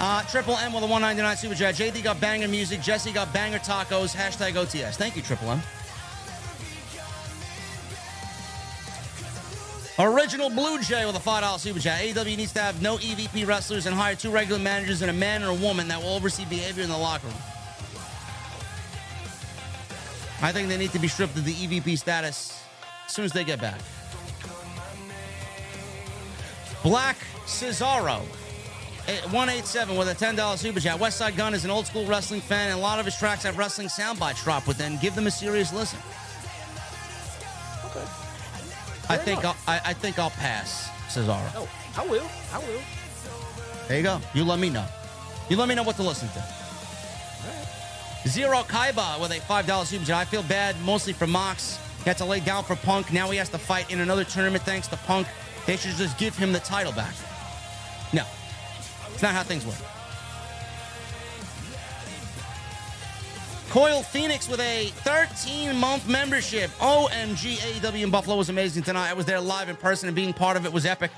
Uh, 0.00 0.22
Triple 0.22 0.56
M 0.56 0.72
with 0.72 0.82
a 0.82 0.86
199 0.86 1.36
super 1.36 1.54
chat. 1.54 1.74
JD 1.74 2.02
got 2.02 2.18
banger 2.20 2.48
music. 2.48 2.80
Jesse 2.80 3.12
got 3.12 3.30
banger 3.34 3.58
tacos. 3.58 4.16
Hashtag 4.16 4.52
OTS. 4.54 4.96
Thank 4.96 5.14
you, 5.14 5.20
Triple 5.20 5.50
M. 5.50 5.60
Original 9.98 10.48
Blue 10.48 10.80
Jay 10.80 11.04
with 11.04 11.14
a 11.14 11.18
$5 11.18 11.58
super 11.58 11.78
chat. 11.78 12.00
AEW 12.00 12.34
needs 12.38 12.52
to 12.54 12.60
have 12.60 12.80
no 12.80 12.96
EVP 12.96 13.46
wrestlers 13.46 13.84
and 13.84 13.94
hire 13.94 14.14
two 14.14 14.30
regular 14.30 14.58
managers 14.58 15.02
and 15.02 15.10
a 15.10 15.14
man 15.14 15.42
or 15.42 15.50
a 15.50 15.54
woman 15.54 15.88
that 15.88 16.02
will 16.02 16.14
oversee 16.14 16.46
behavior 16.46 16.82
in 16.82 16.88
the 16.88 16.96
locker 16.96 17.26
room. 17.26 17.36
I 20.40 20.52
think 20.52 20.70
they 20.70 20.78
need 20.78 20.92
to 20.92 20.98
be 20.98 21.08
stripped 21.08 21.36
of 21.36 21.44
the 21.44 21.52
EVP 21.52 21.98
status 21.98 22.62
as 23.04 23.12
soon 23.12 23.26
as 23.26 23.32
they 23.32 23.44
get 23.44 23.60
back. 23.60 23.78
Black 26.82 27.18
Cesaro, 27.44 28.22
187 29.18 29.96
with 29.96 30.08
a 30.08 30.14
$10 30.14 30.58
super 30.58 30.80
chat. 30.80 30.98
Westside 30.98 31.36
Gunn 31.36 31.54
is 31.54 31.64
an 31.64 31.70
old 31.70 31.86
school 31.86 32.06
wrestling 32.06 32.40
fan, 32.40 32.70
and 32.70 32.78
a 32.78 32.82
lot 32.82 32.98
of 32.98 33.04
his 33.04 33.16
tracks 33.16 33.42
have 33.44 33.58
wrestling 33.58 33.88
sound 33.88 34.18
bites 34.18 34.42
dropped 34.42 34.66
within. 34.66 34.98
Give 34.98 35.14
them 35.14 35.26
a 35.26 35.30
serious 35.30 35.72
listen. 35.72 35.98
Okay. 37.86 38.06
I 39.08 39.16
think 39.16 39.44
I'll. 39.44 39.56
I, 39.66 39.80
I 39.86 39.92
think 39.92 40.18
I'll 40.18 40.30
pass 40.30 40.88
Cesaro. 41.08 41.40
Oh, 41.54 41.68
no, 41.96 42.02
I 42.02 42.06
will. 42.06 42.28
I 42.52 42.58
will. 42.58 42.80
There 43.88 43.96
you 43.96 44.02
go. 44.04 44.20
You 44.34 44.44
let 44.44 44.58
me 44.58 44.70
know. 44.70 44.86
You 45.48 45.56
let 45.56 45.68
me 45.68 45.74
know 45.74 45.82
what 45.82 45.96
to 45.96 46.02
listen 46.02 46.28
to. 46.28 46.44
Zero 48.28 48.58
Kaiba 48.58 49.20
with 49.20 49.32
a 49.32 49.40
$5 49.40 49.86
super 49.86 50.04
chat. 50.04 50.16
I 50.16 50.24
feel 50.24 50.42
bad 50.42 50.76
mostly 50.82 51.12
for 51.12 51.26
Mox. 51.26 51.78
He 51.98 52.04
had 52.04 52.18
to 52.18 52.24
lay 52.24 52.40
down 52.40 52.64
for 52.64 52.76
Punk. 52.76 53.12
Now 53.12 53.30
he 53.30 53.38
has 53.38 53.48
to 53.48 53.58
fight 53.58 53.90
in 53.90 54.00
another 54.00 54.24
tournament 54.24 54.62
thanks 54.64 54.86
to 54.88 54.96
Punk. 54.98 55.26
They 55.66 55.76
should 55.76 55.96
just 55.96 56.18
give 56.18 56.36
him 56.36 56.52
the 56.52 56.60
title 56.60 56.92
back. 56.92 57.14
No. 58.12 58.24
It's 59.12 59.22
not 59.22 59.34
how 59.34 59.42
things 59.42 59.66
work. 59.66 59.76
Coil 63.70 64.02
Phoenix 64.02 64.48
with 64.48 64.58
a 64.60 64.86
13 64.88 65.76
month 65.76 66.08
membership. 66.08 66.70
OMG, 66.80 67.56
AEW 67.56 68.02
in 68.02 68.10
Buffalo 68.10 68.36
was 68.36 68.48
amazing 68.48 68.82
tonight. 68.82 69.08
I 69.08 69.14
was 69.14 69.26
there 69.26 69.40
live 69.40 69.68
in 69.68 69.76
person 69.76 70.08
and 70.08 70.16
being 70.16 70.32
part 70.32 70.56
of 70.56 70.66
it 70.66 70.72
was 70.72 70.84
epic. 70.84 71.12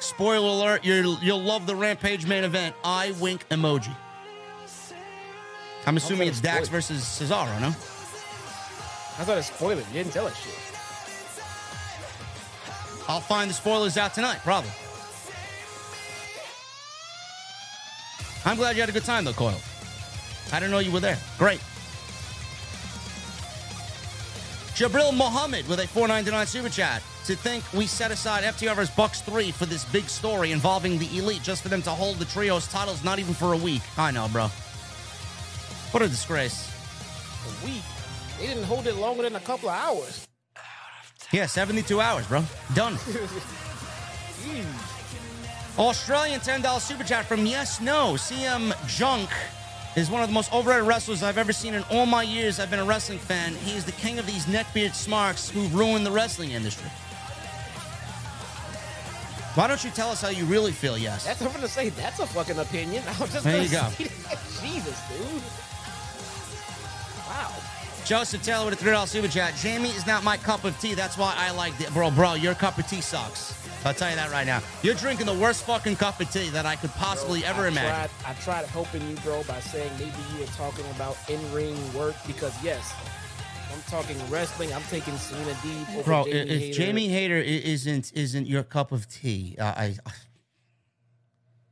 Spoiler 0.00 0.48
alert, 0.48 0.84
you'll, 0.84 1.18
you'll 1.22 1.40
love 1.40 1.66
the 1.66 1.76
Rampage 1.76 2.26
main 2.26 2.42
event. 2.42 2.74
I 2.82 3.14
wink 3.20 3.48
emoji. 3.48 3.94
I'm 5.86 5.96
assuming 5.96 6.28
it's 6.28 6.40
Dax 6.40 6.68
versus 6.68 7.02
Cesaro, 7.02 7.60
no? 7.60 7.68
I 7.68 9.24
thought 9.24 9.38
it 9.38 9.44
spoiled. 9.44 9.78
You 9.78 9.92
didn't 9.92 10.12
tell 10.12 10.26
us 10.26 10.36
shit. 10.36 10.54
I'll 13.08 13.20
find 13.20 13.48
the 13.48 13.54
spoilers 13.54 13.96
out 13.96 14.14
tonight, 14.14 14.40
probably. 14.42 14.70
I'm 18.44 18.56
glad 18.56 18.76
you 18.76 18.82
had 18.82 18.88
a 18.90 18.92
good 18.92 19.04
time, 19.04 19.24
though, 19.24 19.32
Coil. 19.32 19.58
I 20.52 20.60
didn't 20.60 20.72
know 20.72 20.78
you 20.78 20.92
were 20.92 21.00
there. 21.00 21.18
Great. 21.38 21.60
Jabril 24.74 25.16
Mohammed 25.16 25.68
with 25.68 25.78
a 25.80 25.86
499 25.86 26.46
super 26.46 26.68
chat. 26.68 27.02
To 27.26 27.34
think 27.34 27.64
we 27.72 27.86
set 27.86 28.10
aside 28.10 28.44
FTR 28.44 28.74
vs. 28.74 28.94
Bucks 28.94 29.22
3 29.22 29.50
for 29.50 29.64
this 29.64 29.84
big 29.86 30.04
story 30.08 30.52
involving 30.52 30.98
the 30.98 31.06
Elite 31.16 31.42
just 31.42 31.62
for 31.62 31.68
them 31.70 31.80
to 31.82 31.90
hold 31.90 32.16
the 32.18 32.26
trios 32.26 32.66
titles 32.68 33.02
not 33.02 33.18
even 33.18 33.32
for 33.32 33.54
a 33.54 33.56
week. 33.56 33.80
I 33.96 34.10
know, 34.10 34.28
bro. 34.28 34.48
What 35.92 36.02
a 36.02 36.08
disgrace. 36.08 36.70
A 37.46 37.64
week. 37.64 37.82
They 38.38 38.46
didn't 38.48 38.64
hold 38.64 38.86
it 38.86 38.96
longer 38.96 39.22
than 39.22 39.36
a 39.36 39.40
couple 39.40 39.70
of 39.70 39.76
hours. 39.76 40.26
Yeah, 41.32 41.46
72 41.46 42.00
hours, 42.00 42.26
bro. 42.26 42.44
Done. 42.74 42.98
Australian 45.78 46.40
$10 46.40 46.80
super 46.80 47.02
chat 47.04 47.26
from 47.26 47.46
Yes 47.46 47.80
No. 47.80 48.14
CM 48.14 48.72
Junk 48.86 49.28
is 49.96 50.08
one 50.10 50.22
of 50.22 50.28
the 50.28 50.32
most 50.34 50.52
overrated 50.52 50.86
wrestlers 50.86 51.22
I've 51.22 51.38
ever 51.38 51.52
seen 51.52 51.74
in 51.74 51.82
all 51.90 52.06
my 52.06 52.22
years 52.22 52.60
I've 52.60 52.70
been 52.70 52.78
a 52.78 52.84
wrestling 52.84 53.18
fan. 53.18 53.54
He 53.56 53.76
is 53.76 53.84
the 53.84 53.92
king 53.92 54.18
of 54.18 54.26
these 54.26 54.46
neckbeard 54.46 54.94
smarks 54.94 55.50
who 55.50 55.66
ruined 55.68 56.06
the 56.06 56.10
wrestling 56.12 56.52
industry. 56.52 56.88
Why 59.56 59.68
don't 59.68 59.82
you 59.84 59.90
tell 59.90 60.10
us 60.10 60.20
how 60.20 60.28
you 60.30 60.44
really 60.46 60.72
feel, 60.72 60.98
Yes? 60.98 61.24
That's 61.24 61.40
I'm 61.40 61.52
gonna 61.52 61.68
say. 61.68 61.88
That's 61.90 62.18
a 62.18 62.26
fucking 62.26 62.58
opinion. 62.58 63.04
I 63.08 63.20
was 63.20 63.32
just 63.32 63.44
There 63.44 63.52
gonna 63.52 63.64
you 63.64 63.70
go. 63.70 63.88
say. 63.90 64.04
Jesus, 64.66 65.00
dude. 65.08 65.42
Wow. 67.28 67.52
Joseph 68.04 68.42
Taylor 68.42 68.66
with 68.68 68.80
a 68.80 68.84
$3 68.84 69.06
super 69.08 69.28
chat. 69.28 69.54
Jamie 69.56 69.90
is 69.90 70.06
not 70.06 70.22
my 70.24 70.36
cup 70.36 70.64
of 70.64 70.78
tea. 70.80 70.94
That's 70.94 71.16
why 71.16 71.34
I 71.36 71.52
like 71.52 71.80
it. 71.80 71.92
Bro, 71.92 72.10
bro, 72.12 72.34
your 72.34 72.54
cup 72.54 72.78
of 72.78 72.86
tea 72.86 73.00
sucks. 73.00 73.54
I'll 73.84 73.92
tell 73.92 74.08
you 74.08 74.16
that 74.16 74.30
right 74.30 74.46
now. 74.46 74.62
You're 74.82 74.94
drinking 74.94 75.26
the 75.26 75.34
worst 75.34 75.64
fucking 75.64 75.96
cup 75.96 76.18
of 76.18 76.30
tea 76.30 76.48
that 76.50 76.64
I 76.64 76.74
could 76.76 76.90
possibly 76.92 77.44
ever 77.44 77.62
I 77.62 77.68
imagine. 77.68 78.10
Tried, 78.20 78.30
I 78.30 78.40
tried 78.40 78.64
helping 78.66 79.06
you, 79.08 79.14
bro, 79.16 79.42
by 79.44 79.60
saying 79.60 79.92
maybe 79.98 80.12
you 80.32 80.40
were 80.40 80.46
talking 80.52 80.86
about 80.96 81.16
in-ring 81.28 81.76
work 81.92 82.14
because 82.26 82.54
yes, 82.64 82.94
I'm 83.70 83.82
talking 83.90 84.16
wrestling. 84.30 84.72
I'm 84.72 84.82
taking 84.84 85.16
Serena 85.18 85.52
Deeb 85.52 85.94
over 85.96 86.02
Bro, 86.02 86.24
Jamie 86.24 86.38
if 86.38 86.60
Hayter. 86.60 86.72
Jamie 86.78 87.08
Hayter 87.08 87.36
isn't 87.36 88.12
isn't 88.14 88.46
your 88.46 88.62
cup 88.62 88.90
of 88.90 89.06
tea, 89.08 89.56
uh, 89.58 89.64
I 89.76 89.96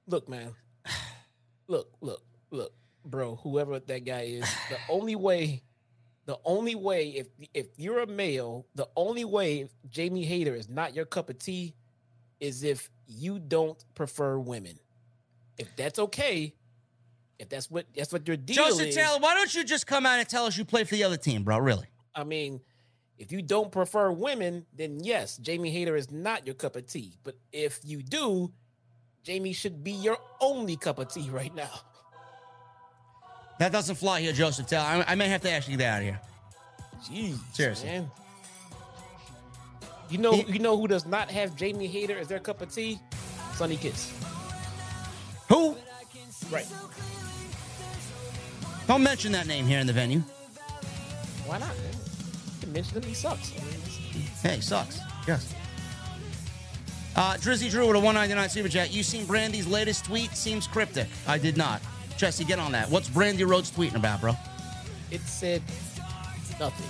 look, 0.07 0.29
man, 0.29 0.53
look, 1.67 1.91
look, 2.03 2.23
look, 2.51 2.75
bro. 3.07 3.37
Whoever 3.37 3.79
that 3.79 4.05
guy 4.05 4.23
is, 4.23 4.43
the 4.69 4.77
only 4.91 5.17
way, 5.17 5.63
the 6.27 6.39
only 6.45 6.75
way, 6.75 7.09
if 7.09 7.29
if 7.55 7.69
you're 7.79 8.01
a 8.01 8.07
male, 8.07 8.67
the 8.75 8.89
only 8.97 9.25
way 9.25 9.71
Jamie 9.89 10.25
Hayter 10.25 10.55
is 10.55 10.69
not 10.69 10.95
your 10.95 11.07
cup 11.07 11.31
of 11.31 11.39
tea 11.39 11.75
is 12.43 12.65
if 12.65 12.91
you 13.07 13.39
don't 13.39 13.83
prefer 13.95 14.37
women. 14.37 14.79
If 15.57 15.75
that's 15.77 15.99
okay, 15.99 16.55
if 17.39 17.49
that's 17.49 17.71
what 17.71 17.87
that's 17.97 18.13
what 18.13 18.27
your 18.27 18.37
deal 18.37 18.57
Joseph 18.57 18.89
is. 18.89 18.97
Taylor, 18.97 19.19
why 19.21 19.35
don't 19.35 19.55
you 19.55 19.65
just 19.65 19.87
come 19.87 20.05
out 20.05 20.19
and 20.19 20.29
tell 20.29 20.45
us 20.45 20.59
you 20.59 20.65
play 20.65 20.83
for 20.85 20.97
the 20.97 21.05
other 21.05 21.17
team, 21.17 21.45
bro? 21.45 21.59
Really? 21.59 21.87
I 22.15 22.25
mean, 22.25 22.61
if 23.17 23.31
you 23.31 23.43
don't 23.43 23.71
prefer 23.71 24.11
women, 24.11 24.67
then 24.75 24.99
yes, 25.03 25.37
Jamie 25.39 25.71
Hayter 25.71 25.95
is 25.95 26.11
not 26.11 26.45
your 26.45 26.57
cup 26.57 26.75
of 26.75 26.87
tea. 26.89 27.15
But 27.23 27.37
if 27.53 27.79
you 27.85 28.03
do, 28.03 28.53
Jamie 29.23 29.53
should 29.53 29.85
be 29.85 29.93
your 29.93 30.19
only 30.41 30.77
cup 30.77 30.99
of 30.99 31.13
tea 31.13 31.31
right 31.31 31.55
now. 31.55 31.71
That 33.61 33.71
doesn't 33.71 33.97
fly 33.97 34.21
here, 34.21 34.33
Joseph 34.33 34.67
Taylor. 34.67 35.05
I, 35.07 35.13
I 35.13 35.15
may 35.15 35.29
have 35.29 35.43
to 35.43 35.51
ask 35.51 35.69
you 35.69 35.77
get 35.77 35.89
out 35.89 35.99
of 35.99 36.05
here. 36.05 36.21
Jeez, 37.05 37.39
Seriously. 37.55 37.89
man. 37.89 38.11
You 40.13 40.19
know, 40.19 40.33
He- 40.33 40.53
you 40.53 40.59
know 40.59 40.77
who 40.77 40.87
does 40.87 41.07
not 41.07 41.31
have 41.31 41.57
Jamie 41.57 41.87
Hayter 41.87 42.19
as 42.19 42.29
their 42.29 42.39
cup 42.39 42.61
of 42.61 42.71
tea? 42.73 42.99
Sonny 43.57 43.79
Kiss. 43.79 44.11
Who? 45.49 45.75
Right. 46.51 46.67
Don't 48.87 49.03
mention 49.03 49.33
that 49.33 49.47
name 49.47 49.67
here 49.67 49.79
in 49.79 49.87
the 49.87 49.93
venue. 49.95 50.21
Why 51.47 51.59
not? 51.59 51.69
Man? 51.69 51.77
You 51.87 52.61
can 52.61 52.73
mention 52.75 52.97
him. 52.99 53.09
He 53.09 53.15
sucks. 53.15 53.53
I 53.53 53.65
mean, 53.65 54.27
Hey, 54.43 54.61
sucks. 54.61 54.99
Yes. 55.27 55.55
Uh, 57.17 57.35
Drizzy 57.35 57.71
Drew 57.71 57.87
with 57.87 57.97
a 57.97 58.01
199 58.01 58.49
super 58.51 58.69
chat. 58.69 58.93
You 58.93 59.03
seen 59.03 59.25
Brandi's 59.25 59.67
latest 59.67 60.05
tweet? 60.05 60.35
Seems 60.37 60.67
cryptic. 60.67 61.09
I 61.27 61.39
did 61.39 61.57
not. 61.57 61.81
Jesse, 62.19 62.45
get 62.45 62.59
on 62.59 62.73
that. 62.73 62.91
What's 62.91 63.09
Brandi 63.09 63.49
Rhodes 63.49 63.71
tweeting 63.71 63.95
about, 63.97 64.21
bro? 64.21 64.35
It 65.11 65.23
said 65.23 65.63
nothing. 66.61 66.87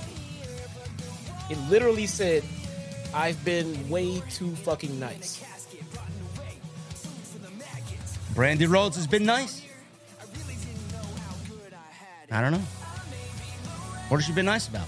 It 1.51 1.59
literally 1.71 2.07
said, 2.07 2.43
"I've 3.15 3.43
been 3.45 3.89
way 3.89 4.21
too 4.31 4.55
fucking 4.57 4.99
nice." 4.99 5.43
Brandi 8.35 8.69
Rhodes 8.69 8.97
has 8.97 9.07
been 9.07 9.25
nice. 9.25 9.63
I 12.31 12.41
don't 12.41 12.53
know. 12.53 12.65
What 14.09 14.19
has 14.19 14.27
she 14.27 14.33
been 14.33 14.47
nice 14.47 14.69
about? 14.69 14.87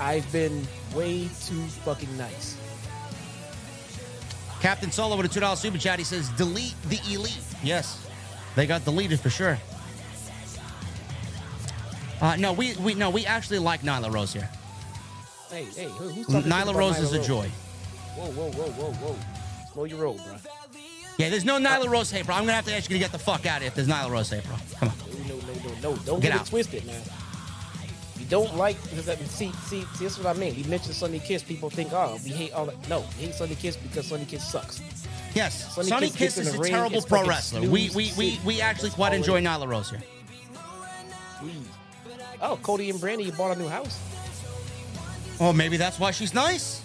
I've 0.00 0.30
been 0.32 0.66
way 0.94 1.28
too 1.44 1.62
fucking 1.84 2.16
nice. 2.16 2.56
Captain 4.60 4.90
Solo 4.90 5.16
with 5.16 5.26
a 5.26 5.28
two 5.28 5.40
dollar 5.40 5.56
super 5.56 5.78
chat. 5.78 5.98
He 5.98 6.04
says, 6.04 6.28
"Delete 6.30 6.74
the 6.88 7.00
elite." 7.12 7.38
Yes, 7.62 8.06
they 8.54 8.66
got 8.66 8.84
deleted 8.84 9.20
for 9.20 9.30
sure. 9.30 9.58
Uh, 12.20 12.36
no, 12.36 12.52
we 12.52 12.74
we 12.76 12.94
no, 12.94 13.10
we 13.10 13.26
actually 13.26 13.58
like 13.58 13.82
Nyla 13.82 14.12
Rose 14.12 14.32
here. 14.32 14.48
Hey, 15.50 15.64
hey, 15.64 15.84
who's 15.88 16.26
Nyla 16.26 16.74
Rose 16.74 16.98
is 16.98 17.12
a 17.12 17.16
Rose? 17.18 17.26
joy. 17.26 17.48
Whoa, 18.16 18.30
whoa, 18.32 18.50
whoa, 18.52 18.70
whoa, 18.72 18.92
whoa. 18.92 19.16
Slow 19.72 19.84
your 19.84 19.98
roll, 19.98 20.14
bro. 20.14 20.36
Yeah, 21.16 21.30
there's 21.30 21.44
no 21.44 21.58
Nyla 21.58 21.88
Rose 21.88 22.10
hate, 22.10 22.26
bro. 22.26 22.34
I'm 22.34 22.42
gonna 22.42 22.52
have 22.52 22.66
to 22.66 22.74
ask 22.74 22.88
you 22.90 22.94
to 22.96 23.00
get 23.00 23.12
the 23.12 23.18
fuck 23.18 23.46
out 23.46 23.56
of 23.56 23.62
here 23.62 23.68
if 23.68 23.74
there's 23.74 23.88
Nyla 23.88 24.10
Rose 24.10 24.30
hate, 24.30 24.44
bro. 24.44 24.56
Come 24.78 24.88
on. 24.90 24.94
No, 25.28 25.34
no, 25.36 25.40
no, 25.40 25.52
no, 25.54 25.90
no. 25.94 25.96
Don't 26.04 26.20
Get 26.20 26.30
get, 26.32 26.40
out. 26.40 26.46
it 26.46 26.50
twisted, 26.50 26.84
man. 26.86 27.00
You 28.18 28.26
don't 28.26 28.56
like 28.56 28.80
because 28.82 29.06
that- 29.06 29.18
see, 29.28 29.50
see, 29.66 29.82
see. 29.82 30.04
This 30.04 30.18
is 30.18 30.24
what 30.24 30.36
I 30.36 30.38
mean. 30.38 30.54
We 30.56 30.64
mentioned 30.64 30.94
Sonny 30.94 31.18
Kiss. 31.18 31.42
People 31.42 31.70
think, 31.70 31.92
oh, 31.92 32.18
we 32.24 32.30
hate 32.30 32.52
all 32.52 32.66
that. 32.66 32.88
No, 32.88 33.00
we 33.18 33.24
hate 33.26 33.34
Sonny 33.34 33.54
Kiss 33.54 33.76
because 33.76 34.06
Sonny 34.06 34.26
Kiss 34.26 34.44
sucks. 34.46 34.80
Yes, 35.34 35.74
Sonny 35.74 35.88
Sonny 35.88 36.06
Kiss 36.10 36.34
Kiss 36.36 36.38
is 36.38 36.54
a 36.54 36.58
ring, 36.58 36.72
terrible 36.72 37.00
pro 37.02 37.24
wrestler. 37.24 37.60
We 37.62 37.90
we 37.94 38.12
we 38.18 38.38
we 38.44 38.60
actually 38.60 38.88
It's 38.88 38.96
quite 38.96 39.14
enjoy 39.14 39.40
Nyla 39.40 39.66
Rose 39.68 39.90
here. 39.90 40.02
Please. 41.40 41.54
Oh, 42.42 42.56
Cody 42.62 42.90
and 42.90 42.98
Brandi, 43.00 43.24
you 43.26 43.32
bought 43.32 43.56
a 43.56 43.58
new 43.58 43.68
house. 43.68 43.98
Oh, 45.40 45.52
maybe 45.52 45.76
that's 45.76 45.98
why 45.98 46.10
she's 46.10 46.34
nice. 46.34 46.82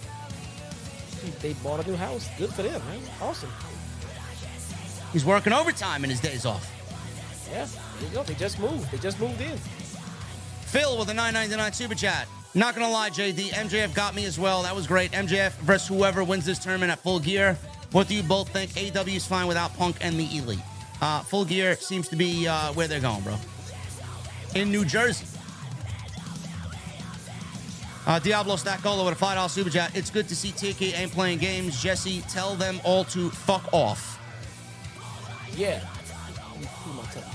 they 1.42 1.54
bought 1.54 1.86
a 1.86 1.90
new 1.90 1.96
house. 1.96 2.30
Good 2.38 2.54
for 2.54 2.62
them, 2.62 2.82
man. 2.86 3.00
Awesome. 3.22 3.50
He's 5.12 5.26
working 5.26 5.54
overtime 5.54 6.04
in 6.04 6.10
his 6.10 6.20
days 6.20 6.46
off. 6.46 6.70
Yeah, 7.52 7.68
there 8.00 8.10
you 8.10 8.16
go. 8.16 8.24
They 8.24 8.34
just 8.36 8.60
moved. 8.60 8.92
They 8.92 8.98
just 8.98 9.20
moved 9.20 9.40
in. 9.42 9.58
Phil 10.66 10.98
with 10.98 11.10
a 11.10 11.14
999 11.14 11.74
super 11.74 11.96
chat. 11.96 12.28
Not 12.56 12.76
gonna 12.76 12.90
lie, 12.90 13.10
JD, 13.10 13.50
MJF 13.50 13.94
got 13.96 14.14
me 14.14 14.26
as 14.26 14.40
well. 14.40 14.62
That 14.64 14.76
was 14.76 14.86
great. 14.86 15.12
MJF 15.12 15.52
versus 15.62 15.88
whoever 15.88 16.24
wins 16.24 16.46
this 16.46 16.60
tournament 16.60 16.92
at 16.92 17.00
full 17.00 17.20
gear. 17.20 17.58
What 17.92 18.08
do 18.08 18.16
you 18.16 18.24
both 18.24 18.50
think? 18.50 18.72
AW 18.76 19.02
is 19.08 19.26
fine 19.26 19.48
without 19.48 19.76
Punk 19.78 19.98
and 20.02 20.20
the 20.20 20.38
Elite. 20.38 20.60
Uh, 21.02 21.22
full 21.22 21.46
gear 21.46 21.76
seems 21.76 22.08
to 22.10 22.16
be 22.16 22.48
uh, 22.48 22.72
where 22.74 22.88
they're 22.88 23.00
going, 23.00 23.22
bro. 23.22 23.36
In 24.56 24.72
New 24.72 24.86
Jersey. 24.86 25.26
Uh, 28.06 28.20
Diablo 28.20 28.56
Stackola 28.56 29.06
with 29.06 29.20
a 29.22 29.26
$5 29.26 29.50
super 29.50 29.70
chat. 29.70 29.96
It's 29.96 30.10
good 30.10 30.28
to 30.28 30.36
see 30.36 30.52
TK 30.52 30.98
ain't 31.00 31.12
playing 31.12 31.40
games. 31.40 31.82
Jesse, 31.82 32.22
tell 32.30 32.56
them 32.56 32.82
all 32.84 33.06
to 33.06 33.30
fuck 33.30 33.68
off. 33.74 34.20
Yeah. 35.56 35.80
Who 35.80 36.92
am 36.92 37.00
I 37.00 37.12
telling? 37.12 37.30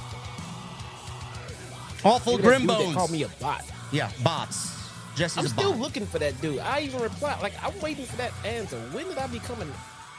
Awful 2.04 2.32
Look 2.34 2.44
at 2.44 2.60
dude 2.60 2.68
Grimbones. 2.68 2.94
called 2.94 3.10
me 3.10 3.22
a 3.22 3.28
bot. 3.40 3.64
yeah, 3.92 4.10
bots. 4.22 4.76
Jesse's 5.16 5.38
I'm 5.38 5.46
a 5.46 5.48
still 5.48 5.72
bot. 5.72 5.80
looking 5.80 6.06
for 6.06 6.18
that 6.18 6.38
dude. 6.40 6.58
I 6.60 6.80
even 6.80 7.00
replied. 7.00 7.40
Like, 7.42 7.54
I'm 7.64 7.78
waiting 7.80 8.04
for 8.04 8.16
that 8.16 8.32
answer. 8.44 8.76
When 8.92 9.08
did 9.08 9.16
I 9.18 9.26
become 9.26 9.60
an 9.62 9.72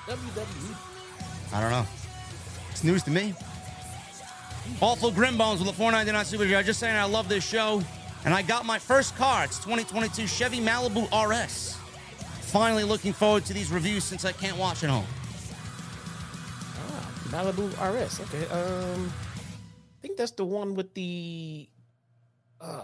WWE? 0.07 0.75
I 1.53 1.61
don't 1.61 1.71
know. 1.71 1.85
It's 2.71 2.83
news 2.83 3.03
to 3.03 3.11
me. 3.11 3.33
Awful 4.81 5.11
Grimbones 5.11 5.59
with 5.59 5.69
a 5.69 5.73
499 5.73 6.25
Super 6.25 6.45
J. 6.47 6.63
Just 6.63 6.79
saying 6.79 6.95
I 6.95 7.03
love 7.05 7.29
this 7.29 7.47
show. 7.47 7.81
And 8.25 8.33
I 8.33 8.41
got 8.41 8.65
my 8.65 8.79
first 8.79 9.15
car. 9.15 9.45
It's 9.45 9.57
2022 9.59 10.27
Chevy 10.27 10.59
Malibu 10.59 11.07
RS. 11.11 11.77
Finally 12.41 12.83
looking 12.83 13.13
forward 13.13 13.45
to 13.45 13.53
these 13.53 13.71
reviews 13.71 14.03
since 14.03 14.25
I 14.25 14.31
can't 14.31 14.57
watch 14.57 14.83
at 14.83 14.89
home. 14.89 15.05
Ah, 16.77 17.11
Malibu 17.29 17.69
RS. 17.69 18.19
Okay. 18.21 18.45
Um, 18.47 19.13
I 19.99 20.01
think 20.01 20.17
that's 20.17 20.31
the 20.31 20.45
one 20.45 20.75
with 20.75 20.93
the. 20.93 21.69
Uh, 22.59 22.83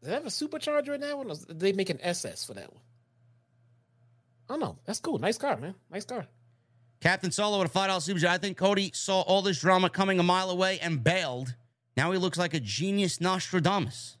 does 0.00 0.10
it 0.10 0.14
have 0.14 0.26
a 0.26 0.28
supercharger 0.28 0.94
in 0.94 1.00
that 1.00 1.16
one? 1.16 1.30
Or 1.30 1.34
did 1.34 1.60
they 1.60 1.72
make 1.72 1.90
an 1.90 1.98
SS 2.00 2.44
for 2.44 2.54
that 2.54 2.72
one? 2.72 2.82
I 4.48 4.52
don't 4.52 4.60
know. 4.60 4.78
That's 4.84 5.00
cool. 5.00 5.18
Nice 5.18 5.36
car, 5.36 5.56
man. 5.56 5.74
Nice 5.90 6.04
car. 6.04 6.26
Captain 7.00 7.30
Solo 7.30 7.60
with 7.60 7.74
a 7.74 7.78
$5 7.78 8.00
Super 8.00 8.20
J. 8.20 8.28
I 8.28 8.38
think 8.38 8.56
Cody 8.56 8.90
saw 8.94 9.20
all 9.22 9.42
this 9.42 9.60
drama 9.60 9.90
coming 9.90 10.18
a 10.18 10.22
mile 10.22 10.50
away 10.50 10.78
and 10.80 11.02
bailed. 11.02 11.54
Now 11.96 12.12
he 12.12 12.18
looks 12.18 12.38
like 12.38 12.54
a 12.54 12.60
genius 12.60 13.20
Nostradamus. 13.20 14.16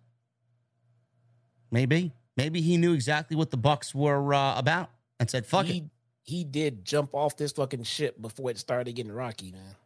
Maybe. 1.76 2.10
Maybe 2.38 2.62
he 2.62 2.78
knew 2.78 2.94
exactly 2.94 3.36
what 3.36 3.50
the 3.50 3.58
Bucks 3.58 3.94
were 3.94 4.32
uh, 4.32 4.58
about 4.58 4.88
and 5.20 5.28
said, 5.28 5.44
fuck 5.44 5.66
he, 5.66 5.78
it. 5.78 5.84
He 6.22 6.42
did 6.42 6.86
jump 6.86 7.14
off 7.14 7.36
this 7.36 7.52
fucking 7.52 7.82
ship 7.82 8.18
before 8.18 8.50
it 8.50 8.56
started 8.56 8.94
getting 8.94 9.12
rocky, 9.12 9.52
man. 9.52 9.76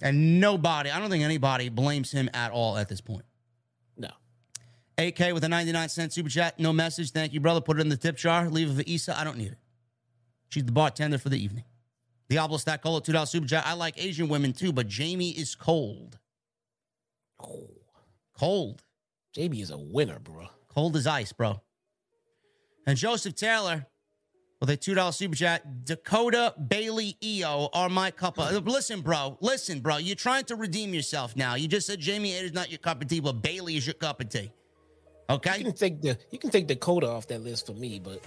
And 0.00 0.40
nobody, 0.40 0.88
I 0.90 0.98
don't 0.98 1.10
think 1.10 1.24
anybody 1.24 1.68
blames 1.68 2.10
him 2.10 2.30
at 2.32 2.52
all 2.52 2.78
at 2.78 2.88
this 2.88 3.02
point. 3.02 3.26
No. 3.98 4.08
AK 4.96 5.34
with 5.34 5.44
a 5.44 5.48
99 5.50 5.90
cent 5.90 6.14
super 6.14 6.30
chat. 6.30 6.58
No 6.58 6.72
message. 6.72 7.10
Thank 7.10 7.34
you, 7.34 7.40
brother. 7.40 7.60
Put 7.60 7.76
it 7.76 7.82
in 7.82 7.90
the 7.90 7.98
tip 7.98 8.16
jar. 8.16 8.48
Leave 8.48 8.70
it 8.70 8.84
for 8.84 8.90
Issa. 8.90 9.18
I 9.18 9.22
don't 9.22 9.36
need 9.36 9.52
it. 9.52 9.58
She's 10.48 10.64
the 10.64 10.72
bartender 10.72 11.18
for 11.18 11.28
the 11.28 11.42
evening. 11.42 11.64
Diablo 12.30 12.56
Stack 12.56 12.82
Cola, 12.82 13.02
$2 13.02 13.28
super 13.28 13.46
chat. 13.46 13.66
I 13.66 13.74
like 13.74 14.02
Asian 14.02 14.28
women 14.28 14.54
too, 14.54 14.72
but 14.72 14.88
Jamie 14.88 15.32
is 15.32 15.54
cold. 15.54 16.18
Oh, 17.38 17.68
Cold. 18.32 18.82
Jamie 19.34 19.60
is 19.60 19.70
a 19.70 19.76
winner, 19.76 20.18
bro. 20.18 20.48
Cold 20.76 20.94
as 20.94 21.06
ice, 21.06 21.32
bro. 21.32 21.58
And 22.86 22.98
Joseph 22.98 23.34
Taylor 23.34 23.86
with 24.60 24.68
a 24.68 24.76
$2 24.76 25.14
super 25.14 25.34
chat. 25.34 25.86
Dakota 25.86 26.54
Bayley 26.68 27.16
Iyo 27.22 27.70
are 27.72 27.88
my 27.88 28.10
cup 28.10 28.38
of. 28.38 28.66
Listen, 28.66 29.00
bro. 29.00 29.38
Listen, 29.40 29.80
bro. 29.80 29.96
You're 29.96 30.16
trying 30.16 30.44
to 30.44 30.54
redeem 30.54 30.92
yourself 30.92 31.34
now. 31.34 31.54
You 31.54 31.66
just 31.66 31.86
said 31.86 31.98
Jamie 31.98 32.32
is 32.32 32.52
not 32.52 32.70
your 32.70 32.78
cup 32.78 33.00
of 33.00 33.08
tea, 33.08 33.20
but 33.20 33.40
Bayley 33.40 33.76
is 33.76 33.86
your 33.86 33.94
cup 33.94 34.20
of 34.20 34.28
tea. 34.28 34.52
Okay? 35.30 35.56
You 35.56 35.64
can 35.64 35.72
take 35.72 36.02
the 36.02 36.18
you 36.30 36.38
can 36.38 36.50
take 36.50 36.66
Dakota 36.66 37.08
off 37.08 37.26
that 37.28 37.40
list 37.40 37.66
for 37.66 37.72
me, 37.72 37.98
but 37.98 38.22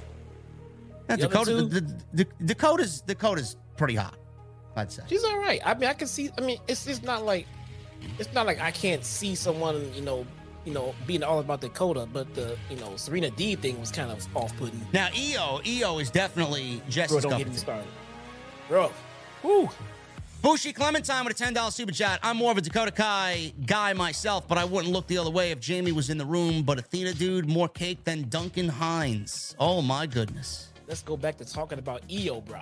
The 1.07 1.17
Dakota, 1.17 1.53
the, 1.53 1.81
the, 2.13 2.25
the, 2.39 2.45
Dakota's 2.45 3.01
Dakota's 3.01 3.57
pretty 3.77 3.95
hot, 3.95 4.17
I'd 4.75 4.91
say. 4.91 5.03
she's 5.07 5.23
all 5.23 5.37
right. 5.37 5.61
I 5.63 5.75
mean, 5.75 5.87
I 5.87 5.93
can 5.93 6.07
see. 6.07 6.31
I 6.35 6.41
mean, 6.41 6.57
it's 6.67 6.87
it's 6.87 7.03
not 7.03 7.25
like 7.25 7.45
it's 8.17 8.33
not 8.33 8.47
like 8.47 8.59
I 8.59 8.71
can't 8.71 9.05
see 9.05 9.35
someone, 9.35 9.93
you 9.93 10.01
know, 10.01 10.25
you 10.65 10.73
know, 10.73 10.93
being 11.07 11.23
all 11.23 11.39
about 11.39 11.61
Dakota. 11.61 12.07
But 12.11 12.33
the 12.35 12.57
you 12.69 12.77
know 12.77 12.95
Serena 12.95 13.29
D 13.31 13.55
thing 13.55 13.79
was 13.79 13.91
kind 13.91 14.11
of 14.11 14.25
off 14.35 14.55
putting. 14.57 14.79
Now, 14.93 15.07
Iyo, 15.07 15.63
Iyo 15.63 16.01
is 16.01 16.09
definitely 16.09 16.77
Bro, 16.77 16.89
Jesse's 16.89 17.23
don't 17.23 17.37
get 17.37 17.47
me 17.47 17.55
started, 17.55 17.87
bro. 18.67 18.91
Woo. 19.43 19.69
Bushi 20.41 20.71
Clementine 20.71 21.25
with 21.25 21.39
a 21.39 21.43
$10 21.43 21.71
super 21.73 21.91
chat. 21.91 22.17
I'm 22.23 22.37
more 22.37 22.49
of 22.51 22.57
a 22.57 22.61
Dakota 22.61 22.91
Kai 22.91 23.51
guy 23.65 23.91
myself, 23.91 24.47
but 24.47 24.57
I 24.57 24.63
wouldn't 24.63 24.93
look 24.93 25.05
the 25.07 25.17
other 25.17 25.29
way 25.29 25.51
if 25.51 25.59
Jamie 25.59 25.91
was 25.91 26.09
in 26.09 26.17
the 26.17 26.25
room. 26.25 26.63
But 26.63 26.79
Athena, 26.79 27.13
dude, 27.13 27.49
more 27.49 27.67
cake 27.67 28.05
than 28.05 28.29
Duncan 28.29 28.69
Hines. 28.69 29.53
Oh, 29.59 29.81
my 29.81 30.05
goodness. 30.05 30.69
Let's 30.87 31.01
go 31.01 31.17
back 31.17 31.37
to 31.39 31.45
talking 31.45 31.77
about 31.77 32.07
Iyo, 32.07 32.43
bro. 32.45 32.61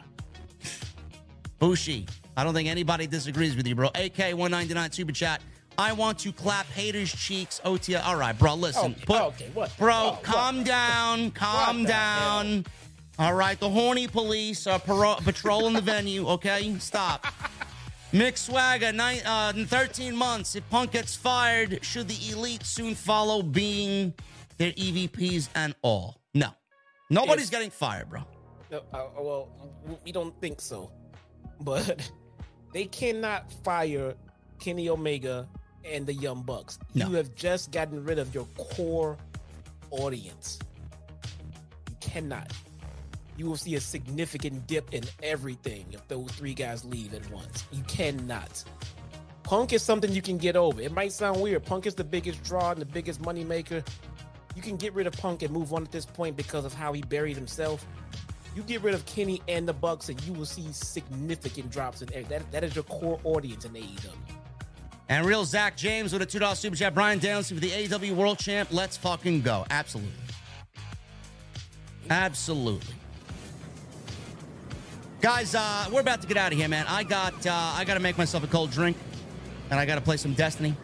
Bushi, 1.59 2.07
I 2.35 2.43
don't 2.43 2.55
think 2.55 2.67
anybody 2.67 3.05
disagrees 3.05 3.55
with 3.55 3.67
you, 3.67 3.75
bro. 3.75 3.89
AK 3.89 4.17
199 4.17 4.91
super 4.91 5.11
chat. 5.11 5.41
I 5.77 5.93
want 5.93 6.17
to 6.19 6.31
clap 6.31 6.65
haters' 6.67 7.11
cheeks. 7.13 7.61
OTA. 7.63 8.03
All 8.05 8.15
right, 8.15 8.37
bro, 8.37 8.55
listen. 8.55 8.91
Okay, 8.93 9.03
Put- 9.05 9.21
okay, 9.21 9.49
what? 9.53 9.75
Bro, 9.77 9.93
Oh, 9.95 10.09
what? 10.11 10.23
calm 10.23 10.63
down. 10.63 11.31
Calm 11.31 11.83
the 11.83 11.89
down. 11.89 12.65
All 13.19 13.33
right, 13.33 13.59
the 13.59 13.69
horny 13.69 14.07
police 14.07 14.67
are 14.67 14.79
paro- 14.79 15.23
patrolling 15.23 15.73
the 15.73 15.81
venue, 15.81 16.27
okay? 16.29 16.75
Stop. 16.79 17.25
Mick 18.13 18.37
Swagger, 18.37 18.91
nine, 18.91 19.19
uh, 19.25 19.51
in 19.55 19.65
13 19.65 20.15
months. 20.15 20.55
If 20.55 20.67
Punk 20.69 20.91
gets 20.91 21.15
fired, 21.15 21.79
should 21.83 22.07
the 22.07 22.31
elite 22.31 22.63
soon 22.63 22.95
follow 22.95 23.41
being 23.43 24.13
their 24.57 24.71
EVPs 24.71 25.49
and 25.55 25.75
all? 25.81 26.21
No. 26.33 26.49
Nobody's 27.09 27.49
getting 27.49 27.69
fired, 27.69 28.09
bro. 28.09 28.21
No, 28.71 28.83
uh, 28.93 29.05
well, 29.19 29.49
we 30.05 30.11
don't 30.11 30.39
think 30.41 30.59
so, 30.61 30.91
but 31.61 32.09
they 32.73 32.85
cannot 32.85 33.51
fire 33.63 34.13
Kenny 34.59 34.89
Omega 34.89 35.47
and 35.91 36.05
the 36.05 36.13
Young 36.13 36.41
Bucks. 36.43 36.79
No. 36.93 37.07
You 37.07 37.15
have 37.15 37.33
just 37.35 37.71
gotten 37.71 38.03
rid 38.03 38.19
of 38.19 38.33
your 38.33 38.45
core 38.57 39.17
audience. 39.91 40.59
You 41.89 41.95
cannot. 41.99 42.51
You 43.37 43.45
will 43.45 43.57
see 43.57 43.75
a 43.75 43.81
significant 43.81 44.65
dip 44.67 44.93
in 44.93 45.03
everything 45.21 45.85
if 45.91 46.07
those 46.07 46.31
three 46.31 46.53
guys 46.53 46.83
leave 46.83 47.13
at 47.13 47.29
once. 47.31 47.65
You 47.71 47.83
cannot. 47.83 48.63
Punk 49.43 49.71
is 49.73 49.81
something 49.81 50.11
you 50.11 50.21
can 50.21 50.37
get 50.37 50.55
over. 50.55 50.81
It 50.81 50.91
might 50.91 51.13
sound 51.13 51.39
weird. 51.39 51.63
Punk 51.63 51.85
is 51.85 51.95
the 51.95 52.03
biggest 52.03 52.43
draw 52.43 52.71
and 52.71 52.81
the 52.81 52.85
biggest 52.85 53.21
moneymaker. 53.21 53.87
You 54.55 54.61
can 54.61 54.75
get 54.75 54.93
rid 54.93 55.07
of 55.07 55.13
Punk 55.13 55.43
and 55.43 55.53
move 55.53 55.71
on 55.71 55.83
at 55.83 55.91
this 55.91 56.05
point 56.05 56.35
because 56.35 56.65
of 56.65 56.73
how 56.73 56.91
he 56.91 57.01
buried 57.03 57.37
himself. 57.37 57.85
You 58.55 58.63
get 58.63 58.81
rid 58.81 58.95
of 58.95 59.05
Kenny 59.05 59.39
and 59.47 59.67
the 59.67 59.73
Bucks, 59.73 60.09
and 60.09 60.19
you 60.23 60.33
will 60.33 60.47
see 60.47 60.67
significant 60.71 61.69
drops 61.69 62.01
in 62.01 62.09
that. 62.27 62.51
That 62.51 62.63
is 62.63 62.73
your 62.75 62.85
core 62.85 63.19
audience 63.23 63.65
in 63.65 63.73
AEW. 63.73 64.09
And 65.09 65.25
real 65.25 65.45
Zach 65.45 65.77
James 65.77 66.11
with 66.11 66.21
a 66.21 66.25
$2 66.25 66.55
super 66.55 66.75
chat. 66.75 66.93
Bryan 66.93 67.19
Danielson 67.19 67.55
for 67.55 67.61
the 67.61 67.69
AEW 67.69 68.15
World 68.15 68.39
Champ. 68.39 68.69
Let's 68.71 68.97
fucking 68.97 69.41
go. 69.41 69.65
Absolutely. 69.69 70.11
Absolutely. 72.09 72.95
Guys, 75.21 75.55
uh, 75.55 75.85
we're 75.91 76.01
about 76.01 76.21
to 76.21 76.27
get 76.27 76.37
out 76.37 76.51
of 76.51 76.57
here, 76.57 76.67
man. 76.67 76.85
I 76.87 77.03
got 77.03 77.33
uh, 77.45 77.51
I 77.51 77.83
got 77.85 77.95
to 77.95 77.99
make 77.99 78.17
myself 78.17 78.43
a 78.43 78.47
cold 78.47 78.71
drink, 78.71 78.95
and 79.71 79.79
I 79.79 79.85
got 79.85 79.95
to 79.95 80.01
play 80.01 80.17
some 80.17 80.33
Destiny. 80.33 80.75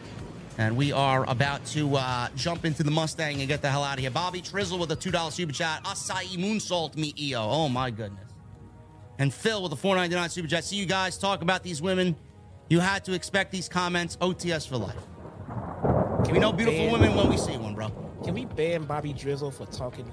And 0.58 0.78
we 0.78 0.92
are 0.92 1.28
about 1.30 1.66
to 1.68 1.96
uh, 1.96 2.30
jump 2.36 2.64
into 2.64 2.84
the 2.84 2.92
Mustang 2.92 3.40
and 3.40 3.48
get 3.48 3.62
the 3.62 3.70
hell 3.70 3.84
out 3.84 3.96
of 3.96 4.02
here. 4.02 4.12
Bobby 4.12 4.42
Trizzle 4.42 4.80
with 4.80 4.92
a 4.92 4.96
$2 4.96 5.32
super 5.32 5.52
chat. 5.52 5.84
Asai 5.84 6.38
Moonsault 6.38 6.96
me 6.96 7.12
Iyo. 7.14 7.40
Oh, 7.40 7.68
my 7.70 7.90
goodness. 7.90 8.24
And 9.18 9.34
Phil 9.34 9.64
with 9.64 9.72
a 9.72 9.76
499 9.76 10.30
super 10.30 10.48
chat. 10.48 10.64
See 10.64 10.76
you 10.76 10.86
guys 10.86 11.18
talk 11.18 11.42
about 11.42 11.64
these 11.64 11.82
women. 11.82 12.16
You 12.70 12.80
had 12.80 13.04
to 13.06 13.14
expect 13.14 13.52
these 13.52 13.70
comments. 13.70 14.18
OTS 14.22 14.68
for 14.68 14.78
life. 14.78 14.96
Can 16.26 16.34
We 16.34 16.40
know 16.40 16.54
beautiful 16.54 16.80
ban- 16.80 16.92
women 16.92 17.16
when 17.16 17.30
we 17.30 17.38
see 17.38 17.58
one, 17.58 17.76
bro. 17.76 17.90
Can 18.24 18.34
we 18.34 18.46
ban 18.46 18.84
Bobby 18.86 19.14
Drizzle 19.14 19.52
for 19.52 19.66
talking? 19.68 20.10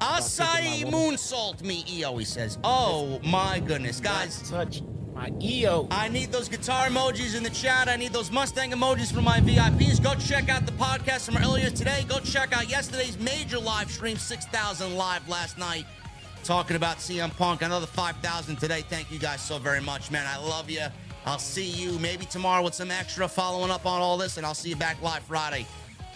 Acai 0.00 0.82
my 0.82 0.90
woman. 0.90 1.14
Moonsault 1.16 1.62
me 1.62 1.84
Iyo, 1.84 2.18
he 2.18 2.24
says. 2.24 2.58
Oh, 2.64 3.20
my 3.24 3.60
goodness. 3.60 4.00
Guys, 4.00 4.48
touch 4.50 4.82
my 5.14 5.30
Iyo. 5.30 5.86
I 5.90 6.08
need 6.08 6.32
those 6.32 6.48
guitar 6.48 6.88
emojis 6.88 7.36
in 7.36 7.42
the 7.42 7.50
chat. 7.50 7.88
I 7.88 7.96
need 7.96 8.12
those 8.12 8.30
Mustang 8.30 8.72
emojis 8.72 9.12
for 9.12 9.22
my 9.22 9.40
VIPs. 9.40 10.02
Go 10.02 10.14
check 10.16 10.48
out 10.50 10.66
the 10.66 10.72
podcast 10.72 11.24
from 11.26 11.38
earlier 11.38 11.70
today. 11.70 12.04
Go 12.08 12.18
check 12.18 12.52
out 12.54 12.68
yesterday's 12.68 13.18
major 13.18 13.58
live 13.58 13.90
stream, 13.90 14.16
6,000 14.16 14.96
live 14.96 15.26
last 15.28 15.56
night, 15.56 15.86
talking 16.44 16.76
about 16.76 16.98
CM 16.98 17.34
Punk. 17.36 17.62
Another 17.62 17.86
5,000 17.86 18.56
today. 18.56 18.82
Thank 18.90 19.10
you 19.10 19.18
guys 19.18 19.40
so 19.40 19.58
very 19.58 19.80
much, 19.80 20.10
man. 20.10 20.26
I 20.26 20.36
love 20.36 20.68
you. 20.68 20.84
I'll 21.26 21.40
see 21.40 21.66
you 21.66 21.98
maybe 21.98 22.24
tomorrow 22.24 22.62
with 22.62 22.74
some 22.74 22.92
extra 22.92 23.26
following 23.26 23.70
up 23.72 23.84
on 23.84 24.00
all 24.00 24.16
this, 24.16 24.36
and 24.36 24.46
I'll 24.46 24.54
see 24.54 24.68
you 24.68 24.76
back 24.76 25.02
live 25.02 25.24
Friday 25.24 25.66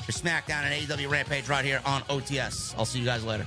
for 0.04 0.12
SmackDown 0.12 0.62
and 0.62 0.72
AEW 0.88 1.10
Rampage 1.10 1.48
right 1.48 1.64
here 1.64 1.82
on 1.84 2.02
OTS. 2.02 2.74
I'll 2.78 2.84
see 2.84 3.00
you 3.00 3.04
guys 3.04 3.24
later. 3.24 3.46